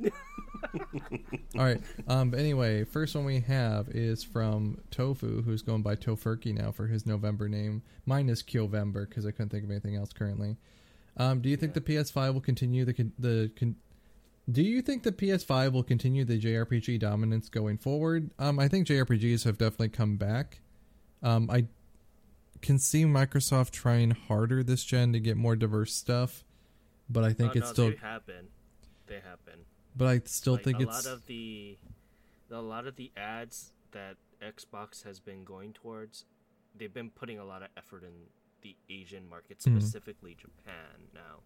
All 1.56 1.64
right. 1.64 1.80
Um. 2.08 2.30
But 2.30 2.40
anyway, 2.40 2.84
first 2.84 3.14
one 3.14 3.24
we 3.24 3.40
have 3.40 3.88
is 3.88 4.22
from 4.22 4.78
Tofu, 4.90 5.42
who's 5.42 5.62
going 5.62 5.82
by 5.82 5.96
Tofurky 5.96 6.54
now 6.54 6.70
for 6.72 6.86
his 6.86 7.06
November 7.06 7.48
name. 7.48 7.82
Mine 8.06 8.28
is 8.28 8.42
Kyovember 8.42 9.08
because 9.08 9.26
I 9.26 9.30
couldn't 9.30 9.50
think 9.50 9.64
of 9.64 9.70
anything 9.70 9.96
else 9.96 10.12
currently. 10.12 10.56
Um. 11.16 11.40
Do 11.40 11.48
you 11.48 11.56
think 11.56 11.74
the 11.74 11.80
PS5 11.80 12.34
will 12.34 12.40
continue 12.40 12.84
the 12.84 12.94
con- 12.94 13.12
the 13.18 13.50
con- 13.58 13.76
Do 14.50 14.62
you 14.62 14.80
think 14.82 15.02
the 15.02 15.12
PS5 15.12 15.72
will 15.72 15.82
continue 15.82 16.24
the 16.24 16.40
JRPG 16.40 16.98
dominance 17.00 17.48
going 17.48 17.78
forward? 17.78 18.30
Um. 18.38 18.58
I 18.58 18.68
think 18.68 18.86
JRPGs 18.86 19.44
have 19.44 19.58
definitely 19.58 19.88
come 19.90 20.16
back. 20.16 20.60
Um. 21.22 21.50
I 21.50 21.66
can 22.62 22.78
see 22.78 23.04
Microsoft 23.04 23.70
trying 23.70 24.10
harder 24.10 24.62
this 24.62 24.84
gen 24.84 25.12
to 25.14 25.20
get 25.20 25.36
more 25.36 25.56
diverse 25.56 25.94
stuff, 25.94 26.44
but 27.08 27.24
I 27.24 27.32
think 27.32 27.50
Oh, 27.54 27.58
it's 27.58 27.66
no, 27.68 27.72
still. 27.72 27.90
they 27.90 27.96
have 27.96 28.26
been. 28.26 28.48
They 29.06 29.20
have 29.26 29.44
been. 29.46 29.54
But 30.00 30.08
I 30.08 30.20
still 30.24 30.54
Like, 30.54 30.64
think 30.64 30.78
a 30.78 30.82
it's 30.84 31.06
lot 31.06 31.12
of 31.14 31.26
the 31.26 31.76
a 32.50 32.60
lot 32.62 32.86
of 32.86 32.96
the 32.96 33.12
ads 33.18 33.72
that 33.92 34.16
Xbox 34.42 35.02
has 35.04 35.20
been 35.20 35.44
going 35.44 35.74
towards. 35.74 36.24
They've 36.74 36.92
been 36.92 37.10
putting 37.10 37.38
a 37.38 37.44
lot 37.44 37.62
of 37.62 37.68
effort 37.76 38.02
in 38.02 38.12
the 38.62 38.74
Asian 38.88 39.28
market, 39.28 39.58
Mhm. 39.58 39.78
specifically 39.78 40.34
Japan. 40.34 41.08
Now, 41.12 41.42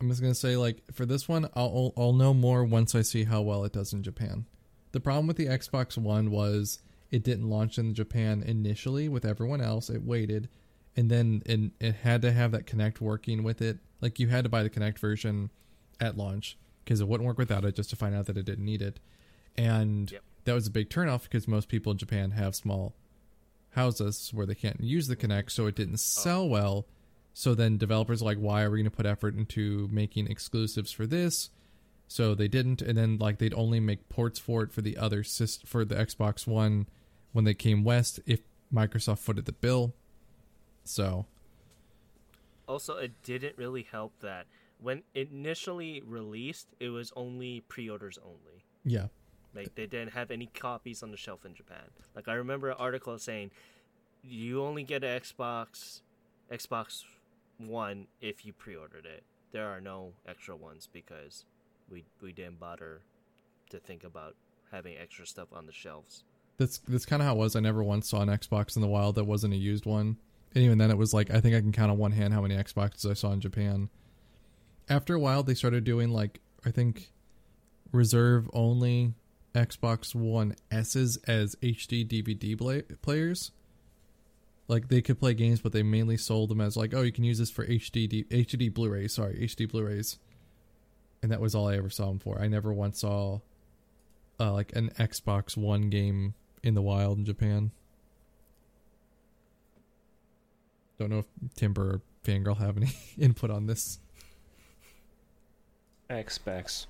I'm 0.00 0.08
just 0.08 0.20
gonna 0.20 0.34
say 0.34 0.56
like 0.56 0.82
for 0.92 1.06
this 1.06 1.28
one, 1.28 1.48
I'll 1.54 1.92
I'll 1.96 2.12
know 2.12 2.34
more 2.34 2.64
once 2.64 2.96
I 2.96 3.02
see 3.02 3.22
how 3.24 3.42
well 3.42 3.64
it 3.64 3.72
does 3.72 3.92
in 3.92 4.02
Japan. 4.02 4.46
The 4.90 4.98
problem 5.00 5.28
with 5.28 5.36
the 5.36 5.46
Xbox 5.46 5.96
One 5.96 6.32
was 6.32 6.80
it 7.12 7.22
didn't 7.22 7.48
launch 7.48 7.78
in 7.78 7.94
Japan 7.94 8.42
initially 8.42 9.08
with 9.08 9.24
everyone 9.24 9.60
else. 9.60 9.88
It 9.88 10.02
waited, 10.02 10.48
and 10.96 11.08
then 11.08 11.42
it, 11.46 11.70
it 11.78 11.94
had 11.94 12.22
to 12.22 12.32
have 12.32 12.50
that 12.50 12.66
Kinect 12.66 13.00
working 13.00 13.44
with 13.44 13.62
it. 13.62 13.78
Like 14.00 14.18
you 14.18 14.26
had 14.26 14.42
to 14.42 14.50
buy 14.50 14.64
the 14.64 14.70
Kinect 14.70 14.98
version 14.98 15.50
at 16.00 16.16
launch 16.16 16.56
because 16.84 17.00
it 17.00 17.08
wouldn't 17.08 17.26
work 17.26 17.38
without 17.38 17.64
it. 17.64 17.74
Just 17.74 17.90
to 17.90 17.96
find 17.96 18.14
out 18.14 18.26
that 18.26 18.36
it 18.36 18.44
didn't 18.44 18.64
need 18.64 18.82
it, 18.82 19.00
and 19.56 20.10
Yep. 20.10 20.22
that 20.44 20.54
was 20.54 20.66
a 20.66 20.70
big 20.70 20.90
turnoff 20.90 21.24
because 21.24 21.46
most 21.48 21.68
people 21.68 21.92
in 21.92 21.98
Japan 21.98 22.32
have 22.32 22.54
small 22.54 22.94
houses 23.70 24.30
where 24.32 24.46
they 24.46 24.54
can't 24.54 24.80
use 24.80 25.06
the 25.06 25.16
Kinect, 25.16 25.50
so 25.50 25.66
it 25.66 25.74
didn't 25.74 25.94
oh. 25.94 25.96
sell 25.96 26.48
well. 26.48 26.86
So 27.32 27.54
then 27.54 27.78
developers 27.78 28.22
are 28.22 28.24
like, 28.24 28.38
why 28.38 28.62
are 28.62 28.70
we 28.70 28.78
going 28.78 28.90
to 28.90 28.96
put 28.96 29.06
effort 29.06 29.36
into 29.36 29.88
making 29.92 30.26
exclusives 30.26 30.90
for 30.90 31.06
this? 31.06 31.50
So 32.08 32.34
they 32.34 32.48
didn't, 32.48 32.82
and 32.82 32.98
then 32.98 33.18
like 33.18 33.38
they'd 33.38 33.54
only 33.54 33.78
make 33.78 34.08
ports 34.08 34.40
for 34.40 34.64
it 34.64 34.72
for 34.72 34.82
the 34.82 34.96
other 34.96 35.22
syst- 35.22 35.66
for 35.66 35.84
the 35.84 35.94
Xbox 35.94 36.44
One 36.44 36.88
when 37.32 37.44
they 37.44 37.54
came 37.54 37.84
west 37.84 38.18
if 38.26 38.40
Microsoft 38.74 39.18
footed 39.20 39.44
the 39.44 39.52
bill. 39.52 39.94
So 40.82 41.26
also 42.66 42.96
it 42.96 43.12
didn't 43.22 43.56
really 43.56 43.82
help 43.82 44.12
that 44.22 44.46
when 44.82 45.02
initially 45.14 46.02
released, 46.06 46.68
it 46.78 46.88
was 46.88 47.12
only 47.16 47.60
pre-orders 47.68 48.18
only. 48.24 48.64
yeah, 48.84 49.06
Like 49.54 49.74
they 49.74 49.86
didn't 49.86 50.12
have 50.12 50.30
any 50.30 50.46
copies 50.46 51.02
on 51.02 51.10
the 51.10 51.16
shelf 51.16 51.44
in 51.44 51.54
Japan. 51.54 51.90
Like 52.14 52.28
I 52.28 52.34
remember 52.34 52.70
an 52.70 52.76
article 52.78 53.18
saying 53.18 53.50
you 54.22 54.62
only 54.62 54.82
get 54.82 55.04
an 55.04 55.20
Xbox 55.20 56.00
Xbox 56.50 57.04
One 57.58 58.06
if 58.20 58.44
you 58.44 58.52
pre-ordered 58.52 59.06
it. 59.06 59.22
There 59.52 59.66
are 59.68 59.80
no 59.80 60.12
extra 60.26 60.56
ones 60.56 60.88
because 60.92 61.44
we 61.90 62.04
we 62.22 62.32
didn't 62.32 62.58
bother 62.60 63.02
to 63.70 63.78
think 63.78 64.04
about 64.04 64.34
having 64.72 64.96
extra 64.96 65.26
stuff 65.26 65.48
on 65.52 65.66
the 65.66 65.72
shelves. 65.72 66.24
that's 66.56 66.78
that's 66.78 67.06
kind 67.06 67.20
of 67.22 67.26
how 67.26 67.34
it 67.34 67.38
was. 67.38 67.56
I 67.56 67.60
never 67.60 67.82
once 67.82 68.08
saw 68.08 68.20
an 68.20 68.28
Xbox 68.28 68.76
in 68.76 68.82
the 68.82 68.88
wild 68.88 69.14
that 69.16 69.24
wasn't 69.24 69.54
a 69.54 69.56
used 69.56 69.86
one, 69.86 70.16
and 70.54 70.64
even 70.64 70.78
then, 70.78 70.90
it 70.90 70.98
was 70.98 71.12
like 71.12 71.30
I 71.30 71.40
think 71.40 71.54
I 71.54 71.60
can 71.60 71.72
count 71.72 71.90
on 71.90 71.98
one 71.98 72.12
hand 72.12 72.32
how 72.34 72.40
many 72.42 72.56
Xboxes 72.56 73.10
I 73.10 73.14
saw 73.14 73.32
in 73.32 73.40
Japan. 73.40 73.88
After 74.90 75.14
a 75.14 75.20
while, 75.20 75.42
they 75.42 75.54
started 75.54 75.84
doing 75.84 76.10
like 76.10 76.40
I 76.66 76.70
think 76.70 77.12
reserve 77.92 78.50
only 78.52 79.14
Xbox 79.54 80.14
One 80.14 80.56
S's 80.70 81.16
as 81.26 81.54
HD 81.62 82.06
DVD 82.06 83.00
players. 83.00 83.52
Like 84.68 84.88
they 84.88 85.00
could 85.00 85.18
play 85.18 85.34
games, 85.34 85.60
but 85.60 85.72
they 85.72 85.82
mainly 85.82 86.16
sold 86.16 86.50
them 86.50 86.60
as 86.60 86.76
like, 86.76 86.92
oh, 86.94 87.02
you 87.02 87.12
can 87.12 87.24
use 87.24 87.38
this 87.38 87.50
for 87.50 87.66
HD 87.66 88.08
D- 88.08 88.24
HD 88.30 88.72
Blu-rays. 88.72 89.14
Sorry, 89.14 89.34
HD 89.40 89.68
Blu-rays. 89.68 90.18
And 91.22 91.32
that 91.32 91.40
was 91.40 91.54
all 91.54 91.68
I 91.68 91.76
ever 91.76 91.90
saw 91.90 92.06
them 92.06 92.18
for. 92.18 92.40
I 92.40 92.46
never 92.46 92.72
once 92.72 93.00
saw 93.00 93.40
uh, 94.38 94.52
like 94.52 94.74
an 94.76 94.90
Xbox 94.90 95.56
One 95.56 95.90
game 95.90 96.34
in 96.62 96.74
the 96.74 96.82
wild 96.82 97.18
in 97.18 97.24
Japan. 97.24 97.72
Don't 100.98 101.10
know 101.10 101.18
if 101.20 101.54
Timber 101.56 101.82
or 101.82 102.02
Fangirl 102.24 102.58
have 102.58 102.76
any 102.76 102.92
input 103.18 103.50
on 103.50 103.66
this. 103.66 103.98
X-Specs. 106.10 106.86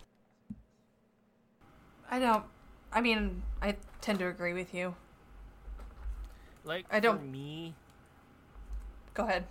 I 2.10 2.18
don't. 2.18 2.44
I 2.92 3.00
mean, 3.00 3.42
I 3.62 3.76
tend 4.00 4.18
to 4.18 4.26
agree 4.26 4.52
with 4.54 4.74
you. 4.74 4.94
Like 6.64 6.86
I 6.90 6.98
don't- 7.00 7.18
for 7.18 7.24
me, 7.24 7.74
Go 9.14 9.24
ahead. 9.24 9.44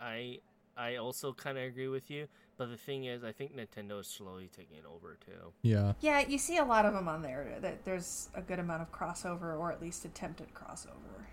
I 0.00 0.40
I 0.76 0.96
also 0.96 1.32
kind 1.32 1.56
of 1.58 1.64
agree 1.64 1.88
with 1.88 2.10
you, 2.10 2.28
But 2.58 2.70
the 2.70 2.76
thing 2.76 3.04
is, 3.04 3.24
I 3.24 3.32
think 3.32 3.54
Nintendo 3.56 4.00
is 4.00 4.06
slowly 4.06 4.48
taking 4.54 4.76
it 4.78 4.84
over 4.86 5.16
too. 5.24 5.52
Yeah. 5.62 5.92
Yeah, 6.00 6.20
you 6.20 6.38
see 6.38 6.56
a 6.58 6.64
lot 6.64 6.86
of 6.86 6.92
them 6.94 7.08
on 7.08 7.22
there. 7.22 7.56
That 7.60 7.84
there's 7.84 8.28
a 8.34 8.40
good 8.42 8.58
amount 8.58 8.82
of 8.82 8.92
crossover, 8.92 9.58
or 9.58 9.72
at 9.72 9.80
least 9.80 10.04
attempted 10.04 10.54
crossover 10.54 11.24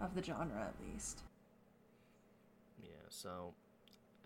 of 0.00 0.14
the 0.14 0.22
genre, 0.22 0.60
at 0.60 0.74
least. 0.92 1.22
Yeah, 2.82 2.90
so 3.08 3.54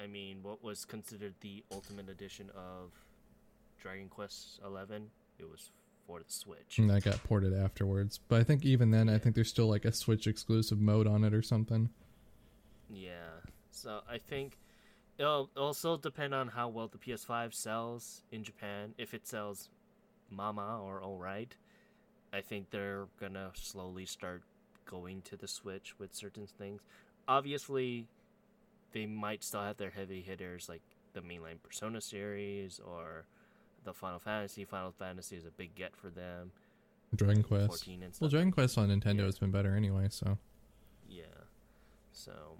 I 0.02 0.06
mean, 0.06 0.38
what 0.42 0.62
was 0.62 0.84
considered 0.84 1.34
the 1.40 1.64
ultimate 1.72 2.08
edition 2.08 2.50
of 2.54 2.92
Dragon 3.80 4.08
Quest 4.08 4.60
Eleven? 4.64 5.10
It 5.38 5.48
was 5.48 5.70
for 6.06 6.20
the 6.20 6.24
Switch. 6.28 6.78
And 6.78 6.88
that 6.90 7.04
got 7.04 7.22
ported 7.24 7.52
afterwards. 7.52 8.20
But 8.28 8.40
I 8.40 8.44
think 8.44 8.64
even 8.64 8.90
then, 8.90 9.08
I 9.08 9.18
think 9.18 9.34
there's 9.34 9.48
still 9.48 9.68
like 9.68 9.84
a 9.84 9.92
Switch 9.92 10.26
exclusive 10.26 10.80
mode 10.80 11.06
on 11.06 11.24
it 11.24 11.34
or 11.34 11.42
something. 11.42 11.90
Yeah. 12.88 13.40
So 13.70 14.00
I 14.08 14.18
think 14.18 14.58
it'll 15.18 15.50
also 15.56 15.96
depend 15.96 16.34
on 16.34 16.48
how 16.48 16.68
well 16.68 16.88
the 16.88 16.98
PS5 16.98 17.54
sells 17.54 18.22
in 18.30 18.44
Japan. 18.44 18.94
If 18.98 19.14
it 19.14 19.26
sells 19.26 19.68
mama 20.30 20.80
or 20.82 21.02
alright, 21.02 21.56
I 22.32 22.40
think 22.40 22.70
they're 22.70 23.06
gonna 23.20 23.50
slowly 23.54 24.06
start 24.06 24.42
going 24.84 25.22
to 25.22 25.36
the 25.36 25.48
Switch 25.48 25.98
with 25.98 26.14
certain 26.14 26.46
things. 26.46 26.82
Obviously, 27.28 28.06
they 28.96 29.04
might 29.04 29.44
still 29.44 29.60
have 29.60 29.76
their 29.76 29.90
heavy 29.90 30.22
hitters 30.22 30.70
like 30.70 30.80
the 31.12 31.20
mainline 31.20 31.62
Persona 31.62 32.00
series 32.00 32.80
or 32.80 33.26
the 33.84 33.92
Final 33.92 34.18
Fantasy. 34.18 34.64
Final 34.64 34.90
Fantasy 34.90 35.36
is 35.36 35.44
a 35.44 35.50
big 35.50 35.74
get 35.74 35.94
for 35.94 36.08
them. 36.08 36.50
Dragon 37.14 37.42
Quest. 37.42 37.66
14 37.66 38.02
and 38.02 38.14
stuff. 38.14 38.22
Well, 38.22 38.30
Dragon 38.30 38.52
Quest 38.52 38.78
on 38.78 38.88
Nintendo 38.88 39.18
Yeah. 39.18 39.24
has 39.26 39.38
been 39.38 39.50
better 39.50 39.76
anyway, 39.76 40.06
so. 40.08 40.38
Yeah. 41.06 41.24
So, 42.10 42.56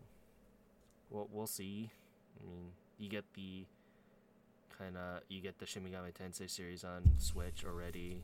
we'll 1.09 1.27
we'll 1.33 1.47
see. 1.47 1.91
I 2.39 2.47
mean, 2.47 2.73
you 2.99 3.09
get 3.09 3.25
the 3.33 3.65
kind 4.79 4.99
of 4.99 5.23
you 5.31 5.41
get 5.41 5.59
the 5.59 5.65
Shin 5.65 5.85
Megami 5.85 6.13
Tensei 6.13 6.51
series 6.51 6.85
on 6.85 7.15
Switch 7.17 7.65
already. 7.67 8.23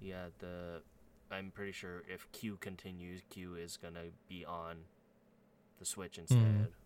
Yeah, 0.00 0.26
the 0.40 0.82
I'm 1.30 1.52
pretty 1.52 1.72
sure 1.72 2.02
if 2.12 2.26
Q 2.32 2.56
continues, 2.60 3.22
Q 3.30 3.54
is 3.54 3.78
gonna 3.80 4.10
be 4.28 4.44
on 4.44 4.78
the 5.78 5.84
Switch 5.84 6.16
hmm. 6.16 6.22
instead. 6.22 6.66
So, 6.72 6.83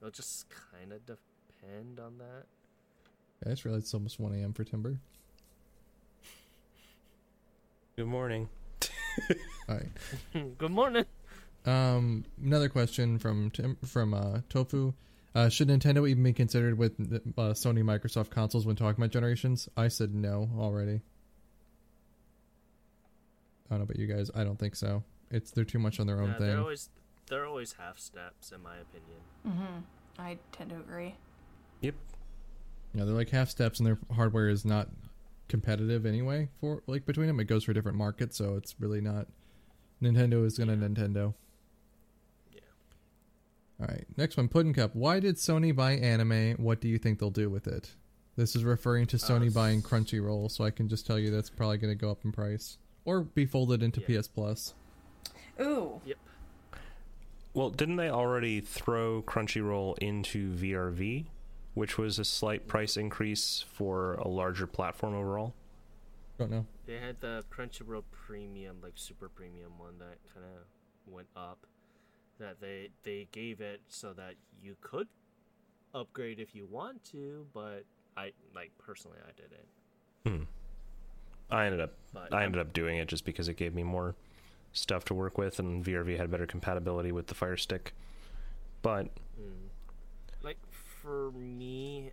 it'll 0.00 0.10
just 0.10 0.46
kind 0.72 0.92
of 0.92 1.04
depend 1.06 1.98
on 2.00 2.18
that. 2.18 2.44
I 3.46 3.50
just 3.50 3.64
realized 3.64 3.84
it's 3.84 3.94
almost 3.94 4.18
1 4.20 4.34
a.m. 4.34 4.52
for 4.52 4.64
Timber. 4.64 4.98
Good 7.96 8.06
morning. 8.06 8.48
All 9.68 9.76
right. 9.76 9.88
Good 10.58 10.70
morning. 10.70 11.04
Um, 11.64 12.24
another 12.42 12.68
question 12.68 13.18
from 13.18 13.50
Tim, 13.50 13.76
from 13.84 14.12
uh, 14.14 14.40
Tofu. 14.48 14.92
Uh, 15.34 15.48
should 15.48 15.68
Nintendo 15.68 16.08
even 16.08 16.22
be 16.22 16.32
considered 16.32 16.78
with 16.78 16.92
uh, 17.00 17.52
Sony 17.54 17.82
Microsoft 17.82 18.30
consoles 18.30 18.66
when 18.66 18.76
talking 18.76 19.02
about 19.02 19.10
generations? 19.12 19.68
I 19.76 19.88
said 19.88 20.14
no 20.14 20.48
already. 20.58 21.00
I 23.68 23.70
don't 23.70 23.78
know 23.78 23.84
about 23.84 23.98
you 23.98 24.06
guys. 24.06 24.30
I 24.34 24.44
don't 24.44 24.58
think 24.58 24.76
so. 24.76 25.02
It's 25.30 25.50
they're 25.50 25.64
too 25.64 25.78
much 25.78 25.98
on 25.98 26.06
their 26.06 26.20
own 26.20 26.28
Yeah, 26.30 26.38
thing. 26.38 26.46
they're 26.48 26.60
always 26.60 26.88
they're 27.28 27.46
always 27.46 27.74
half 27.74 27.98
steps 27.98 28.52
in 28.52 28.62
my 28.62 28.76
opinion. 28.76 29.20
Mm-hmm. 29.46 30.20
I 30.20 30.38
tend 30.52 30.70
to 30.70 30.76
agree. 30.76 31.14
Yep. 31.80 31.94
Yeah, 32.94 33.04
they're 33.04 33.14
like 33.14 33.30
half 33.30 33.48
steps, 33.50 33.80
and 33.80 33.86
their 33.86 33.98
hardware 34.14 34.48
is 34.48 34.64
not 34.64 34.88
competitive 35.48 36.06
anyway. 36.06 36.48
For 36.60 36.82
like 36.86 37.04
between 37.06 37.26
them, 37.26 37.40
it 37.40 37.44
goes 37.44 37.64
for 37.64 37.72
different 37.72 37.98
markets, 37.98 38.36
so 38.36 38.54
it's 38.56 38.74
really 38.78 39.00
not. 39.00 39.26
Nintendo 40.02 40.44
is 40.44 40.56
gonna 40.58 40.74
Yeah. 40.76 40.86
Nintendo. 40.88 41.34
Yeah. 42.52 42.60
All 43.80 43.86
right, 43.86 44.06
next 44.16 44.36
one, 44.36 44.48
Puddin 44.48 44.72
Cup. 44.74 44.94
Why 44.94 45.18
did 45.20 45.36
Sony 45.36 45.74
buy 45.74 45.92
anime? 45.92 46.52
What 46.62 46.80
do 46.80 46.88
you 46.88 46.98
think 46.98 47.18
they'll 47.18 47.30
do 47.30 47.50
with 47.50 47.66
it? 47.66 47.94
This 48.36 48.54
is 48.56 48.64
referring 48.64 49.06
to 49.06 49.16
Sony 49.16 49.46
s- 49.48 49.54
buying 49.54 49.82
Crunchyroll, 49.82 50.50
so 50.50 50.64
I 50.64 50.70
can 50.70 50.88
just 50.88 51.06
tell 51.06 51.18
you 51.18 51.30
that's 51.30 51.50
probably 51.50 51.78
going 51.78 51.92
to 51.92 52.00
go 52.00 52.10
up 52.10 52.24
in 52.24 52.32
price 52.32 52.78
or 53.04 53.22
be 53.22 53.46
folded 53.46 53.82
into 53.82 54.00
Yeah. 54.00 54.20
PS 54.20 54.28
Plus. 54.28 54.74
Ooh. 55.60 56.00
Yep. 56.04 56.18
Well, 57.54 57.70
didn't 57.70 57.96
they 57.96 58.10
already 58.10 58.60
throw 58.60 59.22
Crunchyroll 59.22 59.96
into 59.98 60.52
VRV, 60.52 61.26
which 61.74 61.96
was 61.96 62.18
a 62.18 62.24
slight 62.24 62.66
price 62.66 62.96
increase 62.96 63.64
for 63.72 64.14
a 64.14 64.26
larger 64.26 64.66
platform 64.66 65.14
overall? 65.14 65.54
Don't 66.36 66.50
know. 66.50 66.66
They 66.84 66.98
had 66.98 67.20
the 67.20 67.44
Crunchyroll 67.50 68.02
Premium, 68.10 68.78
like 68.82 68.94
super 68.96 69.28
premium 69.28 69.78
one 69.78 69.98
that 70.00 70.18
kind 70.34 70.44
of 70.44 71.12
went 71.12 71.28
up. 71.36 71.66
That 72.40 72.60
they 72.60 72.90
they 73.04 73.28
gave 73.30 73.60
it 73.60 73.80
so 73.86 74.12
that 74.14 74.34
you 74.60 74.76
could 74.80 75.06
upgrade 75.94 76.40
if 76.40 76.52
you 76.52 76.66
want 76.66 77.04
to, 77.12 77.46
but 77.54 77.84
I 78.16 78.32
like 78.52 78.72
personally 78.78 79.18
I 79.24 79.30
didn't. 79.40 80.38
Hmm. 80.38 80.44
I 81.48 81.66
ended 81.66 81.80
up 81.80 81.92
But 82.12 82.34
I 82.34 82.42
ended 82.44 82.60
up 82.60 82.72
doing 82.72 82.96
it 82.96 83.06
just 83.06 83.24
because 83.24 83.46
it 83.48 83.56
gave 83.56 83.72
me 83.72 83.84
more 83.84 84.16
stuff 84.74 85.04
to 85.06 85.14
work 85.14 85.38
with, 85.38 85.58
and 85.58 85.82
VRV 85.82 86.18
had 86.18 86.30
better 86.30 86.46
compatibility 86.46 87.12
with 87.12 87.28
the 87.28 87.34
Fire 87.34 87.56
Stick. 87.56 87.94
But 88.82 89.08
Mm. 89.40 89.70
Like 90.42 90.58
for 90.72 91.32
me, 91.32 92.12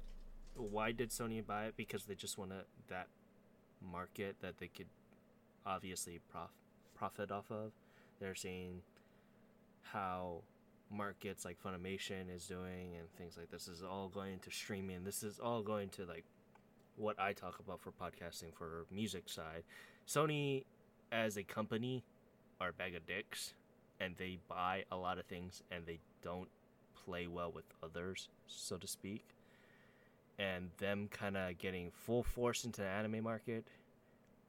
why 0.56 0.92
did 0.92 1.10
Sony 1.10 1.46
buy 1.46 1.66
it? 1.66 1.76
Because 1.78 2.06
they 2.06 2.16
just 2.16 2.38
want 2.38 2.52
to 2.52 2.64
that 2.88 3.08
market 3.82 4.38
that 4.42 4.58
they 4.58 4.68
could 4.68 4.88
obviously 5.66 6.20
prof- 6.32 6.50
profit 6.96 7.32
off 7.32 7.52
of. 7.52 7.74
They're 8.20 8.36
seeing 8.36 8.82
how 9.82 10.42
markets 10.90 11.46
like 11.46 11.58
Funimation 11.62 12.34
is 12.34 12.46
doing 12.48 12.96
and 13.00 13.10
things 13.18 13.38
like 13.38 13.50
this 13.50 13.68
is 13.68 13.84
all 13.84 14.10
going 14.10 14.40
to 14.40 14.52
streaming. 14.52 15.04
This 15.04 15.24
is 15.24 15.40
all 15.40 15.62
going 15.62 15.90
to 15.90 16.06
like 16.06 16.26
what 16.96 17.20
I 17.20 17.34
talk 17.34 17.60
about 17.60 17.80
for 17.82 17.92
podcasting 17.92 18.54
for 18.54 18.86
music 18.92 19.30
side. 19.30 19.64
Sony 20.08 20.64
as 21.12 21.38
a 21.38 21.44
company 21.44 22.04
are 22.62 22.70
a 22.70 22.74
bag 22.74 22.96
of 22.96 23.06
dicks 23.08 23.54
and 24.00 24.16
they 24.18 24.38
buy 24.48 24.84
a 24.92 24.96
lot 24.96 25.18
of 25.18 25.26
things 25.26 25.64
and 25.72 25.86
they 25.86 26.00
don't 26.24 26.48
play 27.06 27.28
well 27.28 27.52
with 27.52 27.66
others, 27.84 28.30
so 28.48 28.78
to 28.78 28.88
speak. 28.88 29.26
And 30.38 30.70
them 30.78 31.08
kind 31.12 31.36
of 31.38 31.58
getting 31.58 31.92
full 31.92 32.24
force 32.24 32.64
into 32.64 32.82
the 32.82 32.88
anime 32.88 33.24
market 33.24 33.66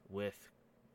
with 0.08 0.50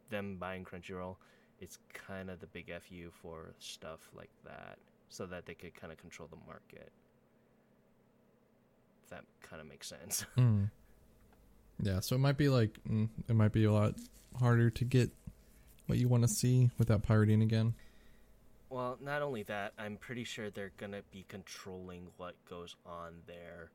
them 0.09 0.37
buying 0.39 0.63
Crunchyroll, 0.63 1.17
it's 1.59 1.79
kind 1.93 2.29
of 2.29 2.39
the 2.39 2.47
big 2.47 2.71
FU 2.81 3.11
for 3.21 3.53
stuff 3.59 3.99
like 4.15 4.29
that, 4.45 4.77
so 5.09 5.25
that 5.25 5.45
they 5.45 5.53
could 5.53 5.75
kind 5.75 5.91
of 5.91 5.99
control 5.99 6.27
the 6.29 6.37
market. 6.47 6.91
If 9.03 9.09
that 9.09 9.23
kind 9.41 9.61
of 9.61 9.67
makes 9.67 9.87
sense. 9.87 10.25
Mm. 10.37 10.69
Yeah, 11.79 11.99
so 11.99 12.15
it 12.15 12.19
might 12.19 12.37
be 12.37 12.49
like 12.49 12.71
mm, 12.89 13.07
it 13.27 13.35
might 13.35 13.51
be 13.51 13.65
a 13.65 13.71
lot 13.71 13.93
harder 14.39 14.71
to 14.71 14.83
get 14.83 15.11
what 15.87 15.97
you 15.97 16.07
want 16.07 16.23
to 16.23 16.27
see 16.27 16.69
without 16.77 17.03
pirating 17.03 17.41
again. 17.41 17.73
Well, 18.69 18.97
not 19.01 19.21
only 19.21 19.43
that, 19.43 19.73
I'm 19.77 19.97
pretty 19.97 20.25
sure 20.25 20.49
they're 20.49 20.73
gonna 20.77 21.01
be 21.11 21.25
controlling 21.27 22.07
what 22.17 22.35
goes 22.49 22.75
on 22.85 23.21
there, 23.25 23.71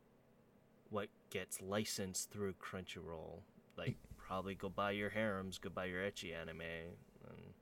what 0.90 1.08
gets 1.30 1.60
licensed 1.62 2.30
through 2.30 2.54
Crunchyroll. 2.54 3.40
Like, 3.76 3.96
probably 4.18 4.54
go 4.54 4.68
buy 4.68 4.90
your 4.92 5.08
harems, 5.08 5.58
go 5.58 5.70
buy 5.70 5.86
your 5.86 6.02
ecchi 6.02 6.38
anime. 6.38 6.60
And 6.60 7.54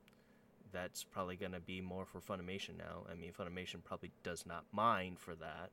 that's 0.73 1.03
probably 1.03 1.37
gonna 1.37 1.61
be 1.61 1.79
more 1.79 2.05
for 2.05 2.19
Funimation 2.19 2.77
now. 2.77 3.05
I 3.09 3.15
mean, 3.15 3.31
Funimation 3.31 3.83
probably 3.83 4.11
does 4.23 4.45
not 4.45 4.65
mind 4.73 5.19
for 5.19 5.35
that, 5.35 5.69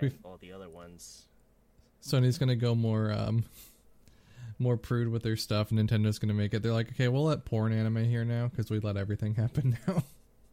and 0.00 0.18
all 0.24 0.36
the 0.40 0.52
other 0.52 0.68
ones. 0.68 1.28
Sony's 2.02 2.38
gonna 2.38 2.56
go 2.56 2.74
more 2.74 3.12
um 3.12 3.44
more 4.58 4.76
prude 4.76 5.08
with 5.08 5.22
their 5.22 5.36
stuff. 5.36 5.70
Nintendo's 5.70 6.18
gonna 6.18 6.34
make 6.34 6.54
it. 6.54 6.62
They're 6.62 6.72
like, 6.72 6.90
okay, 6.90 7.08
we'll 7.08 7.24
let 7.24 7.44
porn 7.44 7.72
anime 7.72 8.04
here 8.04 8.24
now 8.24 8.48
because 8.48 8.70
we 8.70 8.78
let 8.78 8.96
everything 8.96 9.34
happen 9.36 9.78
now. 9.86 10.02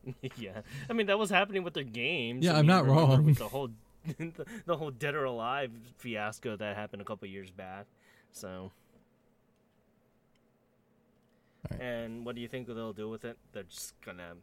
yeah, 0.38 0.62
I 0.90 0.94
mean 0.94 1.08
that 1.08 1.18
was 1.20 1.30
happening 1.30 1.64
with 1.64 1.74
their 1.74 1.84
games. 1.84 2.44
Yeah, 2.46 2.54
I 2.56 2.60
I'm 2.60 2.68
mean, 2.68 2.76
not 2.76 2.86
wrong. 2.86 3.26
With 3.26 3.38
the 3.38 3.48
whole, 3.48 3.70
the, 4.66 4.76
whole 4.78 4.92
Dead 4.92 5.16
or 5.16 5.24
Alive 5.26 5.72
fiasco 5.98 6.56
that 6.58 6.76
happened 6.76 7.02
a 7.02 7.06
couple 7.06 7.28
years 7.30 7.50
back. 7.52 7.86
So, 8.34 8.72
Alright. 11.72 11.82
and 11.82 12.26
what 12.26 12.36
do 12.36 12.42
you 12.42 12.48
think 12.48 12.68
they'll 12.68 12.94
do 12.94 13.10
with 13.10 13.24
it? 13.26 13.38
They're 13.54 13.64
just 13.64 14.00
gonna 14.02 14.34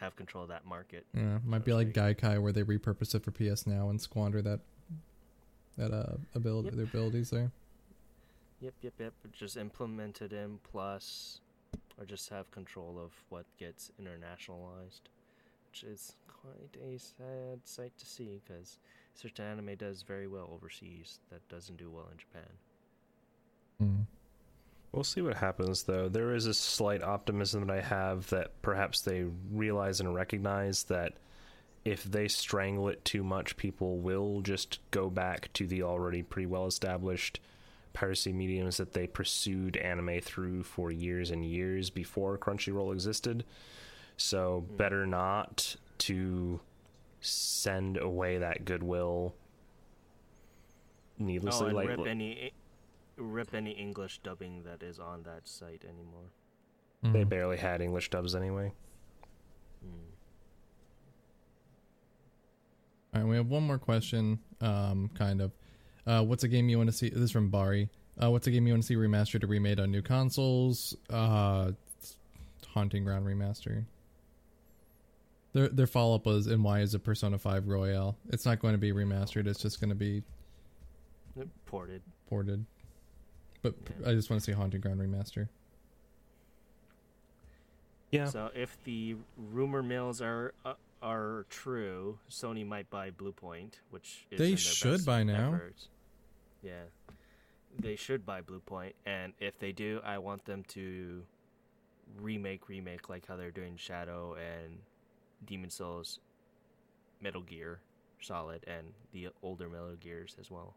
have 0.00 0.16
control 0.16 0.44
of 0.44 0.48
that 0.50 0.64
market. 0.64 1.04
yeah, 1.14 1.38
might 1.44 1.60
So 1.60 1.64
be 1.64 1.72
like 1.74 1.88
speak. 1.90 1.96
Gaikai 2.18 2.40
where 2.40 2.52
they 2.52 2.62
repurpose 2.62 3.14
it 3.14 3.22
for 3.24 3.30
PS 3.30 3.66
Now 3.66 3.90
and 3.90 4.00
squander 4.00 4.40
that 4.42 4.60
that 5.76 5.92
uh 5.92 6.16
ability 6.34 6.68
Yep. 6.68 6.76
their 6.76 6.84
abilities 6.84 7.30
there. 7.30 7.52
Yep, 8.64 8.74
yep, 8.80 8.94
yep. 8.98 9.12
Just 9.30 9.58
implement 9.58 10.22
it 10.22 10.32
in 10.32 10.58
plus, 10.72 11.42
or 11.98 12.06
just 12.06 12.30
have 12.30 12.50
control 12.50 12.98
of 12.98 13.12
what 13.28 13.44
gets 13.58 13.92
internationalized, 14.00 15.02
which 15.68 15.82
is 15.82 16.16
quite 16.26 16.74
a 16.82 16.98
sad 16.98 17.60
sight 17.64 17.92
to 17.98 18.06
see 18.06 18.40
because 18.42 18.78
certain 19.12 19.44
anime 19.44 19.76
does 19.76 20.00
very 20.00 20.26
well 20.26 20.48
overseas 20.50 21.20
that 21.30 21.46
doesn't 21.50 21.76
do 21.76 21.90
well 21.90 22.08
in 22.10 22.16
Japan. 22.16 22.52
Mm. 23.82 24.06
We'll 24.92 25.04
see 25.04 25.20
what 25.20 25.36
happens, 25.36 25.82
though. 25.82 26.08
There 26.08 26.34
is 26.34 26.46
a 26.46 26.54
slight 26.54 27.02
optimism 27.02 27.66
that 27.66 27.76
I 27.76 27.82
have 27.82 28.30
that 28.30 28.62
perhaps 28.62 29.02
they 29.02 29.26
realize 29.52 30.00
and 30.00 30.14
recognize 30.14 30.84
that 30.84 31.18
if 31.84 32.02
they 32.04 32.28
strangle 32.28 32.88
it 32.88 33.04
too 33.04 33.24
much, 33.24 33.58
people 33.58 33.98
will 33.98 34.40
just 34.40 34.78
go 34.90 35.10
back 35.10 35.52
to 35.52 35.66
the 35.66 35.82
already 35.82 36.22
pretty 36.22 36.46
well 36.46 36.66
established 36.66 37.40
piracy 37.94 38.32
mediums 38.32 38.76
that 38.76 38.92
they 38.92 39.06
pursued 39.06 39.76
anime 39.78 40.20
through 40.20 40.62
for 40.64 40.90
years 40.90 41.30
and 41.30 41.44
years 41.46 41.88
before 41.88 42.36
Crunchyroll 42.36 42.92
existed. 42.92 43.44
So, 44.18 44.66
better 44.76 45.06
not 45.06 45.76
to 45.98 46.60
send 47.20 47.96
away 47.96 48.36
that 48.38 48.64
goodwill 48.66 49.34
Oh, 51.18 51.24
needlessly. 51.24 51.68
and 51.68 51.76
like, 51.76 51.88
rip 51.88 52.06
any 52.06 52.52
rip 53.16 53.54
any 53.54 53.70
English 53.70 54.18
dubbing 54.24 54.64
that 54.64 54.82
is 54.82 54.98
on 54.98 55.22
that 55.22 55.46
site 55.48 55.84
anymore. 55.88 56.30
they 57.02 57.22
Mhm. 57.24 57.28
barely 57.28 57.56
had 57.58 57.80
English 57.80 58.10
dubs 58.10 58.34
anyway. 58.34 58.72
All 63.14 63.20
right, 63.20 63.24
we 63.28 63.36
have 63.36 63.46
one 63.48 63.62
more 63.62 63.78
question. 63.78 64.38
Um, 64.60 65.08
kind 65.14 65.40
of. 65.40 65.52
Uh, 66.06 66.22
what's 66.22 66.44
a 66.44 66.48
game 66.48 66.68
you 66.68 66.76
want 66.78 66.90
to 66.90 66.96
see? 66.96 67.08
This 67.08 67.20
is 67.20 67.30
from 67.30 67.48
Bari. 67.50 67.88
Uh, 68.22 68.30
what's 68.30 68.46
a 68.46 68.50
game 68.50 68.66
you 68.66 68.72
want 68.72 68.82
to 68.82 68.86
see 68.86 68.94
remastered 68.96 69.42
or 69.42 69.46
remade 69.46 69.80
on 69.80 69.90
new 69.90 70.02
consoles? 70.02 70.96
Uh, 71.10 71.72
Haunting 72.68 73.04
Ground 73.04 73.24
remaster. 73.26 73.84
Their 75.52 75.68
their 75.68 75.86
follow 75.86 76.16
up 76.16 76.26
was 76.26 76.46
and 76.48 76.62
why 76.64 76.80
is 76.80 76.94
it 76.94 77.04
Persona 77.04 77.38
Five 77.38 77.68
Royal? 77.68 78.16
It's 78.30 78.44
not 78.44 78.58
going 78.60 78.74
to 78.74 78.78
be 78.78 78.92
remastered. 78.92 79.46
It's 79.46 79.62
just 79.62 79.80
going 79.80 79.90
to 79.90 79.94
be 79.94 80.22
It 81.38 81.48
Ported. 81.66 82.02
ported. 82.28 82.64
But 83.62 83.74
Yeah. 84.02 84.10
I 84.10 84.14
just 84.14 84.28
want 84.30 84.42
to 84.42 84.44
see 84.44 84.52
Haunting 84.52 84.80
Ground 84.80 85.00
remaster. 85.00 85.48
Yeah. 88.10 88.26
So 88.26 88.50
if 88.54 88.76
the 88.84 89.16
rumor 89.52 89.82
mills 89.82 90.20
are 90.20 90.52
uh, 90.64 90.74
are 91.02 91.46
true, 91.50 92.18
Sony 92.30 92.66
might 92.66 92.88
buy 92.90 93.10
Bluepoint, 93.10 93.74
which 93.90 94.26
is 94.30 94.38
They 94.38 94.44
in 94.46 94.50
their 94.52 94.58
should 94.58 94.92
best 94.92 95.06
by 95.06 95.22
now. 95.22 95.54
efforts. 95.54 95.88
Yeah, 96.64 96.84
they 97.78 97.94
should 97.94 98.24
buy 98.24 98.40
Blue 98.40 98.62
and 99.04 99.34
if 99.38 99.58
they 99.58 99.72
do, 99.72 100.00
I 100.04 100.18
want 100.18 100.44
them 100.46 100.64
to 100.68 101.22
remake 102.20 102.68
remake 102.68 103.08
like 103.08 103.26
how 103.26 103.36
they're 103.36 103.50
doing 103.50 103.76
Shadow 103.76 104.34
and 104.34 104.78
Demon 105.44 105.70
Souls, 105.70 106.20
Metal 107.20 107.42
Gear 107.42 107.80
Solid, 108.20 108.64
and 108.66 108.86
the 109.12 109.28
older 109.42 109.68
Metal 109.68 109.96
Gears 110.00 110.36
as 110.40 110.50
well. 110.50 110.74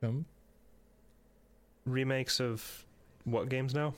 Come. 0.00 0.26
Remakes 1.86 2.40
of 2.40 2.84
what 3.24 3.48
games 3.48 3.74
now? 3.74 3.94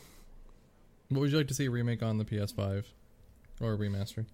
What 1.08 1.20
would 1.20 1.32
you 1.32 1.38
like 1.38 1.48
to 1.48 1.54
see 1.54 1.66
a 1.66 1.70
remake 1.70 2.02
on 2.02 2.18
the 2.18 2.24
PS5 2.24 2.84
or 3.60 3.74
a 3.74 3.76
remaster? 3.76 4.26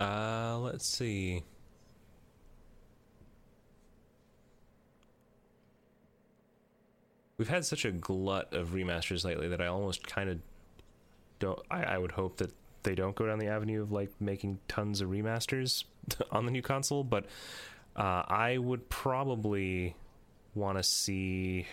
Uh, 0.00 0.58
let's 0.58 0.86
see. 0.86 1.42
We've 7.40 7.48
had 7.48 7.64
such 7.64 7.86
a 7.86 7.90
glut 7.90 8.52
of 8.52 8.74
remasters 8.74 9.24
lately 9.24 9.48
that 9.48 9.62
I 9.62 9.66
almost 9.68 10.06
kind 10.06 10.28
of 10.28 10.40
don't. 11.38 11.58
I, 11.70 11.84
I 11.84 11.96
would 11.96 12.12
hope 12.12 12.36
that 12.36 12.52
they 12.82 12.94
don't 12.94 13.14
go 13.16 13.26
down 13.26 13.38
the 13.38 13.46
avenue 13.46 13.80
of 13.80 13.90
like 13.90 14.10
making 14.20 14.58
tons 14.68 15.00
of 15.00 15.08
remasters 15.08 15.84
on 16.30 16.44
the 16.44 16.50
new 16.50 16.60
console, 16.60 17.02
but 17.02 17.24
uh, 17.96 18.24
I 18.28 18.58
would 18.58 18.90
probably 18.90 19.96
want 20.54 20.76
to 20.76 20.82
see. 20.82 21.66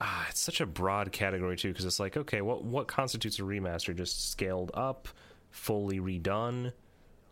Ah, 0.00 0.26
it's 0.28 0.38
such 0.38 0.60
a 0.60 0.66
broad 0.66 1.10
category 1.10 1.56
too, 1.56 1.70
because 1.70 1.86
it's 1.86 1.98
like, 1.98 2.16
okay, 2.16 2.40
what 2.40 2.62
what 2.62 2.86
constitutes 2.86 3.40
a 3.40 3.42
remaster? 3.42 3.96
Just 3.96 4.30
scaled 4.30 4.70
up, 4.74 5.08
fully 5.50 5.98
redone, 5.98 6.70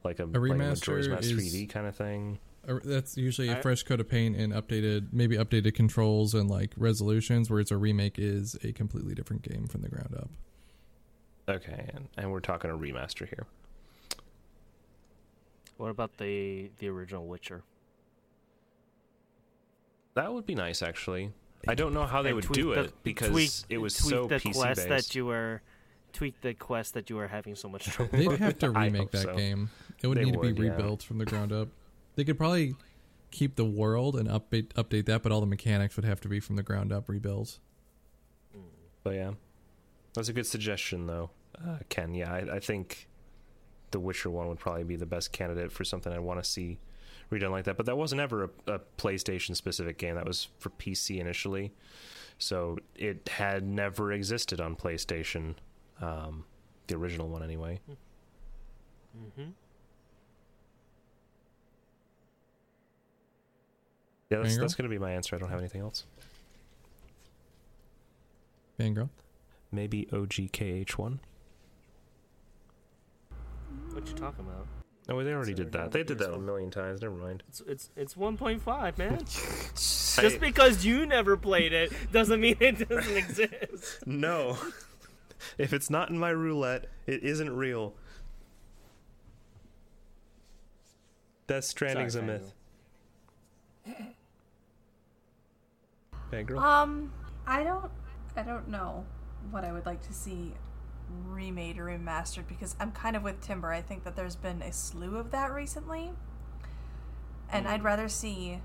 like 0.05 0.18
a, 0.20 0.25
a 0.25 0.27
remaster 0.27 0.89
Majora's 0.89 1.09
Mask 1.09 1.25
is- 1.25 1.33
3D 1.55 1.68
kind 1.70 1.86
of 1.86 1.97
thing. 1.97 2.39
Uh, 2.68 2.78
That's 2.85 3.17
usually 3.17 3.49
a 3.49 3.59
I- 3.59 3.60
fresh 3.62 3.83
coat 3.83 4.01
of 4.01 4.09
paint 4.09 4.36
and 4.36 4.52
updated, 4.52 5.09
maybe 5.12 5.36
updated 5.36 5.75
controls 5.75 6.35
and 6.35 6.51
like 6.51 6.73
resolutions. 6.77 7.49
Whereas 7.51 7.70
a 7.70 7.77
remake 7.77 8.18
is 8.18 8.57
a 8.62 8.73
completely 8.73 9.15
different 9.15 9.43
game 9.43 9.67
from 9.68 9.81
the 9.83 9.89
ground 9.89 10.15
up. 10.17 10.28
Okay, 11.49 11.89
and, 11.94 12.09
and 12.18 12.31
we're 12.31 12.41
talking 12.41 12.70
a 12.70 12.75
remaster 12.77 13.27
here. 13.27 13.47
What 15.78 15.91
about 15.91 16.18
the 16.18 16.70
the 16.78 16.89
original 16.89 17.27
Witcher? 17.27 17.62
That 20.15 20.33
would 20.33 20.47
be 20.47 20.55
nice, 20.55 20.83
actually. 20.83 21.33
I 21.67 21.75
don't 21.75 21.94
know 21.94 22.05
how 22.07 22.23
they 22.23 22.31
And 22.31 22.36
would 22.36 22.52
do 22.52 22.75
the- 22.75 22.81
it 22.85 23.02
because 23.02 23.31
tweak, 23.31 23.51
it 23.68 23.78
was 23.78 23.97
tweak 23.97 24.10
so 24.10 24.27
the 24.27 24.36
PC 24.36 24.55
quest 24.55 24.77
based. 24.77 24.89
that 24.89 25.15
you 25.15 25.27
were 25.27 25.62
tweak 26.12 26.41
the 26.41 26.55
quest 26.55 26.94
that 26.94 27.09
you 27.10 27.17
were 27.17 27.28
having 27.28 27.55
so 27.55 27.68
much 27.68 27.85
trouble. 27.86 28.18
They'd 28.18 28.39
have 28.41 28.59
to 28.59 28.70
remake 28.70 29.10
that 29.12 29.23
so. 29.23 29.36
game. 29.36 29.70
It 30.02 30.07
would 30.07 30.18
They 30.18 30.25
need 30.25 30.33
to 30.33 30.39
would, 30.39 30.57
be 30.57 30.65
yeah. 30.65 30.70
rebuilt 30.70 31.02
from 31.02 31.18
the 31.18 31.25
ground 31.25 31.52
up. 31.52 31.68
They 32.15 32.25
could 32.25 32.39
probably 32.39 32.75
keep 33.31 33.57
the 33.57 33.65
world 33.65 34.17
and 34.17 34.28
update 34.28 34.68
update 34.75 35.07
that, 35.07 35.23
but 35.23 35.33
all 35.33 35.41
the 35.41 35.47
mechanics 35.47 35.97
would 35.97 36.05
have 36.05 36.20
to 36.23 36.28
be 36.28 36.41
from 36.41 36.57
the 36.57 36.62
ground 36.62 36.93
up 36.93 37.09
rebuilt. 37.09 37.59
But 39.05 39.15
yeah, 39.15 39.33
that's 40.15 40.28
a 40.28 40.33
good 40.33 40.47
suggestion, 40.47 41.07
though, 41.07 41.31
uh, 41.65 41.78
Ken. 41.89 42.15
Yeah, 42.15 42.33
I, 42.33 42.57
I 42.57 42.60
think 42.60 43.09
the 43.91 44.01
Witcher 44.01 44.31
one 44.31 44.49
would 44.49 44.59
probably 44.59 44.85
be 44.85 44.97
the 44.97 45.07
best 45.07 45.33
candidate 45.33 45.73
for 45.73 45.85
something 45.85 46.12
I 46.12 46.18
want 46.18 46.43
to 46.43 46.49
see 46.49 46.78
redone 47.31 47.51
like 47.51 47.65
that. 47.65 47.77
But 47.77 47.86
that 47.86 47.97
wasn't 47.97 48.20
ever 48.20 48.44
a, 48.44 48.75
a 48.75 48.81
PlayStation 48.99 49.57
specific 49.57 49.99
game. 49.99 50.15
That 50.17 50.27
was 50.27 50.49
for 50.59 50.70
PC 50.70 51.18
initially, 51.18 51.73
so 52.39 52.78
it 52.94 53.28
had 53.28 53.65
never 53.65 54.12
existed 54.12 54.60
on 54.60 54.77
PlayStation. 54.77 55.55
Um, 56.01 56.44
the 56.86 56.97
original 56.97 57.28
one, 57.28 57.43
anyway. 57.43 57.81
mm-hmm. 59.17 59.51
Yeah, 64.31 64.39
that's, 64.39 64.55
Fangirl? 64.57 64.60
that's 64.60 64.74
going 64.74 64.90
to 64.90 64.94
be 64.94 64.98
my 64.98 65.12
answer. 65.12 65.36
I 65.36 65.39
don't 65.39 65.48
have 65.50 65.58
anything 65.58 65.81
else. 65.81 66.05
Fangirl. 68.78 69.08
Maybe 69.73 70.07
OGKH1. 70.12 71.18
What 73.92 74.07
you 74.07 74.15
talking 74.15 74.44
about? 74.47 74.66
Oh, 75.10 75.23
they 75.24 75.32
already 75.32 75.52
So 75.52 75.57
did 75.65 75.73
that. 75.73 75.92
They 75.92 76.02
did 76.02 76.18
that 76.18 76.32
a 76.34 76.39
million 76.39 76.70
times. 76.70 77.00
Never 77.00 77.15
mind. 77.15 77.42
It's 77.48 77.62
it's 77.66 77.90
it's 77.97 78.15
1.5, 78.15 78.98
man. 78.98 79.15
I- 79.15 79.18
Just 80.20 80.40
because 80.40 80.84
you 80.84 81.07
never 81.07 81.36
played 81.36 81.73
it 81.73 81.92
doesn't 82.12 82.40
mean 82.40 82.57
it 82.60 82.86
doesn't 82.89 83.16
exist. 83.16 84.00
No. 84.07 84.58
if 85.57 85.73
it's 85.73 85.89
not 85.89 86.10
in 86.10 86.18
my 86.18 86.31
roulette, 86.31 86.86
it 87.07 87.23
isn't 87.23 87.50
real. 87.50 87.94
Death 91.47 91.65
Stranding's 91.65 92.12
Sorry, 92.15 92.24
a 92.24 92.26
myth. 92.26 92.52
Um, 96.58 97.12
I 97.47 97.62
don't, 97.62 97.90
I 98.36 98.42
don't 98.42 98.68
know 98.68 99.05
what 99.50 99.65
I 99.65 99.73
would 99.73 99.86
like 99.86 100.07
to 100.07 100.12
see 100.12 100.55
remade 101.26 101.78
or 101.78 101.86
remastered 101.86 102.47
because 102.47 102.76
I'm 102.78 102.92
kind 102.92 103.16
of 103.16 103.23
with 103.23 103.40
Timber. 103.40 103.73
I 103.73 103.81
think 103.81 104.05
that 104.05 104.16
there's 104.16 104.36
been 104.36 104.62
a 104.62 104.73
slew 104.73 105.16
of 105.16 105.31
that 105.31 105.52
recently, 105.52 106.10
and 107.50 107.66
I'd 107.66 107.82
rather 107.82 108.08
see 108.08 108.60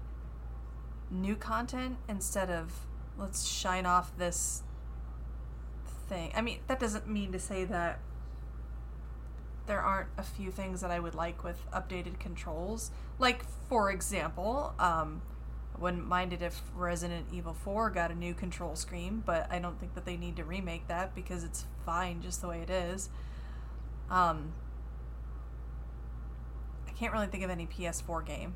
new 1.10 1.36
content 1.36 1.98
instead 2.10 2.50
of 2.50 2.86
let's 3.18 3.46
shine 3.46 3.86
off 3.86 4.18
this 4.18 4.64
thing. 6.10 6.32
I 6.36 6.42
mean, 6.42 6.60
that 6.68 6.80
doesn't 6.80 7.08
mean 7.08 7.32
to 7.32 7.40
say 7.40 7.64
that 7.66 8.00
there 9.66 9.80
aren't 9.80 10.10
a 10.18 10.24
few 10.24 10.52
things 10.52 10.82
that 10.82 10.92
I 10.92 11.00
would 11.00 11.16
like 11.16 11.44
with 11.44 11.60
updated 11.72 12.20
controls. 12.20 12.92
Like, 13.20 13.46
for 13.70 13.90
example, 13.92 14.74
um, 14.80 15.22
wouldn't 15.80 16.08
mind 16.08 16.34
it 16.34 16.42
if 16.42 16.62
Resident 16.76 17.28
Evil 17.32 17.54
4 17.54 17.90
got 17.90 18.12
a 18.12 18.16
new 18.16 18.34
control 18.34 18.76
screen, 18.76 19.24
but 19.26 19.48
I 19.52 19.60
don't 19.60 19.80
think 19.80 19.96
that 19.96 20.06
they 20.06 20.18
need 20.18 20.36
to 20.38 20.44
remake 20.44 20.88
that 20.88 21.14
because 21.16 21.44
it's 21.44 21.66
fine 21.86 22.22
just 22.22 22.42
the 22.42 22.48
way 22.48 22.62
it 22.62 22.70
is. 22.70 23.10
Um, 24.10 24.54
I 26.88 26.92
can't 26.92 27.12
really 27.14 27.28
think 27.28 27.44
of 27.44 27.50
any 27.50 27.66
PS4 27.66 28.26
game 28.26 28.54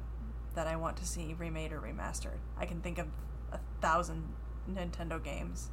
that 0.55 0.67
I 0.67 0.75
want 0.75 0.97
to 0.97 1.05
see 1.05 1.35
remade 1.37 1.71
or 1.71 1.79
remastered. 1.79 2.37
I 2.57 2.65
can 2.65 2.81
think 2.81 2.97
of 2.97 3.07
a 3.51 3.59
thousand 3.81 4.23
Nintendo 4.71 5.23
games. 5.23 5.69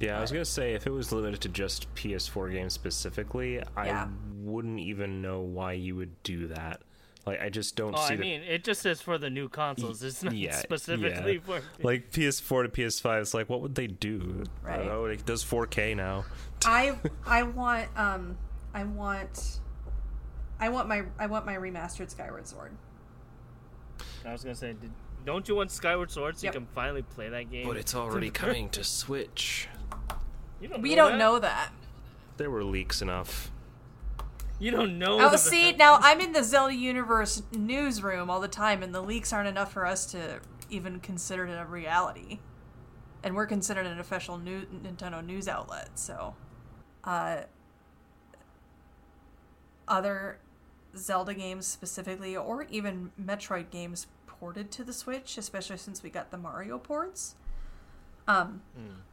yeah, 0.00 0.16
I 0.18 0.20
was 0.20 0.30
gonna 0.30 0.44
say 0.44 0.74
if 0.74 0.86
it 0.86 0.90
was 0.90 1.10
limited 1.10 1.40
to 1.40 1.48
just 1.48 1.92
PS4 1.94 2.52
games 2.52 2.72
specifically, 2.72 3.54
Yeah. 3.56 3.64
I 3.76 4.08
wouldn't 4.36 4.78
even 4.78 5.20
know 5.22 5.40
why 5.40 5.72
you 5.72 5.96
would 5.96 6.22
do 6.22 6.46
that. 6.48 6.82
Like, 7.28 7.40
I 7.42 7.48
just 7.50 7.76
don't 7.76 7.94
Oh, 7.94 8.06
see 8.06 8.14
I 8.14 8.16
the 8.16 8.22
mean, 8.22 8.42
it 8.42 8.64
just 8.64 8.84
is 8.86 9.00
for 9.00 9.18
the 9.18 9.28
new 9.30 9.48
consoles. 9.48 10.02
It's 10.02 10.22
not 10.22 10.34
yeah, 10.34 10.56
specifically 10.56 11.34
yeah. 11.34 11.60
for. 11.60 11.62
like 11.82 12.10
PS4 12.10 12.62
to 12.64 12.68
PS5. 12.70 13.20
It's 13.20 13.34
like, 13.34 13.48
what 13.48 13.60
would 13.60 13.74
they 13.74 13.86
do? 13.86 14.44
I 14.64 14.68
Right. 14.68 14.76
don't 14.78 14.86
know. 14.86 15.04
It 15.06 15.24
does 15.26 15.44
4K 15.44 15.94
now. 15.96 16.24
I 16.64 16.96
I 17.26 17.42
want 17.44 17.88
um 17.96 18.36
I 18.74 18.84
want 18.84 19.60
I 20.60 20.68
want 20.70 20.88
my 20.88 21.02
I 21.18 21.26
want 21.26 21.46
my 21.46 21.54
remastered 21.54 22.10
Skyward 22.10 22.46
Sword. 22.46 22.72
I 24.24 24.32
was 24.32 24.42
gonna 24.42 24.54
say, 24.54 24.72
did, 24.72 24.90
don't 25.24 25.48
you 25.48 25.54
want 25.54 25.70
Skyward 25.70 26.10
Sword 26.10 26.38
so 26.38 26.46
Yep. 26.46 26.54
you 26.54 26.60
can 26.60 26.68
finally 26.74 27.02
play 27.02 27.28
that 27.28 27.50
game? 27.50 27.66
But 27.68 27.76
it's 27.76 27.94
already 27.94 28.30
coming 28.30 28.68
to 28.70 28.82
Switch. 28.84 29.68
You 30.60 30.66
don't 30.66 30.82
We 30.82 30.96
know 30.96 31.02
don't 31.08 31.12
that? 31.12 31.18
know 31.18 31.38
that. 31.38 31.70
There 32.36 32.50
were 32.50 32.64
leaks 32.64 33.00
enough. 33.00 33.52
You 34.58 34.70
don't 34.70 34.98
know. 34.98 35.20
Oh, 35.20 35.30
that. 35.30 35.38
see, 35.38 35.72
now 35.78 35.98
I'm 36.00 36.20
in 36.20 36.32
the 36.32 36.42
Zelda 36.42 36.74
Universe 36.74 37.42
newsroom 37.52 38.28
all 38.30 38.40
the 38.40 38.48
time, 38.48 38.82
and 38.82 38.94
the 38.94 39.00
leaks 39.00 39.32
aren't 39.32 39.48
enough 39.48 39.72
for 39.72 39.86
us 39.86 40.06
to 40.06 40.40
even 40.70 41.00
consider 41.00 41.46
it 41.46 41.54
a 41.54 41.64
reality. 41.64 42.40
And 43.22 43.34
we're 43.34 43.46
considered 43.46 43.86
an 43.86 43.98
official 43.98 44.38
new 44.38 44.62
Nintendo 44.66 45.24
news 45.24 45.48
outlet, 45.48 45.98
so. 45.98 46.34
Uh, 47.04 47.42
other 49.86 50.38
Zelda 50.96 51.34
games 51.34 51.66
specifically, 51.66 52.36
or 52.36 52.64
even 52.64 53.10
Metroid 53.20 53.70
games 53.70 54.06
ported 54.26 54.70
to 54.72 54.84
the 54.84 54.92
Switch, 54.92 55.38
especially 55.38 55.78
since 55.78 56.02
we 56.02 56.10
got 56.10 56.30
the 56.30 56.38
Mario 56.38 56.78
ports. 56.78 57.34
Um, 58.26 58.60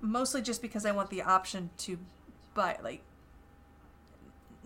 mostly 0.01 0.41
just 0.41 0.61
because 0.61 0.85
I 0.85 0.91
want 0.91 1.09
the 1.09 1.21
option 1.21 1.69
to 1.77 1.97
buy, 2.53 2.77
like, 2.83 3.01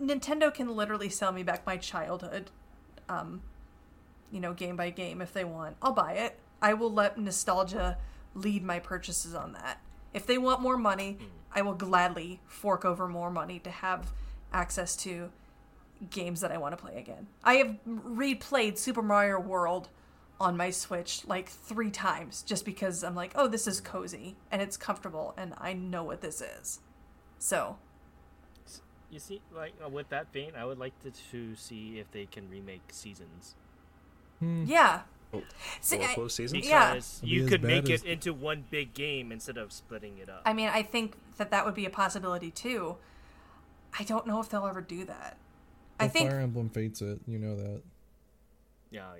Nintendo 0.00 0.52
can 0.52 0.74
literally 0.74 1.08
sell 1.08 1.32
me 1.32 1.42
back 1.42 1.66
my 1.66 1.76
childhood, 1.76 2.50
um, 3.08 3.42
you 4.32 4.40
know, 4.40 4.54
game 4.54 4.76
by 4.76 4.90
game 4.90 5.20
if 5.20 5.32
they 5.32 5.44
want. 5.44 5.76
I'll 5.82 5.92
buy 5.92 6.14
it. 6.14 6.38
I 6.62 6.74
will 6.74 6.92
let 6.92 7.18
nostalgia 7.18 7.98
lead 8.34 8.62
my 8.62 8.78
purchases 8.78 9.34
on 9.34 9.52
that. 9.52 9.80
If 10.12 10.26
they 10.26 10.38
want 10.38 10.60
more 10.60 10.76
money, 10.76 11.18
I 11.54 11.62
will 11.62 11.74
gladly 11.74 12.40
fork 12.46 12.84
over 12.84 13.08
more 13.08 13.30
money 13.30 13.58
to 13.60 13.70
have 13.70 14.12
access 14.52 14.96
to 14.96 15.30
games 16.08 16.40
that 16.40 16.50
I 16.50 16.58
want 16.58 16.76
to 16.76 16.82
play 16.82 16.96
again. 16.96 17.26
I 17.44 17.54
have 17.54 17.76
replayed 17.86 18.78
Super 18.78 19.02
Mario 19.02 19.38
World 19.38 19.88
on 20.40 20.56
my 20.56 20.70
Switch 20.70 21.26
like 21.26 21.48
three 21.48 21.90
times 21.90 22.42
just 22.42 22.64
because 22.64 23.04
I'm 23.04 23.14
like, 23.14 23.32
oh, 23.34 23.46
this 23.46 23.66
is 23.66 23.80
cozy 23.80 24.36
and 24.50 24.62
it's 24.62 24.76
comfortable 24.76 25.34
and 25.36 25.54
I 25.58 25.74
know 25.74 26.02
what 26.02 26.22
this 26.22 26.40
is. 26.40 26.80
So, 27.38 27.76
You 29.10 29.18
see, 29.18 29.40
like 29.54 29.72
uh, 29.84 29.88
with 29.88 30.08
that 30.10 30.32
vein, 30.32 30.52
I 30.56 30.64
would 30.64 30.78
like 30.78 30.92
to, 31.02 31.10
to 31.32 31.56
see 31.56 31.98
if 31.98 32.10
they 32.12 32.26
can 32.26 32.48
remake 32.48 32.82
seasons. 32.90 33.54
yeah. 34.40 35.00
Oh, 35.32 35.42
See, 35.80 35.96
Four 35.98 36.06
I- 36.08 36.14
close 36.14 36.34
seasons? 36.34 36.66
Yeah. 36.68 36.94
Because 36.94 37.18
It'd 37.18 37.28
be 37.30 37.34
you 37.36 37.46
could 37.46 37.62
make 37.62 37.88
as- 37.90 38.02
it 38.02 38.08
into 38.08 38.32
one 38.32 38.64
big 38.70 38.94
game 38.94 39.30
instead 39.32 39.56
of 39.56 39.72
splitting 39.72 40.18
it 40.18 40.28
up. 40.28 40.42
I 40.44 40.52
mean, 40.52 40.68
I 40.68 40.82
think 40.82 41.14
that 41.36 41.50
that 41.52 41.64
would 41.64 41.74
be 41.74 41.86
a 41.86 41.90
possibility 41.90 42.50
too. 42.50 42.96
I 43.98 44.02
don't 44.04 44.26
know 44.26 44.40
if 44.40 44.48
they'll 44.48 44.66
ever 44.66 44.80
do 44.80 45.04
that. 45.04 45.36
I 45.98 46.04
Well, 46.04 46.10
think 46.12 46.30
Fire 46.30 46.40
Emblem 46.40 46.68
fates 46.70 47.00
it. 47.02 47.20
You 47.28 47.38
know 47.38 47.54
that. 47.56 47.82
yeah, 48.90 49.10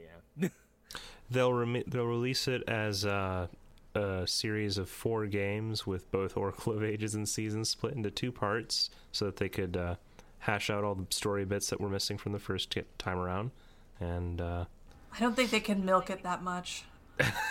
yeah. 0.40 0.48
They'll 1.30 1.52
remi- 1.52 1.84
they'll 1.86 2.06
release 2.06 2.48
it 2.48 2.62
as 2.68 3.04
uh, 3.04 3.46
a 3.94 4.26
series 4.26 4.78
of 4.78 4.88
four 4.88 5.26
games 5.26 5.86
with 5.86 6.10
both 6.10 6.36
Oracle 6.36 6.72
of 6.72 6.82
Ages 6.84 7.14
and 7.14 7.28
Seasons 7.28 7.68
split 7.70 7.94
into 7.94 8.10
two 8.10 8.30
parts, 8.32 8.90
so 9.12 9.24
that 9.26 9.36
they 9.36 9.48
could 9.48 9.76
uh, 9.76 9.96
hash 10.38 10.70
out 10.70 10.84
all 10.84 10.94
the 10.94 11.06
story 11.10 11.44
bits 11.44 11.68
that 11.70 11.80
were 11.80 11.88
missing 11.88 12.16
from 12.18 12.32
the 12.32 12.38
first 12.38 12.70
t- 12.70 12.82
time 12.98 13.18
around. 13.18 13.50
And 13.98 14.40
uh, 14.40 14.64
I 15.14 15.20
don't 15.20 15.34
think 15.34 15.50
they 15.50 15.60
can 15.60 15.84
milk 15.84 16.08
it 16.10 16.22
that 16.22 16.42
much. 16.42 16.84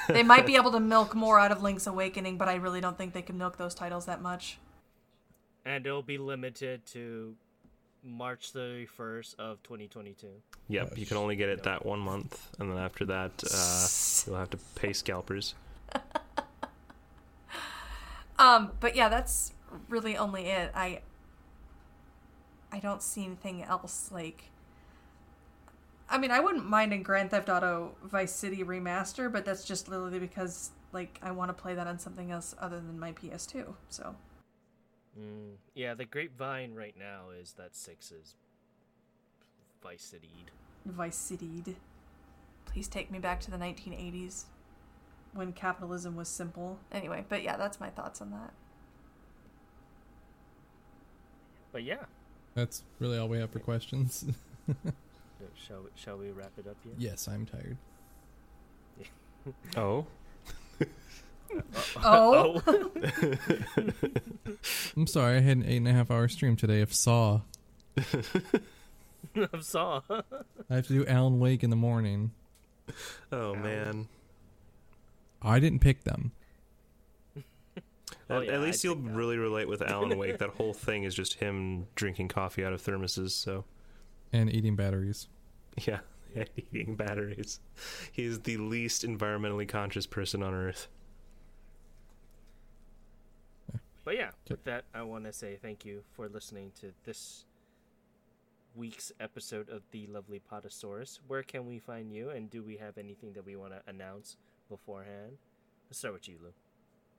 they 0.07 0.23
might 0.23 0.45
be 0.47 0.55
able 0.55 0.71
to 0.71 0.79
milk 0.79 1.13
more 1.13 1.39
out 1.39 1.51
of 1.51 1.61
Link's 1.61 1.85
Awakening, 1.85 2.37
but 2.37 2.47
I 2.47 2.55
really 2.55 2.81
don't 2.81 2.97
think 2.97 3.13
they 3.13 3.21
can 3.21 3.37
milk 3.37 3.57
those 3.57 3.75
titles 3.75 4.05
that 4.07 4.21
much. 4.21 4.57
and 5.65 5.85
it'll 5.85 6.01
be 6.01 6.17
limited 6.17 6.85
to 6.87 7.35
March 8.03 8.51
31st 8.53 9.35
of 9.37 9.61
2022. 9.61 10.27
yep, 10.69 10.97
you 10.97 11.05
can 11.05 11.17
only 11.17 11.35
get 11.35 11.49
it 11.49 11.63
that 11.63 11.85
one 11.85 11.99
month, 11.99 12.49
and 12.57 12.71
then 12.71 12.77
after 12.79 13.05
that, 13.05 13.31
uh, 13.53 13.87
you'll 14.25 14.39
have 14.39 14.49
to 14.49 14.57
pay 14.75 14.93
scalpers. 14.93 15.53
Um, 18.39 18.71
but 18.79 18.95
yeah, 18.95 19.09
that's 19.09 19.53
really 19.89 20.17
only 20.17 20.47
it. 20.47 20.71
I 20.73 21.01
I 22.71 22.79
don't 22.79 23.03
see 23.03 23.25
anything 23.25 23.63
else 23.63 24.09
like 24.11 24.45
I 26.09 26.17
mean, 26.17 26.31
I 26.31 26.39
wouldn't 26.39 26.67
mind 26.67 26.91
a 26.91 26.97
Grand 26.97 27.29
Theft 27.29 27.49
Auto 27.49 27.95
Vice 28.03 28.33
City 28.33 28.63
remaster, 28.63 29.31
but 29.31 29.45
that's 29.45 29.63
just 29.63 29.87
literally 29.89 30.17
because 30.17 30.71
like 30.91 31.19
I 31.21 31.31
want 31.31 31.49
to 31.49 31.53
play 31.53 31.75
that 31.75 31.85
on 31.85 31.99
something 31.99 32.31
else 32.31 32.55
other 32.59 32.77
than 32.77 32.97
my 32.99 33.11
PS2. 33.11 33.75
So, 33.89 34.15
Mm, 35.19 35.55
yeah, 35.75 35.93
the 35.95 36.05
grapevine 36.05 36.75
right 36.75 36.95
now 36.97 37.29
is 37.37 37.53
that 37.53 37.75
six 37.75 38.11
is 38.11 38.35
Vice 39.83 40.03
City. 40.03 40.45
Vice 40.85 41.17
City. 41.17 41.75
Please 42.65 42.87
take 42.87 43.11
me 43.11 43.19
back 43.19 43.39
to 43.41 43.51
the 43.51 43.57
1980s 43.57 44.45
when 45.33 45.53
capitalism 45.53 46.15
was 46.15 46.27
simple. 46.27 46.79
Anyway, 46.91 47.25
but 47.29 47.43
yeah, 47.43 47.57
that's 47.57 47.79
my 47.79 47.89
thoughts 47.89 48.21
on 48.21 48.31
that. 48.31 48.51
But 51.71 51.83
yeah, 51.83 52.05
That's 52.55 52.81
really 52.99 53.17
all 53.19 53.27
we 53.29 53.37
have 53.39 53.51
for 53.51 53.59
questions. 53.59 54.25
shall 55.55 55.81
we, 55.83 55.89
shall 55.95 56.17
we 56.17 56.31
wrap 56.31 56.51
it 56.57 56.67
up 56.67 56.77
yet? 56.83 56.95
yes, 56.97 57.27
I'm 57.27 57.45
tired. 57.45 57.77
Oh, 59.77 60.05
Oh, 62.03 62.61
I'm 64.95 65.07
sorry. 65.07 65.37
I 65.37 65.39
had 65.39 65.57
an 65.57 65.65
eight 65.65 65.77
and 65.77 65.87
a 65.87 65.93
half 65.93 66.11
hour 66.11 66.27
stream 66.27 66.55
today 66.55 66.81
of 66.81 66.93
Saw. 66.93 67.41
I'm 69.35 69.61
saw. 69.61 70.01
I 70.09 70.75
have 70.75 70.87
to 70.87 70.93
do 70.93 71.05
Alan 71.07 71.39
Wake 71.39 71.63
in 71.63 71.69
the 71.69 71.75
morning. 71.75 72.31
oh 73.31 73.55
man. 73.55 74.07
I 75.41 75.59
didn't 75.59 75.79
pick 75.79 76.03
them. 76.03 76.31
Oh, 78.31 78.41
at, 78.41 78.45
yeah, 78.47 78.53
at 78.53 78.61
least 78.61 78.85
I 78.85 78.89
you'll 78.89 78.95
think 78.95 79.07
that. 79.07 79.13
really 79.15 79.37
relate 79.37 79.67
with 79.67 79.81
Alan 79.81 80.15
Wake. 80.17 80.37
that 80.37 80.51
whole 80.51 80.73
thing 80.87 81.03
is 81.03 81.15
just 81.15 81.35
him 81.35 81.87
drinking 81.95 82.27
coffee 82.27 82.63
out 82.63 82.73
of 82.73 82.81
thermoses. 82.81 83.31
So 83.31 83.65
And 84.31 84.53
eating 84.53 84.75
batteries. 84.75 85.27
yeah, 85.87 85.99
eating 86.71 86.95
batteries. 86.95 87.59
He 88.11 88.25
is 88.25 88.39
the 88.41 88.57
least 88.57 89.03
environmentally 89.05 89.67
conscious 89.67 90.05
person 90.05 90.43
on 90.43 90.53
Earth. 90.53 90.87
But 94.05 94.15
yeah, 94.15 94.31
with 94.49 94.63
that, 94.63 94.85
I 94.93 95.03
want 95.03 95.25
to 95.25 95.33
say 95.33 95.57
thank 95.61 95.85
you 95.85 96.03
for 96.13 96.27
listening 96.29 96.71
to 96.81 96.91
this 97.05 97.45
week's 98.75 99.11
episode 99.19 99.69
of 99.69 99.83
the 99.91 100.07
Lovely 100.07 100.39
Potosaurus. 100.39 101.19
Where 101.27 101.43
can 101.43 101.65
we 101.67 101.79
find 101.79 102.11
you, 102.11 102.29
and 102.29 102.49
do 102.49 102.63
we 102.63 102.77
have 102.77 102.97
anything 102.97 103.33
that 103.33 103.45
we 103.45 103.55
want 103.55 103.73
to 103.73 103.81
announce 103.87 104.37
beforehand? 104.69 105.37
Let's 105.89 105.99
start 105.99 106.13
with 106.13 106.27
you, 106.27 106.37
Lou. 106.41 106.53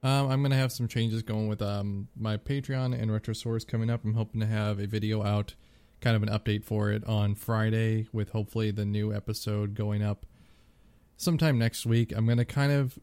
Um, 0.08 0.30
I'm 0.30 0.42
gonna 0.42 0.56
have 0.56 0.72
some 0.72 0.88
changes 0.88 1.22
going 1.22 1.48
with 1.48 1.60
um 1.60 2.08
my 2.16 2.36
Patreon 2.36 2.98
and 2.98 3.10
Retrosaurus 3.10 3.66
coming 3.66 3.90
up. 3.90 4.04
I'm 4.04 4.14
hoping 4.14 4.40
to 4.40 4.46
have 4.46 4.78
a 4.78 4.86
video 4.86 5.22
out, 5.22 5.54
kind 6.00 6.16
of 6.16 6.22
an 6.22 6.30
update 6.30 6.64
for 6.64 6.90
it 6.90 7.04
on 7.06 7.34
Friday, 7.34 8.06
with 8.12 8.30
hopefully 8.30 8.70
the 8.70 8.86
new 8.86 9.12
episode 9.12 9.74
going 9.74 10.02
up 10.02 10.24
sometime 11.18 11.58
next 11.58 11.84
week. 11.84 12.12
I'm 12.16 12.26
gonna 12.26 12.46
kind 12.46 12.72
of 12.72 12.98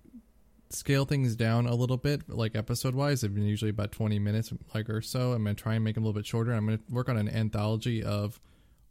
scale 0.70 1.06
things 1.06 1.36
down 1.36 1.68
a 1.68 1.76
little 1.76 1.98
bit, 1.98 2.28
like 2.28 2.56
episode 2.56 2.96
wise. 2.96 3.22
They've 3.22 3.34
been 3.34 3.46
usually 3.46 3.70
about 3.70 3.92
20 3.92 4.18
minutes, 4.18 4.52
like 4.74 4.90
or 4.90 5.02
so. 5.02 5.34
I'm 5.34 5.44
gonna 5.44 5.54
try 5.54 5.76
and 5.76 5.84
make 5.84 5.96
them 5.96 6.04
a 6.04 6.08
little 6.08 6.20
bit 6.20 6.26
shorter. 6.26 6.52
I'm 6.52 6.66
gonna 6.66 6.80
work 6.90 7.10
on 7.10 7.18
an 7.18 7.30
anthology 7.30 8.04
of 8.04 8.40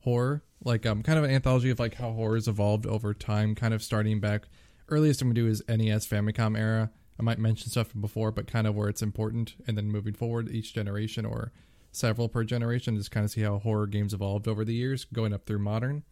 horror, 0.00 0.44
like 0.64 0.86
um, 0.86 1.02
kind 1.02 1.18
of 1.18 1.24
an 1.24 1.32
anthology 1.32 1.70
of 1.70 1.80
like 1.80 1.94
how 1.94 2.12
horror's 2.12 2.46
evolved 2.46 2.86
over 2.86 3.12
time, 3.12 3.56
kind 3.56 3.74
of 3.74 3.82
starting 3.82 4.20
back. 4.20 4.44
Earliest 4.88 5.20
I'm 5.20 5.28
gonna 5.28 5.34
do 5.34 5.48
is 5.48 5.62
NES 5.68 6.06
Famicom 6.06 6.58
era. 6.58 6.90
I 7.18 7.22
might 7.22 7.38
mention 7.38 7.70
stuff 7.70 7.88
from 7.88 8.00
before, 8.00 8.30
but 8.30 8.46
kind 8.46 8.66
of 8.66 8.74
where 8.74 8.88
it's 8.88 9.02
important, 9.02 9.54
and 9.66 9.76
then 9.76 9.90
moving 9.90 10.14
forward 10.14 10.50
each 10.50 10.74
generation 10.74 11.24
or 11.24 11.52
several 11.90 12.28
per 12.28 12.44
generation, 12.44 12.96
just 12.96 13.10
kind 13.10 13.24
of 13.24 13.30
see 13.30 13.40
how 13.40 13.58
horror 13.58 13.86
games 13.86 14.12
evolved 14.12 14.46
over 14.46 14.64
the 14.64 14.74
years, 14.74 15.04
going 15.06 15.32
up 15.32 15.46
through 15.46 15.58
modern. 15.58 16.04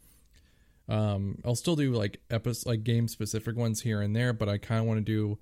Um, 0.88 1.38
I'll 1.44 1.54
still 1.54 1.76
do 1.76 1.92
like 1.92 2.20
episode, 2.30 2.68
like 2.68 2.84
game 2.84 3.06
specific 3.08 3.56
ones 3.56 3.82
here 3.82 4.00
and 4.00 4.14
there, 4.16 4.32
but 4.32 4.48
I 4.48 4.58
kind 4.58 4.80
of 4.80 4.86
want 4.86 4.98
to 4.98 5.04
do, 5.04 5.38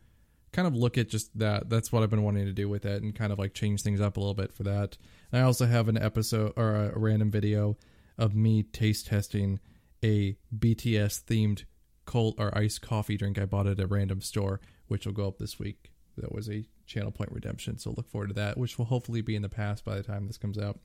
kind 0.52 0.68
of 0.68 0.74
look 0.74 0.98
at 0.98 1.08
just 1.08 1.36
that. 1.38 1.68
That's 1.70 1.92
what 1.92 2.02
I've 2.02 2.10
been 2.10 2.22
wanting 2.22 2.46
to 2.46 2.52
do 2.52 2.68
with 2.68 2.84
it, 2.84 3.02
and 3.02 3.14
kind 3.14 3.32
of 3.32 3.38
like 3.38 3.54
change 3.54 3.82
things 3.82 4.00
up 4.00 4.16
a 4.16 4.20
little 4.20 4.34
bit 4.34 4.52
for 4.52 4.64
that. 4.64 4.98
And 5.30 5.40
I 5.40 5.44
also 5.44 5.66
have 5.66 5.88
an 5.88 5.96
episode 5.96 6.52
or 6.56 6.74
a, 6.74 6.92
a 6.94 6.98
random 6.98 7.30
video 7.30 7.76
of 8.18 8.34
me 8.34 8.62
taste 8.62 9.06
testing 9.06 9.60
a 10.04 10.36
BTS 10.56 11.22
themed 11.24 11.64
cold 12.12 12.34
or 12.36 12.56
iced 12.56 12.82
coffee 12.82 13.16
drink 13.16 13.38
I 13.38 13.46
bought 13.46 13.66
at 13.66 13.80
a 13.80 13.86
random 13.86 14.20
store, 14.20 14.60
which 14.86 15.06
will 15.06 15.14
go 15.14 15.28
up 15.28 15.38
this 15.38 15.58
week. 15.58 15.92
That 16.18 16.30
was 16.30 16.50
a 16.50 16.66
channel 16.86 17.10
point 17.10 17.32
redemption, 17.32 17.78
so 17.78 17.94
look 17.96 18.10
forward 18.10 18.28
to 18.28 18.34
that, 18.34 18.58
which 18.58 18.76
will 18.76 18.84
hopefully 18.84 19.22
be 19.22 19.34
in 19.34 19.40
the 19.40 19.48
past 19.48 19.82
by 19.82 19.94
the 19.94 20.02
time 20.02 20.26
this 20.26 20.36
comes 20.36 20.58
out. 20.58 20.78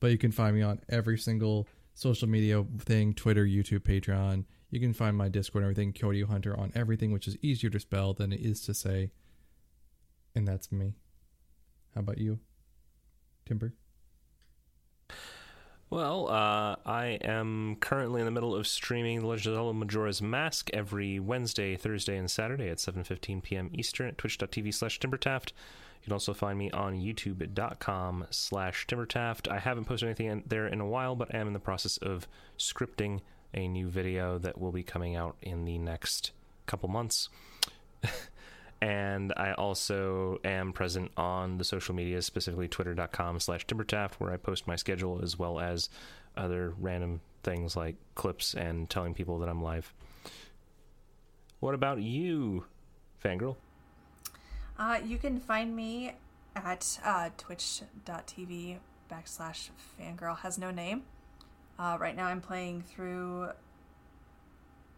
But 0.00 0.10
you 0.10 0.16
can 0.16 0.32
find 0.32 0.56
me 0.56 0.62
on 0.62 0.80
every 0.88 1.18
single 1.18 1.68
social 1.92 2.28
media 2.28 2.64
thing 2.78 3.12
Twitter, 3.12 3.44
YouTube, 3.44 3.80
Patreon. 3.80 4.46
You 4.70 4.80
can 4.80 4.94
find 4.94 5.18
my 5.18 5.28
Discord 5.28 5.64
and 5.64 5.70
everything, 5.70 5.92
Kyoto 5.92 6.26
Hunter, 6.26 6.58
on 6.58 6.72
everything, 6.74 7.12
which 7.12 7.28
is 7.28 7.36
easier 7.42 7.68
to 7.68 7.78
spell 7.78 8.14
than 8.14 8.32
it 8.32 8.40
is 8.40 8.62
to 8.62 8.72
say. 8.72 9.10
And 10.34 10.48
that's 10.48 10.72
me. 10.72 10.94
How 11.94 12.00
about 12.00 12.16
you, 12.16 12.38
Timber? 13.44 13.74
Well, 15.90 16.28
uh, 16.28 16.76
I 16.86 17.18
am 17.20 17.76
currently 17.80 18.20
in 18.20 18.24
the 18.24 18.30
middle 18.30 18.54
of 18.54 18.68
streaming 18.68 19.22
The 19.22 19.26
Legend 19.26 19.56
of 19.56 19.58
Zelda 19.58 19.76
Majora's 19.76 20.22
Mask 20.22 20.70
every 20.72 21.18
Wednesday, 21.18 21.74
Thursday, 21.74 22.16
and 22.16 22.30
Saturday 22.30 22.68
at 22.68 22.76
7.15 22.76 23.42
p.m. 23.42 23.70
Eastern 23.74 24.06
at 24.06 24.16
twitch.tv 24.16 24.72
slash 24.72 25.00
timbertaft. 25.00 25.48
You 25.48 26.04
can 26.04 26.12
also 26.12 26.32
find 26.32 26.56
me 26.56 26.70
on 26.70 27.00
youtube.com 27.00 28.28
slash 28.30 28.86
timbertaft. 28.86 29.48
I 29.48 29.58
haven't 29.58 29.86
posted 29.86 30.06
anything 30.06 30.26
in 30.26 30.44
there 30.46 30.68
in 30.68 30.80
a 30.80 30.86
while, 30.86 31.16
but 31.16 31.34
I 31.34 31.38
am 31.38 31.48
in 31.48 31.54
the 31.54 31.58
process 31.58 31.96
of 31.96 32.28
scripting 32.56 33.22
a 33.52 33.66
new 33.66 33.88
video 33.88 34.38
that 34.38 34.60
will 34.60 34.72
be 34.72 34.84
coming 34.84 35.16
out 35.16 35.38
in 35.42 35.64
the 35.64 35.78
next 35.78 36.30
couple 36.66 36.88
months. 36.88 37.28
and 38.80 39.32
I 39.36 39.52
also 39.52 40.38
am 40.44 40.72
present 40.72 41.10
on 41.16 41.58
the 41.58 41.64
social 41.64 41.94
media, 41.94 42.22
specifically 42.22 42.68
twitter.com 42.68 43.40
slash 43.40 43.66
timbertaft, 43.66 44.14
where 44.14 44.32
I 44.32 44.36
post 44.36 44.66
my 44.66 44.76
schedule 44.76 45.20
as 45.22 45.38
well 45.38 45.60
as 45.60 45.90
other 46.36 46.74
random 46.78 47.20
things 47.42 47.76
like 47.76 47.96
clips 48.14 48.54
and 48.54 48.88
telling 48.88 49.14
people 49.14 49.38
that 49.40 49.48
I'm 49.48 49.62
live. 49.62 49.92
What 51.60 51.74
about 51.74 52.00
you, 52.00 52.64
Fangirl? 53.22 53.56
Uh, 54.78 54.98
you 55.04 55.18
can 55.18 55.38
find 55.38 55.76
me 55.76 56.14
at 56.56 56.98
uh, 57.04 57.28
twitch.tv 57.36 58.78
backslash 59.10 59.68
fangirl 60.00 60.38
has 60.38 60.56
no 60.56 60.70
name. 60.70 61.02
Uh, 61.78 61.96
right 62.00 62.16
now 62.16 62.26
I'm 62.26 62.40
playing 62.40 62.82
through 62.82 63.50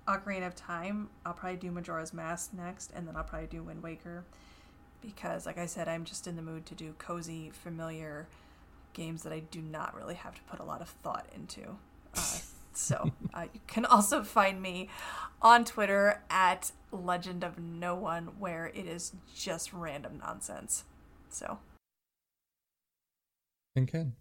Ocarina 0.09 0.47
of 0.47 0.55
Time. 0.55 1.11
I'll 1.25 1.33
probably 1.33 1.59
do 1.59 1.71
Majora's 1.71 2.13
Mask 2.13 2.53
next, 2.53 2.93
and 2.95 3.07
then 3.07 3.17
I'll 3.17 3.25
probably 3.25 3.49
do 3.49 3.63
Wind 3.63 3.83
Waker. 3.83 4.25
Because, 5.01 5.47
like 5.47 5.59
I 5.59 5.67
said, 5.67 5.89
I'm 5.89 6.05
just 6.05 6.27
in 6.27 6.37
the 6.37 6.43
mood 6.43 6.67
to 6.67 6.75
do 6.75 6.95
cozy, 6.99 7.51
familiar 7.51 8.29
games 8.93 9.23
that 9.23 9.33
I 9.33 9.41
do 9.41 9.61
not 9.61 9.97
really 9.97 10.15
have 10.15 10.35
to 10.35 10.43
put 10.43 10.61
a 10.61 10.65
lot 10.65 10.81
of 10.81 10.89
thought 10.89 11.27
into. 11.35 11.77
Uh, 12.17 12.39
so 12.73 13.13
uh, 13.35 13.47
you 13.53 13.61
can 13.67 13.85
also 13.85 14.23
find 14.23 14.63
me 14.63 14.89
on 15.41 15.65
Twitter 15.65 16.23
at 16.31 16.73
Legend 16.93 17.43
of 17.43 17.59
No 17.59 17.95
One, 17.95 18.33
where 18.39 18.67
it 18.67 18.87
is 18.87 19.13
just 19.35 19.73
random 19.73 20.21
nonsense. 20.23 20.85
So 21.31 21.59
And 23.75 23.89
Ken. 23.89 24.15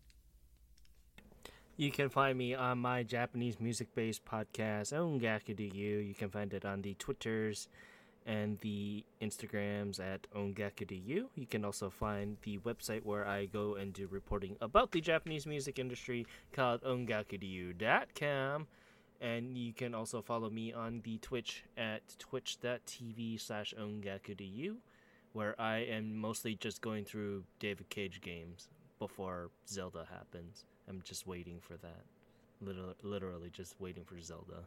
You 1.78 1.90
can 1.90 2.10
find 2.10 2.38
me 2.38 2.54
on 2.54 2.80
my 2.80 3.02
Japanese 3.04 3.60
music 3.60 3.96
based 3.96 4.26
podcast, 4.26 4.94
Ongaku 4.94 5.56
Do 5.56 5.64
You. 5.64 5.98
You 5.98 6.14
can 6.14 6.30
find 6.30 6.54
it 6.54 6.66
on 6.66 6.82
the 6.82 6.94
Twitters 6.96 7.70
and 8.26 8.60
the 8.60 9.04
Instagrams 9.22 10.00
at 10.00 10.28
Ongaku 10.36 10.86
Do 10.86 10.96
You. 10.96 11.30
You 11.34 11.48
can 11.48 11.66
also 11.66 11.90
find 11.90 12.38
the 12.44 12.60
website 12.60 13.04
where 13.04 13.26
I 13.26 13.46
go 13.46 13.76
and 13.76 13.94
do 13.94 14.08
reporting 14.08 14.58
about 14.62 14.92
the 14.92 15.02
Japanese 15.02 15.48
music 15.48 15.80
industry 15.80 16.28
called 16.52 16.84
ongakudu.com. 16.84 18.68
And 19.22 19.58
you 19.58 19.74
can 19.74 19.96
also 19.96 20.22
follow 20.22 20.50
me 20.50 20.74
on 20.74 21.02
the 21.04 21.20
Twitch 21.20 21.64
at 21.78 22.02
twitch.tv 22.20 23.40
slash 23.40 23.74
ongakudu, 23.80 24.76
where 25.34 25.60
I 25.60 25.78
am 25.78 26.16
mostly 26.16 26.56
just 26.56 26.82
going 26.82 27.06
through 27.06 27.46
David 27.60 27.90
Cage 27.90 28.20
games 28.22 28.68
before 29.00 29.50
Zelda 29.68 30.08
happens. 30.12 30.66
I'm 30.92 31.02
just 31.06 31.26
waiting 31.26 31.60
for 31.62 31.78
that. 31.78 32.04
Literally, 32.62 32.96
literally 33.02 33.50
just 33.50 33.76
waiting 33.80 34.04
for 34.04 34.22
Zelda. 34.22 34.66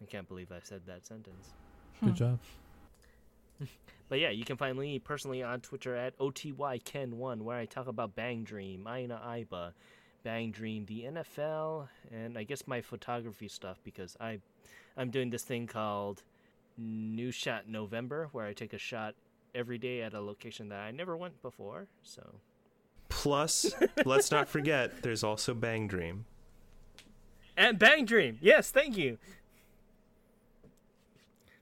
I 0.00 0.06
can't 0.06 0.26
believe 0.26 0.50
I 0.50 0.60
said 0.62 0.80
that 0.86 1.06
sentence. 1.06 1.52
Good 2.00 2.10
hmm. 2.10 2.14
job. 2.14 2.38
But 4.08 4.20
yeah, 4.20 4.30
you 4.30 4.46
can 4.46 4.56
find 4.56 4.78
me 4.78 4.98
personally 4.98 5.42
on 5.42 5.60
Twitter 5.60 5.94
at 5.94 6.16
OTYKen1, 6.16 7.42
where 7.42 7.58
I 7.58 7.66
talk 7.66 7.88
about 7.88 8.16
Bang 8.16 8.42
Dream, 8.42 8.88
Aina 8.88 9.20
Aiba, 9.22 9.72
Bang 10.24 10.50
Dream, 10.50 10.86
the 10.86 11.02
NFL, 11.02 11.88
and 12.10 12.38
I 12.38 12.44
guess 12.44 12.66
my 12.66 12.80
photography 12.80 13.48
stuff 13.48 13.78
because 13.84 14.16
I, 14.18 14.38
I'm 14.96 15.10
doing 15.10 15.28
this 15.28 15.42
thing 15.42 15.66
called 15.66 16.22
New 16.78 17.30
Shot 17.30 17.68
November, 17.68 18.30
where 18.32 18.46
I 18.46 18.54
take 18.54 18.72
a 18.72 18.78
shot 18.78 19.14
every 19.54 19.76
day 19.76 20.00
at 20.00 20.14
a 20.14 20.20
location 20.22 20.70
that 20.70 20.80
I 20.80 20.90
never 20.90 21.14
went 21.14 21.42
before. 21.42 21.86
So 22.02 22.22
Plus, 23.08 23.72
let's 24.04 24.30
not 24.30 24.48
forget, 24.48 25.02
there's 25.02 25.24
also 25.24 25.54
Bang 25.54 25.86
Dream. 25.88 26.26
and 27.56 27.78
Bang 27.78 28.04
Dream. 28.04 28.38
Yes, 28.40 28.70
thank 28.70 28.96
you. 28.96 29.18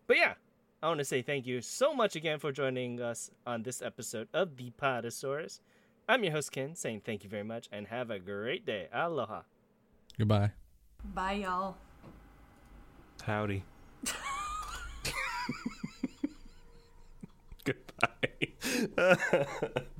But 0.06 0.16
yeah, 0.18 0.34
I 0.82 0.88
want 0.88 0.98
to 0.98 1.04
say 1.04 1.22
thank 1.22 1.46
you 1.46 1.60
so 1.60 1.94
much 1.94 2.14
again 2.16 2.38
for 2.38 2.52
joining 2.52 3.00
us 3.00 3.30
on 3.46 3.62
this 3.62 3.80
episode 3.82 4.28
of 4.34 4.56
the 4.56 4.70
Podosaurus. 4.80 5.60
I'm 6.08 6.22
your 6.22 6.32
host 6.32 6.52
Ken, 6.52 6.74
saying 6.76 7.00
thank 7.04 7.24
you 7.24 7.30
very 7.30 7.42
much 7.42 7.68
and 7.72 7.88
have 7.88 8.10
a 8.10 8.18
great 8.18 8.64
day. 8.66 8.88
Aloha. 8.92 9.42
Goodbye. 10.18 10.52
bye, 11.04 11.32
y'all. 11.32 11.76
Howdy. 13.22 13.64
Goodbye. 17.64 18.48